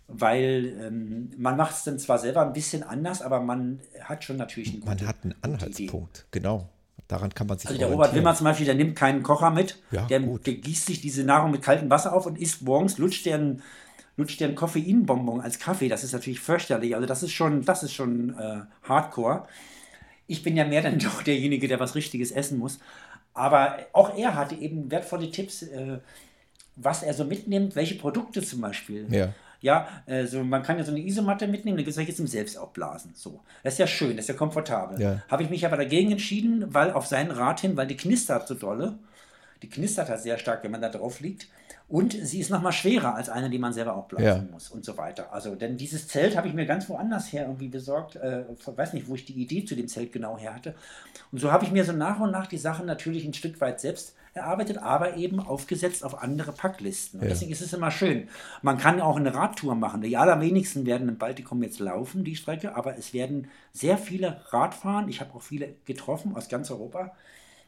Weil 0.07 0.77
ähm, 0.81 1.31
man 1.37 1.57
macht 1.57 1.75
es 1.75 1.83
dann 1.83 1.97
zwar 1.97 2.19
selber 2.19 2.45
ein 2.45 2.53
bisschen 2.53 2.83
anders, 2.83 3.21
aber 3.21 3.39
man 3.39 3.79
hat 4.01 4.23
schon 4.23 4.37
natürlich 4.37 4.73
einen 4.73 4.85
Man 4.85 5.07
hat 5.07 5.15
einen. 5.23 5.33
Anhaltspunkt, 5.41 6.27
genau. 6.29 6.69
Daran 7.07 7.33
kann 7.33 7.47
man 7.47 7.57
sich 7.57 7.67
Also 7.67 7.79
der 7.79 7.89
Robert. 7.89 8.13
Wimmer 8.13 8.35
zum 8.35 8.45
Beispiel, 8.45 8.65
der 8.65 8.75
nimmt 8.75 8.95
keinen 8.95 9.23
Kocher 9.23 9.49
mit. 9.49 9.81
Ja, 9.91 10.05
der, 10.05 10.19
der 10.19 10.53
gießt 10.53 10.85
sich 10.85 11.01
diese 11.01 11.23
Nahrung 11.23 11.51
mit 11.51 11.61
kaltem 11.61 11.89
Wasser 11.89 12.13
auf 12.13 12.25
und 12.25 12.37
isst 12.37 12.61
morgens, 12.61 12.97
lutscht 12.97 13.25
der 13.25 13.35
einen, 13.35 13.61
lutscht 14.17 14.39
der 14.39 14.47
einen 14.47 14.55
Koffeinbonbon 14.55 15.41
als 15.41 15.59
Kaffee. 15.59 15.89
Das 15.89 16.03
ist 16.03 16.13
natürlich 16.13 16.39
fürchterlich. 16.39 16.95
Also 16.95 17.07
das 17.07 17.23
ist 17.23 17.31
schon, 17.31 17.63
das 17.63 17.83
ist 17.83 17.93
schon 17.93 18.37
äh, 18.37 18.61
Hardcore. 18.83 19.47
Ich 20.27 20.43
bin 20.43 20.55
ja 20.55 20.65
mehr 20.65 20.81
dann 20.81 20.99
doch 20.99 21.23
derjenige, 21.23 21.67
der 21.67 21.79
was 21.79 21.95
Richtiges 21.95 22.31
essen 22.31 22.59
muss. 22.59 22.79
Aber 23.33 23.77
auch 23.93 24.17
er 24.17 24.35
hatte 24.35 24.55
eben 24.55 24.91
wertvolle 24.91 25.31
Tipps, 25.31 25.63
äh, 25.63 25.99
was 26.75 27.03
er 27.03 27.13
so 27.13 27.25
mitnimmt, 27.25 27.75
welche 27.75 27.95
Produkte 27.95 28.41
zum 28.41 28.61
Beispiel. 28.61 29.07
Ja. 29.09 29.33
Ja, 29.61 29.87
also 30.07 30.43
man 30.43 30.61
kann 30.61 30.77
ja 30.77 30.83
so 30.83 30.91
eine 30.91 30.99
Isomatte 30.99 31.47
mitnehmen, 31.47 31.77
dann 31.77 31.85
gibt 31.85 31.97
es 31.97 32.05
jetzt 32.05 32.17
zum 32.17 32.27
Selbstaufblasen. 32.27 33.13
So. 33.15 33.39
Das 33.63 33.75
ist 33.75 33.79
ja 33.79 33.87
schön, 33.87 34.17
das 34.17 34.25
ist 34.25 34.27
ja 34.29 34.33
komfortabel. 34.35 34.99
Ja. 34.99 35.23
Habe 35.29 35.43
ich 35.43 35.49
mich 35.49 35.65
aber 35.65 35.77
dagegen 35.77 36.11
entschieden, 36.11 36.73
weil 36.73 36.91
auf 36.91 37.07
seinen 37.07 37.31
Rat 37.31 37.61
hin, 37.61 37.77
weil 37.77 37.87
die 37.87 37.95
knistert 37.95 38.45
so 38.45 38.55
dolle. 38.55 38.99
Die 39.61 39.69
knistert 39.69 40.09
halt 40.09 40.19
sehr 40.19 40.37
stark, 40.37 40.65
wenn 40.65 40.71
man 40.71 40.81
da 40.81 40.89
drauf 40.89 41.21
liegt. 41.21 41.47
Und 41.93 42.13
sie 42.13 42.39
ist 42.39 42.49
nochmal 42.49 42.71
schwerer 42.71 43.13
als 43.13 43.29
eine, 43.29 43.51
die 43.51 43.59
man 43.59 43.71
selber 43.71 43.95
aufblasen 43.95 44.25
Ja. 44.47 44.51
muss 44.51 44.71
und 44.71 44.83
so 44.83 44.97
weiter. 44.97 45.31
Also, 45.31 45.53
denn 45.53 45.77
dieses 45.77 46.07
Zelt 46.07 46.35
habe 46.35 46.47
ich 46.47 46.55
mir 46.55 46.65
ganz 46.65 46.89
woanders 46.89 47.31
her 47.31 47.43
irgendwie 47.43 47.67
besorgt. 47.67 48.15
Äh, 48.15 48.45
ich 48.51 48.65
weiß 48.65 48.93
nicht, 48.93 49.07
wo 49.07 49.13
ich 49.13 49.25
die 49.25 49.33
Idee 49.39 49.63
zu 49.63 49.75
dem 49.75 49.87
Zelt 49.87 50.11
genau 50.11 50.35
her 50.39 50.55
hatte. 50.55 50.73
Und 51.31 51.37
so 51.37 51.51
habe 51.51 51.65
ich 51.65 51.71
mir 51.71 51.85
so 51.85 51.91
nach 51.93 52.19
und 52.19 52.31
nach 52.31 52.47
die 52.47 52.57
Sachen 52.57 52.87
natürlich 52.87 53.25
ein 53.25 53.35
Stück 53.35 53.61
weit 53.61 53.79
selbst 53.79 54.15
erarbeitet, 54.33 54.79
aber 54.79 55.17
eben 55.17 55.39
aufgesetzt 55.39 56.03
auf 56.03 56.23
andere 56.23 56.51
Packlisten. 56.51 57.19
Und 57.19 57.27
Ja. 57.27 57.29
deswegen 57.33 57.51
ist 57.51 57.61
es 57.61 57.73
immer 57.73 57.91
schön. 57.91 58.27
Man 58.63 58.79
kann 58.79 58.99
auch 58.99 59.17
eine 59.17 59.35
Radtour 59.35 59.75
machen. 59.75 60.01
Die 60.01 60.17
allerwenigsten 60.17 60.87
werden 60.87 61.07
im 61.07 61.19
Baltikum 61.19 61.61
jetzt 61.61 61.79
laufen, 61.79 62.23
die 62.23 62.35
Strecke, 62.35 62.75
aber 62.75 62.97
es 62.97 63.13
werden 63.13 63.49
sehr 63.71 63.99
viele 63.99 64.41
Radfahren. 64.49 65.09
Ich 65.09 65.19
habe 65.21 65.35
auch 65.35 65.43
viele 65.43 65.75
getroffen 65.85 66.35
aus 66.35 66.49
ganz 66.49 66.71
Europa. 66.71 67.11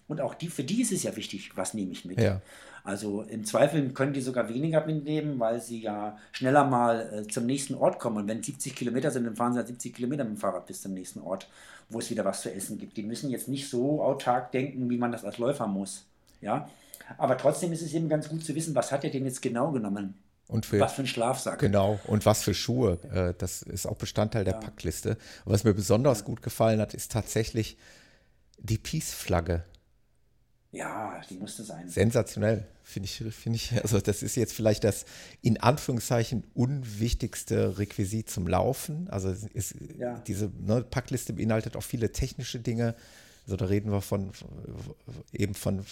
Und 0.07 0.21
auch 0.21 0.35
die, 0.35 0.47
für 0.47 0.63
die 0.63 0.81
ist 0.81 0.91
es 0.91 1.03
ja 1.03 1.15
wichtig, 1.15 1.51
was 1.55 1.73
nehme 1.73 1.91
ich 1.91 2.05
mit. 2.05 2.19
Ja. 2.19 2.41
Also 2.83 3.23
im 3.23 3.43
Zweifel 3.43 3.89
können 3.93 4.13
die 4.13 4.21
sogar 4.21 4.47
weniger 4.47 4.85
mitnehmen, 4.85 5.39
weil 5.39 5.59
sie 5.59 5.81
ja 5.81 6.17
schneller 6.31 6.63
mal 6.65 7.23
äh, 7.25 7.27
zum 7.27 7.47
nächsten 7.47 7.73
Ort 7.73 7.97
kommen. 7.97 8.17
Und 8.17 8.27
wenn 8.27 8.43
70 8.43 8.75
Kilometer 8.75 9.09
sind, 9.09 9.25
dann 9.25 9.35
fahren 9.35 9.53
sie 9.53 9.57
halt 9.57 9.67
70 9.67 9.95
Kilometer 9.95 10.23
mit 10.23 10.33
dem 10.33 10.37
Fahrrad 10.37 10.67
bis 10.67 10.81
zum 10.83 10.93
nächsten 10.93 11.21
Ort, 11.21 11.47
wo 11.89 11.97
es 11.97 12.11
wieder 12.11 12.23
was 12.23 12.41
zu 12.41 12.53
essen 12.53 12.77
gibt. 12.77 12.95
Die 12.97 13.03
müssen 13.03 13.31
jetzt 13.31 13.47
nicht 13.47 13.67
so 13.67 14.03
autark 14.03 14.51
denken, 14.51 14.89
wie 14.91 14.97
man 14.97 15.11
das 15.11 15.25
als 15.25 15.39
Läufer 15.39 15.65
muss. 15.65 16.05
Ja. 16.41 16.69
Aber 17.17 17.37
trotzdem 17.37 17.71
ist 17.71 17.81
es 17.81 17.93
eben 17.93 18.07
ganz 18.07 18.29
gut 18.29 18.45
zu 18.45 18.53
wissen, 18.53 18.75
was 18.75 18.91
hat 18.91 19.03
er 19.03 19.09
denn 19.09 19.25
jetzt 19.25 19.41
genau 19.41 19.71
genommen? 19.71 20.13
Und 20.47 20.67
für, 20.67 20.79
Was 20.79 20.93
für 20.93 21.01
ein 21.01 21.07
Schlafsack. 21.07 21.57
Genau, 21.57 21.99
und 22.05 22.23
was 22.27 22.43
für 22.43 22.53
Schuhe. 22.53 22.99
Äh, 23.11 23.33
Das 23.39 23.63
ist 23.63 23.87
auch 23.87 23.95
Bestandteil 23.95 24.43
der 24.43 24.53
Packliste. 24.53 25.17
Und 25.43 25.53
was 25.53 25.63
mir 25.63 25.73
besonders 25.73 26.23
gut 26.23 26.43
gefallen 26.43 26.79
hat, 26.79 26.93
ist 26.93 27.11
tatsächlich 27.11 27.77
die 28.59 28.77
Peace-Flagge. 28.77 29.63
Ja, 30.75 31.21
die 31.29 31.35
musste 31.35 31.63
sein. 31.63 31.87
Sensationell, 31.87 32.67
finde 32.83 33.05
ich, 33.05 33.23
finde 33.33 33.55
ich. 33.55 33.71
Also 33.81 34.01
das 34.01 34.21
ist 34.21 34.35
jetzt 34.35 34.53
vielleicht 34.53 34.83
das 34.83 35.05
in 35.41 35.57
Anführungszeichen 35.57 36.43
unwichtigste 36.53 37.77
Requisit 37.77 38.29
zum 38.29 38.45
Laufen. 38.45 39.07
Also 39.09 39.33
ist, 39.53 39.75
ja. 39.97 40.19
diese 40.27 40.51
ne, 40.59 40.83
Packliste 40.83 41.31
beinhaltet 41.31 41.77
auch 41.77 41.83
viele 41.83 42.11
technische 42.11 42.59
Dinge. 42.59 42.93
Also 43.45 43.55
da 43.55 43.65
reden 43.65 43.91
wir 43.91 44.01
von 44.01 44.31
eben 45.31 45.53
von 45.53 45.85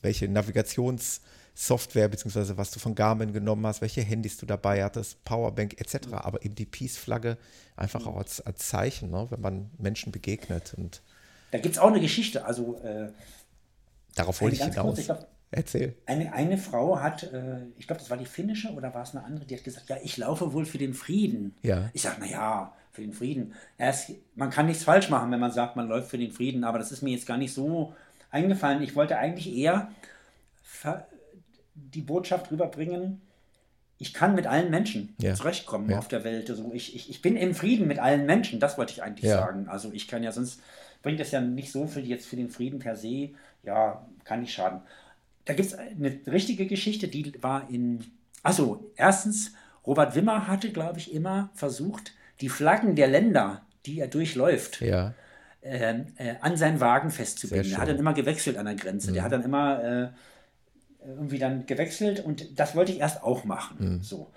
welche 0.00 0.26
Navigationssoftware 0.28 2.08
beziehungsweise 2.08 2.56
was 2.56 2.70
du 2.70 2.78
von 2.78 2.94
Garmin 2.94 3.34
genommen 3.34 3.66
hast, 3.66 3.82
welche 3.82 4.00
Handys 4.00 4.38
du 4.38 4.46
dabei 4.46 4.82
hattest, 4.84 5.22
Powerbank 5.24 5.78
etc. 5.78 6.06
Mhm. 6.06 6.14
Aber 6.14 6.42
eben 6.42 6.54
die 6.54 6.66
Peace-Flagge 6.66 7.36
einfach 7.76 8.00
mhm. 8.00 8.08
auch 8.08 8.16
als, 8.16 8.40
als 8.40 8.68
Zeichen, 8.68 9.10
ne, 9.10 9.26
wenn 9.28 9.40
man 9.42 9.70
Menschen 9.76 10.12
begegnet. 10.12 10.72
Und 10.78 11.02
da 11.50 11.58
gibt 11.58 11.74
es 11.74 11.78
auch 11.78 11.88
eine 11.88 12.00
Geschichte. 12.00 12.46
Also 12.46 12.80
äh, 12.82 13.08
Darauf 14.14 14.40
wollte 14.40 14.56
ich 14.56 14.62
hinaus. 14.62 14.98
Ich 14.98 15.06
glaub, 15.06 15.26
Erzähl. 15.50 15.94
Eine, 16.06 16.32
eine 16.32 16.58
Frau 16.58 17.00
hat, 17.00 17.22
äh, 17.32 17.58
ich 17.78 17.86
glaube, 17.86 18.00
das 18.00 18.10
war 18.10 18.16
die 18.16 18.26
finnische 18.26 18.72
oder 18.72 18.92
war 18.92 19.02
es 19.02 19.14
eine 19.14 19.24
andere, 19.24 19.44
die 19.44 19.56
hat 19.56 19.62
gesagt, 19.62 19.88
ja, 19.88 19.96
ich 20.02 20.16
laufe 20.16 20.52
wohl 20.52 20.66
für 20.66 20.78
den 20.78 20.94
Frieden. 20.94 21.54
Ja. 21.62 21.90
Ich 21.92 22.02
sage, 22.02 22.20
naja, 22.20 22.72
für 22.90 23.02
den 23.02 23.12
Frieden. 23.12 23.54
Erst, 23.78 24.12
man 24.34 24.50
kann 24.50 24.66
nichts 24.66 24.82
falsch 24.82 25.10
machen, 25.10 25.30
wenn 25.30 25.38
man 25.38 25.52
sagt, 25.52 25.76
man 25.76 25.88
läuft 25.88 26.10
für 26.10 26.18
den 26.18 26.32
Frieden, 26.32 26.64
aber 26.64 26.78
das 26.78 26.90
ist 26.90 27.02
mir 27.02 27.10
jetzt 27.10 27.26
gar 27.26 27.36
nicht 27.36 27.54
so 27.54 27.94
eingefallen. 28.30 28.82
Ich 28.82 28.96
wollte 28.96 29.16
eigentlich 29.16 29.54
eher 29.54 29.92
die 31.74 32.02
Botschaft 32.02 32.50
rüberbringen, 32.50 33.20
ich 33.98 34.12
kann 34.12 34.34
mit 34.34 34.46
allen 34.46 34.70
Menschen 34.70 35.14
ja. 35.18 35.34
zurechtkommen 35.34 35.88
ja. 35.90 35.98
auf 35.98 36.08
der 36.08 36.24
Welt. 36.24 36.50
Also 36.50 36.72
ich, 36.74 36.94
ich, 36.94 37.08
ich 37.08 37.22
bin 37.22 37.36
im 37.36 37.54
Frieden 37.54 37.86
mit 37.86 37.98
allen 37.98 38.26
Menschen, 38.26 38.60
das 38.60 38.76
wollte 38.76 38.92
ich 38.92 39.02
eigentlich 39.02 39.30
ja. 39.30 39.38
sagen. 39.38 39.68
Also 39.68 39.92
ich 39.92 40.08
kann 40.08 40.22
ja 40.22 40.32
sonst, 40.32 40.60
bringt 41.02 41.20
es 41.20 41.30
ja 41.30 41.40
nicht 41.40 41.70
so 41.70 41.86
viel 41.86 42.06
jetzt 42.06 42.26
für 42.26 42.36
den 42.36 42.50
Frieden 42.50 42.80
per 42.80 42.96
se, 42.96 43.30
ja, 43.64 44.06
kann 44.24 44.40
nicht 44.40 44.54
schaden. 44.54 44.80
Da 45.44 45.54
gibt 45.54 45.68
es 45.68 45.74
eine 45.74 46.20
richtige 46.26 46.66
Geschichte, 46.66 47.08
die 47.08 47.32
war 47.42 47.68
in. 47.70 48.04
Achso, 48.42 48.90
erstens, 48.96 49.52
Robert 49.86 50.14
Wimmer 50.14 50.48
hatte, 50.48 50.70
glaube 50.70 50.98
ich, 50.98 51.12
immer 51.14 51.50
versucht, 51.54 52.12
die 52.40 52.48
Flaggen 52.48 52.94
der 52.94 53.08
Länder, 53.08 53.62
die 53.86 54.00
er 54.00 54.08
durchläuft, 54.08 54.80
ja. 54.80 55.14
äh, 55.62 56.00
äh, 56.16 56.34
an 56.40 56.56
seinen 56.56 56.80
Wagen 56.80 57.10
festzubinden. 57.10 57.72
Er 57.72 57.78
hat 57.78 57.88
dann 57.88 57.98
immer 57.98 58.14
gewechselt 58.14 58.56
an 58.56 58.66
der 58.66 58.74
Grenze. 58.74 59.10
Mhm. 59.10 59.14
Der 59.14 59.22
hat 59.22 59.32
dann 59.32 59.42
immer 59.42 59.84
äh, 59.84 60.08
irgendwie 61.06 61.38
dann 61.38 61.66
gewechselt 61.66 62.24
und 62.24 62.58
das 62.58 62.74
wollte 62.74 62.92
ich 62.92 63.00
erst 63.00 63.22
auch 63.22 63.44
machen. 63.44 63.76
Mhm. 63.78 64.02
So. 64.02 64.30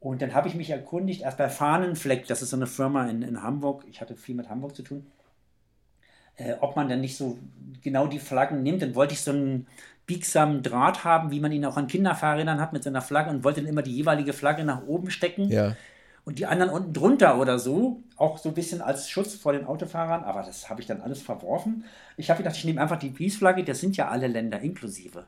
Und 0.00 0.22
dann 0.22 0.34
habe 0.34 0.48
ich 0.48 0.54
mich 0.54 0.70
erkundigt, 0.70 1.22
erst 1.22 1.38
bei 1.38 1.48
Fahnenfleck, 1.48 2.26
das 2.26 2.42
ist 2.42 2.50
so 2.50 2.56
eine 2.56 2.66
Firma 2.66 3.08
in, 3.08 3.22
in 3.22 3.42
Hamburg, 3.42 3.84
ich 3.88 4.00
hatte 4.00 4.14
viel 4.14 4.34
mit 4.34 4.48
Hamburg 4.48 4.76
zu 4.76 4.82
tun, 4.82 5.06
äh, 6.36 6.54
ob 6.60 6.76
man 6.76 6.88
dann 6.88 7.00
nicht 7.00 7.16
so 7.16 7.38
genau 7.82 8.06
die 8.06 8.18
Flaggen 8.18 8.62
nimmt. 8.62 8.82
Dann 8.82 8.94
wollte 8.94 9.14
ich 9.14 9.20
so 9.20 9.30
einen 9.30 9.66
biegsamen 10.06 10.62
Draht 10.62 11.04
haben, 11.04 11.30
wie 11.30 11.40
man 11.40 11.52
ihn 11.52 11.64
auch 11.64 11.76
an 11.76 11.88
Kinderfahrrädern 11.88 12.60
hat 12.60 12.72
mit 12.72 12.84
seiner 12.84 13.02
Flagge 13.02 13.30
und 13.30 13.44
wollte 13.44 13.60
dann 13.60 13.68
immer 13.70 13.82
die 13.82 13.94
jeweilige 13.94 14.32
Flagge 14.32 14.64
nach 14.64 14.86
oben 14.86 15.10
stecken. 15.10 15.50
Ja. 15.50 15.76
Und 16.24 16.40
die 16.40 16.46
anderen 16.46 16.72
unten 16.72 16.92
drunter 16.92 17.38
oder 17.38 17.58
so, 17.58 18.02
auch 18.16 18.38
so 18.38 18.48
ein 18.48 18.54
bisschen 18.54 18.80
als 18.80 19.08
Schutz 19.08 19.34
vor 19.34 19.52
den 19.52 19.64
Autofahrern, 19.64 20.24
aber 20.24 20.42
das 20.42 20.68
habe 20.68 20.80
ich 20.80 20.86
dann 20.86 21.00
alles 21.00 21.22
verworfen. 21.22 21.84
Ich 22.16 22.30
habe 22.30 22.38
gedacht, 22.38 22.56
ich 22.56 22.64
nehme 22.64 22.80
einfach 22.80 22.98
die 22.98 23.10
Peace-Flagge, 23.10 23.62
das 23.62 23.80
sind 23.80 23.96
ja 23.96 24.08
alle 24.08 24.26
Länder 24.26 24.58
inklusive. 24.58 25.26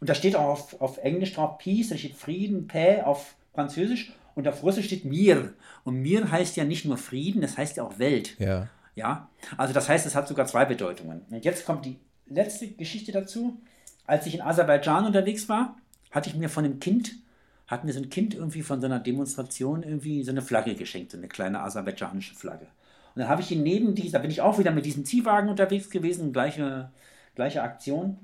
Und 0.00 0.10
da 0.10 0.14
steht 0.14 0.34
auch 0.34 0.48
auf, 0.48 0.80
auf 0.80 0.98
Englisch 0.98 1.34
drauf 1.34 1.58
Peace, 1.58 1.90
da 1.90 1.96
steht 1.96 2.16
Frieden, 2.16 2.66
Paix 2.66 3.04
auf 3.04 3.36
Französisch 3.54 4.12
und 4.34 4.48
auf 4.48 4.62
Russisch 4.64 4.86
steht 4.86 5.04
Mir. 5.04 5.54
Und 5.84 6.02
Mir 6.02 6.30
heißt 6.30 6.56
ja 6.56 6.64
nicht 6.64 6.84
nur 6.84 6.98
Frieden, 6.98 7.40
das 7.40 7.56
heißt 7.56 7.76
ja 7.76 7.84
auch 7.84 7.98
Welt. 8.00 8.36
Ja. 8.40 8.68
Ja, 8.98 9.28
also 9.56 9.72
das 9.72 9.88
heißt, 9.88 10.06
es 10.06 10.16
hat 10.16 10.26
sogar 10.26 10.46
zwei 10.46 10.64
Bedeutungen. 10.64 11.22
Und 11.30 11.44
jetzt 11.44 11.64
kommt 11.64 11.84
die 11.84 12.00
letzte 12.26 12.66
Geschichte 12.66 13.12
dazu. 13.12 13.60
Als 14.06 14.26
ich 14.26 14.34
in 14.34 14.40
Aserbaidschan 14.40 15.06
unterwegs 15.06 15.48
war, 15.48 15.76
hatte 16.10 16.28
ich 16.28 16.34
mir 16.34 16.48
von 16.48 16.64
einem 16.64 16.80
Kind, 16.80 17.12
hat 17.68 17.84
mir 17.84 17.92
so 17.92 18.00
ein 18.00 18.10
Kind 18.10 18.34
irgendwie 18.34 18.62
von 18.62 18.80
so 18.80 18.86
einer 18.86 18.98
Demonstration 18.98 19.84
irgendwie 19.84 20.24
so 20.24 20.32
eine 20.32 20.42
Flagge 20.42 20.74
geschenkt, 20.74 21.12
so 21.12 21.18
eine 21.18 21.28
kleine 21.28 21.60
aserbaidschanische 21.60 22.34
Flagge. 22.34 22.66
Und 23.14 23.20
dann 23.22 23.28
habe 23.28 23.40
ich 23.40 23.52
ihn 23.52 23.62
neben 23.62 23.94
dieser, 23.94 24.18
da 24.18 24.18
bin 24.18 24.32
ich 24.32 24.40
auch 24.40 24.58
wieder 24.58 24.72
mit 24.72 24.84
diesem 24.84 25.04
Ziehwagen 25.04 25.48
unterwegs 25.48 25.90
gewesen, 25.90 26.32
gleiche, 26.32 26.90
gleiche 27.36 27.62
Aktion. 27.62 28.18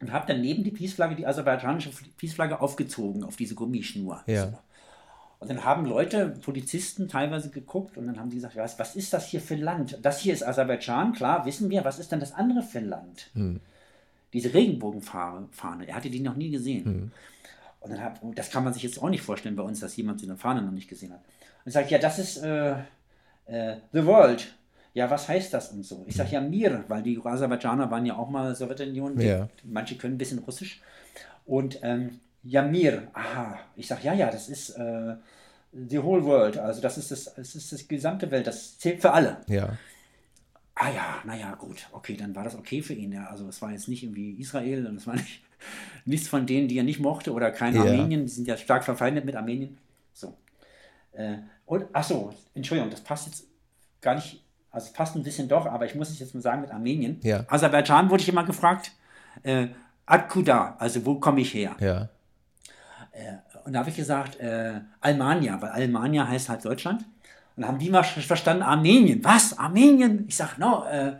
Und 0.00 0.12
habe 0.12 0.26
dann 0.26 0.40
neben 0.40 0.64
die 0.64 0.70
Peace-Flagge, 0.70 1.14
die 1.14 1.26
aserbaidschanische 1.26 1.90
Peace-Flagge 2.16 2.58
aufgezogen 2.62 3.22
auf 3.22 3.36
diese 3.36 3.54
Gummischnur. 3.54 4.22
Ja. 4.26 4.46
So. 4.46 4.58
Und 5.40 5.48
dann 5.48 5.64
haben 5.64 5.86
Leute, 5.86 6.28
Polizisten 6.42 7.08
teilweise 7.08 7.48
geguckt 7.48 7.96
und 7.96 8.06
dann 8.06 8.20
haben 8.20 8.28
die 8.28 8.36
gesagt, 8.36 8.56
was, 8.56 8.78
was 8.78 8.94
ist 8.94 9.14
das 9.14 9.26
hier 9.26 9.40
für 9.40 9.54
ein 9.54 9.62
Land? 9.62 9.98
Das 10.02 10.20
hier 10.20 10.34
ist 10.34 10.46
Aserbaidschan, 10.46 11.14
klar, 11.14 11.46
wissen 11.46 11.70
wir, 11.70 11.82
was 11.82 11.98
ist 11.98 12.12
denn 12.12 12.20
das 12.20 12.34
andere 12.34 12.62
für 12.62 12.78
ein 12.78 12.88
Land? 12.88 13.30
Hm. 13.32 13.58
Diese 14.34 14.52
Regenbogenfahne, 14.52 15.48
er 15.86 15.94
hatte 15.94 16.10
die 16.10 16.20
noch 16.20 16.36
nie 16.36 16.50
gesehen. 16.50 16.84
Hm. 16.84 17.12
Und 17.80 17.90
dann 17.90 18.04
hab, 18.04 18.20
das 18.34 18.50
kann 18.50 18.64
man 18.64 18.74
sich 18.74 18.82
jetzt 18.82 19.02
auch 19.02 19.08
nicht 19.08 19.22
vorstellen 19.22 19.56
bei 19.56 19.62
uns, 19.62 19.80
dass 19.80 19.96
jemand 19.96 20.20
so 20.20 20.26
eine 20.26 20.36
Fahne 20.36 20.60
noch 20.60 20.72
nicht 20.72 20.88
gesehen 20.88 21.12
hat. 21.12 21.22
Und 21.64 21.72
sagt, 21.72 21.90
ja, 21.90 21.98
das 21.98 22.18
ist 22.18 22.36
äh, 22.42 22.72
äh, 23.46 23.76
The 23.92 24.04
World. 24.04 24.54
Ja, 24.92 25.08
was 25.08 25.28
heißt 25.28 25.54
das 25.54 25.70
und 25.70 25.84
so? 25.84 26.04
Ich 26.06 26.16
sage 26.16 26.32
ja 26.32 26.40
Mir, 26.40 26.84
weil 26.88 27.02
die 27.02 27.18
Aserbaidschaner 27.22 27.90
waren 27.90 28.04
ja 28.04 28.16
auch 28.16 28.28
mal 28.28 28.54
Sowjetunion. 28.54 29.18
Ja. 29.20 29.48
Manche 29.64 29.96
können 29.96 30.14
ein 30.16 30.18
bisschen 30.18 30.40
Russisch. 30.40 30.82
Und 31.46 31.78
ähm, 31.82 32.20
Yamir, 32.42 33.08
aha, 33.12 33.58
ich 33.76 33.86
sage, 33.86 34.02
ja, 34.04 34.14
ja, 34.14 34.30
das 34.30 34.48
ist 34.48 34.70
äh, 34.70 35.16
the 35.72 36.02
whole 36.02 36.24
world, 36.24 36.58
also 36.58 36.80
das 36.80 36.98
ist 36.98 37.10
das, 37.10 37.34
das 37.34 37.54
ist 37.54 37.72
das 37.72 37.86
gesamte 37.86 38.30
Welt, 38.30 38.46
das 38.46 38.78
zählt 38.78 39.00
für 39.00 39.12
alle. 39.12 39.38
Ja. 39.46 39.76
Ah 40.74 40.90
ja, 40.90 41.18
naja, 41.24 41.54
gut, 41.56 41.88
okay, 41.92 42.16
dann 42.16 42.34
war 42.34 42.44
das 42.44 42.54
okay 42.54 42.80
für 42.80 42.94
ihn, 42.94 43.12
ja. 43.12 43.26
Also 43.26 43.46
es 43.48 43.60
war 43.60 43.70
jetzt 43.70 43.88
nicht 43.88 44.02
irgendwie 44.02 44.32
Israel 44.40 44.86
und 44.86 44.96
es 44.96 45.06
war 45.06 45.14
nicht, 45.14 45.42
nichts 46.06 46.28
von 46.28 46.46
denen, 46.46 46.68
die 46.68 46.78
er 46.78 46.84
nicht 46.84 47.00
mochte 47.00 47.32
oder 47.32 47.50
kein 47.50 47.74
ja. 47.74 47.82
Armenien, 47.82 48.24
die 48.24 48.32
sind 48.32 48.48
ja 48.48 48.56
stark 48.56 48.84
verfeindet 48.84 49.26
mit 49.26 49.36
Armenien. 49.36 49.76
So. 50.14 50.38
Äh, 51.12 51.36
und, 51.66 51.84
ach 51.92 52.04
so, 52.04 52.32
Entschuldigung, 52.54 52.90
das 52.90 53.02
passt 53.02 53.26
jetzt 53.26 53.44
gar 54.00 54.14
nicht, 54.14 54.42
also 54.70 54.86
es 54.86 54.92
passt 54.94 55.16
ein 55.16 55.22
bisschen 55.22 55.48
doch, 55.48 55.66
aber 55.66 55.84
ich 55.84 55.94
muss 55.94 56.08
es 56.08 56.18
jetzt 56.18 56.34
mal 56.34 56.40
sagen 56.40 56.62
mit 56.62 56.70
Armenien. 56.70 57.20
Ja. 57.22 57.44
Aserbaidschan 57.48 58.08
wurde 58.08 58.22
ich 58.22 58.28
immer 58.30 58.44
gefragt, 58.44 58.92
äh, 59.42 59.68
Adkuda, 60.06 60.76
also 60.78 61.04
wo 61.04 61.16
komme 61.16 61.42
ich 61.42 61.52
her? 61.52 61.76
Ja. 61.78 62.08
Äh, 63.20 63.38
und 63.64 63.72
da 63.72 63.80
habe 63.80 63.90
ich 63.90 63.96
gesagt, 63.96 64.38
äh, 64.40 64.80
Almania, 65.00 65.60
weil 65.60 65.70
Almania 65.70 66.26
heißt 66.26 66.48
halt 66.48 66.64
Deutschland. 66.64 67.02
Und 67.56 67.62
dann 67.62 67.68
haben 67.68 67.78
die 67.78 67.90
mal 67.90 68.02
verstanden, 68.02 68.62
Armenien. 68.62 69.22
Was? 69.22 69.58
Armenien? 69.58 70.24
Ich 70.28 70.36
sage, 70.36 70.52
no, 70.58 70.84
äh, 70.90 71.12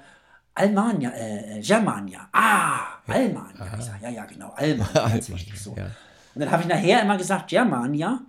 Almania, 0.54 1.10
äh, 1.10 1.58
äh 1.58 1.60
Germania. 1.60 2.28
Ah. 2.32 2.80
Almania. 3.06 3.60
Aha. 3.60 3.76
Ich 3.78 3.84
sage, 3.84 3.98
ja, 4.02 4.10
ja, 4.10 4.24
genau, 4.24 4.50
Almania. 4.56 5.08
Ganz 5.08 5.28
wichtig 5.28 5.60
so. 5.60 5.74
Ja. 5.76 5.86
Und 6.34 6.40
dann 6.40 6.50
habe 6.50 6.62
ich 6.62 6.68
nachher 6.68 7.02
immer 7.02 7.16
gesagt, 7.18 7.48
Germania, 7.48 8.20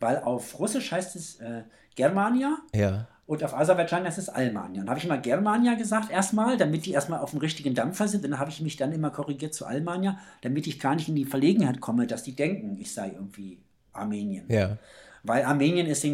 weil 0.00 0.18
auf 0.18 0.58
Russisch 0.58 0.90
heißt 0.90 1.16
es 1.16 1.36
äh, 1.40 1.62
Germania. 1.94 2.56
Ja. 2.74 3.06
Und 3.26 3.42
auf 3.42 3.54
Aserbaidschan 3.54 4.04
heißt 4.04 4.18
es 4.18 4.28
Almania. 4.28 4.82
Dann 4.82 4.88
habe 4.88 5.00
ich 5.00 5.06
mal 5.06 5.20
Germania 5.20 5.74
gesagt 5.74 6.12
erstmal, 6.12 6.56
damit 6.56 6.86
die 6.86 6.92
erstmal 6.92 7.18
auf 7.18 7.30
dem 7.30 7.40
richtigen 7.40 7.74
Dampfer 7.74 8.06
sind. 8.06 8.24
Dann 8.24 8.38
habe 8.38 8.50
ich 8.50 8.60
mich 8.60 8.76
dann 8.76 8.92
immer 8.92 9.10
korrigiert 9.10 9.52
zu 9.52 9.66
Almania, 9.66 10.18
damit 10.42 10.68
ich 10.68 10.78
gar 10.78 10.94
nicht 10.94 11.08
in 11.08 11.16
die 11.16 11.24
Verlegenheit 11.24 11.80
komme, 11.80 12.06
dass 12.06 12.22
die 12.22 12.36
denken, 12.36 12.78
ich 12.80 12.94
sei 12.94 13.10
irgendwie 13.10 13.58
Armenien. 13.92 14.44
Ja. 14.48 14.78
Weil 15.24 15.44
Armenien 15.44 15.88
ist 15.88 16.06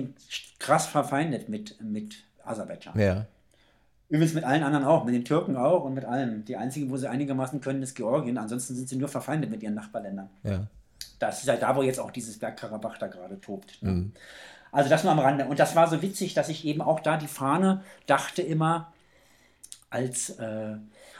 krass 0.58 0.86
verfeindet 0.86 1.50
mit, 1.50 1.82
mit 1.82 2.24
Aserbaidschan. 2.44 2.98
Ja. 2.98 3.26
Übrigens 4.08 4.34
mit 4.34 4.44
allen 4.44 4.62
anderen 4.62 4.84
auch, 4.84 5.04
mit 5.04 5.14
den 5.14 5.24
Türken 5.24 5.56
auch 5.56 5.84
und 5.84 5.92
mit 5.94 6.06
allem. 6.06 6.44
Die 6.46 6.56
einzige, 6.56 6.88
wo 6.90 6.96
sie 6.96 7.08
einigermaßen 7.08 7.60
können, 7.60 7.82
ist 7.82 7.94
Georgien. 7.94 8.38
Ansonsten 8.38 8.74
sind 8.74 8.88
sie 8.88 8.96
nur 8.96 9.08
verfeindet 9.08 9.50
mit 9.50 9.62
ihren 9.62 9.74
Nachbarländern. 9.74 10.30
Ja. 10.44 10.66
Das 11.18 11.42
ist 11.42 11.48
halt 11.48 11.62
da, 11.62 11.76
wo 11.76 11.82
jetzt 11.82 12.00
auch 12.00 12.10
dieses 12.10 12.38
Bergkarabach 12.38 12.98
da 12.98 13.06
gerade 13.06 13.40
tobt. 13.40 13.82
Ne? 13.82 13.90
Mhm. 13.90 14.12
Also 14.72 14.88
das 14.88 15.04
nur 15.04 15.12
am 15.12 15.18
Rande. 15.18 15.44
Und 15.44 15.58
das 15.58 15.76
war 15.76 15.88
so 15.88 16.02
witzig, 16.02 16.34
dass 16.34 16.48
ich 16.48 16.64
eben 16.64 16.80
auch 16.80 17.00
da 17.00 17.18
die 17.18 17.28
Fahne 17.28 17.84
dachte 18.06 18.42
immer 18.42 18.92
als, 19.90 20.30
äh, 20.30 20.76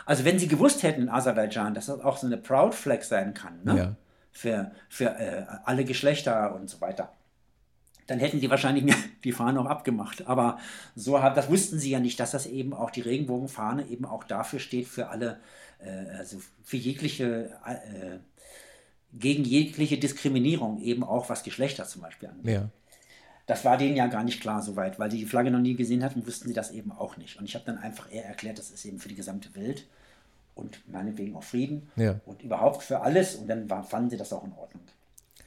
also 0.07 0.25
wenn 0.25 0.39
sie 0.39 0.49
gewusst 0.49 0.83
hätten 0.83 1.03
in 1.03 1.09
Aserbaidschan, 1.11 1.75
dass 1.75 1.87
das 1.87 2.01
auch 2.01 2.17
so 2.17 2.27
eine 2.27 2.39
Proud 2.39 2.75
Flag 2.75 3.03
sein 3.03 3.35
kann, 3.35 3.61
ne? 3.63 3.77
ja. 3.77 3.97
für, 4.33 4.73
für 4.89 5.05
äh, 5.19 5.45
alle 5.65 5.85
Geschlechter 5.85 6.55
und 6.55 6.71
so 6.71 6.81
weiter, 6.81 7.13
dann 8.07 8.19
hätten 8.19 8.41
die 8.41 8.51
wahrscheinlich 8.51 8.85
mir 8.85 8.95
die 9.25 9.33
Fahne 9.33 9.61
auch 9.61 9.67
abgemacht. 9.67 10.27
Aber 10.27 10.59
so 10.97 11.23
hat, 11.23 11.37
das 11.37 11.51
wussten 11.51 11.79
sie 11.79 11.91
ja 11.91 12.01
nicht, 12.01 12.19
dass 12.19 12.31
das 12.31 12.47
eben 12.47 12.73
auch 12.73 12.91
die 12.91 13.03
Regenbogenfahne 13.03 13.87
eben 13.89 14.07
auch 14.07 14.25
dafür 14.25 14.61
steht 14.61 14.89
für 14.89 15.09
alle, 15.09 15.39
äh, 15.79 16.17
also 16.17 16.41
für 16.65 16.79
jegliche, 16.79 17.51
äh, 17.67 18.19
gegen 19.13 19.45
jegliche 19.45 19.99
Diskriminierung, 19.99 20.81
eben 20.81 21.05
auch 21.05 21.29
was 21.29 21.43
Geschlechter 21.43 21.85
zum 21.85 22.01
Beispiel 22.01 22.31
angeht. 22.31 22.55
Ja. 22.55 22.71
Das 23.47 23.65
war 23.65 23.77
denen 23.77 23.97
ja 23.97 24.07
gar 24.07 24.25
nicht 24.25 24.41
klar 24.41 24.63
soweit, 24.63 24.99
weil 24.99 25.09
die 25.09 25.19
die 25.19 25.27
Flagge 25.27 25.51
noch 25.51 25.59
nie 25.59 25.75
gesehen 25.75 26.05
hatten, 26.05 26.27
wussten 26.27 26.49
sie 26.49 26.55
das 26.55 26.71
eben 26.71 26.93
auch 26.93 27.17
nicht. 27.17 27.39
Und 27.39 27.45
ich 27.45 27.55
habe 27.55 27.65
dann 27.65 27.79
einfach 27.79 28.13
eher 28.13 28.25
erklärt, 28.25 28.59
das 28.59 28.71
ist 28.71 28.85
eben 28.85 28.99
für 28.99 29.09
die 29.09 29.15
gesamte 29.15 29.55
Welt 29.55 29.87
und 30.55 30.81
meinetwegen 30.91 31.35
auch 31.35 31.43
Frieden 31.43 31.89
ja. 31.97 32.21
und 32.27 32.43
überhaupt 32.43 32.83
für 32.83 33.01
alles. 33.01 33.35
Und 33.35 33.49
dann 33.49 33.69
war, 33.69 33.83
fanden 33.83 34.11
sie 34.11 34.17
das 34.17 34.33
auch 34.33 34.45
in 34.45 34.53
Ordnung. 34.53 34.83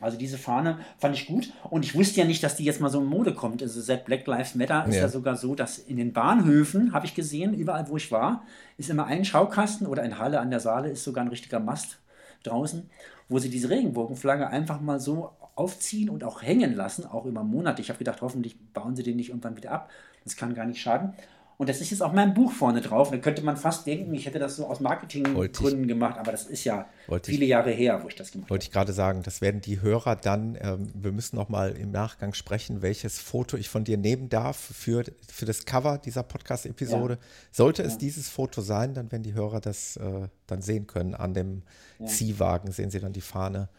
Also 0.01 0.17
diese 0.17 0.37
Fahne 0.37 0.79
fand 0.97 1.15
ich 1.15 1.25
gut 1.25 1.53
und 1.69 1.85
ich 1.85 1.95
wusste 1.95 2.19
ja 2.19 2.25
nicht, 2.25 2.43
dass 2.43 2.57
die 2.57 2.65
jetzt 2.65 2.81
mal 2.81 2.89
so 2.89 2.99
in 2.99 3.05
Mode 3.05 3.33
kommt. 3.33 3.61
Also 3.61 3.79
seit 3.81 4.05
Black 4.05 4.27
Lives 4.27 4.53
Matter 4.53 4.85
ist 4.87 4.95
ja, 4.95 5.01
ja 5.01 5.07
sogar 5.07 5.37
so, 5.37 5.55
dass 5.55 5.77
in 5.77 5.95
den 5.95 6.11
Bahnhöfen, 6.11 6.93
habe 6.93 7.05
ich 7.05 7.15
gesehen, 7.15 7.53
überall 7.53 7.87
wo 7.87 7.95
ich 7.95 8.11
war, 8.11 8.43
ist 8.77 8.89
immer 8.89 9.05
ein 9.05 9.23
Schaukasten 9.23 9.87
oder 9.87 10.03
in 10.03 10.19
Halle 10.19 10.39
an 10.41 10.49
der 10.49 10.59
Saale 10.59 10.89
ist 10.89 11.03
sogar 11.03 11.23
ein 11.23 11.29
richtiger 11.29 11.61
Mast 11.61 11.99
draußen, 12.43 12.89
wo 13.29 13.39
sie 13.39 13.49
diese 13.49 13.69
Regenbogenflagge 13.69 14.47
einfach 14.47 14.81
mal 14.81 14.99
so 14.99 15.31
aufziehen 15.55 16.09
und 16.09 16.23
auch 16.23 16.41
hängen 16.41 16.75
lassen, 16.75 17.05
auch 17.05 17.25
über 17.25 17.43
Monate. 17.43 17.81
Ich 17.81 17.89
habe 17.89 17.99
gedacht, 17.99 18.21
hoffentlich 18.21 18.57
bauen 18.73 18.95
sie 18.95 19.03
den 19.03 19.15
nicht 19.15 19.29
irgendwann 19.29 19.55
wieder 19.55 19.71
ab. 19.71 19.89
Das 20.23 20.35
kann 20.35 20.53
gar 20.53 20.65
nicht 20.65 20.81
schaden. 20.81 21.13
Und 21.57 21.69
das 21.69 21.79
ist 21.79 21.89
jetzt 21.91 22.01
auch 22.01 22.11
mein 22.11 22.33
Buch 22.33 22.51
vorne 22.51 22.81
drauf. 22.81 23.11
Da 23.11 23.17
könnte 23.17 23.41
man 23.41 23.55
fast 23.55 23.87
denken, 23.87 24.13
ich 24.13 24.25
hätte 24.25 24.39
das 24.39 24.57
so 24.57 24.67
aus 24.67 24.81
Marketinggründen 24.81 25.87
gemacht, 25.87 26.17
aber 26.17 26.31
das 26.31 26.45
ist 26.45 26.65
ja 26.65 26.89
viele 27.23 27.45
ich, 27.45 27.49
Jahre 27.49 27.71
her, 27.71 28.03
wo 28.03 28.09
ich 28.09 28.15
das 28.15 28.31
gemacht 28.31 28.47
habe. 28.47 28.49
Wollte 28.51 28.65
ich 28.65 28.71
gerade 28.71 28.91
sagen, 28.91 29.23
das 29.23 29.39
werden 29.39 29.61
die 29.61 29.79
Hörer 29.81 30.17
dann, 30.17 30.57
ähm, 30.59 30.89
wir 30.93 31.13
müssen 31.13 31.37
noch 31.37 31.47
mal 31.47 31.71
im 31.71 31.91
Nachgang 31.91 32.33
sprechen, 32.33 32.81
welches 32.81 33.19
Foto 33.19 33.55
ich 33.55 33.69
von 33.69 33.85
dir 33.85 33.97
nehmen 33.97 34.27
darf 34.27 34.57
für, 34.57 35.05
für 35.29 35.45
das 35.45 35.65
Cover 35.65 35.97
dieser 35.97 36.23
Podcast-Episode. 36.23 37.13
Ja. 37.13 37.19
Sollte 37.51 37.83
es 37.83 37.93
ja. 37.93 37.99
dieses 37.99 38.27
Foto 38.27 38.61
sein, 38.61 38.93
dann 38.93 39.09
werden 39.13 39.23
die 39.23 39.33
Hörer 39.33 39.61
das 39.61 39.95
äh, 39.95 40.27
dann 40.47 40.61
sehen 40.61 40.87
können. 40.87 41.15
An 41.15 41.33
dem 41.33 41.61
ja. 41.99 42.07
Ziehwagen 42.07 42.73
sehen 42.73 42.89
sie 42.89 42.99
dann 42.99 43.13
die 43.13 43.21
Fahne, 43.21 43.69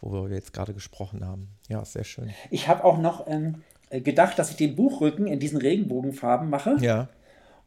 wo 0.00 0.28
wir 0.28 0.34
jetzt 0.34 0.52
gerade 0.52 0.74
gesprochen 0.74 1.26
haben. 1.26 1.48
Ja, 1.68 1.84
sehr 1.84 2.04
schön. 2.04 2.30
Ich 2.50 2.68
habe 2.68 2.84
auch 2.84 2.98
noch 2.98 3.26
ähm, 3.26 3.62
gedacht, 3.90 4.38
dass 4.38 4.50
ich 4.50 4.56
den 4.56 4.76
Buchrücken 4.76 5.26
in 5.26 5.40
diesen 5.40 5.58
Regenbogenfarben 5.58 6.48
mache. 6.50 6.76
Ja 6.80 7.08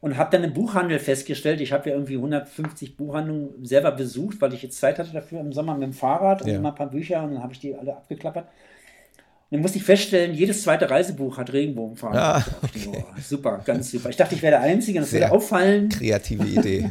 und 0.04 0.18
habe 0.18 0.30
dann 0.32 0.44
im 0.44 0.52
Buchhandel 0.52 0.98
festgestellt, 0.98 1.62
ich 1.62 1.72
habe 1.72 1.88
ja 1.88 1.96
irgendwie 1.96 2.16
150 2.16 2.98
Buchhandlungen 2.98 3.64
selber 3.64 3.90
besucht, 3.90 4.38
weil 4.42 4.52
ich 4.52 4.62
jetzt 4.62 4.78
Zeit 4.78 4.98
hatte 4.98 5.12
dafür 5.12 5.40
im 5.40 5.54
Sommer 5.54 5.72
mit 5.72 5.82
dem 5.82 5.92
Fahrrad 5.94 6.42
und 6.42 6.48
ja. 6.48 6.56
immer 6.56 6.72
ein 6.72 6.74
paar 6.74 6.90
Bücher 6.90 7.22
und 7.22 7.32
dann 7.32 7.42
habe 7.42 7.54
ich 7.54 7.58
die 7.58 7.74
alle 7.74 7.96
abgeklappert. 7.96 8.46
Dann 9.54 9.62
musste 9.62 9.78
ich 9.78 9.84
feststellen, 9.84 10.34
jedes 10.34 10.64
zweite 10.64 10.90
Reisebuch 10.90 11.38
hat 11.38 11.52
Regenbogenfarben. 11.52 12.18
Ah, 12.18 12.44
okay. 12.60 12.88
oh, 12.92 13.04
super, 13.22 13.62
ganz 13.64 13.88
super. 13.88 14.10
Ich 14.10 14.16
dachte, 14.16 14.34
ich 14.34 14.42
wäre 14.42 14.50
der 14.50 14.62
Einzige, 14.62 14.98
das 14.98 15.10
Sehr 15.10 15.20
würde 15.20 15.32
auffallen. 15.32 15.90
Kreative 15.90 16.44
Idee. 16.44 16.90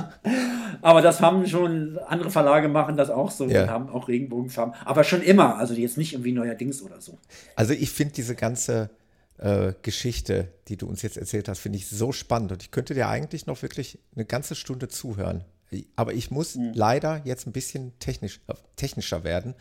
Aber 0.80 1.02
das 1.02 1.20
haben 1.20 1.46
schon 1.46 1.98
andere 2.08 2.30
Verlage 2.30 2.68
machen 2.68 2.96
das 2.96 3.10
auch 3.10 3.30
so 3.30 3.46
ja. 3.46 3.64
und 3.64 3.70
haben 3.70 3.88
auch 3.90 4.08
Regenbogenfarben. 4.08 4.72
Aber 4.86 5.04
schon 5.04 5.20
immer, 5.20 5.58
also 5.58 5.74
jetzt 5.74 5.98
nicht 5.98 6.14
irgendwie 6.14 6.32
neuerdings 6.32 6.80
oder 6.80 7.02
so. 7.02 7.18
Also 7.54 7.74
ich 7.74 7.90
finde 7.90 8.14
diese 8.14 8.34
ganze 8.34 8.88
äh, 9.36 9.74
Geschichte, 9.82 10.48
die 10.68 10.78
du 10.78 10.86
uns 10.86 11.02
jetzt 11.02 11.18
erzählt 11.18 11.48
hast, 11.48 11.58
finde 11.58 11.76
ich 11.76 11.86
so 11.86 12.12
spannend. 12.12 12.50
Und 12.50 12.62
ich 12.62 12.70
könnte 12.70 12.94
dir 12.94 13.08
eigentlich 13.08 13.44
noch 13.44 13.60
wirklich 13.60 13.98
eine 14.16 14.24
ganze 14.24 14.54
Stunde 14.54 14.88
zuhören. 14.88 15.44
Aber 15.96 16.12
ich 16.14 16.30
muss 16.30 16.56
mhm. 16.56 16.72
leider 16.74 17.22
jetzt 17.24 17.46
ein 17.46 17.52
bisschen 17.52 17.98
technisch, 17.98 18.40
äh, 18.48 18.54
technischer 18.76 19.24
werden, 19.24 19.54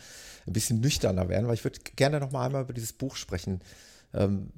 ein 0.47 0.53
bisschen 0.53 0.79
nüchterner 0.79 1.29
werden, 1.29 1.47
weil 1.47 1.55
ich 1.55 1.63
würde 1.63 1.79
gerne 1.95 2.19
noch 2.19 2.31
mal 2.31 2.45
einmal 2.45 2.63
über 2.63 2.73
dieses 2.73 2.93
Buch 2.93 3.15
sprechen. 3.15 3.61
Ähm, 4.13 4.51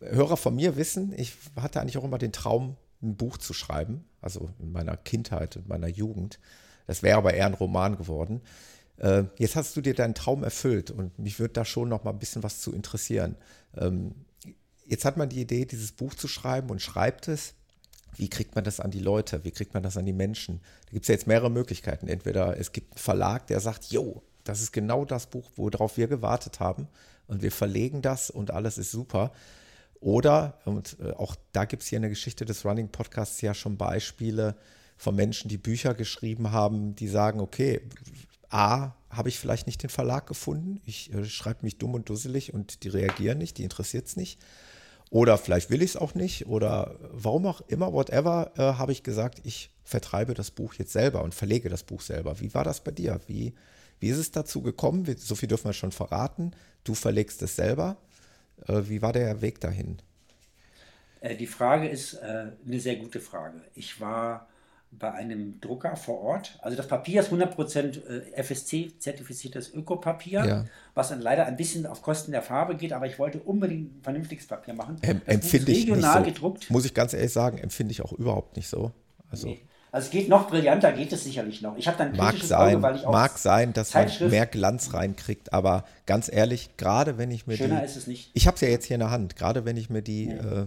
Hörer 0.00 0.36
von 0.36 0.54
mir 0.54 0.76
wissen, 0.76 1.14
ich 1.16 1.34
hatte 1.56 1.80
eigentlich 1.80 1.96
auch 1.96 2.04
immer 2.04 2.18
den 2.18 2.32
Traum, 2.32 2.76
ein 3.02 3.16
Buch 3.16 3.38
zu 3.38 3.52
schreiben, 3.52 4.04
also 4.20 4.50
in 4.60 4.72
meiner 4.72 4.96
Kindheit 4.96 5.56
und 5.56 5.68
meiner 5.68 5.88
Jugend. 5.88 6.38
Das 6.86 7.02
wäre 7.02 7.18
aber 7.18 7.34
eher 7.34 7.46
ein 7.46 7.54
Roman 7.54 7.96
geworden. 7.96 8.40
Äh, 8.98 9.24
jetzt 9.38 9.56
hast 9.56 9.76
du 9.76 9.80
dir 9.80 9.94
deinen 9.94 10.14
Traum 10.14 10.44
erfüllt 10.44 10.90
und 10.90 11.18
mich 11.18 11.38
würde 11.38 11.54
da 11.54 11.64
schon 11.64 11.88
noch 11.88 12.04
mal 12.04 12.10
ein 12.10 12.18
bisschen 12.18 12.42
was 12.42 12.60
zu 12.60 12.72
interessieren. 12.72 13.36
Ähm, 13.76 14.14
jetzt 14.86 15.04
hat 15.04 15.16
man 15.16 15.28
die 15.28 15.40
Idee, 15.40 15.64
dieses 15.64 15.92
Buch 15.92 16.14
zu 16.14 16.28
schreiben 16.28 16.70
und 16.70 16.80
schreibt 16.82 17.28
es. 17.28 17.54
Wie 18.16 18.28
kriegt 18.28 18.54
man 18.54 18.64
das 18.64 18.80
an 18.80 18.90
die 18.90 19.00
Leute? 19.00 19.44
Wie 19.44 19.50
kriegt 19.50 19.74
man 19.74 19.82
das 19.82 19.96
an 19.96 20.06
die 20.06 20.12
Menschen? 20.12 20.60
Da 20.86 20.92
gibt 20.92 21.04
es 21.04 21.08
ja 21.08 21.14
jetzt 21.14 21.26
mehrere 21.26 21.50
Möglichkeiten. 21.50 22.08
Entweder 22.08 22.58
es 22.58 22.72
gibt 22.72 22.92
einen 22.92 22.98
Verlag, 22.98 23.46
der 23.46 23.60
sagt, 23.60 23.86
jo, 23.86 24.22
das 24.44 24.60
ist 24.60 24.72
genau 24.72 25.04
das 25.04 25.26
Buch, 25.26 25.50
worauf 25.56 25.96
wir 25.96 26.06
gewartet 26.06 26.60
haben 26.60 26.88
und 27.26 27.42
wir 27.42 27.52
verlegen 27.52 28.02
das 28.02 28.30
und 28.30 28.50
alles 28.50 28.78
ist 28.78 28.90
super. 28.90 29.32
Oder, 30.00 30.58
und 30.66 30.98
äh, 31.00 31.12
auch 31.12 31.34
da 31.52 31.64
gibt 31.64 31.82
es 31.82 31.88
hier 31.88 31.96
in 31.96 32.02
der 32.02 32.10
Geschichte 32.10 32.44
des 32.44 32.64
Running 32.64 32.88
Podcasts 32.88 33.40
ja 33.40 33.54
schon 33.54 33.78
Beispiele 33.78 34.54
von 34.98 35.14
Menschen, 35.14 35.48
die 35.48 35.56
Bücher 35.56 35.94
geschrieben 35.94 36.52
haben, 36.52 36.94
die 36.94 37.08
sagen, 37.08 37.40
okay, 37.40 37.80
A, 38.50 38.92
habe 39.10 39.28
ich 39.28 39.38
vielleicht 39.38 39.66
nicht 39.66 39.82
den 39.82 39.90
Verlag 39.90 40.26
gefunden, 40.26 40.80
ich 40.84 41.12
äh, 41.12 41.24
schreibe 41.24 41.60
mich 41.62 41.78
dumm 41.78 41.94
und 41.94 42.08
dusselig 42.08 42.52
und 42.52 42.84
die 42.84 42.88
reagieren 42.88 43.38
nicht, 43.38 43.58
die 43.58 43.64
interessiert 43.64 44.06
es 44.06 44.16
nicht. 44.16 44.38
Oder 45.10 45.38
vielleicht 45.38 45.70
will 45.70 45.82
ich 45.82 45.90
es 45.90 45.96
auch 45.96 46.14
nicht 46.14 46.46
oder 46.46 46.96
warum 47.12 47.46
auch 47.46 47.60
immer, 47.68 47.92
whatever, 47.92 48.52
äh, 48.56 48.62
habe 48.62 48.92
ich 48.92 49.02
gesagt, 49.02 49.40
ich 49.44 49.70
vertreibe 49.84 50.34
das 50.34 50.50
Buch 50.50 50.74
jetzt 50.74 50.92
selber 50.92 51.22
und 51.22 51.34
verlege 51.34 51.68
das 51.68 51.84
Buch 51.84 52.00
selber. 52.00 52.40
Wie 52.40 52.52
war 52.54 52.64
das 52.64 52.82
bei 52.82 52.90
dir? 52.90 53.20
Wie, 53.26 53.54
wie 54.00 54.08
ist 54.08 54.18
es 54.18 54.32
dazu 54.32 54.62
gekommen? 54.62 55.04
So 55.18 55.34
viel 55.34 55.48
dürfen 55.48 55.66
wir 55.66 55.72
schon 55.72 55.92
verraten. 55.92 56.52
Du 56.82 56.94
verlegst 56.94 57.42
es 57.42 57.56
selber. 57.56 57.96
Äh, 58.66 58.82
wie 58.86 59.02
war 59.02 59.12
der 59.12 59.40
Weg 59.40 59.60
dahin? 59.60 59.98
Äh, 61.20 61.36
die 61.36 61.46
Frage 61.46 61.88
ist 61.88 62.14
äh, 62.14 62.52
eine 62.66 62.80
sehr 62.80 62.96
gute 62.96 63.20
Frage. 63.20 63.60
Ich 63.74 64.00
war 64.00 64.48
bei 64.98 65.12
einem 65.12 65.60
Drucker 65.60 65.96
vor 65.96 66.20
Ort. 66.20 66.58
Also 66.62 66.76
das 66.76 66.88
Papier 66.88 67.20
ist 67.20 67.32
100% 67.32 68.06
äh, 68.06 68.42
FSC-zertifiziertes 68.42 69.72
Ökopapier, 69.74 70.44
ja. 70.44 70.64
was 70.94 71.08
dann 71.08 71.20
leider 71.20 71.46
ein 71.46 71.56
bisschen 71.56 71.86
auf 71.86 72.02
Kosten 72.02 72.32
der 72.32 72.42
Farbe 72.42 72.76
geht, 72.76 72.92
aber 72.92 73.06
ich 73.06 73.18
wollte 73.18 73.40
unbedingt 73.40 73.98
ein 73.98 74.02
vernünftiges 74.02 74.46
Papier 74.46 74.74
machen. 74.74 74.96
Ähm, 75.02 75.20
empfinde 75.26 75.72
ich 75.72 75.82
regional 75.82 76.20
nicht 76.22 76.28
so. 76.28 76.34
gedruckt. 76.34 76.70
Muss 76.70 76.84
ich 76.84 76.94
ganz 76.94 77.14
ehrlich 77.14 77.32
sagen, 77.32 77.58
empfinde 77.58 77.92
ich 77.92 78.02
auch 78.02 78.12
überhaupt 78.12 78.56
nicht 78.56 78.68
so. 78.68 78.92
Also, 79.30 79.48
nee. 79.48 79.60
also 79.90 80.06
es 80.06 80.10
geht 80.10 80.28
noch 80.28 80.48
brillanter, 80.48 80.92
geht 80.92 81.12
es 81.12 81.24
sicherlich 81.24 81.60
noch. 81.62 81.76
Ich 81.76 81.88
habe 81.88 81.98
dann 81.98 82.16
mag 82.16 82.36
sein, 82.36 82.76
Auge, 82.76 82.82
weil 82.82 82.96
ich 82.96 83.06
auch 83.06 83.12
Mag 83.12 83.38
sein, 83.38 83.72
dass 83.72 83.94
man 83.94 84.08
mehr 84.30 84.46
Glanz 84.46 84.94
reinkriegt, 84.94 85.52
aber 85.52 85.84
ganz 86.06 86.30
ehrlich, 86.32 86.76
gerade 86.76 87.18
wenn 87.18 87.30
ich 87.30 87.46
mir 87.46 87.56
Schöner 87.56 87.80
die, 87.80 87.86
ist 87.86 87.96
es 87.96 88.06
nicht. 88.06 88.30
Ich 88.34 88.46
habe 88.46 88.54
es 88.54 88.60
ja 88.60 88.68
jetzt 88.68 88.86
hier 88.86 88.94
in 88.94 89.00
der 89.00 89.10
Hand, 89.10 89.36
gerade 89.36 89.64
wenn 89.64 89.76
ich 89.76 89.90
mir 89.90 90.02
die, 90.02 90.26
nee. 90.26 90.34
äh, 90.34 90.66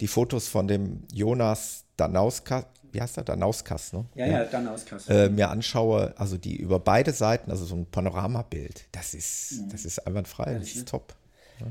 die 0.00 0.08
Fotos 0.08 0.48
von 0.48 0.68
dem 0.68 1.04
Jonas 1.12 1.84
Danauska 1.96 2.66
wie 2.92 3.00
heißt 3.00 3.16
der, 3.16 3.24
Danauskas, 3.24 3.92
ne? 3.92 4.04
Ja, 4.14 4.26
ja, 4.26 4.44
Danauskas. 4.44 5.08
Äh, 5.08 5.28
mir 5.28 5.50
anschaue, 5.50 6.14
also 6.16 6.36
die 6.36 6.56
über 6.56 6.78
beide 6.78 7.12
Seiten, 7.12 7.50
also 7.50 7.64
so 7.64 7.74
ein 7.74 7.86
Panoramabild, 7.86 8.84
das 8.92 9.14
ist, 9.14 9.62
mhm. 9.62 9.70
das 9.70 9.84
ist 9.84 10.06
einwandfrei, 10.06 10.54
das 10.54 10.68
ist 10.68 10.76
ne? 10.76 10.84
top. 10.84 11.14
Ja. 11.60 11.66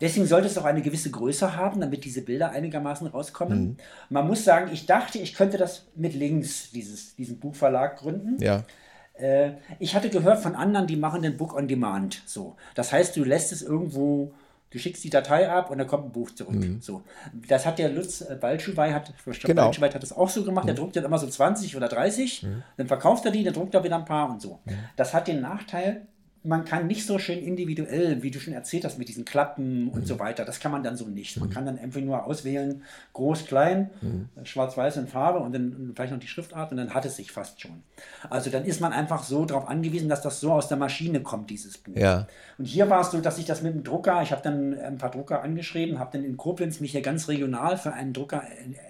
Deswegen 0.00 0.26
sollte 0.26 0.46
es 0.46 0.58
auch 0.58 0.64
eine 0.64 0.82
gewisse 0.82 1.10
Größe 1.10 1.56
haben, 1.56 1.80
damit 1.80 2.04
diese 2.04 2.22
Bilder 2.22 2.50
einigermaßen 2.50 3.06
rauskommen. 3.06 3.60
Mhm. 3.60 3.76
Man 4.10 4.26
muss 4.26 4.44
sagen, 4.44 4.70
ich 4.72 4.86
dachte, 4.86 5.18
ich 5.18 5.34
könnte 5.34 5.56
das 5.56 5.86
mit 5.94 6.14
links, 6.14 6.70
dieses, 6.70 7.16
diesen 7.16 7.38
Buchverlag 7.40 7.98
gründen. 7.98 8.42
Ja. 8.42 8.64
Äh, 9.14 9.52
ich 9.78 9.94
hatte 9.94 10.10
gehört 10.10 10.40
von 10.40 10.54
anderen, 10.54 10.86
die 10.86 10.96
machen 10.96 11.22
den 11.22 11.36
Book 11.36 11.54
on 11.54 11.68
Demand. 11.68 12.22
So. 12.26 12.56
Das 12.74 12.92
heißt, 12.92 13.16
du 13.16 13.24
lässt 13.24 13.52
es 13.52 13.62
irgendwo 13.62 14.34
Du 14.70 14.78
schickst 14.78 15.04
die 15.04 15.10
Datei 15.10 15.48
ab 15.48 15.70
und 15.70 15.78
dann 15.78 15.86
kommt 15.86 16.06
ein 16.06 16.12
Buch 16.12 16.30
zurück. 16.32 16.54
Mhm. 16.54 16.80
So. 16.80 17.02
Das 17.48 17.64
hat 17.64 17.78
der 17.78 17.88
Lutz 17.88 18.20
äh, 18.20 18.36
hat, 18.40 19.14
genau. 19.44 19.72
Hat 19.72 20.02
das 20.02 20.12
auch 20.12 20.28
so 20.28 20.44
gemacht. 20.44 20.64
Mhm. 20.64 20.68
Der 20.68 20.74
druckt 20.76 20.96
dann 20.96 21.04
immer 21.04 21.18
so 21.18 21.28
20 21.28 21.76
oder 21.76 21.88
30, 21.88 22.42
mhm. 22.42 22.62
dann 22.76 22.88
verkauft 22.88 23.24
er 23.24 23.30
die, 23.30 23.44
dann 23.44 23.54
druckt 23.54 23.74
er 23.74 23.84
wieder 23.84 23.96
ein 23.96 24.04
paar 24.04 24.28
und 24.28 24.42
so. 24.42 24.60
Mhm. 24.64 24.72
Das 24.96 25.14
hat 25.14 25.28
den 25.28 25.40
Nachteil, 25.40 26.06
man 26.46 26.64
kann 26.64 26.86
nicht 26.86 27.06
so 27.06 27.18
schön 27.18 27.40
individuell, 27.40 28.22
wie 28.22 28.30
du 28.30 28.38
schon 28.38 28.54
erzählt 28.54 28.84
hast, 28.84 28.98
mit 28.98 29.08
diesen 29.08 29.24
Klappen 29.24 29.88
und 29.88 30.00
mhm. 30.00 30.06
so 30.06 30.18
weiter. 30.18 30.44
Das 30.44 30.60
kann 30.60 30.72
man 30.72 30.82
dann 30.82 30.96
so 30.96 31.06
nicht. 31.06 31.38
Man 31.38 31.48
mhm. 31.48 31.52
kann 31.52 31.66
dann 31.66 31.78
einfach 31.78 32.00
nur 32.00 32.24
auswählen, 32.24 32.82
groß, 33.12 33.46
klein, 33.46 33.90
mhm. 34.00 34.28
schwarz-weiß 34.44 34.96
in 34.96 35.08
Farbe 35.08 35.40
und 35.40 35.52
dann 35.52 35.92
vielleicht 35.94 36.12
noch 36.12 36.20
die 36.20 36.28
Schriftart 36.28 36.70
und 36.70 36.76
dann 36.76 36.94
hat 36.94 37.04
es 37.04 37.16
sich 37.16 37.32
fast 37.32 37.60
schon. 37.60 37.82
Also 38.30 38.50
dann 38.50 38.64
ist 38.64 38.80
man 38.80 38.92
einfach 38.92 39.24
so 39.24 39.44
darauf 39.44 39.68
angewiesen, 39.68 40.08
dass 40.08 40.22
das 40.22 40.40
so 40.40 40.52
aus 40.52 40.68
der 40.68 40.76
Maschine 40.76 41.20
kommt, 41.20 41.50
dieses 41.50 41.78
Buch. 41.78 41.96
Ja. 41.96 42.26
Und 42.58 42.64
hier 42.64 42.88
war 42.88 43.00
es 43.00 43.10
so, 43.10 43.20
dass 43.20 43.38
ich 43.38 43.44
das 43.44 43.62
mit 43.62 43.74
dem 43.74 43.84
Drucker, 43.84 44.22
ich 44.22 44.32
habe 44.32 44.42
dann 44.42 44.78
ein 44.78 44.98
paar 44.98 45.10
Drucker 45.10 45.42
angeschrieben, 45.42 45.98
habe 45.98 46.10
dann 46.12 46.24
in 46.24 46.36
Koblenz 46.36 46.80
mich 46.80 46.92
hier 46.92 47.02
ganz 47.02 47.28
regional 47.28 47.76
für 47.76 47.92
einen 47.92 48.12
Drucker 48.12 48.42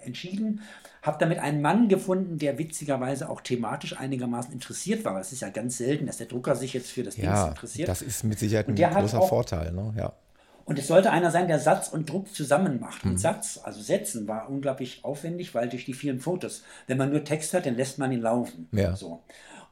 entschieden 0.04 0.60
habe 1.06 1.18
damit 1.18 1.38
einen 1.38 1.62
Mann 1.62 1.88
gefunden, 1.88 2.38
der 2.38 2.58
witzigerweise 2.58 3.30
auch 3.30 3.40
thematisch 3.40 3.96
einigermaßen 3.98 4.52
interessiert 4.52 5.04
war. 5.04 5.18
Es 5.20 5.32
ist 5.32 5.40
ja 5.40 5.48
ganz 5.48 5.78
selten, 5.78 6.06
dass 6.06 6.16
der 6.16 6.26
Drucker 6.26 6.56
sich 6.56 6.74
jetzt 6.74 6.90
für 6.90 7.02
das 7.02 7.16
ja, 7.16 7.42
Ding 7.42 7.52
interessiert. 7.52 7.88
Das 7.88 8.02
ist 8.02 8.24
mit 8.24 8.38
Sicherheit 8.38 8.68
ein 8.68 8.74
großer 8.74 9.20
auch, 9.20 9.28
Vorteil. 9.28 9.72
Ne? 9.72 9.94
Ja. 9.96 10.12
Und 10.64 10.80
es 10.80 10.88
sollte 10.88 11.12
einer 11.12 11.30
sein, 11.30 11.46
der 11.46 11.60
Satz 11.60 11.88
und 11.88 12.10
Druck 12.10 12.34
zusammen 12.34 12.80
macht. 12.80 13.04
Und 13.04 13.12
hm. 13.12 13.18
Satz, 13.18 13.60
also 13.62 13.80
Setzen, 13.80 14.26
war 14.26 14.50
unglaublich 14.50 15.04
aufwendig, 15.04 15.54
weil 15.54 15.68
durch 15.68 15.84
die 15.84 15.94
vielen 15.94 16.18
Fotos, 16.18 16.64
wenn 16.88 16.98
man 16.98 17.10
nur 17.10 17.22
Text 17.22 17.54
hat, 17.54 17.66
dann 17.66 17.76
lässt 17.76 17.98
man 17.98 18.10
ihn 18.10 18.20
laufen. 18.20 18.68
Ja. 18.72 18.96
So. 18.96 19.22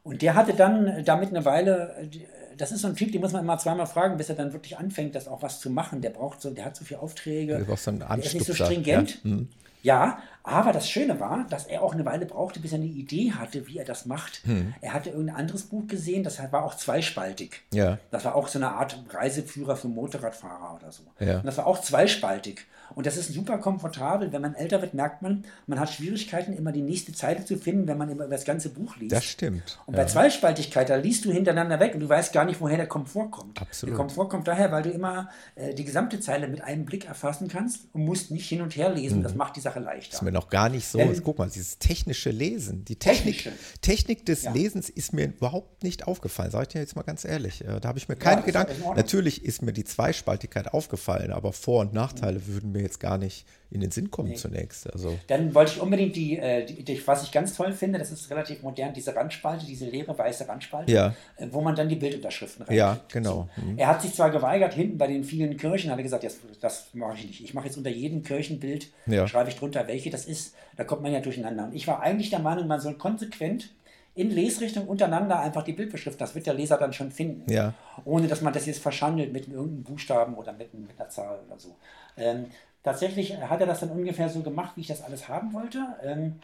Und 0.04 0.22
der 0.22 0.34
hatte 0.34 0.54
dann 0.54 1.04
damit 1.04 1.30
eine 1.30 1.44
Weile, 1.44 2.08
das 2.56 2.70
ist 2.70 2.82
so 2.82 2.88
ein 2.88 2.94
Typ, 2.94 3.10
den 3.10 3.20
muss 3.20 3.32
man 3.32 3.42
immer 3.42 3.58
zweimal 3.58 3.86
fragen, 3.86 4.16
bis 4.16 4.28
er 4.28 4.36
dann 4.36 4.52
wirklich 4.52 4.78
anfängt, 4.78 5.16
das 5.16 5.26
auch 5.26 5.42
was 5.42 5.58
zu 5.58 5.68
machen. 5.68 6.00
Der 6.00 6.10
braucht 6.10 6.40
so, 6.40 6.50
der 6.50 6.64
hat 6.64 6.76
so 6.76 6.84
viele 6.84 7.00
Aufträge. 7.00 7.64
Der, 7.66 7.76
so 7.76 7.90
der 7.90 8.18
ist 8.18 8.34
nicht 8.34 8.46
so 8.46 8.54
stringent. 8.54 9.18
Ja. 9.24 9.30
Hm. 9.30 9.48
Ja, 9.84 10.18
aber 10.42 10.72
das 10.72 10.88
Schöne 10.88 11.20
war, 11.20 11.46
dass 11.50 11.66
er 11.66 11.82
auch 11.82 11.92
eine 11.92 12.06
Weile 12.06 12.24
brauchte, 12.24 12.58
bis 12.58 12.72
er 12.72 12.78
eine 12.78 12.86
Idee 12.86 13.32
hatte, 13.32 13.66
wie 13.66 13.76
er 13.76 13.84
das 13.84 14.06
macht. 14.06 14.40
Hm. 14.44 14.72
Er 14.80 14.94
hatte 14.94 15.10
irgendein 15.10 15.36
anderes 15.36 15.64
Buch 15.64 15.86
gesehen, 15.86 16.24
das 16.24 16.40
war 16.52 16.64
auch 16.64 16.74
zweispaltig. 16.74 17.60
Ja. 17.70 17.98
Das 18.10 18.24
war 18.24 18.34
auch 18.34 18.48
so 18.48 18.58
eine 18.58 18.70
Art 18.70 18.98
Reiseführer 19.10 19.76
für 19.76 19.88
Motorradfahrer 19.88 20.76
oder 20.80 20.90
so. 20.90 21.02
Ja. 21.20 21.36
Und 21.36 21.46
das 21.46 21.58
war 21.58 21.66
auch 21.66 21.82
zweispaltig. 21.82 22.64
Und 22.94 23.06
das 23.06 23.16
ist 23.16 23.32
super 23.32 23.58
komfortabel. 23.58 24.32
Wenn 24.32 24.42
man 24.42 24.54
älter 24.54 24.80
wird, 24.80 24.94
merkt 24.94 25.22
man, 25.22 25.44
man 25.66 25.80
hat 25.80 25.90
Schwierigkeiten, 25.90 26.52
immer 26.52 26.72
die 26.72 26.82
nächste 26.82 27.12
Zeile 27.12 27.44
zu 27.44 27.56
finden, 27.56 27.86
wenn 27.86 27.98
man 27.98 28.08
immer 28.08 28.28
das 28.28 28.44
ganze 28.44 28.68
Buch 28.68 28.96
liest. 28.96 29.12
Das 29.12 29.24
stimmt. 29.24 29.78
Und 29.86 29.94
ja. 29.94 30.02
bei 30.02 30.08
Zweispaltigkeit, 30.08 30.88
da 30.88 30.96
liest 30.96 31.24
du 31.24 31.32
hintereinander 31.32 31.80
weg 31.80 31.94
und 31.94 32.00
du 32.00 32.08
weißt 32.08 32.32
gar 32.32 32.44
nicht, 32.44 32.60
woher 32.60 32.76
der 32.76 32.86
Komfort 32.86 33.30
kommt. 33.30 33.60
Absolut. 33.60 33.92
Der 33.92 33.96
Komfort 33.96 34.28
kommt 34.28 34.48
daher, 34.48 34.70
weil 34.72 34.82
du 34.82 34.90
immer 34.90 35.28
äh, 35.54 35.74
die 35.74 35.84
gesamte 35.84 36.20
Zeile 36.20 36.48
mit 36.48 36.62
einem 36.62 36.84
Blick 36.84 37.06
erfassen 37.06 37.48
kannst 37.48 37.88
und 37.92 38.04
musst 38.04 38.30
nicht 38.30 38.48
hin 38.48 38.62
und 38.62 38.76
her 38.76 38.90
lesen. 38.90 39.18
Mhm. 39.18 39.22
Das 39.24 39.34
macht 39.34 39.56
die 39.56 39.60
Sache 39.60 39.80
leichter. 39.80 40.10
Das 40.10 40.20
ist 40.20 40.22
mir 40.22 40.32
noch 40.32 40.48
gar 40.48 40.68
nicht 40.68 40.86
so. 40.86 40.98
Denn, 40.98 41.22
guck 41.22 41.38
mal, 41.38 41.48
dieses 41.48 41.78
technische 41.78 42.30
Lesen, 42.30 42.84
die 42.84 42.96
Technik, 42.96 43.50
Technik 43.80 44.26
des 44.26 44.44
ja. 44.44 44.52
Lesens 44.52 44.88
ist 44.88 45.12
mir 45.12 45.26
überhaupt 45.26 45.82
nicht 45.82 46.06
aufgefallen. 46.06 46.50
Sag 46.50 46.62
ich 46.62 46.68
dir 46.68 46.80
jetzt 46.80 46.96
mal 46.96 47.02
ganz 47.02 47.24
ehrlich. 47.24 47.64
Äh, 47.64 47.80
da 47.80 47.88
habe 47.88 47.98
ich 47.98 48.08
mir 48.08 48.16
keine 48.16 48.40
ja, 48.40 48.46
Gedanken. 48.46 48.74
Natürlich 48.94 49.44
ist 49.44 49.62
mir 49.62 49.72
die 49.72 49.84
Zweispaltigkeit 49.84 50.72
aufgefallen, 50.72 51.32
aber 51.32 51.52
Vor- 51.52 51.80
und 51.80 51.92
Nachteile 51.92 52.38
mhm. 52.38 52.46
würden 52.46 52.72
mir 52.72 52.83
jetzt 52.84 53.00
gar 53.00 53.18
nicht 53.18 53.44
in 53.70 53.80
den 53.80 53.90
Sinn 53.90 54.10
kommen 54.10 54.28
nee. 54.28 54.36
zunächst. 54.36 54.90
Also. 54.92 55.18
Dann 55.26 55.52
wollte 55.52 55.72
ich 55.72 55.80
unbedingt 55.80 56.14
die, 56.14 56.38
äh, 56.38 56.64
die, 56.64 56.84
die, 56.84 57.06
was 57.06 57.24
ich 57.24 57.32
ganz 57.32 57.56
toll 57.56 57.72
finde, 57.72 57.98
das 57.98 58.12
ist 58.12 58.30
relativ 58.30 58.62
modern, 58.62 58.94
diese 58.94 59.16
Randspalte, 59.16 59.66
diese 59.66 59.86
leere 59.86 60.16
weiße 60.16 60.48
Randspalte, 60.48 60.92
ja. 60.92 61.14
Äh, 61.36 61.48
wo 61.50 61.60
man 61.60 61.74
dann 61.74 61.88
die 61.88 61.96
Bildunterschriften 61.96 62.64
rein. 62.66 62.76
Ja, 62.76 63.00
genau. 63.12 63.48
Mhm. 63.56 63.76
Er 63.76 63.88
hat 63.88 64.02
sich 64.02 64.14
zwar 64.14 64.30
geweigert, 64.30 64.74
hinten 64.74 64.96
bei 64.96 65.08
den 65.08 65.24
vielen 65.24 65.56
Kirchen, 65.56 65.90
hat 65.90 65.98
er 65.98 66.04
gesagt, 66.04 66.22
das, 66.22 66.38
das 66.60 66.86
mache 66.92 67.16
ich 67.18 67.26
nicht. 67.26 67.42
Ich 67.42 67.52
mache 67.52 67.66
jetzt 67.66 67.76
unter 67.76 67.90
jedem 67.90 68.22
Kirchenbild, 68.22 68.92
ja. 69.06 69.26
schreibe 69.26 69.50
ich 69.50 69.56
drunter, 69.56 69.88
welche 69.88 70.10
das 70.10 70.26
ist. 70.26 70.54
Da 70.76 70.84
kommt 70.84 71.02
man 71.02 71.12
ja 71.12 71.20
durcheinander. 71.20 71.64
Und 71.64 71.74
ich 71.74 71.88
war 71.88 72.00
eigentlich 72.00 72.30
der 72.30 72.38
Meinung, 72.38 72.68
man 72.68 72.80
soll 72.80 72.94
konsequent 72.94 73.70
in 74.14 74.30
Lesrichtung 74.30 74.86
untereinander 74.86 75.40
einfach 75.40 75.64
die 75.64 75.72
Bildbeschrift. 75.72 76.20
Das 76.20 76.34
wird 76.34 76.46
der 76.46 76.54
Leser 76.54 76.76
dann 76.76 76.92
schon 76.92 77.10
finden. 77.10 77.50
Ja. 77.50 77.74
Ohne 78.04 78.28
dass 78.28 78.40
man 78.40 78.52
das 78.52 78.66
jetzt 78.66 78.80
verschandelt 78.80 79.32
mit 79.32 79.48
irgendeinem 79.48 79.82
Buchstaben 79.82 80.34
oder 80.34 80.52
mit, 80.52 80.72
mit 80.72 80.98
einer 80.98 81.08
Zahl 81.08 81.40
oder 81.46 81.58
so. 81.58 81.74
Ähm, 82.16 82.46
tatsächlich 82.84 83.36
hat 83.38 83.60
er 83.60 83.66
das 83.66 83.80
dann 83.80 83.90
ungefähr 83.90 84.28
so 84.28 84.42
gemacht, 84.42 84.72
wie 84.76 84.82
ich 84.82 84.86
das 84.86 85.02
alles 85.02 85.28
haben 85.28 85.52
wollte. 85.52 85.84
Ähm, 86.04 86.36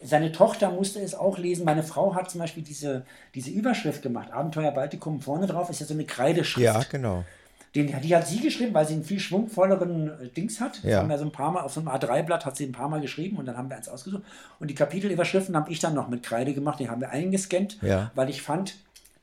seine 0.00 0.32
Tochter 0.32 0.70
musste 0.70 1.00
es 1.00 1.14
auch 1.14 1.38
lesen. 1.38 1.64
Meine 1.64 1.82
Frau 1.82 2.14
hat 2.14 2.30
zum 2.30 2.40
Beispiel 2.40 2.62
diese, 2.62 3.04
diese 3.34 3.50
Überschrift 3.50 4.02
gemacht. 4.02 4.32
Abenteuer 4.32 4.70
Baltikum 4.70 5.20
vorne 5.20 5.46
drauf 5.46 5.70
ist 5.70 5.80
ja 5.80 5.86
so 5.86 5.94
eine 5.94 6.04
Kreideschrift. 6.04 6.64
Ja, 6.64 6.82
genau. 6.90 7.24
Den, 7.74 8.00
die 8.00 8.16
hat 8.16 8.26
sie 8.26 8.40
geschrieben, 8.40 8.72
weil 8.72 8.86
sie 8.86 8.94
einen 8.94 9.04
viel 9.04 9.20
schwungvolleren 9.20 10.08
äh, 10.08 10.28
Dings 10.28 10.60
hat. 10.60 10.78
Das 10.78 10.90
ja. 10.90 10.98
haben 10.98 11.08
wir 11.08 11.18
so 11.18 11.24
ein 11.24 11.32
paar 11.32 11.50
Mal 11.52 11.62
auf 11.62 11.72
so 11.72 11.80
einem 11.80 11.88
A3-Blatt 11.88 12.46
hat 12.46 12.56
sie 12.56 12.64
ein 12.64 12.72
paar 12.72 12.88
Mal 12.88 13.00
geschrieben 13.00 13.36
und 13.36 13.46
dann 13.46 13.56
haben 13.56 13.68
wir 13.68 13.76
eins 13.76 13.88
ausgesucht. 13.88 14.22
Und 14.60 14.68
die 14.68 14.74
Kapitelüberschriften 14.74 15.56
habe 15.56 15.70
ich 15.70 15.78
dann 15.78 15.94
noch 15.94 16.08
mit 16.08 16.22
Kreide 16.22 16.54
gemacht, 16.54 16.80
die 16.80 16.88
haben 16.88 17.00
wir 17.00 17.10
eingescannt, 17.10 17.78
ja. 17.82 18.10
weil 18.14 18.30
ich 18.30 18.40
fand, 18.40 18.76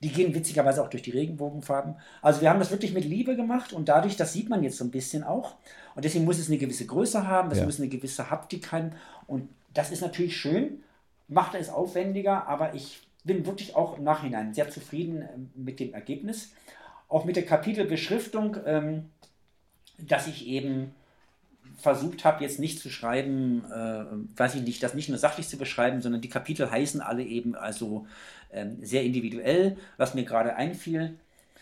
die 0.04 0.10
gehen 0.10 0.36
witzigerweise 0.36 0.84
auch 0.84 0.90
durch 0.90 1.02
die 1.02 1.12
Regenbogenfarben. 1.12 1.96
Also 2.22 2.42
wir 2.42 2.50
haben 2.50 2.60
das 2.60 2.72
wirklich 2.72 2.94
mit 2.94 3.06
Liebe 3.06 3.36
gemacht 3.38 3.72
und 3.72 3.88
dadurch, 3.88 4.18
das 4.18 4.34
sieht 4.34 4.50
man 4.50 4.62
jetzt 4.62 4.78
so 4.78 4.84
ein 4.84 4.92
bisschen 4.92 5.24
auch. 5.24 5.56
Und 5.96 6.04
deswegen 6.04 6.26
muss 6.26 6.40
es 6.40 6.50
eine 6.50 6.58
gewisse 6.58 6.86
Größe 6.86 7.26
haben, 7.26 7.52
es 7.52 7.60
ja. 7.60 7.66
muss 7.66 7.80
eine 7.80 7.88
gewisse 7.88 8.30
Haptik 8.30 8.72
haben. 8.74 8.92
Und 9.28 9.48
das 9.74 9.92
ist 9.92 10.02
natürlich 10.02 10.36
schön, 10.36 10.84
macht 11.30 11.56
es 11.56 11.70
aufwendiger, 11.70 12.48
aber 12.48 12.74
ich 12.74 13.08
bin 13.24 13.46
wirklich 13.46 13.76
auch 13.76 13.98
im 13.98 14.04
Nachhinein 14.04 14.54
sehr 14.54 14.70
zufrieden 14.70 15.22
ähm, 15.34 15.50
mit 15.56 15.80
dem 15.80 15.94
Ergebnis. 15.94 16.52
Auch 17.08 17.24
mit 17.24 17.38
der 17.38 17.46
Kapitelbeschriftung, 17.46 18.58
ähm, 18.66 19.10
dass 19.98 20.28
ich 20.28 20.48
eben 20.48 20.94
versucht 21.78 22.26
habe, 22.26 22.44
jetzt 22.44 22.60
nicht 22.60 22.80
zu 22.80 22.90
schreiben, 22.90 23.64
äh, 23.72 24.40
weiß 24.40 24.56
ich 24.56 24.62
nicht, 24.62 24.82
das 24.84 24.94
nicht 24.94 25.10
nur 25.10 25.18
sachlich 25.18 25.48
zu 25.48 25.58
beschreiben, 25.58 26.02
sondern 26.02 26.22
die 26.22 26.30
Kapitel 26.30 26.70
heißen 26.70 27.02
alle 27.02 27.24
eben 27.24 27.56
also 27.56 28.08
ähm, 28.52 28.78
sehr 28.82 29.04
individuell, 29.04 29.78
was 29.98 30.14
mir 30.14 30.24
gerade 30.24 30.56
einfiel. 30.56 31.16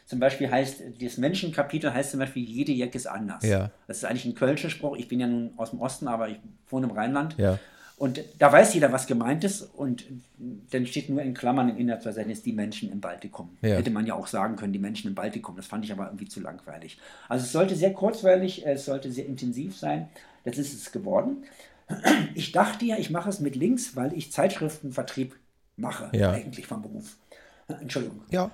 Zum 0.05 0.19
Beispiel 0.19 0.51
heißt, 0.51 0.81
das 1.01 1.17
Menschenkapitel 1.17 1.93
heißt 1.93 2.11
zum 2.11 2.19
Beispiel, 2.19 2.43
jede 2.43 2.73
Jacke 2.73 2.97
ist 2.97 3.07
anders. 3.07 3.43
Ja. 3.45 3.71
Das 3.87 3.97
ist 3.97 4.05
eigentlich 4.05 4.25
ein 4.25 4.35
kölscher 4.35 4.69
Spruch. 4.69 4.97
Ich 4.97 5.07
bin 5.07 5.21
ja 5.21 5.27
nun 5.27 5.53
aus 5.55 5.69
dem 5.69 5.79
Osten, 5.79 6.07
aber 6.07 6.27
ich 6.27 6.37
wohne 6.69 6.87
im 6.87 6.91
Rheinland. 6.91 7.37
Ja. 7.37 7.59
Und 8.01 8.19
da 8.39 8.51
weiß 8.51 8.73
jeder, 8.73 8.91
was 8.91 9.05
gemeint 9.05 9.43
ist. 9.43 9.61
Und 9.61 10.05
dann 10.71 10.87
steht 10.87 11.07
nur 11.11 11.21
in 11.21 11.35
Klammern 11.35 11.69
im 11.69 11.77
Inhaltsverzeichnis 11.77 12.41
die 12.41 12.51
Menschen 12.51 12.91
im 12.91 12.99
Baltikum. 12.99 13.55
Ja. 13.61 13.75
Hätte 13.75 13.91
man 13.91 14.07
ja 14.07 14.15
auch 14.15 14.25
sagen 14.25 14.55
können, 14.55 14.73
die 14.73 14.79
Menschen 14.79 15.09
im 15.09 15.13
Baltikum. 15.13 15.55
Das 15.55 15.67
fand 15.67 15.85
ich 15.85 15.91
aber 15.91 16.05
irgendwie 16.05 16.27
zu 16.27 16.39
langweilig. 16.39 16.97
Also 17.29 17.45
es 17.45 17.51
sollte 17.51 17.75
sehr 17.75 17.93
kurzweilig, 17.93 18.65
es 18.65 18.85
sollte 18.85 19.11
sehr 19.11 19.27
intensiv 19.27 19.77
sein. 19.77 20.09
Das 20.45 20.57
ist 20.57 20.73
es 20.73 20.91
geworden. 20.91 21.43
Ich 22.33 22.51
dachte 22.51 22.85
ja, 22.85 22.97
ich 22.97 23.11
mache 23.11 23.29
es 23.29 23.39
mit 23.39 23.55
Links, 23.55 23.95
weil 23.95 24.13
ich 24.13 24.31
Zeitschriftenvertrieb 24.31 25.35
mache, 25.75 26.09
ja. 26.17 26.31
eigentlich 26.31 26.65
vom 26.65 26.81
Beruf. 26.81 27.17
Entschuldigung. 27.67 28.23
Ja. 28.31 28.49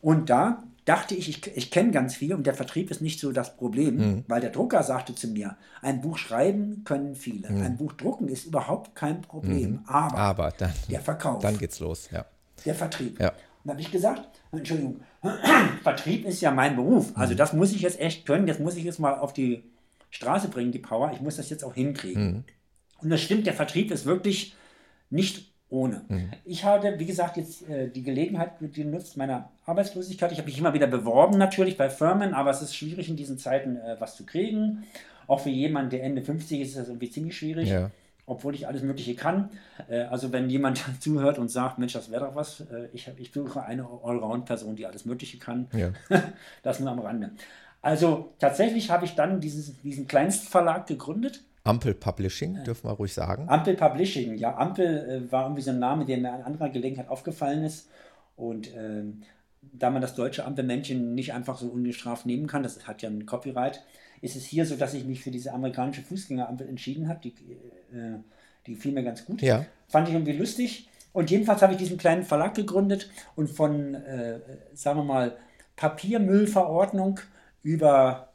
Und 0.00 0.30
da 0.30 0.64
dachte 0.90 1.14
ich, 1.14 1.28
ich, 1.28 1.56
ich 1.56 1.70
kenne 1.70 1.92
ganz 1.92 2.16
viel 2.16 2.34
und 2.34 2.48
der 2.48 2.54
Vertrieb 2.54 2.90
ist 2.90 3.00
nicht 3.00 3.20
so 3.20 3.30
das 3.30 3.56
Problem, 3.56 3.96
mhm. 3.96 4.24
weil 4.26 4.40
der 4.40 4.50
Drucker 4.50 4.82
sagte 4.82 5.14
zu 5.14 5.28
mir, 5.28 5.56
ein 5.82 6.00
Buch 6.00 6.18
schreiben 6.18 6.82
können 6.84 7.14
viele, 7.14 7.48
mhm. 7.48 7.62
ein 7.62 7.76
Buch 7.76 7.92
drucken 7.92 8.26
ist 8.26 8.46
überhaupt 8.46 8.96
kein 8.96 9.22
Problem, 9.22 9.70
mhm. 9.70 9.84
aber, 9.86 10.18
aber 10.18 10.52
dann, 10.58 10.72
der 10.90 11.00
Verkauf. 11.00 11.42
Dann 11.42 11.58
geht's 11.58 11.78
los, 11.78 12.08
ja. 12.10 12.26
Der 12.64 12.74
Vertrieb. 12.74 13.20
Ja. 13.20 13.28
Und 13.28 13.36
dann 13.66 13.74
habe 13.74 13.82
ich 13.82 13.92
gesagt, 13.92 14.42
Entschuldigung, 14.50 15.00
Vertrieb 15.84 16.26
ist 16.26 16.40
ja 16.40 16.50
mein 16.50 16.74
Beruf, 16.74 17.12
also 17.14 17.34
mhm. 17.34 17.38
das 17.38 17.52
muss 17.52 17.72
ich 17.72 17.82
jetzt 17.82 18.00
echt 18.00 18.26
können, 18.26 18.48
jetzt 18.48 18.58
muss 18.58 18.74
ich 18.74 18.82
jetzt 18.82 18.98
mal 18.98 19.16
auf 19.16 19.32
die 19.32 19.62
Straße 20.10 20.48
bringen, 20.48 20.72
die 20.72 20.80
Power, 20.80 21.12
ich 21.12 21.20
muss 21.20 21.36
das 21.36 21.50
jetzt 21.50 21.62
auch 21.62 21.74
hinkriegen. 21.74 22.32
Mhm. 22.32 22.44
Und 23.00 23.10
das 23.10 23.20
stimmt, 23.20 23.46
der 23.46 23.54
Vertrieb 23.54 23.92
ist 23.92 24.06
wirklich 24.06 24.56
nicht 25.08 25.49
ohne. 25.70 26.02
Mhm. 26.08 26.30
Ich 26.44 26.64
hatte, 26.64 26.98
wie 26.98 27.06
gesagt, 27.06 27.36
jetzt 27.36 27.68
äh, 27.68 27.88
die 27.88 28.02
Gelegenheit 28.02 28.52
genutzt 28.74 29.16
meiner 29.16 29.50
Arbeitslosigkeit. 29.64 30.32
Ich 30.32 30.38
habe 30.38 30.48
mich 30.48 30.58
immer 30.58 30.74
wieder 30.74 30.88
beworben, 30.88 31.38
natürlich 31.38 31.76
bei 31.76 31.88
Firmen, 31.88 32.34
aber 32.34 32.50
es 32.50 32.60
ist 32.60 32.74
schwierig 32.74 33.08
in 33.08 33.16
diesen 33.16 33.38
Zeiten 33.38 33.76
äh, 33.76 33.96
was 33.98 34.16
zu 34.16 34.26
kriegen. 34.26 34.84
Auch 35.26 35.40
für 35.40 35.50
jemanden, 35.50 35.90
der 35.90 36.02
Ende 36.02 36.22
50 36.22 36.60
ist, 36.60 36.68
ist 36.70 36.78
das 36.78 36.88
irgendwie 36.88 37.10
ziemlich 37.10 37.36
schwierig. 37.36 37.68
Ja. 37.68 37.90
Obwohl 38.26 38.54
ich 38.54 38.66
alles 38.66 38.82
Mögliche 38.82 39.14
kann. 39.14 39.50
Äh, 39.88 40.00
also, 40.02 40.32
wenn 40.32 40.50
jemand 40.50 40.84
zuhört 41.00 41.38
und 41.38 41.50
sagt, 41.50 41.78
Mensch, 41.78 41.92
das 41.92 42.10
wäre 42.10 42.26
doch 42.26 42.34
was, 42.34 42.60
äh, 42.60 42.88
ich, 42.92 43.08
ich 43.16 43.32
suche 43.32 43.62
eine 43.62 43.86
Allround-Person, 44.02 44.76
die 44.76 44.86
alles 44.86 45.04
Mögliche 45.04 45.38
kann. 45.38 45.68
Ja. 45.72 45.92
das 46.62 46.80
nur 46.80 46.90
am 46.90 46.98
Rande. 46.98 47.30
Also, 47.80 48.34
tatsächlich 48.38 48.90
habe 48.90 49.04
ich 49.04 49.14
dann 49.14 49.40
dieses, 49.40 49.80
diesen 49.82 50.06
Kleinstverlag 50.06 50.86
gegründet 50.86 51.42
Ampel 51.64 51.94
Publishing, 51.94 52.64
dürfen 52.64 52.88
wir 52.88 52.92
ruhig 52.92 53.12
sagen. 53.12 53.48
Ampel 53.48 53.74
Publishing, 53.74 54.36
ja. 54.38 54.56
Ampel 54.56 55.26
äh, 55.26 55.32
war 55.32 55.44
irgendwie 55.44 55.62
so 55.62 55.70
ein 55.70 55.78
Name, 55.78 56.04
der 56.04 56.18
mir 56.18 56.32
an 56.32 56.42
anderer 56.42 56.70
Gelegenheit 56.70 57.08
aufgefallen 57.08 57.64
ist. 57.64 57.88
Und 58.36 58.74
äh, 58.74 59.04
da 59.60 59.90
man 59.90 60.00
das 60.00 60.14
deutsche 60.14 60.44
Ampelmännchen 60.44 61.14
nicht 61.14 61.34
einfach 61.34 61.58
so 61.58 61.68
ungestraft 61.68 62.24
nehmen 62.24 62.46
kann, 62.46 62.62
das 62.62 62.86
hat 62.86 63.02
ja 63.02 63.10
ein 63.10 63.26
Copyright, 63.26 63.82
ist 64.22 64.36
es 64.36 64.44
hier 64.44 64.64
so, 64.64 64.76
dass 64.76 64.94
ich 64.94 65.04
mich 65.04 65.20
für 65.22 65.30
diese 65.30 65.52
amerikanische 65.52 66.02
Fußgängerampel 66.02 66.68
entschieden 66.68 67.08
habe. 67.08 67.20
Die, 67.20 67.28
äh, 67.94 68.18
die 68.66 68.74
fiel 68.74 68.92
mir 68.92 69.02
ganz 69.02 69.24
gut. 69.24 69.42
Ja. 69.42 69.66
Fand 69.88 70.08
ich 70.08 70.14
irgendwie 70.14 70.36
lustig. 70.36 70.88
Und 71.12 71.30
jedenfalls 71.30 71.62
habe 71.62 71.72
ich 71.72 71.78
diesen 71.78 71.98
kleinen 71.98 72.22
Verlag 72.22 72.54
gegründet 72.54 73.10
und 73.34 73.48
von, 73.48 73.94
äh, 73.94 74.40
sagen 74.74 75.00
wir 75.00 75.04
mal, 75.04 75.36
Papiermüllverordnung 75.76 77.20
über 77.62 78.29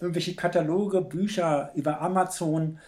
irgendwelche 0.00 0.34
Kataloge, 0.34 1.00
Bücher 1.02 1.70
über 1.74 2.00
Amazon. 2.00 2.78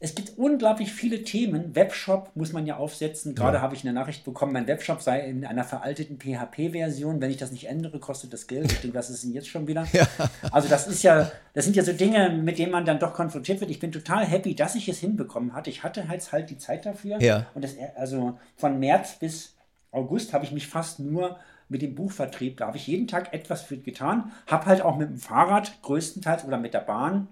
Es 0.00 0.14
gibt 0.14 0.36
unglaublich 0.36 0.92
viele 0.92 1.22
Themen. 1.22 1.74
Webshop 1.74 2.30
muss 2.34 2.52
man 2.52 2.66
ja 2.66 2.76
aufsetzen. 2.76 3.34
Gerade 3.34 3.56
ja. 3.56 3.62
habe 3.62 3.74
ich 3.74 3.84
eine 3.84 3.92
Nachricht 3.94 4.24
bekommen, 4.24 4.52
mein 4.52 4.66
Webshop 4.66 5.00
sei 5.00 5.20
in 5.20 5.46
einer 5.46 5.64
veralteten 5.64 6.18
PHP-Version. 6.18 7.22
Wenn 7.22 7.30
ich 7.30 7.38
das 7.38 7.52
nicht 7.52 7.68
ändere, 7.68 7.98
kostet 8.00 8.32
das 8.32 8.46
Geld. 8.46 8.70
Ich 8.70 8.80
denke, 8.80 8.98
was 8.98 9.08
ist 9.08 9.24
denn 9.24 9.32
jetzt 9.32 9.48
schon 9.48 9.66
wieder? 9.66 9.86
Ja. 9.94 10.08
Also 10.50 10.68
das 10.68 10.88
ist 10.88 11.04
ja, 11.04 11.30
das 11.52 11.64
sind 11.64 11.76
ja 11.76 11.84
so 11.84 11.92
Dinge, 11.92 12.30
mit 12.30 12.58
denen 12.58 12.72
man 12.72 12.84
dann 12.84 12.98
doch 12.98 13.14
konfrontiert 13.14 13.60
wird. 13.60 13.70
Ich 13.70 13.78
bin 13.78 13.92
total 13.92 14.26
happy, 14.26 14.54
dass 14.54 14.74
ich 14.74 14.88
es 14.88 14.98
hinbekommen 14.98 15.54
hatte. 15.54 15.70
Ich 15.70 15.84
hatte 15.84 16.08
halt, 16.08 16.32
halt 16.32 16.50
die 16.50 16.58
Zeit 16.58 16.84
dafür. 16.84 17.22
Ja. 17.22 17.46
Und 17.54 17.62
das, 17.62 17.76
also 17.96 18.38
von 18.56 18.80
März 18.80 19.14
bis 19.20 19.54
August 19.92 20.32
habe 20.32 20.44
ich 20.44 20.52
mich 20.52 20.66
fast 20.66 20.98
nur 20.98 21.38
mit 21.68 21.82
dem 21.82 21.94
Buchvertrieb. 21.94 22.58
Da 22.58 22.66
habe 22.66 22.76
ich 22.76 22.86
jeden 22.86 23.08
Tag 23.08 23.32
etwas 23.32 23.62
für 23.62 23.76
getan. 23.76 24.32
Habe 24.46 24.66
halt 24.66 24.82
auch 24.82 24.96
mit 24.96 25.08
dem 25.08 25.18
Fahrrad 25.18 25.80
größtenteils 25.82 26.44
oder 26.44 26.58
mit 26.58 26.74
der 26.74 26.80
Bahn 26.80 27.28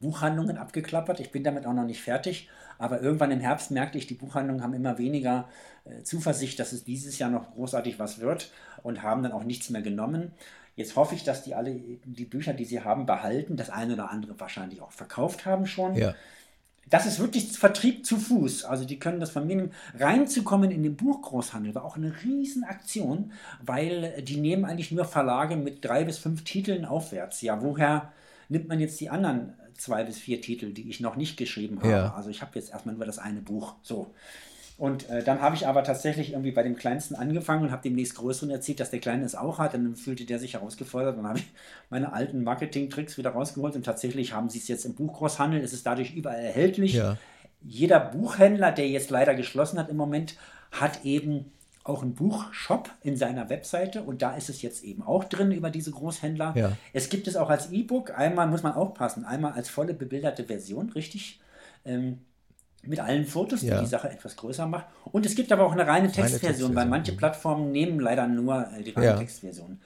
Buchhandlungen 0.00 0.58
abgeklappert. 0.58 1.20
Ich 1.20 1.30
bin 1.30 1.44
damit 1.44 1.64
auch 1.66 1.72
noch 1.72 1.84
nicht 1.84 2.02
fertig. 2.02 2.48
Aber 2.78 3.00
irgendwann 3.00 3.30
im 3.30 3.40
Herbst 3.40 3.70
merkte 3.70 3.98
ich, 3.98 4.06
die 4.06 4.14
Buchhandlungen 4.14 4.62
haben 4.62 4.74
immer 4.74 4.98
weniger 4.98 5.48
äh, 5.84 6.02
Zuversicht, 6.02 6.58
dass 6.58 6.72
es 6.72 6.82
dieses 6.84 7.18
Jahr 7.18 7.30
noch 7.30 7.54
großartig 7.54 7.98
was 7.98 8.18
wird 8.18 8.50
und 8.82 9.02
haben 9.02 9.22
dann 9.22 9.32
auch 9.32 9.44
nichts 9.44 9.70
mehr 9.70 9.82
genommen. 9.82 10.32
Jetzt 10.74 10.96
hoffe 10.96 11.14
ich, 11.14 11.22
dass 11.22 11.44
die 11.44 11.54
alle 11.54 11.74
die 11.74 12.24
Bücher, 12.24 12.54
die 12.54 12.64
sie 12.64 12.80
haben, 12.80 13.06
behalten. 13.06 13.56
Das 13.56 13.70
eine 13.70 13.92
oder 13.92 14.10
andere 14.10 14.40
wahrscheinlich 14.40 14.80
auch 14.80 14.90
verkauft 14.90 15.46
haben 15.46 15.66
schon. 15.66 15.94
Ja 15.94 16.14
das 16.90 17.06
ist 17.06 17.18
wirklich 17.18 17.56
Vertrieb 17.56 18.04
zu 18.04 18.18
Fuß. 18.18 18.64
Also 18.64 18.84
die 18.84 18.98
können 18.98 19.20
das 19.20 19.30
Familien 19.30 19.72
reinzukommen 19.98 20.70
in 20.70 20.82
den 20.82 20.96
Buchgroßhandel 20.96 21.74
war 21.74 21.84
auch 21.84 21.96
eine 21.96 22.12
Riesenaktion, 22.22 23.32
weil 23.62 24.22
die 24.22 24.36
nehmen 24.36 24.64
eigentlich 24.64 24.90
nur 24.90 25.04
Verlage 25.04 25.56
mit 25.56 25.84
drei 25.84 26.04
bis 26.04 26.18
fünf 26.18 26.44
Titeln 26.44 26.84
aufwärts. 26.84 27.40
Ja, 27.40 27.62
woher 27.62 28.12
nimmt 28.48 28.68
man 28.68 28.80
jetzt 28.80 29.00
die 29.00 29.08
anderen 29.08 29.54
zwei 29.74 30.04
bis 30.04 30.18
vier 30.18 30.40
Titel, 30.40 30.72
die 30.72 30.88
ich 30.88 31.00
noch 31.00 31.16
nicht 31.16 31.36
geschrieben 31.36 31.78
habe. 31.78 31.90
Ja. 31.90 32.14
Also 32.14 32.30
ich 32.30 32.42
habe 32.42 32.52
jetzt 32.54 32.70
erstmal 32.70 32.94
nur 32.94 33.06
das 33.06 33.18
eine 33.18 33.40
Buch. 33.40 33.74
So. 33.82 34.14
Und 34.78 35.08
äh, 35.10 35.22
dann 35.22 35.40
habe 35.40 35.54
ich 35.54 35.66
aber 35.66 35.84
tatsächlich 35.84 36.32
irgendwie 36.32 36.50
bei 36.50 36.62
dem 36.62 36.76
Kleinsten 36.76 37.14
angefangen 37.14 37.64
und 37.64 37.70
habe 37.70 37.82
dem 37.82 37.94
nächst 37.94 38.16
Größeren 38.16 38.50
erzählt, 38.50 38.80
dass 38.80 38.90
der 38.90 39.00
Kleine 39.00 39.24
es 39.24 39.34
auch 39.34 39.58
hat. 39.58 39.74
Dann 39.74 39.96
fühlte 39.96 40.24
der 40.24 40.38
sich 40.38 40.54
herausgefordert. 40.54 41.16
Dann 41.16 41.26
habe 41.26 41.38
ich 41.38 41.46
meine 41.90 42.12
alten 42.12 42.42
Marketing-Tricks 42.42 43.18
wieder 43.18 43.30
rausgeholt 43.30 43.76
und 43.76 43.84
tatsächlich 43.84 44.32
haben 44.32 44.48
sie 44.48 44.58
es 44.58 44.68
jetzt 44.68 44.84
im 44.84 44.94
Buchgroßhandel. 44.94 45.60
Es 45.60 45.72
ist 45.72 45.86
dadurch 45.86 46.14
überall 46.14 46.42
erhältlich. 46.42 46.94
Ja. 46.94 47.16
Jeder 47.60 48.00
Buchhändler, 48.00 48.72
der 48.72 48.88
jetzt 48.88 49.10
leider 49.10 49.34
geschlossen 49.34 49.78
hat 49.78 49.88
im 49.88 49.96
Moment, 49.96 50.36
hat 50.72 51.04
eben 51.04 51.52
auch 51.84 52.02
einen 52.02 52.14
Buchshop 52.14 52.90
in 53.02 53.16
seiner 53.16 53.50
Webseite 53.50 54.02
und 54.02 54.22
da 54.22 54.36
ist 54.36 54.48
es 54.48 54.62
jetzt 54.62 54.84
eben 54.84 55.02
auch 55.02 55.24
drin 55.24 55.50
über 55.52 55.70
diese 55.70 55.90
Großhändler. 55.90 56.54
Ja. 56.56 56.72
Es 56.92 57.08
gibt 57.08 57.26
es 57.26 57.36
auch 57.36 57.50
als 57.50 57.70
E-Book. 57.70 58.16
Einmal 58.16 58.46
muss 58.46 58.62
man 58.62 58.72
aufpassen, 58.72 59.24
einmal 59.24 59.52
als 59.52 59.68
volle 59.68 59.94
bebilderte 59.94 60.44
Version, 60.44 60.90
richtig. 60.90 61.40
Ähm, 61.84 62.20
mit 62.82 63.00
allen 63.00 63.24
Fotos, 63.24 63.62
ja. 63.62 63.76
die 63.76 63.84
die 63.84 63.90
Sache 63.90 64.10
etwas 64.10 64.36
größer 64.36 64.66
macht. 64.66 64.86
Und 65.04 65.24
es 65.26 65.34
gibt 65.34 65.52
aber 65.52 65.64
auch 65.64 65.72
eine 65.72 65.86
reine 65.86 66.08
Textversion, 66.08 66.40
Textversion. 66.40 66.74
weil 66.74 66.86
manche 66.86 67.12
mhm. 67.12 67.16
Plattformen 67.16 67.72
nehmen 67.72 68.00
leider 68.00 68.26
nur 68.26 68.68
äh, 68.76 68.82
die 68.82 68.90
reine 68.90 69.06
ja. 69.06 69.16
Textversion. 69.16 69.78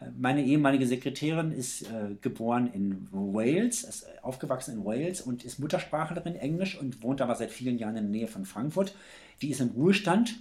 Äh, 0.00 0.06
meine 0.18 0.42
ehemalige 0.42 0.86
Sekretärin 0.86 1.52
ist 1.52 1.82
äh, 1.82 2.14
geboren 2.20 2.70
in 2.72 3.08
Wales, 3.12 3.84
ist 3.84 4.04
äh, 4.04 4.06
aufgewachsen 4.22 4.78
in 4.78 4.84
Wales 4.84 5.20
und 5.20 5.44
ist 5.44 5.58
Muttersprachlerin 5.58 6.36
Englisch 6.36 6.78
und 6.78 7.02
wohnt 7.02 7.20
aber 7.20 7.34
seit 7.36 7.50
vielen 7.50 7.78
Jahren 7.78 7.96
in 7.96 8.04
der 8.04 8.20
Nähe 8.20 8.28
von 8.28 8.44
Frankfurt. 8.44 8.94
Die 9.40 9.50
ist 9.50 9.60
im 9.60 9.70
Ruhestand 9.70 10.34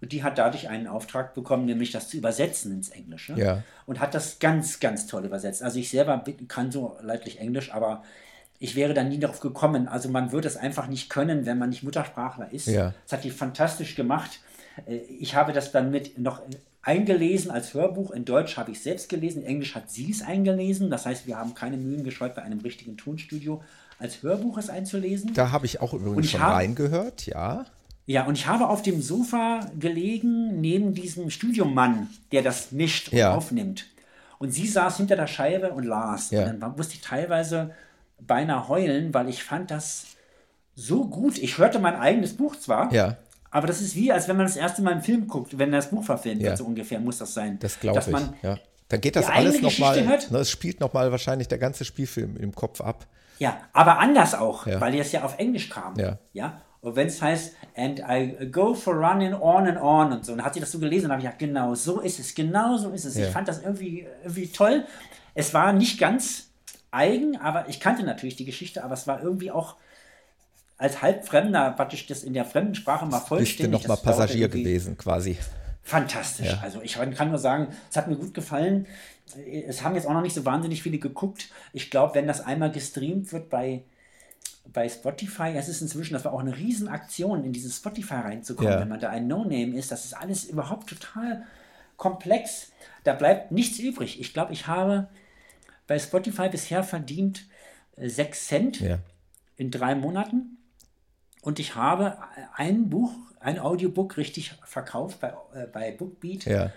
und 0.00 0.12
die 0.12 0.22
hat 0.22 0.38
dadurch 0.38 0.68
einen 0.68 0.86
Auftrag 0.86 1.34
bekommen, 1.34 1.66
nämlich 1.66 1.90
das 1.90 2.08
zu 2.08 2.16
übersetzen 2.16 2.72
ins 2.72 2.90
Englische. 2.90 3.34
Ja. 3.34 3.62
Und 3.86 4.00
hat 4.00 4.14
das 4.14 4.38
ganz, 4.38 4.80
ganz 4.80 5.06
toll 5.06 5.24
übersetzt. 5.24 5.62
Also 5.62 5.78
ich 5.78 5.90
selber 5.90 6.22
kann 6.48 6.70
so 6.70 6.96
leidlich 7.02 7.40
Englisch, 7.40 7.72
aber 7.72 8.02
ich 8.60 8.76
wäre 8.76 8.94
da 8.94 9.02
nie 9.02 9.18
darauf 9.18 9.40
gekommen. 9.40 9.88
Also 9.88 10.10
man 10.10 10.30
würde 10.30 10.46
es 10.46 10.56
einfach 10.56 10.86
nicht 10.86 11.08
können, 11.08 11.46
wenn 11.46 11.58
man 11.58 11.70
nicht 11.70 11.82
Muttersprachler 11.82 12.52
ist. 12.52 12.66
Ja. 12.66 12.92
Das 13.04 13.18
hat 13.18 13.24
die 13.24 13.30
fantastisch 13.30 13.96
gemacht. 13.96 14.38
Äh, 14.86 14.96
ich 14.96 15.34
habe 15.34 15.52
das 15.52 15.72
dann 15.72 15.90
mit 15.90 16.18
noch 16.18 16.42
eingelesen 16.82 17.50
als 17.50 17.74
Hörbuch. 17.74 18.10
In 18.10 18.24
Deutsch 18.24 18.56
habe 18.58 18.70
ich 18.70 18.78
es 18.78 18.84
selbst 18.84 19.08
gelesen, 19.08 19.42
in 19.42 19.48
Englisch 19.48 19.74
hat 19.74 19.90
sie 19.90 20.10
es 20.10 20.22
eingelesen. 20.22 20.90
Das 20.90 21.06
heißt, 21.06 21.26
wir 21.26 21.38
haben 21.38 21.54
keine 21.54 21.78
Mühen 21.78 22.04
gescheut, 22.04 22.34
bei 22.34 22.42
einem 22.42 22.60
richtigen 22.60 22.96
Tonstudio 22.96 23.62
als 23.98 24.22
Hörbuch 24.22 24.58
es 24.58 24.68
einzulesen. 24.68 25.32
Da 25.34 25.52
habe 25.52 25.66
ich 25.66 25.80
auch 25.80 25.94
übrigens 25.94 26.26
ich 26.26 26.30
schon 26.32 26.40
habe, 26.40 26.56
reingehört, 26.56 27.26
ja. 27.26 27.64
Ja, 28.06 28.26
und 28.26 28.34
ich 28.34 28.46
habe 28.46 28.68
auf 28.68 28.82
dem 28.82 29.00
Sofa 29.02 29.60
gelegen, 29.78 30.60
neben 30.60 30.94
diesem 30.94 31.30
Studiomann, 31.30 32.08
der 32.32 32.42
das 32.42 32.72
mischt 32.72 33.12
und 33.12 33.18
ja. 33.18 33.34
aufnimmt. 33.34 33.86
Und 34.38 34.52
sie 34.52 34.66
saß 34.66 34.96
hinter 34.96 35.16
der 35.16 35.26
Scheibe 35.26 35.72
und 35.72 35.84
las. 35.84 36.30
Ja. 36.30 36.48
Und 36.48 36.60
dann 36.60 36.76
musste 36.76 36.94
ich 36.94 37.02
teilweise 37.02 37.72
beinahe 38.26 38.68
heulen, 38.68 39.14
weil 39.14 39.28
ich 39.28 39.42
fand 39.42 39.70
das 39.70 40.06
so 40.74 41.06
gut. 41.06 41.38
Ich 41.38 41.58
hörte 41.58 41.78
mein 41.78 41.96
eigenes 41.96 42.36
Buch 42.36 42.56
zwar, 42.56 42.92
ja. 42.92 43.16
aber 43.50 43.66
das 43.66 43.80
ist 43.80 43.94
wie, 43.96 44.12
als 44.12 44.28
wenn 44.28 44.36
man 44.36 44.46
das 44.46 44.56
erste 44.56 44.82
Mal 44.82 44.92
einen 44.92 45.02
Film 45.02 45.26
guckt, 45.26 45.58
wenn 45.58 45.72
das 45.72 45.90
Buch 45.90 46.04
verfilmt 46.04 46.42
ja. 46.42 46.48
wird, 46.48 46.58
so 46.58 46.64
ungefähr 46.64 47.00
muss 47.00 47.18
das 47.18 47.34
sein. 47.34 47.58
Das 47.60 47.78
glaube 47.78 48.00
ich, 48.00 48.42
ja. 48.42 48.58
Dann 48.88 49.00
geht 49.00 49.14
das 49.14 49.28
alles 49.28 49.62
nochmal, 49.62 50.02
ne, 50.02 50.38
es 50.38 50.50
spielt 50.50 50.80
nochmal 50.80 51.12
wahrscheinlich 51.12 51.46
der 51.46 51.58
ganze 51.58 51.84
Spielfilm 51.84 52.36
im 52.36 52.52
Kopf 52.52 52.80
ab. 52.80 53.06
Ja, 53.38 53.56
aber 53.72 53.98
anders 53.98 54.34
auch, 54.34 54.66
ja. 54.66 54.80
weil 54.80 54.94
es 54.98 55.12
ja 55.12 55.22
auf 55.22 55.38
Englisch 55.38 55.70
kam. 55.70 55.96
Ja. 55.96 56.18
ja? 56.32 56.60
Und 56.82 56.96
wenn 56.96 57.06
es 57.06 57.22
heißt, 57.22 57.54
and 57.76 58.00
I 58.00 58.50
go 58.50 58.74
for 58.74 58.94
running 58.94 59.34
on 59.34 59.66
and 59.66 59.80
on 59.80 60.12
und 60.12 60.24
so, 60.24 60.34
dann 60.34 60.44
hat 60.44 60.54
sie 60.54 60.60
das 60.60 60.72
so 60.72 60.78
gelesen 60.78 61.06
und 61.06 61.12
habe 61.12 61.20
ich 61.20 61.26
gedacht, 61.26 61.38
genau 61.38 61.74
so 61.74 62.00
ist 62.00 62.18
es, 62.18 62.34
genau 62.34 62.76
so 62.76 62.90
ist 62.90 63.04
es. 63.04 63.16
Ja. 63.16 63.26
Ich 63.26 63.32
fand 63.32 63.48
das 63.48 63.62
irgendwie, 63.62 64.06
irgendwie 64.22 64.48
toll. 64.48 64.84
Es 65.34 65.54
war 65.54 65.72
nicht 65.72 65.98
ganz 65.98 66.49
eigen, 66.90 67.36
aber 67.36 67.68
ich 67.68 67.80
kannte 67.80 68.02
natürlich 68.02 68.36
die 68.36 68.44
Geschichte, 68.44 68.82
aber 68.84 68.94
es 68.94 69.06
war 69.06 69.22
irgendwie 69.22 69.50
auch 69.50 69.76
als 70.78 71.02
Halbfremder 71.02 71.72
praktisch 71.72 72.06
das 72.06 72.22
in 72.22 72.32
der 72.32 72.44
fremden 72.44 72.74
Sprache 72.74 73.04
mal 73.06 73.20
vollständig. 73.20 73.80
Bist 73.80 73.84
du 73.84 73.88
noch 73.88 74.02
mal 74.02 74.02
Passagier 74.02 74.48
gewesen 74.48 74.96
quasi. 74.96 75.36
Fantastisch. 75.82 76.46
Ja. 76.46 76.60
Also 76.62 76.80
ich 76.82 76.94
kann 76.94 77.28
nur 77.28 77.38
sagen, 77.38 77.68
es 77.90 77.96
hat 77.96 78.08
mir 78.08 78.16
gut 78.16 78.32
gefallen. 78.32 78.86
Es 79.66 79.82
haben 79.82 79.94
jetzt 79.94 80.06
auch 80.06 80.12
noch 80.12 80.22
nicht 80.22 80.34
so 80.34 80.44
wahnsinnig 80.44 80.82
viele 80.82 80.98
geguckt. 80.98 81.48
Ich 81.72 81.90
glaube, 81.90 82.14
wenn 82.14 82.26
das 82.26 82.40
einmal 82.40 82.70
gestreamt 82.70 83.32
wird 83.32 83.50
bei, 83.50 83.82
bei 84.72 84.88
Spotify, 84.88 85.52
es 85.54 85.68
ist 85.68 85.82
inzwischen, 85.82 86.14
das 86.14 86.24
war 86.24 86.32
auch 86.32 86.40
eine 86.40 86.56
Riesenaktion, 86.56 87.44
in 87.44 87.52
dieses 87.52 87.76
Spotify 87.76 88.14
reinzukommen, 88.14 88.72
ja. 88.72 88.80
wenn 88.80 88.88
man 88.88 89.00
da 89.00 89.10
ein 89.10 89.26
No-Name 89.26 89.76
ist. 89.76 89.92
Das 89.92 90.04
ist 90.04 90.14
alles 90.14 90.44
überhaupt 90.44 90.88
total 90.88 91.44
komplex. 91.96 92.72
Da 93.04 93.12
bleibt 93.12 93.52
nichts 93.52 93.78
übrig. 93.78 94.20
Ich 94.20 94.32
glaube, 94.32 94.52
ich 94.52 94.66
habe 94.66 95.08
bei 95.90 95.98
Spotify 95.98 96.48
bisher 96.48 96.84
verdient 96.84 97.46
6 97.96 98.18
äh, 98.20 98.32
Cent 98.32 98.80
ja. 98.80 99.00
in 99.56 99.72
drei 99.72 99.96
Monaten. 99.96 100.56
Und 101.42 101.58
ich 101.58 101.74
habe 101.74 102.16
ein 102.54 102.90
Buch, 102.90 103.10
ein 103.40 103.58
Audiobook 103.58 104.16
richtig 104.16 104.54
verkauft 104.64 105.18
bei, 105.18 105.34
äh, 105.52 105.66
bei 105.66 105.90
Bookbeat. 105.90 106.44
Ja. 106.44 106.70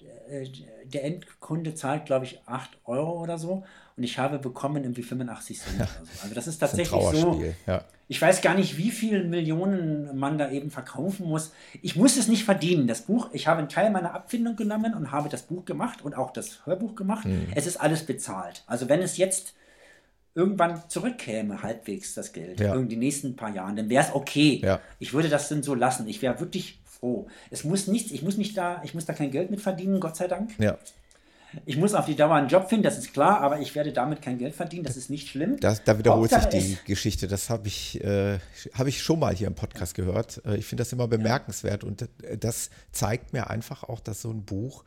Der, 0.00 0.42
äh, 0.42 0.50
der 0.84 1.04
Endkunde 1.04 1.74
zahlt, 1.74 2.06
glaube 2.06 2.24
ich, 2.24 2.40
8 2.46 2.70
Euro 2.84 3.20
oder 3.22 3.38
so. 3.38 3.64
Und 3.96 4.04
ich 4.04 4.18
habe 4.18 4.38
bekommen 4.38 4.82
irgendwie 4.82 5.02
85 5.02 5.60
Cent. 5.60 5.78
Ja. 5.78 5.86
So. 5.86 6.22
Also 6.22 6.34
das 6.34 6.46
ist 6.46 6.58
tatsächlich 6.58 7.00
das 7.00 7.12
ist 7.12 7.20
so. 7.20 7.44
Ja. 7.66 7.84
Ich 8.08 8.20
weiß 8.20 8.40
gar 8.40 8.54
nicht, 8.54 8.76
wie 8.76 8.90
viele 8.90 9.22
Millionen 9.24 10.18
man 10.18 10.36
da 10.36 10.50
eben 10.50 10.70
verkaufen 10.70 11.26
muss. 11.28 11.52
Ich 11.80 11.94
muss 11.96 12.16
es 12.16 12.26
nicht 12.26 12.44
verdienen. 12.44 12.86
Das 12.88 13.02
Buch, 13.02 13.28
ich 13.32 13.46
habe 13.46 13.58
einen 13.58 13.68
Teil 13.68 13.90
meiner 13.90 14.14
Abfindung 14.14 14.56
genommen 14.56 14.94
und 14.94 15.12
habe 15.12 15.28
das 15.28 15.42
Buch 15.42 15.64
gemacht 15.64 16.02
und 16.02 16.16
auch 16.16 16.32
das 16.32 16.66
Hörbuch 16.66 16.96
gemacht. 16.96 17.24
Mhm. 17.24 17.48
Es 17.54 17.66
ist 17.66 17.76
alles 17.76 18.04
bezahlt. 18.06 18.64
Also 18.66 18.88
wenn 18.88 19.00
es 19.00 19.16
jetzt 19.16 19.54
irgendwann 20.34 20.82
zurückkäme, 20.88 21.62
halbwegs 21.62 22.14
das 22.14 22.32
Geld, 22.32 22.60
ja. 22.60 22.74
in 22.74 22.88
den 22.88 23.00
nächsten 23.00 23.36
paar 23.36 23.54
Jahren, 23.54 23.76
dann 23.76 23.88
wäre 23.88 24.04
es 24.04 24.14
okay. 24.14 24.60
Ja. 24.62 24.80
Ich 24.98 25.12
würde 25.12 25.28
das 25.28 25.48
dann 25.48 25.62
so 25.62 25.74
lassen. 25.74 26.08
Ich 26.08 26.22
wäre 26.22 26.40
wirklich 26.40 26.80
froh. 27.00 27.26
Es 27.50 27.64
muss 27.64 27.86
nichts, 27.86 28.12
ich 28.12 28.22
muss 28.22 28.36
mich 28.36 28.54
da, 28.54 28.80
ich 28.84 28.94
muss 28.94 29.06
da 29.06 29.12
kein 29.12 29.30
Geld 29.30 29.50
mit 29.50 29.60
verdienen, 29.60 30.00
Gott 30.00 30.16
sei 30.16 30.28
Dank. 30.28 30.50
Ja. 30.58 30.78
Ich 31.66 31.76
muss 31.76 31.94
auf 31.94 32.06
die 32.06 32.14
Dauer 32.14 32.36
einen 32.36 32.48
Job 32.48 32.68
finden, 32.68 32.84
das 32.84 32.96
ist 32.96 33.12
klar, 33.12 33.40
aber 33.40 33.58
ich 33.58 33.74
werde 33.74 33.92
damit 33.92 34.22
kein 34.22 34.38
Geld 34.38 34.54
verdienen, 34.54 34.84
das 34.84 34.96
ist 34.96 35.10
nicht 35.10 35.28
schlimm. 35.28 35.58
Das, 35.58 35.82
da 35.82 35.98
wiederholt 35.98 36.30
sich 36.30 36.46
die 36.46 36.78
Geschichte, 36.86 37.26
das 37.26 37.50
habe 37.50 37.66
ich, 37.66 38.00
äh, 38.04 38.38
hab 38.74 38.86
ich 38.86 39.02
schon 39.02 39.18
mal 39.18 39.34
hier 39.34 39.48
im 39.48 39.56
Podcast 39.56 39.96
gehört. 39.96 40.40
Äh, 40.46 40.58
ich 40.58 40.66
finde 40.66 40.82
das 40.82 40.92
immer 40.92 41.08
bemerkenswert 41.08 41.82
und 41.82 42.08
das 42.38 42.70
zeigt 42.92 43.32
mir 43.32 43.50
einfach 43.50 43.82
auch, 43.82 43.98
dass 43.98 44.22
so 44.22 44.30
ein 44.30 44.44
Buch, 44.44 44.84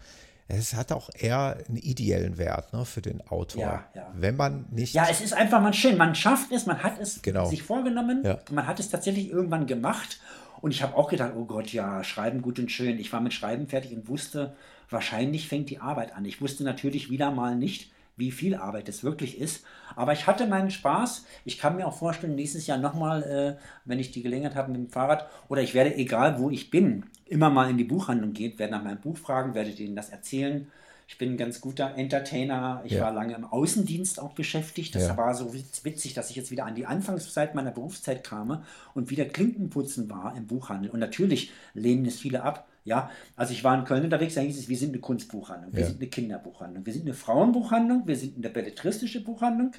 es 0.48 0.74
hat 0.74 0.92
auch 0.92 1.10
eher 1.14 1.58
einen 1.68 1.78
ideellen 1.78 2.38
Wert 2.38 2.74
ne, 2.74 2.86
für 2.86 3.02
den 3.02 3.22
Autor. 3.28 3.62
Ja, 3.62 3.86
ja. 3.96 4.14
Wenn 4.16 4.36
man 4.36 4.66
nicht. 4.72 4.94
Ja, 4.94 5.08
es 5.10 5.22
ist 5.22 5.34
einfach 5.34 5.62
mal 5.62 5.74
schön. 5.74 5.98
Man 5.98 6.16
schafft 6.16 6.52
es, 6.52 6.66
man 6.66 6.84
hat 6.84 7.00
es 7.00 7.22
genau. 7.22 7.46
sich 7.46 7.64
vorgenommen, 7.64 8.24
ja. 8.24 8.40
man 8.52 8.68
hat 8.68 8.80
es 8.80 8.90
tatsächlich 8.90 9.30
irgendwann 9.30 9.68
gemacht. 9.68 10.20
Und 10.64 10.72
ich 10.72 10.82
habe 10.82 10.96
auch 10.96 11.10
gedacht, 11.10 11.34
oh 11.36 11.44
Gott, 11.44 11.74
ja, 11.74 12.06
Schreiben 12.06 12.42
gut 12.42 12.58
und 12.58 12.72
schön. 12.72 12.98
Ich 12.98 13.12
war 13.12 13.20
mit 13.20 13.34
Schreiben 13.34 13.68
fertig 13.68 13.94
und 13.94 14.08
wusste, 14.08 14.56
wahrscheinlich 14.90 15.50
fängt 15.50 15.70
die 15.70 15.80
Arbeit 15.80 16.16
an. 16.16 16.24
Ich 16.24 16.40
wusste 16.40 16.64
natürlich 16.64 17.10
wieder 17.10 17.32
mal 17.32 17.58
nicht, 17.58 17.92
wie 18.16 18.32
viel 18.32 18.56
Arbeit 18.56 18.88
es 18.88 19.04
wirklich 19.04 19.42
ist. 19.42 19.66
Aber 19.98 20.14
ich 20.14 20.26
hatte 20.26 20.48
meinen 20.48 20.72
Spaß. 20.72 21.26
Ich 21.44 21.58
kann 21.58 21.76
mir 21.76 21.86
auch 21.86 21.98
vorstellen, 21.98 22.36
nächstes 22.36 22.66
Jahr 22.66 22.78
nochmal, 22.78 23.24
äh, 23.24 23.62
wenn 23.84 24.00
ich 24.00 24.12
die 24.12 24.24
Gelegenheit 24.24 24.56
habe 24.56 24.72
mit 24.72 24.80
dem 24.80 24.90
Fahrrad, 24.90 25.28
oder 25.50 25.62
ich 25.62 25.74
werde, 25.74 25.98
egal 25.98 26.40
wo 26.40 26.50
ich 26.50 26.70
bin, 26.70 27.08
immer 27.26 27.50
mal 27.50 27.70
in 27.70 27.78
die 27.78 27.84
Buchhandlung 27.84 28.32
gehen, 28.32 28.58
werde 28.58 28.72
nach 28.72 28.86
meinem 28.86 29.02
Buch 29.02 29.18
fragen, 29.18 29.56
werde 29.56 29.72
denen 29.72 29.98
das 29.98 30.12
erzählen. 30.12 30.72
Ich 31.08 31.18
bin 31.18 31.32
ein 31.32 31.38
ganz 31.38 31.62
guter 31.62 31.96
Entertainer. 31.96 32.82
Ich 32.86 32.94
ja. 32.94 33.04
war 33.04 33.14
lange 33.14 33.36
im 33.36 33.46
Außendienst 33.46 34.20
auch 34.20 34.34
beschäftigt. 34.34 34.96
Das 34.96 35.08
ja. 35.08 35.18
war 35.18 35.36
so 35.36 35.54
witzig, 35.54 36.14
dass 36.14 36.30
ich 36.30 36.36
jetzt 36.36 36.52
wieder 36.52 36.66
an 36.66 36.76
die 36.76 36.86
Anfangszeit 36.86 37.56
meiner 37.56 37.72
Berufszeit 37.72 38.24
kam 38.24 38.64
und 38.94 39.10
wieder 39.10 39.26
Klinkenputzen 39.26 40.10
war 40.10 40.36
im 40.36 40.48
Buchhandel. 40.48 40.92
Und 40.92 41.00
natürlich 41.00 41.52
lehnen 41.74 42.06
es 42.06 42.20
viele 42.20 42.44
ab. 42.44 42.68
Ja, 42.86 43.10
also 43.36 43.54
ich 43.54 43.64
war 43.64 43.78
in 43.78 43.86
Köln 43.86 44.04
unterwegs, 44.04 44.34
da 44.34 44.42
hieß 44.42 44.60
es, 44.60 44.68
wir 44.68 44.78
sind 44.78 44.90
eine 44.90 45.00
Kunstbuchhandlung, 45.00 45.72
wir 45.72 45.82
ja. 45.82 45.88
sind 45.88 46.02
eine 46.02 46.10
Kinderbuchhandlung, 46.10 46.86
wir 46.86 46.92
sind 46.92 47.04
eine 47.04 47.14
Frauenbuchhandlung, 47.14 48.06
wir 48.06 48.18
sind 48.18 48.36
eine 48.36 48.50
belletristische 48.50 49.24
Buchhandlung, 49.24 49.72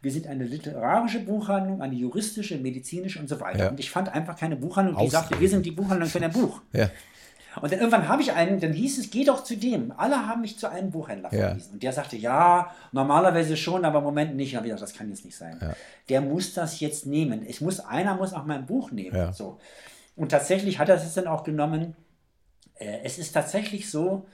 wir 0.00 0.10
sind 0.10 0.26
eine 0.26 0.44
literarische 0.44 1.20
Buchhandlung, 1.20 1.82
eine 1.82 1.94
juristische, 1.94 2.56
medizinische 2.56 3.18
und 3.18 3.28
so 3.28 3.40
weiter. 3.40 3.64
Ja. 3.64 3.70
Und 3.70 3.80
ich 3.80 3.90
fand 3.90 4.08
einfach 4.08 4.38
keine 4.38 4.56
Buchhandlung, 4.56 4.96
die 4.98 5.10
sagte, 5.10 5.38
wir 5.38 5.48
sind 5.48 5.66
die 5.66 5.72
Buchhandlung 5.72 6.08
für 6.08 6.20
dein 6.20 6.32
Buch. 6.32 6.62
Ja. 6.72 6.90
Und 7.60 7.72
dann 7.72 7.78
irgendwann 7.78 8.08
habe 8.08 8.22
ich 8.22 8.32
einen, 8.32 8.60
dann 8.60 8.72
hieß 8.72 8.98
es, 8.98 9.10
geh 9.10 9.24
doch 9.24 9.44
zu 9.44 9.56
dem. 9.56 9.92
Alle 9.96 10.26
haben 10.26 10.42
mich 10.42 10.58
zu 10.58 10.70
einem 10.70 10.90
Buchhändler 10.90 11.30
verwiesen. 11.30 11.74
Und 11.74 11.82
der 11.82 11.92
sagte, 11.92 12.16
ja, 12.16 12.70
normalerweise 12.92 13.56
schon, 13.56 13.84
aber 13.84 13.98
im 13.98 14.04
Moment 14.04 14.36
nicht. 14.36 14.56
Und 14.56 14.64
ich 14.64 14.70
dachte, 14.70 14.80
das 14.82 14.94
kann 14.94 15.08
jetzt 15.08 15.24
nicht 15.24 15.36
sein. 15.36 15.58
Der 16.08 16.20
muss 16.20 16.54
das 16.54 16.80
jetzt 16.80 17.06
nehmen. 17.06 17.44
Ich 17.46 17.60
muss, 17.60 17.80
einer 17.80 18.14
muss 18.14 18.32
auch 18.32 18.44
mein 18.44 18.66
Buch 18.66 18.90
nehmen. 18.90 19.32
So. 19.32 19.58
Und 20.16 20.30
tatsächlich 20.30 20.78
hat 20.78 20.88
er 20.88 20.96
es 20.96 21.14
dann 21.14 21.26
auch 21.26 21.44
genommen 21.44 21.94
äh, 22.78 23.00
es 23.04 23.18
ist 23.18 23.32
tatsächlich 23.32 23.90
so, 23.90 24.26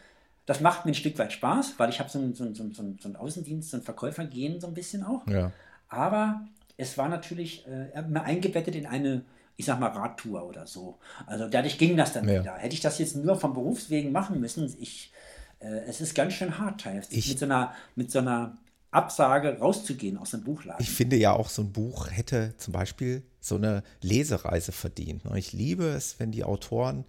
das 0.46 0.60
macht 0.60 0.84
mir 0.84 0.92
ein 0.92 0.96
Stück 0.96 1.18
weit 1.18 1.32
Spaß, 1.32 1.74
weil 1.78 1.90
ich 1.90 2.00
habe 2.00 2.10
so 2.10 2.18
einen 2.18 2.34
so 2.34 2.52
so 2.52 2.64
so 2.72 3.08
ein 3.08 3.16
Außendienst, 3.16 3.70
so 3.70 3.76
ein 3.76 3.82
Verkäufergehen 3.82 4.60
so 4.60 4.66
ein 4.66 4.74
bisschen 4.74 5.04
auch. 5.04 5.26
Ja. 5.26 5.52
Aber 5.88 6.42
es 6.76 6.98
war 6.98 7.08
natürlich 7.08 7.66
äh, 7.66 7.96
eingebettet 8.18 8.74
in 8.74 8.86
eine, 8.86 9.22
ich 9.56 9.66
sag 9.66 9.78
mal, 9.78 9.88
Radtour 9.88 10.44
oder 10.46 10.66
so. 10.66 10.98
Also 11.26 11.48
dadurch 11.48 11.78
ging 11.78 11.96
das 11.96 12.12
dann 12.12 12.28
ja. 12.28 12.40
wieder. 12.40 12.54
Hätte 12.54 12.74
ich 12.74 12.80
das 12.80 12.98
jetzt 12.98 13.16
nur 13.16 13.38
vom 13.38 13.54
Berufswegen 13.54 14.12
machen 14.12 14.40
müssen, 14.40 14.74
ich, 14.80 15.12
äh, 15.60 15.80
es 15.86 16.00
ist 16.00 16.14
ganz 16.14 16.34
schön 16.34 16.58
hart 16.58 16.80
teils. 16.80 17.08
Ich, 17.10 17.28
mit 17.28 17.38
so 17.38 17.44
einer, 17.44 17.74
mit 17.94 18.10
so 18.10 18.18
einer 18.18 18.56
absage, 18.90 19.58
rauszugehen 19.58 20.18
aus 20.18 20.30
dem 20.30 20.44
Buchladen. 20.44 20.82
Ich 20.82 20.90
finde 20.90 21.16
ja 21.16 21.32
auch, 21.32 21.48
so 21.48 21.62
ein 21.62 21.72
Buch 21.72 22.10
hätte 22.10 22.54
zum 22.58 22.72
Beispiel 22.72 23.22
so 23.40 23.56
eine 23.56 23.82
Lesereise 24.02 24.72
verdient. 24.72 25.24
Ne? 25.24 25.38
Ich 25.38 25.52
liebe 25.52 25.84
es, 25.84 26.20
wenn 26.20 26.30
die 26.30 26.44
Autoren 26.44 27.04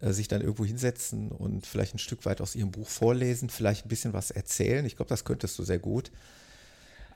äh, 0.00 0.12
sich 0.12 0.28
dann 0.28 0.40
irgendwo 0.40 0.64
hinsetzen 0.64 1.30
und 1.30 1.66
vielleicht 1.66 1.94
ein 1.94 1.98
Stück 1.98 2.24
weit 2.26 2.40
aus 2.40 2.54
ihrem 2.54 2.70
Buch 2.70 2.88
vorlesen, 2.88 3.50
vielleicht 3.50 3.86
ein 3.86 3.88
bisschen 3.88 4.12
was 4.12 4.30
erzählen. 4.30 4.84
Ich 4.86 4.96
glaube, 4.96 5.08
das 5.08 5.24
könntest 5.24 5.58
du 5.58 5.64
sehr 5.64 5.78
gut. 5.78 6.10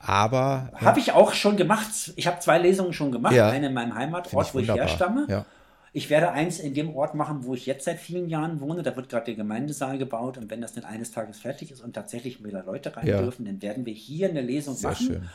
Aber. 0.01 0.71
Habe 0.75 0.99
ich 0.99 1.11
auch 1.11 1.33
schon 1.33 1.57
gemacht. 1.57 2.13
Ich 2.15 2.27
habe 2.27 2.39
zwei 2.39 2.57
Lesungen 2.57 2.93
schon 2.93 3.11
gemacht. 3.11 3.33
Ja, 3.33 3.49
eine 3.49 3.67
in 3.67 3.73
meinem 3.73 3.95
Heimatort, 3.95 4.53
wo 4.53 4.59
ich 4.59 4.73
herstamme. 4.73 5.27
Ja. 5.29 5.45
Ich 5.93 6.09
werde 6.09 6.31
eins 6.31 6.59
in 6.59 6.73
dem 6.73 6.95
Ort 6.95 7.15
machen, 7.15 7.43
wo 7.43 7.53
ich 7.53 7.65
jetzt 7.65 7.83
seit 7.83 7.99
vielen 7.99 8.29
Jahren 8.29 8.61
wohne. 8.61 8.81
Da 8.81 8.95
wird 8.95 9.09
gerade 9.09 9.25
der 9.25 9.35
Gemeindesaal 9.35 9.97
gebaut. 9.97 10.37
Und 10.37 10.49
wenn 10.49 10.61
das 10.61 10.73
dann 10.73 10.85
eines 10.85 11.11
Tages 11.11 11.39
fertig 11.39 11.71
ist 11.71 11.81
und 11.81 11.93
tatsächlich 11.93 12.43
wieder 12.43 12.63
Leute 12.63 12.95
rein 12.95 13.07
ja. 13.07 13.21
dürfen, 13.21 13.45
dann 13.45 13.61
werden 13.61 13.85
wir 13.85 13.93
hier 13.93 14.29
eine 14.29 14.41
Lesung 14.41 14.75
Sehr 14.75 14.91
machen. 14.91 15.05
Schön. 15.05 15.29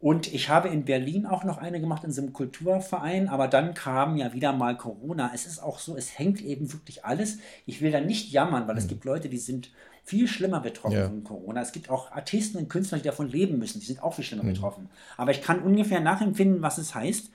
Und 0.00 0.32
ich 0.32 0.48
habe 0.48 0.68
in 0.68 0.84
Berlin 0.84 1.26
auch 1.26 1.42
noch 1.42 1.58
eine 1.58 1.80
gemacht 1.80 2.04
in 2.04 2.12
so 2.12 2.22
einem 2.22 2.32
Kulturverein, 2.32 3.28
aber 3.28 3.48
dann 3.48 3.74
kam 3.74 4.16
ja 4.16 4.32
wieder 4.32 4.52
mal 4.52 4.76
Corona. 4.76 5.32
Es 5.34 5.44
ist 5.44 5.60
auch 5.60 5.80
so, 5.80 5.96
es 5.96 6.16
hängt 6.18 6.40
eben 6.40 6.72
wirklich 6.72 7.04
alles. 7.04 7.38
Ich 7.66 7.80
will 7.80 7.90
da 7.90 8.00
nicht 8.00 8.30
jammern, 8.30 8.68
weil 8.68 8.74
mhm. 8.74 8.80
es 8.80 8.86
gibt 8.86 9.04
Leute, 9.04 9.28
die 9.28 9.38
sind 9.38 9.72
viel 10.08 10.26
schlimmer 10.26 10.60
betroffen 10.60 10.96
ja. 10.96 11.06
von 11.06 11.22
Corona. 11.22 11.60
Es 11.60 11.72
gibt 11.72 11.90
auch 11.90 12.10
Artisten 12.12 12.56
und 12.56 12.70
Künstler, 12.70 12.96
die 12.96 13.04
davon 13.04 13.28
leben 13.28 13.58
müssen. 13.58 13.78
Die 13.78 13.84
sind 13.84 14.02
auch 14.02 14.14
viel 14.14 14.24
schlimmer 14.24 14.42
mhm. 14.42 14.54
betroffen. 14.54 14.88
Aber 15.18 15.32
ich 15.32 15.42
kann 15.42 15.60
ungefähr 15.60 16.00
nachempfinden, 16.00 16.62
was 16.62 16.78
es 16.78 16.94
heißt, 16.94 17.30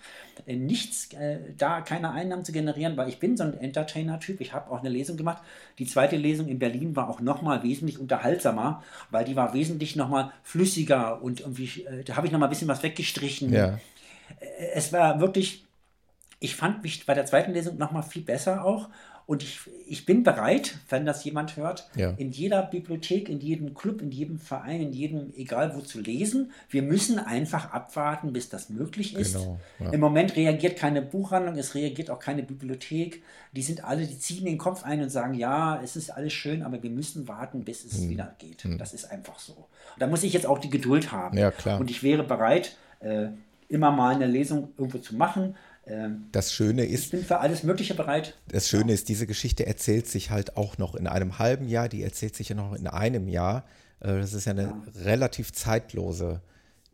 äh, 0.48 0.56
nichts, 0.56 1.14
äh, 1.14 1.38
da 1.56 1.82
keine 1.82 2.10
Einnahmen 2.12 2.44
zu 2.44 2.52
generieren, 2.52 2.98
weil 2.98 3.10
ich 3.10 3.20
bin 3.20 3.38
so 3.38 3.44
ein 3.44 3.54
Entertainer-Typ. 3.54 4.42
Ich 4.42 4.54
habe 4.54 4.72
auch 4.72 4.80
eine 4.80 4.90
Lesung 4.90 5.18
gemacht. 5.18 5.44
Die 5.78 5.86
zweite 5.86 6.16
Lesung 6.16 6.48
in 6.48 6.58
Berlin 6.58 6.96
war 6.96 7.10
auch 7.10 7.20
nochmal 7.20 7.62
wesentlich 7.62 8.00
unterhaltsamer, 8.00 8.82
weil 9.12 9.24
die 9.24 9.36
war 9.36 9.54
wesentlich 9.54 9.96
nochmal 9.96 10.32
flüssiger 10.42 11.22
und 11.22 11.42
irgendwie, 11.42 11.84
äh, 11.84 12.04
da 12.04 12.16
habe 12.16 12.26
ich 12.26 12.34
nochmal 12.34 12.50
ein 12.50 12.54
bisschen 12.54 12.68
was 12.68 12.82
weggestrichen. 12.82 13.54
Ja. 13.54 13.78
Äh, 14.40 14.72
es 14.74 14.92
war 14.92 15.20
wirklich, 15.20 15.64
ich 16.40 16.56
fand 16.56 16.82
mich 16.82 17.06
bei 17.06 17.14
der 17.14 17.28
zweiten 17.28 17.54
Lesung 17.54 17.78
nochmal 17.78 18.02
viel 18.02 18.24
besser 18.24 18.66
auch 18.66 18.90
und 19.26 19.42
ich, 19.42 19.62
ich 19.88 20.06
bin 20.06 20.24
bereit, 20.24 20.78
wenn 20.90 21.06
das 21.06 21.24
jemand 21.24 21.56
hört, 21.56 21.90
ja. 21.96 22.12
in 22.18 22.32
jeder 22.32 22.62
Bibliothek, 22.64 23.30
in 23.30 23.40
jedem 23.40 23.74
Club, 23.74 24.02
in 24.02 24.12
jedem 24.12 24.38
Verein, 24.38 24.82
in 24.82 24.92
jedem, 24.92 25.34
egal 25.38 25.76
wo 25.76 25.82
zu 25.82 26.02
lesen. 26.02 26.52
Wir 26.70 26.82
müssen 26.82 27.20
einfach 27.20 27.72
abwarten, 27.72 28.34
bis 28.34 28.50
das 28.50 28.70
möglich 28.70 29.16
ist. 29.16 29.36
Genau, 29.36 29.60
ja. 29.80 29.92
Im 29.92 30.02
Moment 30.02 30.36
reagiert 30.36 30.78
keine 30.78 31.02
Buchhandlung, 31.02 31.58
es 31.58 31.74
reagiert 31.74 32.10
auch 32.10 32.20
keine 32.20 32.44
Bibliothek. 32.44 33.24
Die 33.54 33.62
sind 33.62 33.86
alle, 33.86 34.06
die 34.06 34.20
ziehen 34.20 34.46
den 34.46 34.58
Kopf 34.58 34.84
ein 34.84 35.02
und 35.02 35.10
sagen, 35.10 35.36
ja, 35.36 35.82
es 35.82 35.96
ist 35.96 36.10
alles 36.10 36.34
schön, 36.34 36.62
aber 36.62 36.84
wir 36.84 36.90
müssen 36.90 37.28
warten, 37.28 37.64
bis 37.64 37.86
es 37.86 38.00
hm. 38.00 38.10
wieder 38.10 38.36
geht. 38.40 38.64
Hm. 38.64 38.78
Das 38.78 38.94
ist 38.94 39.10
einfach 39.10 39.40
so. 39.40 39.54
Und 39.54 40.00
da 40.00 40.08
muss 40.08 40.24
ich 40.24 40.34
jetzt 40.34 40.46
auch 40.46 40.60
die 40.60 40.70
Geduld 40.70 41.14
haben. 41.14 41.38
Ja, 41.38 41.52
klar. 41.52 41.80
Und 41.80 41.90
ich 41.90 42.04
wäre 42.04 42.24
bereit, 42.24 42.76
äh, 43.00 43.28
immer 43.70 43.92
mal 43.92 44.16
eine 44.16 44.28
Lesung 44.28 44.70
irgendwo 44.78 44.98
zu 44.98 45.16
machen 45.16 45.56
das 46.32 46.54
Schöne 46.54 46.86
ist. 46.86 47.06
Ich 47.06 47.12
bin 47.12 47.26
für 47.26 47.40
alles 47.40 47.64
Mögliche 47.64 47.94
bereit. 47.94 48.38
Das 48.48 48.70
Schöne 48.70 48.90
ja. 48.90 48.94
ist, 48.94 49.10
diese 49.10 49.28
Geschichte 49.28 49.66
erzählt 49.66 50.08
sich 50.08 50.32
halt 50.32 50.56
auch 50.56 50.78
noch 50.78 50.96
in 50.96 51.08
einem 51.08 51.40
halben 51.40 51.68
Jahr, 51.68 51.90
die 51.90 52.04
erzählt 52.04 52.36
sich 52.36 52.50
ja 52.50 52.56
noch 52.56 52.74
in 52.74 52.88
einem 52.88 53.28
Jahr. 53.28 53.66
Äh, 54.00 54.20
das 54.20 54.34
ist 54.34 54.46
ja 54.46 54.52
eine 54.52 54.64
ja. 54.64 54.84
relativ 55.04 55.52
zeitlose 55.52 56.42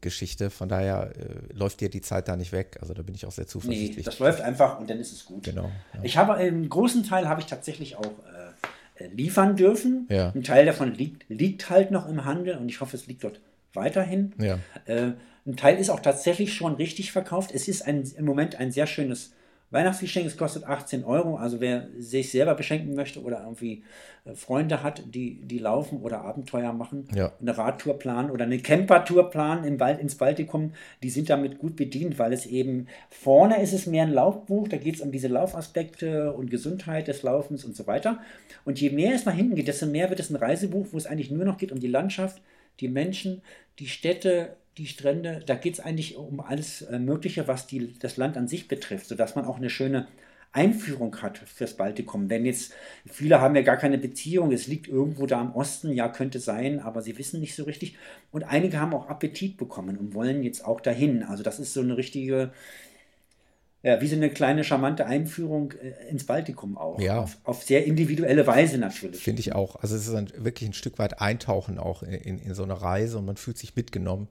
Geschichte. 0.01 0.49
Von 0.49 0.69
daher 0.69 1.11
äh, 1.15 1.53
läuft 1.53 1.81
dir 1.81 1.89
die 1.89 2.01
Zeit 2.01 2.27
da 2.27 2.35
nicht 2.35 2.51
weg. 2.51 2.77
Also 2.81 2.93
da 2.93 3.01
bin 3.01 3.13
ich 3.15 3.25
auch 3.25 3.31
sehr 3.31 3.47
zuversichtlich. 3.47 3.97
Nee, 3.97 4.03
das 4.03 4.19
läuft 4.19 4.41
einfach 4.41 4.79
und 4.79 4.89
dann 4.89 4.99
ist 4.99 5.11
es 5.11 5.25
gut. 5.25 5.43
Genau. 5.43 5.69
Ja. 5.93 5.99
Ich 6.03 6.17
habe 6.17 6.33
einen 6.35 6.67
großen 6.69 7.03
Teil 7.03 7.27
habe 7.27 7.41
ich 7.41 7.47
tatsächlich 7.47 7.95
auch 7.95 8.05
äh, 8.05 9.03
äh, 9.03 9.07
liefern 9.07 9.55
dürfen. 9.55 10.07
Ja. 10.09 10.31
Ein 10.33 10.43
Teil 10.43 10.65
davon 10.65 10.93
liegt, 10.93 11.29
liegt 11.29 11.69
halt 11.69 11.91
noch 11.91 12.07
im 12.07 12.25
Handel 12.25 12.57
und 12.57 12.69
ich 12.69 12.81
hoffe, 12.81 12.95
es 12.95 13.07
liegt 13.07 13.23
dort 13.23 13.39
weiterhin. 13.73 14.33
Ja. 14.39 14.59
Äh, 14.85 15.11
ein 15.49 15.55
Teil 15.55 15.77
ist 15.77 15.89
auch 15.89 15.99
tatsächlich 15.99 16.53
schon 16.53 16.75
richtig 16.75 17.11
verkauft. 17.11 17.51
Es 17.53 17.67
ist 17.67 17.81
ein, 17.81 18.03
im 18.15 18.25
Moment 18.25 18.59
ein 18.59 18.71
sehr 18.71 18.87
schönes 18.87 19.33
Weihnachtsgeschenk. 19.71 20.25
Es 20.25 20.37
kostet 20.37 20.63
18 20.63 21.03
Euro. 21.03 21.37
Also 21.37 21.59
wer 21.59 21.87
sich 21.97 22.31
selber 22.31 22.53
beschenken 22.55 22.95
möchte 22.95 23.21
oder 23.21 23.41
irgendwie 23.41 23.83
äh, 24.25 24.35
Freunde 24.35 24.83
hat, 24.83 25.03
die, 25.07 25.41
die 25.41 25.57
laufen 25.57 26.01
oder 26.01 26.21
Abenteuer 26.21 26.71
machen, 26.71 27.07
ja. 27.15 27.33
eine 27.41 27.57
Radtour 27.57 27.97
planen 27.97 28.29
oder 28.29 28.45
eine 28.45 28.59
Campertour 28.59 29.31
planen 29.31 29.63
im 29.63 29.79
Wald, 29.79 29.99
ins 29.99 30.15
Baltikum, 30.15 30.73
die 31.01 31.09
sind 31.09 31.29
damit 31.31 31.57
gut 31.57 31.75
bedient, 31.75 32.19
weil 32.19 32.33
es 32.33 32.45
eben 32.45 32.87
vorne 33.09 33.61
ist 33.61 33.73
es 33.73 33.87
mehr 33.87 34.03
ein 34.03 34.13
Laufbuch, 34.13 34.67
da 34.67 34.77
geht 34.77 34.95
es 34.95 35.01
um 35.01 35.11
diese 35.11 35.27
Laufaspekte 35.27 36.33
und 36.33 36.51
Gesundheit 36.51 37.07
des 37.07 37.23
Laufens 37.23 37.65
und 37.65 37.75
so 37.75 37.87
weiter. 37.87 38.19
Und 38.65 38.79
je 38.79 38.91
mehr 38.91 39.15
es 39.15 39.25
nach 39.25 39.35
hinten 39.35 39.55
geht, 39.55 39.67
desto 39.67 39.87
mehr 39.87 40.09
wird 40.09 40.19
es 40.19 40.29
ein 40.29 40.35
Reisebuch, 40.35 40.87
wo 40.91 40.97
es 40.97 41.07
eigentlich 41.07 41.31
nur 41.31 41.45
noch 41.45 41.57
geht 41.57 41.71
um 41.71 41.79
die 41.79 41.87
Landschaft, 41.87 42.41
die 42.79 42.87
Menschen, 42.87 43.41
die 43.79 43.87
Städte, 43.87 44.57
die 44.77 44.87
Strände, 44.87 45.41
da 45.45 45.55
geht 45.55 45.73
es 45.73 45.79
eigentlich 45.79 46.15
um 46.15 46.39
alles 46.39 46.83
äh, 46.83 46.99
Mögliche, 46.99 47.47
was 47.47 47.67
die, 47.67 47.97
das 47.99 48.17
Land 48.17 48.37
an 48.37 48.47
sich 48.47 48.67
betrifft, 48.67 49.07
sodass 49.07 49.35
man 49.35 49.45
auch 49.45 49.57
eine 49.57 49.69
schöne 49.69 50.07
Einführung 50.51 51.15
hat 51.21 51.37
fürs 51.37 51.75
Baltikum. 51.75 52.29
Wenn 52.29 52.45
jetzt, 52.45 52.73
viele 53.05 53.39
haben 53.39 53.55
ja 53.55 53.61
gar 53.61 53.77
keine 53.77 53.97
Beziehung, 53.97 54.51
es 54.51 54.67
liegt 54.67 54.87
irgendwo 54.87 55.27
da 55.27 55.41
im 55.41 55.51
Osten, 55.51 55.93
ja, 55.93 56.07
könnte 56.09 56.39
sein, 56.39 56.79
aber 56.79 57.01
sie 57.01 57.17
wissen 57.17 57.39
nicht 57.39 57.55
so 57.55 57.65
richtig. 57.65 57.97
Und 58.31 58.43
einige 58.43 58.79
haben 58.79 58.93
auch 58.93 59.09
Appetit 59.09 59.57
bekommen 59.57 59.97
und 59.97 60.15
wollen 60.15 60.41
jetzt 60.41 60.65
auch 60.65 60.81
dahin. 60.81 61.23
Also 61.23 61.43
das 61.43 61.59
ist 61.59 61.73
so 61.73 61.81
eine 61.81 61.97
richtige, 61.97 62.51
ja, 63.83 64.01
wie 64.01 64.07
so 64.07 64.15
eine 64.15 64.31
kleine 64.31 64.63
charmante 64.63 65.05
Einführung 65.05 65.73
äh, 65.73 66.09
ins 66.09 66.25
Baltikum 66.25 66.79
auch. 66.79 66.99
Ja. 66.99 67.19
Auf, 67.19 67.37
auf 67.43 67.63
sehr 67.63 67.85
individuelle 67.85 68.47
Weise 68.47 68.79
natürlich. 68.79 69.21
Finde 69.21 69.41
ich 69.41 69.53
auch. 69.53 69.75
Also 69.75 69.95
es 69.95 70.07
ist 70.07 70.15
ein, 70.15 70.31
wirklich 70.35 70.67
ein 70.67 70.73
Stück 70.73 70.97
weit 70.97 71.21
Eintauchen 71.21 71.77
auch 71.77 72.01
in, 72.01 72.13
in, 72.13 72.39
in, 72.39 72.53
so 72.55 72.63
eine 72.63 72.81
Reise 72.81 73.19
und 73.19 73.25
man 73.25 73.37
fühlt 73.37 73.57
sich 73.59 73.75
mitgenommen. 73.75 74.29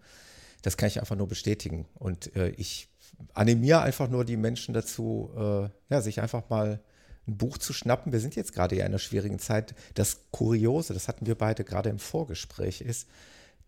Das 0.62 0.76
kann 0.76 0.88
ich 0.88 1.00
einfach 1.00 1.16
nur 1.16 1.28
bestätigen. 1.28 1.86
Und 1.94 2.34
äh, 2.36 2.50
ich 2.50 2.88
animiere 3.34 3.82
einfach 3.82 4.08
nur 4.08 4.24
die 4.24 4.36
Menschen 4.36 4.74
dazu, 4.74 5.30
äh, 5.36 5.68
ja, 5.92 6.00
sich 6.00 6.20
einfach 6.20 6.48
mal 6.50 6.80
ein 7.26 7.36
Buch 7.36 7.58
zu 7.58 7.72
schnappen. 7.72 8.12
Wir 8.12 8.20
sind 8.20 8.36
jetzt 8.36 8.54
gerade 8.54 8.76
ja 8.76 8.84
in 8.84 8.92
einer 8.92 8.98
schwierigen 8.98 9.38
Zeit. 9.38 9.74
Das 9.94 10.22
Kuriose, 10.30 10.94
das 10.94 11.08
hatten 11.08 11.26
wir 11.26 11.36
beide 11.36 11.64
gerade 11.64 11.90
im 11.90 11.98
Vorgespräch, 11.98 12.80
ist, 12.80 13.06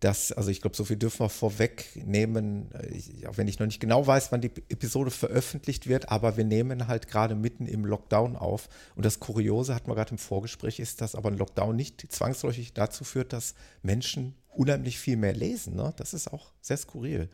dass, 0.01 0.31
also 0.31 0.49
ich 0.49 0.61
glaube, 0.61 0.75
so 0.75 0.83
viel 0.83 0.97
dürfen 0.97 1.21
wir 1.23 1.29
vorwegnehmen, 1.29 2.69
äh, 2.73 3.27
auch 3.27 3.37
wenn 3.37 3.47
ich 3.47 3.59
noch 3.59 3.67
nicht 3.67 3.79
genau 3.79 4.05
weiß, 4.05 4.31
wann 4.31 4.41
die 4.41 4.51
Episode 4.69 5.11
veröffentlicht 5.11 5.87
wird, 5.87 6.09
aber 6.09 6.37
wir 6.37 6.43
nehmen 6.43 6.87
halt 6.87 7.07
gerade 7.07 7.35
mitten 7.35 7.67
im 7.67 7.85
Lockdown 7.85 8.35
auf. 8.35 8.67
Und 8.95 9.05
das 9.05 9.19
Kuriose, 9.19 9.75
hatten 9.75 9.89
wir 9.89 9.95
gerade 9.95 10.11
im 10.11 10.17
Vorgespräch, 10.17 10.79
ist, 10.79 11.01
dass 11.01 11.15
aber 11.15 11.29
ein 11.29 11.37
Lockdown 11.37 11.75
nicht 11.75 12.11
zwangsläufig 12.11 12.73
dazu 12.73 13.03
führt, 13.03 13.31
dass 13.31 13.53
Menschen 13.83 14.35
unheimlich 14.49 14.99
viel 14.99 15.17
mehr 15.17 15.33
lesen. 15.33 15.75
Ne? 15.75 15.93
Das 15.97 16.13
ist 16.13 16.33
auch 16.33 16.51
sehr 16.61 16.77
skurril. 16.77 17.29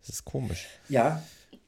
Das 0.00 0.10
ist 0.10 0.24
komisch. 0.24 0.66
Ja, 0.88 1.22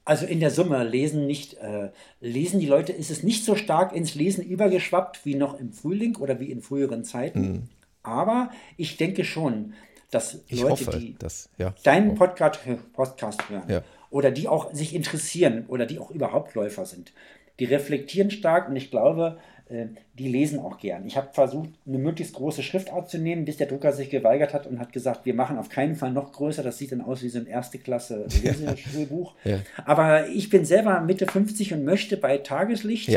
also 0.05 0.27
in 0.27 0.41
der 0.41 0.51
Summe 0.51 0.85
lesen 0.85 1.27
nicht, 1.27 1.55
äh, 1.55 1.91
lesen 2.21 2.61
die 2.61 2.67
Leute, 2.67 2.93
ist 2.93 3.11
es 3.11 3.23
nicht 3.23 3.45
so 3.45 3.55
stark 3.55 3.95
ins 3.95 4.15
Lesen 4.15 4.45
übergeschwappt 4.45 5.25
wie 5.25 5.35
noch 5.35 5.59
im 5.59 5.73
Frühling 5.73 6.17
oder 6.17 6.41
wie 6.41 6.51
in 6.51 6.61
früheren 6.61 7.05
Zeiten. 7.05 7.41
Mhm. 7.41 7.69
Aber 8.03 8.51
ich 8.77 8.97
denke 8.97 9.25
schon, 9.25 9.75
dass 10.13 10.39
ich 10.47 10.61
Leute, 10.61 10.71
hoffe, 10.87 10.99
die 10.99 11.17
dass, 11.19 11.49
ja, 11.59 11.75
deinen 11.83 12.15
Podcast, 12.15 12.61
Podcast 12.93 13.49
hören 13.49 13.69
ja. 13.69 13.83
oder 14.11 14.31
die 14.31 14.47
auch 14.47 14.73
sich 14.73 14.95
interessieren 14.95 15.65
oder 15.67 15.87
die 15.87 15.99
auch 15.99 16.11
überhaupt 16.11 16.55
Läufer 16.55 16.87
sind, 16.87 17.13
die 17.59 17.65
reflektieren 17.65 18.31
stark 18.31 18.69
und 18.69 18.77
ich 18.77 18.91
glaube, 18.91 19.39
äh, 19.71 19.87
die 20.19 20.29
lesen 20.29 20.61
auch 20.61 20.79
gern. 20.79 21.07
Ich 21.07 21.17
habe 21.17 21.31
versucht, 21.33 21.71
eine 21.87 21.97
möglichst 21.97 22.35
große 22.35 22.63
Schriftart 22.63 23.09
zu 23.09 23.17
nehmen, 23.19 23.47
bis 23.47 23.57
der 23.57 23.67
Drucker 23.67 23.93
sich 23.93 24.11
geweigert 24.11 24.53
hat 24.53 24.67
und 24.67 24.79
hat 24.79 24.93
gesagt, 24.93 25.25
wir 25.25 25.35
machen 25.35 25.59
auf 25.59 25.71
keinen 25.71 25.97
Fall 25.97 26.13
noch 26.13 26.31
größer. 26.33 26.63
Das 26.63 26.77
sieht 26.77 26.93
dann 26.93 27.01
aus 27.01 27.23
wie 27.23 27.31
so 27.31 27.39
ein 27.39 27.47
erste 27.47 27.79
Klasse 27.79 28.27
Leseschulbuch. 28.43 29.35
ja. 29.45 29.61
Aber 29.87 30.29
ich 30.29 30.51
bin 30.51 30.67
selber 30.67 31.01
Mitte 31.01 31.27
50 31.27 31.73
und 31.73 31.85
möchte 31.85 32.19
bei 32.19 32.39
Tageslicht 32.39 33.11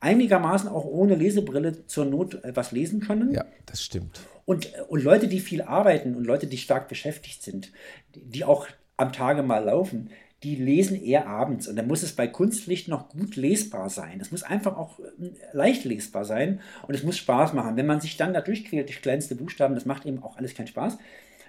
einigermaßen 0.00 0.68
auch 0.68 0.84
ohne 0.84 1.14
Lesebrille 1.14 1.86
zur 1.86 2.04
Not 2.04 2.44
etwas 2.44 2.72
lesen 2.72 3.00
können. 3.00 3.32
Ja, 3.32 3.46
das 3.64 3.82
stimmt. 3.82 4.20
Und, 4.46 4.72
und 4.88 5.02
Leute, 5.02 5.28
die 5.28 5.40
viel 5.40 5.60
arbeiten 5.60 6.14
und 6.14 6.24
Leute, 6.24 6.46
die 6.46 6.56
stark 6.56 6.88
beschäftigt 6.88 7.42
sind, 7.42 7.72
die 8.14 8.44
auch 8.44 8.66
am 8.96 9.12
Tage 9.12 9.42
mal 9.42 9.64
laufen, 9.64 10.10
die 10.42 10.54
lesen 10.54 11.02
eher 11.02 11.26
abends. 11.26 11.66
Und 11.66 11.76
dann 11.76 11.88
muss 11.88 12.02
es 12.02 12.14
bei 12.14 12.28
Kunstlicht 12.28 12.88
noch 12.88 13.08
gut 13.08 13.36
lesbar 13.36 13.90
sein. 13.90 14.20
Es 14.20 14.30
muss 14.30 14.42
einfach 14.42 14.76
auch 14.76 14.98
äh, 15.00 15.30
leicht 15.52 15.84
lesbar 15.84 16.24
sein 16.24 16.60
und 16.86 16.94
es 16.94 17.02
muss 17.02 17.18
Spaß 17.18 17.52
machen. 17.52 17.76
Wenn 17.76 17.86
man 17.86 18.00
sich 18.00 18.16
dann 18.16 18.32
da 18.32 18.40
durchquält 18.40 18.88
durch 18.88 19.02
kleinste 19.02 19.34
Buchstaben, 19.34 19.74
das 19.74 19.84
macht 19.86 20.06
eben 20.06 20.22
auch 20.22 20.36
alles 20.36 20.54
keinen 20.54 20.68
Spaß. 20.68 20.98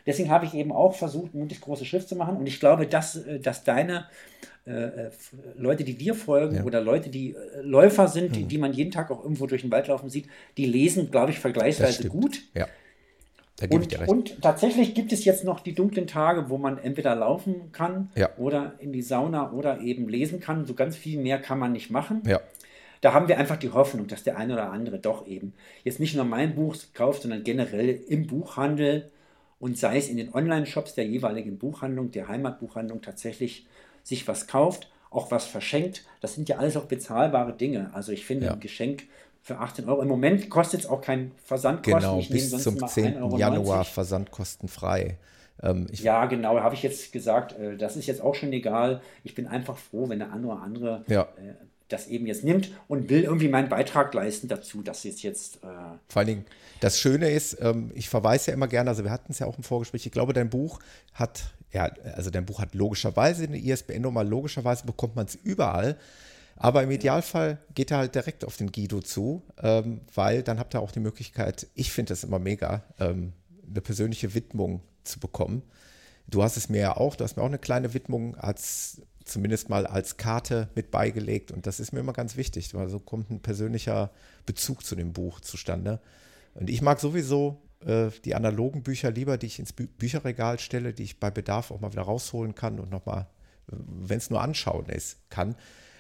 Deswegen 0.06 0.32
habe 0.32 0.46
ich 0.46 0.54
eben 0.54 0.72
auch 0.72 0.96
versucht, 0.96 1.36
möglichst 1.36 1.64
große 1.64 1.86
Schrift 1.86 2.10
zu 2.10 2.16
machen. 2.16 2.38
Und 2.38 2.48
ich 2.48 2.60
glaube, 2.60 2.88
dass, 2.88 3.18
äh, 3.18 3.40
dass 3.40 3.64
deine 3.64 4.08
äh, 4.66 4.72
äh, 4.72 5.12
Leute, 5.56 5.84
die 5.84 5.94
dir 5.94 6.16
folgen 6.16 6.56
ja. 6.56 6.64
oder 6.64 6.82
Leute, 6.82 7.10
die 7.10 7.36
äh, 7.36 7.62
Läufer 7.62 8.08
sind, 8.08 8.36
die, 8.36 8.42
hm. 8.42 8.48
die 8.48 8.58
man 8.58 8.74
jeden 8.74 8.92
Tag 8.92 9.12
auch 9.12 9.22
irgendwo 9.22 9.48
durch 9.48 9.62
den 9.62 9.72
Wald 9.72 9.88
laufen 9.88 10.10
sieht, 10.10 10.28
die 10.58 10.66
lesen, 10.66 11.12
glaube 11.12 11.32
ich, 11.32 11.40
vergleichsweise 11.40 12.10
gut. 12.10 12.42
Ja. 12.54 12.68
Da 13.58 13.66
gebe 13.66 13.82
ich 13.82 13.88
dir 13.88 14.00
recht. 14.00 14.10
Und 14.10 14.42
tatsächlich 14.42 14.94
gibt 14.94 15.12
es 15.12 15.26
jetzt 15.26 15.44
noch 15.44 15.60
die 15.60 15.74
dunklen 15.74 16.06
Tage, 16.06 16.50
wo 16.50 16.58
man 16.58 16.78
entweder 16.78 17.16
laufen 17.16 17.72
kann 17.72 18.12
ja. 18.16 18.30
oder 18.38 18.76
in 18.80 18.94
die 18.94 19.02
Sauna 19.02 19.52
oder 19.52 19.82
eben 19.82 20.08
lesen 20.08 20.40
kann. 20.40 20.66
So 20.66 20.76
ganz 20.76 20.96
viel 20.96 21.20
mehr 21.20 21.40
kann 21.40 21.58
man 21.58 21.72
nicht 21.72 21.90
machen. 21.90 22.22
Ja. 22.26 22.40
Da 23.02 23.14
haben 23.14 23.28
wir 23.28 23.38
einfach 23.38 23.58
die 23.58 23.72
Hoffnung, 23.72 24.08
dass 24.08 24.24
der 24.24 24.38
eine 24.38 24.54
oder 24.54 24.72
andere 24.72 25.00
doch 25.00 25.28
eben 25.28 25.54
jetzt 25.84 26.00
nicht 26.00 26.16
nur 26.16 26.26
mein 26.26 26.56
Buch 26.56 26.76
kauft, 26.94 27.24
sondern 27.24 27.44
generell 27.44 27.90
im 28.08 28.28
Buchhandel 28.28 29.12
und 29.60 29.78
sei 29.78 29.98
es 29.98 30.10
in 30.10 30.18
den 30.18 30.34
Online-Shops 30.34 30.96
der 30.96 31.06
jeweiligen 31.06 31.58
Buchhandlung, 31.58 32.12
der 32.12 32.28
Heimatbuchhandlung 32.28 33.02
tatsächlich 33.02 33.66
sich 34.04 34.28
was 34.28 34.48
kauft, 34.48 34.92
auch 35.10 35.32
was 35.32 35.46
verschenkt. 35.46 36.04
Das 36.22 36.36
sind 36.36 36.50
ja 36.50 36.58
alles 36.58 36.78
auch 36.78 36.86
bezahlbare 36.86 37.54
Dinge. 37.54 37.92
Also 37.94 38.12
ich 38.12 38.26
finde 38.26 38.48
ja. 38.48 38.54
ein 38.54 38.60
Geschenk 38.60 39.04
für 39.48 39.60
18 39.60 39.88
Euro. 39.88 40.02
Im 40.02 40.10
Moment 40.10 40.50
kostet 40.50 40.82
es 40.82 40.86
auch 40.88 41.00
kein 41.00 41.32
Versandkosten. 41.46 42.02
Genau, 42.02 42.20
ich 42.20 42.30
bis 42.30 42.52
zum 42.52 42.86
10. 42.86 43.38
Januar 43.38 43.86
versandkostenfrei. 43.86 45.18
Ähm, 45.64 45.88
ja, 45.94 46.26
genau, 46.26 46.60
habe 46.60 46.76
ich 46.76 46.84
jetzt 46.84 47.14
gesagt. 47.14 47.58
Äh, 47.58 47.78
das 47.78 47.96
ist 47.96 48.08
jetzt 48.08 48.22
auch 48.22 48.36
schon 48.36 48.52
egal. 48.52 49.02
Ich 49.24 49.36
bin 49.36 49.48
einfach 49.48 49.78
froh, 49.78 50.10
wenn 50.10 50.20
der 50.20 50.34
andere 50.34 50.52
oder 50.52 50.62
andere 50.62 51.06
ja. 51.08 51.22
äh, 51.22 51.54
das 51.88 52.08
eben 52.08 52.28
jetzt 52.28 52.44
nimmt 52.44 52.72
und 52.90 53.10
will 53.10 53.24
irgendwie 53.24 53.48
meinen 53.48 53.70
Beitrag 53.70 54.14
leisten 54.14 54.50
dazu, 54.50 54.82
dass 54.82 55.06
es 55.06 55.22
jetzt. 55.22 55.64
Äh 55.64 55.68
Vor 56.10 56.20
allen 56.20 56.28
Dingen, 56.28 56.46
das 56.82 57.00
Schöne 57.00 57.30
ist, 57.30 57.58
ähm, 57.62 57.92
ich 57.96 58.10
verweise 58.10 58.52
ja 58.52 58.54
immer 58.54 58.68
gerne, 58.68 58.90
also 58.90 59.06
wir 59.06 59.12
hatten 59.12 59.32
es 59.32 59.40
ja 59.40 59.48
auch 59.48 59.58
im 59.58 59.64
Vorgespräch, 59.64 60.06
ich 60.06 60.12
glaube, 60.12 60.34
dein 60.34 60.50
Buch 60.50 60.80
hat, 61.14 61.54
ja, 61.72 61.90
also 62.18 62.32
dein 62.32 62.46
Buch 62.46 62.60
hat 62.60 62.76
logischerweise 62.76 63.46
eine 63.46 63.58
ISBN-Nummer, 63.58 64.26
logischerweise 64.26 64.86
bekommt 64.86 65.16
man 65.16 65.26
es 65.26 65.36
überall. 65.36 65.96
Aber 66.58 66.84
im 66.84 66.92
Idealfall 66.92 67.60
geht 67.76 67.92
er 67.92 68.00
halt 68.00 68.16
direkt 68.16 68.44
auf 68.44 68.58
den 68.58 68.72
Guido 68.72 69.02
zu, 69.02 69.44
ähm, 69.62 70.02
weil 70.14 70.42
dann 70.44 70.60
habt 70.60 70.74
ihr 70.74 70.82
auch 70.82 70.92
die 70.92 71.00
Möglichkeit, 71.00 71.68
ich 71.76 71.92
finde 71.92 72.10
das 72.10 72.24
immer 72.24 72.40
mega, 72.40 72.84
ähm, 73.00 73.34
eine 73.70 73.82
persönliche 73.82 74.34
Widmung 74.34 74.82
zu 75.04 75.20
bekommen. 75.20 75.62
Du 76.28 76.44
hast 76.44 76.58
es 76.58 76.68
mir 76.68 76.82
ja 76.82 76.98
auch, 76.98 77.16
du 77.16 77.24
hast 77.24 77.38
mir 77.38 77.44
auch 77.44 77.48
eine 77.48 77.60
kleine 77.60 77.94
Widmung 77.94 78.36
als 78.36 79.02
zumindest 79.24 79.70
mal 79.70 79.86
als 79.86 80.18
Karte 80.18 80.70
mit 80.74 80.90
beigelegt 80.90 81.52
und 81.52 81.68
das 81.68 81.80
ist 81.80 81.92
mir 81.92 82.00
immer 82.00 82.14
ganz 82.14 82.38
wichtig, 82.38 82.74
weil 82.74 82.90
so 82.90 83.00
kommt 83.00 83.30
ein 83.30 83.42
persönlicher 83.42 84.10
Bezug 84.46 84.86
zu 84.86 84.96
dem 84.96 85.14
Buch 85.14 85.42
zustande. 85.42 86.00
Und 86.54 86.70
ich 86.70 86.82
mag 86.82 87.00
sowieso 87.00 87.62
äh, 87.86 88.10
die 88.26 88.36
analogen 88.36 88.84
Bücher 88.84 89.12
lieber, 89.12 89.38
die 89.38 89.48
ich 89.48 89.60
ins 89.60 89.74
Bü 89.74 89.88
Bücherregal 89.88 90.60
stelle, 90.60 90.94
die 90.94 91.04
ich 91.04 91.20
bei 91.20 91.30
Bedarf 91.30 91.72
auch 91.72 91.82
mal 91.82 91.92
wieder 91.92 92.04
rausholen 92.04 92.56
kann 92.56 92.80
und 92.80 92.90
nochmal, 92.90 93.28
wenn 93.68 94.18
es 94.18 94.30
nur 94.30 94.42
anschauen 94.42 94.88
ist, 94.88 95.18
kann. 95.30 95.56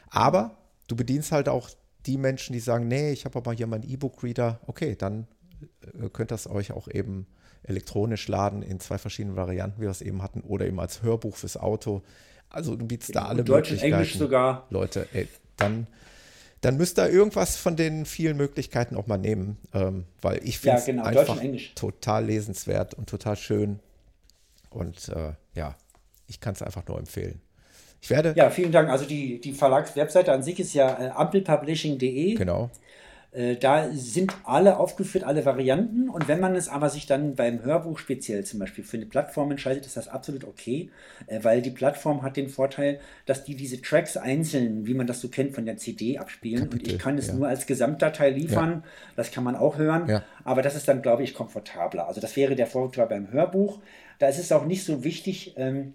Aber 0.09 0.57
du 0.87 0.95
bedienst 0.95 1.31
halt 1.31 1.49
auch 1.49 1.69
die 2.05 2.17
Menschen, 2.17 2.53
die 2.53 2.59
sagen, 2.59 2.87
nee, 2.87 3.11
ich 3.11 3.25
habe 3.25 3.37
aber 3.37 3.53
hier 3.53 3.67
meinen 3.67 3.83
E-Book-Reader. 3.83 4.59
Okay, 4.67 4.95
dann 4.95 5.27
äh, 5.81 6.09
könnt 6.09 6.31
ihr 6.31 6.35
es 6.35 6.49
euch 6.49 6.71
auch 6.71 6.87
eben 6.87 7.27
elektronisch 7.63 8.27
laden 8.27 8.61
in 8.61 8.79
zwei 8.79 8.97
verschiedenen 8.97 9.35
Varianten, 9.35 9.81
wie 9.81 9.85
wir 9.85 9.91
es 9.91 10.01
eben 10.01 10.21
hatten, 10.21 10.41
oder 10.41 10.65
eben 10.65 10.79
als 10.79 11.03
Hörbuch 11.03 11.35
fürs 11.35 11.57
Auto. 11.57 12.01
Also 12.49 12.75
du 12.75 12.85
bietest 12.85 13.15
da 13.15 13.25
alle 13.25 13.43
Deutsch 13.43 13.71
Möglichkeiten. 13.71 13.93
Englisch 13.93 14.17
sogar. 14.17 14.67
Leute, 14.69 15.07
ey, 15.11 15.27
dann, 15.57 15.87
dann 16.61 16.77
müsst 16.77 16.97
ihr 16.97 17.09
irgendwas 17.09 17.57
von 17.57 17.75
den 17.75 18.05
vielen 18.05 18.37
Möglichkeiten 18.37 18.95
auch 18.95 19.07
mal 19.07 19.17
nehmen, 19.17 19.57
ähm, 19.73 20.05
weil 20.21 20.39
ich 20.43 20.59
finde 20.59 20.77
es 20.77 20.87
ja, 20.87 20.93
genau. 20.93 21.03
einfach 21.03 21.39
total 21.75 22.25
lesenswert 22.25 22.93
und 22.93 23.09
total 23.09 23.35
schön. 23.35 23.79
Und 24.69 25.09
äh, 25.09 25.33
ja, 25.55 25.75
ich 26.27 26.39
kann 26.39 26.53
es 26.53 26.61
einfach 26.61 26.87
nur 26.87 26.99
empfehlen. 26.99 27.41
Ich 28.01 28.09
werde. 28.09 28.33
Ja, 28.35 28.49
vielen 28.49 28.71
Dank. 28.71 28.89
Also 28.89 29.05
die, 29.05 29.39
die 29.39 29.53
Verlagswebseite 29.53 30.31
an 30.31 30.43
sich 30.43 30.59
ist 30.59 30.73
ja 30.73 30.99
äh, 30.99 31.09
ampelpublishing.de. 31.09 32.35
Genau. 32.35 32.69
Äh, 33.37 33.57
da 33.57 33.89
sind 33.91 34.33
alle 34.45 34.79
aufgeführt, 34.79 35.23
alle 35.23 35.45
Varianten. 35.45 36.09
Und 36.09 36.27
wenn 36.27 36.39
man 36.39 36.55
es 36.55 36.69
aber 36.69 36.89
sich 36.89 37.05
dann 37.05 37.35
beim 37.35 37.63
Hörbuch 37.63 37.99
speziell 37.99 38.43
zum 38.45 38.59
Beispiel 38.59 38.83
für 38.83 38.97
eine 38.97 39.05
Plattform 39.05 39.51
entscheidet, 39.51 39.85
ist 39.85 39.97
das 39.97 40.07
absolut 40.07 40.43
okay, 40.43 40.89
äh, 41.27 41.43
weil 41.43 41.61
die 41.61 41.69
Plattform 41.69 42.23
hat 42.23 42.37
den 42.37 42.49
Vorteil, 42.49 42.99
dass 43.25 43.43
die 43.43 43.55
diese 43.55 43.81
Tracks 43.81 44.17
einzeln, 44.17 44.87
wie 44.87 44.93
man 44.93 45.07
das 45.07 45.21
so 45.21 45.27
kennt, 45.27 45.53
von 45.53 45.65
der 45.65 45.77
CD 45.77 46.17
abspielen. 46.17 46.63
Kapitel, 46.63 46.87
und 46.87 46.93
ich 46.93 46.99
kann 46.99 47.17
es 47.17 47.27
ja. 47.27 47.33
nur 47.33 47.47
als 47.47 47.67
Gesamtdatei 47.67 48.29
liefern. 48.29 48.83
Ja. 48.83 48.89
Das 49.15 49.31
kann 49.31 49.43
man 49.43 49.55
auch 49.55 49.77
hören. 49.77 50.09
Ja. 50.09 50.23
Aber 50.43 50.61
das 50.61 50.75
ist 50.75 50.87
dann, 50.87 51.01
glaube 51.01 51.23
ich, 51.23 51.33
komfortabler. 51.33 52.07
Also 52.07 52.21
das 52.21 52.35
wäre 52.35 52.55
der 52.55 52.67
Vorteil 52.67 53.07
beim 53.07 53.31
Hörbuch. 53.31 53.79
Da 54.19 54.27
ist 54.29 54.39
es 54.39 54.51
auch 54.51 54.65
nicht 54.65 54.83
so 54.83 55.03
wichtig, 55.03 55.53
ähm, 55.57 55.93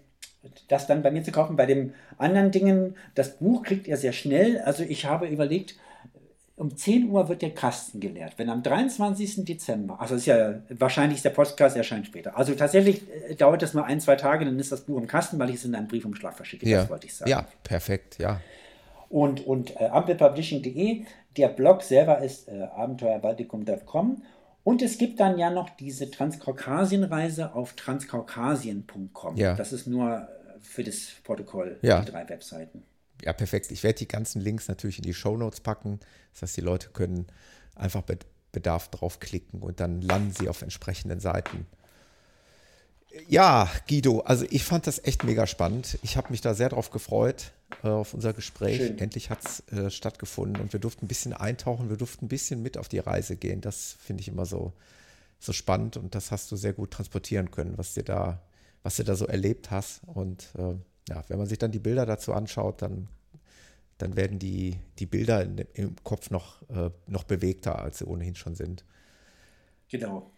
das 0.67 0.87
dann 0.87 1.03
bei 1.03 1.11
mir 1.11 1.23
zu 1.23 1.31
kaufen. 1.31 1.55
Bei 1.55 1.65
den 1.65 1.93
anderen 2.17 2.51
Dingen, 2.51 2.95
das 3.15 3.37
Buch 3.37 3.63
kriegt 3.63 3.87
ihr 3.87 3.97
sehr 3.97 4.13
schnell. 4.13 4.59
Also 4.61 4.83
ich 4.83 5.05
habe 5.05 5.27
überlegt, 5.27 5.75
um 6.55 6.75
10 6.75 7.09
Uhr 7.09 7.29
wird 7.29 7.41
der 7.41 7.51
Kasten 7.51 7.99
geleert. 7.99 8.33
Wenn 8.37 8.49
am 8.49 8.61
23. 8.61 9.43
Dezember, 9.45 9.99
also 9.99 10.15
ist 10.15 10.27
ja 10.27 10.61
wahrscheinlich 10.69 11.21
der 11.21 11.31
Podcast 11.31 11.75
erscheint 11.75 12.05
später. 12.05 12.37
Also 12.37 12.53
tatsächlich 12.53 13.01
äh, 13.29 13.35
dauert 13.35 13.61
das 13.61 13.73
nur 13.73 13.85
ein, 13.85 13.99
zwei 13.99 14.15
Tage, 14.15 14.45
dann 14.45 14.59
ist 14.59 14.71
das 14.71 14.81
Buch 14.81 14.97
im 14.97 15.07
Kasten, 15.07 15.39
weil 15.39 15.49
ich 15.49 15.55
es 15.55 15.65
in 15.65 15.73
einem 15.73 15.87
Briefumschlag 15.87 16.35
verschicke. 16.35 16.67
Ja. 16.69 16.81
Das 16.81 16.89
wollte 16.89 17.07
ich 17.07 17.15
sagen. 17.15 17.31
Ja, 17.31 17.47
perfekt, 17.63 18.19
ja. 18.19 18.39
Und, 19.09 19.45
und 19.45 19.79
äh, 19.79 19.85
ampelpublishing.de, 19.85 21.05
der 21.37 21.47
Blog 21.47 21.81
selber 21.81 22.19
ist 22.19 22.47
äh, 22.47 22.63
abenteuerbaltikum.com 22.75 24.21
und 24.63 24.81
es 24.81 24.97
gibt 24.97 25.19
dann 25.19 25.37
ja 25.37 25.49
noch 25.49 25.69
diese 25.71 26.09
Transkaukasien-Reise 26.09 27.53
auf 27.53 27.73
transkaukasien.com. 27.73 29.35
Ja. 29.35 29.55
Das 29.55 29.73
ist 29.73 29.87
nur 29.87 30.09
äh, 30.09 30.59
für 30.61 30.83
das 30.83 31.07
Protokoll, 31.23 31.77
ja. 31.81 32.01
die 32.01 32.11
drei 32.11 32.27
Webseiten. 32.29 32.83
Ja, 33.21 33.33
perfekt. 33.33 33.71
Ich 33.71 33.83
werde 33.83 33.99
die 33.99 34.07
ganzen 34.07 34.41
Links 34.41 34.67
natürlich 34.67 34.97
in 34.97 35.03
die 35.03 35.13
Show 35.13 35.37
Notes 35.37 35.61
packen. 35.61 35.99
Das 36.33 36.43
heißt, 36.43 36.57
die 36.57 36.61
Leute 36.61 36.89
können 36.89 37.27
einfach 37.75 38.01
bei 38.01 38.17
Bedarf 38.51 38.89
draufklicken 38.89 39.61
und 39.61 39.79
dann 39.79 40.01
landen 40.01 40.31
sie 40.31 40.47
auf 40.47 40.61
entsprechenden 40.61 41.19
Seiten. 41.19 41.65
Ja, 43.27 43.69
Guido, 43.87 44.21
also 44.21 44.45
ich 44.49 44.63
fand 44.63 44.87
das 44.87 45.03
echt 45.03 45.23
mega 45.23 45.45
spannend. 45.45 45.99
Ich 46.01 46.17
habe 46.17 46.31
mich 46.31 46.41
da 46.41 46.53
sehr 46.53 46.69
drauf 46.69 46.89
gefreut, 46.89 47.51
äh, 47.83 47.87
auf 47.87 48.13
unser 48.13 48.33
Gespräch. 48.33 48.77
Schön. 48.77 48.97
Endlich 48.97 49.29
hat 49.29 49.39
es 49.45 49.59
äh, 49.71 49.91
stattgefunden 49.91 50.61
und 50.61 50.73
wir 50.73 50.79
durften 50.79 51.05
ein 51.05 51.07
bisschen 51.07 51.33
eintauchen, 51.33 51.89
wir 51.89 51.97
durften 51.97 52.25
ein 52.25 52.29
bisschen 52.29 52.63
mit 52.63 52.77
auf 52.77 52.89
die 52.89 52.99
Reise 52.99 53.35
gehen. 53.35 53.61
Das 53.61 53.97
finde 53.99 54.21
ich 54.21 54.27
immer 54.27 54.45
so, 54.45 54.73
so 55.39 55.53
spannend 55.53 55.97
und 55.97 56.15
das 56.15 56.31
hast 56.31 56.51
du 56.51 56.55
sehr 56.55 56.73
gut 56.73 56.91
transportieren 56.91 57.51
können, 57.51 57.77
was 57.77 57.93
dir 57.93 58.03
da, 58.03 58.41
was 58.81 58.95
du 58.95 59.03
da 59.03 59.15
so 59.15 59.27
erlebt 59.27 59.69
hast. 59.69 60.01
Und 60.07 60.49
äh, 60.57 60.75
ja, 61.09 61.23
wenn 61.27 61.37
man 61.37 61.47
sich 61.47 61.59
dann 61.59 61.71
die 61.71 61.79
Bilder 61.79 62.07
dazu 62.07 62.33
anschaut, 62.33 62.81
dann, 62.81 63.09
dann 63.99 64.15
werden 64.15 64.39
die, 64.39 64.79
die 64.97 65.05
Bilder 65.05 65.45
im 65.73 65.95
Kopf 66.03 66.31
noch, 66.31 66.61
äh, 66.69 66.89
noch 67.05 67.25
bewegter, 67.25 67.77
als 67.77 67.99
sie 67.99 68.05
ohnehin 68.05 68.35
schon 68.35 68.55
sind. 68.55 68.83
Genau. 69.89 70.31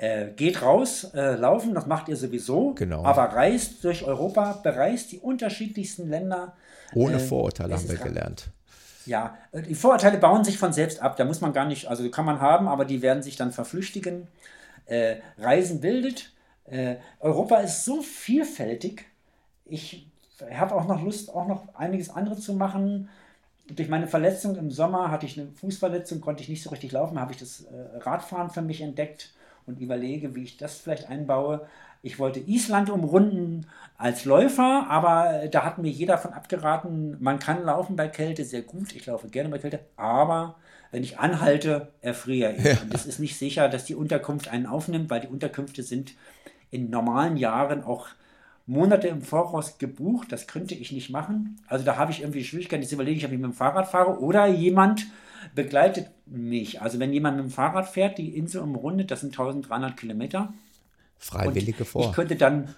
Äh, 0.00 0.30
geht 0.34 0.62
raus, 0.62 1.12
äh, 1.12 1.34
laufen, 1.34 1.74
das 1.74 1.84
macht 1.84 2.08
ihr 2.08 2.16
sowieso. 2.16 2.72
Genau. 2.72 3.04
Aber 3.04 3.24
reist 3.24 3.84
durch 3.84 4.02
Europa, 4.02 4.58
bereist 4.62 5.12
die 5.12 5.18
unterschiedlichsten 5.18 6.08
Länder. 6.08 6.56
Ohne 6.94 7.16
äh, 7.16 7.18
Vorurteile 7.18 7.74
haben 7.74 7.86
wir 7.86 7.98
gelernt. 7.98 8.48
Ja, 9.04 9.36
äh, 9.52 9.60
die 9.60 9.74
Vorurteile 9.74 10.16
bauen 10.16 10.42
sich 10.42 10.56
von 10.56 10.72
selbst 10.72 11.02
ab. 11.02 11.18
Da 11.18 11.26
muss 11.26 11.42
man 11.42 11.52
gar 11.52 11.66
nicht, 11.66 11.88
also 11.88 12.08
kann 12.08 12.24
man 12.24 12.40
haben, 12.40 12.66
aber 12.66 12.86
die 12.86 13.02
werden 13.02 13.22
sich 13.22 13.36
dann 13.36 13.52
verflüchtigen. 13.52 14.26
Äh, 14.86 15.16
Reisen 15.36 15.82
bildet. 15.82 16.32
Äh, 16.64 16.96
Europa 17.18 17.56
ist 17.58 17.84
so 17.84 18.00
vielfältig. 18.00 19.04
Ich 19.66 20.06
habe 20.50 20.76
auch 20.76 20.88
noch 20.88 21.02
Lust, 21.02 21.28
auch 21.28 21.46
noch 21.46 21.74
einiges 21.74 22.08
andere 22.08 22.38
zu 22.38 22.54
machen. 22.54 23.10
Durch 23.68 23.90
meine 23.90 24.06
Verletzung 24.06 24.56
im 24.56 24.70
Sommer 24.70 25.10
hatte 25.10 25.26
ich 25.26 25.38
eine 25.38 25.50
Fußverletzung, 25.60 26.22
konnte 26.22 26.42
ich 26.42 26.48
nicht 26.48 26.62
so 26.62 26.70
richtig 26.70 26.92
laufen, 26.92 27.20
habe 27.20 27.32
ich 27.32 27.38
das 27.38 27.66
Radfahren 28.00 28.48
für 28.48 28.62
mich 28.62 28.80
entdeckt 28.80 29.34
und 29.66 29.80
überlege, 29.80 30.34
wie 30.34 30.44
ich 30.44 30.56
das 30.56 30.78
vielleicht 30.78 31.08
einbaue. 31.08 31.66
Ich 32.02 32.18
wollte 32.18 32.40
Island 32.40 32.88
umrunden 32.88 33.66
als 33.98 34.24
Läufer, 34.24 34.86
aber 34.88 35.48
da 35.50 35.64
hat 35.64 35.78
mir 35.78 35.90
jeder 35.90 36.16
von 36.16 36.32
abgeraten, 36.32 37.16
man 37.20 37.38
kann 37.38 37.64
laufen 37.64 37.96
bei 37.96 38.08
Kälte 38.08 38.44
sehr 38.44 38.62
gut. 38.62 38.94
Ich 38.94 39.04
laufe 39.06 39.28
gerne 39.28 39.50
bei 39.50 39.58
Kälte, 39.58 39.80
aber 39.96 40.56
wenn 40.92 41.02
ich 41.02 41.18
anhalte, 41.18 41.88
erfriere 42.00 42.54
ich. 42.54 42.64
Ja. 42.64 42.78
Und 42.82 42.94
es 42.94 43.06
ist 43.06 43.20
nicht 43.20 43.38
sicher, 43.38 43.68
dass 43.68 43.84
die 43.84 43.94
Unterkunft 43.94 44.48
einen 44.48 44.66
aufnimmt, 44.66 45.10
weil 45.10 45.20
die 45.20 45.28
Unterkünfte 45.28 45.82
sind 45.82 46.14
in 46.70 46.90
normalen 46.90 47.36
Jahren 47.36 47.84
auch 47.84 48.08
Monate 48.66 49.08
im 49.08 49.22
Voraus 49.22 49.78
gebucht. 49.78 50.32
Das 50.32 50.46
könnte 50.46 50.74
ich 50.74 50.92
nicht 50.92 51.10
machen. 51.10 51.60
Also 51.68 51.84
da 51.84 51.96
habe 51.96 52.12
ich 52.12 52.20
irgendwie 52.20 52.44
Schwierigkeiten. 52.44 52.82
Jetzt 52.82 52.92
überlege 52.92 53.18
ich, 53.18 53.24
ob 53.24 53.32
ich 53.32 53.38
mit 53.38 53.50
dem 53.50 53.52
Fahrrad 53.52 53.88
fahre 53.88 54.20
oder 54.20 54.46
jemand 54.46 55.06
begleitet 55.54 56.10
mich. 56.26 56.80
Also 56.80 56.98
wenn 56.98 57.12
jemand 57.12 57.36
mit 57.36 57.46
dem 57.46 57.50
Fahrrad 57.50 57.88
fährt, 57.88 58.18
die 58.18 58.36
Insel 58.36 58.62
umrundet, 58.62 59.10
das 59.10 59.20
sind 59.20 59.32
1300 59.32 59.96
Kilometer. 59.96 60.52
Freiwillige 61.18 61.84
vor. 61.84 62.08
Ich 62.08 62.12
könnte 62.12 62.36
dann, 62.36 62.74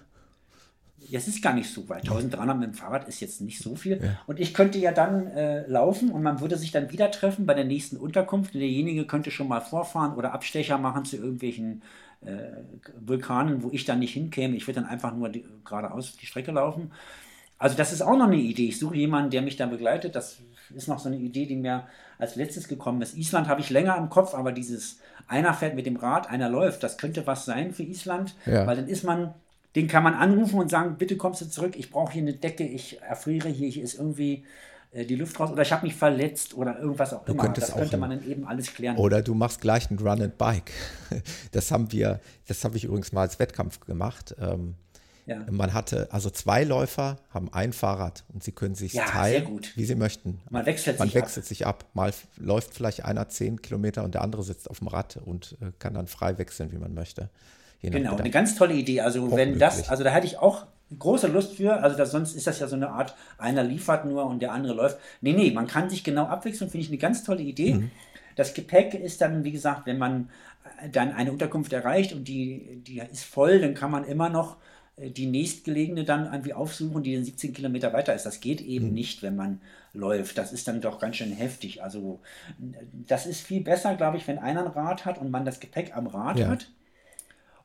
ja, 0.99 1.19
es 1.19 1.27
ist 1.27 1.41
gar 1.41 1.53
nicht 1.53 1.71
so, 1.71 1.87
weil 1.87 1.99
1300 1.99 2.57
mit 2.57 2.67
dem 2.69 2.73
Fahrrad 2.73 3.07
ist 3.07 3.19
jetzt 3.19 3.41
nicht 3.41 3.59
so 3.59 3.75
viel. 3.75 4.01
Ja. 4.03 4.19
Und 4.27 4.39
ich 4.39 4.53
könnte 4.53 4.77
ja 4.79 4.91
dann 4.91 5.27
äh, 5.27 5.65
laufen 5.67 6.11
und 6.11 6.23
man 6.23 6.41
würde 6.41 6.57
sich 6.57 6.71
dann 6.71 6.91
wieder 6.91 7.11
treffen 7.11 7.45
bei 7.45 7.53
der 7.53 7.65
nächsten 7.65 7.97
Unterkunft. 7.97 8.53
Und 8.53 8.61
derjenige 8.61 9.05
könnte 9.05 9.31
schon 9.31 9.47
mal 9.47 9.61
vorfahren 9.61 10.15
oder 10.15 10.33
Abstecher 10.33 10.77
machen 10.77 11.05
zu 11.05 11.17
irgendwelchen 11.17 11.83
äh, 12.25 12.63
Vulkanen, 12.99 13.63
wo 13.63 13.69
ich 13.71 13.85
dann 13.85 13.99
nicht 13.99 14.13
hinkäme. 14.13 14.55
Ich 14.55 14.67
würde 14.67 14.81
dann 14.81 14.89
einfach 14.89 15.15
nur 15.15 15.29
die, 15.29 15.45
geradeaus 15.65 16.17
die 16.17 16.25
Strecke 16.25 16.51
laufen. 16.51 16.91
Also 17.63 17.77
das 17.77 17.93
ist 17.93 18.01
auch 18.01 18.17
noch 18.17 18.27
eine 18.27 18.35
Idee. 18.35 18.67
Ich 18.67 18.77
suche 18.77 18.97
jemanden, 18.97 19.29
der 19.29 19.41
mich 19.41 19.55
da 19.55 19.65
begleitet. 19.67 20.15
Das 20.15 20.39
ist 20.75 20.89
noch 20.89 20.99
so 20.99 21.07
eine 21.07 21.15
Idee, 21.15 21.45
die 21.45 21.55
mir 21.55 21.87
als 22.17 22.35
letztes 22.35 22.67
gekommen 22.67 23.01
ist. 23.01 23.15
Island 23.15 23.47
habe 23.47 23.61
ich 23.61 23.69
länger 23.69 23.95
im 23.95 24.09
Kopf, 24.09 24.33
aber 24.33 24.51
dieses 24.51 24.99
einer 25.29 25.53
fährt 25.53 25.73
mit 25.73 25.85
dem 25.85 25.95
Rad, 25.95 26.29
einer 26.29 26.49
läuft, 26.49 26.83
das 26.83 26.97
könnte 26.97 27.25
was 27.25 27.45
sein 27.45 27.73
für 27.73 27.83
Island, 27.83 28.35
ja. 28.45 28.67
weil 28.67 28.75
dann 28.75 28.89
ist 28.89 29.05
man, 29.05 29.33
den 29.77 29.87
kann 29.87 30.03
man 30.03 30.13
anrufen 30.13 30.59
und 30.59 30.69
sagen, 30.69 30.97
bitte 30.97 31.15
kommst 31.15 31.39
du 31.39 31.45
zurück, 31.49 31.75
ich 31.77 31.89
brauche 31.89 32.11
hier 32.11 32.23
eine 32.23 32.33
Decke, 32.33 32.65
ich 32.65 33.01
erfriere 33.01 33.47
hier, 33.47 33.69
hier 33.69 33.83
ist 33.83 33.93
irgendwie 33.93 34.43
äh, 34.91 35.05
die 35.05 35.15
Luft 35.15 35.39
raus 35.39 35.49
oder 35.49 35.61
ich 35.61 35.71
habe 35.71 35.85
mich 35.85 35.95
verletzt 35.95 36.55
oder 36.55 36.77
irgendwas 36.77 37.13
auch 37.13 37.23
du 37.23 37.31
immer. 37.31 37.47
Das 37.47 37.73
könnte 37.73 37.95
man 37.95 38.09
dann 38.09 38.29
eben 38.29 38.45
alles 38.45 38.73
klären. 38.73 38.97
Oder 38.97 39.21
du 39.21 39.35
machst 39.35 39.61
gleich 39.61 39.89
ein 39.89 39.97
Run 39.99 40.21
and 40.21 40.37
Bike. 40.37 40.73
Das 41.53 41.71
haben 41.71 41.93
wir, 41.93 42.19
das 42.49 42.65
habe 42.65 42.75
ich 42.75 42.83
übrigens 42.83 43.13
mal 43.13 43.21
als 43.21 43.39
Wettkampf 43.39 43.79
gemacht. 43.79 44.35
Ähm, 44.37 44.75
ja. 45.25 45.39
Man 45.49 45.73
hatte, 45.73 46.07
also 46.11 46.29
zwei 46.29 46.63
Läufer 46.63 47.17
haben 47.29 47.51
ein 47.53 47.71
Fahrrad 47.71 48.25
und 48.33 48.43
sie 48.43 48.51
können 48.51 48.75
sich 48.75 48.93
ja, 48.93 49.05
teilen, 49.05 49.61
wie 49.75 49.85
sie 49.85 49.95
möchten. 49.95 50.41
Man 50.49 50.65
wechselt, 50.65 50.99
Man 50.99 51.07
sich, 51.07 51.15
wechselt 51.15 51.45
ab. 51.45 51.47
sich 51.47 51.65
ab. 51.65 51.85
Mal 51.93 52.13
läuft 52.37 52.73
vielleicht 52.73 53.05
einer 53.05 53.29
zehn 53.29 53.61
Kilometer 53.61 54.03
und 54.03 54.15
der 54.15 54.21
andere 54.21 54.43
sitzt 54.43 54.69
auf 54.69 54.79
dem 54.79 54.87
Rad 54.87 55.17
und 55.23 55.57
äh, 55.61 55.71
kann 55.79 55.93
dann 55.93 56.07
frei 56.07 56.37
wechseln, 56.37 56.71
wie 56.71 56.77
man 56.77 56.93
möchte. 56.93 57.29
Genau, 57.81 58.15
eine 58.15 58.29
ganz 58.29 58.55
tolle 58.55 58.73
Idee. 58.73 59.01
Also 59.01 59.35
wenn 59.35 59.59
das, 59.59 59.89
also 59.89 60.03
da 60.05 60.09
hätte 60.09 60.25
ich 60.25 60.37
auch 60.37 60.67
große 60.97 61.27
Lust 61.27 61.55
für. 61.55 61.81
Also 61.81 61.97
das, 61.97 62.11
sonst 62.11 62.33
ist 62.33 62.47
das 62.47 62.59
ja 62.59 62.67
so 62.67 62.75
eine 62.75 62.89
Art, 62.89 63.15
einer 63.37 63.63
liefert 63.63 64.05
nur 64.05 64.25
und 64.25 64.41
der 64.41 64.51
andere 64.51 64.73
läuft. 64.73 64.97
Nee, 65.21 65.33
nee, 65.33 65.51
man 65.51 65.67
kann 65.67 65.89
sich 65.89 66.03
genau 66.03 66.25
abwechseln, 66.25 66.69
finde 66.69 66.85
ich 66.85 66.89
eine 66.89 66.97
ganz 66.97 67.23
tolle 67.23 67.41
Idee. 67.41 67.75
Mhm. 67.75 67.91
Das 68.35 68.53
Gepäck 68.53 68.93
ist 68.93 69.21
dann, 69.21 69.43
wie 69.43 69.51
gesagt, 69.51 69.85
wenn 69.85 69.97
man 69.97 70.29
dann 70.91 71.13
eine 71.13 71.31
Unterkunft 71.31 71.73
erreicht 71.73 72.13
und 72.13 72.27
die, 72.27 72.81
die 72.85 72.99
ist 72.99 73.25
voll, 73.25 73.59
dann 73.59 73.73
kann 73.73 73.91
man 73.91 74.05
immer 74.05 74.29
noch 74.29 74.55
äh, 74.55 74.72
die 74.97 75.25
nächstgelegene 75.25 76.03
dann 76.03 76.25
irgendwie 76.25 76.53
aufsuchen, 76.53 77.01
die 77.01 77.15
dann 77.15 77.25
17 77.25 77.53
Kilometer 77.53 77.93
weiter 77.93 78.13
ist. 78.13 78.25
Das 78.25 78.41
geht 78.41 78.61
eben 78.61 78.89
mhm. 78.89 78.93
nicht, 78.93 79.23
wenn 79.23 79.35
man 79.35 79.61
läuft. 79.93 80.37
Das 80.37 80.53
ist 80.53 80.67
dann 80.67 80.81
doch 80.81 80.99
ganz 80.99 81.15
schön 81.15 81.31
heftig. 81.31 81.81
Also 81.81 82.19
das 83.07 83.25
ist 83.25 83.41
viel 83.41 83.61
besser, 83.61 83.95
glaube 83.95 84.17
ich, 84.17 84.27
wenn 84.27 84.37
einer 84.37 84.65
ein 84.65 84.71
Rad 84.71 85.05
hat 85.05 85.17
und 85.17 85.31
man 85.31 85.45
das 85.45 85.59
Gepäck 85.59 85.95
am 85.95 86.07
Rad 86.07 86.37
ja. 86.37 86.47
hat. 86.47 86.69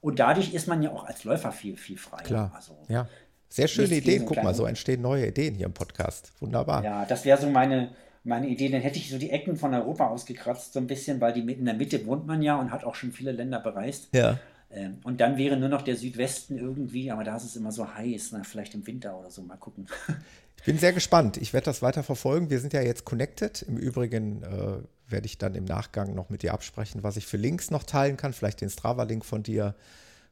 Und 0.01 0.21
dadurch 0.21 0.55
ist 0.55 0.69
man 0.69 0.83
ja 0.83 0.91
auch 0.91 1.05
als 1.05 1.25
Läufer 1.25 1.53
viel, 1.53 1.77
viel 1.77 1.99
freier. 1.99 2.23
Klar. 2.23 2.53
Also, 2.55 2.77
ja. 2.89 3.09
Sehr 3.51 3.69
schöne 3.69 3.95
Ideen. 3.95 4.27
Guck 4.27 4.43
mal, 4.43 4.55
so 4.55 4.67
entstehen 4.67 5.01
neue 5.01 5.27
Ideen 5.27 5.55
hier 5.55 5.67
im 5.67 5.73
Podcast. 5.73 6.33
Wunderbar. 6.41 6.85
Ja, 6.85 7.05
das 7.07 7.25
wäre 7.25 7.41
so 7.41 7.49
meine, 7.49 7.91
meine 8.23 8.47
Idee. 8.47 8.69
Dann 8.69 8.83
hätte 8.83 8.99
ich 8.99 9.11
so 9.11 9.19
die 9.19 9.31
Ecken 9.31 9.57
von 9.57 9.75
Europa 9.75 10.07
ausgekratzt, 10.07 10.75
so 10.75 10.81
ein 10.81 10.87
bisschen, 10.87 11.21
weil 11.21 11.33
die 11.33 11.41
in 11.41 11.65
der 11.65 11.75
Mitte 11.75 12.07
wohnt 12.07 12.27
man 12.27 12.43
ja 12.43 12.61
und 12.61 12.71
hat 12.71 12.85
auch 12.85 12.95
schon 12.95 13.11
viele 13.11 13.33
Länder 13.33 13.59
bereist. 13.61 14.09
Ja. 14.13 14.39
Ähm, 14.71 14.99
und 15.05 15.21
dann 15.21 15.39
wäre 15.39 15.57
nur 15.57 15.69
noch 15.69 15.83
der 15.83 15.97
Südwesten 15.97 16.59
irgendwie, 16.59 17.11
aber 17.11 17.25
da 17.25 17.37
ist 17.37 17.45
es 17.45 17.57
immer 17.57 17.73
so 17.73 17.95
heiß, 17.95 18.31
na, 18.33 18.43
vielleicht 18.45 18.75
im 18.75 18.87
Winter 18.87 19.19
oder 19.19 19.31
so, 19.31 19.43
mal 19.43 19.57
gucken. 19.57 19.87
Ich 20.59 20.65
bin 20.65 20.77
sehr 20.77 20.93
gespannt. 20.93 21.37
Ich 21.37 21.53
werde 21.53 21.67
das 21.67 21.83
weiter 21.83 22.03
verfolgen. 22.03 22.51
Wir 22.51 22.59
sind 22.59 22.73
ja 22.73 22.83
jetzt 22.83 23.05
connected. 23.05 23.63
Im 23.63 23.77
Übrigen 23.77 24.43
äh, 24.43 24.83
werde 25.07 25.27
ich 25.27 25.39
dann 25.39 25.55
im 25.55 25.65
Nachgang 25.65 26.17
noch 26.17 26.31
mit 26.31 26.43
dir 26.43 26.53
absprechen, 26.53 27.05
was 27.05 27.17
ich 27.17 27.27
für 27.27 27.37
Links 27.37 27.71
noch 27.71 27.85
teilen 27.85 28.17
kann. 28.17 28.33
Vielleicht 28.33 28.61
den 28.61 28.69
Strava-Link 28.69 29.25
von 29.25 29.45
dir 29.45 29.77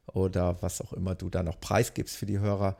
oder 0.05 0.61
was 0.61 0.81
auch 0.81 0.91
immer 0.91 1.15
du 1.15 1.29
da 1.29 1.43
noch 1.43 1.59
preisgibst 1.61 2.17
für 2.17 2.25
die 2.25 2.39
Hörer. 2.39 2.77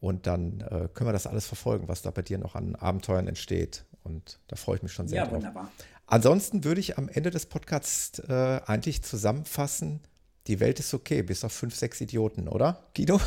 Und 0.00 0.26
dann 0.26 0.62
äh, 0.62 0.88
können 0.92 1.08
wir 1.08 1.12
das 1.12 1.26
alles 1.26 1.46
verfolgen, 1.46 1.88
was 1.88 2.02
da 2.02 2.10
bei 2.10 2.22
dir 2.22 2.38
noch 2.38 2.54
an 2.54 2.74
Abenteuern 2.74 3.28
entsteht. 3.28 3.84
Und 4.02 4.40
da 4.48 4.56
freue 4.56 4.76
ich 4.76 4.82
mich 4.82 4.92
schon 4.92 5.08
sehr 5.08 5.18
ja, 5.18 5.24
drauf. 5.24 5.36
Wunderbar. 5.36 5.70
Ansonsten 6.06 6.64
würde 6.64 6.80
ich 6.80 6.96
am 6.96 7.08
Ende 7.08 7.30
des 7.30 7.46
Podcasts 7.46 8.18
äh, 8.20 8.60
eigentlich 8.64 9.02
zusammenfassen, 9.02 10.00
die 10.48 10.60
Welt 10.60 10.80
ist 10.80 10.94
okay, 10.94 11.22
bis 11.22 11.44
auf 11.44 11.52
fünf, 11.52 11.74
sechs 11.74 12.00
Idioten, 12.00 12.48
oder, 12.48 12.82
Guido? 12.96 13.20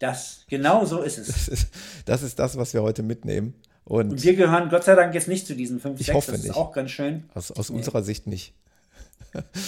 Das, 0.00 0.44
genau 0.48 0.84
so 0.84 1.02
ist 1.02 1.18
es. 1.18 1.26
Das 1.26 1.48
ist 1.48 1.68
das, 2.04 2.22
ist 2.22 2.38
das 2.38 2.56
was 2.56 2.74
wir 2.74 2.82
heute 2.82 3.02
mitnehmen. 3.02 3.54
Und, 3.84 4.10
Und, 4.10 4.22
wir 4.22 4.36
gehören 4.36 4.68
Gott 4.68 4.84
sei 4.84 4.94
Dank 4.94 5.14
jetzt 5.14 5.28
nicht 5.28 5.46
zu 5.46 5.56
diesen 5.56 5.80
fünf, 5.80 5.98
ich 5.98 6.06
sechs. 6.06 6.16
Hoffe 6.16 6.32
das 6.32 6.42
nicht. 6.42 6.50
ist 6.50 6.56
auch 6.56 6.72
ganz 6.72 6.90
schön. 6.90 7.24
Aus, 7.34 7.50
aus 7.50 7.70
nee. 7.70 7.76
unserer 7.78 8.02
Sicht 8.02 8.26
nicht. 8.26 8.54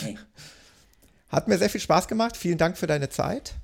Nee. 0.05 0.19
Hat 1.29 1.49
mir 1.49 1.59
sehr 1.59 1.71
viel 1.71 1.81
Spaß 1.81 2.07
gemacht. 2.07 2.37
Vielen 2.37 2.59
Dank 2.59 2.77
für 2.77 2.87
deine 2.87 3.09
Zeit. 3.09 3.55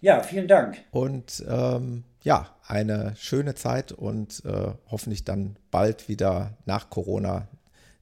Ja, 0.00 0.22
vielen 0.22 0.48
Dank. 0.48 0.78
Und 0.90 1.44
ähm, 1.48 2.04
ja, 2.22 2.54
eine 2.66 3.14
schöne 3.16 3.54
Zeit 3.54 3.92
und 3.92 4.44
äh, 4.44 4.72
hoffentlich 4.90 5.24
dann 5.24 5.56
bald 5.70 6.08
wieder 6.08 6.56
nach 6.66 6.90
Corona, 6.90 7.48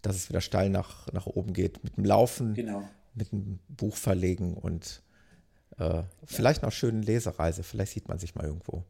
dass 0.03 0.17
es 0.17 0.29
wieder 0.29 0.41
steil 0.41 0.71
nach, 0.71 1.13
nach 1.13 1.27
oben 1.27 1.53
geht 1.53 1.85
mit 1.85 1.97
dem 1.99 2.05
Laufen. 2.05 2.55
Genau 2.55 2.89
mit 3.15 3.33
einem 3.33 3.59
Buch 3.69 3.97
verlegen 3.97 4.55
und 4.55 5.03
äh, 5.79 6.03
vielleicht 6.25 6.63
noch 6.63 6.73
schöne 6.73 7.01
Lesereise. 7.01 7.63
Vielleicht 7.63 7.93
sieht 7.93 8.09
man 8.09 8.19
sich 8.19 8.35
mal 8.35 8.45
irgendwo. 8.45 8.85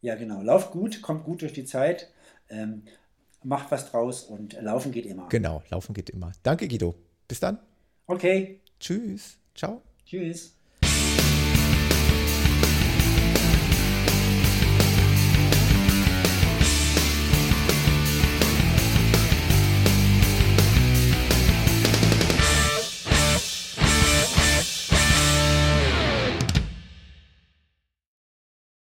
Ja, 0.00 0.16
genau. 0.16 0.42
Lauft 0.42 0.72
gut, 0.72 1.00
kommt 1.00 1.24
gut 1.24 1.42
durch 1.42 1.52
die 1.52 1.64
Zeit, 1.64 2.10
ähm, 2.48 2.82
macht 3.42 3.70
was 3.70 3.90
draus 3.90 4.24
und 4.24 4.52
laufen 4.60 4.92
geht 4.92 5.06
immer. 5.06 5.28
Genau, 5.28 5.62
laufen 5.70 5.94
geht 5.94 6.10
immer. 6.10 6.32
Danke, 6.42 6.68
Guido. 6.68 6.94
Bis 7.26 7.40
dann. 7.40 7.58
Okay. 8.06 8.60
Tschüss. 8.78 9.38
Ciao. 9.54 9.82
Tschüss. 10.04 10.54